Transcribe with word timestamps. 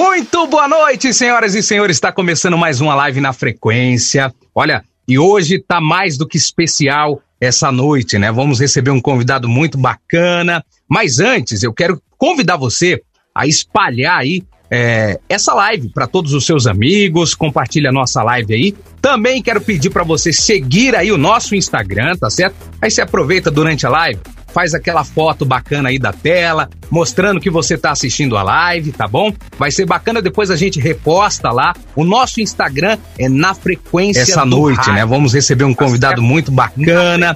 Muito 0.00 0.46
boa 0.46 0.66
noite, 0.66 1.12
senhoras 1.12 1.54
e 1.54 1.62
senhores. 1.62 1.98
Está 1.98 2.10
começando 2.10 2.56
mais 2.56 2.80
uma 2.80 2.94
live 2.94 3.20
na 3.20 3.34
frequência. 3.34 4.32
Olha, 4.54 4.82
e 5.06 5.18
hoje 5.18 5.58
tá 5.58 5.78
mais 5.78 6.16
do 6.16 6.26
que 6.26 6.38
especial 6.38 7.20
essa 7.38 7.70
noite, 7.70 8.18
né? 8.18 8.32
Vamos 8.32 8.58
receber 8.58 8.90
um 8.90 9.00
convidado 9.00 9.46
muito 9.46 9.76
bacana. 9.76 10.64
Mas 10.88 11.20
antes, 11.20 11.62
eu 11.62 11.70
quero 11.74 12.00
convidar 12.16 12.56
você 12.56 13.02
a 13.34 13.46
espalhar 13.46 14.16
aí 14.16 14.42
é, 14.70 15.20
essa 15.28 15.52
live 15.52 15.90
para 15.90 16.06
todos 16.06 16.32
os 16.32 16.46
seus 16.46 16.66
amigos, 16.66 17.34
compartilha 17.34 17.90
a 17.90 17.92
nossa 17.92 18.22
live 18.22 18.54
aí. 18.54 18.74
Também 19.02 19.42
quero 19.42 19.60
pedir 19.60 19.90
para 19.90 20.02
você 20.02 20.32
seguir 20.32 20.96
aí 20.96 21.12
o 21.12 21.18
nosso 21.18 21.54
Instagram, 21.54 22.16
tá 22.16 22.30
certo? 22.30 22.54
Aí 22.80 22.90
você 22.90 23.02
aproveita 23.02 23.50
durante 23.50 23.84
a 23.84 23.90
live, 23.90 24.20
faz 24.52 24.74
aquela 24.74 25.04
foto 25.04 25.44
bacana 25.44 25.88
aí 25.88 25.98
da 25.98 26.12
tela, 26.12 26.68
mostrando 26.90 27.40
que 27.40 27.50
você 27.50 27.74
está 27.74 27.90
assistindo 27.90 28.36
a 28.36 28.42
live, 28.42 28.92
tá 28.92 29.06
bom? 29.06 29.32
Vai 29.58 29.70
ser 29.70 29.86
bacana, 29.86 30.20
depois 30.20 30.50
a 30.50 30.56
gente 30.56 30.80
reposta 30.80 31.50
lá. 31.50 31.74
O 31.94 32.04
nosso 32.04 32.40
Instagram 32.40 32.98
é 33.18 33.28
na 33.28 33.54
frequência 33.54 34.20
Essa 34.20 34.44
noite, 34.44 34.78
rádio. 34.78 34.92
né? 34.94 35.06
Vamos 35.06 35.32
receber 35.32 35.64
um 35.64 35.74
convidado 35.74 36.22
muito 36.22 36.50
bacana. 36.50 37.34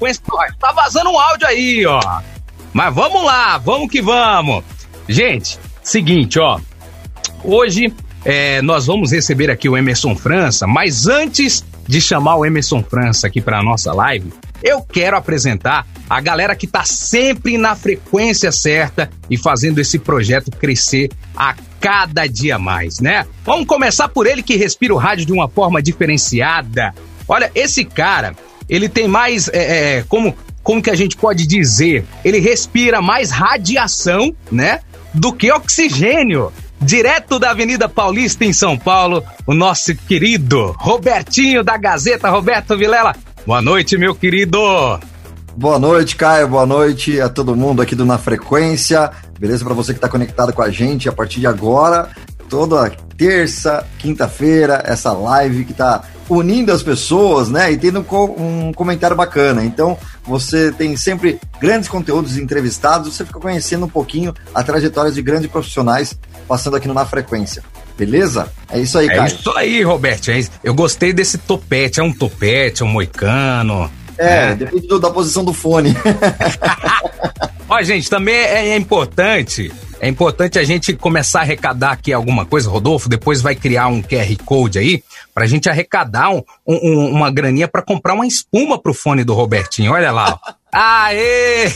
Tá 0.61 0.73
vazando 0.73 1.11
um 1.11 1.19
áudio 1.19 1.47
aí, 1.47 1.87
ó. 1.87 2.01
Mas 2.73 2.95
vamos 2.95 3.25
lá, 3.25 3.59
vamos 3.59 3.89
que 3.89 4.03
vamos. 4.03 4.65
Gente, 5.09 5.59
seguinte, 5.83 6.39
ó. 6.41 6.59
Hoje 7.43 7.93
é, 8.25 8.63
nós 8.63 8.87
vamos 8.87 9.13
receber 9.13 9.51
aqui 9.51 9.69
o 9.69 9.77
Emerson 9.77 10.17
França, 10.17 10.67
mas 10.67 11.07
antes 11.07 11.65
de 11.87 12.01
chamar 12.01 12.37
o 12.37 12.47
Emerson 12.47 12.83
França 12.83 13.27
aqui 13.27 13.41
para 13.41 13.61
a 13.61 13.63
nossa 13.63 13.93
live, 13.93 14.33
eu 14.65 14.81
quero 14.81 15.15
apresentar 15.15 15.87
a 16.09 16.21
galera 16.23 16.57
que 16.57 16.65
está 16.65 16.85
sempre 16.85 17.59
na 17.59 17.77
frequência 17.77 18.51
certa 18.51 19.11
e 19.29 19.37
fazendo 19.37 19.79
esse 19.79 19.99
projeto 19.99 20.51
crescer 20.51 21.11
a 21.37 21.55
cada 21.79 22.27
dia 22.27 22.59
mais, 22.59 22.99
né? 22.99 23.27
Vamos 23.45 23.67
começar 23.67 24.09
por 24.09 24.27
ele 24.27 24.43
que 24.43 24.57
respira 24.57 24.95
o 24.95 24.97
rádio 24.97 25.27
de 25.27 25.33
uma 25.33 25.49
forma 25.49 25.83
diferenciada. 25.83 26.95
Olha, 27.29 27.53
esse 27.55 27.85
cara, 27.85 28.35
ele 28.67 28.89
tem 28.89 29.07
mais, 29.07 29.49
é, 29.49 29.99
é, 29.99 30.05
como, 30.09 30.35
como 30.63 30.83
que 30.83 30.91
a 30.91 30.95
gente 30.95 31.15
pode 31.15 31.47
dizer? 31.47 32.07
Ele 32.25 32.39
respira 32.39 33.03
mais 33.03 33.31
radiação, 33.31 34.35
né? 34.51 34.81
Do 35.13 35.33
que 35.33 35.53
oxigênio 35.53 36.51
direto 36.81 37.39
da 37.39 37.51
Avenida 37.51 37.89
Paulista 37.89 38.45
em 38.45 38.53
São 38.53 38.77
Paulo, 38.77 39.23
o 39.47 39.55
nosso 39.55 39.95
querido 39.95 40.75
Robertinho 40.79 41.63
da 41.63 41.77
Gazeta, 41.77 42.31
Roberto 42.31 42.77
Vilela. 42.77 43.15
Boa 43.47 43.61
noite, 43.61 43.99
meu 43.99 44.15
querido. 44.15 44.59
Boa 45.55 45.79
noite, 45.79 46.17
Caio. 46.17 46.49
Boa 46.49 46.65
noite 46.65 47.21
a 47.21 47.29
todo 47.29 47.55
mundo 47.55 47.83
aqui 47.83 47.95
do 47.95 48.07
Na 48.07 48.17
Frequência. 48.17 49.11
Beleza? 49.39 49.63
Para 49.63 49.75
você 49.75 49.93
que 49.93 49.99
está 49.99 50.09
conectado 50.09 50.51
com 50.51 50.63
a 50.63 50.71
gente 50.71 51.11
a 51.11 51.13
partir 51.13 51.41
de 51.41 51.47
agora, 51.47 52.09
toda 52.49 52.91
terça, 53.19 53.87
quinta-feira, 53.99 54.83
essa 54.87 55.13
live 55.13 55.67
que 55.67 55.73
está 55.73 56.05
unindo 56.27 56.73
as 56.73 56.83
pessoas, 56.83 57.51
né? 57.51 57.71
E 57.71 57.77
tendo 57.77 58.01
um 58.39 58.73
comentário 58.73 59.15
bacana. 59.15 59.63
Então, 59.63 59.99
você 60.25 60.73
tem 60.73 60.97
sempre 60.97 61.39
grandes 61.61 61.87
conteúdos 61.87 62.39
entrevistados, 62.39 63.15
você 63.15 63.27
fica 63.27 63.39
conhecendo 63.39 63.85
um 63.85 63.91
pouquinho 63.91 64.33
a 64.55 64.63
trajetória 64.63 65.13
de 65.13 65.21
grandes 65.21 65.51
profissionais 65.51 66.19
passando 66.49 66.77
aqui 66.77 66.89
no 66.89 66.95
Na 66.95 67.05
Frequência. 67.05 67.63
Beleza? 67.97 68.53
É 68.71 68.81
isso 68.81 68.99
aí, 68.99 69.07
é 69.07 69.09
cara. 69.09 69.23
É 69.23 69.27
isso 69.27 69.51
aí, 69.57 69.83
Roberto. 69.83 70.31
É 70.31 70.43
eu 70.63 70.75
gostei 70.75 71.13
desse 71.13 71.39
topete. 71.39 72.01
É 72.01 72.03
um 72.03 72.13
topete, 72.13 72.83
é 72.83 72.85
um 72.85 72.89
moicano. 72.89 73.91
É, 74.19 74.51
é. 74.51 74.55
depende 74.55 74.87
do, 74.87 74.99
da 74.99 75.11
posição 75.11 75.45
do 75.45 75.53
fone. 75.53 75.95
Ó, 77.69 77.83
gente, 77.83 78.11
também 78.11 78.35
é, 78.35 78.69
é 78.69 78.77
importante 78.77 79.73
é 80.05 80.09
importante 80.09 80.59
a 80.59 80.65
gente 80.65 80.93
começar 80.93 81.39
a 81.39 81.43
arrecadar 81.43 81.93
aqui 81.93 82.13
alguma 82.13 82.45
coisa, 82.45 82.69
Rodolfo, 82.69 83.09
depois 83.09 83.41
vai 83.41 83.55
criar 83.55 83.89
um 83.89 84.03
QR 84.03 84.37
Code 84.45 84.79
aí, 84.79 85.03
pra 85.35 85.47
gente 85.47 85.67
arrecadar 85.67 86.31
um, 86.31 86.43
um, 86.67 87.09
uma 87.09 87.31
graninha 87.31 87.67
para 87.67 87.81
comprar 87.81 88.13
uma 88.13 88.27
espuma 88.27 88.79
pro 88.79 88.93
fone 88.93 89.25
do 89.25 89.33
Robertinho, 89.33 89.93
olha 89.93 90.13
lá. 90.13 90.39
Aê! 90.71 91.67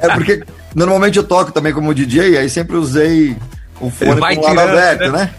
é 0.00 0.14
porque 0.14 0.44
normalmente 0.76 1.18
eu 1.18 1.24
toco 1.24 1.50
também 1.50 1.72
como 1.72 1.92
DJ, 1.92 2.38
aí 2.38 2.48
sempre 2.48 2.76
usei 2.76 3.36
o 3.80 3.90
fone 3.90 4.20
vai 4.20 4.36
com 4.36 4.42
o 4.42 4.54
lado 4.54 4.70
aberto, 4.70 5.12
né? 5.12 5.18
né? 5.18 5.30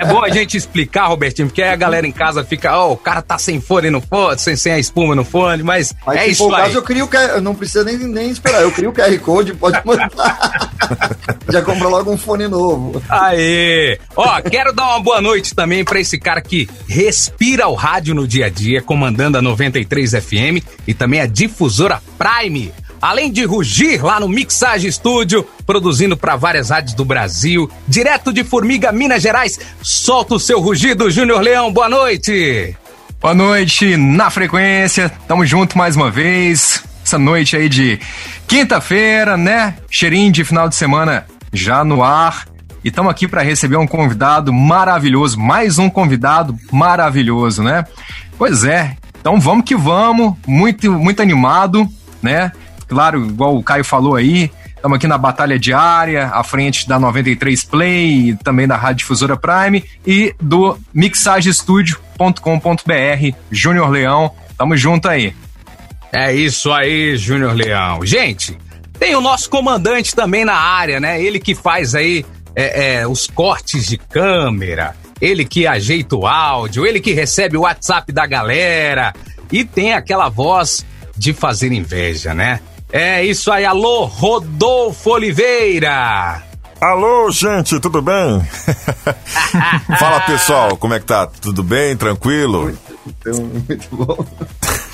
É 0.00 0.06
bom 0.06 0.22
a 0.22 0.28
gente 0.28 0.56
explicar, 0.56 1.06
Robertinho, 1.06 1.48
porque 1.48 1.62
aí 1.62 1.70
a 1.70 1.76
galera 1.76 2.06
em 2.06 2.12
casa 2.12 2.44
fica, 2.44 2.76
ó, 2.76 2.88
oh, 2.88 2.92
o 2.94 2.96
cara 2.96 3.22
tá 3.22 3.38
sem 3.38 3.60
fone 3.60 3.90
no 3.90 4.00
fone, 4.00 4.38
sem, 4.38 4.56
sem 4.56 4.72
a 4.72 4.78
espuma 4.78 5.14
no 5.14 5.24
fone, 5.24 5.62
mas, 5.62 5.94
mas 6.04 6.16
é 6.16 6.26
isso 6.26 6.52
aí. 6.52 6.62
Caso, 6.62 6.78
eu 6.78 6.82
crio 6.82 7.04
o 7.04 7.08
QR, 7.08 7.40
não 7.40 7.54
precisa 7.54 7.84
nem, 7.84 7.96
nem 7.96 8.30
esperar, 8.30 8.62
eu 8.62 8.72
crio 8.72 8.90
o 8.90 8.92
QR 8.92 9.16
Code, 9.20 9.54
pode 9.54 9.80
mandar. 9.84 10.10
Já 11.48 11.62
compra 11.62 11.88
logo 11.88 12.10
um 12.10 12.18
fone 12.18 12.48
novo. 12.48 13.00
Aê! 13.08 13.98
Ó, 14.16 14.40
quero 14.42 14.72
dar 14.72 14.88
uma 14.88 15.00
boa 15.00 15.20
noite 15.20 15.54
também 15.54 15.84
para 15.84 16.00
esse 16.00 16.18
cara 16.18 16.40
que 16.40 16.68
respira 16.88 17.68
o 17.68 17.74
rádio 17.74 18.14
no 18.14 18.26
dia 18.26 18.46
a 18.46 18.50
dia, 18.50 18.82
comandando 18.82 19.38
a 19.38 19.42
93 19.42 20.12
FM 20.12 20.64
e 20.86 20.94
também 20.94 21.20
a 21.20 21.26
difusora 21.26 22.02
Prime 22.18 22.72
além 23.02 23.32
de 23.32 23.44
rugir 23.44 24.00
lá 24.00 24.20
no 24.20 24.28
Mixage 24.28 24.90
Studio, 24.92 25.44
produzindo 25.66 26.16
para 26.16 26.36
várias 26.36 26.70
rádios 26.70 26.94
do 26.94 27.04
Brasil, 27.04 27.68
direto 27.88 28.32
de 28.32 28.44
Formiga, 28.44 28.92
Minas 28.92 29.20
Gerais. 29.20 29.58
Solta 29.82 30.36
o 30.36 30.40
seu 30.40 30.60
rugido, 30.60 31.10
Júnior 31.10 31.40
Leão. 31.40 31.72
Boa 31.72 31.88
noite. 31.88 32.76
Boa 33.20 33.34
noite, 33.34 33.96
na 33.96 34.30
frequência. 34.30 35.10
Tamo 35.26 35.44
junto 35.44 35.76
mais 35.76 35.96
uma 35.96 36.12
vez. 36.12 36.84
Essa 37.04 37.18
noite 37.18 37.56
aí 37.56 37.68
de 37.68 37.98
quinta-feira, 38.46 39.36
né? 39.36 39.74
Cheirinho 39.90 40.30
de 40.30 40.44
final 40.44 40.68
de 40.68 40.76
semana 40.76 41.26
já 41.52 41.84
no 41.84 42.04
ar. 42.04 42.46
E 42.84 42.88
estamos 42.88 43.10
aqui 43.10 43.26
para 43.26 43.42
receber 43.42 43.76
um 43.76 43.86
convidado 43.86 44.52
maravilhoso, 44.52 45.38
mais 45.40 45.76
um 45.76 45.90
convidado 45.90 46.56
maravilhoso, 46.70 47.64
né? 47.64 47.84
Pois 48.38 48.62
é. 48.62 48.96
Então 49.20 49.40
vamos 49.40 49.64
que 49.64 49.74
vamos, 49.74 50.34
muito 50.46 50.90
muito 50.92 51.20
animado, 51.20 51.88
né? 52.20 52.52
Claro, 52.92 53.24
igual 53.24 53.56
o 53.56 53.62
Caio 53.62 53.82
falou 53.82 54.16
aí, 54.16 54.50
estamos 54.76 54.96
aqui 54.96 55.06
na 55.06 55.16
batalha 55.16 55.58
diária, 55.58 56.26
à 56.26 56.44
frente 56.44 56.86
da 56.86 56.98
93 56.98 57.64
Play, 57.64 58.36
também 58.44 58.68
da 58.68 58.76
Rádio 58.76 58.98
Difusora 58.98 59.34
Prime 59.34 59.82
e 60.06 60.34
do 60.38 60.78
mixagestudio.com.br, 60.92 63.36
Júnior 63.50 63.88
Leão. 63.88 64.30
Tamo 64.58 64.76
junto 64.76 65.08
aí. 65.08 65.34
É 66.12 66.34
isso 66.34 66.70
aí, 66.70 67.16
Júnior 67.16 67.54
Leão. 67.54 68.04
Gente, 68.04 68.58
tem 68.98 69.16
o 69.16 69.22
nosso 69.22 69.48
comandante 69.48 70.14
também 70.14 70.44
na 70.44 70.54
área, 70.54 71.00
né? 71.00 71.22
Ele 71.22 71.40
que 71.40 71.54
faz 71.54 71.94
aí 71.94 72.26
é, 72.54 72.98
é, 72.98 73.06
os 73.06 73.26
cortes 73.26 73.86
de 73.86 73.96
câmera, 73.96 74.94
ele 75.18 75.46
que 75.46 75.66
ajeita 75.66 76.14
o 76.14 76.26
áudio, 76.26 76.86
ele 76.86 77.00
que 77.00 77.14
recebe 77.14 77.56
o 77.56 77.62
WhatsApp 77.62 78.12
da 78.12 78.26
galera 78.26 79.14
e 79.50 79.64
tem 79.64 79.94
aquela 79.94 80.28
voz 80.28 80.84
de 81.16 81.32
fazer 81.32 81.72
inveja, 81.72 82.34
né? 82.34 82.60
É 82.92 83.24
isso 83.24 83.50
aí, 83.50 83.64
alô, 83.64 84.04
Rodolfo 84.04 85.12
Oliveira! 85.12 86.42
Alô, 86.78 87.30
gente, 87.30 87.80
tudo 87.80 88.02
bem? 88.02 88.42
Fala 89.98 90.20
pessoal, 90.20 90.76
como 90.76 90.92
é 90.92 91.00
que 91.00 91.06
tá? 91.06 91.26
Tudo 91.26 91.62
bem? 91.62 91.96
Tranquilo? 91.96 92.64
Muito, 92.64 93.42
muito 93.70 93.88
bom. 93.96 94.26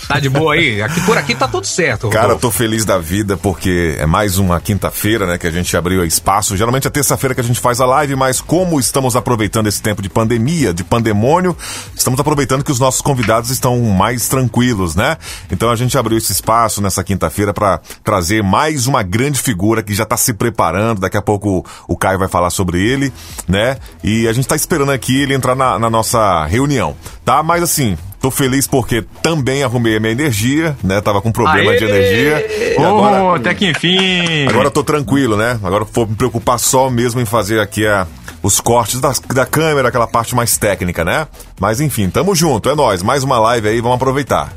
Tá 0.08 0.18
de 0.18 0.30
boa 0.30 0.54
aí? 0.54 0.80
Aqui, 0.80 1.02
por 1.02 1.18
aqui 1.18 1.34
tá 1.34 1.46
tudo 1.46 1.66
certo. 1.66 2.04
Rodolfo. 2.04 2.26
Cara, 2.26 2.38
tô 2.38 2.50
feliz 2.50 2.86
da 2.86 2.96
vida 2.96 3.36
porque 3.36 3.94
é 3.98 4.06
mais 4.06 4.38
uma 4.38 4.58
quinta-feira, 4.58 5.26
né, 5.26 5.36
que 5.36 5.46
a 5.46 5.50
gente 5.50 5.76
abriu 5.76 6.02
espaço. 6.02 6.56
Geralmente 6.56 6.86
é 6.86 6.90
terça-feira 6.90 7.34
que 7.34 7.42
a 7.42 7.44
gente 7.44 7.60
faz 7.60 7.78
a 7.78 7.84
live, 7.84 8.16
mas 8.16 8.40
como 8.40 8.80
estamos 8.80 9.14
aproveitando 9.14 9.66
esse 9.66 9.82
tempo 9.82 10.00
de 10.00 10.08
pandemia, 10.08 10.72
de 10.72 10.82
pandemônio, 10.82 11.54
estamos 11.94 12.18
aproveitando 12.18 12.64
que 12.64 12.72
os 12.72 12.80
nossos 12.80 13.02
convidados 13.02 13.50
estão 13.50 13.78
mais 13.82 14.28
tranquilos, 14.28 14.94
né? 14.94 15.18
Então 15.50 15.70
a 15.70 15.76
gente 15.76 15.98
abriu 15.98 16.16
esse 16.16 16.32
espaço 16.32 16.80
nessa 16.80 17.04
quinta-feira 17.04 17.52
para 17.52 17.78
trazer 18.02 18.42
mais 18.42 18.86
uma 18.86 19.02
grande 19.02 19.38
figura 19.38 19.82
que 19.82 19.92
já 19.92 20.06
tá 20.06 20.16
se 20.16 20.32
preparando. 20.32 21.02
Daqui 21.02 21.18
a 21.18 21.22
pouco 21.22 21.66
o 21.86 21.96
Caio 21.98 22.18
vai 22.18 22.28
falar 22.28 22.48
sobre 22.48 22.80
ele, 22.82 23.12
né? 23.46 23.76
E 24.02 24.26
a 24.26 24.32
gente 24.32 24.48
tá 24.48 24.56
esperando 24.56 24.90
aqui 24.90 25.20
ele 25.20 25.34
entrar 25.34 25.54
na, 25.54 25.78
na 25.78 25.90
nossa 25.90 26.46
reunião, 26.46 26.96
tá? 27.26 27.42
Mas 27.42 27.62
assim, 27.62 27.98
Tô 28.20 28.30
feliz 28.30 28.66
porque 28.66 29.04
também 29.22 29.62
arrumei 29.62 29.96
a 29.96 30.00
minha 30.00 30.12
energia, 30.12 30.76
né? 30.82 31.00
Tava 31.00 31.22
com 31.22 31.30
problema 31.30 31.70
Aê! 31.70 31.78
de 31.78 31.84
energia. 31.84 32.76
Oh, 32.78 32.82
agora, 32.82 33.36
até 33.36 33.54
que 33.54 33.70
enfim. 33.70 34.46
Agora 34.48 34.70
tô 34.70 34.82
tranquilo, 34.82 35.36
né? 35.36 35.58
Agora 35.62 35.84
vou 35.84 36.06
me 36.06 36.16
preocupar 36.16 36.58
só 36.58 36.90
mesmo 36.90 37.20
em 37.20 37.24
fazer 37.24 37.60
aqui 37.60 37.86
a, 37.86 38.08
os 38.42 38.60
cortes 38.60 39.00
da, 39.00 39.12
da 39.32 39.46
câmera, 39.46 39.88
aquela 39.88 40.06
parte 40.06 40.34
mais 40.34 40.56
técnica, 40.56 41.04
né? 41.04 41.28
Mas 41.60 41.80
enfim, 41.80 42.10
tamo 42.10 42.34
junto, 42.34 42.68
é 42.68 42.74
nós. 42.74 43.02
Mais 43.02 43.22
uma 43.22 43.38
live 43.38 43.68
aí, 43.68 43.80
vamos 43.80 43.96
aproveitar. 43.96 44.52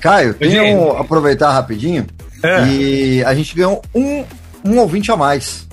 Caio, 0.00 0.34
tem 0.34 0.76
um, 0.76 0.96
aproveitar 0.96 1.50
rapidinho. 1.50 2.06
É. 2.42 2.66
E 2.66 3.24
a 3.24 3.34
gente 3.34 3.56
ganhou 3.56 3.82
um, 3.94 4.24
um 4.64 4.78
ouvinte 4.78 5.10
a 5.10 5.16
mais. 5.16 5.66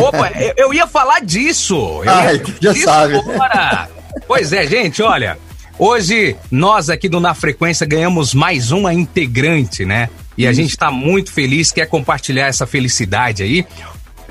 Opa, 0.00 0.30
eu, 0.56 0.72
ia 0.72 0.86
falar 0.86 1.20
disso. 1.20 2.02
Eu 2.04 2.10
Ai, 2.10 2.40
já 2.60 2.72
disso 2.72 2.84
sabe. 2.84 3.16
Agora. 3.16 3.88
Pois 4.26 4.52
é, 4.52 4.66
gente, 4.66 5.02
olha. 5.02 5.36
Hoje, 5.78 6.36
nós 6.50 6.88
aqui 6.88 7.08
do 7.08 7.18
Na 7.18 7.34
Frequência 7.34 7.84
ganhamos 7.84 8.32
mais 8.32 8.70
uma 8.70 8.94
integrante, 8.94 9.84
né? 9.84 10.08
E 10.38 10.46
a 10.46 10.52
gente 10.52 10.70
está 10.70 10.90
muito 10.90 11.32
feliz, 11.32 11.72
quer 11.72 11.86
compartilhar 11.86 12.46
essa 12.46 12.66
felicidade 12.66 13.42
aí. 13.42 13.66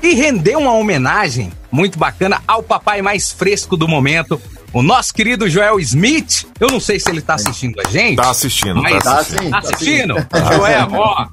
E 0.02 0.14
render 0.14 0.56
uma 0.56 0.72
homenagem 0.72 1.52
muito 1.70 1.98
bacana, 1.98 2.42
ao 2.46 2.62
papai 2.62 3.02
mais 3.02 3.32
fresco 3.32 3.76
do 3.76 3.86
momento, 3.88 4.40
o 4.72 4.82
nosso 4.82 5.12
querido 5.14 5.48
Joel 5.48 5.78
Smith. 5.80 6.46
Eu 6.58 6.68
não 6.68 6.80
sei 6.80 6.98
se 6.98 7.10
ele 7.10 7.20
tá 7.20 7.34
assistindo 7.34 7.78
a 7.80 7.88
gente. 7.88 8.16
Tá 8.16 8.30
assistindo, 8.30 8.82
mas 8.82 9.02
tá 9.02 9.20
assistindo. 9.20 9.50
Tá 9.50 9.58
assistindo? 9.58 10.14
Joel, 10.54 10.88
ó, 10.92 11.26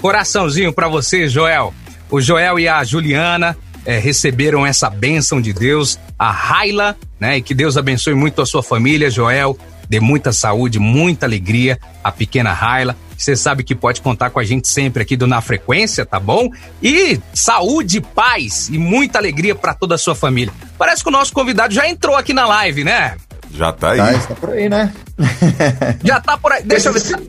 coraçãozinho 0.00 0.72
pra 0.72 0.88
você, 0.88 1.28
Joel. 1.28 1.72
O 2.10 2.20
Joel 2.20 2.58
e 2.58 2.66
a 2.66 2.82
Juliana 2.82 3.56
é, 3.84 3.98
receberam 3.98 4.66
essa 4.66 4.90
bênção 4.90 5.40
de 5.40 5.52
Deus, 5.52 5.98
a 6.18 6.30
Raila, 6.30 6.96
né? 7.20 7.36
E 7.36 7.42
que 7.42 7.54
Deus 7.54 7.76
abençoe 7.76 8.14
muito 8.14 8.40
a 8.40 8.46
sua 8.46 8.62
família, 8.62 9.10
Joel. 9.10 9.56
Dê 9.88 10.00
muita 10.00 10.32
saúde, 10.32 10.78
muita 10.78 11.26
alegria 11.26 11.78
a 12.02 12.10
pequena 12.10 12.52
Raila. 12.52 12.96
Você 13.16 13.36
sabe 13.36 13.62
que 13.62 13.74
pode 13.74 14.00
contar 14.00 14.30
com 14.30 14.38
a 14.38 14.44
gente 14.44 14.66
sempre 14.68 15.02
aqui 15.02 15.16
do 15.16 15.26
Na 15.26 15.40
Frequência, 15.40 16.06
tá 16.06 16.18
bom? 16.18 16.48
E 16.82 17.20
saúde, 17.34 18.00
paz 18.00 18.68
e 18.70 18.78
muita 18.78 19.18
alegria 19.18 19.54
para 19.54 19.74
toda 19.74 19.96
a 19.96 19.98
sua 19.98 20.14
família. 20.14 20.54
Parece 20.78 21.02
que 21.02 21.08
o 21.08 21.12
nosso 21.12 21.32
convidado 21.32 21.74
já 21.74 21.88
entrou 21.88 22.16
aqui 22.16 22.32
na 22.32 22.46
live, 22.46 22.84
né? 22.84 23.16
Já 23.52 23.72
tá 23.72 23.90
aí. 23.90 23.98
Tá, 23.98 24.12
está 24.12 24.34
por 24.36 24.50
aí, 24.50 24.68
né? 24.68 24.92
Já 26.04 26.20
tá 26.20 26.38
por 26.38 26.52
aí. 26.52 26.62
Deixa 26.62 26.88
eu 26.88 26.92
ver. 26.92 27.00
Vocês 27.00 27.20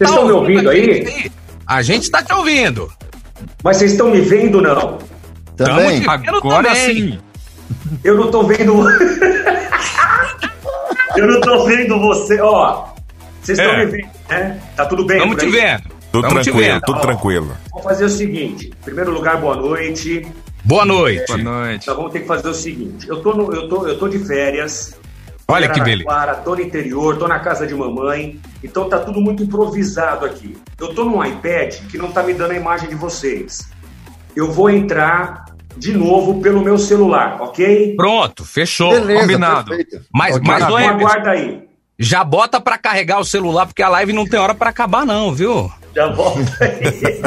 estão 0.00 0.26
me 0.26 0.32
ouvindo 0.32 0.68
aí? 0.68 1.30
A 1.66 1.80
gente 1.80 2.10
tá 2.10 2.22
te 2.22 2.32
ouvindo. 2.32 2.92
Mas 3.62 3.76
vocês 3.76 3.92
estão 3.92 4.10
me 4.10 4.20
vendo 4.20 4.60
não? 4.60 4.98
Também. 5.56 6.02
Agora 6.06 6.68
também. 6.68 7.12
sim. 7.12 7.18
Eu 8.02 8.16
não 8.16 8.30
tô 8.30 8.42
vendo. 8.42 8.82
Eu 11.16 11.26
não 11.26 11.40
tô 11.40 11.64
vendo 11.64 11.98
você, 12.00 12.40
ó. 12.40 12.84
Vocês 13.42 13.58
estão 13.58 13.74
É. 13.74 13.84
me 13.84 13.90
vendo, 13.90 14.08
né? 14.28 14.60
Tá 14.76 14.86
tudo 14.86 15.06
bem? 15.06 15.16
Estamos 15.18 15.42
te 15.42 15.48
vendo. 15.50 15.82
Tudo 16.12 16.28
tranquilo, 16.28 16.80
tudo 16.84 17.00
tranquilo. 17.00 17.56
Vamos 17.70 17.84
fazer 17.84 18.04
o 18.04 18.10
seguinte. 18.10 18.66
Em 18.66 18.84
primeiro 18.84 19.12
lugar, 19.12 19.36
boa 19.40 19.54
noite. 19.56 20.26
Boa 20.64 20.84
noite. 20.84 21.26
Boa 21.26 21.38
noite. 21.38 21.86
Nós 21.86 21.96
vamos 21.96 22.12
ter 22.12 22.20
que 22.20 22.26
fazer 22.26 22.48
o 22.48 22.54
seguinte. 22.54 23.08
Eu 23.08 23.22
tô, 23.22 23.32
no, 23.32 23.52
eu 23.54 23.68
tô, 23.68 23.86
eu 23.86 23.98
tô 23.98 24.08
de 24.08 24.18
férias. 24.18 24.94
Olha 25.48 25.68
que 25.68 25.80
beleza. 25.80 26.08
beleza. 26.08 26.34
Tô 26.44 26.54
no 26.54 26.60
interior, 26.60 27.16
tô 27.16 27.26
na 27.26 27.38
casa 27.38 27.66
de 27.66 27.74
mamãe. 27.74 28.38
Então 28.62 28.88
tá 28.88 28.98
tudo 28.98 29.20
muito 29.20 29.42
improvisado 29.42 30.26
aqui. 30.26 30.56
Eu 30.78 30.94
tô 30.94 31.04
num 31.04 31.24
iPad 31.24 31.74
que 31.90 31.96
não 31.96 32.10
tá 32.12 32.22
me 32.22 32.34
dando 32.34 32.52
a 32.52 32.56
imagem 32.56 32.88
de 32.88 32.94
vocês. 32.94 33.68
Eu 34.36 34.50
vou 34.52 34.68
entrar 34.70 35.46
de 35.76 35.92
novo 35.92 36.40
pelo 36.40 36.60
meu 36.62 36.78
celular, 36.78 37.38
ok? 37.40 37.94
Pronto, 37.96 38.44
fechou. 38.44 38.90
Beleza, 38.90 39.20
combinado. 39.20 39.68
perfeito. 39.70 40.04
Mas, 40.12 40.36
Ok. 40.36 40.46
mas 40.46 40.62
Então 40.62 40.76
aguarda 40.76 41.30
aí. 41.30 41.62
já 41.98 42.22
bota 42.24 42.60
pra 42.60 42.76
carregar 42.78 43.18
o 43.20 43.24
celular, 43.24 43.66
porque 43.66 43.82
a 43.82 43.88
live 43.88 44.12
não 44.12 44.26
tem 44.26 44.38
hora 44.40 44.54
pra 44.54 44.70
acabar, 44.70 45.04
não, 45.06 45.32
viu? 45.32 45.70
Já 45.94 46.06
volto 46.08 46.40
aí. 46.60 47.20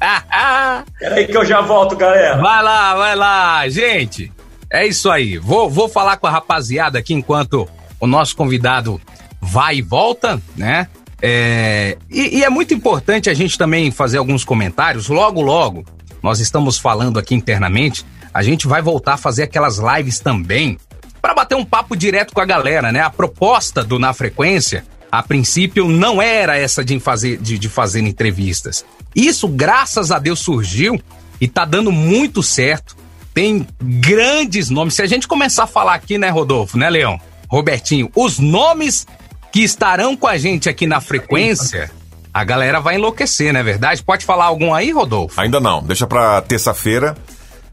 Peraí 0.98 1.26
que 1.26 1.36
eu 1.36 1.44
já 1.44 1.60
volto, 1.60 1.96
galera. 1.96 2.36
Vai 2.40 2.62
lá, 2.62 2.94
vai 2.94 3.16
lá, 3.16 3.68
gente. 3.68 4.30
É 4.70 4.86
isso 4.86 5.10
aí. 5.10 5.38
Vou, 5.38 5.68
vou 5.68 5.88
falar 5.88 6.16
com 6.16 6.26
a 6.26 6.30
rapaziada 6.30 6.98
aqui 6.98 7.12
enquanto 7.14 7.68
o 7.98 8.06
nosso 8.06 8.36
convidado 8.36 9.00
vai 9.40 9.76
e 9.76 9.82
volta, 9.82 10.40
né? 10.56 10.86
É, 11.22 11.98
e, 12.10 12.38
e 12.38 12.44
é 12.44 12.48
muito 12.48 12.72
importante 12.72 13.28
a 13.28 13.34
gente 13.34 13.58
também 13.58 13.90
fazer 13.90 14.18
alguns 14.18 14.44
comentários. 14.44 15.08
Logo, 15.08 15.40
logo, 15.42 15.84
nós 16.22 16.40
estamos 16.40 16.78
falando 16.78 17.18
aqui 17.18 17.34
internamente. 17.34 18.04
A 18.32 18.42
gente 18.42 18.66
vai 18.66 18.80
voltar 18.82 19.14
a 19.14 19.16
fazer 19.16 19.44
aquelas 19.44 19.78
lives 19.78 20.20
também 20.20 20.78
para 21.20 21.34
bater 21.34 21.54
um 21.54 21.64
papo 21.64 21.96
direto 21.96 22.32
com 22.32 22.40
a 22.40 22.46
galera, 22.46 22.90
né? 22.90 23.00
A 23.00 23.10
proposta 23.10 23.84
do 23.84 23.98
Na 23.98 24.12
Frequência, 24.12 24.84
a 25.10 25.22
princípio, 25.22 25.88
não 25.88 26.20
era 26.22 26.56
essa 26.56 26.84
de 26.84 26.98
fazer, 27.00 27.36
de, 27.38 27.58
de 27.58 27.68
fazer 27.68 28.00
entrevistas. 28.00 28.84
Isso, 29.14 29.48
graças 29.48 30.10
a 30.10 30.18
Deus, 30.18 30.38
surgiu 30.38 31.00
e 31.40 31.48
tá 31.48 31.64
dando 31.64 31.90
muito 31.90 32.42
certo. 32.42 32.96
Tem 33.34 33.66
grandes 33.80 34.70
nomes. 34.70 34.94
Se 34.94 35.02
a 35.02 35.06
gente 35.06 35.28
começar 35.28 35.64
a 35.64 35.66
falar 35.66 35.94
aqui, 35.94 36.18
né, 36.18 36.28
Rodolfo, 36.30 36.78
né, 36.78 36.88
Leão? 36.88 37.20
Robertinho, 37.48 38.10
os 38.14 38.38
nomes 38.38 39.06
que 39.52 39.62
estarão 39.62 40.16
com 40.16 40.26
a 40.26 40.38
gente 40.38 40.68
aqui 40.68 40.86
na 40.86 41.00
frequência, 41.00 41.90
a 42.32 42.44
galera 42.44 42.80
vai 42.80 42.96
enlouquecer, 42.96 43.52
não 43.52 43.60
é 43.60 43.62
verdade? 43.62 44.02
Pode 44.02 44.24
falar 44.24 44.46
algum 44.46 44.72
aí, 44.72 44.90
Rodolfo? 44.92 45.40
Ainda 45.40 45.58
não, 45.60 45.82
deixa 45.82 46.06
pra 46.06 46.40
terça-feira, 46.40 47.16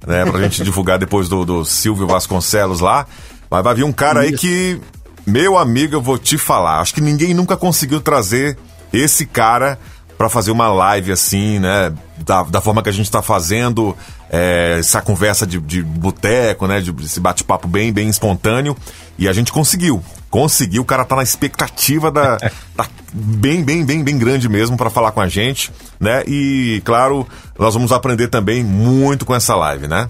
né, 0.06 0.26
pra 0.26 0.42
gente 0.42 0.62
divulgar 0.66 0.98
depois 0.98 1.30
do, 1.30 1.46
do 1.46 1.66
Silvio 1.66 2.08
Vasconcelos 2.08 2.80
lá. 2.80 3.06
Mas 3.50 3.64
vai 3.64 3.76
vir 3.76 3.84
um 3.84 3.94
cara 3.94 4.22
aí 4.22 4.34
que, 4.34 4.80
meu 5.26 5.58
amigo, 5.58 5.96
eu 5.96 6.02
vou 6.02 6.18
te 6.18 6.38
falar, 6.38 6.80
acho 6.80 6.94
que 6.94 7.02
ninguém 7.02 7.34
nunca 7.34 7.56
conseguiu 7.56 8.02
trazer 8.02 8.58
esse 8.92 9.26
cara 9.26 9.80
pra 10.18 10.30
fazer 10.30 10.52
uma 10.52 10.68
live 10.68 11.12
assim, 11.12 11.60
né, 11.60 11.94
da, 12.18 12.44
da 12.44 12.60
forma 12.60 12.82
que 12.82 12.90
a 12.90 12.94
gente 12.94 13.10
tá 13.10 13.22
fazendo, 13.22 13.96
é, 14.30 14.78
essa 14.80 15.02
conversa 15.02 15.46
de, 15.46 15.60
de 15.60 15.84
boteco, 15.84 16.66
né, 16.66 16.82
de 16.82 16.94
esse 17.04 17.20
bate-papo 17.20 17.68
bem, 17.68 17.94
bem 17.94 18.10
espontâneo, 18.10 18.76
e 19.18 19.28
a 19.28 19.34
gente 19.34 19.52
conseguiu. 19.52 20.04
Conseguiu, 20.30 20.82
o 20.82 20.86
cara 20.86 21.06
tá 21.06 21.16
na 21.16 21.24
expectativa 21.24 22.12
da. 22.12 22.38
tá 22.76 22.88
bem, 23.18 23.64
bem, 23.64 23.84
bem, 23.86 24.04
bem 24.04 24.18
grande 24.18 24.48
mesmo 24.48 24.78
pra 24.78 24.90
falar 24.90 25.12
com 25.12 25.22
a 25.22 25.28
gente, 25.28 25.72
né? 26.00 26.24
E, 26.28 26.82
claro, 26.86 27.28
nós 27.58 27.74
vamos 27.74 27.92
aprender 27.92 28.28
também 28.28 28.64
muito 28.64 29.26
com 29.26 29.34
essa 29.36 29.56
live, 29.56 29.88
né? 29.88 30.08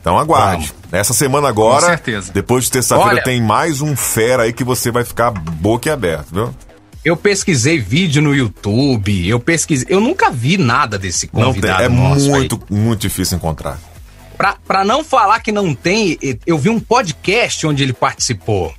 Então 0.00 0.18
aguarde. 0.18 0.72
Essa 0.92 1.12
semana 1.12 1.48
agora, 1.48 1.82
Com 1.82 1.86
certeza. 1.88 2.32
depois 2.32 2.64
de 2.64 2.70
terça-feira, 2.70 3.10
Olha- 3.10 3.22
tem 3.22 3.42
mais 3.42 3.80
um 3.80 3.94
fera 3.96 4.44
aí 4.44 4.52
que 4.52 4.64
você 4.64 4.90
vai 4.90 5.04
ficar 5.04 5.30
boca 5.30 5.92
aberta, 5.92 6.26
viu? 6.32 6.54
Eu 7.04 7.16
pesquisei 7.16 7.78
vídeo 7.78 8.20
no 8.20 8.34
YouTube, 8.34 9.26
eu 9.28 9.38
pesquisei. 9.40 9.86
Eu 9.88 10.00
nunca 10.00 10.30
vi 10.30 10.56
nada 10.58 10.98
desse 10.98 11.28
Não 11.32 11.40
tem, 11.42 11.52
convidado 11.54 11.82
é 11.84 11.88
nosso 11.88 12.24
aí. 12.26 12.30
muito, 12.30 12.60
muito 12.70 13.00
difícil 13.00 13.36
encontrar. 13.36 13.78
Pra, 14.36 14.56
pra 14.66 14.84
não 14.84 15.02
falar 15.04 15.40
que 15.40 15.50
não 15.50 15.74
tem, 15.74 16.18
eu 16.46 16.58
vi 16.58 16.68
um 16.68 16.78
podcast 16.80 17.66
onde 17.66 17.82
ele 17.82 17.92
participou. 17.92 18.72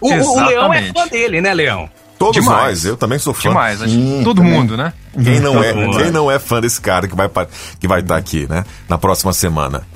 O, 0.00 0.08
o 0.12 0.44
Leão 0.46 0.72
é 0.72 0.92
fã 0.92 1.06
dele, 1.08 1.40
né, 1.40 1.54
Leão? 1.54 1.88
Todos 2.18 2.42
Demais. 2.42 2.62
nós, 2.68 2.84
eu 2.86 2.96
também 2.96 3.18
sou 3.18 3.34
fã. 3.34 3.48
Demais, 3.50 3.82
acho 3.82 3.90
Sim, 3.92 4.18
que 4.18 4.24
todo 4.24 4.38
também. 4.38 4.52
mundo, 4.52 4.76
né? 4.76 4.92
Quem 5.22 5.38
não 5.40 5.62
é, 5.62 5.72
quem 5.72 6.10
não 6.10 6.30
é 6.30 6.38
fã 6.38 6.60
desse 6.60 6.80
cara 6.80 7.06
que 7.06 7.14
vai 7.14 7.30
que 7.78 7.86
vai 7.86 8.00
estar 8.00 8.16
aqui, 8.16 8.46
né? 8.48 8.64
Na 8.88 8.96
próxima 8.96 9.32
semana. 9.32 9.86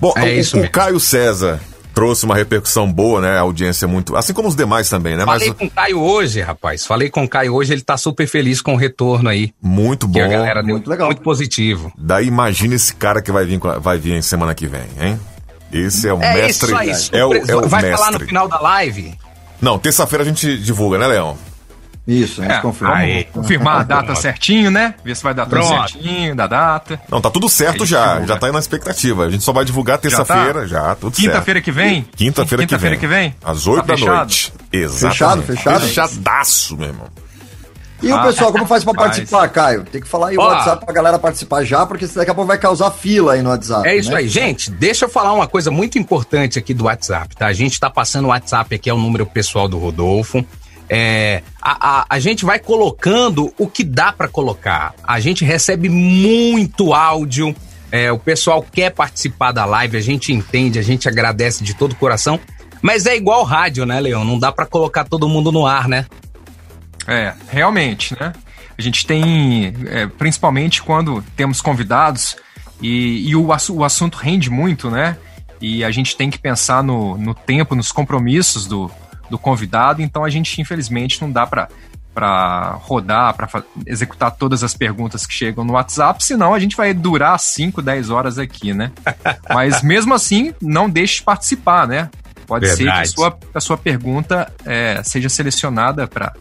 Bom, 0.00 0.12
É 0.16 0.22
o, 0.24 0.28
isso 0.28 0.56
o 0.56 0.60
mesmo. 0.60 0.72
Caio 0.72 0.98
César 0.98 1.60
trouxe 1.92 2.24
uma 2.24 2.34
repercussão 2.34 2.90
boa, 2.90 3.20
né? 3.20 3.36
A 3.36 3.40
audiência 3.40 3.86
muito, 3.86 4.16
assim 4.16 4.32
como 4.32 4.48
os 4.48 4.56
demais 4.56 4.88
também, 4.88 5.16
né? 5.16 5.24
Mas 5.26 5.40
Falei 5.42 5.52
com 5.54 5.66
o 5.66 5.70
Caio 5.70 6.00
hoje, 6.00 6.40
rapaz. 6.40 6.86
Falei 6.86 7.10
com 7.10 7.24
o 7.24 7.28
Caio 7.28 7.54
hoje, 7.54 7.74
ele 7.74 7.82
tá 7.82 7.98
super 7.98 8.26
feliz 8.26 8.62
com 8.62 8.72
o 8.72 8.76
retorno 8.76 9.28
aí. 9.28 9.52
muito 9.60 10.06
bom. 10.06 10.14
Que 10.14 10.20
a 10.20 10.28
galera 10.28 10.62
deu 10.62 10.76
muito 10.76 10.88
legal. 10.88 11.08
muito 11.08 11.20
positivo. 11.20 11.92
Daí 11.98 12.26
imagina 12.26 12.74
esse 12.74 12.94
cara 12.94 13.20
que 13.20 13.30
vai 13.30 13.44
vir, 13.44 13.60
vai 13.80 13.98
vir 13.98 14.22
semana 14.22 14.54
que 14.54 14.66
vem, 14.66 14.86
hein? 14.98 15.20
Esse 15.70 16.08
é 16.08 16.14
o 16.14 16.22
É 16.22 16.34
mestre. 16.36 16.68
isso 16.90 17.10
aí. 17.12 17.20
é 17.20 17.24
o, 17.24 17.34
é 17.34 17.54
o 17.56 17.68
Vai 17.68 17.82
mestre. 17.82 17.98
falar 17.98 18.12
no 18.12 18.20
final 18.20 18.48
da 18.48 18.58
live? 18.60 19.14
Não, 19.60 19.78
terça-feira 19.78 20.24
a 20.24 20.26
gente 20.26 20.56
divulga, 20.58 20.96
né, 20.96 21.06
Leão? 21.06 21.36
Isso, 22.12 22.40
a 22.40 22.44
gente 22.44 22.54
É, 22.56 22.60
confirma. 22.60 22.94
Aí. 22.94 23.24
confirmar 23.24 23.80
a 23.80 23.82
data 23.84 24.14
certinho, 24.14 24.70
né? 24.70 24.94
Ver 25.04 25.14
se 25.16 25.22
vai 25.22 25.32
dar 25.34 25.44
tudo 25.46 25.60
Pronto. 25.60 25.90
certinho, 25.92 26.34
da 26.34 26.46
data. 26.46 27.00
Não, 27.08 27.20
tá 27.20 27.30
tudo 27.30 27.48
certo 27.48 27.82
Aí 27.84 27.88
já. 27.88 28.06
divulga. 28.14 28.26
Já 28.26 28.36
tá 28.36 28.46
aí 28.46 28.52
na 28.52 28.58
expectativa. 28.58 29.24
A 29.26 29.30
gente 29.30 29.44
só 29.44 29.52
vai 29.52 29.64
divulgar 29.64 29.98
terça-feira, 29.98 30.66
já, 30.66 30.94
tudo 30.96 31.14
certo. 31.14 31.28
Quinta-feira 31.30 31.60
que 31.60 31.70
vem? 31.70 32.04
Quinta-feira 32.16 32.66
que 32.66 32.76
vem. 32.76 32.90
Quinta-feira 32.90 32.96
que 32.96 33.06
vem? 33.06 33.34
Às 33.44 33.66
8 33.66 33.76
Tá 33.80 33.86
da 33.86 33.98
fechado? 33.98 34.16
noite. 34.16 34.52
Exatamente. 34.72 35.12
Fechado, 35.12 35.42
fechado? 35.42 35.80
Fechadaço, 35.86 36.76
meu 36.76 36.88
irmão. 36.88 37.06
E 38.02 38.10
o 38.10 38.16
Ah, 38.16 38.22
pessoal, 38.22 38.50
como 38.50 38.64
faz 38.66 38.82
pra 38.82 38.94
participar, 38.94 39.46
Caio? 39.50 39.84
Tem 39.84 40.00
que 40.00 40.08
falar 40.08 40.28
aí 40.28 40.36
o. 40.38 40.40
WhatsApp 40.40 40.82
pra 40.86 40.94
galera 40.94 41.18
participar 41.18 41.62
já, 41.64 41.84
porque 41.84 42.06
daqui 42.06 42.30
a 42.30 42.34
pouco 42.34 42.48
vai 42.48 42.56
causar 42.56 42.90
fila 42.92 43.34
aí 43.34 43.42
no 43.42 43.50
WhatsApp. 43.50 43.86
É 43.86 43.94
isso 43.94 44.10
né? 44.10 44.16
aí. 44.20 44.28
Gente, 44.28 44.70
deixa 44.70 45.04
eu 45.04 45.08
falar 45.10 45.34
uma 45.34 45.46
coisa 45.46 45.70
muito 45.70 45.98
importante 45.98 46.58
aqui 46.58 46.72
do 46.72 46.84
WhatsApp, 46.84 47.36
tá? 47.36 47.46
A 47.46 47.52
gente 47.52 47.78
tá 47.78 47.90
passando 47.90 48.24
o 48.24 48.28
WhatsApp 48.28 48.74
aqui, 48.74 48.88
é 48.88 48.94
o 48.94 48.96
número 48.96 49.26
pessoal 49.26 49.68
do 49.68 49.76
Rodolfo. 49.78 50.42
É, 50.92 51.42
a, 51.62 52.00
a, 52.00 52.06
a 52.10 52.18
gente 52.18 52.44
vai 52.44 52.58
colocando 52.58 53.54
o 53.56 53.68
que 53.68 53.84
dá 53.84 54.12
pra 54.12 54.26
colocar. 54.26 54.92
A 55.04 55.20
gente 55.20 55.44
recebe 55.44 55.88
muito 55.88 56.92
áudio. 56.92 57.54
é, 57.92 58.10
o 58.10 58.18
pessoal 58.18 58.60
quer 58.60 58.90
participar 58.90 59.52
da 59.52 59.64
live, 59.64 59.96
a 59.96 60.00
gente 60.00 60.32
entende, 60.32 60.80
a 60.80 60.82
gente 60.82 61.08
agradece 61.08 61.62
de 61.62 61.74
todo 61.74 61.92
o 61.92 61.96
coração. 61.96 62.40
Mas 62.82 63.06
é 63.06 63.16
igual 63.16 63.44
rádio, 63.44 63.86
né, 63.86 64.00
Leão? 64.00 64.24
Não 64.24 64.38
dá 64.38 64.50
pra 64.50 64.66
colocar 64.66 65.04
todo 65.04 65.28
mundo 65.28 65.52
no 65.52 65.64
ar, 65.66 65.86
né? 65.88 66.06
É, 67.06 67.34
realmente, 67.48 68.16
né? 68.18 68.32
A 68.76 68.82
gente 68.82 69.06
tem, 69.06 69.74
é, 69.86 70.06
principalmente 70.06 70.82
quando 70.82 71.22
temos 71.36 71.60
convidados 71.60 72.36
e, 72.80 73.28
e 73.28 73.36
o, 73.36 73.48
o 73.48 73.84
assunto 73.84 74.16
rende 74.16 74.50
muito, 74.50 74.90
né? 74.90 75.16
E 75.60 75.84
a 75.84 75.90
gente 75.90 76.16
tem 76.16 76.30
que 76.30 76.38
pensar 76.38 76.82
no, 76.82 77.18
no 77.18 77.34
tempo, 77.34 77.74
nos 77.74 77.92
compromissos 77.92 78.66
do, 78.66 78.90
do 79.30 79.38
convidado, 79.38 80.02
então 80.02 80.24
a 80.24 80.30
gente, 80.30 80.60
infelizmente, 80.60 81.20
não 81.22 81.30
dá 81.30 81.46
para 81.46 81.68
para 82.12 82.72
rodar, 82.82 83.32
para 83.34 83.62
executar 83.86 84.32
todas 84.32 84.64
as 84.64 84.74
perguntas 84.74 85.24
que 85.24 85.32
chegam 85.32 85.64
no 85.64 85.74
WhatsApp, 85.74 86.22
senão 86.24 86.52
a 86.52 86.58
gente 86.58 86.76
vai 86.76 86.92
durar 86.92 87.38
5, 87.38 87.80
10 87.80 88.10
horas 88.10 88.36
aqui, 88.36 88.74
né? 88.74 88.90
Mas 89.48 89.80
mesmo 89.80 90.12
assim, 90.12 90.52
não 90.60 90.90
deixe 90.90 91.18
de 91.18 91.22
participar, 91.22 91.86
né? 91.86 92.10
Pode 92.48 92.68
ser 92.68 92.78
que 92.78 92.82
a 92.82 92.94
Verdade. 92.94 93.08
sua, 93.10 93.38
a 93.54 93.60
sua 93.60 93.78
pergunta 93.78 94.52
é, 94.66 95.00
seja 95.04 95.28
selecionada 95.28 96.08
para 96.08 96.32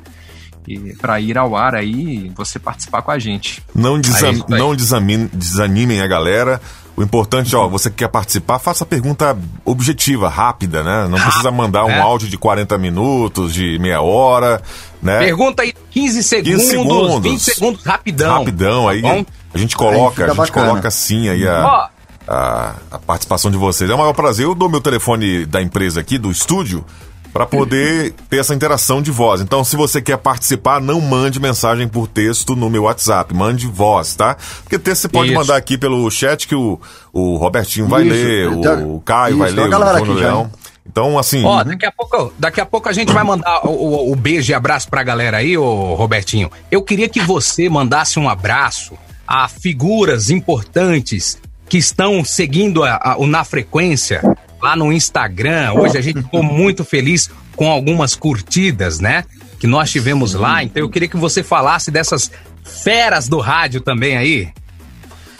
para 1.01 1.19
ir 1.19 1.35
ao 1.37 1.55
ar 1.55 1.73
aí 1.73 2.25
e 2.25 2.29
você 2.35 2.59
participar 2.59 3.01
com 3.01 3.09
a 3.11 3.17
gente. 3.17 3.63
Não, 3.73 3.99
desam- 3.99 4.45
É 4.51 4.57
não 4.57 4.75
desamin- 4.75 5.29
desanimem 5.33 6.01
a 6.01 6.07
galera. 6.07 6.61
O 6.99 7.01
importante, 7.01 7.55
ó, 7.55 7.65
você 7.65 7.89
que 7.89 7.95
quer 7.95 8.09
participar, 8.09 8.59
faça 8.59 8.83
a 8.83 8.85
pergunta 8.85 9.37
objetiva, 9.63 10.27
rápida, 10.27 10.83
né? 10.83 11.07
Não 11.07 11.17
precisa 11.17 11.49
mandar 11.49 11.85
um 11.85 11.91
é. 11.91 11.97
áudio 11.97 12.27
de 12.27 12.37
40 12.37 12.77
minutos, 12.77 13.53
de 13.53 13.79
meia 13.79 14.01
hora, 14.01 14.61
né? 15.01 15.19
Pergunta 15.19 15.63
aí 15.63 15.73
15 15.91 16.21
segundos, 16.21 16.61
15 16.61 16.69
segundos. 16.69 17.31
20 17.31 17.39
segundos, 17.39 17.83
rapidão. 17.85 18.39
Rapidão, 18.39 18.89
aí 18.89 19.01
Tá 19.01 19.25
a 19.53 19.57
gente 19.57 19.77
coloca, 19.77 20.25
Aí 20.25 20.29
a 20.29 20.33
gente 20.33 20.37
bacana. 20.47 20.67
coloca 20.67 20.91
sim 20.91 21.29
aí 21.29 21.47
a, 21.47 21.89
a, 22.27 22.75
a 22.91 22.99
participação 22.99 23.49
de 23.49 23.55
vocês. 23.55 23.89
É 23.89 23.95
o 23.95 23.97
maior 23.97 24.11
prazer. 24.11 24.45
Eu 24.45 24.53
dou 24.53 24.67
meu 24.67 24.81
telefone 24.81 25.45
da 25.45 25.61
empresa 25.61 26.01
aqui, 26.01 26.17
do 26.17 26.29
estúdio, 26.29 26.83
para 27.33 27.45
poder 27.45 28.13
ter 28.29 28.37
essa 28.37 28.55
interação 28.55 29.01
de 29.01 29.11
voz. 29.11 29.39
Então, 29.41 29.63
se 29.63 29.75
você 29.75 30.01
quer 30.01 30.17
participar, 30.17 30.81
não 30.81 30.99
mande 30.99 31.39
mensagem 31.39 31.87
por 31.87 32.07
texto 32.07 32.55
no 32.55 32.69
meu 32.69 32.83
WhatsApp, 32.83 33.33
mande 33.33 33.67
voz, 33.67 34.15
tá? 34.15 34.35
Porque 34.63 34.79
texto 34.79 35.01
você 35.03 35.09
pode 35.09 35.29
Isso. 35.31 35.39
mandar 35.39 35.55
aqui 35.55 35.77
pelo 35.77 36.09
chat 36.09 36.47
que 36.47 36.55
o, 36.55 36.79
o 37.13 37.37
Robertinho 37.37 37.87
vai 37.87 38.01
Isso. 38.03 38.09
ler, 38.11 38.51
Então, 38.51 38.95
o 38.95 38.99
Caio 39.01 39.37
vai 39.37 39.47
isso, 39.49 39.55
ler, 39.57 39.69
tem 39.69 39.77
uma 39.77 39.91
o 39.91 39.95
Bruno 40.01 40.13
Leão. 40.19 40.51
Então, 40.91 41.19
assim, 41.19 41.43
Ó, 41.45 41.63
daqui 41.63 41.85
a 41.85 41.91
pouco, 41.91 42.33
daqui 42.39 42.59
a 42.59 42.65
pouco 42.65 42.89
a 42.89 42.91
gente 42.93 43.13
vai 43.13 43.23
mandar 43.23 43.61
o, 43.63 43.69
o- 43.69 44.11
o 44.11 44.15
beijo 44.15 44.51
e 44.51 44.55
abraço 44.55 44.89
pra 44.89 45.03
galera 45.03 45.37
aí, 45.37 45.55
ô 45.55 45.93
Robertinho. 45.93 46.51
Eu 46.71 46.81
queria 46.81 47.07
que 47.07 47.19
você 47.21 47.69
mandasse 47.69 48.17
um 48.19 48.27
abraço 48.27 48.95
a 49.27 49.47
figuras 49.47 50.31
importantes 50.31 51.37
que 51.69 51.77
estão 51.77 52.25
seguindo 52.25 52.83
a- 52.83 52.99
a- 52.99 53.17
o 53.19 53.27
Na 53.27 53.43
Frequência 53.43 54.23
lá 54.61 54.75
no 54.75 54.91
Instagram. 54.91 55.73
Hoje 55.73 55.97
a 55.97 56.01
gente 56.01 56.21
ficou 56.21 56.43
muito 56.43 56.83
feliz 56.83 57.29
com 57.55 57.69
algumas 57.69 58.15
curtidas, 58.15 58.99
né? 58.99 59.23
Que 59.59 59.67
nós 59.67 59.91
tivemos 59.91 60.33
lá. 60.33 60.63
Então 60.63 60.81
eu 60.81 60.89
queria 60.89 61.07
que 61.07 61.17
você 61.17 61.43
falasse 61.43 61.91
dessas 61.91 62.31
feras 62.63 63.27
do 63.27 63.39
rádio 63.39 63.81
também 63.81 64.17
aí. 64.17 64.49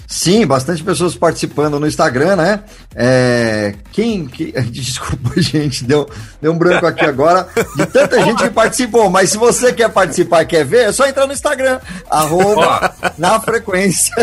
Sim, 0.07 0.45
bastante 0.47 0.83
pessoas 0.83 1.15
participando 1.15 1.79
no 1.79 1.87
Instagram, 1.87 2.35
né? 2.35 2.63
É, 2.95 3.75
quem 3.91 4.25
que. 4.25 4.51
Desculpa, 4.71 5.39
gente, 5.41 5.83
deu, 5.83 6.09
deu 6.41 6.51
um 6.51 6.57
branco 6.57 6.85
aqui 6.85 7.05
agora 7.05 7.47
de 7.75 7.85
tanta 7.85 8.23
gente 8.23 8.43
que 8.43 8.49
participou. 8.49 9.09
Mas 9.09 9.29
se 9.29 9.37
você 9.37 9.71
quer 9.71 9.89
participar 9.89 10.43
e 10.43 10.45
quer 10.47 10.65
ver, 10.65 10.89
é 10.89 10.91
só 10.91 11.07
entrar 11.07 11.27
no 11.27 11.33
Instagram, 11.33 11.79
arroba 12.09 12.93
na 13.17 13.39
frequência. 13.39 14.15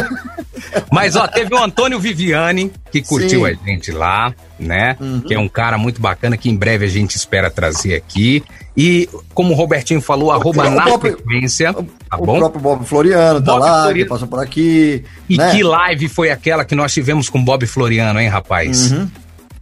Mas, 0.90 1.14
ó, 1.16 1.26
teve 1.28 1.54
o 1.54 1.62
Antônio 1.62 1.98
Viviane, 2.00 2.72
que 2.90 3.02
curtiu 3.02 3.46
Sim. 3.46 3.46
a 3.46 3.64
gente 3.66 3.92
lá, 3.92 4.34
né? 4.58 4.96
Que 5.26 5.34
é 5.34 5.38
um 5.38 5.48
cara 5.48 5.78
muito 5.78 6.00
bacana 6.00 6.36
que 6.36 6.48
em 6.50 6.56
breve 6.56 6.84
a 6.84 6.88
gente 6.88 7.14
espera 7.16 7.50
trazer 7.50 7.94
aqui. 7.94 8.42
E, 8.76 9.08
como 9.32 9.54
o 9.54 9.56
Robertinho 9.56 10.02
falou, 10.02 10.30
arroba 10.30 10.66
o 10.66 10.70
na 10.70 10.82
próprio- 10.82 11.12
frequência, 11.14 11.72
tá 11.72 12.18
o 12.18 12.26
bom? 12.26 12.38
próprio 12.38 12.60
Bob 12.60 12.84
Floriano 12.84 13.40
tá 13.40 13.52
Bob 13.52 13.60
lá, 13.60 13.82
Floriano. 13.84 13.94
que 13.94 14.04
passou 14.04 14.28
por 14.28 14.38
aqui. 14.38 15.02
E 15.30 15.36
né? 15.38 15.50
que 15.50 15.62
live 15.62 16.08
foi 16.10 16.30
aquela 16.30 16.62
que 16.62 16.74
nós 16.74 16.92
tivemos 16.92 17.30
com 17.30 17.38
o 17.38 17.42
Bob 17.42 17.66
Floriano, 17.66 18.20
hein, 18.20 18.28
rapaz? 18.28 18.55
Uhum. 18.64 19.10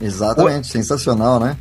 Exatamente, 0.01 0.69
sensacional, 0.69 1.41
né? 1.41 1.57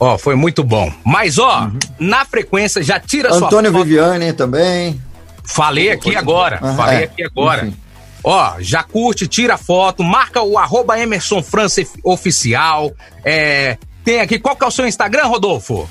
Ó, 0.00 0.16
foi 0.18 0.34
muito 0.34 0.64
bom. 0.64 0.92
Mas, 1.04 1.38
ó, 1.38 1.70
na 1.98 2.24
frequência, 2.24 2.82
já 2.82 2.98
tira 2.98 3.28
sua 3.30 3.40
Uhum. 3.42 3.46
Antônio. 3.46 3.72
Viviane 3.72 4.32
também. 4.32 5.00
Falei 5.44 5.90
aqui 5.90 6.14
agora, 6.16 6.58
Aham, 6.62 6.76
falei 6.76 6.98
é, 6.98 7.04
aqui 7.04 7.22
agora. 7.24 7.66
enfim. 7.66 7.76
Ó, 8.24 8.54
já 8.60 8.82
curte, 8.84 9.26
tira 9.26 9.56
foto, 9.58 10.02
marca 10.04 10.40
o 10.42 10.56
arroba 10.56 10.98
Emerson 10.98 11.42
França 11.42 11.82
Oficial. 12.04 12.92
É, 13.24 13.76
tem 14.04 14.20
aqui, 14.20 14.38
qual 14.38 14.54
que 14.56 14.64
é 14.64 14.68
o 14.68 14.70
seu 14.70 14.86
Instagram, 14.86 15.26
Rodolfo? 15.26 15.88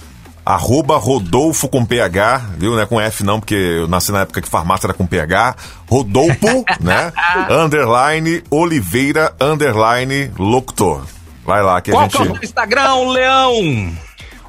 Arroba 0.53 0.98
Rodolfo 0.98 1.70
com 1.70 1.86
PH, 1.86 2.41
viu? 2.58 2.72
Não 2.74 2.81
é 2.81 2.86
com 2.86 3.00
F 3.00 3.24
não, 3.24 3.39
porque 3.39 3.55
eu 3.55 3.88
nasci 3.88 4.12
na 4.12 4.22
época 4.22 4.41
que 4.41 4.50
farmácia 4.50 4.88
era 4.88 4.93
com 4.93 5.05
PH. 5.05 5.55
Rodolfo, 5.89 6.65
né? 6.81 7.13
Underline 7.50 8.43
Oliveira, 8.51 9.34
underline 9.39 10.29
Locutor. 10.38 11.03
Vai 11.46 11.63
lá 11.63 11.79
que 11.79 11.91
a 11.91 11.93
Qual 11.93 12.10
que 12.10 12.17
é 12.17 12.22
o 12.22 12.25
gente... 12.25 12.43
Instagram, 12.46 12.96
Leão? 13.12 13.93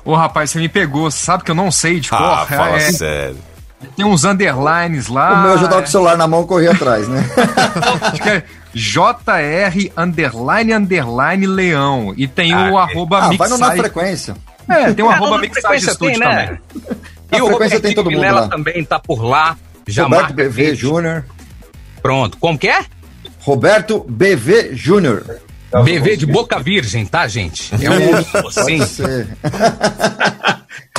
Ô, 0.04 0.16
rapaz, 0.16 0.50
você 0.50 0.59
me 0.59 0.68
pegou. 0.68 1.09
Sabe 1.09 1.44
que 1.44 1.52
eu 1.52 1.54
não 1.54 1.71
sei 1.71 2.00
de 2.00 2.11
cor? 2.11 2.21
Ah, 2.21 2.47
fala 2.47 2.76
É, 2.78 2.90
sério. 2.92 3.38
tem 3.97 4.04
uns 4.04 4.25
underlines 4.25 5.06
lá. 5.06 5.35
o 5.35 5.42
meu 5.42 5.59
já 5.59 5.68
tava 5.68 5.82
com 5.82 5.88
o 5.88 5.90
celular 5.90 6.16
na 6.16 6.26
mão 6.26 6.42
e 6.42 6.47
corria 6.47 6.73
atrás, 6.73 7.06
né? 7.06 7.25
É 8.26 8.42
JR 8.75 9.92
underline 9.97 10.73
underline 10.73 11.47
leão. 11.47 12.12
E 12.16 12.26
tem 12.26 12.54
o 12.54 12.76
Ah, 12.78 12.82
arroba 12.82 13.18
ah, 13.25 13.30
vai 13.37 13.49
no 13.49 13.59
na 13.59 13.71
frequência. 13.73 14.35
É, 14.69 14.92
tem 14.92 15.07
Ah, 15.07 15.12
arroba 15.12 15.37
no 15.37 15.40
mixage 15.40 15.61
Frequência 15.62 15.92
studio 15.95 16.21
tem, 16.21 16.28
né? 16.28 16.59
também. 16.75 16.99
E 17.35 17.40
o 17.42 17.47
frequência 17.49 17.81
tem 17.81 17.95
todo 17.95 18.11
mundo 18.11 18.21
lá. 18.23 18.49
também 18.49 18.85
tá 18.85 18.99
por 18.99 19.23
lá. 19.23 19.57
Já 19.87 20.04
Roberto 20.04 20.33
BV. 20.35 20.75
Júnior. 20.75 21.25
Pronto. 22.02 22.37
Como 22.38 22.59
que 22.59 22.69
é? 22.69 22.85
Roberto 23.40 24.04
BV 24.09 24.75
Júnior. 24.75 25.25
BV 25.85 26.16
de 26.19 26.26
boca 26.26 26.59
virgem, 26.61 27.07
tá, 27.07 27.26
gente? 27.26 27.73
É 27.75 27.90
um 27.90 28.47
assim. 28.49 28.78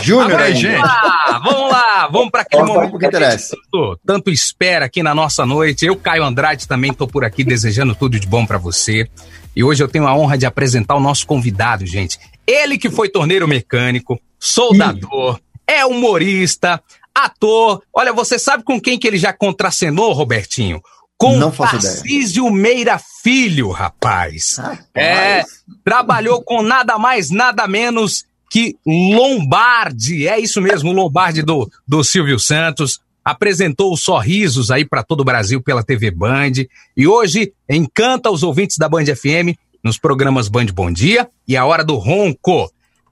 Júnior, 0.02 0.42
gente. 0.54 0.76
vamos 0.76 0.90
lá, 0.90 1.40
vamos 1.44 1.72
lá, 1.72 2.10
vamos 2.12 2.32
para 2.32 2.42
aquele 2.42 2.62
Vamos 2.64 2.76
momento 2.76 2.98
que 2.98 3.06
interessa. 3.06 3.56
tanto, 3.72 4.00
tanto 4.06 4.30
espera 4.32 4.86
aqui 4.86 5.02
na 5.02 5.16
nossa 5.16 5.46
noite. 5.46 5.86
Eu, 5.86 5.96
Caio 5.96 6.24
Andrade, 6.24 6.68
também 6.68 6.94
tô 6.94 7.08
por 7.08 7.24
aqui 7.24 7.44
desejando 7.44 7.96
tudo 7.96 8.20
de 8.20 8.28
bom 8.28 8.46
para 8.46 8.58
você. 8.58 9.08
E 9.56 9.64
hoje 9.64 9.84
eu 9.84 9.88
tenho 9.88 10.08
a 10.08 10.16
honra 10.16 10.38
de 10.38 10.46
apresentar 10.46 10.96
o 10.96 11.00
nosso 11.00 11.26
convidado, 11.28 11.86
gente. 11.86 12.18
Ele 12.46 12.78
que 12.78 12.90
foi 12.90 13.10
torneiro 13.10 13.48
mecânico, 13.48 14.20
soldador, 14.40 15.40
é 15.68 15.86
humorista, 15.86 16.82
ator. 17.14 17.82
Olha, 17.94 18.12
você 18.12 18.38
sabe 18.38 18.64
com 18.64 18.80
quem 18.80 18.98
que 18.98 19.08
ele 19.08 19.18
já 19.18 19.32
contracenou, 19.32 20.14
Robertinho? 20.14 20.82
Com 21.18 21.38
Não 21.38 21.52
faço 21.52 21.78
ideia. 21.78 21.94
Tarcísio 21.94 22.50
Meira 22.50 23.00
Filho, 23.22 23.70
rapaz. 23.70 24.58
É, 24.94 25.44
trabalhou 25.84 26.44
com 26.44 26.62
nada 26.62 26.98
mais, 26.98 27.30
nada 27.30 27.68
menos 27.68 28.26
que 28.50 28.76
Lombardi. 28.86 30.28
É 30.28 30.40
isso 30.40 30.62
mesmo, 30.62 30.90
o 30.90 30.94
Lombardi 30.94 31.42
do, 31.42 31.70
do 31.88 32.04
Silvio 32.04 32.40
Santos. 32.40 33.00
Apresentou 33.24 33.94
os 33.94 34.04
sorrisos 34.04 34.70
aí 34.70 34.84
para 34.84 35.02
todo 35.02 35.22
o 35.22 35.24
Brasil 35.26 35.62
pela 35.62 35.84
TV 35.84 36.12
Band. 36.12 36.52
E 36.98 37.08
hoje 37.08 37.54
encanta 37.70 38.30
os 38.30 38.44
ouvintes 38.44 38.78
da 38.78 38.90
Band 38.90 39.06
FM 39.06 39.58
nos 39.84 39.98
programas 39.98 40.48
Band 40.48 40.68
Bom 40.74 40.92
Dia 40.92 41.30
e 41.48 41.58
a 41.58 41.66
Hora 41.66 41.84
do 41.84 41.96
Ronco. 41.96 42.72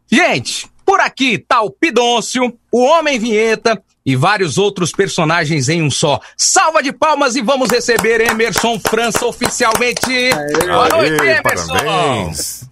Gente, 0.09 0.69
por 0.85 0.99
aqui 0.99 1.37
tá 1.37 1.61
o 1.61 1.69
Pidôncio, 1.69 2.57
o 2.71 2.83
Homem 2.83 3.19
Vinheta 3.19 3.81
e 4.05 4.15
vários 4.15 4.57
outros 4.57 4.91
personagens 4.91 5.69
em 5.69 5.81
um 5.81 5.91
só. 5.91 6.19
Salva 6.37 6.81
de 6.81 6.91
palmas 6.91 7.35
e 7.35 7.41
vamos 7.41 7.69
receber 7.69 8.21
Emerson 8.21 8.79
França 8.79 9.25
oficialmente. 9.25 10.31
Boa 10.65 10.89
noite, 10.89 11.21
Aê, 11.21 11.37
Emerson. 11.39 11.73
parabéns. 11.73 12.69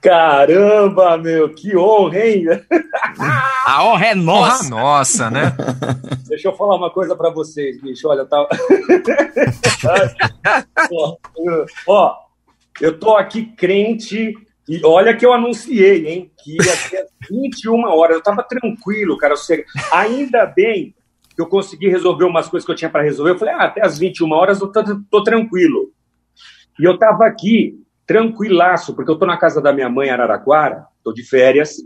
Caramba, 0.00 1.16
meu, 1.16 1.54
que 1.54 1.74
honra, 1.74 2.18
hein? 2.18 2.44
A 3.66 3.84
honra 3.86 4.06
é 4.08 4.14
nossa. 4.14 4.68
Porra, 4.68 4.82
nossa, 4.82 5.30
né? 5.30 5.56
Deixa 6.28 6.48
eu 6.48 6.56
falar 6.56 6.76
uma 6.76 6.90
coisa 6.90 7.16
pra 7.16 7.30
vocês, 7.30 7.80
bicho. 7.80 8.06
Olha, 8.08 8.26
tá. 8.26 8.46
Ó, 10.92 11.16
Ó, 11.86 12.14
eu 12.80 12.98
tô 12.98 13.16
aqui 13.16 13.46
crente 13.56 14.34
e 14.68 14.80
olha 14.84 15.16
que 15.16 15.24
eu 15.24 15.32
anunciei, 15.32 16.06
hein? 16.08 16.30
Que 16.42 16.52
ia 16.52 16.72
às 16.72 16.90
21 17.30 17.84
horas. 17.84 18.16
Eu 18.16 18.22
tava 18.22 18.42
tranquilo, 18.42 19.16
cara. 19.18 19.34
eu 19.34 19.36
sei- 19.38 19.64
Ainda 19.92 20.46
bem 20.46 20.94
que 21.34 21.42
eu 21.42 21.46
consegui 21.46 21.88
resolver 21.88 22.24
umas 22.24 22.48
coisas 22.48 22.64
que 22.64 22.70
eu 22.72 22.76
tinha 22.76 22.90
para 22.90 23.02
resolver. 23.02 23.32
Eu 23.32 23.38
falei, 23.38 23.54
ah, 23.54 23.64
até 23.64 23.84
às 23.84 23.98
21 23.98 24.30
horas 24.32 24.60
eu 24.60 24.68
tô, 24.68 24.82
tô 25.10 25.22
tranquilo. 25.24 25.90
E 26.78 26.84
eu 26.84 26.96
tava 26.98 27.26
aqui 27.26 27.74
tranquilaço, 28.06 28.94
porque 28.94 29.10
eu 29.10 29.16
tô 29.18 29.26
na 29.26 29.36
casa 29.36 29.60
da 29.60 29.72
minha 29.72 29.88
mãe 29.88 30.08
em 30.08 30.10
Araraquara, 30.10 30.84
tô 31.02 31.12
de 31.12 31.22
férias, 31.22 31.76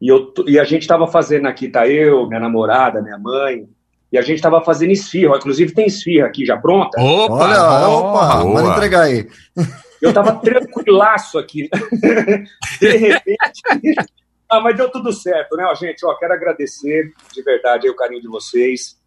e, 0.00 0.08
eu 0.08 0.26
tô- 0.26 0.48
e 0.48 0.58
a 0.58 0.64
gente 0.64 0.86
tava 0.86 1.06
fazendo 1.06 1.46
aqui, 1.46 1.68
tá 1.68 1.86
eu, 1.86 2.26
minha 2.26 2.40
namorada, 2.40 3.02
minha 3.02 3.18
mãe, 3.18 3.66
e 4.10 4.16
a 4.18 4.22
gente 4.22 4.40
tava 4.40 4.60
fazendo 4.62 4.90
esfirra, 4.92 5.36
inclusive 5.36 5.72
tem 5.74 5.86
esfirra 5.86 6.26
aqui 6.26 6.44
já 6.46 6.56
pronta. 6.56 7.00
Opa! 7.00 7.34
Olha, 7.34 7.88
opa, 7.88 8.36
boa. 8.42 8.54
manda 8.54 8.76
entregar 8.76 9.02
aí. 9.02 9.28
Eu 10.00 10.12
tava 10.12 10.36
tranquilaço 10.36 11.38
aqui. 11.38 11.68
De 12.80 12.96
repente. 12.96 13.38
Ah, 14.52 14.60
mas 14.60 14.76
deu 14.76 14.90
tudo 14.90 15.12
certo, 15.12 15.56
né, 15.56 15.64
ó, 15.64 15.72
gente? 15.76 16.04
Ó, 16.04 16.12
quero 16.16 16.34
agradecer 16.34 17.12
de 17.32 17.40
verdade 17.40 17.86
aí 17.86 17.90
o 17.92 17.94
carinho 17.94 18.20
de 18.20 18.26
vocês, 18.26 18.98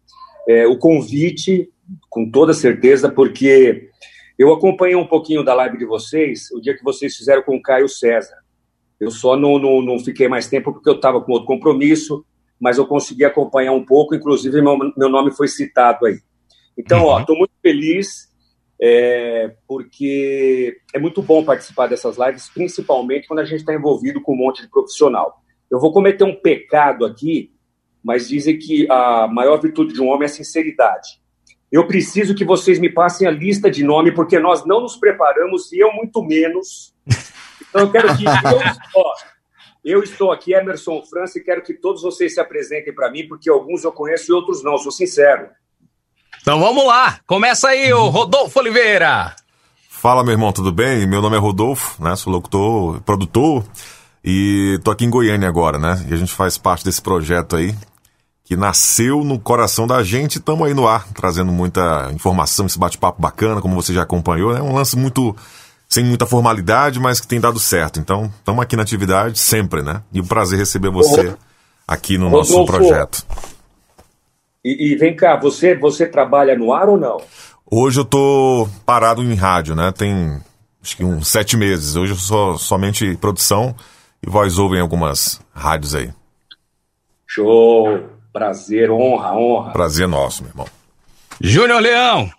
é, 0.48 0.66
o 0.66 0.78
convite, 0.78 1.70
com 2.08 2.30
toda 2.30 2.54
certeza, 2.54 3.10
porque 3.10 3.90
eu 4.38 4.50
acompanhei 4.54 4.96
um 4.96 5.06
pouquinho 5.06 5.44
da 5.44 5.52
live 5.52 5.76
de 5.76 5.84
vocês 5.84 6.50
o 6.50 6.62
dia 6.62 6.74
que 6.74 6.82
vocês 6.82 7.14
fizeram 7.14 7.42
com 7.42 7.56
o 7.56 7.62
Caio 7.62 7.90
César. 7.90 8.36
Eu 8.98 9.10
só 9.10 9.36
não, 9.36 9.58
não, 9.58 9.82
não 9.82 9.98
fiquei 9.98 10.28
mais 10.28 10.48
tempo 10.48 10.72
porque 10.72 10.88
eu 10.88 10.94
estava 10.94 11.20
com 11.20 11.32
outro 11.32 11.46
compromisso, 11.46 12.24
mas 12.58 12.78
eu 12.78 12.86
consegui 12.86 13.26
acompanhar 13.26 13.72
um 13.72 13.84
pouco, 13.84 14.14
inclusive 14.14 14.62
meu, 14.62 14.78
meu 14.96 15.10
nome 15.10 15.30
foi 15.30 15.46
citado 15.46 16.06
aí. 16.06 16.20
Então, 16.76 17.04
ó, 17.04 17.20
estou 17.20 17.36
muito 17.36 17.52
feliz, 17.62 18.32
é, 18.80 19.54
porque 19.66 20.78
é 20.92 20.98
muito 20.98 21.22
bom 21.22 21.44
participar 21.44 21.86
dessas 21.86 22.16
lives, 22.18 22.48
principalmente 22.48 23.28
quando 23.28 23.40
a 23.40 23.44
gente 23.44 23.60
está 23.60 23.74
envolvido 23.74 24.20
com 24.20 24.32
um 24.34 24.38
monte 24.38 24.62
de 24.62 24.68
profissional. 24.68 25.40
Eu 25.70 25.80
vou 25.80 25.92
cometer 25.92 26.24
um 26.24 26.34
pecado 26.34 27.04
aqui, 27.04 27.52
mas 28.02 28.28
dizem 28.28 28.58
que 28.58 28.86
a 28.90 29.26
maior 29.28 29.60
virtude 29.60 29.94
de 29.94 30.00
um 30.00 30.08
homem 30.08 30.22
é 30.22 30.26
a 30.26 30.28
sinceridade. 30.28 31.20
eu 31.72 31.86
preciso 31.86 32.34
que 32.34 32.44
vocês 32.44 32.78
me 32.78 32.88
passem 32.88 33.26
a 33.26 33.30
lista 33.30 33.70
de 33.70 33.82
nome, 33.82 34.12
porque 34.12 34.38
nós 34.38 34.64
não 34.64 34.80
nos 34.80 34.96
preparamos 34.96 35.72
e 35.72 35.78
eu 35.78 35.92
muito 35.92 36.22
menos. 36.22 36.94
Então 37.68 37.82
eu 37.82 37.90
quero 37.90 38.16
que. 38.16 38.24
Eu, 38.94 39.00
ó, 39.02 39.12
eu 39.84 40.02
estou 40.02 40.32
aqui, 40.32 40.54
Emerson 40.54 41.02
França, 41.02 41.38
e 41.38 41.42
quero 41.42 41.62
que 41.62 41.74
todos 41.74 42.00
vocês 42.00 42.32
se 42.32 42.40
apresentem 42.40 42.94
para 42.94 43.10
mim, 43.10 43.28
porque 43.28 43.50
alguns 43.50 43.84
eu 43.84 43.92
conheço 43.92 44.32
e 44.32 44.34
outros 44.34 44.62
não, 44.62 44.78
sou 44.78 44.90
sincero. 44.90 45.50
Então 46.44 46.60
vamos 46.60 46.86
lá, 46.86 47.20
começa 47.26 47.68
aí 47.68 47.90
o 47.94 48.10
Rodolfo 48.10 48.60
Oliveira. 48.60 49.34
Fala, 49.88 50.22
meu 50.22 50.32
irmão, 50.32 50.52
tudo 50.52 50.70
bem? 50.70 51.06
Meu 51.06 51.22
nome 51.22 51.36
é 51.36 51.38
Rodolfo, 51.38 52.04
né? 52.04 52.14
Sou 52.16 52.30
locutor, 52.30 53.00
produtor 53.00 53.64
e 54.22 54.78
tô 54.84 54.90
aqui 54.90 55.06
em 55.06 55.10
Goiânia 55.10 55.48
agora, 55.48 55.78
né? 55.78 56.04
E 56.06 56.12
a 56.12 56.18
gente 56.18 56.34
faz 56.34 56.58
parte 56.58 56.84
desse 56.84 57.00
projeto 57.00 57.56
aí 57.56 57.74
que 58.44 58.56
nasceu 58.56 59.24
no 59.24 59.38
coração 59.38 59.86
da 59.86 60.02
gente. 60.02 60.36
Estamos 60.36 60.68
aí 60.68 60.74
no 60.74 60.86
ar, 60.86 61.08
trazendo 61.14 61.50
muita 61.50 62.10
informação, 62.12 62.66
esse 62.66 62.78
bate-papo 62.78 63.22
bacana, 63.22 63.62
como 63.62 63.74
você 63.74 63.94
já 63.94 64.02
acompanhou, 64.02 64.52
né? 64.52 64.60
Um 64.60 64.74
lance 64.74 64.98
muito 64.98 65.34
sem 65.88 66.04
muita 66.04 66.26
formalidade, 66.26 67.00
mas 67.00 67.20
que 67.20 67.26
tem 67.26 67.40
dado 67.40 67.58
certo. 67.58 67.98
Então, 67.98 68.30
estamos 68.38 68.62
aqui 68.62 68.76
na 68.76 68.82
atividade 68.82 69.38
sempre, 69.38 69.80
né? 69.80 70.02
E 70.12 70.20
um 70.20 70.26
prazer 70.26 70.58
receber 70.58 70.90
você 70.90 71.34
aqui 71.88 72.18
no 72.18 72.28
nosso 72.28 72.52
Rodolfo, 72.52 72.72
projeto. 72.74 73.24
E, 74.64 74.92
e, 74.92 74.96
vem 74.96 75.14
cá, 75.14 75.36
você 75.36 75.76
você 75.76 76.06
trabalha 76.06 76.56
no 76.56 76.72
ar 76.72 76.88
ou 76.88 76.96
não? 76.96 77.20
Hoje 77.70 78.00
eu 78.00 78.04
tô 78.04 78.66
parado 78.86 79.22
em 79.22 79.34
rádio, 79.34 79.74
né? 79.74 79.92
Tem 79.92 80.40
acho 80.82 80.96
que 80.96 81.04
uns 81.04 81.28
sete 81.28 81.56
meses. 81.56 81.96
Hoje 81.96 82.12
eu 82.12 82.16
sou 82.16 82.56
somente 82.56 83.16
produção 83.16 83.74
e 84.22 84.30
voz-over 84.30 84.78
em 84.78 84.82
algumas 84.82 85.40
rádios 85.52 85.94
aí. 85.94 86.10
Show! 87.26 88.08
Prazer, 88.32 88.90
honra, 88.90 89.36
honra. 89.36 89.72
Prazer 89.72 90.08
nosso, 90.08 90.42
meu 90.42 90.50
irmão. 90.50 90.66
Júnior 91.40 91.80
Leão! 91.80 92.30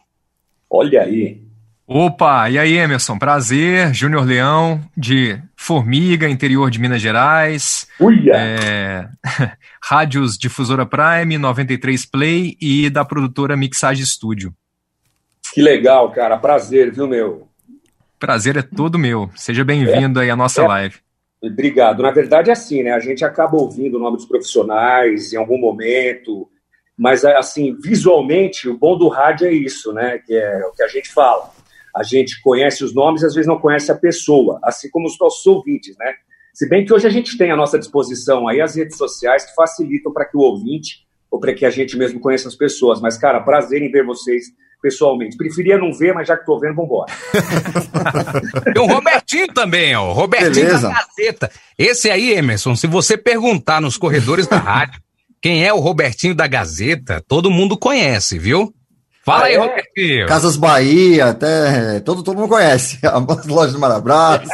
Olha 0.70 1.04
aí. 1.04 1.45
Opa, 1.88 2.50
e 2.50 2.58
aí, 2.58 2.78
Emerson? 2.78 3.16
Prazer, 3.20 3.94
Júnior 3.94 4.26
Leão, 4.26 4.82
de 4.98 5.40
Formiga, 5.56 6.28
interior 6.28 6.72
de 6.72 6.80
Minas 6.80 7.00
Gerais. 7.00 7.88
Uia! 8.00 8.34
É... 8.36 9.08
Rádios 9.84 10.36
Difusora 10.36 10.84
Prime, 10.84 11.38
93 11.38 12.08
Play 12.08 12.58
e 12.60 12.90
da 12.90 13.06
produtora 13.06 13.56
Mixage 13.56 14.04
Studio. 14.04 14.52
Que 15.54 15.62
legal, 15.62 16.12
cara. 16.12 16.38
Prazer, 16.38 16.92
viu, 16.92 17.08
meu? 17.08 17.48
Prazer 18.18 18.58
é 18.58 18.64
todo 18.64 18.98
meu. 18.98 19.30
Seja 19.36 19.64
bem-vindo 19.64 20.20
é, 20.20 20.24
aí 20.24 20.30
à 20.32 20.36
nossa 20.36 20.64
é, 20.64 20.68
live. 20.68 20.96
Obrigado. 21.40 22.02
Na 22.02 22.10
verdade, 22.10 22.50
é 22.50 22.54
assim, 22.54 22.82
né? 22.82 22.94
A 22.94 23.00
gente 23.00 23.24
acaba 23.24 23.58
ouvindo 23.58 23.98
o 23.98 24.00
nome 24.00 24.18
dos 24.18 24.26
profissionais 24.26 25.34
em 25.34 25.38
algum 25.38 25.60
momento, 25.60 26.50
mas, 26.98 27.24
assim, 27.24 27.78
visualmente, 27.80 28.68
o 28.68 28.76
bom 28.76 28.98
do 28.98 29.08
rádio 29.08 29.46
é 29.46 29.54
isso, 29.54 29.94
né? 29.94 30.18
Que 30.18 30.34
é 30.34 30.66
o 30.66 30.72
que 30.72 30.82
a 30.82 30.88
gente 30.88 31.14
fala. 31.14 31.54
A 31.96 32.04
gente 32.04 32.42
conhece 32.42 32.84
os 32.84 32.94
nomes 32.94 33.22
e 33.22 33.26
às 33.26 33.34
vezes 33.34 33.48
não 33.48 33.60
conhece 33.60 33.92
a 33.92 33.96
pessoa, 33.96 34.60
assim 34.64 34.90
como 34.90 35.08
os 35.08 35.18
nossos 35.20 35.46
ouvintes, 35.46 35.96
né? 35.98 36.14
Se 36.54 36.68
bem 36.68 36.86
que 36.86 36.94
hoje 36.94 37.08
a 37.08 37.10
gente 37.10 37.38
tem 37.38 37.52
à 37.52 37.56
nossa 37.56 37.78
disposição 37.78 38.48
aí 38.48 38.62
as 38.62 38.76
redes 38.76 38.98
sociais 38.98 39.46
que 39.46 39.54
facilitam 39.54 40.12
para 40.14 40.26
que 40.26 40.38
o 40.38 40.42
ouvinte 40.42 41.06
ou 41.30 41.40
para 41.40 41.54
que 41.54 41.66
a 41.66 41.70
gente 41.70 41.98
mesmo 41.98 42.20
conheça 42.20 42.48
as 42.48 42.56
pessoas. 42.56 43.02
Mas, 43.02 43.18
cara, 43.18 43.42
prazer 43.42 43.82
em 43.82 43.92
ver 43.92 44.06
vocês 44.06 44.46
pessoalmente. 44.82 45.36
Preferia 45.36 45.78
não 45.78 45.92
ver, 45.92 46.14
mas 46.14 46.28
já 46.28 46.36
que 46.36 46.44
estou 46.44 46.60
vendo, 46.60 46.76
vambora. 46.76 47.12
Tem 48.74 48.82
o 48.82 48.86
Robertinho 48.86 49.48
também, 49.48 49.96
ó. 49.96 50.12
O 50.12 50.14
Robertinho 50.14 50.68
Beleza. 50.68 50.88
da 50.88 50.94
Gazeta. 50.94 51.52
Esse 51.78 52.10
aí, 52.10 52.34
Emerson, 52.34 52.76
se 52.76 52.88
você 52.88 53.18
perguntar 53.18 53.82
nos 53.82 53.98
corredores 53.98 54.48
da 54.48 54.58
rádio 54.58 55.02
quem 55.42 55.64
é 55.64 55.72
o 55.72 55.80
Robertinho 55.80 56.34
da 56.34 56.48
Gazeta, 56.48 57.24
todo 57.28 57.52
mundo 57.52 57.78
conhece, 57.78 58.40
viu? 58.40 58.74
Fala 59.26 59.46
aí, 59.46 59.56
é? 59.56 59.58
Robertinho. 59.58 60.28
Casas 60.28 60.56
Bahia, 60.56 61.28
até 61.28 62.00
todo, 62.02 62.24
todo 62.24 62.38
mundo 62.38 62.50
conhece. 62.50 63.00
As 63.04 63.46
lojas 63.48 63.74
do 63.74 63.80
Marabras. 63.80 64.48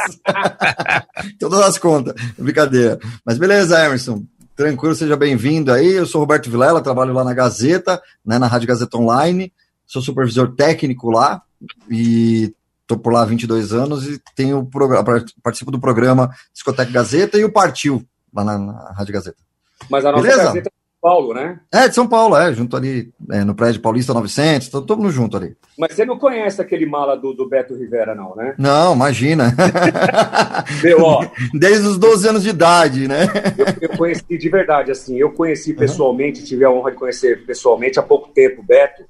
Todas 1.38 1.60
as 1.60 1.78
contas. 1.78 2.14
Brincadeira. 2.38 2.98
Mas 3.24 3.36
beleza, 3.36 3.84
Emerson. 3.84 4.24
Tranquilo, 4.56 4.94
seja 4.94 5.16
bem-vindo 5.16 5.72
aí. 5.72 5.92
Eu 5.92 6.06
sou 6.06 6.20
Roberto 6.20 6.50
Vilela, 6.50 6.80
trabalho 6.80 7.12
lá 7.12 7.22
na 7.22 7.34
Gazeta, 7.34 8.00
né, 8.24 8.38
na 8.38 8.46
Rádio 8.46 8.68
Gazeta 8.68 8.96
Online 8.96 9.52
sou 9.92 10.00
supervisor 10.00 10.54
técnico 10.54 11.10
lá 11.10 11.42
e 11.90 12.54
estou 12.80 12.98
por 12.98 13.12
lá 13.12 13.22
há 13.22 13.26
22 13.26 13.74
anos 13.74 14.08
e 14.08 14.18
tenho 14.34 14.66
participo 15.42 15.70
do 15.70 15.78
programa 15.78 16.34
Discoteca 16.50 16.90
Gazeta 16.90 17.36
e 17.38 17.44
o 17.44 17.52
Partiu 17.52 18.02
lá 18.32 18.42
na, 18.42 18.58
na 18.58 18.92
Rádio 18.92 19.12
Gazeta. 19.12 19.36
Mas 19.90 20.02
a 20.06 20.12
nossa 20.12 20.22
Beleza? 20.22 20.44
Gazeta 20.44 20.70
é 20.70 20.81
Paulo, 21.02 21.34
né? 21.34 21.58
É, 21.72 21.88
de 21.88 21.94
São 21.96 22.06
Paulo, 22.06 22.36
é, 22.36 22.54
junto 22.54 22.76
ali 22.76 23.12
é, 23.32 23.42
no 23.42 23.56
prédio 23.56 23.80
Paulista 23.80 24.14
900, 24.14 24.68
todo, 24.68 24.86
todo 24.86 25.00
mundo 25.00 25.10
junto 25.10 25.36
ali. 25.36 25.56
Mas 25.76 25.94
você 25.94 26.04
não 26.04 26.16
conhece 26.16 26.62
aquele 26.62 26.86
mala 26.86 27.16
do, 27.16 27.34
do 27.34 27.48
Beto 27.48 27.74
Rivera, 27.74 28.14
não, 28.14 28.36
né? 28.36 28.54
Não, 28.56 28.94
imagina. 28.94 29.52
Meu, 30.80 31.02
ó, 31.02 31.26
Desde 31.52 31.88
os 31.88 31.98
12 31.98 32.28
anos 32.28 32.42
de 32.44 32.50
idade, 32.50 33.08
né? 33.08 33.26
Eu, 33.58 33.90
eu 33.90 33.96
conheci 33.98 34.38
de 34.38 34.48
verdade, 34.48 34.92
assim, 34.92 35.18
eu 35.18 35.32
conheci 35.32 35.74
pessoalmente, 35.74 36.38
uhum. 36.38 36.46
tive 36.46 36.64
a 36.64 36.70
honra 36.70 36.92
de 36.92 36.98
conhecer 36.98 37.44
pessoalmente 37.44 37.98
há 37.98 38.02
pouco 38.02 38.28
tempo 38.28 38.60
o 38.60 38.64
Beto, 38.64 39.02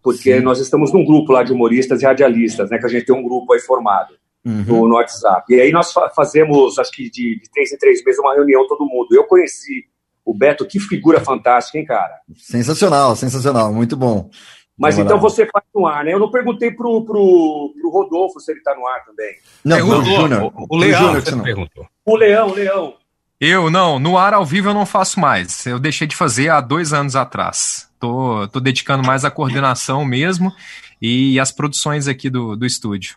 porque 0.00 0.38
Sim. 0.38 0.40
nós 0.40 0.60
estamos 0.60 0.92
num 0.92 1.04
grupo 1.04 1.32
lá 1.32 1.42
de 1.42 1.52
humoristas 1.52 2.02
e 2.02 2.04
radialistas, 2.04 2.70
né, 2.70 2.78
que 2.78 2.86
a 2.86 2.88
gente 2.88 3.06
tem 3.06 3.16
um 3.16 3.22
grupo 3.22 3.52
aí 3.52 3.58
formado 3.58 4.14
uhum. 4.44 4.64
no, 4.66 4.88
no, 4.88 4.94
WhatsApp. 4.94 5.52
E 5.52 5.60
aí 5.60 5.72
nós 5.72 5.92
fa 5.92 6.08
fazemos, 6.10 6.78
acho 6.78 6.92
que 6.92 7.10
de, 7.10 7.40
de, 7.40 7.50
três 7.52 7.72
em 7.72 7.78
três 7.78 8.04
meses, 8.04 8.20
uma 8.20 8.34
reunião 8.34 8.66
todo 8.66 8.86
mundo. 8.86 9.08
Eu 9.12 9.24
conheci 9.24 9.84
o 10.24 10.34
Beto, 10.34 10.66
que 10.66 10.78
figura 10.78 11.20
fantástica, 11.20 11.78
hein, 11.78 11.84
cara? 11.84 12.20
Sensacional, 12.36 13.16
sensacional, 13.16 13.72
muito 13.72 13.96
bom. 13.96 14.30
Mas 14.78 14.96
Vamos 14.96 15.10
então 15.10 15.16
lá. 15.16 15.22
você 15.22 15.46
faz 15.46 15.64
no 15.74 15.86
ar, 15.86 16.04
né? 16.04 16.12
Eu 16.12 16.18
não 16.18 16.30
perguntei 16.30 16.70
pro, 16.70 17.04
pro, 17.04 17.72
pro 17.78 17.90
Rodolfo 17.90 18.40
se 18.40 18.50
ele 18.50 18.62
tá 18.62 18.74
no 18.74 18.86
ar 18.86 19.04
também. 19.04 19.34
Não, 19.64 19.76
é, 19.76 19.82
o, 19.82 20.04
Júnior. 20.04 20.52
O, 20.56 20.66
o, 20.70 20.76
Leão, 20.76 21.14
você 21.14 21.34
não 21.34 21.42
perguntou. 21.42 21.86
O 22.04 22.16
Leão, 22.16 22.48
o 22.48 22.54
Leão. 22.54 22.94
Eu, 23.38 23.70
não, 23.70 23.98
no 23.98 24.16
ar 24.16 24.34
ao 24.34 24.44
vivo 24.44 24.70
eu 24.70 24.74
não 24.74 24.86
faço 24.86 25.20
mais. 25.20 25.66
Eu 25.66 25.78
deixei 25.78 26.06
de 26.06 26.16
fazer 26.16 26.48
há 26.48 26.60
dois 26.60 26.92
anos 26.92 27.16
atrás. 27.16 27.88
Tô, 27.98 28.48
tô 28.48 28.60
dedicando 28.60 29.06
mais 29.06 29.24
à 29.24 29.30
coordenação 29.30 30.04
mesmo 30.04 30.52
e 31.00 31.38
às 31.38 31.52
produções 31.52 32.08
aqui 32.08 32.30
do, 32.30 32.56
do 32.56 32.64
estúdio. 32.64 33.16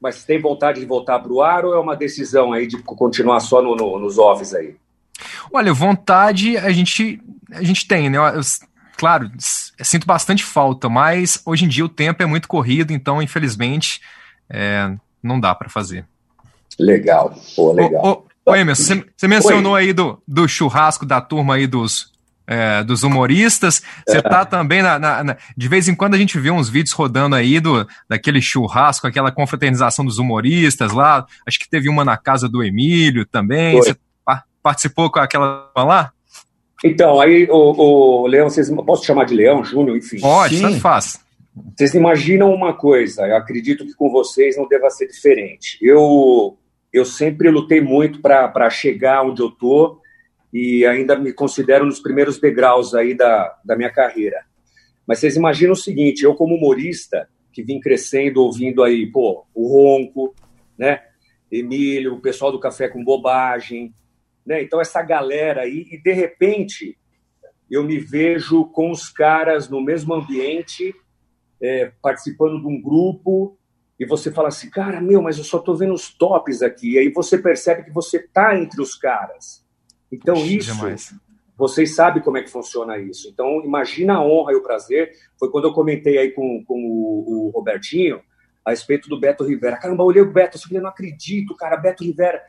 Mas 0.00 0.24
tem 0.24 0.40
vontade 0.40 0.80
de 0.80 0.86
voltar 0.86 1.18
para 1.18 1.32
o 1.32 1.42
ar 1.42 1.64
ou 1.64 1.74
é 1.74 1.80
uma 1.80 1.96
decisão 1.96 2.52
aí 2.52 2.66
de 2.66 2.78
continuar 2.82 3.40
só 3.40 3.62
no, 3.62 3.74
no, 3.74 3.98
nos 3.98 4.18
offs 4.18 4.54
aí? 4.54 4.76
Olha, 5.52 5.72
vontade 5.72 6.56
a 6.56 6.70
gente, 6.70 7.20
a 7.52 7.62
gente 7.62 7.86
tem, 7.86 8.10
né? 8.10 8.18
Eu, 8.18 8.40
claro, 8.96 9.30
sinto 9.38 10.06
bastante 10.06 10.44
falta, 10.44 10.88
mas 10.88 11.40
hoje 11.44 11.64
em 11.64 11.68
dia 11.68 11.84
o 11.84 11.88
tempo 11.88 12.22
é 12.22 12.26
muito 12.26 12.48
corrido, 12.48 12.92
então 12.92 13.22
infelizmente 13.22 14.00
é, 14.48 14.92
não 15.22 15.38
dá 15.38 15.54
para 15.54 15.68
fazer. 15.68 16.04
Legal, 16.78 17.34
pô, 17.54 17.72
legal. 17.72 18.26
Ô, 18.44 18.50
ô, 18.50 18.54
Emerson, 18.54 19.02
você 19.16 19.26
mencionou 19.26 19.72
Oi. 19.72 19.82
aí 19.82 19.92
do, 19.92 20.20
do 20.26 20.46
churrasco 20.46 21.06
da 21.06 21.20
turma 21.20 21.54
aí 21.54 21.66
dos 21.66 22.14
é, 22.46 22.84
dos 22.84 23.02
humoristas. 23.02 23.82
Você 24.06 24.22
tá 24.22 24.44
também 24.44 24.82
na, 24.82 24.98
na, 24.98 25.24
na, 25.24 25.36
De 25.56 25.68
vez 25.68 25.88
em 25.88 25.94
quando 25.94 26.14
a 26.14 26.18
gente 26.18 26.38
vê 26.38 26.50
uns 26.50 26.68
vídeos 26.68 26.94
rodando 26.94 27.34
aí 27.34 27.58
do, 27.58 27.86
daquele 28.08 28.40
churrasco, 28.40 29.06
aquela 29.06 29.32
confraternização 29.32 30.04
dos 30.04 30.18
humoristas 30.18 30.92
lá. 30.92 31.26
Acho 31.46 31.58
que 31.58 31.68
teve 31.68 31.88
uma 31.88 32.04
na 32.04 32.16
casa 32.16 32.48
do 32.48 32.62
Emílio 32.62 33.26
também. 33.26 33.76
Você 33.76 33.96
participou 34.66 35.08
com 35.08 35.20
aquela 35.20 35.70
lá? 35.76 36.12
Então, 36.84 37.20
aí, 37.20 37.48
o, 37.48 38.24
o 38.24 38.26
Leão, 38.26 38.50
vocês 38.50 38.68
posso 38.84 39.04
chamar 39.04 39.24
de 39.24 39.34
Leão, 39.34 39.64
Júnior, 39.64 39.96
enfim. 39.96 40.18
Pode, 40.18 40.60
tanto 40.60 40.80
faz. 40.80 41.24
Vocês 41.76 41.94
imaginam 41.94 42.52
uma 42.52 42.74
coisa, 42.74 43.28
eu 43.28 43.36
acredito 43.36 43.86
que 43.86 43.94
com 43.94 44.10
vocês 44.10 44.56
não 44.56 44.66
deva 44.66 44.90
ser 44.90 45.06
diferente. 45.06 45.78
Eu, 45.80 46.58
eu 46.92 47.04
sempre 47.04 47.48
lutei 47.48 47.80
muito 47.80 48.20
para 48.20 48.68
chegar 48.68 49.22
onde 49.22 49.40
eu 49.40 49.52
tô 49.52 50.00
e 50.52 50.84
ainda 50.84 51.16
me 51.16 51.32
considero 51.32 51.86
nos 51.86 52.00
primeiros 52.00 52.40
degraus 52.40 52.92
aí 52.92 53.14
da, 53.14 53.56
da 53.64 53.76
minha 53.76 53.90
carreira. 53.90 54.44
Mas 55.06 55.20
vocês 55.20 55.36
imaginam 55.36 55.74
o 55.74 55.76
seguinte, 55.76 56.24
eu 56.24 56.34
como 56.34 56.56
humorista, 56.56 57.28
que 57.52 57.62
vim 57.62 57.78
crescendo 57.78 58.42
ouvindo 58.42 58.82
aí, 58.82 59.06
pô, 59.06 59.46
o 59.54 59.68
Ronco, 59.68 60.34
né, 60.76 61.02
Emílio, 61.50 62.14
o 62.14 62.20
pessoal 62.20 62.50
do 62.50 62.60
Café 62.60 62.88
com 62.88 63.04
Bobagem, 63.04 63.94
né, 64.46 64.62
então 64.62 64.80
essa 64.80 65.02
galera 65.02 65.62
aí, 65.62 65.86
e 65.90 66.00
de 66.00 66.12
repente 66.12 66.96
eu 67.70 67.82
me 67.82 67.98
vejo 67.98 68.66
com 68.66 68.90
os 68.90 69.08
caras 69.08 69.68
no 69.68 69.80
mesmo 69.80 70.14
ambiente, 70.14 70.94
é, 71.60 71.90
participando 72.00 72.60
de 72.60 72.66
um 72.66 72.80
grupo, 72.80 73.58
e 73.98 74.06
você 74.06 74.30
fala 74.30 74.48
assim, 74.48 74.70
cara, 74.70 75.00
meu, 75.00 75.20
mas 75.22 75.38
eu 75.38 75.44
só 75.44 75.58
tô 75.58 75.74
vendo 75.74 75.94
os 75.94 76.12
tops 76.14 76.62
aqui, 76.62 76.92
e 76.92 76.98
aí 76.98 77.08
você 77.10 77.38
percebe 77.38 77.82
que 77.82 77.90
você 77.90 78.20
tá 78.20 78.56
entre 78.56 78.80
os 78.80 78.94
caras. 78.94 79.66
Então, 80.12 80.36
isso, 80.36 80.72
demais. 80.72 81.14
vocês 81.56 81.94
sabem 81.96 82.22
como 82.22 82.36
é 82.36 82.42
que 82.42 82.50
funciona 82.50 82.98
isso. 82.98 83.28
Então, 83.28 83.64
imagina 83.64 84.14
a 84.14 84.22
honra 84.22 84.52
e 84.52 84.56
o 84.56 84.62
prazer. 84.62 85.12
Foi 85.38 85.50
quando 85.50 85.64
eu 85.64 85.72
comentei 85.72 86.18
aí 86.18 86.30
com, 86.30 86.62
com 86.64 86.78
o, 86.78 87.48
o 87.48 87.50
Robertinho 87.50 88.20
a 88.64 88.70
respeito 88.70 89.08
do 89.08 89.18
Beto 89.18 89.44
Rivera. 89.44 89.76
Caramba, 89.76 90.02
eu 90.02 90.06
olhei 90.06 90.22
o 90.22 90.32
Beto, 90.32 90.58
eu 90.70 90.82
não 90.82 90.90
acredito, 90.90 91.56
cara, 91.56 91.76
Beto 91.76 92.04
Rivera. 92.04 92.40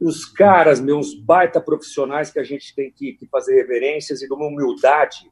Os 0.00 0.24
caras, 0.24 0.80
meus 0.80 1.14
baita 1.14 1.60
profissionais 1.60 2.30
que 2.30 2.38
a 2.38 2.44
gente 2.44 2.74
tem 2.74 2.90
que, 2.90 3.14
que 3.14 3.26
fazer 3.26 3.56
reverências 3.56 4.22
e 4.22 4.28
de 4.28 4.32
uma 4.32 4.46
humildade. 4.46 5.30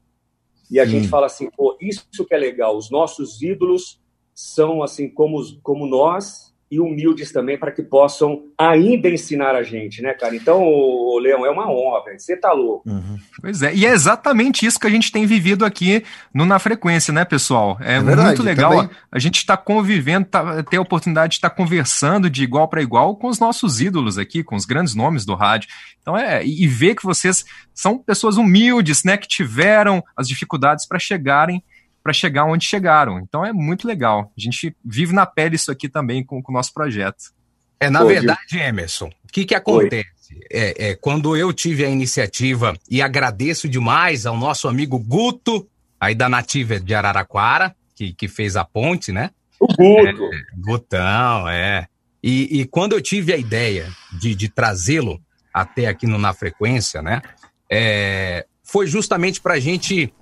E 0.69 0.79
a 0.79 0.85
gente 0.85 1.07
fala 1.07 1.27
assim, 1.27 1.49
pô, 1.49 1.77
isso 1.79 2.25
que 2.25 2.33
é 2.33 2.37
legal, 2.37 2.77
os 2.77 2.91
nossos 2.91 3.41
ídolos 3.41 4.01
são 4.33 4.83
assim 4.83 5.09
como, 5.09 5.41
como 5.61 5.87
nós, 5.87 6.46
e 6.69 6.79
humildes 6.79 7.31
também 7.31 7.57
para 7.57 7.71
que 7.71 7.81
possam 7.81 8.43
ainda 8.57 9.09
ensinar 9.09 9.55
a 9.55 9.63
gente, 9.63 10.01
né, 10.01 10.13
cara? 10.13 10.35
Então, 10.35 10.61
o 10.61 11.17
Leão, 11.17 11.45
é 11.45 11.49
uma 11.49 11.71
honra, 11.71 12.03
velho. 12.03 12.19
Você 12.19 12.35
tá 12.35 12.51
louco. 12.51 12.89
Uhum. 12.89 13.17
Pois 13.41 13.61
é, 13.61 13.73
e 13.73 13.85
é 13.85 13.89
exatamente 13.89 14.65
isso 14.65 14.79
que 14.79 14.85
a 14.85 14.89
gente 14.89 15.11
tem 15.11 15.25
vivido 15.25 15.63
aqui 15.63 16.03
no 16.33 16.45
Na 16.45 16.59
Frequência, 16.59 17.13
né, 17.13 17.23
pessoal? 17.23 17.77
É, 17.79 17.95
é 17.95 18.01
verdade, 18.01 18.27
muito 18.27 18.43
legal. 18.43 18.71
Também. 18.71 18.89
A 19.09 19.19
gente 19.19 19.37
está 19.37 19.55
convivendo, 19.55 20.27
tá, 20.27 20.61
ter 20.63 20.77
a 20.77 20.81
oportunidade 20.81 21.31
de 21.31 21.37
estar 21.37 21.49
tá 21.49 21.55
conversando 21.55 22.29
de 22.29 22.43
igual 22.43 22.67
para 22.67 22.81
igual 22.81 23.15
com 23.15 23.27
os 23.27 23.39
nossos 23.39 23.79
ídolos 23.79 24.17
aqui, 24.17 24.43
com 24.43 24.55
os 24.55 24.65
grandes 24.65 24.93
nomes 24.93 25.25
do 25.25 25.35
rádio. 25.35 25.69
Então, 26.01 26.17
é, 26.17 26.45
e, 26.45 26.63
e 26.63 26.67
ver 26.67 26.95
que 26.95 27.03
vocês 27.03 27.45
são 27.73 27.97
pessoas 27.97 28.35
humildes, 28.35 29.03
né, 29.05 29.15
que 29.15 29.27
tiveram 29.27 30.03
as 30.17 30.27
dificuldades 30.27 30.85
para 30.85 30.99
chegarem 30.99 31.63
para 32.07 32.13
chegar 32.13 32.45
onde 32.45 32.63
chegaram. 32.63 33.19
Então 33.19 33.45
é 33.45 33.51
muito 33.51 33.85
legal. 33.85 34.31
A 34.37 34.39
gente 34.39 34.73
vive 34.83 35.11
na 35.11 35.25
pele 35.25 35.57
isso 35.57 35.69
aqui 35.69 35.89
também 35.89 36.23
com, 36.23 36.41
com 36.41 36.53
o 36.53 36.55
nosso 36.55 36.73
projeto. 36.73 37.33
É, 37.81 37.89
na 37.89 38.01
verdade, 38.01 38.57
Emerson, 38.57 39.07
o 39.07 39.27
que, 39.29 39.43
que 39.43 39.53
acontece? 39.53 40.07
É, 40.49 40.91
é, 40.91 40.95
quando 40.95 41.35
eu 41.35 41.51
tive 41.51 41.83
a 41.83 41.89
iniciativa, 41.89 42.77
e 42.89 43.01
agradeço 43.01 43.67
demais 43.67 44.25
ao 44.25 44.37
nosso 44.37 44.69
amigo 44.69 44.97
Guto, 44.97 45.67
aí 45.99 46.15
da 46.15 46.29
Nativa 46.29 46.79
de 46.79 46.95
Araraquara, 46.95 47.75
que, 47.93 48.13
que 48.13 48.29
fez 48.29 48.55
a 48.55 48.63
ponte, 48.63 49.11
né? 49.11 49.31
O 49.59 49.67
Guto. 49.67 50.23
É, 50.33 50.41
Gutão, 50.55 51.49
é. 51.49 51.87
E, 52.23 52.61
e, 52.61 52.65
quando 52.65 52.93
eu 52.93 53.01
tive 53.01 53.33
a 53.33 53.37
ideia 53.37 53.89
de, 54.17 54.33
de 54.33 54.47
trazê-lo 54.47 55.21
até 55.53 55.87
aqui 55.87 56.07
no 56.07 56.17
Na 56.17 56.33
Frequência, 56.33 57.01
né? 57.01 57.21
É, 57.69 58.45
foi 58.63 58.87
justamente 58.87 59.41
para 59.41 59.55
a 59.55 59.59
gente 59.59 60.13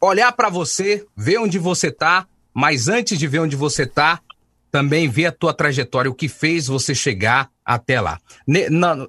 olhar 0.00 0.32
para 0.32 0.48
você, 0.48 1.04
ver 1.16 1.38
onde 1.38 1.58
você 1.58 1.90
tá, 1.90 2.26
mas 2.52 2.88
antes 2.88 3.18
de 3.18 3.26
ver 3.26 3.40
onde 3.40 3.56
você 3.56 3.86
tá, 3.86 4.20
também 4.70 5.08
ver 5.08 5.26
a 5.26 5.32
tua 5.32 5.54
trajetória, 5.54 6.10
o 6.10 6.14
que 6.14 6.28
fez 6.28 6.66
você 6.66 6.94
chegar 6.94 7.50
até 7.64 8.00
lá. 8.00 8.20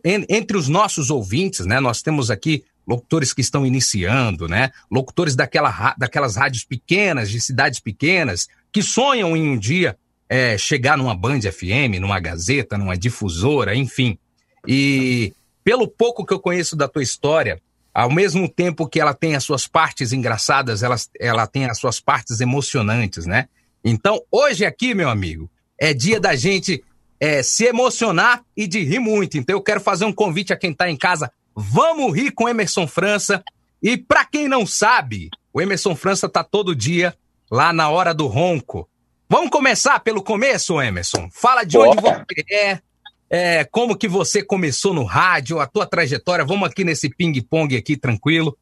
entre 0.03 0.57
os 0.57 0.67
nossos 0.67 1.09
ouvintes, 1.09 1.65
né, 1.65 1.79
nós 1.79 2.01
temos 2.01 2.31
aqui 2.31 2.63
locutores 2.87 3.33
que 3.33 3.41
estão 3.41 3.65
iniciando, 3.65 4.47
né, 4.47 4.71
locutores 4.89 5.35
daquela, 5.35 5.93
daquelas 5.97 6.35
rádios 6.35 6.63
pequenas, 6.63 7.29
de 7.29 7.41
cidades 7.41 7.79
pequenas, 7.79 8.47
que 8.71 8.81
sonham 8.81 9.35
em 9.35 9.49
um 9.49 9.57
dia 9.57 9.97
é, 10.29 10.57
chegar 10.57 10.97
numa 10.97 11.15
Band 11.15 11.41
FM, 11.41 11.99
numa 11.99 12.19
Gazeta, 12.19 12.77
numa 12.77 12.97
difusora, 12.97 13.75
enfim. 13.75 14.17
E 14.65 15.33
pelo 15.63 15.87
pouco 15.87 16.25
que 16.25 16.33
eu 16.33 16.39
conheço 16.39 16.75
da 16.75 16.87
tua 16.87 17.03
história, 17.03 17.61
ao 17.97 18.11
mesmo 18.11 18.47
tempo 18.47 18.87
que 18.87 19.01
ela 19.01 19.11
tem 19.11 19.35
as 19.35 19.43
suas 19.43 19.65
partes 19.65 20.13
engraçadas, 20.13 20.83
ela, 20.83 20.95
ela 21.19 21.47
tem 21.47 21.65
as 21.65 21.79
suas 21.79 21.99
partes 21.99 22.39
emocionantes, 22.39 23.25
né? 23.25 23.49
Então, 23.83 24.21
hoje 24.31 24.63
aqui, 24.63 24.93
meu 24.93 25.09
amigo, 25.09 25.49
é 25.79 25.95
dia 25.95 26.19
da 26.19 26.35
gente 26.35 26.83
é, 27.19 27.41
se 27.41 27.65
emocionar 27.65 28.43
e 28.55 28.67
de 28.67 28.83
rir 28.83 28.99
muito. 28.99 29.35
Então, 29.35 29.55
eu 29.55 29.63
quero 29.63 29.81
fazer 29.81 30.05
um 30.05 30.13
convite 30.13 30.53
a 30.53 30.55
quem 30.55 30.73
está 30.73 30.87
em 30.87 30.95
casa. 30.95 31.31
Vamos 31.55 32.15
rir 32.15 32.29
com 32.29 32.47
Emerson 32.47 32.85
França. 32.85 33.43
E 33.81 33.97
para 33.97 34.23
quem 34.25 34.47
não 34.47 34.63
sabe, 34.63 35.31
o 35.51 35.59
Emerson 35.59 35.95
França 35.95 36.29
tá 36.29 36.43
todo 36.43 36.75
dia 36.75 37.17
lá 37.49 37.73
na 37.73 37.89
hora 37.89 38.13
do 38.13 38.27
ronco. 38.27 38.87
Vamos 39.27 39.49
começar 39.49 39.99
pelo 40.01 40.21
começo, 40.21 40.79
Emerson. 40.79 41.29
Fala 41.31 41.63
de 41.63 41.79
onde 41.79 41.99
você 41.99 42.45
é, 42.51 42.79
é, 43.29 43.63
como 43.65 43.97
que 43.97 44.07
você 44.07 44.43
começou 44.43 44.93
no 44.93 45.03
rádio, 45.03 45.59
a 45.59 45.67
tua 45.67 45.85
trajetória. 45.85 46.45
Vamos 46.45 46.69
aqui 46.69 46.83
nesse 46.83 47.09
ping-pong 47.09 47.75
aqui, 47.75 47.97
tranquilo. 47.97 48.57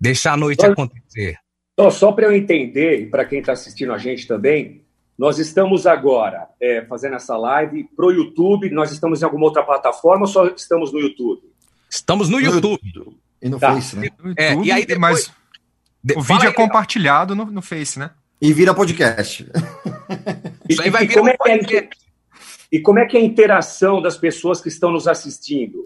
Deixar 0.00 0.32
a 0.32 0.36
noite 0.36 0.64
acontecer. 0.64 1.36
Só, 1.78 1.90
só 1.90 2.12
para 2.12 2.26
eu 2.26 2.32
entender, 2.32 3.00
e 3.00 3.06
para 3.06 3.24
quem 3.24 3.40
está 3.40 3.52
assistindo 3.52 3.92
a 3.92 3.98
gente 3.98 4.26
também, 4.26 4.82
nós 5.18 5.38
estamos 5.38 5.86
agora 5.86 6.48
é, 6.60 6.84
fazendo 6.86 7.16
essa 7.16 7.36
live 7.36 7.84
para 7.96 8.06
o 8.06 8.12
YouTube. 8.12 8.70
Nós 8.70 8.92
estamos 8.92 9.22
em 9.22 9.24
alguma 9.24 9.44
outra 9.44 9.62
plataforma 9.62 10.22
ou 10.22 10.28
só 10.28 10.46
estamos 10.48 10.92
no 10.92 11.00
YouTube? 11.00 11.42
Estamos 11.88 12.28
no, 12.28 12.38
no 12.38 12.44
YouTube. 12.44 12.80
YouTube. 12.84 13.16
E 13.40 13.48
no 13.48 13.58
tá. 13.58 13.72
Face, 13.74 13.96
né? 13.96 14.08
É, 14.36 14.50
YouTube, 14.50 14.66
e 14.66 14.72
aí 14.72 14.86
depois... 14.86 15.00
Mas 15.00 15.32
de... 16.02 16.14
o 16.16 16.22
vídeo 16.22 16.48
é 16.48 16.52
compartilhado 16.52 17.34
no, 17.34 17.46
no 17.46 17.62
Face, 17.62 17.98
né? 17.98 18.10
E 18.40 18.52
vira 18.52 18.74
podcast. 18.74 19.48
Isso 20.68 20.82
aí 20.82 20.90
vai 20.90 21.06
virar 21.06 21.22
um 21.22 21.28
é 21.28 21.36
podcast. 21.36 22.02
E 22.72 22.80
como 22.80 22.98
é 22.98 23.04
que 23.04 23.18
é 23.18 23.20
a 23.20 23.22
interação 23.22 24.00
das 24.00 24.16
pessoas 24.16 24.58
que 24.58 24.68
estão 24.68 24.90
nos 24.90 25.06
assistindo? 25.06 25.84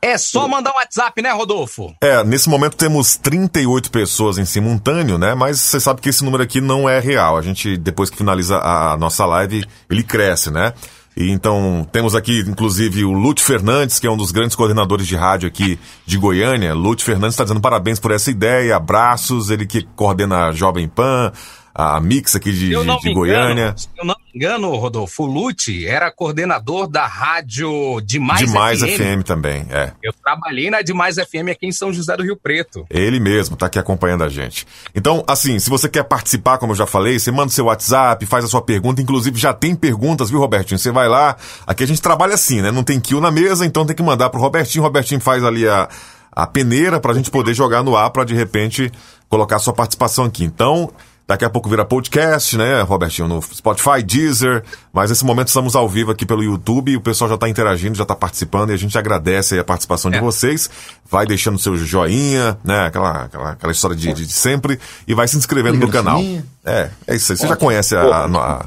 É 0.00 0.16
só 0.16 0.48
mandar 0.48 0.70
um 0.70 0.76
WhatsApp, 0.76 1.20
né, 1.20 1.30
Rodolfo? 1.30 1.94
É, 2.00 2.24
nesse 2.24 2.48
momento 2.48 2.76
temos 2.76 3.16
38 3.16 3.90
pessoas 3.90 4.38
em 4.38 4.46
simultâneo, 4.46 5.18
né? 5.18 5.34
Mas 5.34 5.60
você 5.60 5.78
sabe 5.78 6.00
que 6.00 6.08
esse 6.08 6.24
número 6.24 6.42
aqui 6.42 6.60
não 6.60 6.88
é 6.88 7.00
real. 7.00 7.36
A 7.36 7.42
gente, 7.42 7.76
depois 7.76 8.08
que 8.08 8.16
finaliza 8.16 8.58
a 8.58 8.96
nossa 8.96 9.26
live, 9.26 9.66
ele 9.90 10.02
cresce, 10.02 10.50
né? 10.50 10.72
E 11.16 11.30
então, 11.30 11.86
temos 11.92 12.14
aqui, 12.14 12.40
inclusive, 12.46 13.04
o 13.04 13.12
Lute 13.12 13.42
Fernandes, 13.42 13.98
que 13.98 14.06
é 14.06 14.10
um 14.10 14.16
dos 14.16 14.30
grandes 14.30 14.56
coordenadores 14.56 15.06
de 15.06 15.16
rádio 15.16 15.48
aqui 15.48 15.78
de 16.06 16.16
Goiânia. 16.16 16.72
Lute 16.72 17.04
Fernandes 17.04 17.34
está 17.34 17.42
dizendo 17.42 17.60
parabéns 17.60 17.98
por 17.98 18.12
essa 18.12 18.30
ideia, 18.30 18.76
abraços, 18.76 19.50
ele 19.50 19.66
que 19.66 19.82
coordena 19.96 20.46
a 20.46 20.52
Jovem 20.52 20.88
Pan, 20.88 21.32
a 21.80 21.98
Mix 21.98 22.36
aqui 22.36 22.52
de, 22.52 22.68
de, 22.68 23.00
de 23.00 23.14
Goiânia. 23.14 23.74
Se 23.74 23.88
eu 23.96 24.04
não 24.04 24.14
me 24.14 24.30
engano, 24.34 24.74
Rodolfo, 24.76 25.24
o 25.24 25.26
Lute 25.26 25.86
era 25.86 26.10
coordenador 26.10 26.86
da 26.86 27.06
rádio 27.06 28.00
Demais, 28.02 28.40
Demais 28.40 28.80
FM. 28.80 28.84
FM 28.84 29.22
também, 29.24 29.66
é. 29.70 29.92
Eu 30.02 30.12
trabalhei 30.12 30.70
na 30.70 30.82
Demais 30.82 31.16
FM 31.16 31.48
aqui 31.50 31.66
em 31.66 31.72
São 31.72 31.90
José 31.90 32.14
do 32.16 32.22
Rio 32.22 32.36
Preto. 32.36 32.84
Ele 32.90 33.18
mesmo, 33.18 33.56
tá 33.56 33.66
aqui 33.66 33.78
acompanhando 33.78 34.24
a 34.24 34.28
gente. 34.28 34.66
Então, 34.94 35.24
assim, 35.26 35.58
se 35.58 35.70
você 35.70 35.88
quer 35.88 36.04
participar, 36.04 36.58
como 36.58 36.72
eu 36.72 36.76
já 36.76 36.86
falei, 36.86 37.18
você 37.18 37.30
manda 37.30 37.50
seu 37.50 37.64
WhatsApp, 37.64 38.26
faz 38.26 38.44
a 38.44 38.48
sua 38.48 38.60
pergunta, 38.60 39.00
inclusive 39.00 39.38
já 39.38 39.54
tem 39.54 39.74
perguntas, 39.74 40.28
viu, 40.28 40.38
Robertinho? 40.38 40.78
Você 40.78 40.92
vai 40.92 41.08
lá, 41.08 41.34
aqui 41.66 41.82
a 41.82 41.86
gente 41.86 42.02
trabalha 42.02 42.34
assim, 42.34 42.60
né? 42.60 42.70
Não 42.70 42.82
tem 42.84 43.00
kill 43.00 43.22
na 43.22 43.30
mesa, 43.30 43.64
então 43.64 43.86
tem 43.86 43.96
que 43.96 44.02
mandar 44.02 44.28
pro 44.28 44.40
Robertinho, 44.40 44.82
o 44.82 44.86
Robertinho 44.86 45.20
faz 45.20 45.42
ali 45.42 45.66
a, 45.66 45.88
a 46.30 46.46
peneira 46.46 47.00
pra 47.00 47.14
gente 47.14 47.30
poder 47.30 47.54
jogar 47.54 47.82
no 47.82 47.96
ar, 47.96 48.10
pra 48.10 48.24
de 48.24 48.34
repente 48.34 48.92
colocar 49.30 49.58
sua 49.58 49.72
participação 49.72 50.26
aqui. 50.26 50.44
Então, 50.44 50.90
Daqui 51.30 51.44
a 51.44 51.48
pouco 51.48 51.68
vira 51.68 51.84
podcast, 51.84 52.58
né, 52.58 52.80
Robertinho, 52.80 53.28
no 53.28 53.40
Spotify, 53.40 54.02
Deezer. 54.02 54.64
Mas 54.92 55.10
nesse 55.10 55.24
momento 55.24 55.46
estamos 55.46 55.76
ao 55.76 55.88
vivo 55.88 56.10
aqui 56.10 56.26
pelo 56.26 56.42
YouTube. 56.42 56.96
O 56.96 57.00
pessoal 57.00 57.28
já 57.28 57.36
está 57.36 57.48
interagindo, 57.48 57.94
já 57.94 58.02
está 58.02 58.16
participando 58.16 58.70
e 58.70 58.72
a 58.72 58.76
gente 58.76 58.98
agradece 58.98 59.56
a 59.56 59.62
participação 59.62 60.10
é. 60.10 60.14
de 60.14 60.20
vocês. 60.20 60.68
Vai 61.08 61.26
deixando 61.26 61.56
seu 61.56 61.76
joinha, 61.76 62.58
né, 62.64 62.86
aquela, 62.86 63.26
aquela, 63.26 63.50
aquela 63.52 63.70
história 63.70 63.94
de, 63.96 64.12
de 64.12 64.26
sempre 64.26 64.80
e 65.06 65.14
vai 65.14 65.28
se 65.28 65.36
inscrevendo 65.36 65.78
no 65.78 65.88
canal. 65.88 66.20
É, 66.64 66.90
é 67.06 67.14
isso 67.14 67.30
aí. 67.30 67.38
Você 67.38 67.46
já 67.46 67.54
conhece 67.54 67.94
a, 67.94 68.02
a, 68.02 68.24
a... 68.24 68.66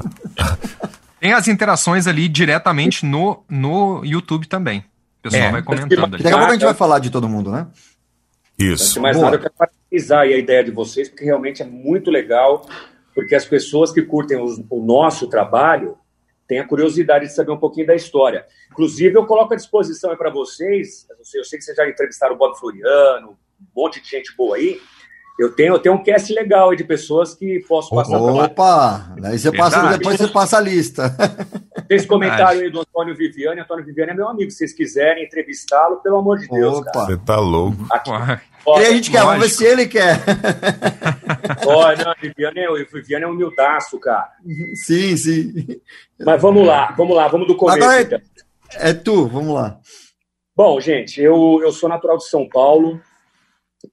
Tem 1.20 1.34
as 1.34 1.46
interações 1.46 2.06
ali 2.06 2.30
diretamente 2.30 3.04
no, 3.04 3.44
no 3.46 4.02
YouTube 4.06 4.48
também. 4.48 4.78
O 5.18 5.24
pessoal 5.24 5.42
é. 5.42 5.52
vai 5.52 5.62
comentando 5.62 6.14
ali. 6.14 6.22
Daqui 6.22 6.34
a 6.34 6.38
pouco 6.38 6.50
a 6.50 6.54
gente 6.54 6.64
vai 6.64 6.74
falar 6.74 6.98
de 6.98 7.10
todo 7.10 7.28
mundo, 7.28 7.50
né? 7.50 7.66
Isso. 8.58 9.02
Mais 9.02 9.20
nada, 9.20 9.36
eu 9.36 9.40
quero 9.40 9.52
parabenizar 9.94 10.20
a 10.20 10.26
ideia 10.26 10.64
de 10.64 10.70
vocês, 10.70 11.08
porque 11.08 11.24
realmente 11.24 11.62
é 11.62 11.66
muito 11.66 12.10
legal, 12.10 12.66
porque 13.14 13.34
as 13.34 13.44
pessoas 13.44 13.92
que 13.92 14.02
curtem 14.02 14.38
o, 14.38 14.66
o 14.70 14.84
nosso 14.84 15.28
trabalho 15.28 15.96
têm 16.46 16.58
a 16.58 16.66
curiosidade 16.66 17.26
de 17.26 17.32
saber 17.32 17.52
um 17.52 17.58
pouquinho 17.58 17.86
da 17.86 17.94
história. 17.94 18.44
Inclusive, 18.72 19.16
eu 19.16 19.26
coloco 19.26 19.54
à 19.54 19.56
disposição 19.56 20.14
para 20.16 20.30
vocês, 20.30 21.06
eu 21.18 21.24
sei, 21.24 21.40
eu 21.40 21.44
sei 21.44 21.58
que 21.58 21.64
vocês 21.64 21.76
já 21.76 21.88
entrevistaram 21.88 22.34
o 22.34 22.38
Bob 22.38 22.58
Floriano, 22.58 23.38
um 23.60 23.82
monte 23.82 24.00
de 24.00 24.08
gente 24.08 24.34
boa 24.36 24.56
aí, 24.56 24.78
eu 25.38 25.52
tenho, 25.52 25.74
eu 25.74 25.78
tenho 25.80 25.96
um 25.96 26.02
cast 26.02 26.32
legal 26.32 26.70
aí 26.70 26.76
de 26.76 26.84
pessoas 26.84 27.34
que 27.34 27.58
posso 27.66 27.92
passar 27.92 28.20
Opa! 28.20 29.14
Daí 29.18 29.36
você 29.36 29.50
passa, 29.50 29.96
depois 29.96 30.16
você 30.16 30.28
passa 30.28 30.58
a 30.58 30.60
lista. 30.60 31.10
Tem 31.88 32.06
comentário 32.06 32.60
aí 32.60 32.70
do 32.70 32.80
Antônio 32.80 33.16
Viviane. 33.16 33.60
Antônio 33.60 33.84
Viviane 33.84 34.12
é 34.12 34.14
meu 34.14 34.28
amigo. 34.28 34.50
Se 34.50 34.58
vocês 34.58 34.72
quiserem 34.72 35.24
entrevistá-lo, 35.24 35.96
pelo 35.96 36.18
amor 36.18 36.38
de 36.38 36.48
Deus. 36.48 36.78
Opa! 36.78 37.06
Você 37.06 37.16
tá 37.18 37.36
louco. 37.38 37.84
Aqui, 37.90 38.10
ó, 38.66 38.80
e 38.80 38.86
a 38.86 38.90
gente 38.90 39.10
quer, 39.10 39.22
vamos 39.22 39.42
ver 39.42 39.50
se 39.50 39.64
ele 39.64 39.86
quer. 39.86 40.18
Olha, 41.66 42.04
não, 42.04 42.14
Viviane 42.20 42.60
é, 42.60 42.84
Viviane 42.84 43.24
é 43.24 43.28
humildaço, 43.28 43.98
cara. 43.98 44.32
Sim, 44.74 45.16
sim. 45.16 45.80
Mas 46.24 46.40
vamos 46.40 46.66
lá, 46.66 46.92
vamos 46.96 47.16
lá, 47.16 47.28
vamos 47.28 47.46
do 47.46 47.56
começo. 47.56 47.78
Agora 47.78 47.98
é, 47.98 48.02
então. 48.02 48.20
é 48.72 48.92
tu, 48.92 49.26
vamos 49.26 49.54
lá. 49.54 49.80
Bom, 50.56 50.80
gente, 50.80 51.20
eu, 51.20 51.60
eu 51.62 51.72
sou 51.72 51.88
natural 51.88 52.16
de 52.16 52.28
São 52.28 52.48
Paulo, 52.48 53.00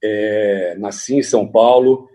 é, 0.02 0.76
nasci 0.78 1.16
em 1.16 1.22
São 1.22 1.46
Paulo 1.46 2.08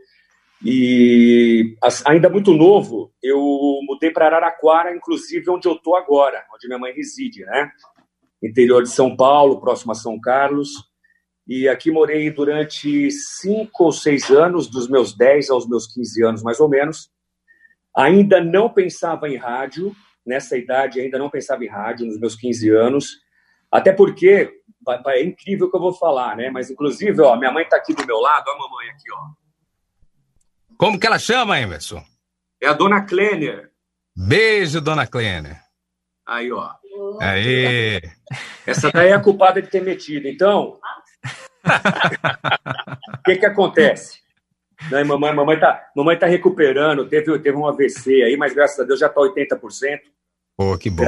e 0.63 1.75
ainda 2.05 2.29
muito 2.29 2.53
novo, 2.53 3.11
eu 3.21 3.39
mudei 3.83 4.09
para 4.09 4.25
Araraquara, 4.25 4.95
inclusive 4.95 5.49
onde 5.51 5.67
eu 5.67 5.73
estou 5.73 5.95
agora, 5.95 6.43
onde 6.53 6.67
minha 6.67 6.79
mãe 6.79 6.93
reside, 6.93 7.45
né? 7.45 7.69
Interior 8.41 8.81
de 8.83 8.89
São 8.89 9.15
Paulo, 9.15 9.59
próximo 9.59 9.91
a 9.91 9.95
São 9.95 10.19
Carlos. 10.19 10.69
E 11.47 11.69
aqui 11.69 11.89
morei 11.89 12.29
durante 12.29 13.09
cinco 13.09 13.85
ou 13.85 13.91
seis 13.91 14.29
anos, 14.29 14.67
dos 14.67 14.89
meus 14.89 15.15
10 15.15 15.49
aos 15.49 15.67
meus 15.67 15.87
15 15.87 16.23
anos, 16.23 16.43
mais 16.43 16.59
ou 16.59 16.67
menos. 16.67 17.09
Ainda 17.95 18.43
não 18.43 18.69
pensava 18.69 19.29
em 19.29 19.37
rádio, 19.37 19.95
nessa 20.25 20.57
idade 20.57 20.99
ainda 20.99 21.17
não 21.17 21.29
pensava 21.29 21.63
em 21.63 21.69
rádio, 21.69 22.05
nos 22.05 22.19
meus 22.19 22.35
15 22.35 22.69
anos. 22.69 23.21
Até 23.71 23.93
porque 23.93 24.51
é 25.07 25.23
incrível 25.23 25.67
o 25.67 25.71
que 25.71 25.77
eu 25.77 25.81
vou 25.81 25.93
falar, 25.93 26.35
né? 26.35 26.49
Mas, 26.49 26.69
inclusive, 26.69 27.21
ó, 27.21 27.37
minha 27.37 27.51
mãe 27.51 27.63
está 27.63 27.77
aqui 27.77 27.93
do 27.93 28.05
meu 28.05 28.19
lado, 28.19 28.45
ó 28.47 28.51
a 28.51 28.57
mamãe 28.57 28.89
aqui, 28.89 29.11
ó. 29.13 29.17
Como 30.77 30.99
que 30.99 31.07
ela 31.07 31.17
chama, 31.17 31.59
Emerson? 31.59 32.03
É 32.61 32.67
a 32.67 32.73
dona 32.73 33.05
Kleiner. 33.05 33.71
Beijo, 34.15 34.81
dona 34.81 35.07
Kleiner. 35.07 35.61
Aí, 36.25 36.51
ó. 36.51 36.71
Aí. 37.21 38.01
Essa 38.65 38.91
daí 38.91 39.09
é 39.09 39.13
a 39.13 39.19
culpada 39.19 39.61
de 39.61 39.69
ter 39.69 39.81
metido. 39.81 40.27
Então, 40.27 40.79
o 43.19 43.23
que 43.23 43.35
que 43.37 43.45
acontece? 43.45 44.19
Não, 44.91 45.03
mamãe, 45.05 45.33
mamãe 45.33 45.59
tá, 45.59 45.89
mamãe 45.95 46.17
tá 46.17 46.27
recuperando, 46.27 47.07
teve, 47.07 47.37
teve 47.39 47.57
um 47.57 47.67
AVC 47.67 48.23
aí, 48.23 48.37
mas 48.37 48.53
graças 48.53 48.79
a 48.79 48.83
Deus 48.83 48.99
já 48.99 49.09
tá 49.09 49.19
80%. 49.21 49.99
Pô, 50.55 50.77
que 50.77 50.89
bom. 50.89 51.03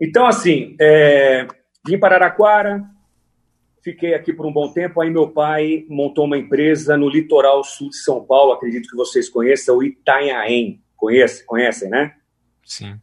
Então, 0.00 0.26
assim, 0.26 0.76
é, 0.78 1.46
vim 1.86 1.98
para 1.98 2.16
Araraquara, 2.16 2.84
fiquei 3.82 4.14
aqui 4.14 4.32
por 4.32 4.44
um 4.44 4.52
bom 4.52 4.72
tempo, 4.72 5.00
aí 5.00 5.10
meu 5.10 5.30
pai 5.30 5.86
montou 5.88 6.24
uma 6.26 6.36
empresa 6.36 6.96
no 6.96 7.08
litoral 7.08 7.64
sul 7.64 7.88
de 7.88 7.96
São 7.96 8.24
Paulo, 8.24 8.52
acredito 8.52 8.88
que 8.88 8.96
vocês 8.96 9.28
conheçam, 9.28 9.78
o 9.78 9.82
Itanhaém. 9.82 10.82
Conhece, 10.96 11.44
conhecem, 11.44 11.88
né? 11.88 12.14
Sim. 12.64 13.00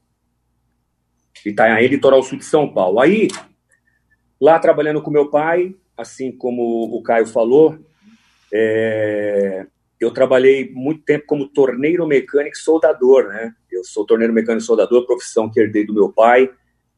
Itanhaém, 1.45 1.87
litoral 1.87 2.21
sul 2.21 2.37
de 2.37 2.45
São 2.45 2.71
Paulo. 2.71 2.99
Aí, 2.99 3.27
lá 4.39 4.59
trabalhando 4.59 5.01
com 5.01 5.09
meu 5.09 5.29
pai, 5.29 5.75
assim 5.97 6.31
como 6.31 6.95
o 6.95 7.01
Caio 7.03 7.25
falou, 7.25 7.77
é, 8.53 9.65
eu 9.99 10.11
trabalhei 10.11 10.69
muito 10.71 11.03
tempo 11.03 11.25
como 11.25 11.47
torneiro 11.47 12.05
mecânico 12.05 12.57
soldador, 12.57 13.27
né? 13.27 13.53
Eu 13.71 13.83
sou 13.83 14.05
torneiro 14.05 14.33
mecânico 14.33 14.65
soldador, 14.65 15.05
profissão 15.05 15.49
que 15.49 15.59
herdei 15.59 15.85
do 15.85 15.93
meu 15.93 16.11
pai. 16.11 16.49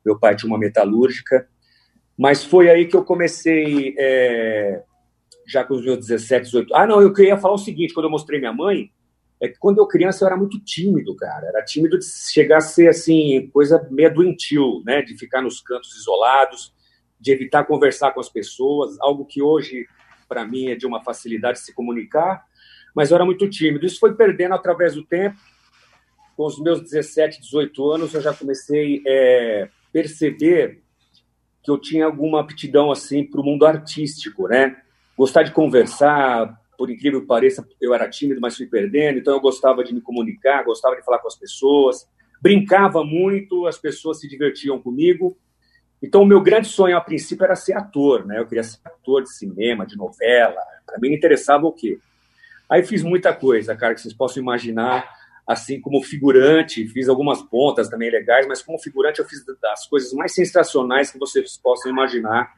Meu 0.06 0.20
pai 0.20 0.36
tinha 0.36 0.50
uma 0.50 0.60
metalúrgica. 0.60 1.48
Mas 2.18 2.44
foi 2.44 2.70
aí 2.70 2.86
que 2.86 2.96
eu 2.96 3.04
comecei, 3.04 3.96
é, 3.98 4.84
já 5.48 5.64
com 5.64 5.76
os 5.76 5.84
meus 5.84 6.00
17, 6.00 6.46
18... 6.46 6.76
Ah, 6.76 6.88
não, 6.88 7.02
eu 7.02 7.14
queria 7.14 7.38
falar 7.38 7.56
o 7.56 7.60
seguinte, 7.60 7.94
quando 7.94 8.06
eu 8.06 8.12
mostrei 8.12 8.40
minha 8.40 8.54
mãe, 8.54 8.90
é 9.42 9.48
que 9.48 9.58
quando 9.60 9.80
eu 9.80 9.88
criança 9.88 10.24
eu 10.24 10.28
era 10.28 10.38
muito 10.38 10.60
tímido, 10.60 11.16
cara. 11.16 11.48
Era 11.48 11.64
tímido 11.64 12.00
de 12.00 12.06
chegar 12.06 12.58
a 12.58 12.62
ser, 12.62 12.88
assim, 12.88 13.50
coisa 13.54 13.86
meio 13.92 14.14
doentio, 14.14 14.82
né? 14.86 15.02
De 15.02 15.18
ficar 15.18 15.42
nos 15.42 15.62
cantos 15.62 15.96
isolados, 15.96 16.74
de 17.20 17.32
evitar 17.32 17.66
conversar 17.66 18.12
com 18.12 18.20
as 18.20 18.30
pessoas, 18.30 18.98
algo 19.00 19.26
que 19.26 19.42
hoje, 19.42 19.88
para 20.28 20.46
mim, 20.46 20.68
é 20.68 20.76
de 20.76 20.86
uma 20.86 21.04
facilidade 21.04 21.60
de 21.60 21.66
se 21.66 21.74
comunicar, 21.74 22.46
mas 22.96 23.12
eu 23.12 23.16
era 23.16 23.26
muito 23.26 23.50
tímido. 23.50 23.86
Isso 23.86 24.00
foi 24.00 24.16
perdendo 24.16 24.56
através 24.56 24.96
do 24.96 25.04
tempo. 25.04 25.38
Com 26.36 26.46
os 26.46 26.60
meus 26.60 26.82
17, 26.82 27.42
18 27.42 27.92
anos, 27.92 28.14
eu 28.14 28.22
já 28.22 28.34
comecei 28.34 28.98
a 28.98 29.02
é, 29.08 29.70
perceber 29.92 30.82
que 31.64 31.72
eu 31.72 31.80
tinha 31.80 32.06
alguma 32.06 32.42
aptidão 32.42 32.92
assim 32.92 33.24
para 33.24 33.42
o 33.42 33.44
mundo 33.44 33.66
artístico, 33.66 34.48
né? 34.48 34.78
Gostar 35.18 35.44
de 35.44 35.52
conversar, 35.52 36.62
por 36.78 36.90
incrível 36.92 37.22
que 37.22 37.28
pareça, 37.28 37.68
eu 37.82 37.94
era 37.94 38.10
tímido, 38.10 38.40
mas 38.40 38.56
fui 38.56 38.68
perdendo, 38.68 39.20
então 39.20 39.34
eu 39.34 39.40
gostava 39.40 39.84
de 39.84 39.94
me 39.94 40.02
comunicar, 40.02 40.64
gostava 40.64 40.96
de 40.96 41.04
falar 41.04 41.20
com 41.20 41.28
as 41.28 41.36
pessoas, 41.36 42.08
brincava 42.42 43.04
muito, 43.04 43.66
as 43.66 43.78
pessoas 43.78 44.20
se 44.20 44.28
divertiam 44.28 44.80
comigo. 44.80 45.38
Então, 46.06 46.22
o 46.22 46.26
meu 46.26 46.40
grande 46.40 46.68
sonho 46.68 46.96
a 46.96 47.02
princípio 47.02 47.44
era 47.44 47.56
ser 47.56 47.74
ator, 47.74 48.28
né? 48.28 48.40
Eu 48.40 48.46
queria 48.46 48.64
ser 48.64 48.78
ator 48.86 49.24
de 49.24 49.34
cinema, 49.34 49.88
de 49.88 49.98
novela. 49.98 50.62
Para 50.86 51.00
mim, 51.00 51.10
me 51.10 51.16
interessava 51.16 51.66
o 51.66 51.72
quê? 51.72 51.98
Aí 52.70 52.86
fiz 52.86 53.02
muita 53.02 53.34
coisa, 53.34 53.76
cara, 53.76 53.96
que 53.96 54.02
vocês 54.02 54.14
possam 54.14 54.42
imaginar 54.42 55.10
assim 55.48 55.80
como 55.80 56.02
figurante, 56.02 56.88
fiz 56.88 57.08
algumas 57.08 57.42
pontas 57.42 57.88
também 57.88 58.10
legais, 58.10 58.48
mas 58.48 58.64
como 58.64 58.80
figurante 58.80 59.20
eu 59.20 59.26
fiz 59.26 59.46
das 59.62 59.86
coisas 59.88 60.12
mais 60.14 60.34
sensacionais 60.34 61.12
que 61.12 61.20
vocês 61.20 61.56
possam 61.58 61.92
imaginar, 61.92 62.52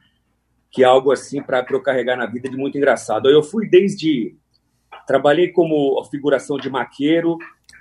que 0.70 0.82
é 0.82 0.86
algo 0.86 1.10
assim 1.10 1.42
para 1.42 1.66
eu 1.70 1.82
carregar 1.82 2.16
na 2.16 2.24
vida 2.24 2.48
de 2.48 2.56
muito 2.56 2.78
engraçado. 2.78 3.28
Eu 3.28 3.42
fui 3.42 3.68
desde 3.68 4.34
trabalhei 5.06 5.48
como 5.48 6.02
figuração 6.04 6.58
de 6.58 6.70
maqueiro, 6.70 7.36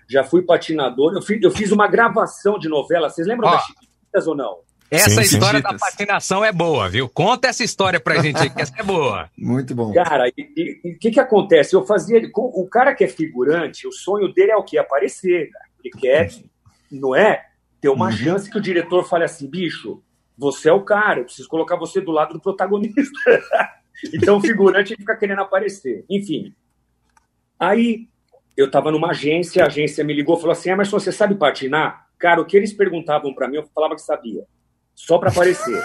já 0.10 0.24
fui 0.24 0.42
patinador, 0.42 1.14
eu 1.14 1.22
fiz, 1.22 1.42
eu 1.42 1.52
fiz 1.52 1.72
uma 1.72 1.88
gravação 1.88 2.58
de 2.58 2.70
novela, 2.70 3.10
vocês 3.10 3.28
lembram 3.28 3.50
oh. 3.50 3.52
das 3.52 3.66
Chiquititas 3.66 4.28
ou 4.28 4.36
não? 4.36 4.67
Essa 4.90 5.10
sim, 5.10 5.22
história 5.22 5.60
sim. 5.60 5.64
da 5.64 5.74
patinação 5.74 6.46
é 6.46 6.52
boa, 6.52 6.88
viu? 6.88 7.10
Conta 7.10 7.50
essa 7.50 7.64
história 7.64 8.00
pra 8.00 8.22
gente 8.22 8.38
aí, 8.38 8.50
que 8.50 8.62
essa 8.62 8.74
é 8.78 8.84
boa. 8.84 9.30
Muito 9.38 9.76
bom. 9.76 9.92
Cara, 9.94 10.30
e 10.30 10.80
o 10.94 10.98
que 10.98 11.12
que 11.12 11.20
acontece? 11.20 11.76
Eu 11.76 11.86
fazia... 11.86 12.22
O 12.34 12.68
cara 12.70 12.96
que 12.96 13.04
é 13.04 13.08
figurante, 13.08 13.86
o 13.86 13.92
sonho 13.92 14.34
dele 14.34 14.52
é 14.52 14.56
o 14.56 14.64
quê? 14.64 14.78
Aparecer, 14.78 15.50
cara. 15.50 15.66
Ele 15.84 15.92
quer, 15.92 16.32
não 16.90 17.14
é? 17.14 17.46
Ter 17.82 17.90
uma 17.90 18.06
uhum. 18.06 18.12
chance 18.14 18.50
que 18.50 18.58
o 18.58 18.62
diretor 18.62 19.04
fale 19.08 19.26
assim, 19.26 19.50
bicho, 19.50 20.02
você 20.38 20.70
é 20.70 20.74
o 20.74 20.84
cara, 20.84 21.20
eu 21.20 21.26
preciso 21.26 21.50
colocar 21.50 21.76
você 21.76 22.00
do 22.00 22.12
lado 22.12 22.34
do 22.34 22.40
protagonista. 22.40 23.12
então 24.14 24.38
o 24.38 24.42
figurante 24.42 24.96
fica 24.96 25.18
querendo 25.18 25.42
aparecer. 25.42 26.06
Enfim. 26.10 26.54
Aí 27.60 28.08
eu 28.56 28.72
tava 28.72 28.90
numa 28.90 29.10
agência, 29.10 29.64
a 29.64 29.68
agência 29.68 30.04
me 30.04 30.14
ligou 30.14 30.38
e 30.38 30.40
falou 30.40 30.54
assim, 30.54 30.70
Emerson, 30.70 30.98
você 30.98 31.12
sabe 31.12 31.36
patinar? 31.36 32.08
Cara, 32.18 32.42
o 32.42 32.46
que 32.46 32.56
eles 32.56 32.72
perguntavam 32.72 33.34
para 33.34 33.50
mim, 33.50 33.58
eu 33.58 33.68
falava 33.74 33.94
que 33.94 34.02
sabia 34.02 34.46
só 34.98 35.20
para 35.20 35.30
aparecer. 35.30 35.82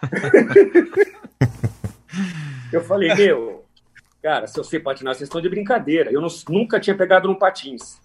eu 2.72 2.82
falei, 2.84 3.12
meu, 3.14 3.64
cara, 4.22 4.46
se 4.46 4.58
eu 4.58 4.62
sei 4.62 4.78
patinar, 4.78 5.14
vocês 5.14 5.28
estão 5.28 5.40
de 5.40 5.48
brincadeira. 5.48 6.12
Eu 6.12 6.20
não, 6.20 6.28
nunca 6.48 6.78
tinha 6.78 6.96
pegado 6.96 7.26
num 7.26 7.34
patins. 7.34 8.00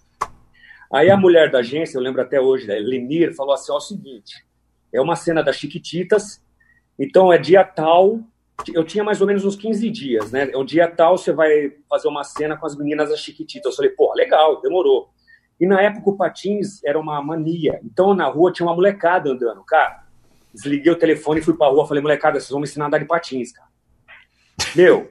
Aí 0.92 1.10
a 1.10 1.16
mulher 1.16 1.50
da 1.50 1.60
agência, 1.60 1.96
eu 1.96 2.02
lembro 2.02 2.20
até 2.20 2.40
hoje, 2.40 2.66
né, 2.66 2.74
Lenir, 2.74 3.34
falou 3.34 3.54
assim: 3.54 3.70
ó, 3.70 3.76
é 3.76 3.78
o 3.78 3.80
seguinte, 3.80 4.44
é 4.92 5.00
uma 5.00 5.16
cena 5.16 5.42
das 5.42 5.56
Chiquititas, 5.56 6.42
então 6.98 7.32
é 7.32 7.38
dia 7.38 7.64
tal, 7.64 8.20
eu 8.72 8.84
tinha 8.84 9.04
mais 9.04 9.20
ou 9.20 9.26
menos 9.26 9.44
uns 9.44 9.56
15 9.56 9.90
dias, 9.90 10.32
né? 10.32 10.50
É 10.50 10.56
um 10.56 10.64
dia 10.64 10.88
tal, 10.88 11.16
você 11.16 11.32
vai 11.32 11.72
fazer 11.88 12.08
uma 12.08 12.24
cena 12.24 12.56
com 12.56 12.66
as 12.66 12.76
meninas 12.76 13.10
das 13.10 13.20
Chiquititas. 13.20 13.72
Eu 13.72 13.76
falei, 13.76 13.90
pô, 13.92 14.12
legal, 14.14 14.60
demorou. 14.60 15.10
E 15.60 15.66
na 15.66 15.80
época 15.80 16.10
o 16.10 16.16
patins 16.16 16.82
era 16.84 16.98
uma 16.98 17.22
mania, 17.22 17.80
então 17.84 18.14
na 18.14 18.26
rua 18.26 18.52
tinha 18.52 18.66
uma 18.66 18.74
molecada 18.74 19.30
andando, 19.30 19.62
cara. 19.64 20.05
Desliguei 20.52 20.92
o 20.92 20.98
telefone 20.98 21.42
fui 21.42 21.54
pra 21.54 21.68
rua. 21.68 21.86
Falei, 21.86 22.02
molecada, 22.02 22.40
vocês 22.40 22.50
vão 22.50 22.60
me 22.60 22.64
ensinar 22.64 22.86
a 22.86 22.88
andar 22.88 22.98
de 22.98 23.04
patins, 23.04 23.52
cara. 23.52 23.68
Meu, 24.74 25.08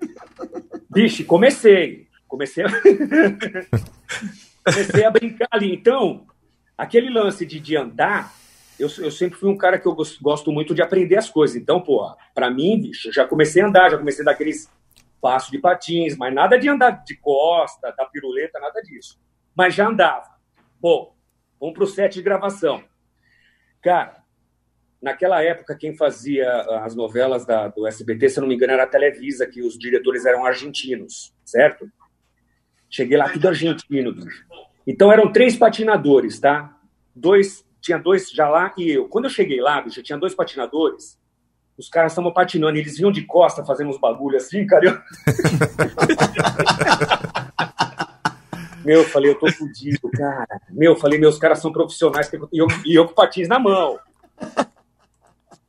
bicho, 0.89 1.25
comecei. 1.25 2.07
Comecei 2.27 2.65
a... 2.65 2.69
comecei 4.65 5.05
a 5.05 5.11
brincar 5.11 5.47
ali. 5.51 5.73
Então, 5.73 6.25
aquele 6.77 7.09
lance 7.09 7.45
de, 7.45 7.59
de 7.59 7.75
andar, 7.75 8.33
eu, 8.79 8.89
eu 8.99 9.11
sempre 9.11 9.37
fui 9.37 9.49
um 9.49 9.57
cara 9.57 9.79
que 9.79 9.87
eu 9.87 9.95
gosto 10.21 10.51
muito 10.51 10.73
de 10.73 10.81
aprender 10.81 11.17
as 11.17 11.29
coisas. 11.29 11.55
Então, 11.55 11.79
pô, 11.81 12.15
pra 12.33 12.49
mim, 12.49 12.81
bicho, 12.81 13.11
já 13.11 13.25
comecei 13.25 13.61
a 13.61 13.67
andar, 13.67 13.91
já 13.91 13.97
comecei 13.97 14.23
a 14.23 14.25
dar 14.25 14.31
aqueles 14.31 14.69
passos 15.21 15.49
de 15.49 15.59
patins, 15.59 16.17
mas 16.17 16.33
nada 16.33 16.59
de 16.59 16.67
andar 16.69 17.03
de 17.03 17.15
costa, 17.17 17.91
da 17.97 18.05
piruleta, 18.05 18.59
nada 18.59 18.81
disso. 18.81 19.19
Mas 19.55 19.73
já 19.73 19.87
andava. 19.87 20.35
Bom, 20.79 21.15
vamos 21.59 21.73
pro 21.73 21.87
set 21.87 22.13
de 22.13 22.21
gravação. 22.21 22.83
Cara, 23.81 24.24
Naquela 25.01 25.43
época, 25.43 25.75
quem 25.75 25.95
fazia 25.95 26.49
as 26.83 26.95
novelas 26.95 27.45
da, 27.45 27.67
do 27.67 27.85
SBT, 27.85 28.29
se 28.29 28.39
não 28.39 28.47
me 28.47 28.55
engano, 28.55 28.73
era 28.73 28.83
a 28.83 28.87
Televisa, 28.87 29.45
que 29.45 29.61
os 29.61 29.77
diretores 29.77 30.25
eram 30.25 30.45
argentinos, 30.45 31.33
certo? 31.43 31.89
Cheguei 32.89 33.17
lá, 33.17 33.29
tudo 33.29 33.47
argentino, 33.47 34.13
bicho. 34.13 34.45
Então 34.87 35.11
eram 35.11 35.31
três 35.31 35.55
patinadores, 35.55 36.39
tá? 36.39 36.77
Dois, 37.15 37.65
tinha 37.81 37.97
dois 37.97 38.29
já 38.31 38.47
lá 38.47 38.73
e 38.77 38.91
eu. 38.91 39.07
Quando 39.07 39.25
eu 39.25 39.31
cheguei 39.31 39.61
lá, 39.61 39.81
bicho, 39.81 40.01
tinha 40.01 40.17
dois 40.17 40.33
patinadores. 40.33 41.19
Os 41.77 41.89
caras 41.89 42.13
estavam 42.13 42.31
patinando, 42.31 42.77
eles 42.77 42.97
vinham 42.97 43.11
de 43.11 43.23
costa 43.23 43.65
fazendo 43.65 43.89
uns 43.89 43.99
bagulho 43.99 44.37
assim, 44.37 44.65
cara. 44.65 44.85
Eu... 44.85 44.97
Meu, 48.85 49.01
eu 49.01 49.05
falei, 49.05 49.31
eu 49.31 49.35
tô 49.39 49.51
fudido, 49.51 50.09
cara. 50.11 50.61
Meu, 50.69 50.93
eu 50.93 50.95
falei, 50.95 51.17
meus 51.17 51.39
caras 51.39 51.59
são 51.59 51.71
profissionais 51.71 52.31
e 52.53 52.59
eu, 52.59 52.67
e 52.85 52.93
eu 52.95 53.07
com 53.07 53.15
patins 53.15 53.47
na 53.47 53.57
mão. 53.57 53.99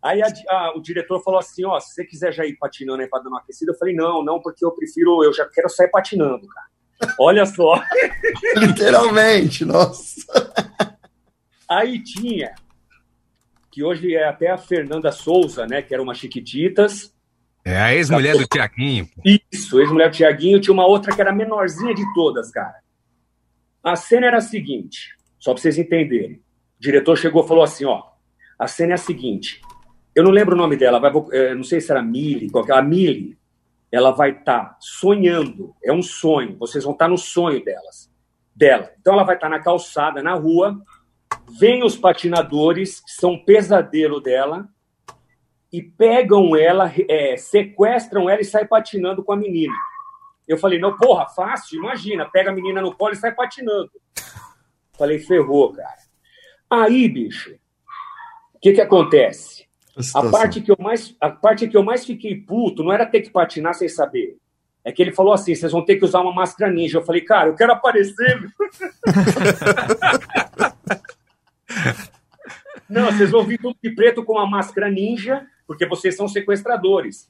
Aí 0.06 0.22
a, 0.22 0.28
a, 0.50 0.76
o 0.76 0.80
diretor 0.80 1.20
falou 1.20 1.40
assim, 1.40 1.64
ó, 1.64 1.80
se 1.80 1.92
você 1.92 2.04
quiser 2.04 2.32
já 2.32 2.46
ir 2.46 2.56
patinando 2.56 3.02
aí 3.02 3.08
pra 3.08 3.18
dar 3.18 3.28
uma 3.28 3.40
aquecida, 3.40 3.72
eu 3.72 3.76
falei, 3.76 3.92
não, 3.92 4.24
não, 4.24 4.40
porque 4.40 4.64
eu 4.64 4.70
prefiro, 4.70 5.24
eu 5.24 5.34
já 5.34 5.44
quero 5.46 5.68
sair 5.68 5.88
patinando, 5.88 6.46
cara. 6.46 7.16
Olha 7.18 7.44
só. 7.44 7.82
Literalmente, 8.56 9.64
nossa. 9.64 10.24
Aí 11.68 11.98
tinha, 12.04 12.54
que 13.72 13.82
hoje 13.82 14.14
é 14.14 14.28
até 14.28 14.48
a 14.48 14.56
Fernanda 14.56 15.10
Souza, 15.10 15.66
né, 15.66 15.82
que 15.82 15.92
era 15.92 16.00
uma 16.00 16.14
Chiquititas. 16.14 17.12
É 17.64 17.76
a 17.76 17.92
ex-mulher 17.92 18.36
do 18.36 18.46
Tiaguinho. 18.46 19.08
Isso, 19.52 19.80
ex-mulher 19.80 20.08
do 20.08 20.16
Tiaguinho. 20.16 20.60
Tinha 20.60 20.72
uma 20.72 20.86
outra 20.86 21.12
que 21.12 21.20
era 21.20 21.30
a 21.30 21.34
menorzinha 21.34 21.92
de 21.92 22.04
todas, 22.14 22.52
cara. 22.52 22.76
A 23.82 23.96
cena 23.96 24.28
era 24.28 24.36
a 24.36 24.40
seguinte, 24.40 25.16
só 25.36 25.52
pra 25.52 25.60
vocês 25.60 25.76
entenderem. 25.76 26.36
O 26.78 26.80
diretor 26.80 27.18
chegou 27.18 27.44
e 27.44 27.48
falou 27.48 27.64
assim, 27.64 27.84
ó, 27.84 28.04
a 28.56 28.68
cena 28.68 28.92
é 28.92 28.94
a 28.94 28.98
seguinte, 28.98 29.60
eu 30.16 30.24
não 30.24 30.30
lembro 30.30 30.54
o 30.54 30.58
nome 30.58 30.76
dela, 30.76 30.98
é, 31.30 31.54
não 31.54 31.62
sei 31.62 31.78
se 31.78 31.90
era 31.92 32.02
Mili, 32.02 32.48
qualquer, 32.48 32.72
a 32.72 32.80
Mili, 32.80 33.36
ela 33.92 34.12
vai 34.12 34.30
estar 34.30 34.70
tá 34.70 34.76
sonhando, 34.80 35.76
é 35.84 35.92
um 35.92 36.00
sonho, 36.00 36.56
vocês 36.56 36.84
vão 36.84 36.94
estar 36.94 37.04
tá 37.04 37.10
no 37.10 37.18
sonho 37.18 37.62
delas, 37.62 38.10
dela. 38.54 38.90
Então 38.98 39.12
ela 39.12 39.24
vai 39.24 39.34
estar 39.34 39.50
tá 39.50 39.56
na 39.58 39.62
calçada, 39.62 40.22
na 40.22 40.32
rua, 40.32 40.80
vem 41.60 41.84
os 41.84 41.98
patinadores, 41.98 43.00
que 43.00 43.10
são 43.10 43.32
um 43.32 43.44
pesadelo 43.44 44.18
dela, 44.18 44.66
e 45.70 45.82
pegam 45.82 46.56
ela, 46.56 46.90
é, 47.10 47.36
sequestram 47.36 48.30
ela 48.30 48.40
e 48.40 48.44
saem 48.44 48.66
patinando 48.66 49.22
com 49.22 49.34
a 49.34 49.36
menina. 49.36 49.74
Eu 50.48 50.56
falei, 50.56 50.78
não, 50.78 50.96
porra, 50.96 51.26
fácil, 51.26 51.78
imagina, 51.78 52.24
pega 52.24 52.50
a 52.50 52.54
menina 52.54 52.80
no 52.80 52.96
colo 52.96 53.12
e 53.12 53.16
sai 53.16 53.34
patinando. 53.34 53.90
Falei, 54.96 55.18
ferrou, 55.18 55.74
cara. 55.74 56.06
Aí, 56.70 57.06
bicho, 57.06 57.54
o 58.54 58.58
que 58.58 58.72
que 58.72 58.80
acontece? 58.80 59.65
A 60.14 60.30
parte 60.30 60.60
que, 60.60 60.70
eu 60.70 60.76
mais, 60.78 61.16
a 61.20 61.30
parte 61.30 61.66
que 61.66 61.76
eu 61.76 61.82
mais 61.82 62.04
fiquei 62.04 62.34
puto 62.34 62.84
não 62.84 62.92
era 62.92 63.06
ter 63.06 63.22
que 63.22 63.30
patinar 63.30 63.74
sem 63.74 63.88
saber. 63.88 64.36
É 64.84 64.92
que 64.92 65.02
ele 65.02 65.12
falou 65.12 65.32
assim: 65.32 65.54
vocês 65.54 65.72
vão 65.72 65.84
ter 65.84 65.96
que 65.96 66.04
usar 66.04 66.20
uma 66.20 66.34
máscara 66.34 66.70
ninja. 66.70 66.98
Eu 66.98 67.04
falei, 67.04 67.22
cara, 67.22 67.48
eu 67.48 67.54
quero 67.54 67.72
aparecer. 67.72 68.46
não, 72.88 73.06
vocês 73.06 73.30
vão 73.30 73.42
vir 73.42 73.58
tudo 73.58 73.76
de 73.82 73.90
preto 73.90 74.22
com 74.22 74.34
uma 74.34 74.46
máscara 74.46 74.90
ninja, 74.90 75.46
porque 75.66 75.86
vocês 75.86 76.14
são 76.14 76.28
sequestradores. 76.28 77.28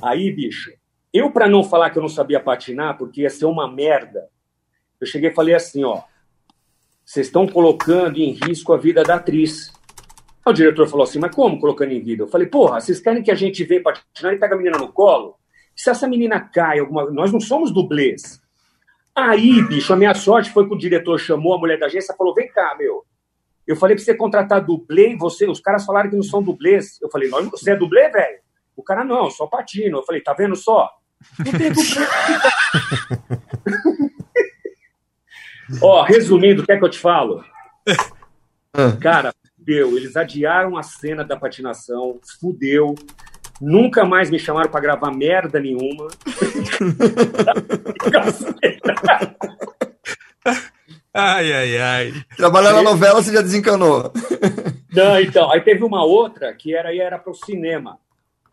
Aí, 0.00 0.32
bicho, 0.32 0.72
eu, 1.12 1.30
para 1.30 1.48
não 1.48 1.64
falar 1.64 1.90
que 1.90 1.98
eu 1.98 2.02
não 2.02 2.08
sabia 2.08 2.40
patinar, 2.40 2.96
porque 2.96 3.22
ia 3.22 3.30
ser 3.30 3.46
uma 3.46 3.70
merda, 3.70 4.28
eu 5.00 5.06
cheguei 5.06 5.30
e 5.30 5.34
falei 5.34 5.54
assim: 5.54 5.84
ó, 5.84 6.02
vocês 7.04 7.26
estão 7.26 7.46
colocando 7.46 8.18
em 8.18 8.30
risco 8.30 8.72
a 8.72 8.78
vida 8.78 9.02
da 9.02 9.16
atriz. 9.16 9.72
O 10.46 10.52
diretor 10.52 10.86
falou 10.86 11.04
assim, 11.04 11.18
mas 11.18 11.34
como 11.34 11.58
colocando 11.58 11.92
em 11.92 12.02
vida? 12.02 12.24
Eu 12.24 12.28
falei, 12.28 12.46
porra, 12.46 12.80
vocês 12.80 13.00
querem 13.00 13.22
que 13.22 13.30
a 13.30 13.34
gente 13.34 13.64
venha 13.64 13.82
patinar 13.82 14.34
e 14.34 14.38
pega 14.38 14.54
a 14.54 14.58
menina 14.58 14.76
no 14.76 14.92
colo? 14.92 15.36
Se 15.74 15.90
essa 15.90 16.06
menina 16.06 16.38
cai, 16.40 16.78
alguma... 16.78 17.10
nós 17.10 17.32
não 17.32 17.40
somos 17.40 17.72
dublês. 17.72 18.40
Aí, 19.14 19.62
bicho, 19.62 19.92
a 19.92 19.96
minha 19.96 20.12
sorte 20.12 20.50
foi 20.50 20.66
que 20.68 20.74
o 20.74 20.78
diretor 20.78 21.18
chamou 21.18 21.54
a 21.54 21.58
mulher 21.58 21.78
da 21.78 21.86
agência 21.86 22.12
e 22.12 22.16
falou, 22.16 22.34
vem 22.34 22.48
cá, 22.48 22.76
meu. 22.78 23.04
Eu 23.66 23.76
falei 23.76 23.96
pra 23.96 24.04
você 24.04 24.14
contratar 24.14 24.60
dublê, 24.62 25.16
você, 25.16 25.48
os 25.48 25.60
caras 25.60 25.84
falaram 25.86 26.10
que 26.10 26.16
não 26.16 26.22
são 26.22 26.42
dublês. 26.42 27.00
Eu 27.00 27.10
falei, 27.10 27.28
nós, 27.28 27.48
você 27.50 27.70
é 27.70 27.76
dublê, 27.76 28.10
velho? 28.10 28.38
O 28.76 28.82
cara, 28.82 29.04
não, 29.04 29.30
só 29.30 29.46
patino. 29.46 29.98
Eu 29.98 30.02
falei, 30.02 30.20
tá 30.20 30.34
vendo 30.34 30.56
só? 30.56 30.90
Não 31.38 31.52
tem 31.52 31.72
dublê. 31.72 32.06
Ó, 35.80 36.02
resumindo, 36.02 36.66
quer 36.66 36.78
que 36.78 36.84
eu 36.84 36.90
te 36.90 36.98
falo? 36.98 37.42
Ah. 38.74 38.92
Cara, 39.00 39.34
fudeu. 39.64 39.96
Eles 39.96 40.14
adiaram 40.16 40.76
a 40.76 40.82
cena 40.82 41.24
da 41.24 41.36
patinação, 41.36 42.20
fudeu. 42.38 42.94
Nunca 43.60 44.04
mais 44.04 44.30
me 44.30 44.38
chamaram 44.38 44.70
para 44.70 44.80
gravar 44.80 45.10
merda 45.10 45.58
nenhuma. 45.58 46.08
ai, 51.14 51.52
ai, 51.52 51.78
ai. 51.78 52.12
Trabalhando 52.36 52.76
na 52.76 52.82
novela, 52.82 53.22
você 53.22 53.32
já 53.32 53.40
desencanou. 53.40 54.12
Não, 54.92 55.18
então. 55.18 55.50
Aí 55.50 55.60
teve 55.60 55.82
uma 55.82 56.04
outra 56.04 56.52
que 56.52 56.74
era, 56.74 56.94
era 56.94 57.18
para 57.18 57.32
o 57.32 57.34
cinema. 57.34 57.98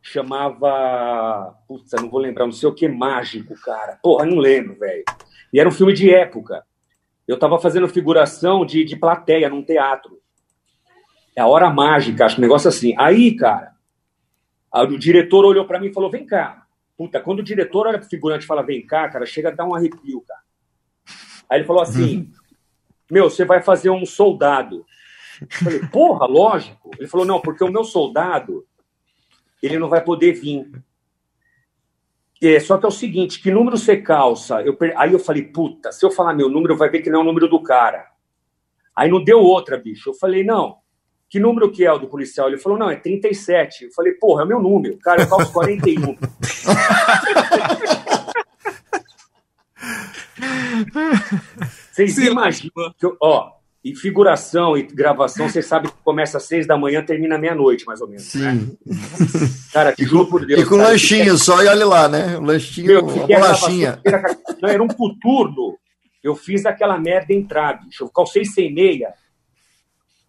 Chamava. 0.01 1.55
Putz, 1.67 1.91
não 1.93 2.09
vou 2.09 2.19
lembrar, 2.19 2.45
não 2.45 2.51
sei 2.51 2.67
o 2.67 2.73
que, 2.73 2.87
mágico, 2.87 3.53
cara. 3.61 3.99
Porra, 4.01 4.25
não 4.25 4.39
lembro, 4.39 4.73
velho. 4.79 5.03
E 5.53 5.59
era 5.59 5.69
um 5.69 5.71
filme 5.71 5.93
de 5.93 6.11
época. 6.11 6.63
Eu 7.27 7.35
estava 7.35 7.59
fazendo 7.59 7.87
figuração 7.87 8.65
de, 8.65 8.83
de 8.83 8.95
plateia 8.95 9.47
num 9.47 9.61
teatro. 9.61 10.20
É 11.35 11.41
a 11.41 11.47
hora 11.47 11.69
mágica, 11.69 12.25
acho 12.25 12.35
que 12.35 12.41
um 12.41 12.43
negócio 12.43 12.67
assim. 12.67 12.93
Aí, 12.97 13.35
cara, 13.35 13.73
o 14.73 14.97
diretor 14.97 15.45
olhou 15.45 15.65
para 15.65 15.79
mim 15.79 15.87
e 15.87 15.93
falou: 15.93 16.09
vem 16.09 16.25
cá. 16.25 16.65
Puta, 16.97 17.19
quando 17.19 17.39
o 17.39 17.43
diretor 17.43 17.87
olha 17.87 17.99
pro 17.99 18.09
figurante 18.09 18.43
e 18.43 18.47
fala: 18.47 18.61
vem 18.61 18.85
cá, 18.85 19.09
cara, 19.09 19.25
chega 19.25 19.49
a 19.49 19.53
dar 19.53 19.65
um 19.65 19.73
arrepio, 19.73 20.21
cara. 20.21 20.41
Aí 21.49 21.59
ele 21.59 21.67
falou 21.67 21.81
assim: 21.81 22.17
uhum. 22.17 22.31
meu, 23.09 23.29
você 23.29 23.45
vai 23.45 23.61
fazer 23.61 23.89
um 23.89 24.05
soldado. 24.05 24.85
Eu 25.41 25.47
falei: 25.49 25.79
porra, 25.87 26.25
lógico. 26.25 26.91
Ele 26.97 27.07
falou: 27.07 27.25
não, 27.25 27.41
porque 27.41 27.63
o 27.63 27.71
meu 27.71 27.83
soldado, 27.83 28.65
ele 29.63 29.79
não 29.79 29.89
vai 29.89 30.03
poder 30.03 30.33
vir. 30.33 30.69
É, 32.41 32.59
só 32.59 32.77
que 32.77 32.85
é 32.85 32.87
o 32.87 32.91
seguinte, 32.91 33.39
que 33.39 33.51
número 33.51 33.77
você 33.77 33.97
calça? 33.97 34.63
Eu, 34.63 34.75
aí 34.97 35.13
eu 35.13 35.19
falei, 35.19 35.43
puta, 35.43 35.91
se 35.91 36.03
eu 36.03 36.09
falar 36.09 36.33
meu 36.33 36.49
número, 36.49 36.75
vai 36.75 36.89
ver 36.89 37.01
que 37.01 37.09
não 37.09 37.19
é 37.19 37.21
o 37.21 37.25
número 37.25 37.47
do 37.47 37.61
cara. 37.61 38.07
Aí 38.95 39.11
não 39.11 39.23
deu 39.23 39.39
outra, 39.39 39.77
bicho. 39.77 40.09
Eu 40.09 40.15
falei, 40.15 40.43
não, 40.43 40.80
que 41.31 41.39
número 41.39 41.71
que 41.71 41.85
é 41.85 41.93
o 41.93 41.97
do 41.97 42.09
policial? 42.09 42.49
Ele 42.49 42.57
falou, 42.57 42.77
não, 42.77 42.89
é 42.89 42.97
37. 42.97 43.85
Eu 43.85 43.91
falei, 43.93 44.11
porra, 44.11 44.41
é 44.41 44.45
o 44.45 44.47
meu 44.49 44.61
número. 44.61 44.97
Cara, 44.97 45.21
eu 45.21 45.29
calço 45.29 45.53
41. 45.53 46.17
Vocês 51.89 52.17
imaginam 52.17 52.93
que, 52.99 53.05
eu, 53.05 53.15
ó, 53.21 53.53
e 53.83 53.95
figuração 53.95 54.75
e 54.75 54.83
gravação, 54.83 55.47
você 55.47 55.61
sabe 55.61 55.87
que 55.87 55.95
começa 56.03 56.37
às 56.37 56.43
seis 56.43 56.67
da 56.67 56.77
manhã, 56.77 57.01
termina 57.01 57.37
meia-noite, 57.37 57.85
mais 57.85 58.01
ou 58.01 58.07
menos. 58.07 58.23
Sim. 58.23 58.41
Né? 58.41 58.67
Cara, 59.71 59.93
te 59.93 60.03
juro 60.03 60.27
por 60.27 60.45
Deus. 60.45 60.59
E 60.59 60.65
com 60.65 60.75
cara, 60.77 60.89
lanchinho 60.89 61.37
só, 61.37 61.63
e 61.63 61.67
olha 61.67 61.85
lá, 61.85 62.09
né? 62.09 62.37
O 62.37 62.41
lanchinho, 62.41 62.87
Meu, 62.87 63.05
uma 63.05 63.25
bolachinha. 63.25 64.01
Não, 64.61 64.67
era 64.67 64.83
um 64.83 64.87
coturno. 64.87 65.77
Eu 66.21 66.35
fiz 66.35 66.65
aquela 66.65 66.99
merda 66.99 67.33
entrar, 67.33 67.79
bicho. 67.83 68.03
Eu 68.03 68.09
calcei 68.09 68.43
sem 68.43 68.73
meia. 68.73 69.13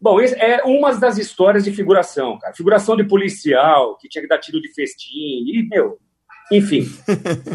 Bom, 0.03 0.21
é 0.21 0.65
uma 0.65 0.93
das 0.97 1.17
histórias 1.17 1.63
de 1.63 1.71
figuração, 1.71 2.37
cara. 2.37 2.53
Figuração 2.53 2.97
de 2.97 3.05
policial, 3.05 3.97
que 3.97 4.09
tinha 4.09 4.21
que 4.21 4.27
dar 4.27 4.41
tiro 4.41 4.61
de 4.61 4.75
festim, 4.75 5.45
e, 5.47 5.65
meu, 5.71 5.97
enfim. 6.51 6.87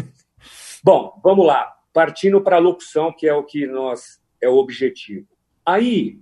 Bom, 0.82 1.20
vamos 1.22 1.46
lá. 1.46 1.70
Partindo 1.92 2.40
para 2.40 2.56
a 2.56 2.58
locução, 2.58 3.12
que 3.12 3.28
é 3.28 3.34
o 3.34 3.44
que 3.44 3.66
nós 3.66 4.18
é 4.40 4.48
o 4.48 4.56
objetivo. 4.56 5.28
Aí, 5.66 6.20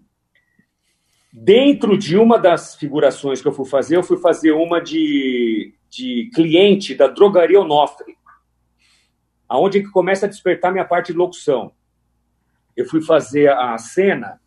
dentro 1.32 1.96
de 1.96 2.16
uma 2.16 2.40
das 2.40 2.74
figurações 2.74 3.40
que 3.40 3.46
eu 3.46 3.52
fui 3.52 3.66
fazer, 3.66 3.96
eu 3.96 4.02
fui 4.02 4.16
fazer 4.16 4.50
uma 4.50 4.80
de, 4.80 5.76
de 5.88 6.28
cliente 6.34 6.96
da 6.96 7.06
drogaria 7.06 7.60
Onofre, 7.60 8.16
aonde 9.48 9.80
que 9.80 9.90
começa 9.92 10.26
a 10.26 10.28
despertar 10.28 10.72
minha 10.72 10.84
parte 10.84 11.12
de 11.12 11.18
locução. 11.18 11.70
Eu 12.76 12.84
fui 12.84 13.00
fazer 13.00 13.48
a 13.52 13.78
cena 13.78 14.40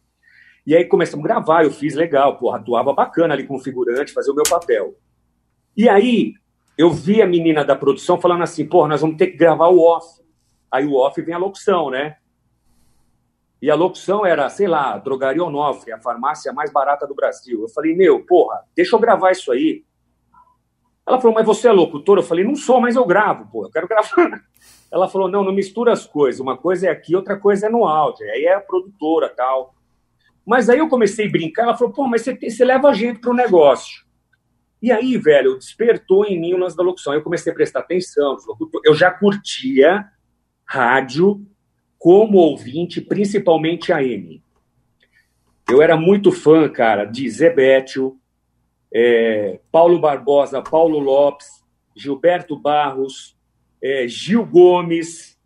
e 0.65 0.76
aí 0.76 0.86
começamos 0.86 1.26
a 1.26 1.28
gravar, 1.28 1.63
eu 1.63 1.72
fiz 1.72 1.95
legal, 1.95 2.38
porra, 2.38 2.58
atuava 2.58 2.93
bacana 2.93 3.34
ali 3.34 3.45
como 3.45 3.60
figurante, 3.60 4.13
fazer 4.13 4.32
o 4.32 4.36
meu 4.36 4.43
papel. 4.50 4.95
E 5.76 5.88
aí 5.88 6.34
eu 6.78 6.89
vi 6.91 7.22
a 7.22 7.28
menina 7.28 7.63
da 7.63 7.76
produção 7.76 8.19
falando 8.19 8.43
assim, 8.43 8.65
porra, 8.65 8.89
nós 8.89 9.02
vamos 9.02 9.17
ter 9.17 9.28
que 9.28 9.38
gravar 9.38 9.67
o 9.67 9.82
off. 9.82 10.22
Aí 10.72 10.86
o 10.86 10.95
off 10.95 11.22
vem 11.22 11.34
a 11.34 11.38
locução, 11.38 11.89
né? 11.89 12.17
E 13.62 13.69
a 13.69 13.76
locução 13.76 14.26
era, 14.26 14.50
sei 14.50 14.67
lá, 14.67 14.98
Drogaria 14.98 15.43
Onofre, 15.43 15.91
a 15.91 16.00
farmácia 16.00 16.54
mais 16.54 16.72
barata 16.72 17.06
do 17.06 17.13
Brasil. 17.13 17.62
Eu 17.62 17.69
falei, 17.69 17.93
meu, 17.93 18.26
porra, 18.26 18.63
deixa 18.74 18.95
eu 18.95 19.00
gravar 19.00 19.32
isso 19.32 19.52
aí. 19.52 19.84
Ela 21.06 21.19
falou, 21.19 21.36
mas 21.36 21.45
você 21.45 21.67
é 21.67 21.72
locutor? 21.72 22.17
Eu 22.17 22.24
falei, 22.24 22.45
não 22.45 22.56
sou, 22.56 22.80
mas 22.80 22.95
eu 22.95 23.06
gravo, 23.06 23.50
pô, 23.52 23.65
eu 23.65 23.72
quero 23.72 23.88
gravar. 23.88 24.41
Ela 24.91 25.10
falou, 25.10 25.30
não, 25.30 25.43
não 25.43 25.52
mistura 25.52 25.91
as 25.91 26.06
coisas. 26.06 26.39
Uma 26.39 26.56
coisa 26.58 26.88
é 26.88 26.89
aqui, 26.89 27.15
outra 27.15 27.38
coisa 27.38 27.67
é 27.67 27.69
no 27.69 27.86
áudio. 27.86 28.26
Aí 28.30 28.45
é 28.45 28.54
a 28.54 28.62
produtora 28.62 29.28
tal. 29.30 29.76
Mas 30.49 30.67
aí 30.67 30.79
eu 30.79 30.89
comecei 30.89 31.27
a 31.27 31.31
brincar. 31.31 31.62
Ela 31.62 31.77
falou, 31.77 31.93
pô, 31.93 32.07
mas 32.07 32.23
você, 32.23 32.33
você 32.33 32.65
leva 32.65 32.89
a 32.89 32.93
gente 32.93 33.19
para 33.19 33.29
o 33.29 33.35
negócio. 33.35 34.03
E 34.81 34.91
aí, 34.91 35.15
velho, 35.15 35.55
despertou 35.55 36.25
em 36.25 36.41
mim 36.41 36.55
o 36.55 36.57
lance 36.57 36.75
da 36.75 36.81
locução. 36.81 37.13
Eu 37.13 37.21
comecei 37.21 37.51
a 37.51 37.55
prestar 37.55 37.81
atenção. 37.81 38.35
Eu 38.83 38.95
já 38.95 39.12
curtia 39.12 40.07
rádio 40.65 41.45
como 41.99 42.39
ouvinte, 42.39 42.99
principalmente 42.99 43.93
a 43.93 44.03
M. 44.03 44.41
Eu 45.69 45.83
era 45.83 45.95
muito 45.95 46.31
fã, 46.31 46.67
cara, 46.67 47.05
de 47.05 47.29
Zé 47.29 47.51
Bétio, 47.51 48.17
é, 48.91 49.59
Paulo 49.71 49.99
Barbosa, 49.99 50.63
Paulo 50.63 50.97
Lopes, 50.97 51.63
Gilberto 51.95 52.57
Barros, 52.57 53.38
é, 53.83 54.07
Gil 54.07 54.43
Gomes, 54.47 55.38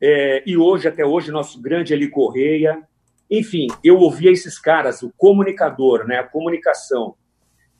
é, 0.00 0.44
e 0.46 0.56
hoje, 0.56 0.86
até 0.86 1.04
hoje, 1.04 1.32
nosso 1.32 1.60
grande 1.60 1.92
Eli 1.92 2.08
Correia. 2.08 2.87
Enfim, 3.30 3.66
eu 3.84 3.98
ouvia 3.98 4.30
esses 4.30 4.58
caras, 4.58 5.02
o 5.02 5.12
comunicador, 5.16 6.06
né, 6.06 6.18
a 6.18 6.24
comunicação. 6.24 7.14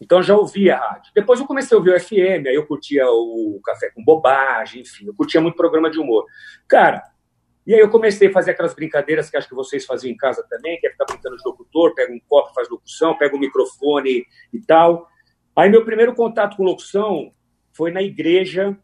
Então, 0.00 0.22
já 0.22 0.36
ouvia 0.36 0.76
a 0.76 0.92
rádio. 0.92 1.12
Depois 1.14 1.40
eu 1.40 1.46
comecei 1.46 1.74
a 1.74 1.78
ouvir 1.78 1.90
o 1.90 2.00
FM, 2.00 2.46
aí 2.46 2.54
eu 2.54 2.66
curtia 2.66 3.04
o 3.06 3.60
Café 3.64 3.90
com 3.90 4.04
Bobagem, 4.04 4.82
enfim, 4.82 5.06
eu 5.06 5.14
curtia 5.14 5.40
muito 5.40 5.56
programa 5.56 5.90
de 5.90 5.98
humor. 5.98 6.24
Cara, 6.68 7.02
e 7.68 7.74
aí 7.74 7.80
eu 7.80 7.90
comecei 7.90 8.28
a 8.28 8.32
fazer 8.32 8.52
aquelas 8.52 8.74
brincadeiras 8.74 9.28
que 9.28 9.36
acho 9.36 9.46
que 9.46 9.54
vocês 9.54 9.84
faziam 9.84 10.10
em 10.10 10.16
casa 10.16 10.42
também, 10.48 10.78
que 10.80 10.86
é 10.86 10.90
ficar 10.90 11.04
brincando 11.04 11.36
de 11.36 11.42
locutor, 11.44 11.94
pega 11.94 12.10
um 12.12 12.20
copo, 12.26 12.54
faz 12.54 12.66
locução, 12.68 13.18
pega 13.18 13.36
um 13.36 13.38
microfone 13.38 14.24
e 14.52 14.60
tal. 14.66 15.06
Aí 15.54 15.68
meu 15.68 15.84
primeiro 15.84 16.14
contato 16.14 16.56
com 16.56 16.62
locução 16.62 17.30
foi 17.72 17.90
na 17.90 18.00
igreja, 18.00 18.74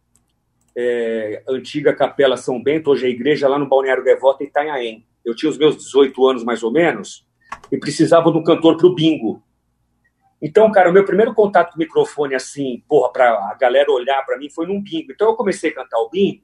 é, 0.77 1.43
antiga 1.49 1.95
Capela 1.95 2.37
São 2.37 2.63
Bento, 2.63 2.91
hoje 2.91 3.07
é 3.07 3.09
a 3.09 3.11
igreja 3.11 3.49
lá 3.49 3.59
no 3.59 3.69
Balneário 3.69 4.05
Gaivota, 4.05 4.45
em 4.45 4.49
Itanhaém. 4.49 5.07
Eu 5.25 5.35
tinha 5.35 5.51
os 5.51 5.59
meus 5.59 5.77
18 5.77 6.27
anos, 6.27 6.45
mais 6.45 6.63
ou 6.63 6.71
menos, 6.71 7.27
e 7.71 7.79
precisava 7.79 8.31
de 8.31 8.39
um 8.39 8.43
cantor 8.43 8.77
para 8.77 8.87
o 8.87 8.95
bingo. 8.95 9.43
Então, 10.41 10.71
cara, 10.71 10.91
o 10.91 10.93
meu 10.93 11.05
primeiro 11.05 11.33
contato 11.33 11.71
com 11.71 11.77
o 11.77 11.79
microfone, 11.79 12.35
assim, 12.35 12.83
porra, 12.89 13.11
para 13.11 13.31
a 13.51 13.55
galera 13.55 13.91
olhar 13.91 14.23
para 14.27 14.37
mim, 14.37 14.51
foi 14.51 14.67
num 14.67 14.83
bingo. 14.83 15.13
Então 15.13 15.29
eu 15.29 15.37
comecei 15.37 15.71
a 15.71 15.75
cantar 15.75 15.99
o 15.99 16.11
bingo, 16.11 16.43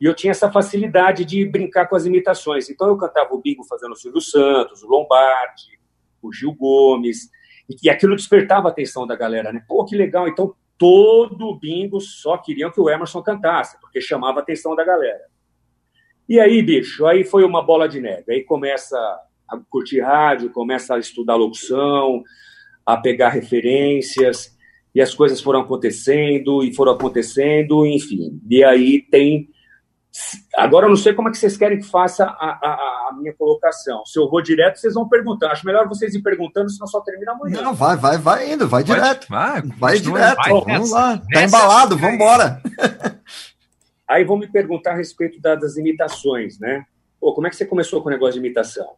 e 0.00 0.04
eu 0.04 0.14
tinha 0.14 0.30
essa 0.30 0.50
facilidade 0.50 1.24
de 1.24 1.44
brincar 1.44 1.88
com 1.88 1.96
as 1.96 2.06
imitações. 2.06 2.70
Então 2.70 2.86
eu 2.86 2.96
cantava 2.96 3.34
o 3.34 3.40
bingo 3.40 3.64
fazendo 3.64 3.92
o 3.92 3.96
Silvio 3.96 4.20
Santos, 4.20 4.82
o 4.82 4.88
Lombardi, 4.88 5.80
o 6.22 6.32
Gil 6.32 6.52
Gomes, 6.52 7.28
e 7.82 7.90
aquilo 7.90 8.14
despertava 8.14 8.68
a 8.68 8.70
atenção 8.70 9.06
da 9.06 9.16
galera, 9.16 9.52
né? 9.52 9.64
Pô, 9.66 9.84
que 9.84 9.96
legal. 9.96 10.28
Então 10.28 10.54
todo 10.78 11.58
bingo 11.58 12.00
só 12.00 12.38
queriam 12.38 12.70
que 12.70 12.80
o 12.80 12.88
Emerson 12.88 13.20
cantasse, 13.22 13.78
porque 13.80 14.00
chamava 14.00 14.38
a 14.38 14.42
atenção 14.42 14.76
da 14.76 14.84
galera. 14.84 15.24
E 16.28 16.38
aí, 16.38 16.62
bicho, 16.62 17.06
aí 17.06 17.24
foi 17.24 17.44
uma 17.44 17.62
bola 17.62 17.88
de 17.88 18.00
neve. 18.00 18.32
Aí 18.32 18.44
começa 18.44 18.96
a 19.48 19.58
curtir 19.70 20.00
rádio, 20.00 20.50
começa 20.50 20.94
a 20.94 20.98
estudar 20.98 21.36
locução, 21.36 22.22
a 22.84 22.96
pegar 22.96 23.30
referências, 23.30 24.56
e 24.94 25.00
as 25.00 25.14
coisas 25.14 25.40
foram 25.40 25.60
acontecendo, 25.60 26.62
e 26.62 26.74
foram 26.74 26.92
acontecendo, 26.92 27.86
enfim. 27.86 28.40
E 28.50 28.62
aí 28.62 29.00
tem 29.00 29.48
Agora 30.56 30.86
eu 30.86 30.90
não 30.90 30.96
sei 30.96 31.12
como 31.12 31.28
é 31.28 31.30
que 31.30 31.38
vocês 31.38 31.56
querem 31.56 31.78
que 31.78 31.86
faça 31.86 32.24
a, 32.24 32.28
a, 32.28 33.08
a, 33.10 33.16
minha 33.16 33.32
colocação. 33.34 34.04
Se 34.04 34.18
eu 34.18 34.28
vou 34.28 34.42
direto, 34.42 34.76
vocês 34.76 34.94
vão 34.94 35.08
perguntando. 35.08 35.52
Acho 35.52 35.66
melhor 35.66 35.86
vocês 35.86 36.14
ir 36.14 36.22
perguntando, 36.22 36.70
senão 36.70 36.86
só 36.86 37.00
termina 37.00 37.32
amanhã. 37.32 37.62
Não, 37.62 37.74
vai, 37.74 37.96
vai, 37.96 38.18
vai 38.18 38.52
indo, 38.52 38.66
vai 38.66 38.82
direto. 38.82 39.28
Vai, 39.28 39.62
vai 39.62 39.98
direto. 39.98 40.36
Vai, 40.36 40.50
vamos 40.50 40.90
lá. 40.90 41.18
Tá 41.18 41.24
nessa, 41.30 41.46
embalado, 41.46 41.96
vamos 41.96 42.14
embora. 42.14 42.60
Aí 44.08 44.24
vão 44.24 44.38
me 44.38 44.48
perguntar 44.48 44.92
a 44.92 44.96
respeito 44.96 45.40
da, 45.40 45.54
das 45.54 45.76
imitações, 45.76 46.58
né? 46.58 46.86
Pô, 47.20 47.34
como 47.34 47.46
é 47.46 47.50
que 47.50 47.56
você 47.56 47.66
começou 47.66 48.02
com 48.02 48.08
o 48.08 48.12
negócio 48.12 48.40
de 48.40 48.46
imitação? 48.46 48.94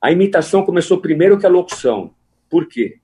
A 0.00 0.10
imitação 0.10 0.64
começou 0.64 1.00
primeiro 1.00 1.38
que 1.38 1.46
a 1.46 1.50
locução. 1.50 2.14
Por 2.48 2.66
quê? 2.66 2.98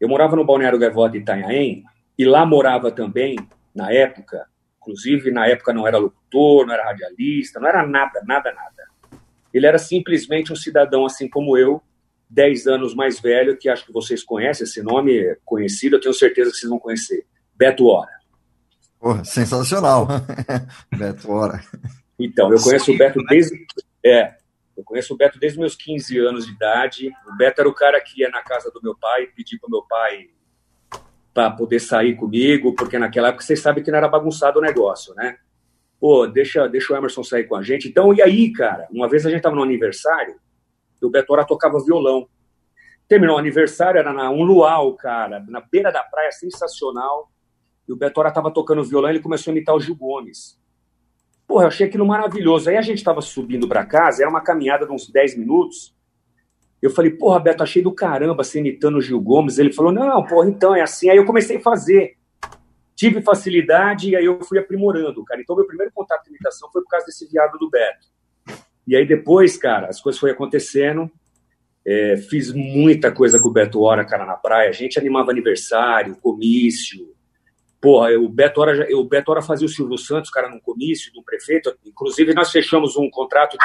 Eu 0.00 0.08
morava 0.08 0.34
no 0.34 0.44
Balneário 0.44 0.78
Gaivota 0.78 1.12
de 1.12 1.18
Itanhaém, 1.18 1.84
e 2.18 2.24
lá 2.24 2.46
morava 2.46 2.90
também, 2.90 3.36
na 3.74 3.92
época, 3.92 4.46
Inclusive, 4.82 5.30
na 5.30 5.46
época 5.46 5.72
não 5.72 5.86
era 5.86 5.96
locutor, 5.96 6.66
não 6.66 6.74
era 6.74 6.84
radialista, 6.84 7.60
não 7.60 7.68
era 7.68 7.86
nada, 7.86 8.20
nada, 8.26 8.52
nada. 8.52 9.20
Ele 9.54 9.64
era 9.64 9.78
simplesmente 9.78 10.52
um 10.52 10.56
cidadão 10.56 11.06
assim 11.06 11.28
como 11.28 11.56
eu, 11.56 11.80
10 12.28 12.66
anos 12.66 12.94
mais 12.94 13.20
velho, 13.20 13.56
que 13.56 13.68
acho 13.68 13.86
que 13.86 13.92
vocês 13.92 14.24
conhecem, 14.24 14.64
esse 14.64 14.82
nome 14.82 15.16
é 15.16 15.36
conhecido, 15.44 15.96
eu 15.96 16.00
tenho 16.00 16.14
certeza 16.14 16.50
que 16.50 16.56
vocês 16.56 16.68
vão 16.68 16.80
conhecer. 16.80 17.24
Beto 17.54 17.86
Hora. 17.86 18.10
Porra, 19.02 19.24
sensacional. 19.24 20.06
Beto 20.96 21.32
Hora. 21.32 21.60
Então, 22.16 22.52
eu 22.52 22.62
conheço 22.62 22.84
Sim, 22.84 22.94
o 22.94 22.98
Beto 22.98 23.18
né? 23.18 23.24
desde. 23.30 23.66
É, 24.04 24.36
eu 24.76 24.84
conheço 24.84 25.12
o 25.12 25.16
Beto 25.16 25.40
desde 25.40 25.58
meus 25.58 25.74
15 25.74 26.18
anos 26.20 26.46
de 26.46 26.52
idade. 26.52 27.10
O 27.26 27.36
Beto 27.36 27.60
era 27.60 27.68
o 27.68 27.74
cara 27.74 28.00
que 28.00 28.20
ia 28.20 28.30
na 28.30 28.42
casa 28.42 28.70
do 28.70 28.80
meu 28.80 28.96
pai, 28.96 29.26
pedir 29.26 29.58
para 29.58 29.66
o 29.66 29.70
meu 29.72 29.82
pai 29.82 30.28
para 31.34 31.50
poder 31.50 31.80
sair 31.80 32.14
comigo, 32.14 32.76
porque 32.76 32.96
naquela 32.96 33.28
época 33.28 33.42
vocês 33.42 33.58
sabem 33.58 33.82
que 33.82 33.90
não 33.90 33.98
era 33.98 34.06
bagunçado 34.06 34.60
o 34.60 34.62
negócio, 34.62 35.12
né? 35.14 35.36
Pô, 35.98 36.28
deixa, 36.28 36.68
deixa 36.68 36.92
o 36.92 36.96
Emerson 36.96 37.24
sair 37.24 37.44
com 37.44 37.56
a 37.56 37.62
gente. 37.62 37.88
Então, 37.88 38.14
e 38.14 38.22
aí, 38.22 38.52
cara? 38.52 38.86
Uma 38.88 39.08
vez 39.08 39.26
a 39.26 39.30
gente 39.30 39.42
tava 39.42 39.56
no 39.56 39.64
aniversário, 39.64 40.36
e 41.00 41.04
o 41.04 41.10
Betora 41.10 41.44
tocava 41.44 41.82
violão. 41.84 42.28
Terminou 43.08 43.34
o 43.34 43.38
aniversário, 43.38 43.98
era 43.98 44.12
na, 44.12 44.30
um 44.30 44.44
luau, 44.44 44.94
cara, 44.94 45.44
na 45.48 45.60
beira 45.60 45.90
da 45.90 46.04
praia, 46.04 46.30
sensacional. 46.30 47.31
E 47.92 47.94
o 47.94 47.96
Betora 47.96 48.32
tava 48.32 48.50
tocando 48.50 48.82
violão, 48.82 49.10
ele 49.10 49.20
começou 49.20 49.50
a 49.50 49.54
imitar 49.54 49.74
o 49.74 49.80
Gil 49.80 49.94
Gomes. 49.94 50.58
Porra, 51.46 51.64
eu 51.64 51.68
achei 51.68 51.86
aquilo 51.86 52.06
maravilhoso. 52.06 52.70
Aí 52.70 52.78
a 52.78 52.82
gente 52.82 53.04
tava 53.04 53.20
subindo 53.20 53.68
para 53.68 53.84
casa, 53.84 54.22
era 54.22 54.30
uma 54.30 54.40
caminhada 54.40 54.86
de 54.86 54.92
uns 54.92 55.10
10 55.10 55.36
minutos. 55.36 55.94
Eu 56.80 56.88
falei, 56.88 57.10
porra, 57.10 57.38
Beto, 57.38 57.62
achei 57.62 57.82
do 57.82 57.92
caramba 57.92 58.42
você 58.42 58.60
imitando 58.60 58.96
o 58.96 59.02
Gil 59.02 59.20
Gomes. 59.20 59.58
Ele 59.58 59.74
falou, 59.74 59.92
não, 59.92 60.24
porra, 60.24 60.48
então 60.48 60.74
é 60.74 60.80
assim. 60.80 61.10
Aí 61.10 61.18
eu 61.18 61.26
comecei 61.26 61.58
a 61.58 61.60
fazer. 61.60 62.16
Tive 62.96 63.20
facilidade 63.20 64.08
e 64.08 64.16
aí 64.16 64.24
eu 64.24 64.42
fui 64.42 64.58
aprimorando, 64.58 65.22
cara. 65.24 65.42
Então, 65.42 65.54
meu 65.54 65.66
primeiro 65.66 65.92
contato 65.92 66.24
com 66.24 66.30
imitação 66.30 66.70
foi 66.72 66.80
por 66.80 66.88
causa 66.88 67.04
desse 67.04 67.28
viado 67.28 67.58
do 67.58 67.68
Beto. 67.68 68.06
E 68.86 68.96
aí 68.96 69.06
depois, 69.06 69.58
cara, 69.58 69.88
as 69.88 70.00
coisas 70.00 70.18
foram 70.18 70.32
acontecendo. 70.32 71.10
É, 71.84 72.16
fiz 72.16 72.52
muita 72.54 73.12
coisa 73.12 73.38
com 73.38 73.48
o 73.48 73.52
Beto 73.52 73.82
Hora, 73.82 74.02
cara, 74.02 74.24
na 74.24 74.36
praia. 74.36 74.70
A 74.70 74.72
gente 74.72 74.98
animava 74.98 75.30
aniversário, 75.30 76.16
comício. 76.16 77.11
Porra, 77.82 78.10
o 78.12 78.28
Beto 78.28 78.60
Hora, 78.60 78.86
o 78.96 79.04
Beto 79.04 79.30
Hora 79.30 79.42
fazia 79.42 79.66
o 79.66 79.70
Silvio 79.70 79.98
Santos, 79.98 80.30
cara, 80.30 80.48
num 80.48 80.60
comício 80.60 81.12
do 81.12 81.22
prefeito. 81.22 81.76
Inclusive, 81.84 82.32
nós 82.32 82.50
fechamos 82.50 82.96
um 82.96 83.10
contrato 83.10 83.58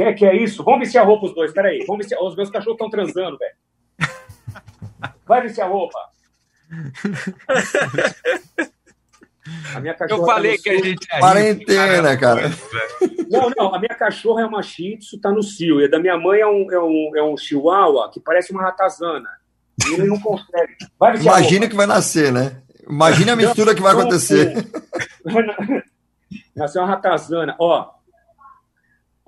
quem 0.00 0.06
é 0.06 0.14
que 0.14 0.24
é 0.24 0.34
isso? 0.34 0.64
Vamos 0.64 0.80
vestir 0.80 0.96
a 0.96 1.02
roupa 1.02 1.26
os 1.26 1.34
dois, 1.34 1.52
peraí. 1.52 1.84
Vamos 1.86 1.98
vestir... 2.06 2.18
Os 2.18 2.34
meus 2.34 2.48
cachorros 2.48 2.72
estão 2.72 2.88
transando, 2.88 3.36
velho. 3.36 3.54
Vai 5.26 5.42
vestir 5.42 5.60
a 5.60 5.66
roupa. 5.66 5.98
A 9.74 9.80
minha 9.80 9.92
cachorra 9.92 10.22
Eu 10.22 10.26
falei 10.26 10.56
tá 10.56 10.62
que 10.62 10.70
a 10.70 10.78
gente. 10.78 11.06
É 11.12 11.18
Quarentena, 11.18 12.16
cara. 12.16 12.50
Não, 13.28 13.50
não, 13.56 13.74
a 13.74 13.78
minha 13.78 13.94
cachorra 13.94 14.40
é 14.40 14.46
uma 14.46 14.62
shih 14.62 14.96
tzu, 14.96 15.20
tá 15.20 15.30
no 15.30 15.42
cio. 15.42 15.82
E 15.82 15.84
a 15.84 15.88
da 15.88 15.98
minha 15.98 16.16
mãe 16.16 16.40
é 16.40 16.46
um, 16.46 16.72
é 16.72 16.80
um, 16.80 17.12
é 17.16 17.22
um 17.22 17.36
chihuahua 17.36 18.10
que 18.10 18.20
parece 18.20 18.52
uma 18.52 18.62
ratazana. 18.62 19.28
E 19.86 19.94
ele 19.94 20.06
não 20.06 20.18
consegue. 20.18 20.76
Vai 20.98 21.16
Imagina 21.16 21.68
que 21.68 21.76
vai 21.76 21.86
nascer, 21.86 22.32
né? 22.32 22.62
Imagina 22.90 23.32
a 23.32 23.36
mistura 23.36 23.74
que 23.74 23.82
vai 23.82 23.92
acontecer. 23.92 24.52
Nasceu 26.54 26.82
uma 26.82 26.88
ratazana. 26.88 27.56
Ó, 27.58 27.90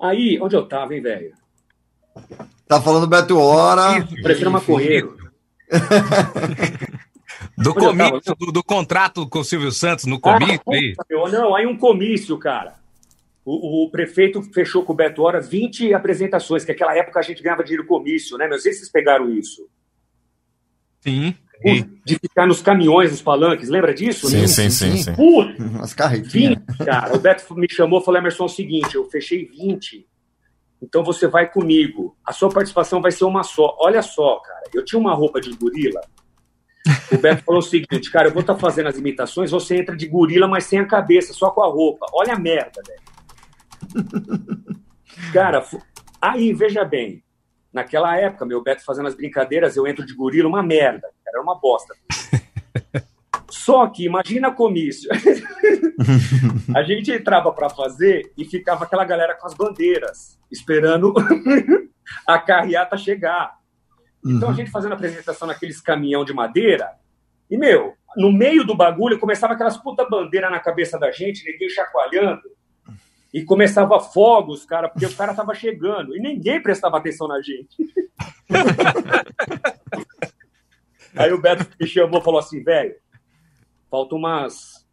Aí, 0.03 0.37
onde 0.41 0.53
eu 0.53 0.67
tava, 0.67 0.93
hein, 0.93 1.01
velho? 1.01 1.33
Tá 2.67 2.81
falando 2.81 3.07
Beto 3.07 3.39
Hora. 3.39 4.05
Parecendo 4.21 4.51
maconheiro. 4.51 5.15
do 7.57 7.73
comício, 7.73 8.35
do, 8.37 8.51
do, 8.51 8.63
contrato 8.63 9.25
com 9.29 9.39
o 9.39 9.43
Silvio 9.45 9.71
Santos 9.71 10.03
no 10.03 10.19
comício? 10.19 10.61
Ah, 10.67 10.73
aí. 10.73 11.31
não, 11.31 11.55
aí 11.55 11.65
um 11.65 11.77
comício, 11.77 12.37
cara. 12.37 12.75
O, 13.45 13.85
o, 13.85 13.89
prefeito 13.89 14.41
fechou 14.41 14.83
com 14.83 14.91
o 14.91 14.95
Beto 14.95 15.23
Hora 15.23 15.39
20 15.39 15.93
apresentações, 15.93 16.65
que 16.65 16.73
naquela 16.73 16.97
época 16.97 17.21
a 17.21 17.23
gente 17.23 17.41
ganhava 17.41 17.63
dinheiro 17.63 17.87
comício, 17.87 18.37
né? 18.37 18.45
Não 18.45 18.59
sei 18.59 18.73
se 18.73 18.79
vocês 18.79 18.91
pegaram 18.91 19.29
isso. 19.29 19.69
Sim. 20.99 21.33
De 22.05 22.19
ficar 22.19 22.45
nos 22.45 22.61
caminhões, 22.61 23.11
nos 23.11 23.21
palanques, 23.21 23.69
lembra 23.69 23.93
disso? 23.93 24.27
Sim, 24.27 24.47
sim, 24.47 24.69
sim. 24.69 24.97
sim, 24.97 25.03
sim. 25.03 25.79
As 25.81 25.93
carretinhas. 25.93 26.59
20, 26.67 26.77
cara. 26.85 27.15
O 27.15 27.19
Beto 27.19 27.55
me 27.55 27.67
chamou 27.69 28.01
e 28.01 28.05
falou, 28.05 28.19
Emerson, 28.19 28.43
é 28.43 28.45
o 28.45 28.49
seguinte, 28.49 28.95
eu 28.95 29.09
fechei 29.09 29.45
20, 29.45 30.05
então 30.81 31.03
você 31.03 31.27
vai 31.27 31.49
comigo. 31.49 32.17
A 32.25 32.33
sua 32.33 32.49
participação 32.49 33.01
vai 33.01 33.11
ser 33.11 33.23
uma 33.23 33.43
só. 33.43 33.77
Olha 33.79 34.01
só, 34.01 34.39
cara, 34.39 34.63
eu 34.73 34.83
tinha 34.83 34.99
uma 34.99 35.13
roupa 35.13 35.39
de 35.39 35.51
gorila. 35.55 36.01
O 37.09 37.17
Beto 37.17 37.43
falou 37.45 37.59
o 37.59 37.63
seguinte, 37.63 38.11
cara, 38.11 38.27
eu 38.27 38.33
vou 38.33 38.41
estar 38.41 38.55
tá 38.55 38.59
fazendo 38.59 38.89
as 38.89 38.97
imitações, 38.97 39.51
você 39.51 39.77
entra 39.77 39.95
de 39.95 40.05
gorila, 40.05 40.47
mas 40.47 40.65
sem 40.65 40.79
a 40.79 40.85
cabeça, 40.85 41.31
só 41.33 41.49
com 41.49 41.63
a 41.63 41.67
roupa. 41.67 42.05
Olha 42.11 42.33
a 42.33 42.39
merda, 42.39 42.81
velho. 42.85 43.03
Cara, 45.31 45.65
aí, 46.21 46.53
veja 46.53 46.83
bem, 46.83 47.23
naquela 47.73 48.15
época, 48.15 48.45
meu 48.45 48.61
Beto 48.61 48.85
fazendo 48.85 49.07
as 49.07 49.15
brincadeiras, 49.15 49.75
eu 49.75 49.87
entro 49.87 50.05
de 50.05 50.13
gorila, 50.13 50.47
uma 50.47 50.61
merda. 50.61 51.09
Era 51.27 51.41
uma 51.41 51.59
bosta. 51.59 51.95
Só 53.49 53.87
que 53.87 54.05
imagina 54.05 54.51
comício. 54.51 55.09
a 56.75 56.83
gente 56.83 57.11
entrava 57.11 57.51
para 57.51 57.69
fazer 57.69 58.31
e 58.37 58.45
ficava 58.45 58.83
aquela 58.83 59.05
galera 59.05 59.35
com 59.35 59.47
as 59.47 59.53
bandeiras, 59.53 60.39
esperando 60.51 61.13
a 62.27 62.39
carreata 62.39 62.97
chegar. 62.97 63.57
Então 64.25 64.47
uhum. 64.47 64.53
a 64.53 64.57
gente 64.57 64.71
fazendo 64.71 64.93
a 64.93 64.95
apresentação 64.95 65.47
naqueles 65.47 65.81
caminhão 65.81 66.23
de 66.23 66.33
madeira, 66.33 66.91
e 67.49 67.57
meu, 67.57 67.93
no 68.17 68.31
meio 68.31 68.63
do 68.63 68.75
bagulho 68.75 69.19
começava 69.19 69.53
aquelas 69.53 69.77
puta 69.77 70.07
bandeira 70.09 70.49
na 70.49 70.59
cabeça 70.59 70.97
da 70.97 71.11
gente, 71.11 71.45
ninguém 71.45 71.69
chacoalhando, 71.69 72.41
e 73.33 73.43
começava 73.43 73.99
fogos, 73.99 74.63
cara, 74.63 74.87
porque 74.87 75.07
o 75.07 75.15
cara 75.15 75.33
tava 75.33 75.55
chegando, 75.55 76.15
e 76.15 76.19
ninguém 76.19 76.61
prestava 76.61 76.97
atenção 76.97 77.27
na 77.27 77.41
gente. 77.41 77.75
Aí 81.15 81.33
o 81.33 81.41
Beto 81.41 81.67
me 81.79 81.87
chamou 81.87 82.19
e 82.21 82.23
falou 82.23 82.39
assim, 82.39 82.63
velho, 82.63 82.95
faltam 83.89 84.17
umas, 84.17 84.85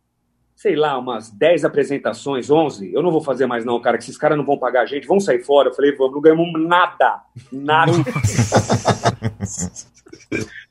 sei 0.54 0.74
lá, 0.76 0.98
umas 0.98 1.30
10 1.30 1.64
apresentações, 1.64 2.50
11. 2.50 2.92
Eu 2.92 3.02
não 3.02 3.10
vou 3.10 3.22
fazer 3.22 3.46
mais 3.46 3.64
não, 3.64 3.80
cara, 3.80 3.96
que 3.98 4.04
esses 4.04 4.18
caras 4.18 4.36
não 4.38 4.44
vão 4.44 4.58
pagar 4.58 4.82
a 4.82 4.86
gente, 4.86 5.06
vão 5.06 5.20
sair 5.20 5.42
fora. 5.42 5.68
Eu 5.68 5.74
falei, 5.74 5.94
vamos, 5.96 6.14
não 6.14 6.20
ganhamos 6.20 6.52
nada, 6.66 7.22
nada. 7.52 7.92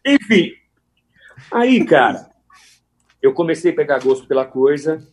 Enfim, 0.06 0.52
aí, 1.52 1.84
cara, 1.86 2.30
eu 3.22 3.34
comecei 3.34 3.72
a 3.72 3.76
pegar 3.76 4.00
gosto 4.00 4.28
pela 4.28 4.46
coisa. 4.46 5.08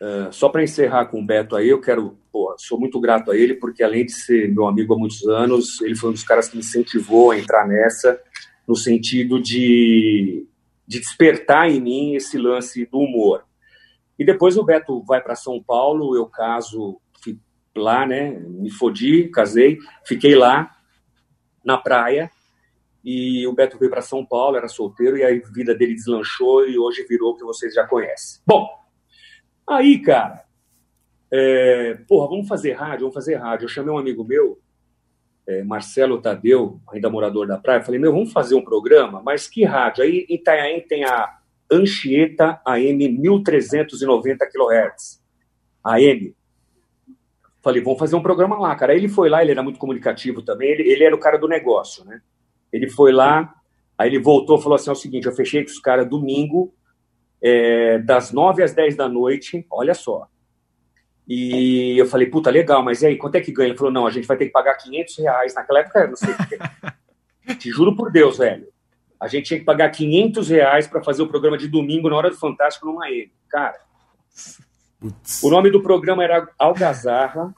Uh, 0.00 0.32
só 0.32 0.48
para 0.48 0.62
encerrar 0.62 1.06
com 1.06 1.20
o 1.20 1.24
Beto 1.24 1.54
aí, 1.54 1.68
eu 1.68 1.80
quero, 1.80 2.18
pô, 2.32 2.54
sou 2.56 2.80
muito 2.80 2.98
grato 2.98 3.30
a 3.30 3.36
ele, 3.36 3.54
porque 3.54 3.82
além 3.82 4.06
de 4.06 4.12
ser 4.12 4.50
meu 4.50 4.66
amigo 4.66 4.94
há 4.94 4.98
muitos 4.98 5.26
anos, 5.28 5.80
ele 5.82 5.94
foi 5.94 6.08
um 6.08 6.14
dos 6.14 6.24
caras 6.24 6.48
que 6.48 6.56
me 6.56 6.62
incentivou 6.62 7.32
a 7.32 7.38
entrar 7.38 7.66
nessa 7.66 8.18
no 8.66 8.74
sentido 8.74 9.40
de, 9.40 10.46
de 10.86 11.00
despertar 11.00 11.68
em 11.68 11.80
mim 11.80 12.14
esse 12.14 12.38
lance 12.38 12.86
do 12.86 12.98
humor. 12.98 13.44
E 14.18 14.24
depois 14.24 14.56
o 14.56 14.64
Beto 14.64 15.02
vai 15.02 15.20
para 15.20 15.34
São 15.34 15.62
Paulo, 15.62 16.16
eu 16.16 16.26
caso 16.26 17.00
lá, 17.76 18.06
né? 18.06 18.30
Me 18.30 18.70
fodi, 18.70 19.28
casei, 19.28 19.78
fiquei 20.04 20.34
lá 20.34 20.70
na 21.64 21.76
praia. 21.76 22.30
E 23.02 23.46
o 23.46 23.52
Beto 23.52 23.78
veio 23.78 23.90
para 23.90 24.02
São 24.02 24.24
Paulo, 24.24 24.56
era 24.56 24.68
solteiro, 24.68 25.16
e 25.16 25.24
a 25.24 25.30
vida 25.50 25.74
dele 25.74 25.94
deslanchou 25.94 26.68
e 26.68 26.78
hoje 26.78 27.06
virou 27.08 27.32
o 27.32 27.36
que 27.36 27.44
vocês 27.44 27.72
já 27.72 27.86
conhecem. 27.86 28.42
Bom, 28.46 28.68
aí, 29.76 29.98
cara, 29.98 30.44
é, 31.30 31.98
porra, 32.08 32.28
vamos 32.28 32.48
fazer 32.48 32.72
rádio, 32.72 33.00
vamos 33.00 33.14
fazer 33.14 33.36
rádio. 33.36 33.64
Eu 33.64 33.68
chamei 33.68 33.92
um 33.92 33.98
amigo 33.98 34.24
meu, 34.24 34.60
é, 35.46 35.62
Marcelo 35.62 36.20
Tadeu, 36.20 36.80
ainda 36.92 37.10
morador 37.10 37.46
da 37.46 37.58
praia, 37.58 37.82
falei, 37.82 38.00
meu, 38.00 38.12
vamos 38.12 38.32
fazer 38.32 38.54
um 38.54 38.64
programa, 38.64 39.22
mas 39.22 39.48
que 39.48 39.64
rádio? 39.64 40.04
Aí 40.04 40.26
em 40.28 40.34
Itanhaém 40.34 40.80
tem 40.80 41.04
a, 41.04 41.40
Anchieta 41.70 42.60
AM 42.64 43.08
1390 43.08 44.46
kHz. 44.46 45.22
AM. 45.84 46.34
Falei, 47.62 47.80
vamos 47.82 47.98
fazer 47.98 48.16
um 48.16 48.22
programa 48.22 48.58
lá, 48.58 48.74
cara. 48.74 48.92
Aí 48.92 48.98
ele 48.98 49.08
foi 49.08 49.28
lá, 49.28 49.40
ele 49.42 49.52
era 49.52 49.62
muito 49.62 49.78
comunicativo 49.78 50.42
também, 50.42 50.70
ele, 50.70 50.90
ele 50.90 51.04
era 51.04 51.14
o 51.14 51.20
cara 51.20 51.38
do 51.38 51.46
negócio, 51.46 52.04
né? 52.04 52.20
Ele 52.72 52.88
foi 52.88 53.12
lá, 53.12 53.54
aí 53.96 54.08
ele 54.08 54.18
voltou 54.18 54.58
falou 54.58 54.76
assim: 54.76 54.90
é 54.90 54.92
o 54.92 54.96
seguinte, 54.96 55.26
eu 55.26 55.32
fechei 55.32 55.62
com 55.62 55.70
os 55.70 55.78
caras 55.78 56.08
domingo, 56.08 56.74
é, 57.42 57.98
das 57.98 58.32
9 58.32 58.62
às 58.62 58.72
10 58.72 58.96
da 58.96 59.08
noite, 59.08 59.66
olha 59.70 59.94
só. 59.94 60.28
E 61.26 61.96
eu 61.96 62.06
falei, 62.06 62.26
puta, 62.26 62.50
legal, 62.50 62.82
mas 62.82 63.02
e 63.02 63.06
aí, 63.06 63.16
quanto 63.16 63.36
é 63.36 63.40
que 63.40 63.52
ganha? 63.52 63.68
Ele 63.68 63.78
falou, 63.78 63.92
não, 63.92 64.06
a 64.06 64.10
gente 64.10 64.26
vai 64.26 64.36
ter 64.36 64.46
que 64.46 64.52
pagar 64.52 64.74
500 64.74 65.18
reais. 65.18 65.54
Naquela 65.54 65.80
época, 65.80 66.08
não 66.08 66.16
sei 66.16 66.30
o 66.30 66.36
que. 66.36 67.54
Te 67.56 67.70
juro 67.70 67.94
por 67.94 68.10
Deus, 68.10 68.38
velho. 68.38 68.66
A 69.20 69.28
gente 69.28 69.46
tinha 69.46 69.58
que 69.60 69.64
pagar 69.64 69.90
500 69.90 70.48
reais 70.48 70.86
para 70.86 71.02
fazer 71.02 71.22
o 71.22 71.28
programa 71.28 71.56
de 71.56 71.68
domingo 71.68 72.08
na 72.08 72.16
hora 72.16 72.30
do 72.30 72.36
Fantástico 72.36 72.86
numa 72.86 73.08
ele. 73.08 73.30
Cara, 73.48 73.78
Putz. 74.98 75.42
o 75.42 75.50
nome 75.50 75.70
do 75.70 75.82
programa 75.82 76.24
era 76.24 76.48
Algazarra. 76.58 77.54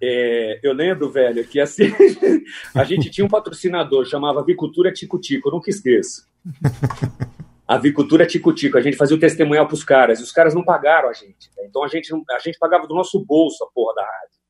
É, 0.00 0.60
eu 0.62 0.72
lembro, 0.72 1.10
velho, 1.10 1.44
que 1.46 1.58
assim, 1.60 1.92
a 2.74 2.84
gente 2.84 3.10
tinha 3.10 3.24
um 3.24 3.30
patrocinador, 3.30 4.04
chamava 4.04 4.40
Avicultura 4.40 4.92
Tico 4.92 5.18
Tico, 5.18 5.50
nunca 5.50 5.70
esqueço. 5.70 6.28
Avicultura 7.66 8.26
Tico 8.26 8.52
Tico, 8.52 8.76
a 8.76 8.80
gente 8.80 8.96
fazia 8.96 9.16
o 9.16 9.20
testemunhal 9.20 9.66
para 9.66 9.74
os 9.74 9.84
caras, 9.84 10.20
e 10.20 10.22
os 10.22 10.32
caras 10.32 10.54
não 10.54 10.64
pagaram 10.64 11.08
a 11.08 11.12
gente. 11.12 11.50
Né? 11.56 11.64
Então 11.68 11.82
a 11.82 11.88
gente, 11.88 12.12
a 12.30 12.38
gente 12.38 12.58
pagava 12.58 12.86
do 12.86 12.94
nosso 12.94 13.24
bolso 13.24 13.64
a 13.64 13.68
porra 13.72 13.94
da 13.94 14.02
rádio. 14.02 14.42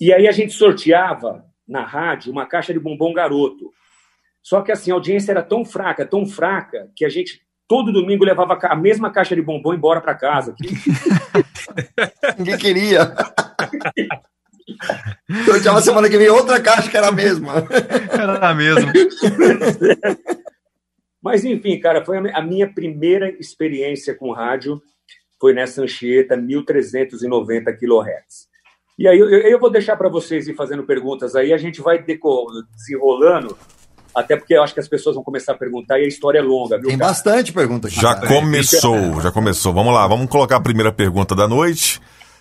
E 0.00 0.12
aí 0.12 0.28
a 0.28 0.32
gente 0.32 0.52
sorteava 0.52 1.44
na 1.66 1.84
rádio 1.84 2.30
uma 2.30 2.46
caixa 2.46 2.72
de 2.72 2.78
bombom 2.78 3.12
garoto. 3.12 3.70
Só 4.42 4.62
que 4.62 4.70
assim, 4.70 4.90
a 4.90 4.94
audiência 4.94 5.32
era 5.32 5.42
tão 5.42 5.64
fraca, 5.64 6.06
tão 6.06 6.24
fraca, 6.26 6.90
que 6.94 7.04
a 7.04 7.08
gente 7.08 7.40
todo 7.66 7.92
domingo 7.92 8.24
levava 8.24 8.56
a 8.62 8.76
mesma 8.76 9.10
caixa 9.10 9.34
de 9.34 9.42
bombom 9.42 9.74
embora 9.74 10.00
para 10.00 10.14
casa. 10.14 10.54
Ninguém 12.38 12.56
queria. 12.56 13.12
Sorteava 15.44 15.80
semana 15.82 16.08
que 16.08 16.18
vem 16.18 16.28
outra 16.28 16.60
caixa 16.60 16.88
que 16.88 16.96
era 16.96 17.08
a 17.08 17.12
mesma. 17.12 17.54
Era 18.12 18.50
a 18.50 18.54
mesma. 18.54 18.92
Mas, 21.26 21.44
enfim, 21.44 21.76
cara, 21.80 22.04
foi 22.04 22.18
a 22.18 22.40
minha 22.40 22.72
primeira 22.72 23.28
experiência 23.40 24.14
com 24.14 24.30
rádio, 24.30 24.80
foi 25.40 25.52
nessa 25.52 25.82
Anchieta 25.82 26.36
1390 26.36 27.72
kHz. 27.72 28.46
E 28.96 29.08
aí 29.08 29.18
eu, 29.18 29.28
eu 29.28 29.58
vou 29.58 29.68
deixar 29.68 29.96
para 29.96 30.08
vocês 30.08 30.46
ir 30.46 30.54
fazendo 30.54 30.84
perguntas 30.84 31.34
aí, 31.34 31.52
a 31.52 31.58
gente 31.58 31.80
vai 31.80 32.00
desenrolando, 32.00 33.58
até 34.14 34.36
porque 34.36 34.54
eu 34.54 34.62
acho 34.62 34.72
que 34.72 34.78
as 34.78 34.86
pessoas 34.86 35.16
vão 35.16 35.24
começar 35.24 35.50
a 35.50 35.56
perguntar 35.56 35.98
e 35.98 36.04
a 36.04 36.08
história 36.08 36.38
é 36.38 36.42
longa, 36.42 36.78
viu? 36.78 36.90
Tem 36.90 36.96
cara? 36.96 37.10
bastante 37.10 37.52
pergunta 37.52 37.88
aqui. 37.88 38.00
Já 38.00 38.14
cara. 38.14 38.28
começou, 38.28 39.20
já 39.20 39.32
começou. 39.32 39.74
Vamos 39.74 39.92
lá, 39.92 40.06
vamos 40.06 40.30
colocar 40.30 40.54
a 40.54 40.60
primeira 40.60 40.92
pergunta 40.92 41.34
da 41.34 41.48
noite 41.48 42.00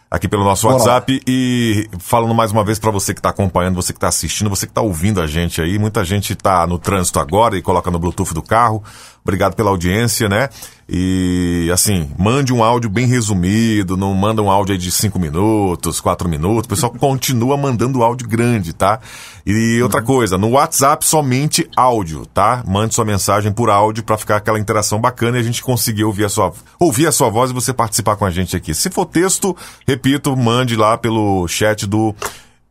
aqui 0.10 0.28
pelo 0.28 0.44
nosso 0.44 0.68
Bora. 0.68 0.78
WhatsApp 0.78 1.22
e 1.28 1.90
falando 2.00 2.34
mais 2.34 2.52
uma 2.52 2.64
vez 2.64 2.80
para 2.80 2.92
você 2.92 3.14
que 3.14 3.20
está 3.20 3.30
acompanhando, 3.30 3.76
você 3.76 3.92
que 3.92 3.98
está 3.98 4.08
assistindo, 4.08 4.50
você 4.50 4.66
que 4.66 4.72
está 4.72 4.82
ouvindo 4.82 5.22
a 5.22 5.28
gente 5.28 5.62
aí. 5.62 5.78
Muita 5.78 6.04
gente 6.04 6.34
está 6.34 6.66
no 6.68 6.78
trânsito 6.78 7.20
agora 7.20 7.58
e 7.58 7.62
coloca 7.62 7.90
no 7.92 8.00
Bluetooth 8.00 8.34
do 8.34 8.42
carro. 8.42 8.84
Obrigado 9.26 9.56
pela 9.56 9.72
audiência, 9.72 10.30
né? 10.30 10.50
E 10.88 11.68
assim, 11.74 12.12
mande 12.16 12.54
um 12.54 12.64
áudio 12.64 12.92
bem 12.92 13.08
resumido, 13.08 13.98
não 13.98 14.14
manda 14.14 14.40
um 14.40 14.52
áudio 14.52 14.74
aí 14.74 14.78
de 14.78 14.92
5 14.92 15.18
minutos, 15.18 16.00
4 16.00 16.30
minutos. 16.30 16.66
O 16.66 16.70
pessoal 16.70 16.92
continua 17.00 17.58
mandando 17.58 18.04
áudio 18.04 18.28
grande, 18.28 18.72
tá? 18.72 19.00
E 19.44 19.82
outra 19.82 20.02
uhum. 20.02 20.06
coisa, 20.06 20.38
no 20.38 20.52
WhatsApp 20.52 21.04
somente 21.04 21.68
áudio, 21.76 22.28
tá? 22.28 22.64
Mande 22.68 22.94
sua 22.94 23.04
mensagem 23.04 23.52
por 23.52 23.68
áudio 23.68 24.04
para 24.04 24.16
ficar 24.16 24.36
aquela 24.36 24.60
interação 24.60 25.02
bacana 25.02 25.38
e 25.38 25.40
a 25.40 25.44
gente 25.44 25.64
conseguir 25.64 26.04
ouvir 26.04 26.26
a 26.26 26.30
sua 26.30 26.54
ouvir 26.80 27.08
a 27.08 27.12
sua 27.12 27.28
voz 27.28 27.50
e 27.50 27.54
você 27.56 27.74
participar 27.74 28.18
com 28.18 28.26
a 28.26 28.30
gente 28.30 28.56
aqui. 28.56 28.76
Se 28.76 28.92
for 28.92 29.08
texto, 29.08 29.58
repito, 29.88 30.38
mande 30.38 30.76
lá 30.76 31.00
pelo 31.00 31.48
chat 31.48 31.88
do 31.88 32.14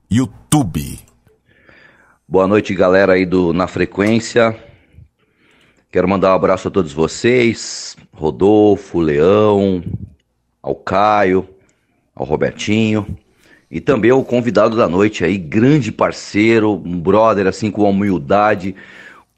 YouTube. 0.09 1.01
Boa 2.29 2.47
noite, 2.47 2.73
galera 2.77 3.15
aí 3.15 3.27
do 3.27 3.53
Na 3.53 3.67
Frequência. 3.67 4.57
Quero 5.95 6.09
mandar 6.09 6.33
um 6.33 6.35
abraço 6.35 6.67
a 6.67 6.71
todos 6.73 6.93
vocês, 6.93 7.97
Rodolfo, 8.13 8.99
Leão, 8.99 9.81
ao 10.61 10.75
Caio, 10.75 11.49
ao 12.13 12.27
Robertinho 12.27 13.17
e 13.71 13.81
também 13.81 14.11
ao 14.11 14.25
convidado 14.25 14.77
da 14.77 14.89
noite 14.89 15.25
aí, 15.25 15.39
grande 15.39 15.93
parceiro, 15.93 16.83
um 16.85 16.99
brother 16.99 17.47
assim 17.47 17.71
com 17.71 17.89
humildade, 17.89 18.75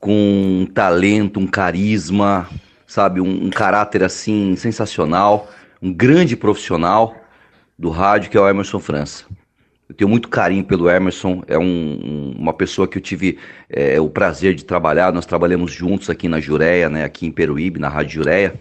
com 0.00 0.62
um 0.62 0.64
talento, 0.64 1.38
um 1.38 1.46
carisma, 1.46 2.48
sabe, 2.86 3.20
um, 3.20 3.44
um 3.44 3.50
caráter 3.50 4.02
assim 4.02 4.56
sensacional, 4.56 5.50
um 5.82 5.92
grande 5.92 6.38
profissional 6.38 7.14
do 7.78 7.90
rádio 7.90 8.30
que 8.30 8.38
é 8.38 8.40
o 8.40 8.48
Emerson 8.48 8.80
França. 8.80 9.26
Eu 9.88 9.94
tenho 9.94 10.10
muito 10.10 10.28
carinho 10.28 10.64
pelo 10.64 10.90
Emerson, 10.90 11.44
é 11.46 11.56
um, 11.56 12.34
uma 12.36 12.52
pessoa 12.52 12.88
que 12.88 12.98
eu 12.98 13.02
tive 13.02 13.38
é, 13.70 14.00
o 14.00 14.10
prazer 14.10 14.54
de 14.54 14.64
trabalhar. 14.64 15.12
Nós 15.12 15.26
trabalhamos 15.26 15.70
juntos 15.70 16.10
aqui 16.10 16.28
na 16.28 16.40
Jureia, 16.40 16.88
né, 16.88 17.04
aqui 17.04 17.24
em 17.24 17.30
Peruíbe, 17.30 17.78
na 17.78 17.88
Rádio 17.88 18.14
Jureia, 18.14 18.60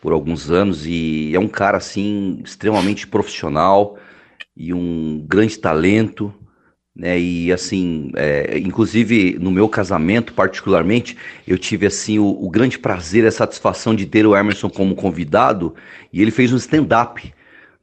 por 0.00 0.12
alguns 0.12 0.50
anos. 0.50 0.86
E 0.86 1.32
é 1.34 1.38
um 1.38 1.46
cara, 1.46 1.76
assim, 1.76 2.40
extremamente 2.44 3.06
profissional 3.06 3.96
e 4.56 4.74
um 4.74 5.24
grande 5.24 5.56
talento. 5.56 6.34
Né, 6.96 7.18
e 7.18 7.52
assim, 7.52 8.10
é, 8.16 8.58
inclusive 8.58 9.36
no 9.40 9.52
meu 9.52 9.68
casamento, 9.68 10.32
particularmente, 10.32 11.16
eu 11.46 11.58
tive 11.58 11.86
assim 11.86 12.18
o, 12.18 12.26
o 12.26 12.50
grande 12.50 12.78
prazer 12.78 13.22
e 13.24 13.28
a 13.28 13.32
satisfação 13.32 13.94
de 13.94 14.06
ter 14.06 14.26
o 14.26 14.36
Emerson 14.36 14.68
como 14.68 14.96
convidado. 14.96 15.76
E 16.12 16.20
ele 16.20 16.32
fez 16.32 16.52
um 16.52 16.56
stand-up 16.56 17.32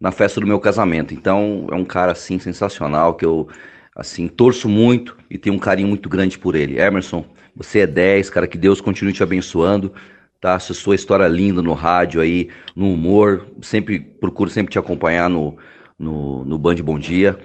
na 0.02 0.12
festa 0.12 0.42
do 0.42 0.48
meu 0.48 0.60
casamento. 0.60 1.14
Então, 1.14 1.68
é 1.72 1.76
um 1.76 1.86
cara 1.86 2.12
assim 2.12 2.40
sensacional 2.40 3.14
que 3.14 3.24
eu 3.24 3.48
assim 3.96 4.28
torço 4.28 4.68
muito 4.68 5.16
e 5.30 5.38
tenho 5.38 5.56
um 5.56 5.60
carinho 5.60 5.88
muito 5.88 6.10
grande 6.10 6.40
por 6.40 6.56
ele. 6.56 6.80
Emerson, 6.80 7.24
você 7.56 7.80
é 7.80 7.88
10, 7.88 8.30
cara, 8.32 8.48
que 8.48 8.58
Deus 8.58 8.82
continue 8.82 9.14
te 9.14 9.22
abençoando. 9.22 9.94
Tá, 10.40 10.56
essa 10.56 10.74
sua 10.74 10.96
história 10.96 11.28
linda 11.28 11.62
no 11.62 11.74
rádio 11.74 12.20
aí, 12.20 12.50
no 12.76 12.92
humor, 12.92 13.46
sempre 13.62 14.00
procuro 14.00 14.50
sempre 14.50 14.72
te 14.72 14.80
acompanhar 14.80 15.30
no 15.30 15.56
no, 16.02 16.44
no 16.44 16.58
Band 16.58 16.76
Bom 16.78 16.98
Dia. 16.98 17.38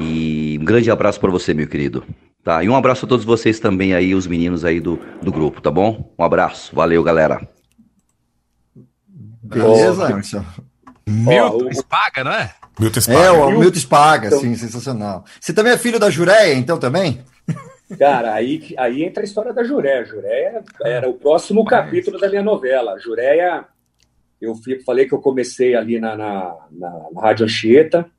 E 0.00 0.58
um 0.60 0.64
grande 0.64 0.90
abraço 0.90 1.20
para 1.20 1.30
você, 1.30 1.54
meu 1.54 1.68
querido. 1.68 2.04
Tá, 2.42 2.64
e 2.64 2.68
um 2.68 2.74
abraço 2.74 3.06
a 3.06 3.08
todos 3.08 3.24
vocês 3.24 3.60
também 3.60 3.94
aí, 3.94 4.16
os 4.16 4.26
meninos 4.26 4.64
aí 4.64 4.80
do, 4.80 4.98
do 5.22 5.30
grupo, 5.30 5.60
tá 5.60 5.70
bom? 5.70 6.12
Um 6.18 6.24
abraço, 6.24 6.74
valeu, 6.74 7.00
galera. 7.04 7.48
Beleza, 9.44 10.10
Emerson. 10.10 10.44
Milton 11.06 11.68
oh, 11.68 11.74
Spaga, 11.74 12.24
não 12.24 12.32
é? 12.32 12.54
Milton 12.78 13.00
Spaga. 13.00 13.24
É, 13.24 13.30
o 13.30 13.58
Milton 13.58 13.78
Spaga, 13.78 14.26
então, 14.28 14.40
sim, 14.40 14.54
sensacional. 14.54 15.24
Você 15.40 15.52
também 15.52 15.72
é 15.72 15.78
filho 15.78 15.98
da 15.98 16.10
Jureia, 16.10 16.54
então, 16.54 16.78
também? 16.78 17.24
Cara, 17.98 18.34
aí, 18.34 18.74
aí 18.78 19.02
entra 19.02 19.22
a 19.22 19.24
história 19.24 19.52
da 19.52 19.62
Jureia. 19.64 20.04
Jureia 20.04 20.64
era 20.82 21.08
o 21.08 21.14
próximo 21.14 21.64
capítulo 21.64 22.18
da 22.18 22.28
minha 22.28 22.42
novela. 22.42 22.98
Jureia, 22.98 23.66
eu 24.40 24.54
falei 24.84 25.06
que 25.06 25.14
eu 25.14 25.20
comecei 25.20 25.74
ali 25.74 26.00
na, 26.00 26.16
na, 26.16 26.56
na, 26.70 26.90
na 27.12 27.20
Rádio 27.20 27.44
Anchieta, 27.44 28.10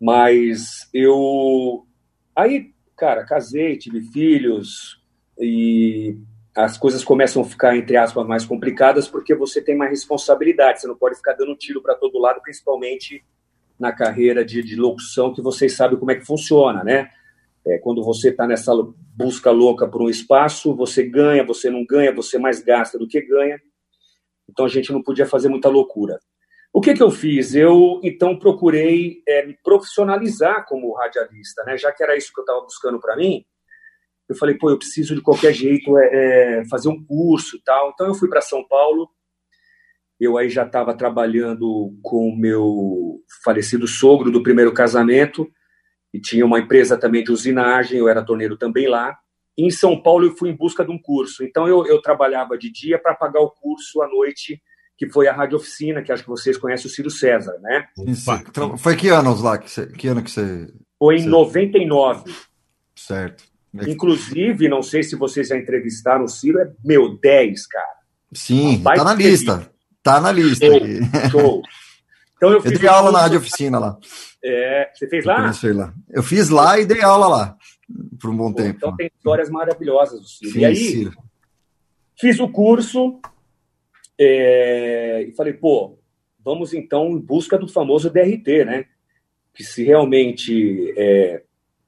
mas 0.00 0.88
eu... 0.92 1.86
Aí, 2.34 2.72
cara, 2.96 3.24
casei, 3.24 3.76
tive 3.76 4.00
filhos 4.00 5.00
e 5.38 6.16
as 6.54 6.76
coisas 6.76 7.02
começam 7.02 7.42
a 7.42 7.44
ficar, 7.44 7.76
entre 7.76 7.96
aspas, 7.96 8.26
mais 8.26 8.44
complicadas 8.44 9.08
porque 9.08 9.34
você 9.34 9.60
tem 9.62 9.76
mais 9.76 9.90
responsabilidade, 9.90 10.80
você 10.80 10.86
não 10.86 10.96
pode 10.96 11.16
ficar 11.16 11.32
dando 11.32 11.56
tiro 11.56 11.80
para 11.80 11.94
todo 11.94 12.18
lado, 12.18 12.42
principalmente 12.42 13.24
na 13.78 13.90
carreira 13.90 14.44
de, 14.44 14.62
de, 14.62 14.76
locução, 14.76 15.32
que 15.32 15.40
vocês 15.40 15.74
sabem 15.74 15.98
como 15.98 16.10
é 16.10 16.14
que 16.14 16.26
funciona, 16.26 16.84
né? 16.84 17.10
É, 17.66 17.78
quando 17.78 18.02
você 18.02 18.28
está 18.28 18.46
nessa 18.46 18.72
busca 19.16 19.50
louca 19.50 19.88
por 19.88 20.02
um 20.02 20.08
espaço, 20.08 20.74
você 20.74 21.02
ganha, 21.02 21.44
você 21.44 21.70
não 21.70 21.84
ganha, 21.84 22.12
você 22.12 22.38
mais 22.38 22.62
gasta 22.62 22.98
do 22.98 23.08
que 23.08 23.20
ganha. 23.20 23.60
Então 24.48 24.66
a 24.66 24.68
gente 24.68 24.92
não 24.92 25.02
podia 25.02 25.26
fazer 25.26 25.48
muita 25.48 25.68
loucura. 25.68 26.18
O 26.72 26.80
que, 26.80 26.94
que 26.94 27.02
eu 27.02 27.10
fiz? 27.10 27.54
Eu 27.54 28.00
então 28.02 28.38
procurei 28.38 29.22
é, 29.26 29.46
me 29.46 29.56
profissionalizar 29.62 30.66
como 30.66 30.94
radialista, 30.94 31.62
né? 31.64 31.76
Já 31.76 31.92
que 31.92 32.02
era 32.02 32.16
isso 32.16 32.32
que 32.32 32.40
eu 32.40 32.44
estava 32.44 32.60
buscando 32.60 33.00
para 33.00 33.16
mim, 33.16 33.44
eu 34.32 34.36
falei, 34.36 34.56
pô, 34.56 34.70
eu 34.70 34.78
preciso 34.78 35.14
de 35.14 35.20
qualquer 35.20 35.52
jeito 35.52 35.96
é, 35.98 36.60
é 36.60 36.64
fazer 36.68 36.88
um 36.88 37.02
curso 37.04 37.56
e 37.56 37.62
tal. 37.62 37.90
Então 37.90 38.06
eu 38.06 38.14
fui 38.14 38.28
para 38.28 38.40
São 38.40 38.66
Paulo. 38.66 39.08
Eu 40.18 40.38
aí 40.38 40.48
já 40.48 40.64
estava 40.64 40.94
trabalhando 40.94 41.94
com 42.02 42.28
o 42.28 42.36
meu 42.36 43.20
falecido 43.44 43.86
sogro 43.86 44.30
do 44.30 44.42
primeiro 44.42 44.72
casamento 44.72 45.50
e 46.14 46.20
tinha 46.20 46.46
uma 46.46 46.58
empresa 46.58 46.96
também 46.96 47.24
de 47.24 47.32
usinagem, 47.32 47.98
eu 47.98 48.08
era 48.08 48.24
torneiro 48.24 48.56
também 48.56 48.88
lá. 48.88 49.16
E 49.56 49.66
em 49.66 49.70
São 49.70 50.00
Paulo 50.00 50.26
eu 50.26 50.36
fui 50.36 50.50
em 50.50 50.56
busca 50.56 50.84
de 50.84 50.90
um 50.90 50.98
curso. 50.98 51.44
Então 51.44 51.66
eu, 51.66 51.86
eu 51.86 52.00
trabalhava 52.00 52.56
de 52.56 52.70
dia 52.70 52.98
para 52.98 53.14
pagar 53.14 53.40
o 53.40 53.50
curso 53.50 54.00
à 54.02 54.08
noite, 54.08 54.62
que 54.96 55.08
foi 55.10 55.26
a 55.26 55.32
Rádio 55.32 55.56
Oficina, 55.56 56.02
que 56.02 56.12
acho 56.12 56.22
que 56.22 56.28
vocês 56.28 56.56
conhecem 56.56 56.86
o 56.86 56.90
Ciro 56.90 57.10
César, 57.10 57.58
né? 57.60 57.86
Isso. 58.06 58.30
Então, 58.32 58.78
foi 58.78 58.96
que 58.96 59.08
anos 59.08 59.42
lá? 59.42 59.58
Que, 59.58 59.70
você, 59.70 59.86
que 59.86 60.08
ano 60.08 60.22
que 60.22 60.30
você... 60.30 60.72
Foi 60.98 61.16
em 61.16 61.24
você... 61.24 61.28
99. 61.28 62.32
Certo. 62.94 63.51
Inclusive, 63.86 64.68
não 64.68 64.82
sei 64.82 65.02
se 65.02 65.16
vocês 65.16 65.48
já 65.48 65.56
entrevistaram 65.56 66.24
o 66.24 66.28
Ciro, 66.28 66.58
é 66.58 66.70
meu 66.84 67.16
10, 67.16 67.66
cara. 67.66 67.86
Sim, 68.32 68.82
tá 68.82 69.04
na 69.04 69.14
lista. 69.14 69.70
Tá 70.02 70.20
na 70.20 70.32
lista. 70.32 70.66
Show. 70.66 71.30
show. 71.30 71.62
Então 72.36 72.50
eu, 72.50 72.62
eu 72.64 72.78
dei 72.78 72.88
aula 72.88 73.12
na 73.12 73.20
rádio 73.20 73.38
oficina 73.38 73.78
lá. 73.78 73.96
É, 74.44 74.90
você 74.92 75.06
fez 75.06 75.24
lá? 75.24 75.52
Eu, 75.62 75.76
lá? 75.76 75.94
eu 76.10 76.22
fiz 76.24 76.48
lá 76.48 76.78
e 76.78 76.84
dei 76.84 77.00
aula 77.00 77.28
lá 77.28 77.56
por 78.20 78.30
um 78.30 78.36
bom 78.36 78.52
Pô, 78.52 78.56
tempo. 78.56 78.76
Então 78.76 78.96
tem 78.96 79.10
histórias 79.14 79.48
maravilhosas 79.48 80.20
do 80.20 80.26
Ciro. 80.26 80.52
Sim, 80.52 80.58
e 80.58 80.64
aí, 80.64 80.76
sim. 80.76 81.10
fiz 82.18 82.40
o 82.40 82.48
curso 82.48 83.20
é, 84.18 85.24
e 85.28 85.32
falei, 85.36 85.52
pô, 85.52 85.98
vamos 86.44 86.74
então 86.74 87.10
em 87.10 87.20
busca 87.20 87.56
do 87.56 87.68
famoso 87.68 88.10
DRT, 88.10 88.64
né? 88.64 88.86
Que 89.54 89.62
se 89.62 89.84
realmente 89.84 90.92
é, 90.96 91.42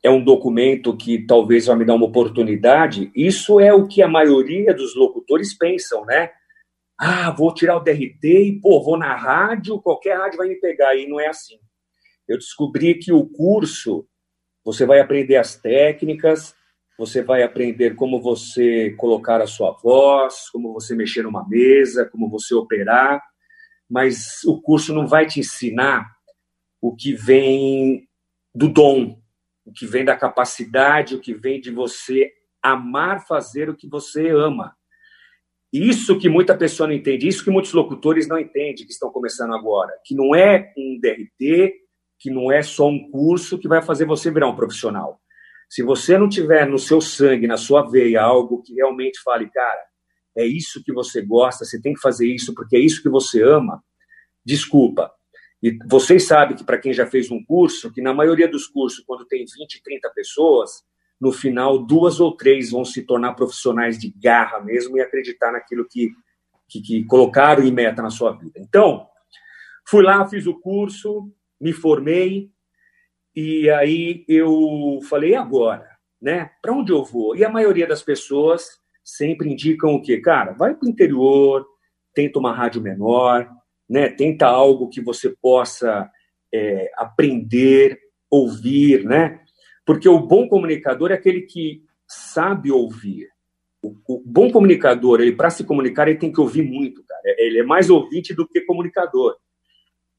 é 0.04 0.10
um 0.10 0.22
documento 0.22 0.94
que 0.94 1.24
talvez 1.24 1.64
vai 1.64 1.76
me 1.76 1.84
dar 1.86 1.94
uma 1.94 2.04
oportunidade, 2.04 3.10
isso 3.16 3.58
é 3.58 3.72
o 3.72 3.88
que 3.88 4.02
a 4.02 4.06
maioria 4.06 4.74
dos 4.74 4.94
locutores 4.94 5.56
pensam, 5.56 6.04
né? 6.04 6.30
Ah, 6.98 7.30
vou 7.30 7.54
tirar 7.54 7.78
o 7.78 7.80
DRT 7.80 8.22
e, 8.22 8.60
pô, 8.60 8.82
vou 8.82 8.98
na 8.98 9.16
rádio, 9.16 9.80
qualquer 9.80 10.18
rádio 10.18 10.36
vai 10.36 10.48
me 10.48 10.56
pegar. 10.56 10.94
E 10.94 11.08
não 11.08 11.18
é 11.18 11.28
assim. 11.28 11.58
Eu 12.28 12.36
descobri 12.36 12.96
que 12.96 13.12
o 13.12 13.26
curso, 13.26 14.06
você 14.62 14.84
vai 14.84 15.00
aprender 15.00 15.36
as 15.36 15.56
técnicas, 15.56 16.54
você 16.98 17.22
vai 17.22 17.42
aprender 17.42 17.94
como 17.94 18.20
você 18.20 18.90
colocar 18.98 19.40
a 19.40 19.46
sua 19.46 19.72
voz, 19.72 20.50
como 20.50 20.74
você 20.74 20.94
mexer 20.94 21.22
numa 21.22 21.48
mesa, 21.48 22.08
como 22.12 22.28
você 22.28 22.54
operar, 22.54 23.22
mas 23.90 24.44
o 24.44 24.60
curso 24.60 24.94
não 24.94 25.06
vai 25.06 25.26
te 25.26 25.40
ensinar 25.40 26.06
o 26.80 26.94
que 26.94 27.14
vem 27.14 28.06
do 28.54 28.68
dom, 28.68 29.18
o 29.64 29.72
que 29.72 29.86
vem 29.86 30.04
da 30.04 30.16
capacidade, 30.16 31.14
o 31.14 31.20
que 31.20 31.34
vem 31.34 31.60
de 31.60 31.70
você 31.70 32.32
amar 32.62 33.26
fazer 33.26 33.68
o 33.68 33.76
que 33.76 33.88
você 33.88 34.28
ama. 34.28 34.76
Isso 35.72 36.18
que 36.18 36.28
muita 36.28 36.56
pessoa 36.56 36.86
não 36.86 36.94
entende, 36.94 37.26
isso 37.26 37.42
que 37.44 37.50
muitos 37.50 37.72
locutores 37.72 38.28
não 38.28 38.38
entendem, 38.38 38.86
que 38.86 38.92
estão 38.92 39.10
começando 39.10 39.54
agora, 39.54 39.92
que 40.04 40.14
não 40.14 40.34
é 40.34 40.72
um 40.78 40.98
DRT, 41.00 41.74
que 42.18 42.30
não 42.30 42.52
é 42.52 42.62
só 42.62 42.88
um 42.88 43.10
curso 43.10 43.58
que 43.58 43.66
vai 43.66 43.82
fazer 43.82 44.04
você 44.04 44.30
virar 44.30 44.48
um 44.48 44.54
profissional. 44.54 45.20
Se 45.68 45.82
você 45.82 46.16
não 46.16 46.28
tiver 46.28 46.66
no 46.68 46.78
seu 46.78 47.00
sangue, 47.00 47.46
na 47.46 47.56
sua 47.56 47.82
veia, 47.82 48.22
algo 48.22 48.62
que 48.62 48.74
realmente 48.74 49.20
fale, 49.22 49.50
cara, 49.50 49.80
é 50.36 50.46
isso 50.46 50.82
que 50.84 50.92
você 50.92 51.20
gosta, 51.20 51.64
você 51.64 51.80
tem 51.80 51.94
que 51.94 52.00
fazer 52.00 52.32
isso 52.32 52.54
porque 52.54 52.76
é 52.76 52.80
isso 52.80 53.02
que 53.02 53.08
você 53.08 53.42
ama, 53.42 53.82
desculpa. 54.44 55.10
E 55.64 55.78
vocês 55.86 56.26
sabem 56.26 56.54
que, 56.54 56.62
para 56.62 56.76
quem 56.76 56.92
já 56.92 57.06
fez 57.06 57.30
um 57.30 57.42
curso, 57.42 57.90
que 57.90 58.02
na 58.02 58.12
maioria 58.12 58.46
dos 58.46 58.66
cursos, 58.66 59.02
quando 59.02 59.24
tem 59.24 59.46
20, 59.46 59.82
30 59.82 60.10
pessoas, 60.10 60.84
no 61.18 61.32
final, 61.32 61.78
duas 61.78 62.20
ou 62.20 62.36
três 62.36 62.70
vão 62.70 62.84
se 62.84 63.00
tornar 63.00 63.32
profissionais 63.32 63.98
de 63.98 64.12
garra 64.14 64.60
mesmo 64.60 64.98
e 64.98 65.00
acreditar 65.00 65.52
naquilo 65.52 65.86
que, 65.90 66.10
que, 66.68 66.82
que 66.82 67.04
colocaram 67.06 67.64
em 67.64 67.72
meta 67.72 68.02
na 68.02 68.10
sua 68.10 68.32
vida. 68.32 68.60
Então, 68.60 69.08
fui 69.88 70.02
lá, 70.02 70.28
fiz 70.28 70.46
o 70.46 70.60
curso, 70.60 71.32
me 71.58 71.72
formei, 71.72 72.50
e 73.34 73.70
aí 73.70 74.22
eu 74.28 74.98
falei, 75.08 75.34
agora? 75.34 75.88
Né? 76.20 76.50
Para 76.60 76.74
onde 76.74 76.92
eu 76.92 77.02
vou? 77.02 77.34
E 77.34 77.42
a 77.42 77.48
maioria 77.48 77.86
das 77.86 78.02
pessoas 78.02 78.68
sempre 79.02 79.50
indicam 79.50 79.94
o 79.94 80.02
quê? 80.02 80.20
Cara, 80.20 80.52
vai 80.52 80.74
para 80.74 80.86
o 80.86 80.90
interior, 80.90 81.66
tenta 82.12 82.38
uma 82.38 82.54
rádio 82.54 82.82
menor, 82.82 83.50
né? 83.88 84.08
tenta 84.08 84.46
algo 84.46 84.88
que 84.88 85.00
você 85.00 85.30
possa 85.30 86.10
é, 86.52 86.90
aprender, 86.96 87.98
ouvir, 88.30 89.04
né? 89.04 89.40
Porque 89.84 90.08
o 90.08 90.18
bom 90.18 90.48
comunicador 90.48 91.10
é 91.10 91.14
aquele 91.14 91.42
que 91.42 91.82
sabe 92.06 92.70
ouvir. 92.70 93.28
O, 93.82 93.94
o 94.08 94.22
bom 94.24 94.50
comunicador, 94.50 95.20
ele 95.20 95.36
para 95.36 95.50
se 95.50 95.64
comunicar, 95.64 96.08
ele 96.08 96.18
tem 96.18 96.32
que 96.32 96.40
ouvir 96.40 96.62
muito, 96.62 97.04
cara. 97.04 97.22
Ele 97.38 97.58
é 97.58 97.64
mais 97.64 97.90
ouvinte 97.90 98.32
do 98.32 98.48
que 98.48 98.62
comunicador. 98.62 99.36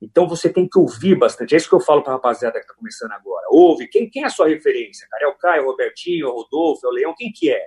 Então 0.01 0.27
você 0.27 0.51
tem 0.51 0.67
que 0.67 0.77
ouvir 0.77 1.15
bastante. 1.15 1.55
É 1.55 1.57
isso 1.57 1.69
que 1.69 1.75
eu 1.75 1.79
falo 1.79 2.03
para 2.03 2.13
a 2.13 2.15
rapaziada 2.15 2.59
que 2.59 2.65
está 2.65 2.75
começando 2.75 3.11
agora. 3.11 3.47
Ouve. 3.49 3.87
Quem, 3.87 4.09
quem 4.09 4.23
é 4.23 4.27
a 4.27 4.29
sua 4.29 4.47
referência, 4.47 5.07
cara? 5.09 5.25
É 5.25 5.27
o 5.27 5.37
Caio, 5.37 5.63
o 5.63 5.71
Robertinho, 5.71 6.27
o 6.27 6.33
Rodolfo, 6.33 6.85
é 6.85 6.89
o 6.89 6.93
Leão? 6.93 7.15
Quem 7.17 7.31
que 7.31 7.49
é? 7.51 7.65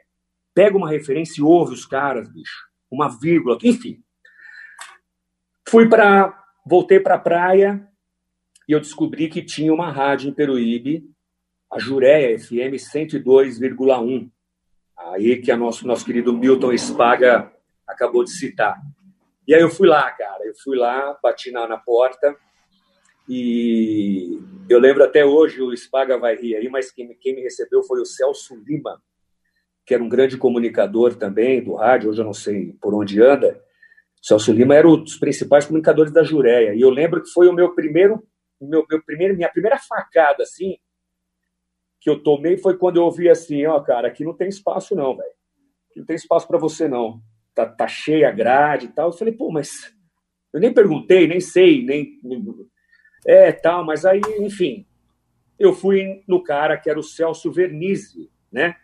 Pega 0.55 0.77
uma 0.77 0.89
referência 0.89 1.41
e 1.41 1.45
ouve 1.45 1.75
os 1.75 1.85
caras, 1.87 2.29
bicho. 2.33 2.69
Uma 2.91 3.09
vírgula, 3.09 3.59
enfim. 3.63 4.03
Fui 5.69 5.87
para. 5.87 6.35
Voltei 6.64 7.01
para 7.01 7.14
a 7.14 7.19
praia 7.19 7.87
e 8.69 8.73
eu 8.73 8.81
descobri 8.81 9.29
que 9.29 9.43
tinha 9.43 9.73
uma 9.73 9.91
rádio 9.91 10.29
em 10.29 10.35
Peruíbe 10.35 11.05
a 11.71 11.79
Jureia 11.79 12.39
FM 12.39 12.77
102,1. 12.77 14.31
Aí 14.97 15.37
que 15.37 15.51
a 15.51 15.57
nosso, 15.57 15.87
nosso 15.87 16.05
querido 16.05 16.33
Milton 16.33 16.77
Spaga 16.77 17.51
acabou 17.87 18.25
de 18.25 18.31
citar. 18.31 18.79
E 19.47 19.55
aí 19.55 19.62
eu 19.62 19.71
fui 19.71 19.89
lá, 19.89 20.11
cara, 20.11 20.45
eu 20.45 20.55
fui 20.62 20.77
lá, 20.77 21.19
bati 21.23 21.51
na, 21.51 21.66
na 21.66 21.79
porta 21.79 22.37
e 23.29 24.39
eu 24.69 24.79
lembro 24.79 25.05
até 25.05 25.25
hoje, 25.25 25.61
o 25.62 25.75
Spaga 25.75 26.19
vai 26.19 26.37
rir 26.37 26.57
aí, 26.57 26.69
mas 26.69 26.91
quem, 26.91 27.14
quem 27.14 27.35
me 27.35 27.43
recebeu 27.43 27.83
foi 27.83 28.01
o 28.01 28.07
Celso 28.07 28.57
Lima, 28.57 29.03
que 29.87 29.95
era 29.95 30.03
um 30.03 30.09
grande 30.09 30.37
comunicador 30.37 31.14
também 31.14 31.62
do 31.62 31.75
rádio, 31.75 32.11
hoje 32.11 32.21
eu 32.21 32.27
não 32.27 32.35
sei 32.35 32.75
por 32.81 32.95
onde 32.95 33.23
anda. 33.23 33.62
Celso 34.23 34.53
Lima 34.53 34.75
era 34.75 34.89
um 34.89 35.03
dos 35.03 35.16
principais 35.16 35.66
comunicadores 35.66 36.12
da 36.12 36.23
Jureia. 36.23 36.75
E 36.75 36.81
eu 36.81 36.91
lembro 36.91 37.23
que 37.23 37.31
foi 37.31 37.49
o 37.49 37.53
meu 37.53 37.75
primeiro, 37.75 38.23
meu, 38.61 38.85
meu 38.89 39.03
primeiro, 39.03 39.37
minha 39.37 39.49
primeira 39.49 39.79
facada, 39.79 40.43
assim, 40.43 40.77
que 42.01 42.11
eu 42.11 42.23
tomei 42.23 42.57
foi 42.57 42.77
quando 42.77 42.97
eu 42.97 43.05
ouvi 43.05 43.29
assim, 43.29 43.66
ó, 43.66 43.77
oh, 43.77 43.83
cara, 43.83 44.09
aqui 44.09 44.25
não 44.25 44.35
tem 44.35 44.49
espaço 44.49 44.95
não, 44.95 45.16
velho. 45.16 45.33
Não 45.97 46.05
tem 46.05 46.16
espaço 46.16 46.47
para 46.47 46.59
você 46.59 46.87
não. 46.87 47.21
Tá, 47.55 47.66
tá 47.66 47.89
cheia 47.89 48.29
a 48.29 48.33
grade 48.33 48.87
e 48.87 48.89
tal. 48.91 49.09
Eu 49.09 49.12
falei, 49.12 49.35
pô, 49.35 49.51
mas 49.51 49.71
eu 50.53 50.61
nem 50.61 50.73
perguntei, 50.73 51.27
nem 51.27 51.41
sei, 51.41 51.85
nem 51.85 52.21
é, 53.27 53.53
tal, 53.53 53.85
mas 53.85 54.05
aí, 54.05 54.21
enfim, 54.39 54.87
eu 55.59 55.73
fui 55.73 56.23
no 56.27 56.43
cara 56.43 56.79
que 56.79 56.89
era 56.89 56.99
o 56.99 57.03
Celso 57.03 57.51
Vernizzi, 57.51 58.31
né? 58.51 58.77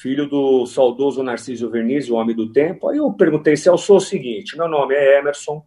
Filho 0.00 0.26
do 0.26 0.64
saudoso 0.64 1.22
Narciso 1.22 1.68
Vernizzi, 1.68 2.10
o 2.10 2.14
homem 2.14 2.34
do 2.34 2.50
tempo. 2.50 2.88
Aí 2.88 2.96
eu 2.96 3.12
perguntei, 3.12 3.54
Celso, 3.54 3.92
é 3.92 3.96
o 3.96 4.00
seguinte, 4.00 4.56
meu 4.56 4.66
nome 4.66 4.94
é 4.94 5.18
Emerson, 5.18 5.62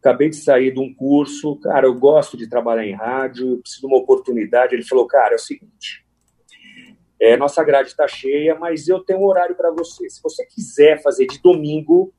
acabei 0.00 0.28
de 0.30 0.36
sair 0.36 0.72
de 0.72 0.80
um 0.80 0.92
curso, 0.92 1.54
cara, 1.60 1.86
eu 1.86 1.94
gosto 1.94 2.36
de 2.36 2.48
trabalhar 2.48 2.84
em 2.84 2.92
rádio, 2.92 3.50
eu 3.50 3.58
preciso 3.58 3.82
de 3.82 3.86
uma 3.86 3.98
oportunidade. 3.98 4.74
Ele 4.74 4.84
falou, 4.84 5.06
cara, 5.06 5.34
é 5.34 5.36
o 5.36 5.38
seguinte, 5.38 6.04
é, 7.20 7.36
nossa 7.36 7.62
grade 7.62 7.90
está 7.90 8.08
cheia, 8.08 8.56
mas 8.56 8.88
eu 8.88 8.98
tenho 8.98 9.20
um 9.20 9.26
horário 9.26 9.54
para 9.54 9.70
você. 9.70 10.10
Se 10.10 10.20
você 10.20 10.44
quiser 10.44 11.00
fazer 11.00 11.26
de 11.26 11.40
domingo, 11.40 12.12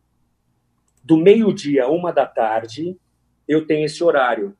do 1.04 1.18
meio-dia 1.18 1.84
a 1.84 1.90
uma 1.90 2.14
da 2.14 2.26
tarde, 2.26 2.98
eu 3.46 3.68
tenho 3.68 3.86
esse 3.86 4.02
horário. 4.02 4.56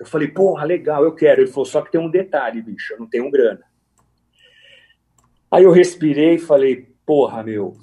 Eu 0.00 0.06
falei, 0.06 0.26
porra, 0.26 0.64
legal, 0.64 1.04
eu 1.04 1.14
quero. 1.14 1.42
Ele 1.42 1.50
falou, 1.50 1.66
só 1.66 1.82
que 1.82 1.92
tem 1.92 2.00
um 2.00 2.10
detalhe, 2.10 2.60
bicho, 2.60 2.94
eu 2.94 2.98
não 2.98 3.08
tenho 3.08 3.30
grana. 3.30 3.64
Aí 5.50 5.64
eu 5.64 5.70
respirei 5.70 6.34
e 6.34 6.38
falei, 6.38 6.88
porra, 7.04 7.42
meu, 7.42 7.76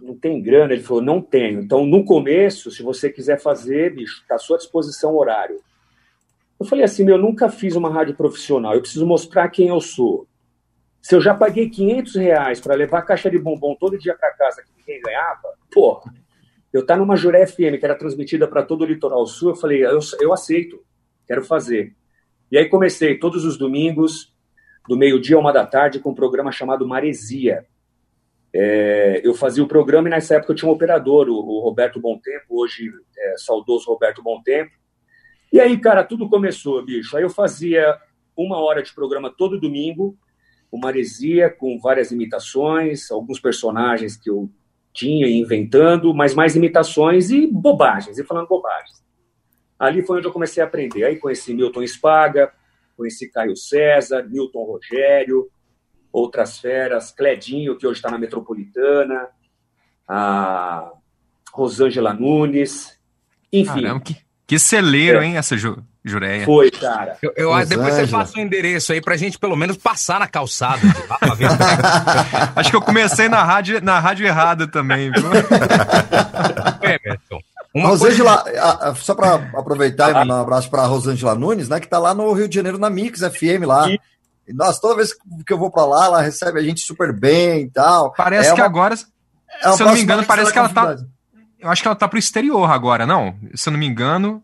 não 0.00 0.16
tem 0.16 0.42
grana? 0.42 0.72
Ele 0.72 0.82
falou, 0.82 1.02
não 1.02 1.20
tenho. 1.20 1.60
Então, 1.60 1.84
no 1.84 2.04
começo, 2.04 2.70
se 2.70 2.82
você 2.82 3.10
quiser 3.10 3.40
fazer, 3.40 3.94
bicho, 3.94 4.22
está 4.22 4.36
à 4.36 4.38
sua 4.38 4.58
disposição 4.58 5.12
o 5.12 5.18
horário. 5.18 5.60
Eu 6.58 6.66
falei 6.66 6.84
assim, 6.84 7.04
meu, 7.04 7.16
eu 7.16 7.22
nunca 7.22 7.48
fiz 7.48 7.76
uma 7.76 7.90
rádio 7.90 8.14
profissional, 8.14 8.74
eu 8.74 8.80
preciso 8.80 9.06
mostrar 9.06 9.48
quem 9.48 9.68
eu 9.68 9.80
sou. 9.80 10.26
Se 11.02 11.14
eu 11.14 11.20
já 11.20 11.34
paguei 11.34 11.68
500 11.68 12.14
reais 12.14 12.60
para 12.60 12.74
levar 12.74 13.02
caixa 13.02 13.30
de 13.30 13.38
bombom 13.38 13.74
todo 13.74 13.98
dia 13.98 14.14
para 14.14 14.32
casa 14.32 14.62
que 14.62 14.70
ninguém 14.78 15.02
ganhava, 15.02 15.42
pô, 15.70 16.02
eu 16.72 16.84
tá 16.84 16.96
numa 16.96 17.16
Juré 17.16 17.46
FM 17.46 17.78
que 17.78 17.84
era 17.84 17.94
transmitida 17.94 18.48
para 18.48 18.62
todo 18.62 18.82
o 18.82 18.86
litoral 18.86 19.26
sul, 19.26 19.50
eu 19.50 19.56
falei, 19.56 19.84
eu, 19.84 19.98
eu 20.20 20.32
aceito, 20.32 20.82
quero 21.26 21.44
fazer. 21.44 21.94
E 22.50 22.56
aí 22.56 22.68
comecei 22.68 23.18
todos 23.18 23.44
os 23.44 23.58
domingos, 23.58 24.33
do 24.88 24.96
meio-dia 24.96 25.36
a 25.36 25.38
uma 25.38 25.52
da 25.52 25.64
tarde, 25.66 25.98
com 25.98 26.10
um 26.10 26.14
programa 26.14 26.52
chamado 26.52 26.86
Maresia. 26.86 27.66
É, 28.52 29.20
eu 29.24 29.34
fazia 29.34 29.64
o 29.64 29.68
programa 29.68 30.08
e 30.08 30.10
nessa 30.10 30.36
época 30.36 30.52
eu 30.52 30.56
tinha 30.56 30.68
um 30.68 30.74
operador, 30.74 31.28
o, 31.28 31.34
o 31.34 31.60
Roberto 31.60 32.00
Tempo, 32.22 32.46
hoje 32.50 32.90
é, 33.18 33.34
saudoso 33.38 33.90
Roberto 33.90 34.22
Tempo. 34.44 34.72
E 35.52 35.60
aí, 35.60 35.76
cara, 35.78 36.04
tudo 36.04 36.28
começou, 36.28 36.84
bicho. 36.84 37.16
Aí 37.16 37.22
eu 37.22 37.30
fazia 37.30 37.98
uma 38.36 38.58
hora 38.58 38.82
de 38.82 38.92
programa 38.92 39.30
todo 39.30 39.60
domingo, 39.60 40.16
uma 40.70 40.88
maresia 40.88 41.48
com 41.48 41.78
várias 41.78 42.10
imitações, 42.10 43.10
alguns 43.10 43.40
personagens 43.40 44.16
que 44.16 44.28
eu 44.28 44.50
tinha 44.92 45.28
inventando, 45.28 46.14
mas 46.14 46.34
mais 46.34 46.54
imitações 46.54 47.30
e 47.30 47.46
bobagens, 47.46 48.18
e 48.18 48.24
falando 48.24 48.46
bobagens. 48.46 49.02
Ali 49.78 50.02
foi 50.02 50.18
onde 50.18 50.26
eu 50.28 50.32
comecei 50.32 50.62
a 50.62 50.66
aprender. 50.66 51.04
Aí 51.04 51.16
conheci 51.16 51.52
Milton 51.52 51.86
Spaga, 51.86 52.52
conheci 52.96 53.30
Caio 53.30 53.56
César, 53.56 54.24
Milton 54.28 54.64
Rogério, 54.64 55.48
outras 56.12 56.58
feras, 56.58 57.10
Cledinho, 57.10 57.76
que 57.76 57.86
hoje 57.86 57.98
está 57.98 58.10
na 58.10 58.18
Metropolitana, 58.18 59.28
a 60.08 60.92
Rosângela 61.52 62.12
Nunes, 62.12 62.98
enfim. 63.52 63.82
Caramba, 63.82 64.00
que, 64.00 64.16
que 64.46 64.58
celeiro, 64.58 65.20
é. 65.20 65.26
hein, 65.26 65.36
essa 65.36 65.56
Jureia. 66.06 66.44
Foi, 66.44 66.70
cara. 66.70 67.16
Eu, 67.22 67.32
eu 67.34 67.66
depois 67.66 67.94
você 67.94 68.06
passa 68.06 68.36
o 68.36 68.40
endereço 68.40 68.92
aí 68.92 69.00
pra 69.00 69.16
gente 69.16 69.38
pelo 69.38 69.56
menos 69.56 69.78
passar 69.78 70.20
na 70.20 70.28
calçada. 70.28 70.82
Acho 72.54 72.68
que 72.68 72.76
eu 72.76 72.82
comecei 72.82 73.26
na 73.26 73.42
rádio, 73.42 73.82
na 73.82 73.98
rádio 73.98 74.26
errada 74.26 74.68
também, 74.68 75.10
viu? 75.10 75.24
Uma 77.74 77.88
Rosângela, 77.88 78.42
coisa... 78.42 78.94
só 78.96 79.14
para 79.14 79.34
aproveitar 79.58 80.10
e 80.10 80.14
mandar 80.14 80.36
um 80.36 80.42
abraço 80.42 80.70
para 80.70 80.82
a 80.82 80.86
Rosângela 80.86 81.34
Nunes, 81.34 81.68
né, 81.68 81.80
que 81.80 81.86
está 81.86 81.98
lá 81.98 82.14
no 82.14 82.32
Rio 82.32 82.48
de 82.48 82.54
Janeiro, 82.54 82.78
na 82.78 82.88
Mix 82.88 83.20
FM 83.20 83.66
lá. 83.66 83.90
E... 83.90 83.98
Nossa, 84.52 84.80
toda 84.80 84.96
vez 84.96 85.12
que 85.12 85.52
eu 85.52 85.58
vou 85.58 85.70
para 85.70 85.84
lá, 85.84 86.06
ela 86.06 86.22
recebe 86.22 86.60
a 86.60 86.62
gente 86.62 86.80
super 86.82 87.12
bem 87.12 87.62
e 87.62 87.70
tal. 87.70 88.12
Parece 88.12 88.50
é 88.50 88.54
que 88.54 88.60
uma... 88.60 88.66
agora, 88.66 88.94
é 88.94 89.72
se 89.72 89.82
eu 89.82 89.86
não 89.86 89.94
me 89.94 90.02
engano, 90.02 90.24
parece 90.24 90.52
que 90.52 90.58
ela 90.58 90.68
está 90.68 90.96
eu 91.64 91.70
acho 91.70 91.80
que 91.80 91.88
ela 91.88 91.96
tá 91.96 92.06
pro 92.06 92.18
exterior 92.18 92.70
agora, 92.70 93.06
não? 93.06 93.34
Se 93.54 93.70
eu 93.70 93.72
não 93.72 93.80
me 93.80 93.86
engano. 93.86 94.42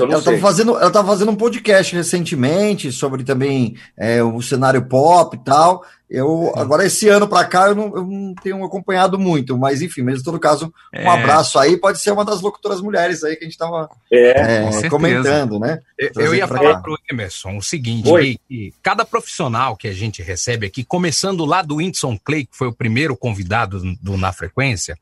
ela 0.00 0.18
estava 0.18 0.36
fazendo, 0.38 0.76
ela 0.76 0.90
tava 0.90 1.06
fazendo 1.06 1.30
um 1.30 1.36
podcast 1.36 1.94
recentemente 1.94 2.90
sobre 2.90 3.22
também 3.22 3.76
é, 3.96 4.20
o 4.20 4.42
cenário 4.42 4.84
pop 4.84 5.36
e 5.36 5.44
tal. 5.44 5.84
Eu 6.08 6.52
agora 6.54 6.86
esse 6.86 7.08
ano 7.08 7.26
para 7.26 7.44
cá 7.44 7.66
eu 7.66 7.74
não, 7.74 7.96
eu 7.96 8.06
não, 8.06 8.34
tenho 8.36 8.64
acompanhado 8.64 9.18
muito, 9.18 9.58
mas 9.58 9.82
enfim, 9.82 10.02
mesmo 10.02 10.20
em 10.20 10.24
todo 10.24 10.38
caso, 10.38 10.72
um 10.94 11.00
é. 11.00 11.08
abraço 11.08 11.58
aí. 11.58 11.76
Pode 11.76 12.00
ser 12.00 12.12
uma 12.12 12.24
das 12.24 12.40
locutoras 12.40 12.80
mulheres 12.80 13.24
aí 13.24 13.34
que 13.34 13.42
a 13.42 13.46
gente 13.46 13.54
estava 13.54 13.88
é, 14.12 14.68
é 14.84 14.88
comentando, 14.88 15.58
né? 15.58 15.80
Eu, 15.98 16.10
eu 16.16 16.34
ia 16.34 16.46
falar 16.46 16.74
cá. 16.74 16.80
pro 16.80 16.96
Emerson 17.10 17.56
o 17.56 17.62
seguinte: 17.62 18.08
que, 18.08 18.38
que 18.48 18.74
cada 18.80 19.04
profissional 19.04 19.76
que 19.76 19.88
a 19.88 19.92
gente 19.92 20.22
recebe 20.22 20.66
aqui, 20.66 20.84
começando 20.84 21.44
lá 21.44 21.60
do 21.60 21.76
Whindersson 21.76 22.16
Clay, 22.24 22.46
que 22.46 22.56
foi 22.56 22.68
o 22.68 22.72
primeiro 22.72 23.16
convidado 23.16 23.80
do 24.00 24.16
Na 24.16 24.32
Frequência, 24.32 24.96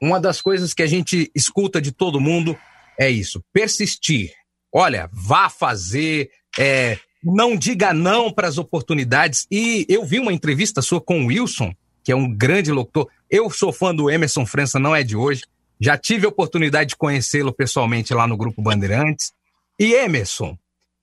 uma 0.00 0.18
das 0.18 0.40
coisas 0.40 0.72
que 0.72 0.82
a 0.82 0.86
gente 0.86 1.30
escuta 1.34 1.82
de 1.82 1.92
todo 1.92 2.18
mundo 2.18 2.56
é 2.98 3.10
isso: 3.10 3.44
persistir. 3.52 4.32
Olha, 4.72 5.08
vá 5.12 5.50
fazer, 5.50 6.30
é, 6.58 6.98
não 7.26 7.56
diga 7.56 7.92
não 7.92 8.32
para 8.32 8.46
as 8.46 8.56
oportunidades. 8.56 9.46
E 9.50 9.84
eu 9.88 10.04
vi 10.04 10.20
uma 10.20 10.32
entrevista 10.32 10.80
sua 10.80 11.00
com 11.00 11.24
o 11.24 11.26
Wilson, 11.26 11.74
que 12.04 12.12
é 12.12 12.16
um 12.16 12.32
grande 12.32 12.70
locutor. 12.70 13.08
Eu 13.28 13.50
sou 13.50 13.72
fã 13.72 13.92
do 13.92 14.08
Emerson 14.08 14.46
França, 14.46 14.78
não 14.78 14.94
é 14.94 15.02
de 15.02 15.16
hoje. 15.16 15.42
Já 15.80 15.98
tive 15.98 16.24
a 16.24 16.28
oportunidade 16.28 16.90
de 16.90 16.96
conhecê-lo 16.96 17.52
pessoalmente 17.52 18.14
lá 18.14 18.26
no 18.26 18.36
Grupo 18.36 18.62
Bandeirantes. 18.62 19.32
E 19.78 19.92
Emerson, 19.92 20.56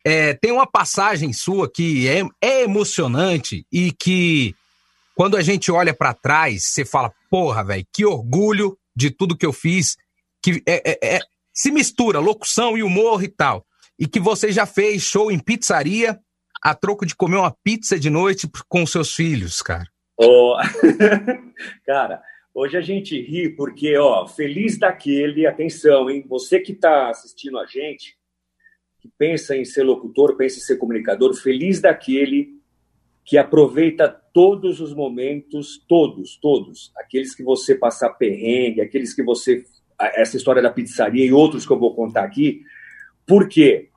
é, 0.05 0.33
tem 0.33 0.51
uma 0.51 0.65
passagem 0.65 1.33
sua 1.33 1.69
que 1.69 2.07
é, 2.07 2.23
é 2.41 2.63
emocionante 2.63 3.65
e 3.71 3.91
que, 3.91 4.55
quando 5.15 5.35
a 5.35 5.41
gente 5.41 5.71
olha 5.71 5.93
para 5.93 6.13
trás, 6.13 6.63
você 6.63 6.85
fala: 6.85 7.13
porra, 7.29 7.63
velho, 7.63 7.85
que 7.91 8.05
orgulho 8.05 8.77
de 8.95 9.11
tudo 9.11 9.37
que 9.37 9.45
eu 9.45 9.53
fiz, 9.53 9.97
que 10.41 10.63
é, 10.65 10.91
é, 10.91 11.15
é, 11.15 11.19
se 11.53 11.69
mistura 11.69 12.19
locução 12.19 12.77
e 12.77 12.83
humor 12.83 13.23
e 13.23 13.27
tal. 13.27 13.65
E 13.99 14.07
que 14.07 14.19
você 14.19 14.51
já 14.51 14.65
fez 14.65 15.01
show 15.03 15.31
em 15.31 15.39
pizzaria 15.39 16.19
a 16.61 16.73
troco 16.73 17.05
de 17.05 17.15
comer 17.15 17.37
uma 17.37 17.55
pizza 17.63 17.99
de 17.99 18.09
noite 18.09 18.49
com 18.69 18.85
seus 18.85 19.13
filhos, 19.13 19.61
cara. 19.61 19.85
Oh. 20.17 20.55
cara, 21.85 22.21
hoje 22.53 22.77
a 22.77 22.81
gente 22.81 23.19
ri 23.19 23.49
porque, 23.49 23.97
ó, 23.97 24.25
feliz 24.27 24.77
daquele, 24.79 25.45
atenção, 25.45 26.09
hein? 26.09 26.25
Você 26.27 26.59
que 26.59 26.71
está 26.71 27.09
assistindo 27.09 27.59
a 27.59 27.65
gente, 27.65 28.17
que 29.01 29.09
pensa 29.17 29.55
em 29.55 29.65
ser 29.65 29.83
locutor, 29.83 30.37
pensa 30.37 30.57
em 30.57 30.61
ser 30.61 30.77
comunicador, 30.77 31.33
feliz 31.33 31.81
daquele 31.81 32.53
que 33.25 33.37
aproveita 33.37 34.09
todos 34.33 34.79
os 34.79 34.93
momentos, 34.93 35.83
todos, 35.87 36.37
todos, 36.37 36.91
aqueles 36.97 37.35
que 37.35 37.43
você 37.43 37.75
passar 37.75 38.09
perrengue, 38.11 38.81
aqueles 38.81 39.13
que 39.13 39.23
você 39.23 39.65
essa 39.99 40.35
história 40.35 40.61
da 40.61 40.71
pizzaria 40.71 41.25
e 41.25 41.31
outros 41.31 41.65
que 41.65 41.71
eu 41.71 41.79
vou 41.79 41.95
contar 41.95 42.23
aqui, 42.23 42.63
porque 43.25 43.89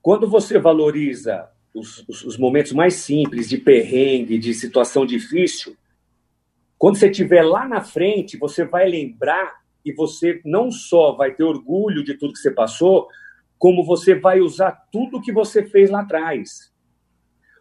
quando 0.00 0.28
você 0.28 0.58
valoriza 0.58 1.48
os, 1.74 2.04
os, 2.08 2.24
os 2.24 2.38
momentos 2.38 2.72
mais 2.72 2.94
simples 2.94 3.48
de 3.48 3.58
perrengue, 3.58 4.38
de 4.38 4.54
situação 4.54 5.04
difícil, 5.04 5.76
quando 6.78 6.96
você 6.96 7.08
estiver 7.10 7.42
lá 7.42 7.66
na 7.66 7.80
frente, 7.80 8.36
você 8.36 8.64
vai 8.64 8.88
lembrar 8.88 9.62
e 9.84 9.92
você 9.92 10.40
não 10.44 10.70
só 10.70 11.12
vai 11.12 11.32
ter 11.34 11.42
orgulho 11.42 12.04
de 12.04 12.14
tudo 12.14 12.32
que 12.32 12.38
você 12.38 12.50
passou, 12.50 13.08
como 13.58 13.84
você 13.84 14.14
vai 14.14 14.40
usar 14.40 14.72
tudo 14.92 15.20
que 15.20 15.32
você 15.32 15.64
fez 15.64 15.90
lá 15.90 16.00
atrás. 16.00 16.72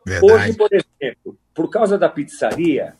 Verdade. 0.05 0.33
Hoje, 0.33 0.57
por 0.57 0.69
exemplo, 0.71 1.37
por 1.53 1.69
causa 1.69 1.97
da 1.97 2.09
pizzaria, 2.09 2.97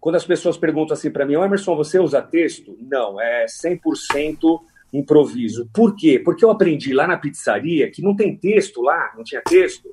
quando 0.00 0.16
as 0.16 0.24
pessoas 0.24 0.56
perguntam 0.56 0.94
assim 0.94 1.10
para 1.10 1.26
mim, 1.26 1.34
Emerson, 1.34 1.76
você 1.76 1.98
usa 1.98 2.22
texto? 2.22 2.76
Não, 2.80 3.20
é 3.20 3.46
100% 3.46 4.60
improviso. 4.92 5.68
Por 5.72 5.94
quê? 5.94 6.18
Porque 6.18 6.44
eu 6.44 6.50
aprendi 6.50 6.92
lá 6.92 7.06
na 7.06 7.16
pizzaria 7.16 7.90
que 7.90 8.02
não 8.02 8.14
tem 8.14 8.36
texto 8.36 8.80
lá, 8.82 9.12
não 9.16 9.24
tinha 9.24 9.42
texto, 9.42 9.88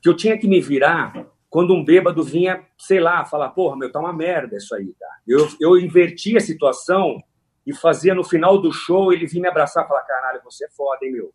que 0.00 0.08
eu 0.08 0.16
tinha 0.16 0.36
que 0.36 0.48
me 0.48 0.60
virar 0.60 1.26
quando 1.48 1.74
um 1.74 1.84
bêbado 1.84 2.24
vinha, 2.24 2.64
sei 2.78 2.98
lá, 2.98 3.24
falar, 3.24 3.50
porra, 3.50 3.76
meu, 3.76 3.92
tá 3.92 4.00
uma 4.00 4.12
merda 4.12 4.56
isso 4.56 4.74
aí, 4.74 4.94
tá? 4.98 5.18
Eu, 5.26 5.48
eu 5.60 5.78
invertia 5.78 6.38
a 6.38 6.40
situação 6.40 7.22
e 7.66 7.74
fazia 7.74 8.14
no 8.14 8.24
final 8.24 8.60
do 8.60 8.72
show 8.72 9.12
ele 9.12 9.26
vir 9.26 9.40
me 9.40 9.48
abraçar 9.48 9.84
e 9.84 9.88
falar, 9.88 10.02
caralho, 10.02 10.40
você 10.42 10.64
é 10.64 10.70
foda, 10.70 11.04
hein, 11.04 11.12
meu? 11.12 11.32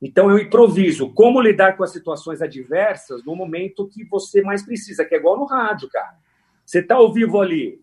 Então 0.00 0.30
eu 0.30 0.38
improviso 0.38 1.12
como 1.12 1.40
lidar 1.40 1.76
com 1.76 1.82
as 1.82 1.90
situações 1.90 2.40
adversas 2.40 3.24
no 3.24 3.34
momento 3.34 3.88
que 3.88 4.04
você 4.04 4.42
mais 4.42 4.64
precisa, 4.64 5.04
que 5.04 5.14
é 5.14 5.18
igual 5.18 5.36
no 5.36 5.44
rádio, 5.44 5.88
cara. 5.88 6.16
Você 6.64 6.80
está 6.80 6.96
ao 6.96 7.12
vivo 7.12 7.40
ali, 7.40 7.80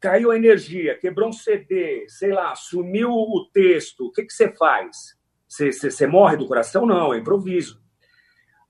caiu 0.00 0.30
a 0.30 0.36
energia, 0.36 0.98
quebrou 0.98 1.28
um 1.28 1.32
CD, 1.32 2.06
sei 2.08 2.32
lá, 2.32 2.54
sumiu 2.54 3.10
o 3.10 3.48
texto, 3.52 4.06
o 4.06 4.12
que, 4.12 4.24
que 4.24 4.32
você 4.32 4.52
faz? 4.54 5.16
Você, 5.48 5.72
você, 5.72 5.90
você 5.90 6.06
morre 6.06 6.36
do 6.36 6.46
coração? 6.46 6.86
Não, 6.86 7.14
é 7.14 7.18
improviso. 7.18 7.80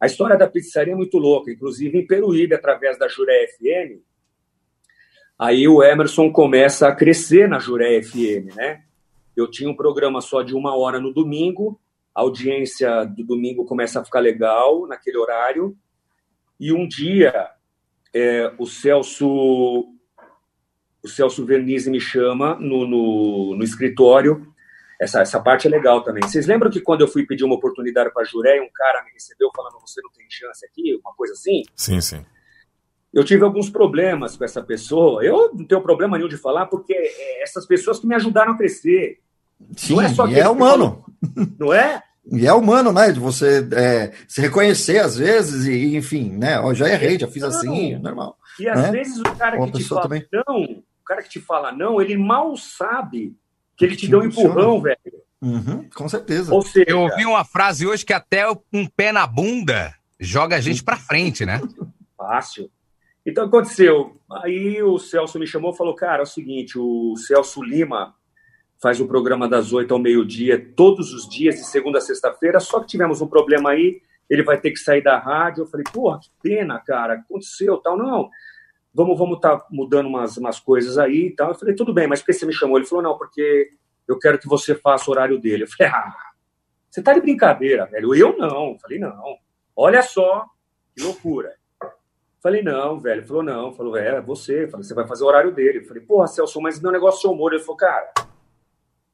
A 0.00 0.06
história 0.06 0.36
da 0.36 0.48
pizzaria 0.48 0.92
é 0.92 0.96
muito 0.96 1.18
louca, 1.18 1.50
inclusive 1.50 1.98
em 1.98 2.06
Peruíbe, 2.06 2.54
através 2.54 2.98
da 2.98 3.08
Juré 3.08 3.46
FM. 3.48 4.02
Aí 5.38 5.66
o 5.66 5.82
Emerson 5.82 6.30
começa 6.30 6.88
a 6.88 6.94
crescer 6.94 7.48
na 7.48 7.58
Juré 7.58 8.02
FM, 8.02 8.54
né? 8.54 8.84
Eu 9.34 9.50
tinha 9.50 9.68
um 9.68 9.76
programa 9.76 10.20
só 10.20 10.42
de 10.42 10.54
uma 10.54 10.76
hora 10.76 10.98
no 10.98 11.12
domingo, 11.12 11.80
a 12.14 12.22
audiência 12.22 13.04
do 13.04 13.22
domingo 13.22 13.66
começa 13.66 14.00
a 14.00 14.04
ficar 14.04 14.20
legal 14.20 14.86
naquele 14.86 15.18
horário. 15.18 15.76
E 16.58 16.72
um 16.72 16.88
dia 16.88 17.50
é, 18.14 18.50
o 18.58 18.64
Celso 18.66 19.94
o 21.06 21.08
Celso 21.08 21.46
Vernizzi 21.46 21.88
me 21.88 22.00
chama 22.00 22.56
no, 22.56 22.86
no, 22.86 23.56
no, 23.56 23.64
escritório. 23.64 24.52
Essa, 25.00 25.20
essa 25.20 25.40
parte 25.40 25.68
é 25.68 25.70
legal 25.70 26.02
também. 26.02 26.22
Vocês 26.22 26.46
lembram 26.46 26.70
que 26.70 26.80
quando 26.80 27.02
eu 27.02 27.08
fui 27.08 27.24
pedir 27.24 27.44
uma 27.44 27.54
oportunidade 27.54 28.12
para 28.12 28.22
a 28.22 28.24
Juré, 28.24 28.60
um 28.60 28.68
cara 28.74 29.04
me 29.04 29.12
recebeu 29.12 29.50
falando: 29.54 29.80
você 29.80 30.00
não 30.02 30.10
tem 30.10 30.26
chance 30.28 30.66
aqui, 30.66 30.98
uma 31.02 31.14
coisa 31.14 31.32
assim? 31.32 31.62
Sim, 31.76 32.00
sim. 32.00 32.26
Eu 33.14 33.24
tive 33.24 33.44
alguns 33.44 33.70
problemas 33.70 34.36
com 34.36 34.44
essa 34.44 34.62
pessoa. 34.62 35.24
Eu 35.24 35.54
não 35.54 35.64
tenho 35.64 35.80
problema 35.80 36.18
nenhum 36.18 36.28
de 36.28 36.36
falar, 36.36 36.66
porque 36.66 36.92
é 36.92 37.42
essas 37.42 37.64
pessoas 37.66 38.00
que 38.00 38.06
me 38.06 38.14
ajudaram 38.14 38.52
a 38.52 38.56
crescer. 38.56 39.20
Sim, 39.76 39.94
não 39.94 40.02
é 40.02 40.08
só 40.08 40.26
é 40.26 40.48
humano. 40.48 41.04
não 41.58 41.72
é? 41.72 42.02
E 42.30 42.46
é 42.46 42.52
humano, 42.52 42.92
né? 42.92 43.12
De 43.12 43.20
você 43.20 43.66
é, 43.72 44.12
se 44.26 44.40
reconhecer 44.40 44.98
às 44.98 45.16
vezes 45.16 45.66
e, 45.66 45.96
enfim, 45.96 46.30
né? 46.30 46.58
Ó, 46.58 46.74
já 46.74 46.88
errei, 46.88 47.18
já 47.18 47.28
fiz 47.28 47.44
assim, 47.44 47.96
normal. 47.96 48.36
E 48.58 48.68
às 48.68 48.82
né? 48.82 48.90
vezes 48.90 49.18
o 49.18 49.22
cara 49.36 49.58
que 49.58 49.72
te 49.72 49.84
fala 49.84 50.02
também... 50.02 50.26
não, 50.32 50.82
cara 51.06 51.22
que 51.22 51.30
te 51.30 51.40
fala 51.40 51.72
não, 51.72 52.00
ele 52.00 52.16
mal 52.16 52.56
sabe 52.56 53.36
que 53.76 53.84
ele 53.84 53.96
te 53.96 54.08
deu 54.08 54.20
um 54.20 54.24
empurrão, 54.24 54.80
velho. 54.80 54.98
Uhum, 55.40 55.88
com 55.94 56.08
certeza. 56.08 56.52
Ou 56.52 56.62
seja, 56.62 56.86
eu 56.88 57.00
ouvi 57.00 57.24
uma 57.24 57.44
frase 57.44 57.86
hoje 57.86 58.04
que 58.04 58.12
até 58.12 58.44
um 58.72 58.86
pé 58.86 59.12
na 59.12 59.26
bunda 59.26 59.94
joga 60.18 60.56
a 60.56 60.60
gente 60.60 60.82
para 60.82 60.96
frente, 60.96 61.44
né? 61.44 61.60
Fácil. 62.16 62.70
Então 63.24 63.44
aconteceu. 63.44 64.16
Aí 64.42 64.82
o 64.82 64.98
Celso 64.98 65.38
me 65.38 65.46
chamou 65.46 65.72
e 65.72 65.76
falou: 65.76 65.94
Cara, 65.94 66.20
é 66.20 66.22
o 66.22 66.26
seguinte, 66.26 66.78
o 66.78 67.14
Celso 67.16 67.62
Lima 67.62 68.14
faz 68.80 69.00
o 69.00 69.06
programa 69.06 69.48
das 69.48 69.72
oito 69.72 69.92
ao 69.92 70.00
meio-dia, 70.00 70.72
todos 70.76 71.12
os 71.12 71.28
dias, 71.28 71.56
de 71.56 71.64
segunda 71.64 71.98
a 71.98 72.00
sexta-feira, 72.00 72.60
só 72.60 72.80
que 72.80 72.86
tivemos 72.86 73.20
um 73.20 73.26
problema 73.26 73.70
aí, 73.70 74.02
ele 74.28 74.42
vai 74.42 74.60
ter 74.60 74.70
que 74.70 74.78
sair 74.78 75.02
da 75.02 75.18
rádio. 75.18 75.62
Eu 75.62 75.66
falei, 75.66 75.84
porra, 75.92 76.20
que 76.20 76.30
pena, 76.42 76.78
cara, 76.78 77.14
aconteceu, 77.14 77.78
tal. 77.78 77.96
Não, 77.96 78.28
vamos 78.96 79.18
vamos 79.18 79.38
tá 79.38 79.62
mudando 79.70 80.06
umas, 80.06 80.38
umas 80.38 80.58
coisas 80.58 80.96
aí 80.96 81.26
e 81.26 81.30
tal. 81.36 81.50
Eu 81.50 81.54
falei, 81.54 81.74
tudo 81.74 81.92
bem, 81.92 82.06
mas 82.06 82.20
por 82.20 82.26
que 82.26 82.32
você 82.32 82.46
me 82.46 82.52
chamou? 82.52 82.78
Ele 82.78 82.86
falou, 82.86 83.04
não, 83.04 83.18
porque 83.18 83.68
eu 84.08 84.18
quero 84.18 84.38
que 84.38 84.48
você 84.48 84.74
faça 84.74 85.10
o 85.10 85.12
horário 85.12 85.38
dele. 85.38 85.64
Eu 85.64 85.68
falei, 85.68 85.92
ah, 85.94 86.14
você 86.90 87.02
tá 87.02 87.12
de 87.12 87.20
brincadeira, 87.20 87.84
velho. 87.84 88.14
Eu 88.14 88.38
não. 88.38 88.70
Eu 88.70 88.78
falei, 88.78 88.98
não. 88.98 89.36
Olha 89.76 90.00
só, 90.00 90.46
que 90.96 91.02
loucura. 91.02 91.54
Falei, 92.42 92.62
não, 92.62 92.98
velho. 92.98 93.20
Ele 93.20 93.26
falou, 93.26 93.42
não. 93.42 93.74
Falou, 93.74 93.96
é, 93.98 94.18
você. 94.22 94.64
Eu 94.64 94.70
falei, 94.70 94.86
você 94.86 94.94
vai 94.94 95.06
fazer 95.06 95.24
o 95.24 95.26
horário 95.26 95.52
dele. 95.52 95.78
Eu 95.78 95.84
falei, 95.84 96.02
porra, 96.02 96.26
Celso, 96.26 96.60
mas 96.62 96.80
meu 96.80 96.90
negócio 96.90 97.28
é 97.28 97.30
humor. 97.30 97.52
Ele 97.52 97.62
falou, 97.62 97.76
cara, 97.76 98.12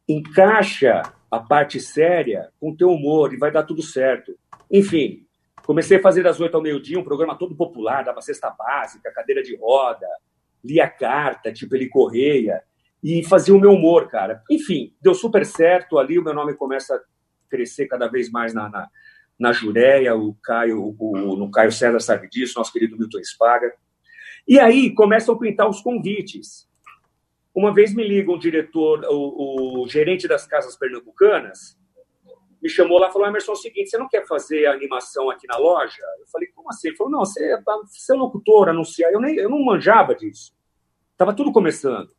encaixa 0.08 1.02
a 1.28 1.40
parte 1.40 1.80
séria 1.80 2.50
com 2.60 2.70
o 2.70 2.76
teu 2.76 2.90
humor 2.90 3.34
e 3.34 3.36
vai 3.36 3.50
dar 3.50 3.64
tudo 3.64 3.82
certo. 3.82 4.38
Enfim, 4.70 5.21
comecei 5.64 5.98
a 5.98 6.02
fazer 6.02 6.22
das 6.22 6.40
oito 6.40 6.54
ao 6.56 6.62
meio-dia 6.62 6.98
um 6.98 7.04
programa 7.04 7.36
todo 7.36 7.56
popular, 7.56 8.04
dava 8.04 8.20
cesta 8.20 8.50
básica, 8.50 9.12
cadeira 9.12 9.42
de 9.42 9.56
roda, 9.56 10.06
lia 10.64 10.88
carta, 10.88 11.52
tipo 11.52 11.74
ele 11.74 11.88
correia, 11.88 12.62
e 13.02 13.24
fazia 13.24 13.54
o 13.54 13.60
meu 13.60 13.72
humor, 13.72 14.08
cara. 14.08 14.42
Enfim, 14.50 14.94
deu 15.00 15.14
super 15.14 15.44
certo 15.44 15.98
ali, 15.98 16.18
o 16.18 16.22
meu 16.22 16.32
nome 16.34 16.54
começa 16.54 16.94
a 16.94 17.00
crescer 17.50 17.86
cada 17.86 18.06
vez 18.06 18.30
mais 18.30 18.54
na, 18.54 18.68
na, 18.68 18.88
na 19.38 19.52
Jureia, 19.52 20.14
o 20.14 20.34
Caio, 20.42 20.94
o, 20.98 21.36
no 21.36 21.50
Caio 21.50 21.72
César 21.72 22.00
sabe 22.00 22.28
disso, 22.28 22.58
nosso 22.58 22.72
querido 22.72 22.96
Milton 22.96 23.22
Spaga. 23.24 23.72
E 24.46 24.58
aí 24.58 24.94
começam 24.94 25.34
a 25.34 25.38
pintar 25.38 25.68
os 25.68 25.80
convites. 25.80 26.68
Uma 27.54 27.74
vez 27.74 27.94
me 27.94 28.06
liga 28.06 28.30
um 28.32 28.38
diretor, 28.38 29.04
o, 29.10 29.82
o 29.82 29.88
gerente 29.88 30.26
das 30.26 30.46
casas 30.46 30.76
pernambucanas, 30.76 31.76
me 32.62 32.68
chamou 32.68 32.98
lá 32.98 33.08
e 33.08 33.12
falou: 33.12 33.26
Emerson, 33.26 33.52
é 33.52 33.54
o 33.54 33.58
seguinte, 33.58 33.90
você 33.90 33.98
não 33.98 34.08
quer 34.08 34.26
fazer 34.26 34.66
animação 34.66 35.28
aqui 35.28 35.46
na 35.48 35.58
loja? 35.58 36.02
Eu 36.20 36.26
falei: 36.28 36.48
como 36.48 36.70
assim? 36.70 36.88
Ele 36.88 36.96
falou: 36.96 37.12
não, 37.12 37.20
você, 37.20 37.52
é 37.52 37.60
você 37.60 38.12
é 38.12 38.16
locutor, 38.16 38.68
anunciar. 38.68 39.12
Eu, 39.12 39.20
nem, 39.20 39.36
eu 39.36 39.50
não 39.50 39.62
manjava 39.64 40.14
disso. 40.14 40.54
Estava 41.10 41.34
tudo 41.34 41.52
começando. 41.52 42.10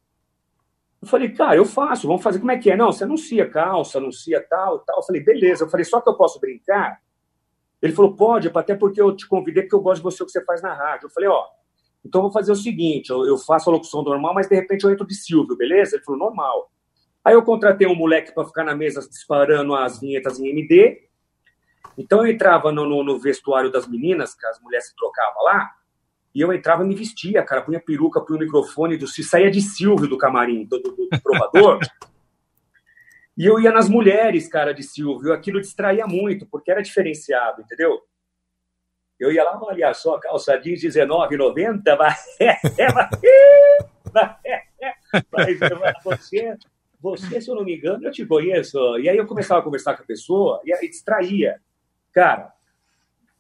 Eu 1.02 1.08
falei, 1.08 1.30
cara, 1.30 1.56
eu 1.56 1.66
faço, 1.66 2.08
vamos 2.08 2.24
fazer. 2.24 2.40
Como 2.40 2.52
é 2.52 2.58
que 2.58 2.72
é? 2.72 2.78
Não, 2.78 2.92
você 2.92 3.04
anuncia 3.04 3.50
calça, 3.50 3.98
anuncia 3.98 4.46
tal, 4.50 4.80
tal. 4.80 4.98
Eu 4.98 5.04
falei, 5.04 5.22
beleza. 5.22 5.66
Eu 5.66 5.70
falei, 5.70 5.84
só 5.84 6.00
que 6.00 6.10
eu 6.10 6.16
posso 6.16 6.40
brincar? 6.40 7.02
Ele 7.82 7.92
falou, 7.92 8.16
pode, 8.16 8.50
até 8.54 8.76
porque 8.76 9.02
eu 9.02 9.14
te 9.14 9.28
convidei, 9.28 9.64
porque 9.64 9.76
eu 9.76 9.82
gosto 9.82 9.98
de 9.98 10.04
você, 10.04 10.24
o 10.24 10.26
que 10.26 10.32
você 10.32 10.44
faz 10.46 10.62
na 10.62 10.74
rádio. 10.74 11.08
Eu 11.08 11.10
falei, 11.10 11.28
ó, 11.28 11.46
então 12.06 12.20
eu 12.20 12.24
vou 12.24 12.32
fazer 12.32 12.52
o 12.52 12.56
seguinte: 12.56 13.10
eu, 13.10 13.26
eu 13.26 13.38
faço 13.38 13.70
a 13.70 13.74
locução 13.74 14.04
normal, 14.04 14.34
mas 14.34 14.48
de 14.48 14.56
repente 14.56 14.84
eu 14.84 14.92
entro 14.92 15.06
de 15.06 15.16
Silvio, 15.16 15.58
beleza? 15.58 15.96
Ele 15.96 16.04
falou, 16.04 16.20
normal. 16.20 16.72
Aí 17.24 17.34
eu 17.34 17.44
contratei 17.44 17.88
um 17.88 17.96
moleque 17.96 18.34
para 18.34 18.46
ficar 18.46 18.64
na 18.66 18.76
mesa 18.76 19.00
disparando 19.08 19.74
as 19.76 20.00
vinhetas 20.00 20.40
em 20.40 20.50
MD. 20.50 21.08
Então 21.98 22.26
eu 22.26 22.32
entrava 22.32 22.72
no, 22.72 22.86
no, 22.88 23.04
no, 23.04 23.20
vestuário 23.20 23.72
das 23.72 23.88
meninas, 23.88 24.34
que 24.36 24.46
as 24.46 24.60
mulheres 24.60 24.88
se 24.88 24.96
trocavam 24.96 25.44
lá, 25.44 25.72
e 26.36 26.42
eu 26.42 26.52
entrava 26.52 26.84
e 26.84 26.88
me 26.88 26.96
vestia, 26.96 27.44
cara, 27.44 27.62
punha 27.62 27.80
peruca, 27.80 28.20
punha 28.20 28.40
o 28.40 28.42
microfone, 28.42 28.98
do, 28.98 29.08
saía 29.08 29.52
de 29.52 29.62
Silvio 29.62 30.08
do 30.08 30.18
camarim, 30.18 30.66
do, 30.66 30.80
do, 30.80 30.92
do 30.92 31.22
provador. 31.22 31.80
e 33.38 33.46
eu 33.46 33.60
ia 33.60 33.72
nas 33.72 33.88
mulheres, 33.88 34.48
cara, 34.48 34.74
de 34.74 34.82
Silvio. 34.82 35.32
Aquilo 35.32 35.62
distraía 35.62 36.08
muito, 36.08 36.48
porque 36.48 36.72
era 36.72 36.82
diferenciado, 36.82 37.62
entendeu? 37.62 38.02
Eu 39.20 39.32
ia 39.32 39.44
lá, 39.44 39.58
olha 39.62 39.94
só, 39.94 40.18
calça 40.20 40.58
jeans 40.58 40.82
R$19,90, 40.84 41.98
mas, 41.98 42.26
mas, 45.32 45.60
mas 45.80 46.04
você 46.04 46.58
você, 47.04 47.42
se 47.42 47.52
eu 47.52 47.56
não 47.56 47.66
me 47.66 47.76
engano, 47.76 48.06
eu 48.06 48.12
te 48.12 48.26
conheço. 48.26 48.78
E 48.98 49.10
aí 49.10 49.18
eu 49.18 49.28
começava 49.28 49.60
a 49.60 49.64
conversar 49.64 49.94
com 49.98 50.04
a 50.04 50.06
pessoa 50.06 50.62
e 50.64 50.74
aí 50.74 50.90
distraía. 50.90 51.60
Cara, 52.14 52.54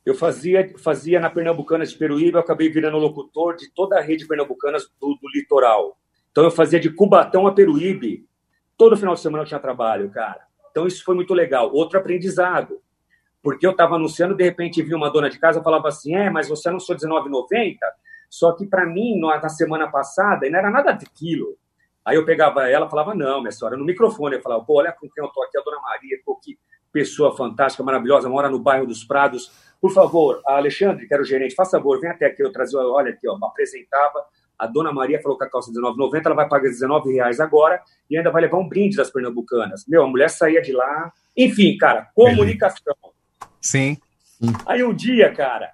eu 0.06 0.14
fazia, 0.14 0.74
fazia 0.80 1.18
na 1.18 1.30
Pernambucanas 1.30 1.92
de 1.92 1.98
Peruíbe, 1.98 2.34
eu 2.34 2.42
acabei 2.42 2.68
virando 2.68 2.98
locutor 2.98 3.56
de 3.56 3.74
toda 3.74 3.98
a 3.98 4.02
rede 4.02 4.28
Pernambucanas 4.28 4.92
do, 5.00 5.16
do 5.16 5.30
litoral. 5.34 5.98
Então 6.30 6.44
eu 6.44 6.52
fazia 6.52 6.78
de 6.78 6.90
Cubatão 6.90 7.48
a 7.48 7.54
Peruíbe. 7.54 8.28
Todo 8.78 8.98
final 8.98 9.14
de 9.14 9.22
semana 9.22 9.44
eu 9.44 9.48
tinha 9.48 9.62
trabalho, 9.62 10.10
cara. 10.10 10.42
Então 10.70 10.86
isso 10.86 11.02
foi 11.02 11.16
muito 11.16 11.34
legal. 11.34 11.72
Outro 11.74 11.98
aprendizado. 11.98 12.82
Porque 13.42 13.66
eu 13.66 13.72
estava 13.72 13.96
anunciando, 13.96 14.36
de 14.36 14.44
repente 14.44 14.82
vi 14.82 14.94
uma 14.94 15.10
dona 15.10 15.30
de 15.30 15.40
casa 15.40 15.64
falava 15.64 15.88
assim: 15.88 16.16
é, 16.16 16.30
mas 16.30 16.50
você 16.50 16.68
anunciou 16.68 16.98
R$19,90? 16.98 17.78
Só 18.30 18.52
que 18.52 18.66
para 18.66 18.86
mim, 18.86 19.18
na 19.20 19.48
semana 19.48 19.90
passada, 19.90 20.50
não 20.50 20.60
era 20.60 20.70
nada 20.70 20.92
daquilo. 20.92 21.58
Aí 22.06 22.16
eu 22.16 22.26
pegava 22.26 22.70
ela 22.70 22.90
falava, 22.90 23.16
não, 23.16 23.40
minha 23.40 23.52
senhora, 23.52 23.78
no 23.78 23.86
microfone. 23.86 24.36
Eu 24.36 24.42
falava, 24.42 24.64
pô, 24.64 24.80
olha 24.80 24.92
com 24.92 25.10
quem 25.10 25.24
eu 25.24 25.30
tô 25.30 25.42
aqui, 25.44 25.58
a 25.58 25.62
dona 25.62 25.80
Maria, 25.82 26.18
pô, 26.26 26.36
que 26.36 26.58
pessoa 26.92 27.36
fantástica, 27.36 27.84
maravilhosa, 27.84 28.30
mora 28.30 28.50
no 28.50 28.60
bairro 28.60 28.86
dos 28.86 29.04
Prados. 29.04 29.52
Por 29.82 29.92
favor, 29.92 30.42
Alexandre, 30.46 31.08
que 31.08 31.14
era 31.14 31.24
o 31.24 31.26
gerente, 31.26 31.56
faça 31.56 31.78
favor, 31.78 32.00
vem 32.00 32.10
até 32.10 32.28
aqui, 32.28 32.44
eu 32.44 32.52
trazia, 32.52 32.80
olha 32.80 33.12
aqui, 33.12 33.28
ó, 33.28 33.36
apresentava. 33.44 34.24
A 34.58 34.68
dona 34.68 34.94
Maria 34.94 35.20
falou 35.22 35.38
que 35.38 35.44
a 35.44 35.50
calça 35.50 35.72
R$19,90, 35.72 36.26
ela 36.26 36.36
vai 36.36 36.48
pagar 36.48 36.70
R$19,00 36.70 37.40
agora 37.40 37.82
e 38.10 38.16
ainda 38.16 38.32
vai 38.32 38.44
levar 38.44 38.60
um 38.60 38.68
brinde 38.68 38.96
das 38.96 39.10
pernambucanas. 39.10 39.84
Meu, 39.88 40.04
a 40.04 40.08
mulher 40.08 40.30
saía 40.30 40.62
de 40.62 40.72
lá. 40.72 41.12
Enfim, 41.36 41.76
cara, 41.76 42.10
comunicação. 42.14 42.96
Sim. 43.60 43.98
Aí 44.66 44.84
um 44.84 44.94
dia, 44.94 45.34
cara, 45.34 45.72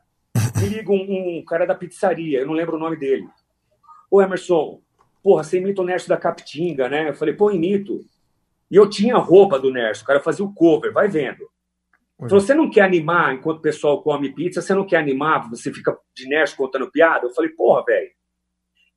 me 0.60 0.70
liga 0.70 0.92
um, 0.92 1.40
um 1.40 1.44
cara 1.46 1.68
da 1.68 1.76
pizzaria, 1.76 2.40
eu 2.40 2.48
não 2.48 2.54
lembro 2.54 2.78
o 2.78 2.80
nome 2.80 2.96
dele. 2.98 3.28
Ô, 4.10 4.22
Emerson, 4.22 4.80
porra, 5.24 5.43
você 5.43 5.57
imita 5.57 5.82
o 5.82 5.86
Nerso 5.86 6.07
da 6.07 6.17
Capitinga, 6.17 6.89
né? 6.89 7.09
Eu 7.09 7.13
falei, 7.13 7.34
pô, 7.34 7.51
imito. 7.51 7.99
E 8.70 8.76
eu 8.76 8.89
tinha 8.89 9.17
roupa 9.17 9.59
do 9.59 9.72
Nerso, 9.72 10.03
o 10.03 10.05
cara 10.05 10.20
fazia 10.20 10.45
o 10.45 10.53
cover, 10.53 10.93
vai 10.93 11.07
vendo. 11.07 11.49
Falou, 12.17 12.41
você 12.41 12.53
não 12.53 12.70
quer 12.70 12.82
animar 12.82 13.34
enquanto 13.34 13.59
o 13.59 13.61
pessoal 13.61 14.03
come 14.03 14.34
pizza? 14.34 14.61
Você 14.61 14.74
não 14.74 14.86
quer 14.86 14.97
animar? 14.97 15.49
Você 15.49 15.74
fica 15.74 15.97
de 16.13 16.28
Nerso 16.28 16.57
contando 16.57 16.91
piada? 16.91 17.26
Eu 17.26 17.34
falei, 17.34 17.49
porra, 17.51 17.86
velho. 17.86 18.11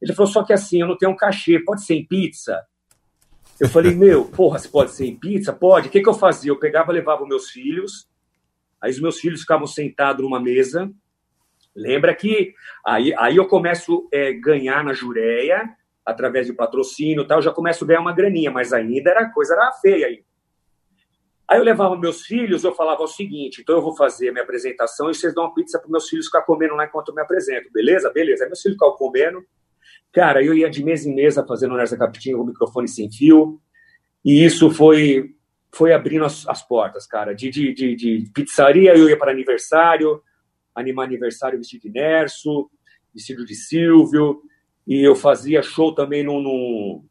Ele 0.00 0.12
falou, 0.12 0.30
só 0.30 0.42
que 0.42 0.52
assim, 0.52 0.80
eu 0.80 0.88
não 0.88 0.98
tenho 0.98 1.12
um 1.12 1.16
cachê, 1.16 1.60
pode 1.60 1.84
ser 1.84 1.94
em 1.94 2.04
pizza? 2.04 2.60
Eu 3.60 3.68
falei, 3.68 3.94
meu, 3.94 4.24
porra, 4.34 4.58
se 4.58 4.68
pode 4.68 4.90
ser 4.90 5.06
em 5.06 5.16
pizza? 5.16 5.52
Pode. 5.52 5.86
O 5.86 5.90
que, 5.90 6.02
que 6.02 6.08
eu 6.08 6.14
fazia? 6.14 6.50
Eu 6.50 6.58
pegava, 6.58 6.90
levava 6.90 7.24
meus 7.24 7.50
filhos, 7.50 8.08
aí 8.80 8.90
os 8.90 9.00
meus 9.00 9.20
filhos 9.20 9.42
ficavam 9.42 9.68
sentados 9.68 10.24
numa 10.24 10.40
mesa. 10.40 10.90
Lembra 11.74 12.12
que 12.16 12.52
aí, 12.84 13.14
aí 13.16 13.36
eu 13.36 13.46
começo 13.46 14.08
a 14.12 14.16
é, 14.16 14.32
ganhar 14.32 14.82
na 14.82 14.92
jureia, 14.92 15.70
através 16.04 16.46
de 16.46 16.52
patrocínio 16.52 17.26
tal, 17.26 17.40
já 17.40 17.52
começo 17.52 17.84
a 17.84 17.86
ganhar 17.86 18.00
uma 18.00 18.12
graninha, 18.12 18.50
mas 18.50 18.72
ainda 18.72 19.10
era 19.10 19.30
coisa 19.30 19.54
era 19.54 19.72
feia 19.72 20.06
aí. 20.06 20.24
Aí 21.48 21.58
eu 21.58 21.64
levava 21.64 21.96
meus 21.96 22.22
filhos, 22.22 22.64
eu 22.64 22.74
falava 22.74 23.02
o 23.02 23.06
seguinte, 23.06 23.60
então 23.60 23.76
eu 23.76 23.82
vou 23.82 23.94
fazer 23.94 24.30
minha 24.30 24.42
apresentação 24.42 25.10
e 25.10 25.14
vocês 25.14 25.34
dão 25.34 25.44
uma 25.44 25.54
pizza 25.54 25.78
para 25.78 25.90
meus 25.90 26.08
filhos 26.08 26.26
ficar 26.26 26.42
comendo 26.42 26.74
lá 26.74 26.86
enquanto 26.86 27.08
eu 27.08 27.14
me 27.14 27.20
apresento, 27.20 27.70
beleza? 27.72 28.10
Beleza. 28.10 28.44
Aí 28.44 28.48
meus 28.48 28.62
filhos 28.62 28.76
ficavam 28.76 28.96
comendo. 28.96 29.44
Cara, 30.12 30.42
eu 30.42 30.54
ia 30.54 30.70
de 30.70 30.82
mesa 30.82 31.08
em 31.08 31.14
mesa 31.14 31.44
fazendo 31.46 31.74
nessa 31.76 31.96
capitinha 31.96 32.36
com 32.36 32.44
microfone 32.44 32.88
sem 32.88 33.10
fio, 33.10 33.60
e 34.24 34.44
isso 34.44 34.70
foi 34.70 35.34
foi 35.74 35.92
abrindo 35.94 36.24
as, 36.24 36.46
as 36.46 36.66
portas, 36.66 37.06
cara. 37.06 37.34
De, 37.34 37.48
de, 37.48 37.72
de, 37.72 37.96
de, 37.96 38.30
pizzaria 38.34 38.94
eu 38.94 39.08
ia 39.08 39.18
para 39.18 39.32
aniversário, 39.32 40.22
animar 40.74 41.04
aniversário 41.04 41.58
vestido 41.58 41.82
de 41.82 41.90
Nerso, 41.90 42.70
vestido 43.14 43.44
de 43.44 43.54
Silvio, 43.54 44.42
e 44.86 45.00
eu 45.06 45.14
fazia 45.14 45.62
show 45.62 45.94
também 45.94 46.22
num, 46.22 46.40
num, 46.40 47.04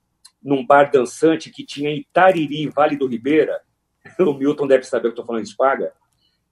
num 0.44 0.66
bar 0.66 0.92
dançante 0.92 1.50
que 1.50 1.66
tinha 1.66 1.90
em 1.90 2.00
Itariri, 2.00 2.68
Vale 2.70 2.96
do 2.96 3.08
Ribeira. 3.08 3.62
O 4.20 4.34
Milton 4.34 4.68
deve 4.68 4.84
saber 4.84 5.10
que 5.10 5.10
estou 5.10 5.26
falando 5.26 5.46
de 5.46 5.56
Paga. 5.56 5.94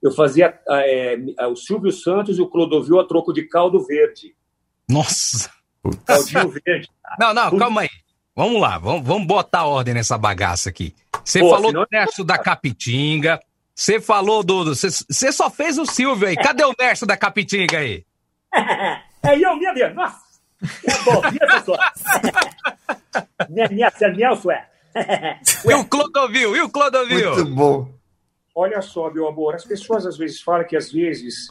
Eu 0.01 0.11
fazia 0.11 0.59
é, 0.69 1.17
o 1.47 1.55
Silvio 1.55 1.91
Santos 1.91 2.37
e 2.37 2.41
o 2.41 2.47
Clodovil 2.47 2.99
a 2.99 3.07
troco 3.07 3.33
de 3.33 3.43
caldo 3.43 3.83
verde. 3.85 4.35
Nossa! 4.87 5.51
Caldinho 6.05 6.49
verde. 6.65 6.87
Não, 7.19 7.33
não, 7.33 7.57
calma 7.57 7.81
aí. 7.81 7.89
Vamos 8.35 8.61
lá, 8.61 8.77
vamos, 8.77 9.05
vamos 9.05 9.27
botar 9.27 9.65
ordem 9.65 9.93
nessa 9.93 10.17
bagaça 10.17 10.69
aqui. 10.69 10.95
Você 11.25 11.39
Pô, 11.39 11.49
falou 11.49 11.73
do 11.73 11.85
Nerso 11.91 12.23
da 12.23 12.37
Capitinga, 12.37 13.39
você 13.75 13.99
falou 13.99 14.43
do. 14.43 14.73
Você 14.73 15.31
só 15.31 15.49
fez 15.49 15.77
o 15.77 15.85
Silvio 15.85 16.27
aí. 16.27 16.35
Cadê 16.35 16.63
o 16.63 16.73
Nerso 16.79 17.05
da 17.05 17.17
Capitinga 17.17 17.79
aí? 17.79 18.05
é 19.23 19.35
eu, 19.35 19.57
minha 19.57 19.73
Deus. 19.73 19.93
Nossa! 19.93 20.28
minha, 23.49 23.67
minha, 23.69 23.91
Nelson 24.15 24.51
é. 24.51 24.69
E 25.65 25.73
o 25.73 25.85
Clodovil, 25.85 26.55
e 26.55 26.61
o 26.61 26.69
Clodovil? 26.69 27.35
Muito 27.35 27.55
bom. 27.55 27.87
Olha 28.55 28.81
só, 28.81 29.11
meu 29.11 29.27
amor, 29.27 29.55
as 29.55 29.63
pessoas 29.63 30.05
às 30.05 30.17
vezes 30.17 30.41
falam 30.41 30.65
que 30.65 30.75
às 30.75 30.91
vezes 30.91 31.47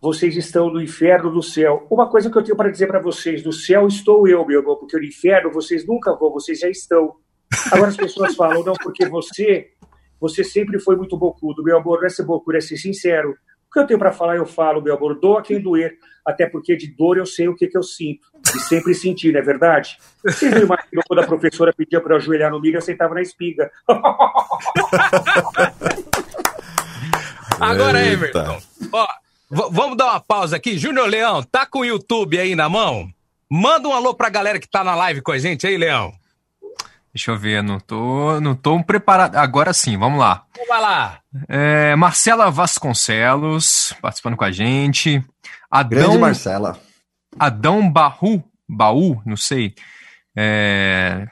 vocês 0.00 0.36
estão 0.36 0.68
no 0.68 0.82
inferno 0.82 1.30
do 1.30 1.42
céu. 1.42 1.86
Uma 1.90 2.08
coisa 2.08 2.30
que 2.30 2.36
eu 2.36 2.42
tenho 2.42 2.56
para 2.56 2.70
dizer 2.70 2.86
para 2.86 3.00
vocês, 3.00 3.44
no 3.44 3.52
céu 3.52 3.86
estou 3.86 4.28
eu, 4.28 4.44
meu 4.44 4.60
amor, 4.60 4.78
porque 4.78 4.96
no 4.96 5.04
inferno 5.04 5.50
vocês 5.50 5.86
nunca 5.86 6.14
vão, 6.14 6.32
vocês 6.32 6.58
já 6.58 6.68
estão. 6.68 7.16
Agora 7.70 7.88
as 7.88 7.96
pessoas 7.96 8.34
falam, 8.34 8.64
não, 8.64 8.74
porque 8.74 9.06
você, 9.06 9.70
você 10.20 10.42
sempre 10.42 10.80
foi 10.80 10.96
muito 10.96 11.16
bocudo, 11.16 11.62
meu 11.62 11.78
amor, 11.78 12.00
não 12.00 12.06
é 12.06 12.10
ser 12.10 12.24
bocudo, 12.24 12.58
é 12.58 12.60
ser 12.60 12.76
sincero. 12.76 13.30
O 13.30 13.72
que 13.72 13.80
eu 13.80 13.86
tenho 13.86 13.98
para 13.98 14.12
falar, 14.12 14.36
eu 14.36 14.44
falo, 14.44 14.82
meu 14.82 14.96
amor, 14.96 15.18
doa 15.18 15.40
quem 15.40 15.60
doer, 15.60 15.96
até 16.26 16.48
porque 16.48 16.76
de 16.76 16.94
dor 16.94 17.16
eu 17.16 17.26
sei 17.26 17.48
o 17.48 17.54
que, 17.54 17.68
que 17.68 17.78
eu 17.78 17.82
sinto. 17.82 18.26
E 18.54 18.60
sempre 18.60 18.94
senti, 18.94 19.30
não 19.32 19.40
é 19.40 19.42
verdade? 19.42 19.98
Vocês 20.24 20.52
não 20.52 20.62
imaginam 20.62 21.02
quando 21.06 21.20
a 21.20 21.26
professora 21.26 21.72
pedia 21.72 22.00
para 22.00 22.14
eu 22.14 22.16
ajoelhar 22.18 22.50
no 22.50 22.60
milho, 22.60 22.76
eu 22.78 22.82
sentava 22.82 23.14
na 23.14 23.22
espiga. 23.22 23.70
Agora, 27.60 28.04
Everton, 28.04 28.60
ó, 28.92 29.06
vamos 29.50 29.96
dar 29.96 30.06
uma 30.06 30.20
pausa 30.20 30.56
aqui. 30.56 30.76
Júnior 30.76 31.08
Leão, 31.08 31.42
tá 31.42 31.64
com 31.64 31.80
o 31.80 31.84
YouTube 31.84 32.38
aí 32.38 32.54
na 32.56 32.68
mão? 32.68 33.08
Manda 33.50 33.88
um 33.88 33.92
alô 33.92 34.14
pra 34.14 34.28
galera 34.28 34.58
que 34.58 34.68
tá 34.68 34.82
na 34.82 34.94
live 34.94 35.22
com 35.22 35.32
a 35.32 35.38
gente 35.38 35.66
aí, 35.66 35.76
Leão. 35.76 36.12
Deixa 37.14 37.30
eu 37.30 37.38
ver, 37.38 37.62
não 37.62 37.78
tô, 37.78 38.40
não 38.40 38.54
tô 38.54 38.82
preparado. 38.82 39.36
Agora 39.36 39.74
sim, 39.74 39.98
vamos 39.98 40.18
lá. 40.18 40.44
Vamos 40.56 40.82
lá. 40.82 41.18
É, 41.46 41.94
Marcela 41.94 42.50
Vasconcelos 42.50 43.94
participando 44.00 44.36
com 44.36 44.44
a 44.44 44.50
gente. 44.50 45.22
Adão, 45.70 45.98
Grande 45.98 46.18
Marcela. 46.18 46.80
Adão 47.38 47.90
Baú, 47.90 48.42
Baú, 48.68 49.22
não 49.24 49.36
sei. 49.36 49.74
É, 50.36 51.26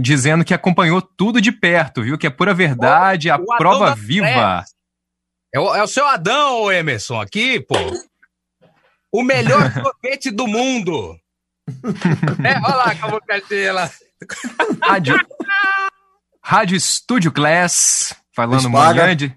dizendo 0.00 0.44
que 0.44 0.54
acompanhou 0.54 1.02
tudo 1.02 1.40
de 1.40 1.52
perto, 1.52 2.02
viu? 2.02 2.16
Que 2.16 2.26
é 2.26 2.30
pura 2.30 2.54
verdade, 2.54 3.30
a 3.30 3.38
prova 3.38 3.94
viva. 3.94 4.64
É 5.54 5.60
o, 5.60 5.74
é 5.74 5.82
o 5.82 5.86
seu 5.86 6.06
Adão, 6.06 6.72
Emerson, 6.72 7.20
aqui, 7.20 7.60
pô. 7.60 7.76
O 9.12 9.22
melhor 9.22 9.70
sorvete 9.74 10.30
do 10.30 10.46
mundo. 10.46 11.18
é, 12.44 12.58
olha 12.64 12.76
lá 12.76 12.94
com 12.94 13.06
a 13.06 13.10
boca 13.10 13.42
Rádio, 14.82 15.16
Rádio 16.42 16.76
Estúdio 16.76 17.32
Class, 17.32 18.16
falando 18.34 18.70
manhã 18.70 19.14
de, 19.14 19.36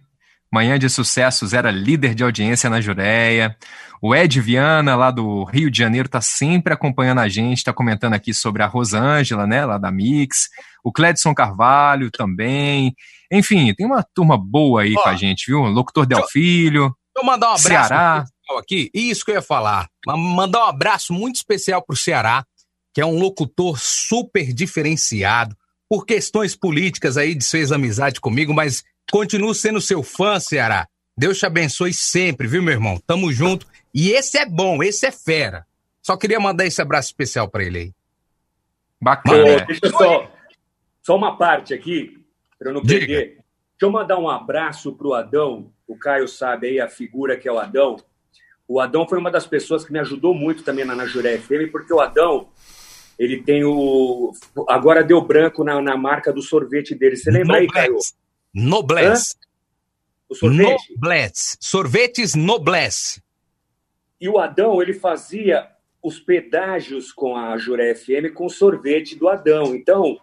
Manhã 0.56 0.80
de 0.80 0.90
Sucessos 0.90 1.52
era 1.52 1.70
líder 1.70 2.16
de 2.16 2.24
audiência 2.24 2.70
na 2.70 2.80
Jureia. 2.80 3.58
O 4.02 4.16
Ed 4.16 4.40
Viana, 4.40 4.96
lá 4.96 5.12
do 5.12 5.44
Rio 5.44 5.70
de 5.70 5.78
Janeiro, 5.78 6.08
tá 6.08 6.22
sempre 6.22 6.74
acompanhando 6.74 7.20
a 7.20 7.28
gente, 7.28 7.66
tá 7.66 7.74
comentando 7.74 8.14
aqui 8.14 8.34
sobre 8.34 8.64
a 8.64 8.66
Rosângela, 8.66 9.46
né, 9.46 9.66
lá 9.66 9.78
da 9.78 9.92
Mix. 9.92 10.48
O 10.82 10.94
Cledson 10.94 11.36
Carvalho 11.36 12.10
também. 12.10 12.96
Enfim, 13.30 13.74
tem 13.74 13.86
uma 13.86 14.02
turma 14.02 14.38
boa 14.38 14.84
aí 14.84 14.94
Ó, 14.98 15.04
com 15.04 15.10
a 15.10 15.16
gente, 15.18 15.48
viu? 15.48 15.60
Locutor 15.64 16.06
Del 16.06 16.26
Filho. 16.30 16.96
Eu 17.18 17.26
mandar 17.26 17.48
um 17.48 17.56
abraço 17.56 17.68
Ceará. 17.90 18.26
aqui. 18.58 18.90
Isso 18.94 19.26
que 19.26 19.32
eu 19.32 19.36
ia 19.36 19.42
falar. 19.42 19.90
Mandar 20.08 20.60
um 20.60 20.70
abraço 20.70 21.12
muito 21.12 21.36
especial 21.36 21.82
pro 21.86 21.98
Ceará, 21.98 22.46
que 22.94 23.02
é 23.02 23.06
um 23.06 23.20
locutor 23.20 23.78
super 23.78 24.54
diferenciado. 24.54 25.54
Por 25.90 26.06
questões 26.06 26.56
políticas 26.56 27.18
aí, 27.18 27.36
desfez 27.36 27.74
amizade 27.74 28.22
comigo, 28.22 28.54
mas 28.54 28.86
continuo 29.12 29.54
sendo 29.54 29.82
seu 29.82 30.04
fã, 30.04 30.40
Ceará. 30.40 30.88
Deus 31.18 31.38
te 31.38 31.46
abençoe 31.46 31.94
sempre, 31.94 32.48
viu, 32.48 32.62
meu 32.62 32.74
irmão? 32.74 33.02
Tamo 33.08 33.32
junto. 33.32 33.66
E 33.94 34.12
esse 34.12 34.38
é 34.38 34.46
bom, 34.46 34.84
esse 34.84 35.06
é 35.06 35.12
fera. 35.12 35.66
Só 36.02 36.18
queria 36.18 36.40
mandar 36.40 36.66
esse 36.66 36.82
abraço 36.82 37.08
especial 37.08 37.50
para 37.50 37.64
ele 37.64 37.80
aí. 37.80 37.94
Bacana. 39.02 39.66
Deixa 39.66 39.86
eu 39.86 39.92
só, 39.92 40.32
só 41.02 41.16
uma 41.16 41.38
parte 41.38 41.74
aqui, 41.74 42.20
para 42.60 42.70
eu 42.70 42.74
não 42.74 42.82
perder. 42.82 43.08
Diga. 43.08 43.18
Deixa 43.18 43.82
eu 43.82 43.92
mandar 43.92 44.18
um 44.18 44.30
abraço 44.30 44.94
pro 44.94 45.14
Adão. 45.14 45.72
O 45.88 45.98
Caio 45.98 46.28
sabe 46.28 46.68
aí 46.68 46.80
a 46.80 46.88
figura 46.88 47.38
que 47.38 47.48
é 47.48 47.52
o 47.52 47.60
Adão. 47.60 47.98
O 48.68 48.80
Adão 48.80 49.08
foi 49.08 49.20
uma 49.20 49.30
das 49.30 49.46
pessoas 49.46 49.86
que 49.86 49.94
me 49.94 50.00
ajudou 50.00 50.34
muito 50.34 50.64
também 50.64 50.84
na, 50.86 50.96
na 50.96 51.06
Juré 51.06 51.38
FM, 51.38 51.72
porque 51.72 51.94
o 51.94 52.00
Adão, 52.00 52.50
ele 53.18 53.44
tem 53.44 53.64
o. 53.64 54.32
Agora 54.68 55.04
deu 55.04 55.22
branco 55.22 55.64
na, 55.64 55.82
na 55.82 55.96
marca 55.96 56.34
do 56.34 56.42
sorvete 56.42 56.96
dele. 56.96 57.16
Você 57.16 57.30
lembra 57.30 57.58
aí, 57.58 57.68
Caio? 57.68 57.98
Noblesse. 58.56 59.36
O 60.30 60.34
sorvete? 60.34 60.94
Noblesse. 60.94 61.58
Sorvetes 61.60 62.36
Noblesse. 62.36 63.22
E 64.20 64.30
o 64.30 64.40
Adão, 64.40 64.82
ele 64.82 64.94
fazia 64.94 65.70
os 66.02 66.22
pedágios 66.22 67.12
com 67.12 67.36
a 67.36 67.58
Juré 67.58 67.94
FM 67.94 68.34
com 68.34 68.48
sorvete 68.48 69.16
do 69.16 69.28
Adão. 69.28 69.76
Então, 69.76 70.18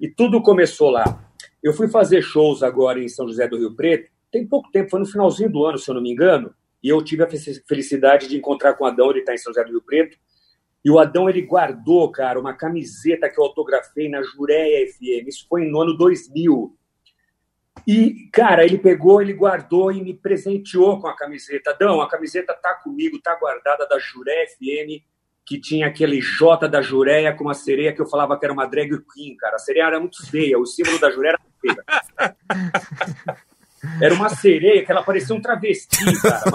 e 0.00 0.08
tudo 0.08 0.42
começou 0.42 0.90
lá. 0.90 1.32
Eu 1.62 1.72
fui 1.72 1.88
fazer 1.88 2.20
shows 2.20 2.64
agora 2.64 3.00
em 3.00 3.08
São 3.08 3.28
José 3.28 3.46
do 3.46 3.56
Rio 3.56 3.76
Preto, 3.76 4.10
tem 4.30 4.46
pouco 4.46 4.70
tempo, 4.70 4.90
foi 4.90 5.00
no 5.00 5.06
finalzinho 5.06 5.50
do 5.50 5.64
ano, 5.64 5.78
se 5.78 5.88
eu 5.88 5.94
não 5.94 6.02
me 6.02 6.10
engano, 6.10 6.52
e 6.82 6.88
eu 6.88 7.02
tive 7.02 7.22
a 7.22 7.28
felicidade 7.66 8.28
de 8.28 8.36
encontrar 8.36 8.74
com 8.74 8.84
o 8.84 8.86
Adão, 8.86 9.10
ele 9.10 9.20
está 9.20 9.34
em 9.34 9.38
São 9.38 9.52
José 9.52 9.64
do 9.64 9.70
Rio 9.70 9.82
Preto, 9.82 10.18
e 10.84 10.90
o 10.90 10.98
Adão, 10.98 11.28
ele 11.28 11.42
guardou, 11.42 12.10
cara, 12.10 12.38
uma 12.40 12.54
camiseta 12.54 13.28
que 13.28 13.38
eu 13.38 13.44
autografei 13.44 14.08
na 14.08 14.22
Jureia 14.22 14.86
FM, 14.92 15.28
isso 15.28 15.46
foi 15.48 15.64
no 15.66 15.80
ano 15.80 15.96
2000. 15.96 16.77
E, 17.88 18.28
cara, 18.30 18.66
ele 18.66 18.76
pegou, 18.76 19.22
ele 19.22 19.32
guardou 19.32 19.90
e 19.90 20.02
me 20.02 20.12
presenteou 20.12 21.00
com 21.00 21.08
a 21.08 21.16
camiseta. 21.16 21.74
Dão, 21.80 22.02
a 22.02 22.08
camiseta 22.08 22.52
tá 22.52 22.74
comigo, 22.74 23.18
tá 23.18 23.34
guardada 23.36 23.88
da 23.88 23.98
Juré 23.98 24.46
FM, 24.48 25.02
que 25.42 25.58
tinha 25.58 25.86
aquele 25.86 26.20
J 26.20 26.68
da 26.68 26.82
Jureia 26.82 27.34
com 27.34 27.44
uma 27.44 27.54
sereia 27.54 27.90
que 27.90 28.02
eu 28.02 28.06
falava 28.06 28.38
que 28.38 28.44
era 28.44 28.52
uma 28.52 28.66
drag 28.66 28.90
queen, 29.10 29.34
cara. 29.38 29.56
A 29.56 29.58
sereia 29.58 29.84
era 29.84 29.98
muito 29.98 30.22
feia, 30.30 30.58
o 30.58 30.66
símbolo 30.66 30.98
da 30.98 31.10
Jureia 31.10 31.30
era 31.30 31.40
feia. 31.62 33.38
Era 34.02 34.12
uma 34.12 34.28
sereia 34.28 34.84
que 34.84 34.90
ela 34.90 35.04
parecia 35.04 35.36
um 35.36 35.40
travesti, 35.40 36.04
cara. 36.20 36.50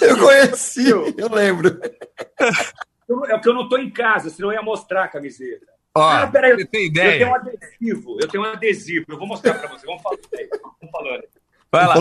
Eu 0.00 0.16
conheci, 0.16 0.88
eu 0.88 1.28
lembro. 1.28 1.80
É 1.82 3.32
porque 3.32 3.48
eu 3.48 3.54
não 3.54 3.68
tô 3.68 3.78
em 3.78 3.90
casa, 3.90 4.30
senão 4.30 4.50
eu 4.50 4.54
ia 4.54 4.62
mostrar 4.62 5.02
a 5.02 5.08
camiseta. 5.08 5.72
Ó, 5.94 6.08
ah, 6.08 6.26
peraí, 6.26 6.54
você 6.54 6.64
tem 6.64 6.86
ideia? 6.86 7.12
Eu 7.12 7.18
tenho 7.18 7.30
um 7.30 7.34
adesivo, 7.34 8.18
eu 8.20 8.28
tenho 8.28 8.42
um 8.42 8.46
adesivo, 8.46 9.06
eu 9.08 9.18
vou 9.18 9.26
mostrar 9.26 9.54
pra 9.54 9.68
você. 9.68 9.86
Vamos 9.86 10.02
falando 10.02 10.28
aí. 10.32 10.48
Vamos 10.50 10.90
falando. 10.90 11.24
Vai 11.70 11.86
lá. 11.86 11.94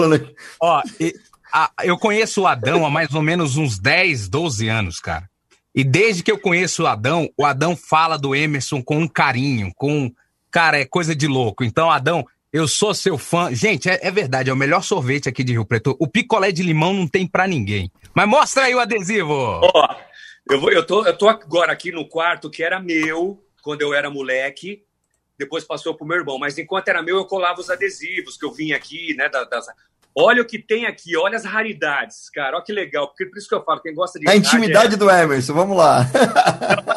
Ó, 0.61 0.81
e, 0.99 1.13
a, 1.51 1.71
eu 1.83 1.97
conheço 1.97 2.41
o 2.41 2.47
Adão 2.47 2.85
há 2.85 2.89
mais 2.89 3.13
ou 3.13 3.21
menos 3.21 3.57
uns 3.57 3.77
10, 3.77 4.29
12 4.29 4.69
anos, 4.69 4.99
cara. 4.99 5.29
E 5.75 5.83
desde 5.83 6.23
que 6.23 6.31
eu 6.31 6.37
conheço 6.37 6.83
o 6.83 6.87
Adão, 6.87 7.29
o 7.37 7.45
Adão 7.45 7.75
fala 7.75 8.17
do 8.17 8.35
Emerson 8.35 8.81
com 8.81 8.97
um 8.97 9.07
carinho, 9.07 9.71
com. 9.75 10.11
Cara, 10.49 10.79
é 10.79 10.85
coisa 10.85 11.15
de 11.15 11.27
louco. 11.27 11.63
Então, 11.63 11.89
Adão, 11.89 12.25
eu 12.51 12.67
sou 12.67 12.93
seu 12.93 13.17
fã. 13.17 13.53
Gente, 13.53 13.89
é, 13.89 13.99
é, 14.01 14.11
verdade, 14.11 14.49
é 14.49 14.53
o 14.53 14.57
melhor 14.57 14.83
sorvete 14.83 15.29
aqui 15.29 15.43
de 15.43 15.53
Rio 15.53 15.65
Preto. 15.65 15.95
O 15.97 16.07
picolé 16.07 16.51
de 16.51 16.61
limão 16.61 16.93
não 16.93 17.07
tem 17.07 17.25
para 17.25 17.47
ninguém. 17.47 17.89
Mas 18.13 18.27
mostra 18.27 18.63
aí 18.63 18.75
o 18.75 18.79
adesivo. 18.79 19.33
Ó, 19.33 19.95
eu, 20.49 20.59
vou, 20.59 20.71
eu, 20.71 20.85
tô, 20.85 21.05
eu 21.05 21.17
tô 21.17 21.29
agora 21.29 21.71
aqui 21.71 21.91
no 21.91 22.05
quarto 22.05 22.49
que 22.49 22.61
era 22.61 22.81
meu 22.81 23.41
quando 23.62 23.82
eu 23.82 23.93
era 23.93 24.09
moleque. 24.09 24.84
Depois 25.38 25.64
passou 25.64 25.95
pro 25.95 26.05
meu 26.05 26.18
irmão. 26.18 26.38
Mas 26.38 26.57
enquanto 26.57 26.88
era 26.88 27.01
meu, 27.01 27.18
eu 27.18 27.26
colava 27.26 27.59
os 27.59 27.70
adesivos 27.70 28.38
que 28.38 28.45
eu 28.45 28.51
vinha 28.51 28.76
aqui, 28.76 29.16
né? 29.16 29.30
Das, 29.30 29.68
Olha 30.16 30.41
o 30.41 30.45
que 30.45 30.59
tem 30.59 30.86
aqui, 30.86 31.16
olha 31.16 31.38
as 31.38 31.45
raridades, 31.45 32.30
cara. 32.30 32.57
Olha 32.57 32.66
que 32.66 32.74
legal, 32.74 33.07
porque 33.07 33.26
por 33.26 33.38
isso 33.38 33.47
que 33.47 33.55
eu 33.55 33.64
falo, 33.64 33.82
quem 33.82 33.93
gosta 33.93 34.20
de. 34.20 34.30
A 34.30 34.36
intimidade 34.36 34.95
é... 34.95 34.97
do 34.97 35.09
Emerson, 35.09 35.53
vamos 35.53 35.78
lá. 35.78 36.01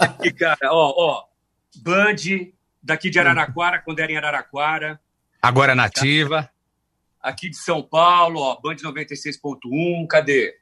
aqui, 0.00 0.32
cara, 0.32 0.72
ó, 0.72 0.92
ó. 0.96 1.24
Band 1.76 2.16
daqui 2.82 3.10
de 3.10 3.18
Araraquara, 3.18 3.80
quando 3.80 4.00
era 4.00 4.10
em 4.10 4.16
Araraquara. 4.16 5.00
Agora 5.40 5.72
é 5.72 5.74
nativa. 5.74 6.50
Aqui 7.22 7.48
de 7.48 7.56
São 7.56 7.82
Paulo, 7.82 8.40
ó, 8.40 8.60
Band 8.60 8.76
96.1, 8.76 10.06
cadê? 10.08 10.58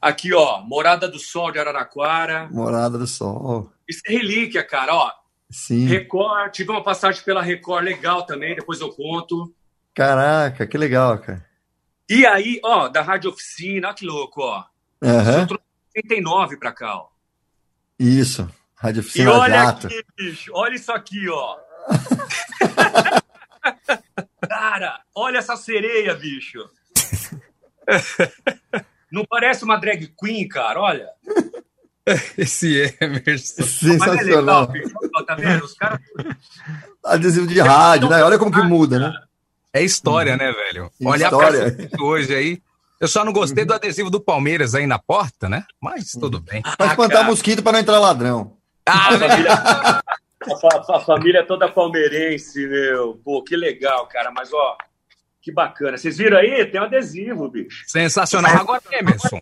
Aqui, 0.00 0.32
ó, 0.32 0.60
Morada 0.62 1.06
do 1.06 1.18
Sol 1.18 1.52
de 1.52 1.58
Araraquara. 1.58 2.48
Morada 2.50 2.96
do 2.96 3.06
Sol. 3.06 3.70
Isso 3.88 4.00
é 4.06 4.12
relíquia, 4.12 4.64
cara, 4.64 4.94
ó. 4.94 5.10
Sim. 5.50 5.86
Record, 5.86 6.52
tive 6.52 6.70
uma 6.70 6.82
passagem 6.82 7.22
pela 7.22 7.42
Record 7.42 7.84
legal 7.84 8.24
também, 8.26 8.54
depois 8.54 8.80
eu 8.80 8.90
conto. 8.90 9.54
Caraca, 9.94 10.66
que 10.66 10.76
legal, 10.76 11.18
cara. 11.18 11.44
E 12.08 12.26
aí, 12.26 12.60
ó, 12.64 12.88
da 12.88 13.02
Rádio 13.02 13.30
Oficina, 13.30 13.88
olha 13.88 13.96
que 13.96 14.04
louco, 14.04 14.42
ó. 14.42 14.64
Uhum. 15.02 15.40
Eu 15.40 15.46
trouxe 15.46 15.64
89 15.96 16.56
pra 16.56 16.72
cá, 16.72 16.96
ó. 16.96 17.08
Isso, 17.98 18.50
Rádio 18.74 19.00
Oficina 19.00 19.30
e 19.30 19.32
olha 19.32 19.54
Jato. 19.54 19.86
aqui, 19.86 20.04
bicho, 20.16 20.52
olha 20.54 20.74
isso 20.74 20.92
aqui, 20.92 21.28
ó. 21.28 21.56
Cara, 24.48 25.00
olha 25.14 25.38
essa 25.38 25.56
sereia, 25.56 26.14
bicho. 26.14 26.68
Não 29.10 29.24
parece 29.24 29.64
uma 29.64 29.76
drag 29.76 30.12
queen, 30.18 30.48
cara, 30.48 30.80
olha. 30.80 31.08
Esse 32.36 32.94
Emerson. 33.00 33.62
Sensacional. 33.64 34.68
Mas 34.68 34.80
é 34.80 34.84
legal, 34.84 35.26
tá 35.26 35.34
vendo? 35.34 35.64
Os 35.64 35.74
caras... 35.74 36.00
Adesivo 37.04 37.46
de 37.46 37.60
rádio, 37.60 38.08
né? 38.08 38.22
Olha 38.22 38.38
como 38.38 38.52
que 38.52 38.62
muda, 38.62 38.98
né? 38.98 39.12
É 39.72 39.82
história, 39.82 40.36
né, 40.36 40.52
velho? 40.52 40.90
Olha 41.04 41.24
história. 41.24 41.76
hoje 42.00 42.34
aí. 42.34 42.62
Eu 43.00 43.08
só 43.08 43.24
não 43.24 43.32
gostei 43.32 43.64
do 43.64 43.74
adesivo 43.74 44.08
do 44.08 44.20
Palmeiras 44.20 44.74
aí 44.74 44.86
na 44.86 44.98
porta, 44.98 45.48
né? 45.48 45.64
Mas 45.80 46.12
tudo 46.12 46.40
bem. 46.40 46.62
Pra 46.62 46.86
espantar 46.86 47.22
ah, 47.22 47.24
mosquito 47.24 47.62
para 47.62 47.72
não 47.72 47.80
entrar 47.80 47.98
ladrão. 47.98 48.56
Ah, 48.86 49.08
a, 49.08 49.18
família, 49.18 49.52
a, 49.52 50.96
a, 50.96 51.00
família 51.00 51.38
é 51.40 51.42
toda 51.42 51.68
palmeirense, 51.68 52.66
meu. 52.66 53.20
Pô, 53.24 53.42
que 53.42 53.56
legal, 53.56 54.06
cara. 54.06 54.30
Mas, 54.30 54.52
ó, 54.52 54.76
que 55.42 55.52
bacana. 55.52 55.98
Vocês 55.98 56.16
viram 56.16 56.38
aí? 56.38 56.64
Tem 56.66 56.80
um 56.80 56.84
adesivo, 56.84 57.48
bicho. 57.48 57.84
Sensacional. 57.86 58.56
Agora, 58.56 58.82
Emerson. 58.92 59.40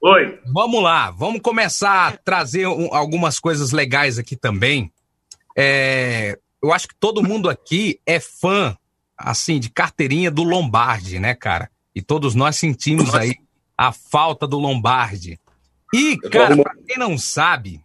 Oi. 0.00 0.38
Vamos 0.52 0.82
lá. 0.82 1.10
Vamos 1.10 1.40
começar 1.40 2.08
a 2.08 2.16
trazer 2.16 2.66
um, 2.66 2.94
algumas 2.94 3.40
coisas 3.40 3.72
legais 3.72 4.18
aqui 4.18 4.36
também. 4.36 4.92
É, 5.56 6.38
eu 6.62 6.72
acho 6.72 6.88
que 6.88 6.94
todo 6.94 7.22
mundo 7.22 7.48
aqui 7.48 8.00
é 8.06 8.20
fã 8.20 8.76
assim, 9.18 9.58
de 9.58 9.68
carteirinha 9.68 10.30
do 10.30 10.44
Lombardi, 10.44 11.18
né, 11.18 11.34
cara? 11.34 11.68
E 11.94 12.00
todos 12.00 12.36
nós 12.36 12.56
sentimos 12.56 13.12
aí 13.14 13.34
a 13.76 13.90
falta 13.90 14.46
do 14.46 14.58
Lombardi. 14.58 15.40
E, 15.92 16.16
cara, 16.30 16.56
pra 16.56 16.74
quem 16.86 16.96
não 16.96 17.18
sabe, 17.18 17.80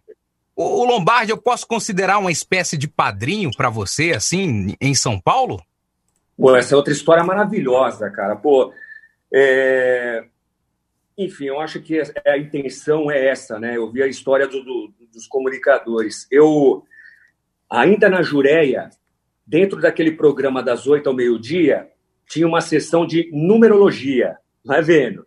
o 0.54 0.84
Lombardi 0.84 1.32
eu 1.32 1.38
posso 1.38 1.66
considerar 1.66 2.18
uma 2.18 2.30
espécie 2.30 2.76
de 2.76 2.86
padrinho 2.86 3.50
para 3.56 3.68
você, 3.68 4.12
assim, 4.12 4.76
em 4.80 4.94
São 4.94 5.18
Paulo? 5.20 5.60
Pô, 6.36 6.54
essa 6.54 6.74
é 6.74 6.76
outra 6.76 6.92
história 6.92 7.24
maravilhosa, 7.24 8.08
cara. 8.10 8.36
Pô, 8.36 8.72
é... 9.32 10.24
enfim, 11.16 11.46
eu 11.46 11.60
acho 11.60 11.80
que 11.80 12.02
a 12.26 12.36
intenção 12.36 13.10
é 13.10 13.26
essa, 13.26 13.58
né? 13.58 13.76
Eu 13.76 13.90
vi 13.90 14.02
a 14.02 14.06
história 14.06 14.48
do, 14.48 14.62
do, 14.62 14.92
dos 15.12 15.26
comunicadores. 15.26 16.26
Eu, 16.30 16.84
ainda 17.70 18.08
na 18.08 18.20
Jureia, 18.20 18.90
dentro 19.46 19.80
daquele 19.80 20.12
programa 20.12 20.62
das 20.62 20.86
oito 20.86 21.08
ao 21.08 21.14
meio-dia, 21.14 21.88
tinha 22.26 22.46
uma 22.46 22.60
sessão 22.60 23.06
de 23.06 23.30
numerologia. 23.32 24.36
Vai 24.64 24.82
vendo? 24.82 25.24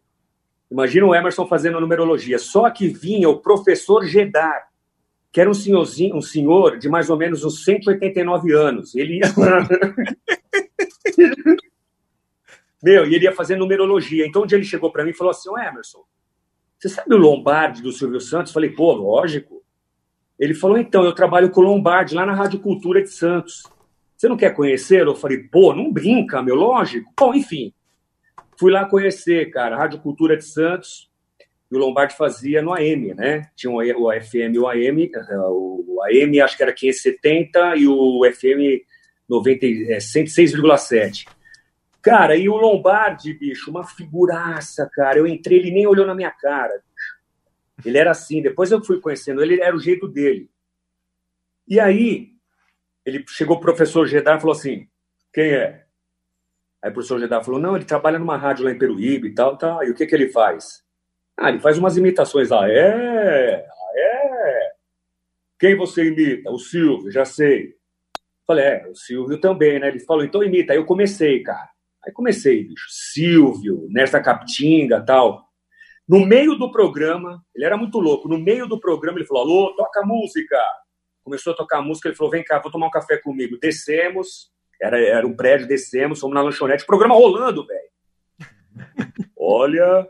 Imagina 0.70 1.06
o 1.06 1.16
Emerson 1.16 1.48
fazendo 1.48 1.80
numerologia. 1.80 2.38
Só 2.38 2.70
que 2.70 2.90
vinha 2.90 3.30
o 3.30 3.40
professor 3.40 4.06
Gedar, 4.06 4.68
que 5.32 5.40
era 5.40 5.50
um 5.50 5.54
senhorzinho, 5.54 6.18
um 6.18 6.22
senhor 6.22 6.78
de 6.78 6.90
mais 6.90 7.10
ou 7.10 7.16
menos 7.16 7.46
uns 7.46 7.64
189 7.64 8.54
anos. 8.54 8.94
Ele 8.94 9.20
ia. 9.20 9.28
Meu, 12.82 13.06
e 13.08 13.16
ele 13.16 13.26
ia 13.26 13.34
fazer 13.34 13.56
numerologia. 13.56 14.26
Então, 14.26 14.44
um 14.44 14.46
dia 14.46 14.58
ele 14.58 14.66
chegou 14.66 14.92
para 14.92 15.04
mim 15.04 15.12
e 15.12 15.14
falou 15.14 15.32
assim: 15.32 15.50
Ô 15.50 15.58
Emerson, 15.58 16.04
você 16.78 16.90
sabe 16.90 17.14
o 17.16 17.18
Lombardi 17.18 17.82
do 17.82 17.92
Silvio 17.92 18.22
Santos? 18.22 18.54
Falei, 18.54 18.70
pô, 18.70 18.94
lógico. 18.94 19.64
Ele 20.40 20.54
falou: 20.54 20.78
então, 20.78 21.04
eu 21.04 21.14
trabalho 21.14 21.50
com 21.50 21.62
o 21.62 21.64
Lombardi 21.64 22.14
lá 22.14 22.26
na 22.26 22.34
Rádio 22.34 22.60
Cultura 22.60 23.02
de 23.02 23.10
Santos. 23.10 23.64
Você 24.16 24.28
não 24.28 24.38
quer 24.38 24.54
conhecer? 24.54 25.06
Eu 25.06 25.16
falei, 25.16 25.40
pô, 25.40 25.74
não 25.74 25.92
brinca, 25.92 26.42
meu, 26.42 26.56
lógico. 26.56 27.12
Bom, 27.20 27.34
enfim, 27.34 27.74
fui 28.60 28.72
lá 28.72 28.86
conhecer, 28.86 29.50
cara, 29.52 29.78
Rádio 29.78 30.00
Cultura 30.00 30.38
de 30.38 30.44
Santos, 30.44 31.10
e 31.72 31.76
o 31.76 31.80
Lombardi 31.80 32.16
fazia 32.16 32.62
no 32.62 32.74
AM, 32.74 33.14
né? 33.14 33.50
Tinha 33.56 33.72
o 33.72 34.12
FM 34.12 34.54
e 34.54 34.60
o 34.60 34.68
AM, 34.68 35.12
o 35.50 36.02
AM 36.04 36.42
acho 36.42 36.58
que 36.58 36.64
era 36.64 36.74
570 36.74 37.76
e 37.76 37.88
o 37.88 38.22
FM 38.32 38.84
106,7. 39.30 41.28
Cara, 42.08 42.38
e 42.38 42.48
o 42.48 42.56
Lombardi, 42.56 43.34
bicho, 43.34 43.70
uma 43.70 43.84
figuraça, 43.84 44.90
cara. 44.94 45.18
Eu 45.18 45.28
entrei, 45.28 45.60
ele 45.60 45.72
nem 45.72 45.86
olhou 45.86 46.08
na 46.08 46.16
minha 46.16 46.32
cara. 46.32 46.72
Bicho. 46.72 47.18
Ele 47.86 47.98
era 47.98 48.12
assim, 48.12 48.42
depois 48.42 48.72
eu 48.72 48.82
fui 48.82 49.02
conhecendo 49.02 49.44
ele, 49.44 49.60
era 49.60 49.76
o 49.76 49.80
jeito 49.80 50.08
dele. 50.08 50.50
E 51.68 51.82
aí, 51.82 52.32
ele 53.06 53.26
chegou 53.28 53.58
o 53.58 53.60
professor 53.60 54.08
Gedar 54.08 54.38
e 54.38 54.40
falou 54.40 54.56
assim: 54.56 54.88
quem 55.34 55.50
é? 55.52 55.86
Aí 56.82 56.92
o 56.92 56.94
professor 56.94 57.20
Gedar 57.20 57.44
falou: 57.44 57.60
não, 57.60 57.76
ele 57.76 57.84
trabalha 57.84 58.18
numa 58.18 58.38
rádio 58.38 58.64
lá 58.64 58.72
em 58.72 58.78
Peruíbe 58.78 59.28
e 59.28 59.34
tal, 59.34 59.58
tal. 59.58 59.84
E 59.84 59.92
o 59.92 59.94
que, 59.94 60.06
que 60.06 60.16
ele 60.16 60.30
faz? 60.30 60.86
Ah, 61.36 61.50
ele 61.50 61.60
faz 61.60 61.78
umas 61.78 61.98
imitações. 61.98 62.54
Ah, 62.54 62.70
é? 62.70 63.66
Ah, 63.66 63.92
é? 63.98 64.72
Quem 65.60 65.76
você 65.76 66.06
imita? 66.06 66.50
O 66.52 66.58
Silvio, 66.58 67.12
já 67.12 67.26
sei. 67.26 67.76
Falei, 68.46 68.64
é, 68.64 68.88
o 68.88 68.96
Silvio 68.96 69.42
também, 69.42 69.78
né? 69.78 69.90
Ele 69.90 70.00
falou, 70.00 70.24
então 70.24 70.42
imita. 70.42 70.72
Aí 70.72 70.80
eu 70.80 70.86
comecei, 70.86 71.44
cara. 71.44 71.76
Aí 72.08 72.14
comecei, 72.14 72.64
bicho. 72.64 72.86
Silvio, 72.90 73.86
Nesta 73.90 74.22
Captinga 74.22 75.04
tal. 75.06 75.46
No 76.08 76.26
meio 76.26 76.56
do 76.56 76.72
programa, 76.72 77.44
ele 77.54 77.66
era 77.66 77.76
muito 77.76 78.00
louco. 78.00 78.30
No 78.30 78.40
meio 78.40 78.66
do 78.66 78.80
programa, 78.80 79.20
ele 79.20 79.28
falou: 79.28 79.44
Alô, 79.44 79.76
toca 79.76 80.06
música. 80.06 80.58
Começou 81.22 81.52
a 81.52 81.56
tocar 81.58 81.82
música. 81.82 82.08
Ele 82.08 82.16
falou: 82.16 82.32
Vem 82.32 82.46
cá, 82.46 82.60
vou 82.60 82.72
tomar 82.72 82.88
um 82.88 82.92
café 82.92 83.18
comigo. 83.18 83.60
Descemos, 83.62 84.50
era, 84.82 84.98
era 84.98 85.28
um 85.28 85.36
prédio, 85.36 85.68
descemos, 85.68 86.22
fomos 86.22 86.34
na 86.34 86.42
lanchonete. 86.42 86.86
Programa 86.86 87.14
rolando, 87.14 87.68
velho. 87.68 87.90
Olha, 89.36 90.08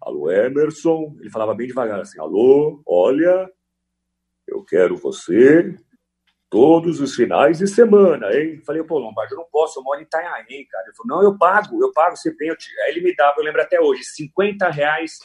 alô, 0.00 0.30
Emerson. 0.30 1.16
Ele 1.18 1.30
falava 1.30 1.52
bem 1.52 1.66
devagar 1.66 1.98
assim: 1.98 2.20
Alô, 2.20 2.80
olha, 2.86 3.50
eu 4.46 4.64
quero 4.64 4.96
você 4.96 5.76
todos 6.50 7.00
os 7.00 7.14
finais 7.14 7.58
de 7.58 7.66
semana, 7.66 8.32
hein? 8.34 8.60
Falei, 8.64 8.82
pô, 8.82 8.98
Lombardi, 8.98 9.32
eu 9.32 9.38
não 9.38 9.46
posso, 9.50 9.78
eu 9.78 9.82
moro 9.82 10.00
em 10.00 10.04
Itanhaém, 10.04 10.66
cara. 10.70 10.84
Ele 10.86 10.96
falou, 10.96 11.16
não, 11.16 11.22
eu 11.22 11.36
pago, 11.36 11.82
eu 11.82 11.92
pago, 11.92 12.16
você 12.16 12.34
tem. 12.34 12.50
Aí 12.50 12.56
ele 12.90 13.02
me 13.02 13.14
dava, 13.14 13.34
eu 13.38 13.44
lembro 13.44 13.60
até 13.60 13.80
hoje, 13.80 14.04
50 14.04 14.68
reais 14.70 15.18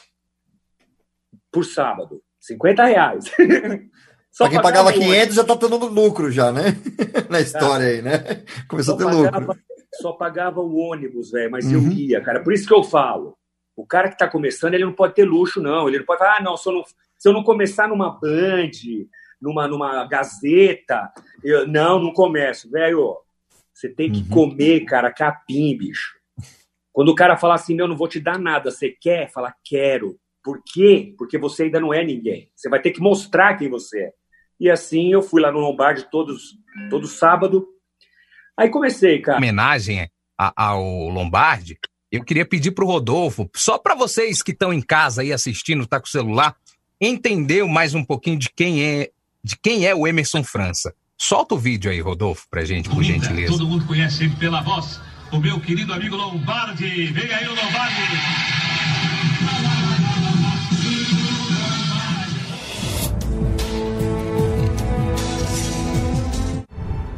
por 1.50 1.64
sábado. 1.64 2.22
50 2.40 2.84
reais. 2.84 3.24
Só 4.30 4.44
pra 4.44 4.50
quem 4.50 4.62
pagava 4.62 4.92
500 4.92 5.34
já 5.36 5.44
tá 5.44 5.56
tendo 5.56 5.76
lucro 5.86 6.30
já, 6.30 6.50
né? 6.50 6.76
Na 7.30 7.40
história 7.40 7.86
aí, 7.86 8.02
né? 8.02 8.18
Começou 8.68 8.96
a 8.96 8.98
ter 8.98 9.04
pagava, 9.04 9.38
lucro. 9.38 9.60
Só 9.94 10.12
pagava 10.12 10.60
o 10.60 10.76
ônibus, 10.76 11.30
velho, 11.30 11.50
mas 11.52 11.66
uhum. 11.66 11.74
eu 11.74 11.92
ia, 11.92 12.20
cara. 12.20 12.42
Por 12.42 12.52
isso 12.52 12.66
que 12.66 12.74
eu 12.74 12.82
falo. 12.82 13.38
O 13.76 13.86
cara 13.86 14.08
que 14.08 14.18
tá 14.18 14.28
começando, 14.28 14.74
ele 14.74 14.84
não 14.84 14.92
pode 14.92 15.14
ter 15.14 15.24
luxo, 15.24 15.62
não. 15.62 15.88
Ele 15.88 15.98
não 15.98 16.04
pode 16.04 16.18
falar, 16.18 16.38
ah, 16.38 16.42
não, 16.42 16.56
se 16.56 16.68
eu 16.68 16.72
não, 16.72 16.84
se 16.84 17.28
eu 17.28 17.32
não 17.32 17.44
começar 17.44 17.88
numa 17.88 18.10
Band, 18.10 18.70
numa, 19.44 19.68
numa 19.68 20.06
Gazeta. 20.06 21.12
Eu, 21.42 21.68
não, 21.68 22.00
não 22.00 22.12
começo. 22.12 22.70
Velho, 22.70 23.18
você 23.72 23.90
tem 23.90 24.10
que 24.10 24.20
uhum. 24.20 24.28
comer, 24.28 24.86
cara, 24.86 25.12
capim, 25.12 25.76
bicho. 25.76 26.14
Quando 26.90 27.10
o 27.10 27.14
cara 27.14 27.36
fala 27.36 27.54
assim, 27.54 27.74
meu, 27.74 27.86
não 27.86 27.96
vou 27.96 28.08
te 28.08 28.18
dar 28.18 28.38
nada, 28.38 28.70
você 28.70 28.88
quer? 28.88 29.30
Fala, 29.30 29.54
quero. 29.62 30.16
Por 30.42 30.62
quê? 30.64 31.14
Porque 31.18 31.36
você 31.36 31.64
ainda 31.64 31.80
não 31.80 31.92
é 31.92 32.02
ninguém. 32.02 32.50
Você 32.54 32.68
vai 32.68 32.80
ter 32.80 32.92
que 32.92 33.00
mostrar 33.00 33.56
quem 33.56 33.68
você 33.68 34.04
é. 34.04 34.12
E 34.58 34.70
assim 34.70 35.12
eu 35.12 35.20
fui 35.20 35.42
lá 35.42 35.52
no 35.52 35.58
Lombardi 35.58 36.08
todos, 36.10 36.56
todo 36.88 37.06
sábado. 37.06 37.66
Aí 38.56 38.70
comecei, 38.70 39.20
cara. 39.20 39.38
Homenagem 39.38 40.08
ao 40.38 41.08
Lombardi, 41.08 41.78
eu 42.10 42.24
queria 42.24 42.46
pedir 42.46 42.70
pro 42.70 42.86
Rodolfo, 42.86 43.48
só 43.54 43.78
para 43.78 43.94
vocês 43.94 44.42
que 44.42 44.52
estão 44.52 44.72
em 44.72 44.80
casa 44.80 45.22
aí 45.22 45.32
assistindo, 45.32 45.86
tá 45.86 45.98
com 45.98 46.06
o 46.06 46.10
celular, 46.10 46.56
entender 47.00 47.64
mais 47.64 47.94
um 47.94 48.04
pouquinho 48.04 48.38
de 48.38 48.50
quem 48.50 48.82
é 48.84 49.10
de 49.44 49.56
quem 49.58 49.86
é 49.86 49.94
o 49.94 50.06
Emerson 50.06 50.42
França. 50.42 50.94
Solta 51.18 51.54
o 51.54 51.58
vídeo 51.58 51.90
aí, 51.90 52.00
Rodolfo, 52.00 52.46
pra 52.50 52.64
gente, 52.64 52.88
por 52.88 53.04
gentileza. 53.04 53.52
Todo 53.52 53.68
mundo 53.68 53.86
conhece 53.86 54.24
ele 54.24 54.34
pela 54.36 54.62
voz. 54.62 54.98
O 55.30 55.38
meu 55.38 55.60
querido 55.60 55.92
amigo 55.92 56.16
Lombardi. 56.16 57.12
Vem 57.12 57.32
aí 57.32 57.46
o 57.46 57.54
Lombardi. 57.54 58.02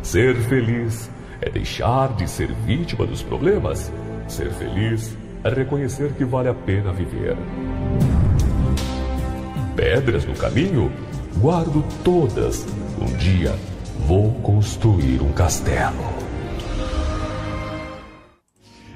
Ser 0.03 0.37
feliz 0.49 1.11
é 1.41 1.51
deixar 1.51 2.15
de 2.17 2.29
ser 2.29 2.53
vítima 2.53 3.07
dos 3.07 3.23
problemas. 3.23 3.93
Ser 4.29 4.53
feliz 4.53 5.17
é 5.45 5.49
reconhecer 5.49 6.13
que 6.15 6.25
vale 6.25 6.49
a 6.49 6.55
pena 6.55 6.93
viver. 6.93 7.37
Pedras 9.77 10.25
no 10.25 10.35
caminho 10.35 10.91
Guardo 11.41 11.85
todas. 12.03 12.65
Um 12.99 13.15
dia 13.19 13.55
vou 14.07 14.33
construir 14.41 15.21
um 15.21 15.31
castelo. 15.33 16.03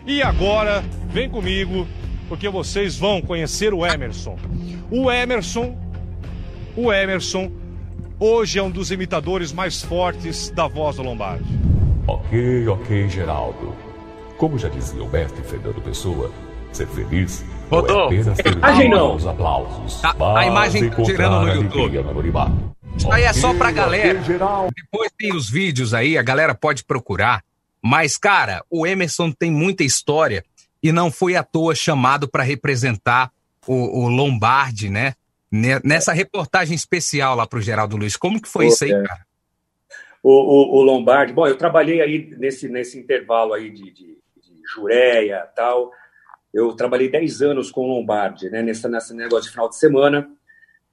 E 0.07 0.22
agora, 0.22 0.82
vem 1.11 1.28
comigo, 1.28 1.86
porque 2.30 2.49
vocês 2.49 2.97
vão 2.97 3.20
conhecer 3.20 3.74
o 3.74 3.86
Emerson. 3.86 4.38
O 4.91 5.12
Emerson, 5.12 5.76
o 6.74 6.91
Emerson, 6.91 7.53
hoje 8.18 8.59
é 8.59 8.62
um 8.62 8.70
dos 8.70 8.91
imitadores 8.91 9.53
mais 9.53 9.82
fortes 9.82 10.49
da 10.49 10.66
voz 10.66 10.97
do 10.97 11.03
Lombardi. 11.03 11.45
Ok, 12.07 12.66
ok, 12.68 13.09
Geraldo. 13.11 13.74
Como 14.38 14.59
já 14.59 14.70
dizia 14.70 15.05
o 15.05 15.11
mestre 15.11 15.43
Fernando 15.43 15.82
Pessoa, 15.82 16.30
ser 16.72 16.86
feliz 16.86 17.45
Rodou. 17.70 18.12
Imagem 18.12 18.90
não. 18.90 19.16
Aplausos, 19.28 20.04
a, 20.04 20.38
a 20.38 20.46
imagem 20.46 20.90
girando 21.04 21.46
no 21.46 21.54
YouTube. 21.54 21.98
Isso 22.96 23.12
aí 23.12 23.22
é 23.22 23.32
só 23.32 23.54
pra 23.54 23.70
galera. 23.70 24.20
Depois 24.20 25.12
tem 25.16 25.34
os 25.34 25.48
vídeos 25.48 25.94
aí, 25.94 26.18
a 26.18 26.22
galera 26.22 26.54
pode 26.54 26.84
procurar. 26.84 27.44
Mas, 27.82 28.16
cara, 28.16 28.64
o 28.68 28.86
Emerson 28.86 29.30
tem 29.30 29.50
muita 29.50 29.84
história 29.84 30.44
e 30.82 30.92
não 30.92 31.10
foi 31.10 31.36
à 31.36 31.42
toa 31.42 31.74
chamado 31.74 32.28
para 32.28 32.42
representar 32.42 33.30
o, 33.66 34.04
o, 34.04 34.08
Lombardi, 34.08 34.90
né? 34.90 35.14
Nessa 35.50 36.12
reportagem 36.12 36.74
especial 36.74 37.34
lá 37.36 37.46
pro 37.46 37.60
Geraldo 37.60 37.96
Luiz. 37.96 38.16
Como 38.16 38.40
que 38.40 38.48
foi 38.48 38.66
Pô, 38.66 38.72
isso 38.72 38.84
aí, 38.84 38.92
é. 38.92 39.02
cara? 39.02 39.20
O, 40.22 40.30
o, 40.30 40.78
o, 40.78 40.82
Lombardi, 40.82 41.32
bom, 41.32 41.46
eu 41.46 41.56
trabalhei 41.56 42.02
aí 42.02 42.34
nesse, 42.36 42.68
nesse 42.68 42.98
intervalo 42.98 43.54
aí 43.54 43.70
de, 43.70 43.84
de, 43.90 44.18
de 44.36 44.62
Jureia 44.74 45.46
tal. 45.56 45.90
Eu 46.52 46.72
trabalhei 46.74 47.08
10 47.08 47.42
anos 47.42 47.70
com 47.70 47.82
o 47.82 47.86
Lombardi, 47.86 48.50
né, 48.50 48.62
nesse, 48.62 48.88
nesse 48.88 49.14
negócio 49.14 49.44
de 49.44 49.50
final 49.50 49.68
de 49.68 49.76
semana. 49.76 50.28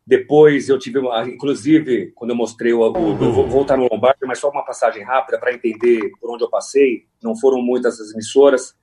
Depois 0.05 0.69
eu 0.69 0.79
tive, 0.79 0.99
uma, 0.99 1.27
inclusive, 1.27 2.13
quando 2.15 2.31
eu 2.31 2.35
mostrei 2.35 2.71
o. 2.71 2.79
o 2.79 3.23
eu 3.23 3.33
vou 3.33 3.47
voltar 3.47 3.75
no 3.75 3.89
Lombardi, 3.91 4.25
mas 4.25 4.39
só 4.39 4.49
uma 4.49 4.63
passagem 4.63 5.03
rápida 5.03 5.37
para 5.37 5.53
entender 5.53 6.11
por 6.21 6.33
onde 6.33 6.43
eu 6.43 6.49
passei. 6.49 7.05
Não 7.21 7.35
foram 7.35 7.61
muitas 7.61 7.99
as 7.99 8.13
emissoras. 8.13 8.73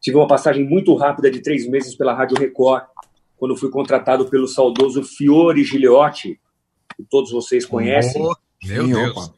Tive 0.00 0.16
uma 0.16 0.26
passagem 0.26 0.64
muito 0.64 0.94
rápida 0.94 1.30
de 1.30 1.40
três 1.40 1.68
meses 1.68 1.94
pela 1.94 2.12
Rádio 2.12 2.36
Record, 2.36 2.84
quando 3.36 3.56
fui 3.56 3.70
contratado 3.70 4.28
pelo 4.28 4.48
saudoso 4.48 5.04
Fiore 5.04 5.62
Gigliotti, 5.62 6.40
que 6.96 7.04
todos 7.04 7.30
vocês 7.30 7.64
conhecem. 7.64 8.20
Oh, 8.22 8.34
meu 8.64 8.86
Deus. 8.86 9.32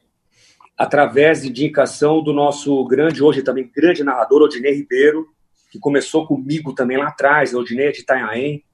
Através 0.79 1.43
de 1.43 1.49
indicação 1.49 2.23
do 2.23 2.33
nosso 2.33 2.85
grande, 2.87 3.23
hoje 3.23 3.43
também 3.43 3.71
grande 3.75 4.05
narrador, 4.05 4.43
Odinei 4.43 4.75
Ribeiro, 4.75 5.29
que 5.71 5.79
começou 5.79 6.27
comigo 6.27 6.75
também 6.75 6.97
lá 6.97 7.09
atrás, 7.09 7.55
o 7.55 7.61
Odinei 7.61 7.93
de 7.93 8.01
Itanhaém. 8.01 8.65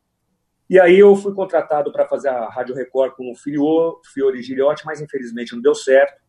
E 0.69 0.81
aí 0.81 0.99
eu 0.99 1.15
fui 1.15 1.35
contratado 1.35 1.93
para 1.93 2.07
fazer 2.07 2.29
a 2.29 2.49
Rádio 2.49 2.75
Record 2.75 3.15
com 3.15 3.31
o 3.31 3.35
Fiore, 3.35 4.01
Fiore 4.05 4.41
mas 4.85 5.01
infelizmente 5.01 5.55
não 5.55 5.61
deu 5.61 5.75
certo, 5.75 6.23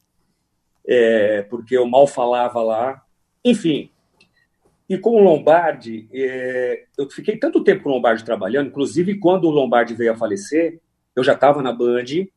é, 0.87 1.43
porque 1.43 1.77
eu 1.77 1.87
mal 1.87 2.05
falava 2.05 2.61
lá. 2.61 3.01
Enfim, 3.43 3.91
e 4.87 4.97
com 4.97 5.11
o 5.11 5.23
Lombardi, 5.23 6.07
é, 6.13 6.83
eu 6.97 7.09
fiquei 7.09 7.37
tanto 7.37 7.63
tempo 7.63 7.83
com 7.83 7.89
o 7.89 7.93
Lombardi 7.93 8.23
trabalhando, 8.23 8.67
inclusive 8.67 9.17
quando 9.17 9.45
o 9.45 9.51
Lombardi 9.51 9.95
veio 9.95 10.11
a 10.11 10.15
falecer, 10.15 10.79
eu 11.15 11.23
já 11.23 11.33
estava 11.33 11.61
na 11.61 11.71
Band 11.71 12.27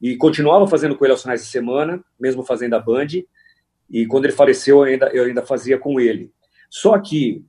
e 0.00 0.16
continuava 0.16 0.66
fazendo 0.66 0.96
com 0.96 1.04
ele 1.04 1.12
aos 1.12 1.22
finais 1.22 1.42
de 1.42 1.48
semana, 1.48 2.04
mesmo 2.20 2.44
fazendo 2.44 2.74
a 2.74 2.80
Band. 2.80 3.06
E 3.90 4.06
quando 4.06 4.26
ele 4.26 4.32
faleceu, 4.32 4.78
eu 4.78 4.84
ainda, 4.84 5.08
eu 5.08 5.24
ainda 5.24 5.42
fazia 5.42 5.78
com 5.78 5.98
ele. 5.98 6.32
Só 6.70 6.98
que 6.98 7.44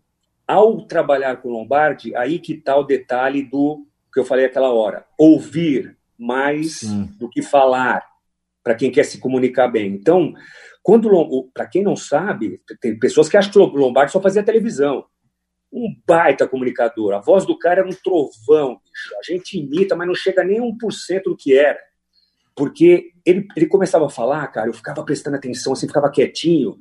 ao 0.48 0.82
trabalhar 0.82 1.38
com 1.38 1.50
Lombardi, 1.50 2.16
aí 2.16 2.40
que 2.40 2.54
está 2.54 2.76
o 2.76 2.84
detalhe 2.84 3.44
do 3.44 3.86
que 4.14 4.20
eu 4.20 4.26
falei 4.26 4.46
aquela 4.46 4.72
hora: 4.72 5.06
ouvir 5.18 5.98
mais 6.18 6.80
Sim. 6.80 7.10
do 7.20 7.30
que 7.30 7.42
falar, 7.42 8.06
para 8.64 8.76
quem 8.76 8.92
quer 8.92 9.04
se 9.04 9.18
comunicar 9.18 9.68
bem. 9.68 9.92
Então, 9.92 10.34
quando 10.82 11.10
para 11.54 11.66
quem 11.66 11.84
não 11.84 11.96
sabe, 11.96 12.62
tem 12.80 12.98
pessoas 12.98 13.28
que 13.28 13.38
acham 13.38 13.52
que 13.52 13.58
o 13.58 13.80
Lombardi 13.80 14.12
só 14.12 14.22
fazia 14.22 14.44
televisão. 14.44 15.06
Um 15.72 15.96
baita 16.06 16.48
comunicador. 16.48 17.14
A 17.14 17.20
voz 17.20 17.46
do 17.46 17.58
cara 17.58 17.80
era 17.80 17.90
um 17.90 17.94
trovão. 17.94 18.80
Bicho. 18.84 19.16
A 19.20 19.24
gente 19.24 19.58
imita, 19.58 19.96
mas 19.96 20.08
não 20.08 20.14
chega 20.14 20.44
nem 20.44 20.62
1% 20.62 21.24
do 21.24 21.36
que 21.36 21.58
era. 21.58 21.80
Porque 22.56 23.12
ele, 23.26 23.48
ele 23.56 23.66
começava 23.66 24.06
a 24.06 24.10
falar, 24.10 24.46
cara, 24.48 24.70
eu 24.70 24.74
ficava 24.74 25.04
prestando 25.04 25.38
atenção, 25.38 25.74
assim, 25.74 25.88
ficava 25.88 26.12
quietinho. 26.12 26.78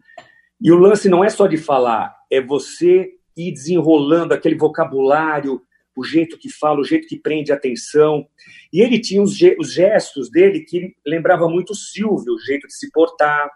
E 0.60 0.70
o 0.70 0.76
lance 0.76 1.08
não 1.08 1.24
é 1.24 1.30
só 1.30 1.46
de 1.46 1.56
falar, 1.56 2.14
é 2.30 2.40
você 2.40 3.14
ir 3.36 3.52
desenrolando 3.52 4.34
aquele 4.34 4.56
vocabulário, 4.56 5.62
o 5.96 6.04
jeito 6.04 6.38
que 6.38 6.50
fala, 6.50 6.80
o 6.80 6.84
jeito 6.84 7.06
que 7.06 7.18
prende 7.18 7.52
atenção. 7.52 8.26
E 8.72 8.80
ele 8.80 8.98
tinha 8.98 9.22
os, 9.22 9.38
os 9.58 9.72
gestos 9.72 10.30
dele 10.30 10.60
que 10.60 10.94
lembrava 11.06 11.48
muito 11.48 11.70
o 11.70 11.76
Silvio, 11.76 12.34
o 12.34 12.40
jeito 12.40 12.66
de 12.66 12.74
se 12.74 12.90
portar. 12.90 13.50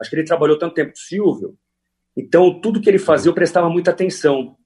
Acho 0.00 0.10
que 0.10 0.16
ele 0.16 0.24
trabalhou 0.24 0.58
tanto 0.58 0.74
tempo 0.74 0.92
com 0.92 0.98
o 0.98 1.00
Silvio. 1.00 1.58
Então, 2.16 2.60
tudo 2.60 2.80
que 2.80 2.88
ele 2.88 2.98
fazia, 2.98 3.30
eu 3.30 3.34
prestava 3.34 3.68
muita 3.68 3.90
atenção. 3.90 4.56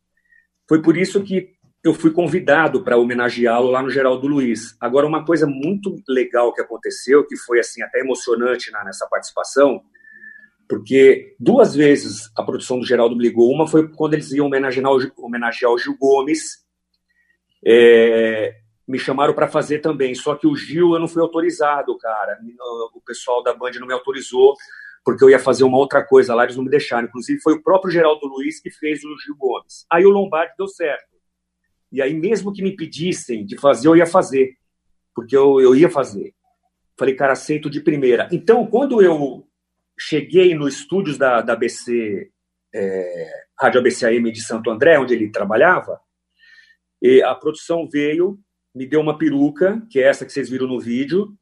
Foi 0.68 0.82
por 0.82 0.96
isso 0.96 1.22
que 1.22 1.56
eu 1.84 1.94
fui 1.94 2.10
convidado 2.10 2.82
para 2.82 2.98
homenageá-lo 2.98 3.70
lá 3.70 3.80
no 3.80 3.90
Geraldo 3.90 4.26
Luiz. 4.26 4.76
Agora, 4.80 5.06
uma 5.06 5.24
coisa 5.24 5.46
muito 5.46 5.94
legal 6.08 6.52
que 6.52 6.60
aconteceu, 6.60 7.24
que 7.24 7.36
foi 7.36 7.60
assim 7.60 7.82
até 7.82 8.00
emocionante 8.00 8.72
na, 8.72 8.84
nessa 8.84 9.06
participação, 9.06 9.80
porque 10.68 11.34
duas 11.38 11.74
vezes 11.74 12.30
a 12.36 12.42
produção 12.42 12.78
do 12.78 12.86
Geraldo 12.86 13.16
me 13.16 13.22
ligou. 13.22 13.52
Uma 13.52 13.66
foi 13.66 13.88
quando 13.88 14.14
eles 14.14 14.32
iam 14.32 14.46
homenagear 14.46 14.90
o, 14.90 15.24
homenagear 15.24 15.72
o 15.72 15.78
Gil 15.78 15.96
Gomes. 15.98 16.64
É, 17.64 18.56
me 18.86 18.98
chamaram 18.98 19.34
para 19.34 19.48
fazer 19.48 19.80
também, 19.80 20.14
só 20.14 20.34
que 20.36 20.46
o 20.46 20.54
Gil 20.54 20.94
eu 20.94 21.00
não 21.00 21.08
fui 21.08 21.22
autorizado, 21.22 21.96
cara. 21.98 22.38
O 22.94 23.00
pessoal 23.00 23.42
da 23.42 23.54
Band 23.54 23.72
não 23.80 23.86
me 23.86 23.92
autorizou, 23.92 24.54
porque 25.04 25.24
eu 25.24 25.30
ia 25.30 25.38
fazer 25.38 25.64
uma 25.64 25.78
outra 25.78 26.04
coisa 26.04 26.34
lá, 26.34 26.44
eles 26.44 26.56
não 26.56 26.64
me 26.64 26.70
deixaram. 26.70 27.06
Inclusive, 27.06 27.40
foi 27.40 27.54
o 27.54 27.62
próprio 27.62 27.90
Geraldo 27.90 28.26
Luiz 28.26 28.60
que 28.60 28.70
fez 28.70 29.04
o 29.04 29.18
Gil 29.18 29.36
Gomes. 29.36 29.86
Aí 29.90 30.04
o 30.04 30.10
Lombardi 30.10 30.54
deu 30.58 30.68
certo. 30.68 31.16
E 31.92 32.02
aí, 32.02 32.12
mesmo 32.12 32.52
que 32.52 32.62
me 32.62 32.74
pedissem 32.74 33.44
de 33.44 33.56
fazer, 33.56 33.88
eu 33.88 33.96
ia 33.96 34.06
fazer. 34.06 34.54
Porque 35.14 35.36
eu, 35.36 35.60
eu 35.60 35.74
ia 35.74 35.88
fazer. 35.88 36.34
Falei, 36.98 37.14
cara, 37.14 37.32
aceito 37.32 37.70
de 37.70 37.80
primeira. 37.80 38.28
Então, 38.32 38.66
quando 38.66 39.00
eu 39.00 39.45
cheguei 39.98 40.54
no 40.54 40.68
estúdios 40.68 41.16
da, 41.16 41.40
da 41.40 41.54
ABC, 41.54 42.30
é, 42.74 43.30
Rádio 43.58 43.80
ABCAM 43.80 44.30
de 44.30 44.42
Santo 44.42 44.70
André, 44.70 44.98
onde 44.98 45.14
ele 45.14 45.30
trabalhava, 45.30 46.00
e 47.00 47.22
a 47.22 47.34
produção 47.34 47.88
veio, 47.88 48.38
me 48.74 48.86
deu 48.86 49.00
uma 49.00 49.16
peruca, 49.16 49.82
que 49.90 49.98
é 49.98 50.08
essa 50.08 50.24
que 50.24 50.32
vocês 50.32 50.50
viram 50.50 50.66
no 50.66 50.80
vídeo, 50.80 51.34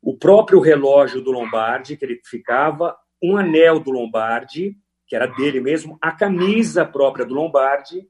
o 0.00 0.16
próprio 0.16 0.60
relógio 0.60 1.20
do 1.20 1.30
Lombardi, 1.30 1.96
que 1.96 2.04
ele 2.04 2.20
ficava, 2.24 2.96
um 3.22 3.36
anel 3.36 3.78
do 3.78 3.90
Lombardi, 3.90 4.76
que 5.06 5.14
era 5.14 5.26
dele 5.26 5.60
mesmo, 5.60 5.96
a 6.00 6.10
camisa 6.10 6.84
própria 6.84 7.24
do 7.24 7.34
Lombardi, 7.34 8.08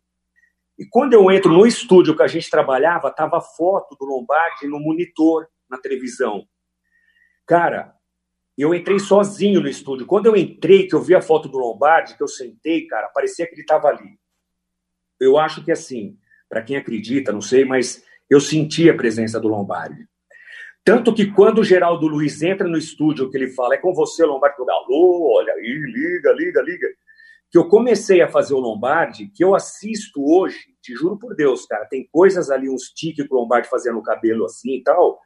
e 0.79 0.87
quando 0.87 1.13
eu 1.13 1.31
entro 1.31 1.53
no 1.53 1.67
estúdio 1.67 2.17
que 2.17 2.23
a 2.23 2.27
gente 2.27 2.51
trabalhava, 2.51 3.11
tava 3.11 3.39
a 3.39 3.43
foto 3.43 3.95
do 3.97 4.07
Lombardi 4.07 4.67
no 4.67 4.81
monitor, 4.81 5.47
na 5.69 5.79
televisão. 5.79 6.47
Cara, 7.47 7.95
eu 8.59 8.75
entrei 8.75 8.99
sozinho 8.99 9.61
no 9.61 9.69
estúdio. 9.69 10.07
Quando 10.07 10.27
eu 10.27 10.37
entrei, 10.37 10.87
que 10.87 10.95
eu 10.95 11.03
vi 11.03 11.15
a 11.15 11.23
foto 11.23 11.49
do 11.49 11.59
Lombardi, 11.59 12.17
que 12.17 12.23
eu 12.23 12.29
sentei, 12.29 12.87
cara, 12.87 13.09
parecia 13.09 13.47
que 13.47 13.55
ele 13.55 13.63
estava 13.63 13.89
ali. 13.89 14.19
Eu 15.19 15.39
acho 15.39 15.65
que 15.65 15.73
assim, 15.73 16.19
para 16.49 16.63
quem 16.63 16.77
acredita, 16.77 17.33
não 17.33 17.41
sei, 17.41 17.65
mas 17.65 18.05
eu 18.29 18.41
senti 18.41 18.91
a 18.91 18.97
presença 18.97 19.41
do 19.41 19.49
Lombardi. 19.49 20.07
Tanto 20.85 21.15
que 21.15 21.31
quando 21.31 21.61
o 21.61 21.65
Geraldo 21.65 22.07
Luiz 22.09 22.43
entra 22.43 22.67
no 22.69 22.77
estúdio, 22.77 23.31
que 23.31 23.37
ele 23.37 23.51
fala, 23.51 23.75
é 23.75 23.79
com 23.79 23.95
você, 23.95 24.25
Lombardi, 24.25 24.57
eu 24.59 24.71
alô, 24.71 25.37
olha 25.37 25.53
aí, 25.55 25.83
liga, 25.87 26.33
liga, 26.33 26.61
liga 26.63 26.89
que 27.53 27.59
eu 27.59 27.69
comecei 27.69 28.23
a 28.23 28.29
fazer 28.29 28.55
o 28.55 28.59
Lombardi, 28.59 29.29
que 29.29 29.45
eu 29.45 29.55
assisto 29.55 30.25
hoje, 30.25 30.59
te 30.81 30.95
juro 30.95 31.19
por 31.19 31.37
Deus, 31.37 31.67
cara, 31.67 31.85
tem 31.85 32.09
coisas 32.11 32.49
ali, 32.49 32.71
uns 32.71 32.85
tiques 32.85 33.29
que 33.29 33.33
o 33.33 33.37
Lombardi 33.37 33.69
fazia 33.69 33.93
no 33.93 34.03
cabelo 34.03 34.47
assim 34.47 34.77
e 34.77 34.83
tal. 34.83 35.21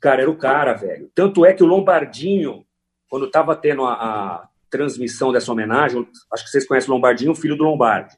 Cara, 0.00 0.22
era 0.22 0.30
o 0.30 0.36
cara, 0.36 0.74
velho. 0.74 1.10
Tanto 1.14 1.44
é 1.44 1.52
que 1.52 1.62
o 1.62 1.66
Lombardinho, 1.66 2.64
quando 3.08 3.26
estava 3.26 3.56
tendo 3.56 3.84
a, 3.84 3.92
a, 3.92 4.48
transmissão 4.70 5.32
dessa 5.32 5.50
homenagem, 5.50 6.06
acho 6.32 6.44
que 6.44 6.50
vocês 6.50 6.66
conhecem 6.66 6.90
o 6.90 6.94
Lombardinho, 6.94 7.34
filho 7.34 7.56
do 7.56 7.64
Lombardi. 7.64 8.14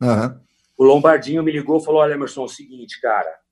Uhum. 0.00 0.40
O 0.76 0.84
Lombardinho 0.84 1.42
me 1.42 1.52
ligou 1.52 1.78
e 1.78 1.84
falou: 1.84 2.00
Olha, 2.00 2.14
Emerson, 2.14 2.42
é 2.42 2.44
o 2.44 2.48
seguinte, 2.48 3.00
cara. 3.00 3.42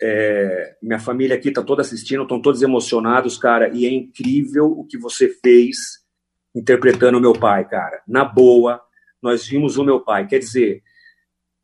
É, 0.00 0.76
minha 0.82 0.98
família 0.98 1.34
aqui 1.34 1.50
tá 1.50 1.62
toda 1.62 1.80
assistindo, 1.80 2.22
estão 2.22 2.40
todos 2.40 2.60
emocionados, 2.60 3.38
cara, 3.38 3.70
e 3.72 3.86
é 3.86 3.90
incrível 3.90 4.66
o 4.66 4.84
que 4.84 4.98
você 4.98 5.28
fez 5.42 5.76
interpretando 6.54 7.18
o 7.18 7.20
meu 7.20 7.32
pai, 7.32 7.66
cara. 7.66 8.02
Na 8.06 8.24
boa, 8.24 8.80
nós 9.22 9.46
vimos 9.46 9.76
o 9.76 9.84
meu 9.84 10.00
pai. 10.00 10.26
Quer 10.26 10.38
dizer, 10.38 10.82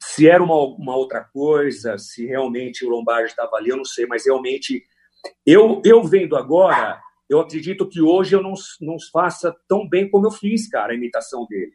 se 0.05 0.29
era 0.29 0.43
uma, 0.43 0.57
uma 0.57 0.97
outra 0.97 1.20
coisa, 1.20 1.97
se 1.97 2.27
realmente 2.27 2.85
o 2.85 2.89
Lombardi 2.89 3.31
estava 3.31 3.55
ali, 3.55 3.69
eu 3.69 3.77
não 3.77 3.85
sei, 3.85 4.05
mas 4.05 4.27
realmente, 4.27 4.85
eu, 5.47 5.81
eu 5.85 6.03
vendo 6.03 6.37
agora, 6.37 7.01
eu 7.31 7.39
acredito 7.39 7.89
que 7.89 8.01
hoje 8.01 8.35
eu 8.35 8.43
não, 8.43 8.55
não 8.81 8.97
faça 9.12 9.55
tão 9.69 9.89
bem 9.89 10.11
como 10.11 10.27
eu 10.27 10.33
fiz, 10.33 10.69
cara, 10.69 10.93
a 10.93 10.97
imitação 10.97 11.47
dele. 11.49 11.74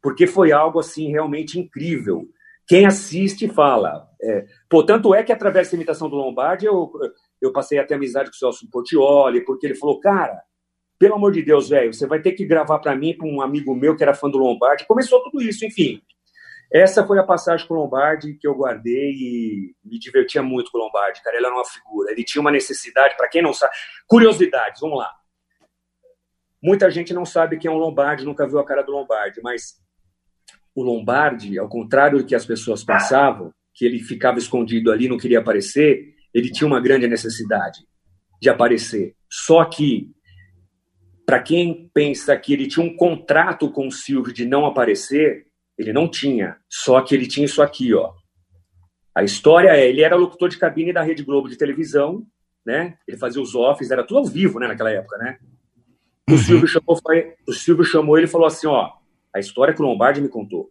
Porque 0.00 0.24
foi 0.24 0.52
algo, 0.52 0.78
assim, 0.78 1.10
realmente 1.10 1.58
incrível. 1.58 2.28
Quem 2.64 2.86
assiste 2.86 3.48
fala. 3.48 4.08
É, 4.22 4.46
tanto 4.86 5.12
é 5.12 5.24
que 5.24 5.32
através 5.32 5.66
dessa 5.66 5.74
imitação 5.74 6.08
do 6.08 6.14
Lombardi, 6.14 6.66
eu, 6.66 6.92
eu 7.42 7.52
passei 7.52 7.80
até 7.80 7.96
amizade 7.96 8.30
com 8.30 8.36
o 8.36 8.38
Celso 8.38 8.70
Portioli, 8.70 9.44
porque 9.44 9.66
ele 9.66 9.74
falou, 9.74 9.98
cara, 9.98 10.40
pelo 10.96 11.16
amor 11.16 11.32
de 11.32 11.42
Deus, 11.42 11.68
velho, 11.68 11.92
você 11.92 12.06
vai 12.06 12.22
ter 12.22 12.32
que 12.32 12.46
gravar 12.46 12.78
para 12.78 12.94
mim, 12.94 13.16
para 13.16 13.26
um 13.26 13.42
amigo 13.42 13.74
meu 13.74 13.96
que 13.96 14.02
era 14.04 14.14
fã 14.14 14.30
do 14.30 14.38
Lombardi. 14.38 14.86
Começou 14.86 15.20
tudo 15.24 15.42
isso, 15.42 15.66
enfim. 15.66 16.00
Essa 16.72 17.06
foi 17.06 17.18
a 17.18 17.22
passagem 17.22 17.66
com 17.66 17.74
o 17.74 17.78
Lombardi 17.78 18.34
que 18.34 18.46
eu 18.46 18.54
guardei 18.54 19.12
e 19.12 19.74
me 19.82 19.98
divertia 19.98 20.42
muito 20.42 20.70
com 20.70 20.78
o 20.78 20.82
Lombardi, 20.82 21.22
cara. 21.22 21.36
Ele 21.36 21.46
era 21.46 21.54
uma 21.54 21.64
figura. 21.64 22.12
Ele 22.12 22.22
tinha 22.22 22.40
uma 22.40 22.50
necessidade, 22.50 23.16
para 23.16 23.28
quem 23.28 23.40
não 23.40 23.54
sabe. 23.54 23.72
Curiosidades, 24.06 24.80
vamos 24.80 24.98
lá. 24.98 25.10
Muita 26.62 26.90
gente 26.90 27.14
não 27.14 27.24
sabe 27.24 27.56
quem 27.56 27.70
é 27.70 27.74
um 27.74 27.78
Lombardi, 27.78 28.24
nunca 28.24 28.46
viu 28.46 28.58
a 28.58 28.66
cara 28.66 28.82
do 28.82 28.92
Lombardi, 28.92 29.40
mas 29.42 29.80
o 30.74 30.82
Lombardi, 30.82 31.58
ao 31.58 31.68
contrário 31.68 32.18
do 32.18 32.26
que 32.26 32.34
as 32.34 32.44
pessoas 32.44 32.84
pensavam, 32.84 33.52
que 33.74 33.86
ele 33.86 34.00
ficava 34.00 34.38
escondido 34.38 34.90
ali, 34.90 35.08
não 35.08 35.16
queria 35.16 35.38
aparecer, 35.38 36.14
ele 36.34 36.50
tinha 36.50 36.66
uma 36.66 36.80
grande 36.80 37.06
necessidade 37.06 37.86
de 38.42 38.50
aparecer. 38.50 39.14
Só 39.30 39.64
que 39.64 40.10
para 41.24 41.40
quem 41.42 41.90
pensa 41.92 42.36
que 42.36 42.52
ele 42.52 42.66
tinha 42.66 42.84
um 42.84 42.96
contrato 42.96 43.70
com 43.70 43.86
o 43.86 43.92
Silvio 43.92 44.32
de 44.32 44.44
não 44.44 44.64
aparecer, 44.64 45.47
ele 45.78 45.92
não 45.92 46.08
tinha. 46.08 46.56
Só 46.68 47.00
que 47.00 47.14
ele 47.14 47.26
tinha 47.26 47.44
isso 47.44 47.62
aqui, 47.62 47.94
ó. 47.94 48.12
A 49.14 49.22
história 49.22 49.70
é, 49.70 49.88
ele 49.88 50.02
era 50.02 50.16
locutor 50.16 50.48
de 50.48 50.58
cabine 50.58 50.92
da 50.92 51.02
Rede 51.02 51.22
Globo 51.22 51.48
de 51.48 51.56
televisão, 51.56 52.26
né? 52.64 52.98
Ele 53.06 53.16
fazia 53.16 53.40
os 53.40 53.54
offs, 53.54 53.90
era 53.90 54.04
tudo 54.04 54.18
ao 54.18 54.26
vivo, 54.26 54.58
né, 54.58 54.68
naquela 54.68 54.90
época, 54.90 55.16
né? 55.18 55.38
O 56.28 56.32
uhum. 56.32 56.38
Silvio 56.38 56.68
chamou, 56.68 57.00
o 57.46 57.52
Silvio 57.52 57.84
chamou 57.84 58.16
ele 58.18 58.26
e 58.26 58.30
falou 58.30 58.46
assim, 58.46 58.66
ó, 58.66 58.90
a 59.34 59.38
história 59.38 59.72
que 59.72 59.80
o 59.80 59.84
Lombardi 59.84 60.20
me 60.20 60.28
contou. 60.28 60.70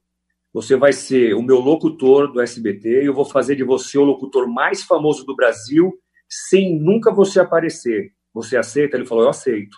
Você 0.53 0.75
vai 0.75 0.93
ser 0.93 1.33
o 1.33 1.41
meu 1.41 1.59
locutor 1.59 2.31
do 2.31 2.41
SBT 2.41 3.03
e 3.03 3.05
eu 3.05 3.13
vou 3.13 3.25
fazer 3.25 3.55
de 3.55 3.63
você 3.63 3.97
o 3.97 4.03
locutor 4.03 4.47
mais 4.47 4.83
famoso 4.83 5.25
do 5.25 5.35
Brasil 5.35 5.93
sem 6.29 6.79
nunca 6.79 7.11
você 7.11 7.39
aparecer. 7.39 8.11
Você 8.33 8.57
aceita? 8.57 8.95
Ele 8.95 9.05
falou, 9.05 9.23
eu 9.23 9.29
aceito 9.29 9.77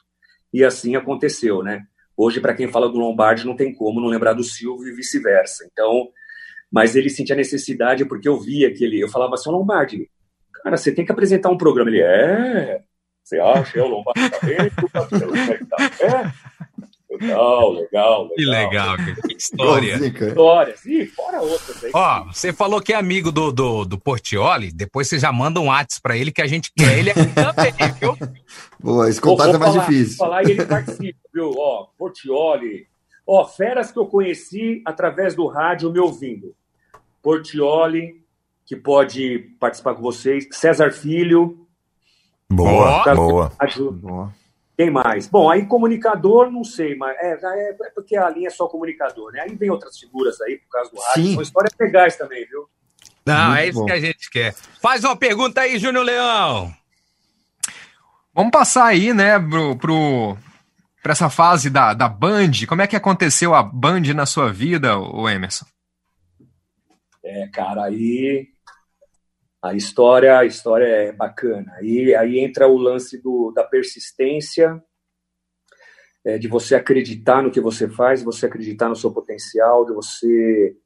e 0.53 0.64
assim 0.64 0.95
aconteceu, 0.95 1.64
né? 1.64 1.84
Hoje, 2.21 2.41
para 2.41 2.53
quem 2.53 2.67
fala 2.67 2.89
do 2.89 2.97
Lombardi, 2.97 3.45
não 3.45 3.55
tem 3.55 3.73
como 3.73 4.01
não 4.01 4.09
lembrar 4.09 4.33
do 4.33 4.43
Silvio 4.43 4.89
e 4.89 4.93
vice-versa. 4.93 5.65
Então, 5.71 6.09
mas 6.69 6.93
ele 6.93 7.09
sentia 7.09 7.33
necessidade 7.33 8.03
porque 8.03 8.27
eu 8.27 8.37
via 8.37 8.73
que 8.73 8.83
ele, 8.83 8.99
eu 8.99 9.07
falava 9.07 9.35
assim, 9.35 9.49
Lombardi, 9.49 10.11
cara, 10.61 10.75
você 10.75 10.91
tem 10.91 11.05
que 11.05 11.13
apresentar 11.13 11.49
um 11.49 11.55
programa. 11.55 11.89
Ele, 11.89 12.01
é, 12.01 12.81
você 13.23 13.39
acha, 13.39 13.79
é 13.79 13.83
o 13.83 13.87
Lombardi 13.87 14.29
tá? 14.29 15.07
Tá 15.07 15.89
é, 16.01 16.83
Legal, 17.10 17.72
legal, 17.73 18.23
legal. 18.23 18.30
Que 18.36 18.45
legal, 18.45 18.98
que 19.27 19.36
história. 19.36 19.95
Histórias. 19.95 20.86
E 20.86 21.06
fora 21.07 21.41
outras 21.41 21.84
aí. 21.84 21.91
Ó, 21.94 22.26
você 22.26 22.53
falou 22.53 22.81
que 22.81 22.94
é 22.94 22.95
amigo 22.95 23.31
do, 23.31 23.52
do, 23.52 23.86
do 23.86 23.98
Portioli, 23.98 24.72
depois 24.72 25.07
você 25.07 25.18
já 25.18 25.31
manda 25.31 25.60
um 25.60 25.68
WhatsApp 25.68 26.02
pra 26.02 26.18
ele 26.18 26.31
que 26.31 26.41
a 26.41 26.48
gente 26.48 26.72
quer 26.77 26.99
ele 26.99 27.10
aqui 27.10 27.27
também, 27.27 27.73
viu? 27.99 28.18
Boa, 28.80 29.10
esse 29.10 29.19
contato 29.19 29.56
é 29.56 29.57
mais 29.57 29.73
falar, 29.73 29.88
difícil. 29.88 30.18
Vou 30.18 30.27
falar 30.27 30.44
e 30.44 30.52
ele 30.52 30.65
participa, 30.65 31.19
viu? 31.34 31.53
Ó, 31.57 31.88
Portioli. 31.98 32.88
Ó, 33.26 33.45
feras 33.45 33.91
que 33.91 33.99
eu 33.99 34.06
conheci 34.06 34.81
através 34.86 35.36
do 35.36 35.48
rádio 35.48 35.91
me 35.91 35.99
ouvindo. 35.99 36.56
Portioli, 37.22 38.23
que 38.65 38.76
pode 38.76 39.40
participar 39.60 39.95
com 39.95 40.02
vocês. 40.02 40.48
César 40.52 40.91
Filho. 40.91 41.68
Boa, 42.52 43.03
boa. 43.14 43.52
boa. 43.91 44.34
Quem 44.80 44.89
mais? 44.89 45.27
Bom, 45.27 45.49
aí 45.49 45.65
comunicador, 45.65 46.49
não 46.49 46.64
sei, 46.64 46.95
mas 46.95 47.14
é, 47.18 47.34
é, 47.34 47.69
é, 47.72 47.89
porque 47.93 48.15
a 48.15 48.30
linha 48.30 48.47
é 48.47 48.49
só 48.49 48.65
comunicador, 48.65 49.30
né? 49.34 49.41
Aí 49.41 49.53
vem 49.53 49.69
outras 49.69 49.99
figuras 49.99 50.39
aí, 50.39 50.57
por 50.57 50.69
causa 50.69 50.89
do 50.89 51.01
rádio. 51.01 51.22
Sim. 51.22 51.34
São 51.34 51.41
histórias 51.41 51.73
legais 51.77 52.15
também, 52.15 52.47
viu? 52.47 52.65
Não, 53.26 53.47
Muito 53.47 53.60
é 53.60 53.68
isso 53.68 53.80
bom. 53.80 53.85
que 53.85 53.91
a 53.91 53.99
gente 53.99 54.30
quer. 54.31 54.53
Faz 54.81 55.03
uma 55.03 55.18
pergunta 55.18 55.60
aí, 55.60 55.77
Júnior 55.77 56.06
Leão. 56.06 56.73
Vamos 58.34 58.51
passar 58.51 58.85
aí, 58.85 59.14
né, 59.14 59.38
pro, 59.38 59.76
pro, 59.76 60.38
pra 61.03 61.11
essa 61.11 61.30
fase 61.30 61.69
da, 61.69 61.93
da 61.93 62.07
Band. 62.07 62.51
Como 62.65 62.81
é 62.81 62.88
que 62.88 62.95
aconteceu 62.95 63.53
a 63.53 63.61
Band 63.61 64.14
na 64.15 64.26
sua 64.26 64.49
vida, 64.49 64.97
o 64.97 65.27
Emerson? 65.27 65.65
É, 67.22 67.49
cara, 67.49 67.84
aí 67.84 68.47
A 69.61 69.73
história, 69.73 70.40
a 70.40 70.45
história 70.45 70.86
é 70.86 71.11
bacana. 71.11 71.77
E 71.81 72.15
aí 72.15 72.40
entra 72.40 72.68
o 72.68 72.77
lance 72.77 73.22
do, 73.22 73.52
da 73.52 73.64
persistência, 73.64 74.81
é, 76.23 76.38
de 76.38 76.48
você 76.48 76.76
acreditar 76.76 77.44
no 77.44 77.52
que 77.52 77.60
você 77.60 77.88
faz, 77.90 78.23
você 78.23 78.45
acreditar 78.45 78.88
no 78.88 78.95
seu 78.95 79.11
potencial, 79.11 79.86
de 79.86 79.94
você 79.94 80.77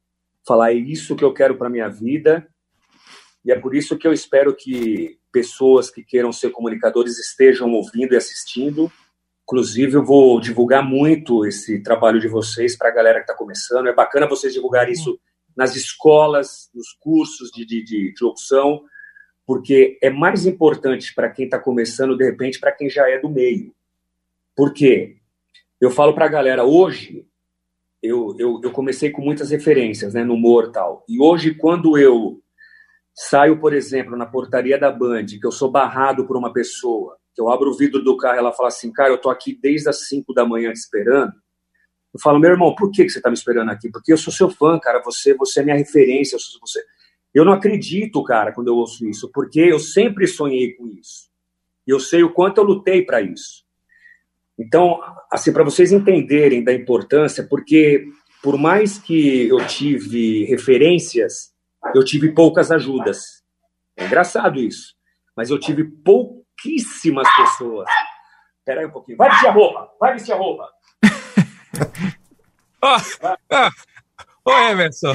falar 0.46 0.72
é 0.72 0.74
isso 0.74 1.16
que 1.16 1.24
eu 1.24 1.32
quero 1.32 1.56
para 1.56 1.70
minha 1.70 1.88
vida. 1.88 2.46
E 3.44 3.52
é 3.52 3.58
por 3.58 3.74
isso 3.74 3.96
que 3.96 4.06
eu 4.06 4.12
espero 4.12 4.54
que 4.54 5.18
pessoas 5.32 5.90
que 5.90 6.02
queiram 6.02 6.32
ser 6.32 6.50
comunicadores 6.50 7.18
estejam 7.18 7.70
ouvindo 7.72 8.14
e 8.14 8.16
assistindo. 8.16 8.90
Inclusive, 9.42 9.94
eu 9.94 10.04
vou 10.04 10.40
divulgar 10.40 10.82
muito 10.82 11.44
esse 11.44 11.82
trabalho 11.82 12.18
de 12.18 12.28
vocês 12.28 12.76
para 12.76 12.88
a 12.88 12.92
galera 12.92 13.18
que 13.18 13.24
está 13.24 13.34
começando. 13.34 13.86
É 13.86 13.94
bacana 13.94 14.26
vocês 14.26 14.54
divulgarem 14.54 14.94
isso 14.94 15.18
nas 15.56 15.76
escolas, 15.76 16.70
nos 16.74 16.92
cursos 17.00 17.50
de, 17.50 17.64
de, 17.64 17.84
de, 17.84 18.14
de 18.14 18.24
locução, 18.24 18.82
porque 19.46 19.98
é 20.02 20.10
mais 20.10 20.46
importante 20.46 21.14
para 21.14 21.30
quem 21.30 21.44
está 21.44 21.58
começando, 21.58 22.16
de 22.16 22.24
repente, 22.24 22.58
para 22.58 22.72
quem 22.72 22.88
já 22.88 23.08
é 23.08 23.18
do 23.18 23.28
meio. 23.28 23.74
Por 24.56 24.72
quê? 24.72 25.16
Eu 25.80 25.90
falo 25.90 26.14
para 26.14 26.24
a 26.24 26.28
galera, 26.28 26.64
hoje, 26.64 27.26
eu, 28.02 28.34
eu, 28.38 28.60
eu, 28.62 28.70
comecei 28.70 29.10
com 29.10 29.22
muitas 29.22 29.50
referências, 29.50 30.14
né, 30.14 30.24
no 30.24 30.34
humor 30.34 30.68
e 30.68 30.72
tal. 30.72 31.04
E 31.08 31.20
hoje, 31.20 31.54
quando 31.54 31.98
eu 31.98 32.42
saio, 33.14 33.58
por 33.58 33.72
exemplo, 33.72 34.16
na 34.16 34.26
portaria 34.26 34.78
da 34.78 34.90
Band, 34.90 35.26
que 35.26 35.46
eu 35.46 35.52
sou 35.52 35.70
barrado 35.70 36.26
por 36.26 36.36
uma 36.36 36.52
pessoa, 36.52 37.16
que 37.34 37.40
eu 37.40 37.48
abro 37.48 37.70
o 37.70 37.76
vidro 37.76 38.02
do 38.02 38.16
carro 38.16 38.36
e 38.36 38.38
ela 38.38 38.52
fala 38.52 38.68
assim, 38.68 38.92
cara, 38.92 39.10
eu 39.10 39.18
tô 39.18 39.30
aqui 39.30 39.58
desde 39.60 39.88
as 39.88 40.06
5 40.08 40.32
da 40.34 40.44
manhã 40.44 40.72
te 40.72 40.78
esperando, 40.78 41.32
eu 42.14 42.20
falo, 42.20 42.38
meu 42.38 42.50
irmão, 42.50 42.72
por 42.76 42.92
que, 42.92 43.04
que 43.04 43.10
você 43.10 43.18
está 43.18 43.28
me 43.28 43.34
esperando 43.34 43.70
aqui? 43.70 43.90
Porque 43.90 44.12
eu 44.12 44.16
sou 44.16 44.32
seu 44.32 44.48
fã, 44.48 44.78
cara. 44.78 45.02
Você, 45.02 45.34
você 45.34 45.60
é 45.60 45.62
minha 45.64 45.76
referência. 45.76 46.36
Eu, 46.36 46.40
você... 46.60 46.80
eu 47.34 47.44
não 47.44 47.52
acredito, 47.52 48.22
cara, 48.22 48.52
quando 48.52 48.68
eu 48.68 48.76
ouço 48.76 49.04
isso, 49.04 49.28
porque 49.32 49.58
eu 49.58 49.80
sempre 49.80 50.28
sonhei 50.28 50.74
com 50.74 50.86
isso. 50.86 51.28
E 51.84 51.90
eu 51.90 51.98
sei 51.98 52.22
o 52.22 52.32
quanto 52.32 52.58
eu 52.58 52.64
lutei 52.64 53.02
para 53.02 53.20
isso. 53.20 53.64
Então, 54.56 55.00
assim, 55.30 55.52
para 55.52 55.64
vocês 55.64 55.90
entenderem 55.90 56.62
da 56.62 56.72
importância, 56.72 57.44
porque 57.44 58.06
por 58.40 58.56
mais 58.56 58.96
que 58.96 59.48
eu 59.48 59.66
tive 59.66 60.44
referências, 60.44 61.52
eu 61.94 62.04
tive 62.04 62.32
poucas 62.32 62.70
ajudas. 62.70 63.42
É 63.96 64.06
engraçado 64.06 64.60
isso. 64.60 64.94
Mas 65.36 65.50
eu 65.50 65.58
tive 65.58 65.82
pouquíssimas 65.82 67.28
pessoas. 67.36 67.88
Espera 68.60 68.82
aí 68.82 68.86
um 68.86 68.90
pouquinho. 68.90 69.18
Vai 69.18 69.30
vestir 69.30 69.48
a 69.48 69.52
roupa. 69.52 69.90
Vai 69.98 70.12
vestir 70.12 70.32
a 70.32 70.36
roupa. 70.36 70.70
Ô, 72.82 72.86
oh, 72.86 73.70
oh, 74.44 74.52
Emerson, 74.70 75.14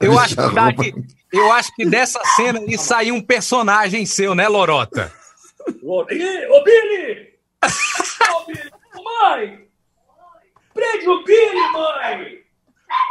eu 0.00 0.18
acho, 0.18 0.34
que 0.36 0.54
daqui, 0.54 0.94
eu 1.32 1.52
acho 1.52 1.74
que 1.74 1.84
dessa 1.84 2.22
cena 2.36 2.58
aí 2.58 2.76
saiu 2.76 3.14
um 3.14 3.22
personagem 3.22 4.04
seu, 4.04 4.34
né, 4.34 4.48
Lorota? 4.48 5.12
Ô, 5.82 6.04
Billy! 6.04 6.46
Ô, 6.46 6.64
Billy! 6.64 7.32
Mãe! 9.04 9.68
Prende 10.74 11.08
o 11.08 11.24
Billy, 11.24 11.72
mãe! 11.72 12.42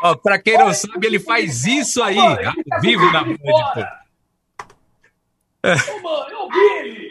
Ó, 0.03 0.15
pra 0.15 0.39
quem 0.39 0.57
não 0.57 0.73
sabe, 0.73 1.07
ele 1.07 1.19
faz 1.19 1.65
isso 1.65 2.03
aí, 2.03 2.17
ao 2.17 2.81
vivo 2.81 3.09
na 3.11 3.23
Band. 3.23 3.37
Ô, 5.63 5.99
mãe, 6.01 6.33
ô, 6.35 6.49
Billy! 6.49 7.09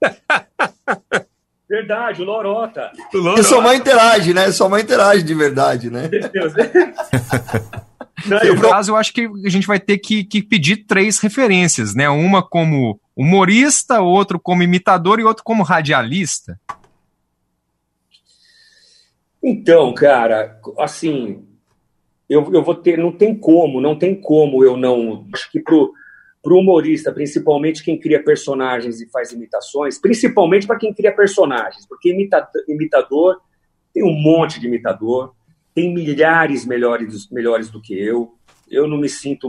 Verdade, 1.70 2.20
o 2.20 2.24
Lorota. 2.24 2.90
O 3.14 3.18
Lorota. 3.18 3.40
E 3.40 3.44
sua 3.44 3.60
mãe 3.60 3.78
interage, 3.78 4.34
né? 4.34 4.50
Sua 4.50 4.68
mãe 4.68 4.82
interage 4.82 5.22
de 5.22 5.34
verdade, 5.34 5.88
né? 5.88 6.08
Deus. 6.08 6.52
No 8.22 8.60
caso, 8.60 8.92
eu 8.92 8.96
acho 8.96 9.14
que 9.14 9.26
a 9.46 9.48
gente 9.48 9.66
vai 9.66 9.80
ter 9.80 9.96
que, 9.96 10.22
que, 10.24 10.42
pedir 10.42 10.84
três 10.84 11.18
referências, 11.18 11.94
né? 11.94 12.06
Uma 12.10 12.42
como 12.42 13.00
humorista, 13.16 14.02
outro 14.02 14.38
como 14.38 14.62
imitador 14.62 15.18
e 15.18 15.24
outro 15.24 15.42
como 15.42 15.62
radialista. 15.62 16.60
Então, 19.42 19.94
cara, 19.94 20.60
assim, 20.78 21.42
eu, 22.28 22.52
eu 22.52 22.62
vou 22.62 22.74
ter, 22.74 22.98
não 22.98 23.10
tem 23.10 23.34
como, 23.34 23.80
não 23.80 23.96
tem 23.96 24.14
como 24.14 24.62
eu 24.62 24.76
não. 24.76 25.26
Acho 25.32 25.50
que 25.50 25.60
pro, 25.60 25.90
para 26.42 26.54
o 26.54 26.58
humorista, 26.58 27.12
principalmente 27.12 27.84
quem 27.84 27.98
cria 27.98 28.22
personagens 28.22 29.00
e 29.00 29.10
faz 29.10 29.32
imitações, 29.32 29.98
principalmente 29.98 30.66
para 30.66 30.78
quem 30.78 30.92
cria 30.92 31.14
personagens, 31.14 31.86
porque 31.86 32.10
imitador 32.68 33.40
tem 33.92 34.02
um 34.02 34.14
monte 34.14 34.58
de 34.58 34.66
imitador, 34.66 35.34
tem 35.74 35.92
milhares 35.92 36.64
melhores, 36.64 37.28
melhores 37.30 37.70
do 37.70 37.80
que 37.80 37.94
eu. 37.94 38.34
Eu 38.68 38.86
não 38.86 38.96
me 38.96 39.08
sinto 39.08 39.48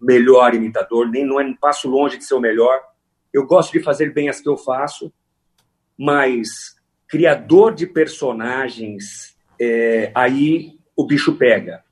melhor 0.00 0.54
imitador, 0.54 1.08
nem 1.08 1.24
não 1.24 1.40
é, 1.40 1.54
passo 1.60 1.88
longe 1.88 2.18
de 2.18 2.24
ser 2.24 2.34
o 2.34 2.40
melhor. 2.40 2.80
Eu 3.32 3.46
gosto 3.46 3.72
de 3.72 3.80
fazer 3.80 4.12
bem 4.12 4.28
as 4.28 4.40
que 4.40 4.48
eu 4.48 4.56
faço, 4.56 5.12
mas 5.98 6.76
criador 7.08 7.74
de 7.74 7.86
personagens, 7.86 9.36
é, 9.58 10.12
aí 10.14 10.78
o 10.94 11.04
bicho 11.04 11.34
pega 11.36 11.82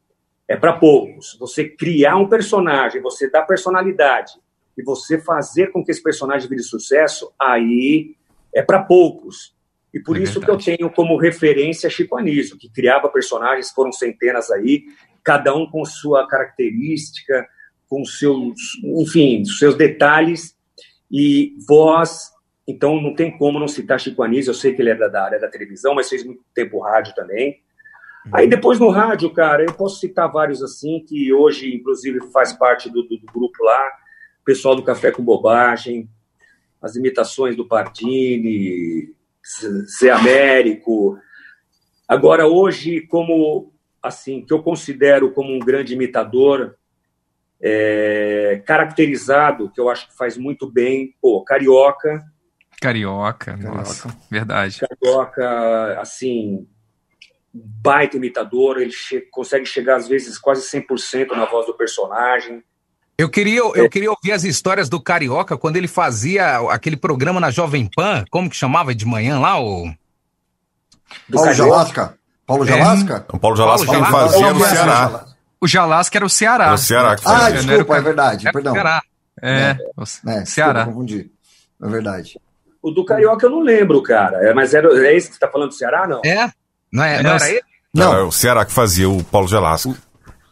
é 0.49 0.57
para 0.57 0.73
poucos. 0.73 1.37
Você 1.39 1.69
criar 1.69 2.17
um 2.17 2.29
personagem, 2.29 3.03
você 3.03 3.31
dar 3.31 3.43
personalidade 3.43 4.33
e 4.77 4.83
você 4.83 5.19
fazer 5.19 5.71
com 5.71 5.85
que 5.85 5.91
esse 5.91 6.03
personagem 6.03 6.49
vire 6.49 6.63
sucesso, 6.63 7.33
aí 7.39 8.17
é 8.55 8.63
para 8.63 8.83
poucos. 8.83 9.55
E 9.93 10.01
por 10.01 10.17
é 10.17 10.23
isso 10.23 10.41
verdade. 10.41 10.65
que 10.65 10.71
eu 10.71 10.77
tenho 10.77 10.91
como 10.91 11.19
referência 11.19 11.91
Chico 11.91 12.17
Anísio, 12.17 12.57
que 12.57 12.71
criava 12.71 13.09
personagens, 13.09 13.71
foram 13.71 13.93
centenas 13.93 14.51
aí, 14.51 14.85
cada 15.23 15.55
um 15.55 15.69
com 15.69 15.85
sua 15.85 16.27
característica, 16.27 17.47
com 17.89 18.05
seus, 18.05 18.55
enfim, 18.85 19.45
seus 19.45 19.75
detalhes 19.75 20.57
e 21.11 21.55
voz. 21.67 22.31
Então 22.67 23.01
não 23.01 23.15
tem 23.15 23.37
como 23.37 23.59
não 23.59 23.69
citar 23.69 23.99
Chico 23.99 24.23
Anísio, 24.23 24.51
eu 24.51 24.55
sei 24.55 24.75
que 24.75 24.81
ele 24.81 24.91
é 24.91 24.95
da, 24.95 25.09
da 25.09 25.25
área 25.25 25.41
da 25.41 25.49
televisão, 25.49 25.95
mas 25.95 26.09
fez 26.09 26.25
muito 26.25 26.43
tempo 26.55 26.81
rádio 26.81 27.15
também. 27.15 27.61
Aí 28.33 28.49
depois 28.49 28.79
no 28.79 28.91
rádio, 28.91 29.31
cara, 29.31 29.65
eu 29.65 29.73
posso 29.73 30.01
citar 30.01 30.31
vários 30.31 30.63
assim, 30.63 31.05
que 31.07 31.33
hoje, 31.33 31.75
inclusive, 31.75 32.21
faz 32.33 32.53
parte 32.53 32.91
do, 32.91 33.03
do, 33.03 33.19
do 33.19 33.27
grupo 33.33 33.63
lá, 33.63 33.93
pessoal 34.45 34.75
do 34.75 34.83
Café 34.83 35.11
com 35.11 35.23
Bobagem, 35.23 36.09
as 36.81 36.97
imitações 36.97 37.57
do 37.57 37.67
Pardini, 37.67 39.15
Zé 39.99 40.11
Américo. 40.11 41.19
Agora, 42.07 42.47
hoje, 42.47 43.03
como, 43.03 43.73
assim, 44.03 44.43
que 44.45 44.53
eu 44.53 44.63
considero 44.63 45.33
como 45.33 45.53
um 45.53 45.59
grande 45.59 45.95
imitador, 45.95 46.77
é, 47.61 48.63
caracterizado, 48.65 49.71
que 49.71 49.81
eu 49.81 49.89
acho 49.89 50.09
que 50.09 50.17
faz 50.17 50.37
muito 50.37 50.71
bem, 50.71 51.15
pô, 51.21 51.43
Carioca. 51.43 52.25
Carioca, 52.81 53.57
nossa, 53.57 54.09
Carioca. 54.09 54.27
verdade. 54.31 54.81
Carioca, 54.81 56.01
assim, 56.01 56.67
baita 57.53 58.17
imitador, 58.17 58.81
ele 58.81 58.93
che 58.93 59.21
consegue 59.31 59.67
chegar 59.67 59.97
às 59.97 60.09
vezes 60.09 60.39
quase 60.39 60.63
100% 60.69 61.31
na 61.31 61.47
voz 61.47 61.67
do 61.67 61.75
personagem. 61.75 62.63
Eu 63.17 63.29
queria, 63.29 63.59
eu 63.59 63.85
é. 63.85 63.89
queria 63.89 64.11
ouvir 64.11 64.33
as 64.33 64.45
histórias 64.45 64.89
do 64.89 65.01
Carioca 65.01 65.57
quando 65.57 65.77
ele 65.77 65.89
fazia 65.89 66.59
aquele 66.71 66.97
programa 66.97 67.41
na 67.41 67.51
Jovem 67.51 67.91
Pan, 67.93 68.25
como 68.31 68.49
que 68.49 68.55
chamava 68.55 68.95
de 68.95 69.05
manhã 69.05 69.41
lá? 69.41 69.61
O... 69.61 69.91
Do 71.29 71.37
Paulo 71.37 71.53
Jalasca. 71.53 72.19
Paulo 72.47 72.65
é. 72.65 72.69
Jalasca? 72.69 73.27
O 73.33 73.39
Paulo 73.39 73.57
Jalasca 73.57 73.87
Paulo 73.87 74.03
quem 74.03 74.13
fazia 74.13 74.53
no 74.53 74.61
Ceará. 74.61 75.25
O 75.61 75.67
Jalasca 75.67 76.19
era 76.19 76.25
o 76.27 76.31
Ceará. 76.31 76.65
Era 76.67 76.75
o 76.75 76.79
Ceará 76.79 77.17
que 77.17 77.23
fazia. 77.25 77.47
Ah, 77.47 77.51
desculpa, 77.51 77.97
é 77.97 78.01
verdade, 78.01 78.47
era 78.47 78.53
perdão. 78.53 78.73
Ceará. 78.73 79.03
É, 79.43 79.51
é, 79.51 79.79
é, 80.29 80.45
Ceará. 80.45 80.85
Desculpa, 80.85 80.85
confundi. 80.85 81.31
É 81.83 81.89
verdade. 81.89 82.41
O 82.81 82.93
do 82.93 83.05
Carioca 83.05 83.47
eu 83.47 83.51
não 83.51 83.61
lembro, 83.61 84.01
cara. 84.03 84.49
É, 84.49 84.55
mas 84.55 84.73
era, 84.75 84.89
é 85.05 85.17
esse 85.17 85.29
que 85.29 85.35
você 85.35 85.41
tá 85.41 85.49
falando 85.49 85.71
do 85.71 85.75
Ceará, 85.75 86.07
não? 86.07 86.23
É. 86.25 86.51
Não, 86.93 87.05
é, 87.05 87.23
não 87.23 87.31
era 87.31 87.51
ele? 87.51 87.63
Não, 87.95 88.15
é 88.15 88.23
o 88.23 88.31
Ceará 88.31 88.65
que 88.65 88.73
fazia 88.73 89.09
o 89.09 89.23
Paulo 89.25 89.49
Gelasco. 89.49 89.97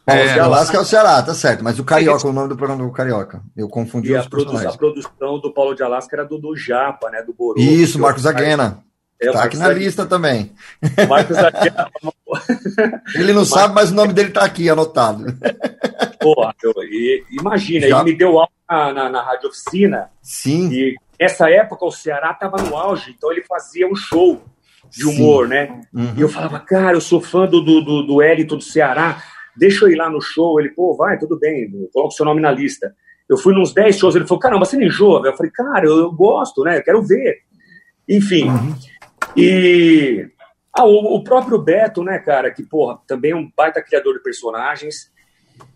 Paulo 0.04 0.22
é, 0.22 0.34
Gelasco 0.34 0.76
é 0.76 0.80
o 0.80 0.84
Ceará, 0.84 1.20
tá 1.20 1.34
certo, 1.34 1.64
mas 1.64 1.78
o 1.78 1.84
Carioca, 1.84 2.28
o 2.28 2.32
nome 2.32 2.48
do 2.48 2.56
programa 2.56 2.84
do 2.84 2.92
Carioca. 2.92 3.42
Eu 3.56 3.68
confundi 3.68 4.10
e 4.12 4.16
os 4.16 4.24
a, 4.24 4.28
produ 4.28 4.56
a 4.56 4.72
produção 4.72 5.40
do 5.40 5.52
Paulo 5.52 5.74
de 5.74 5.82
Alasca 5.82 6.14
era 6.14 6.24
do, 6.24 6.38
do 6.38 6.56
Japa, 6.56 7.10
né? 7.10 7.22
Do 7.22 7.34
Boru. 7.34 7.58
Isso, 7.58 7.98
Marcos 7.98 8.24
Aguena. 8.24 8.84
É, 9.20 9.32
tá 9.32 9.44
aqui 9.44 9.56
na 9.56 9.68
lista 9.68 10.06
também. 10.06 10.52
Marcos 11.08 11.36
Aguena. 11.38 11.90
ele 13.14 13.32
não 13.32 13.44
sabe, 13.44 13.74
mas 13.74 13.90
o 13.90 13.94
nome 13.94 14.12
dele 14.12 14.30
tá 14.30 14.44
aqui 14.44 14.70
anotado. 14.70 15.24
Eu, 16.62 16.72
e, 16.84 17.24
imagina, 17.30 17.88
Já... 17.88 17.96
ele 17.96 18.12
me 18.12 18.16
deu 18.16 18.38
aula 18.38 18.48
na, 18.68 18.92
na, 18.92 19.10
na 19.10 19.22
rádio 19.22 19.48
oficina. 19.48 20.10
Sim. 20.22 20.70
E 20.70 20.94
nessa 21.20 21.50
época 21.50 21.84
o 21.84 21.90
Ceará 21.90 22.32
tava 22.34 22.58
no 22.58 22.76
auge, 22.76 23.14
então 23.16 23.32
ele 23.32 23.42
fazia 23.42 23.88
um 23.88 23.96
show 23.96 24.42
de 24.90 25.06
humor, 25.06 25.44
Sim. 25.44 25.50
né? 25.50 25.80
Uhum. 25.92 26.14
E 26.16 26.20
eu 26.20 26.28
falava, 26.28 26.58
cara, 26.60 26.96
eu 26.96 27.00
sou 27.00 27.20
fã 27.20 27.46
do, 27.46 27.60
do, 27.60 27.80
do, 27.80 28.02
do 28.02 28.22
Elito 28.22 28.56
do 28.56 28.62
Ceará, 28.62 29.22
deixa 29.56 29.84
eu 29.84 29.90
ir 29.90 29.96
lá 29.96 30.10
no 30.10 30.20
show. 30.20 30.60
Ele, 30.60 30.70
pô, 30.70 30.94
vai, 30.96 31.18
tudo 31.18 31.38
bem, 31.38 31.70
coloca 31.92 32.12
o 32.12 32.16
seu 32.16 32.24
nome 32.24 32.40
na 32.40 32.50
lista. 32.50 32.94
Eu 33.28 33.36
fui 33.36 33.52
nos 33.54 33.74
10 33.74 33.96
shows, 33.96 34.14
ele 34.14 34.26
falou, 34.26 34.40
caramba, 34.40 34.64
você 34.64 34.76
nem 34.76 34.86
enjoa? 34.86 35.26
Eu 35.26 35.36
falei, 35.36 35.50
cara, 35.52 35.84
eu, 35.84 35.98
eu 35.98 36.12
gosto, 36.12 36.62
né? 36.62 36.78
Eu 36.78 36.82
quero 36.82 37.02
ver. 37.02 37.38
Enfim. 38.08 38.48
Uhum. 38.48 38.74
E 39.36 40.28
ah, 40.72 40.84
o, 40.84 41.16
o, 41.16 41.24
próprio 41.24 41.58
Beto, 41.58 42.04
né, 42.04 42.18
cara, 42.18 42.50
que, 42.50 42.62
porra, 42.62 42.98
também 43.06 43.32
é 43.32 43.36
um 43.36 43.50
baita 43.56 43.82
criador 43.82 44.14
de 44.14 44.22
personagens. 44.22 45.10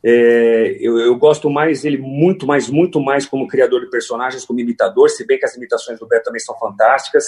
É, 0.04 0.76
eu, 0.78 0.98
eu, 0.98 1.16
gosto 1.16 1.48
mais 1.48 1.84
ele 1.84 1.96
muito 1.96 2.46
mais, 2.46 2.68
muito 2.68 3.00
mais 3.00 3.26
como 3.26 3.48
criador 3.48 3.80
de 3.80 3.90
personagens, 3.90 4.44
como 4.44 4.60
imitador, 4.60 5.08
se 5.08 5.26
bem 5.26 5.38
que 5.38 5.44
as 5.46 5.56
imitações 5.56 5.98
do 5.98 6.06
Beto 6.06 6.24
também 6.24 6.40
são 6.40 6.56
fantásticas, 6.58 7.24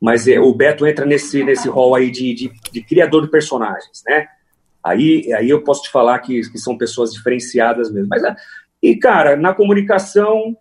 mas 0.00 0.26
é, 0.26 0.40
o 0.40 0.54
Beto 0.54 0.86
entra 0.86 1.04
nesse, 1.04 1.44
nesse 1.44 1.68
rol 1.68 1.94
aí 1.94 2.10
de, 2.10 2.32
de, 2.34 2.52
de, 2.72 2.82
criador 2.82 3.22
de 3.22 3.30
personagens, 3.30 4.02
né? 4.06 4.26
Aí, 4.82 5.30
aí 5.34 5.50
eu 5.50 5.62
posso 5.62 5.82
te 5.82 5.90
falar 5.90 6.18
que, 6.20 6.40
que 6.50 6.58
são 6.58 6.78
pessoas 6.78 7.12
diferenciadas 7.12 7.92
mesmo. 7.92 8.08
Mas, 8.08 8.22
e, 8.82 8.96
cara, 8.96 9.36
na 9.36 9.52
comunicação, 9.52 10.56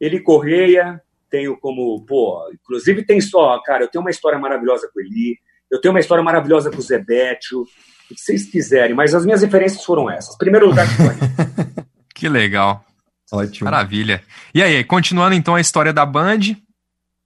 ele 0.00 0.20
Correia, 0.20 1.02
tenho 1.30 1.56
como, 1.58 2.02
pô, 2.06 2.50
inclusive 2.52 3.04
tem 3.04 3.20
só, 3.20 3.60
cara, 3.62 3.84
eu 3.84 3.88
tenho 3.88 4.02
uma 4.02 4.10
história 4.10 4.38
maravilhosa 4.38 4.88
com 4.92 5.00
ele, 5.00 5.38
eu 5.70 5.80
tenho 5.80 5.92
uma 5.92 6.00
história 6.00 6.24
maravilhosa 6.24 6.70
com 6.70 6.78
o 6.78 6.82
Zebetio, 6.82 7.62
o 7.62 8.14
que 8.14 8.20
vocês 8.20 8.46
quiserem, 8.46 8.94
mas 8.94 9.14
as 9.14 9.26
minhas 9.26 9.42
referências 9.42 9.84
foram 9.84 10.10
essas. 10.10 10.36
Primeiro 10.38 10.66
lugar 10.66 10.86
que 10.88 10.96
foi. 10.96 11.84
que 12.14 12.28
legal. 12.28 12.82
Ótimo. 13.30 13.70
Maravilha. 13.70 14.22
E 14.54 14.62
aí, 14.62 14.82
continuando 14.82 15.34
então 15.34 15.54
a 15.54 15.60
história 15.60 15.92
da 15.92 16.06
Band? 16.06 16.56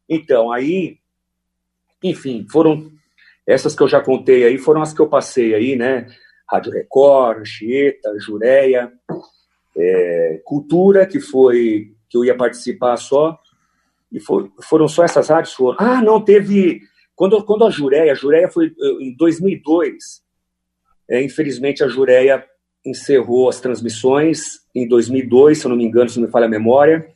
Então, 0.09 0.51
aí, 0.51 0.99
enfim, 2.03 2.47
foram 2.51 2.91
essas 3.47 3.75
que 3.75 3.83
eu 3.83 3.89
já 3.89 4.01
contei 4.01 4.45
aí, 4.45 4.59
foram 4.59 4.83
as 4.83 4.93
que 4.93 5.01
eu 5.01 5.09
passei 5.09 5.55
aí, 5.55 5.77
né? 5.77 6.07
Rádio 6.49 6.73
Record, 6.73 7.41
Anchieta, 7.41 8.19
Jureia, 8.19 8.93
é, 9.77 10.41
Cultura, 10.45 11.07
que 11.07 11.21
foi 11.21 11.93
que 12.09 12.17
eu 12.17 12.25
ia 12.25 12.37
participar 12.37 12.97
só, 12.99 13.39
e 14.13 14.21
for, 14.21 14.53
foram 14.63 14.87
só 14.87 15.03
essas 15.03 15.29
rádios? 15.29 15.55
Foram. 15.55 15.79
Ah, 15.81 16.03
não, 16.03 16.21
teve. 16.21 16.83
Quando, 17.17 17.43
quando 17.45 17.65
a 17.65 17.71
Jureia, 17.71 18.13
a 18.13 18.15
Jureia 18.15 18.51
foi 18.51 18.73
em 19.01 19.17
2002, 19.17 20.23
é, 21.09 21.23
infelizmente, 21.23 21.83
a 21.83 21.89
Jureia 21.89 22.45
encerrou 22.85 23.49
as 23.49 23.61
transmissões 23.61 24.61
em 24.75 24.87
2002, 24.87 25.59
se 25.59 25.65
eu 25.65 25.71
não 25.71 25.77
me 25.77 25.85
engano, 25.85 26.11
se 26.11 26.19
não 26.19 26.27
me 26.27 26.33
falha 26.33 26.47
a 26.47 26.51
memória. 26.51 27.07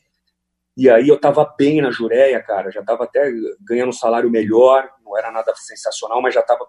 E 0.76 0.90
aí 0.90 1.08
eu 1.08 1.14
estava 1.14 1.44
bem 1.56 1.80
na 1.80 1.90
Jureia, 1.90 2.42
cara, 2.42 2.70
já 2.70 2.80
estava 2.80 3.04
até 3.04 3.32
ganhando 3.62 3.88
um 3.88 3.92
salário 3.92 4.30
melhor, 4.30 4.86
não 5.02 5.16
era 5.16 5.30
nada 5.30 5.52
sensacional, 5.56 6.20
mas 6.20 6.34
já 6.34 6.40
estava, 6.40 6.66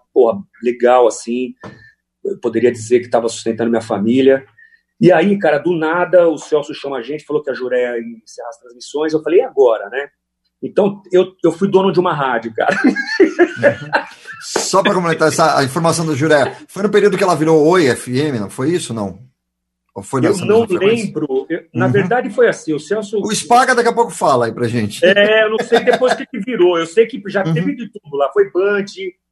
legal 0.62 1.06
assim. 1.06 1.54
Eu 2.24 2.38
poderia 2.40 2.72
dizer 2.72 3.00
que 3.00 3.06
estava 3.06 3.28
sustentando 3.28 3.70
minha 3.70 3.82
família. 3.82 4.46
E 5.00 5.12
aí, 5.12 5.38
cara, 5.38 5.58
do 5.58 5.76
nada, 5.76 6.28
o 6.28 6.38
Celso 6.38 6.74
chama 6.74 6.96
a 6.96 7.02
gente, 7.02 7.24
falou 7.24 7.42
que 7.42 7.50
a 7.50 7.54
Jureia 7.54 7.98
ia 7.98 8.18
encerrar 8.24 8.48
as 8.48 8.58
transmissões. 8.58 9.12
Eu 9.12 9.22
falei, 9.22 9.40
e 9.40 9.44
agora, 9.44 9.88
né? 9.90 10.08
Então, 10.62 11.00
eu, 11.12 11.34
eu 11.44 11.52
fui 11.52 11.68
dono 11.68 11.92
de 11.92 12.00
uma 12.00 12.12
rádio, 12.12 12.52
cara. 12.52 12.74
Só 14.42 14.82
para 14.82 14.94
completar 14.94 15.28
essa 15.28 15.56
a 15.56 15.64
informação 15.64 16.04
do 16.04 16.16
Juré, 16.16 16.56
foi 16.66 16.82
no 16.82 16.90
período 16.90 17.16
que 17.16 17.22
ela 17.22 17.36
virou 17.36 17.64
Oi 17.66 17.94
FM, 17.94 18.40
não 18.40 18.50
foi 18.50 18.70
isso, 18.70 18.92
não? 18.92 19.18
Ou 19.98 20.02
foi 20.02 20.24
eu 20.24 20.36
não 20.46 20.64
lembro. 20.64 21.44
Eu, 21.50 21.64
na 21.74 21.86
uhum. 21.86 21.92
verdade, 21.92 22.30
foi 22.30 22.46
assim. 22.46 22.72
O 22.72 22.78
Celso. 22.78 23.18
O 23.18 23.34
Spaga 23.34 23.74
daqui 23.74 23.88
a 23.88 23.92
pouco 23.92 24.12
fala 24.12 24.46
aí 24.46 24.52
pra 24.52 24.68
gente. 24.68 25.04
É, 25.04 25.42
eu 25.42 25.50
não 25.50 25.58
sei 25.58 25.80
depois 25.80 26.14
que, 26.14 26.24
que 26.24 26.38
virou. 26.38 26.78
Eu 26.78 26.86
sei 26.86 27.04
que 27.04 27.20
já 27.26 27.44
uhum. 27.44 27.52
teve 27.52 27.74
de 27.74 27.90
tudo 27.90 28.16
lá. 28.16 28.30
Foi 28.32 28.48
Band, 28.48 28.84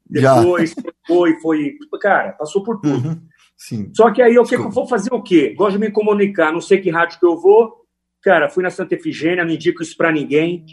depois 0.09 0.71
já. 0.71 0.93
foi, 1.07 1.39
foi. 1.41 1.77
Cara, 2.01 2.33
passou 2.33 2.65
por 2.65 2.81
tudo. 2.81 3.11
Uhum. 3.11 3.21
Sim. 3.57 3.93
Só 3.95 4.11
que 4.11 4.21
aí 4.21 4.35
eu, 4.35 4.43
que, 4.43 4.57
eu 4.57 4.69
vou 4.69 4.89
fazer 4.89 5.15
o 5.15 5.23
quê? 5.23 5.55
Gosto 5.57 5.79
de 5.79 5.79
me 5.79 5.91
comunicar, 5.93 6.53
não 6.53 6.61
sei 6.61 6.81
que 6.81 6.91
rádio 6.91 7.21
que 7.21 7.27
eu 7.27 7.41
vou. 7.41 7.73
Cara, 8.25 8.49
fui 8.49 8.65
na 8.65 8.71
Santa 8.71 8.97
Efigênia, 8.97 9.45
não 9.45 9.53
indico 9.53 9.85
isso 9.85 9.97
para 9.97 10.11
ninguém. 10.11 10.67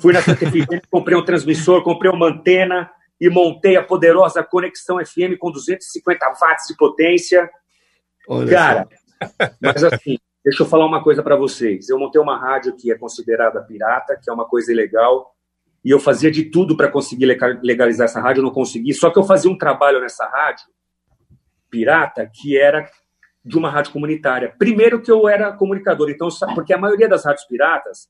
Fui 0.00 0.12
na 0.12 0.20
Santa 0.20 0.44
Efigênia, 0.44 0.82
comprei 0.92 1.16
um 1.16 1.24
transmissor, 1.24 1.82
comprei 1.82 2.12
uma 2.12 2.28
antena 2.28 2.90
e 3.18 3.30
montei 3.30 3.76
a 3.76 3.82
poderosa 3.82 4.44
Conexão 4.44 4.98
FM 4.98 5.38
com 5.38 5.50
250 5.50 6.26
watts 6.38 6.66
de 6.68 6.76
potência. 6.76 7.50
Olha 8.28 8.48
Cara, 8.48 8.88
só. 8.90 8.96
Mas 9.60 9.84
assim, 9.84 10.18
deixa 10.44 10.62
eu 10.62 10.66
falar 10.66 10.86
uma 10.86 11.02
coisa 11.02 11.22
para 11.22 11.36
vocês. 11.36 11.88
Eu 11.88 11.98
montei 11.98 12.20
uma 12.20 12.38
rádio 12.38 12.76
que 12.76 12.90
é 12.90 12.98
considerada 12.98 13.60
pirata, 13.62 14.18
que 14.22 14.30
é 14.30 14.32
uma 14.32 14.46
coisa 14.46 14.72
ilegal, 14.72 15.34
e 15.84 15.90
eu 15.90 15.98
fazia 15.98 16.30
de 16.30 16.44
tudo 16.44 16.76
para 16.76 16.88
conseguir 16.88 17.26
legalizar 17.62 18.04
essa 18.04 18.20
rádio, 18.20 18.40
eu 18.40 18.44
não 18.44 18.52
consegui. 18.52 18.92
Só 18.92 19.10
que 19.10 19.18
eu 19.18 19.24
fazia 19.24 19.50
um 19.50 19.56
trabalho 19.56 20.00
nessa 20.00 20.26
rádio 20.26 20.66
pirata 21.70 22.30
que 22.32 22.58
era 22.58 22.88
de 23.44 23.56
uma 23.56 23.70
rádio 23.70 23.92
comunitária. 23.92 24.54
Primeiro 24.58 25.00
que 25.00 25.10
eu 25.10 25.28
era 25.28 25.52
comunicador, 25.52 26.10
então 26.10 26.28
porque 26.54 26.74
a 26.74 26.78
maioria 26.78 27.08
das 27.08 27.24
rádios 27.24 27.46
piratas 27.46 28.08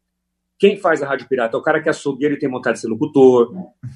quem 0.60 0.76
faz 0.76 1.02
a 1.02 1.08
rádio 1.08 1.26
pirata 1.26 1.56
é 1.56 1.58
o 1.58 1.62
cara 1.62 1.80
que 1.80 1.88
é 1.88 1.90
açougueiro 1.90 2.34
e 2.34 2.38
tem 2.38 2.50
vontade 2.50 2.74
de 2.74 2.82
ser 2.82 2.88
locutor, 2.88 3.50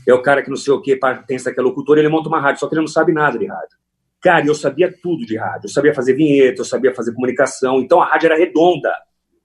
é 0.09 0.15
o 0.15 0.23
cara 0.23 0.43
que 0.43 0.49
não 0.49 0.57
sei 0.57 0.73
o 0.73 0.81
que 0.81 0.99
pensa 1.27 1.53
que 1.53 1.61
é 1.61 1.63
locutor, 1.63 1.99
ele 1.99 2.09
monta 2.09 2.31
uma 2.31 2.41
rádio, 2.41 2.61
só 2.61 2.67
que 2.67 2.75
ele 2.75 2.81
não 2.81 2.89
sabe 2.89 3.13
nada 3.13 3.39
de 3.39 3.45
rádio. 3.45 3.77
Cara, 4.25 4.47
eu 4.47 4.55
sabia 4.55 4.91
tudo 5.03 5.27
de 5.27 5.37
rádio, 5.37 5.67
eu 5.67 5.69
sabia 5.69 5.93
fazer 5.93 6.15
vinheta, 6.15 6.63
eu 6.63 6.65
sabia 6.65 6.95
fazer 6.95 7.13
comunicação, 7.13 7.81
então 7.81 8.01
a 8.01 8.07
rádio 8.07 8.29
era 8.29 8.39
redonda, 8.39 8.91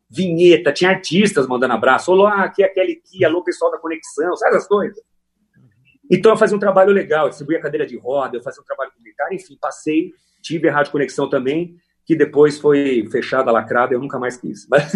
vinheta, 0.10 0.72
tinha 0.72 0.90
artistas 0.90 1.46
mandando 1.46 1.74
abraço, 1.74 2.14
olá, 2.14 2.46
aqui 2.46 2.64
é 2.64 2.66
aquele 2.66 2.96
que, 2.96 3.26
alô 3.26 3.44
pessoal 3.44 3.70
da 3.70 3.78
conexão, 3.78 4.38
sabe 4.38 4.56
as 4.56 4.66
coisas? 4.66 4.98
Então 6.10 6.32
eu 6.32 6.38
fazia 6.38 6.56
um 6.56 6.60
trabalho 6.62 6.94
legal, 6.94 7.28
distribuía 7.28 7.60
cadeira 7.60 7.86
de 7.86 7.98
roda, 7.98 8.38
eu 8.38 8.42
fazia 8.42 8.62
um 8.62 8.66
trabalho 8.66 8.90
comunitário, 8.94 9.36
enfim, 9.36 9.58
passei, 9.60 10.14
tive 10.42 10.70
a 10.70 10.74
Rádio 10.74 10.94
Conexão 10.94 11.30
também, 11.30 11.76
que 12.06 12.16
depois 12.16 12.58
foi 12.58 13.06
fechada, 13.12 13.52
lacrada, 13.52 13.94
eu 13.94 14.00
nunca 14.00 14.18
mais 14.18 14.38
quis. 14.38 14.66
Mas... 14.70 14.94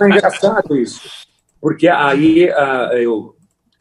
é 0.00 0.04
engraçado 0.06 0.76
isso, 0.76 1.26
porque 1.60 1.88
aí 1.88 2.48
uh, 2.50 2.92
eu, 2.92 3.34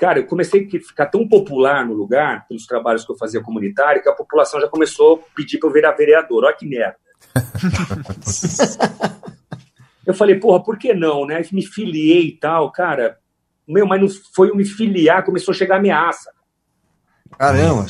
cara, 0.03 0.19
eu 0.19 0.25
comecei 0.25 0.67
a 0.67 0.69
ficar 0.85 1.05
tão 1.05 1.25
popular 1.25 1.85
no 1.85 1.93
lugar, 1.93 2.45
pelos 2.45 2.65
trabalhos 2.65 3.05
que 3.05 3.11
eu 3.13 3.15
fazia 3.15 3.41
comunitário, 3.41 4.03
que 4.03 4.09
a 4.09 4.13
população 4.13 4.59
já 4.59 4.67
começou 4.67 5.15
a 5.15 5.19
pedir 5.33 5.59
para 5.59 5.69
eu 5.69 5.73
virar 5.73 5.93
vereador. 5.93 6.43
Olha 6.43 6.53
que 6.53 6.67
merda. 6.67 6.97
eu 10.05 10.13
falei, 10.13 10.37
porra, 10.37 10.61
por 10.61 10.77
que 10.77 10.93
não, 10.93 11.25
né? 11.25 11.41
Me 11.53 11.65
filiei 11.65 12.27
e 12.27 12.37
tal, 12.37 12.69
cara. 12.69 13.17
Meu, 13.65 13.87
mas 13.87 14.01
não 14.01 14.09
foi 14.35 14.49
eu 14.49 14.55
me 14.57 14.65
filiar, 14.65 15.23
começou 15.23 15.53
a 15.53 15.55
chegar 15.55 15.77
ameaça. 15.77 16.33
Caramba. 17.39 17.85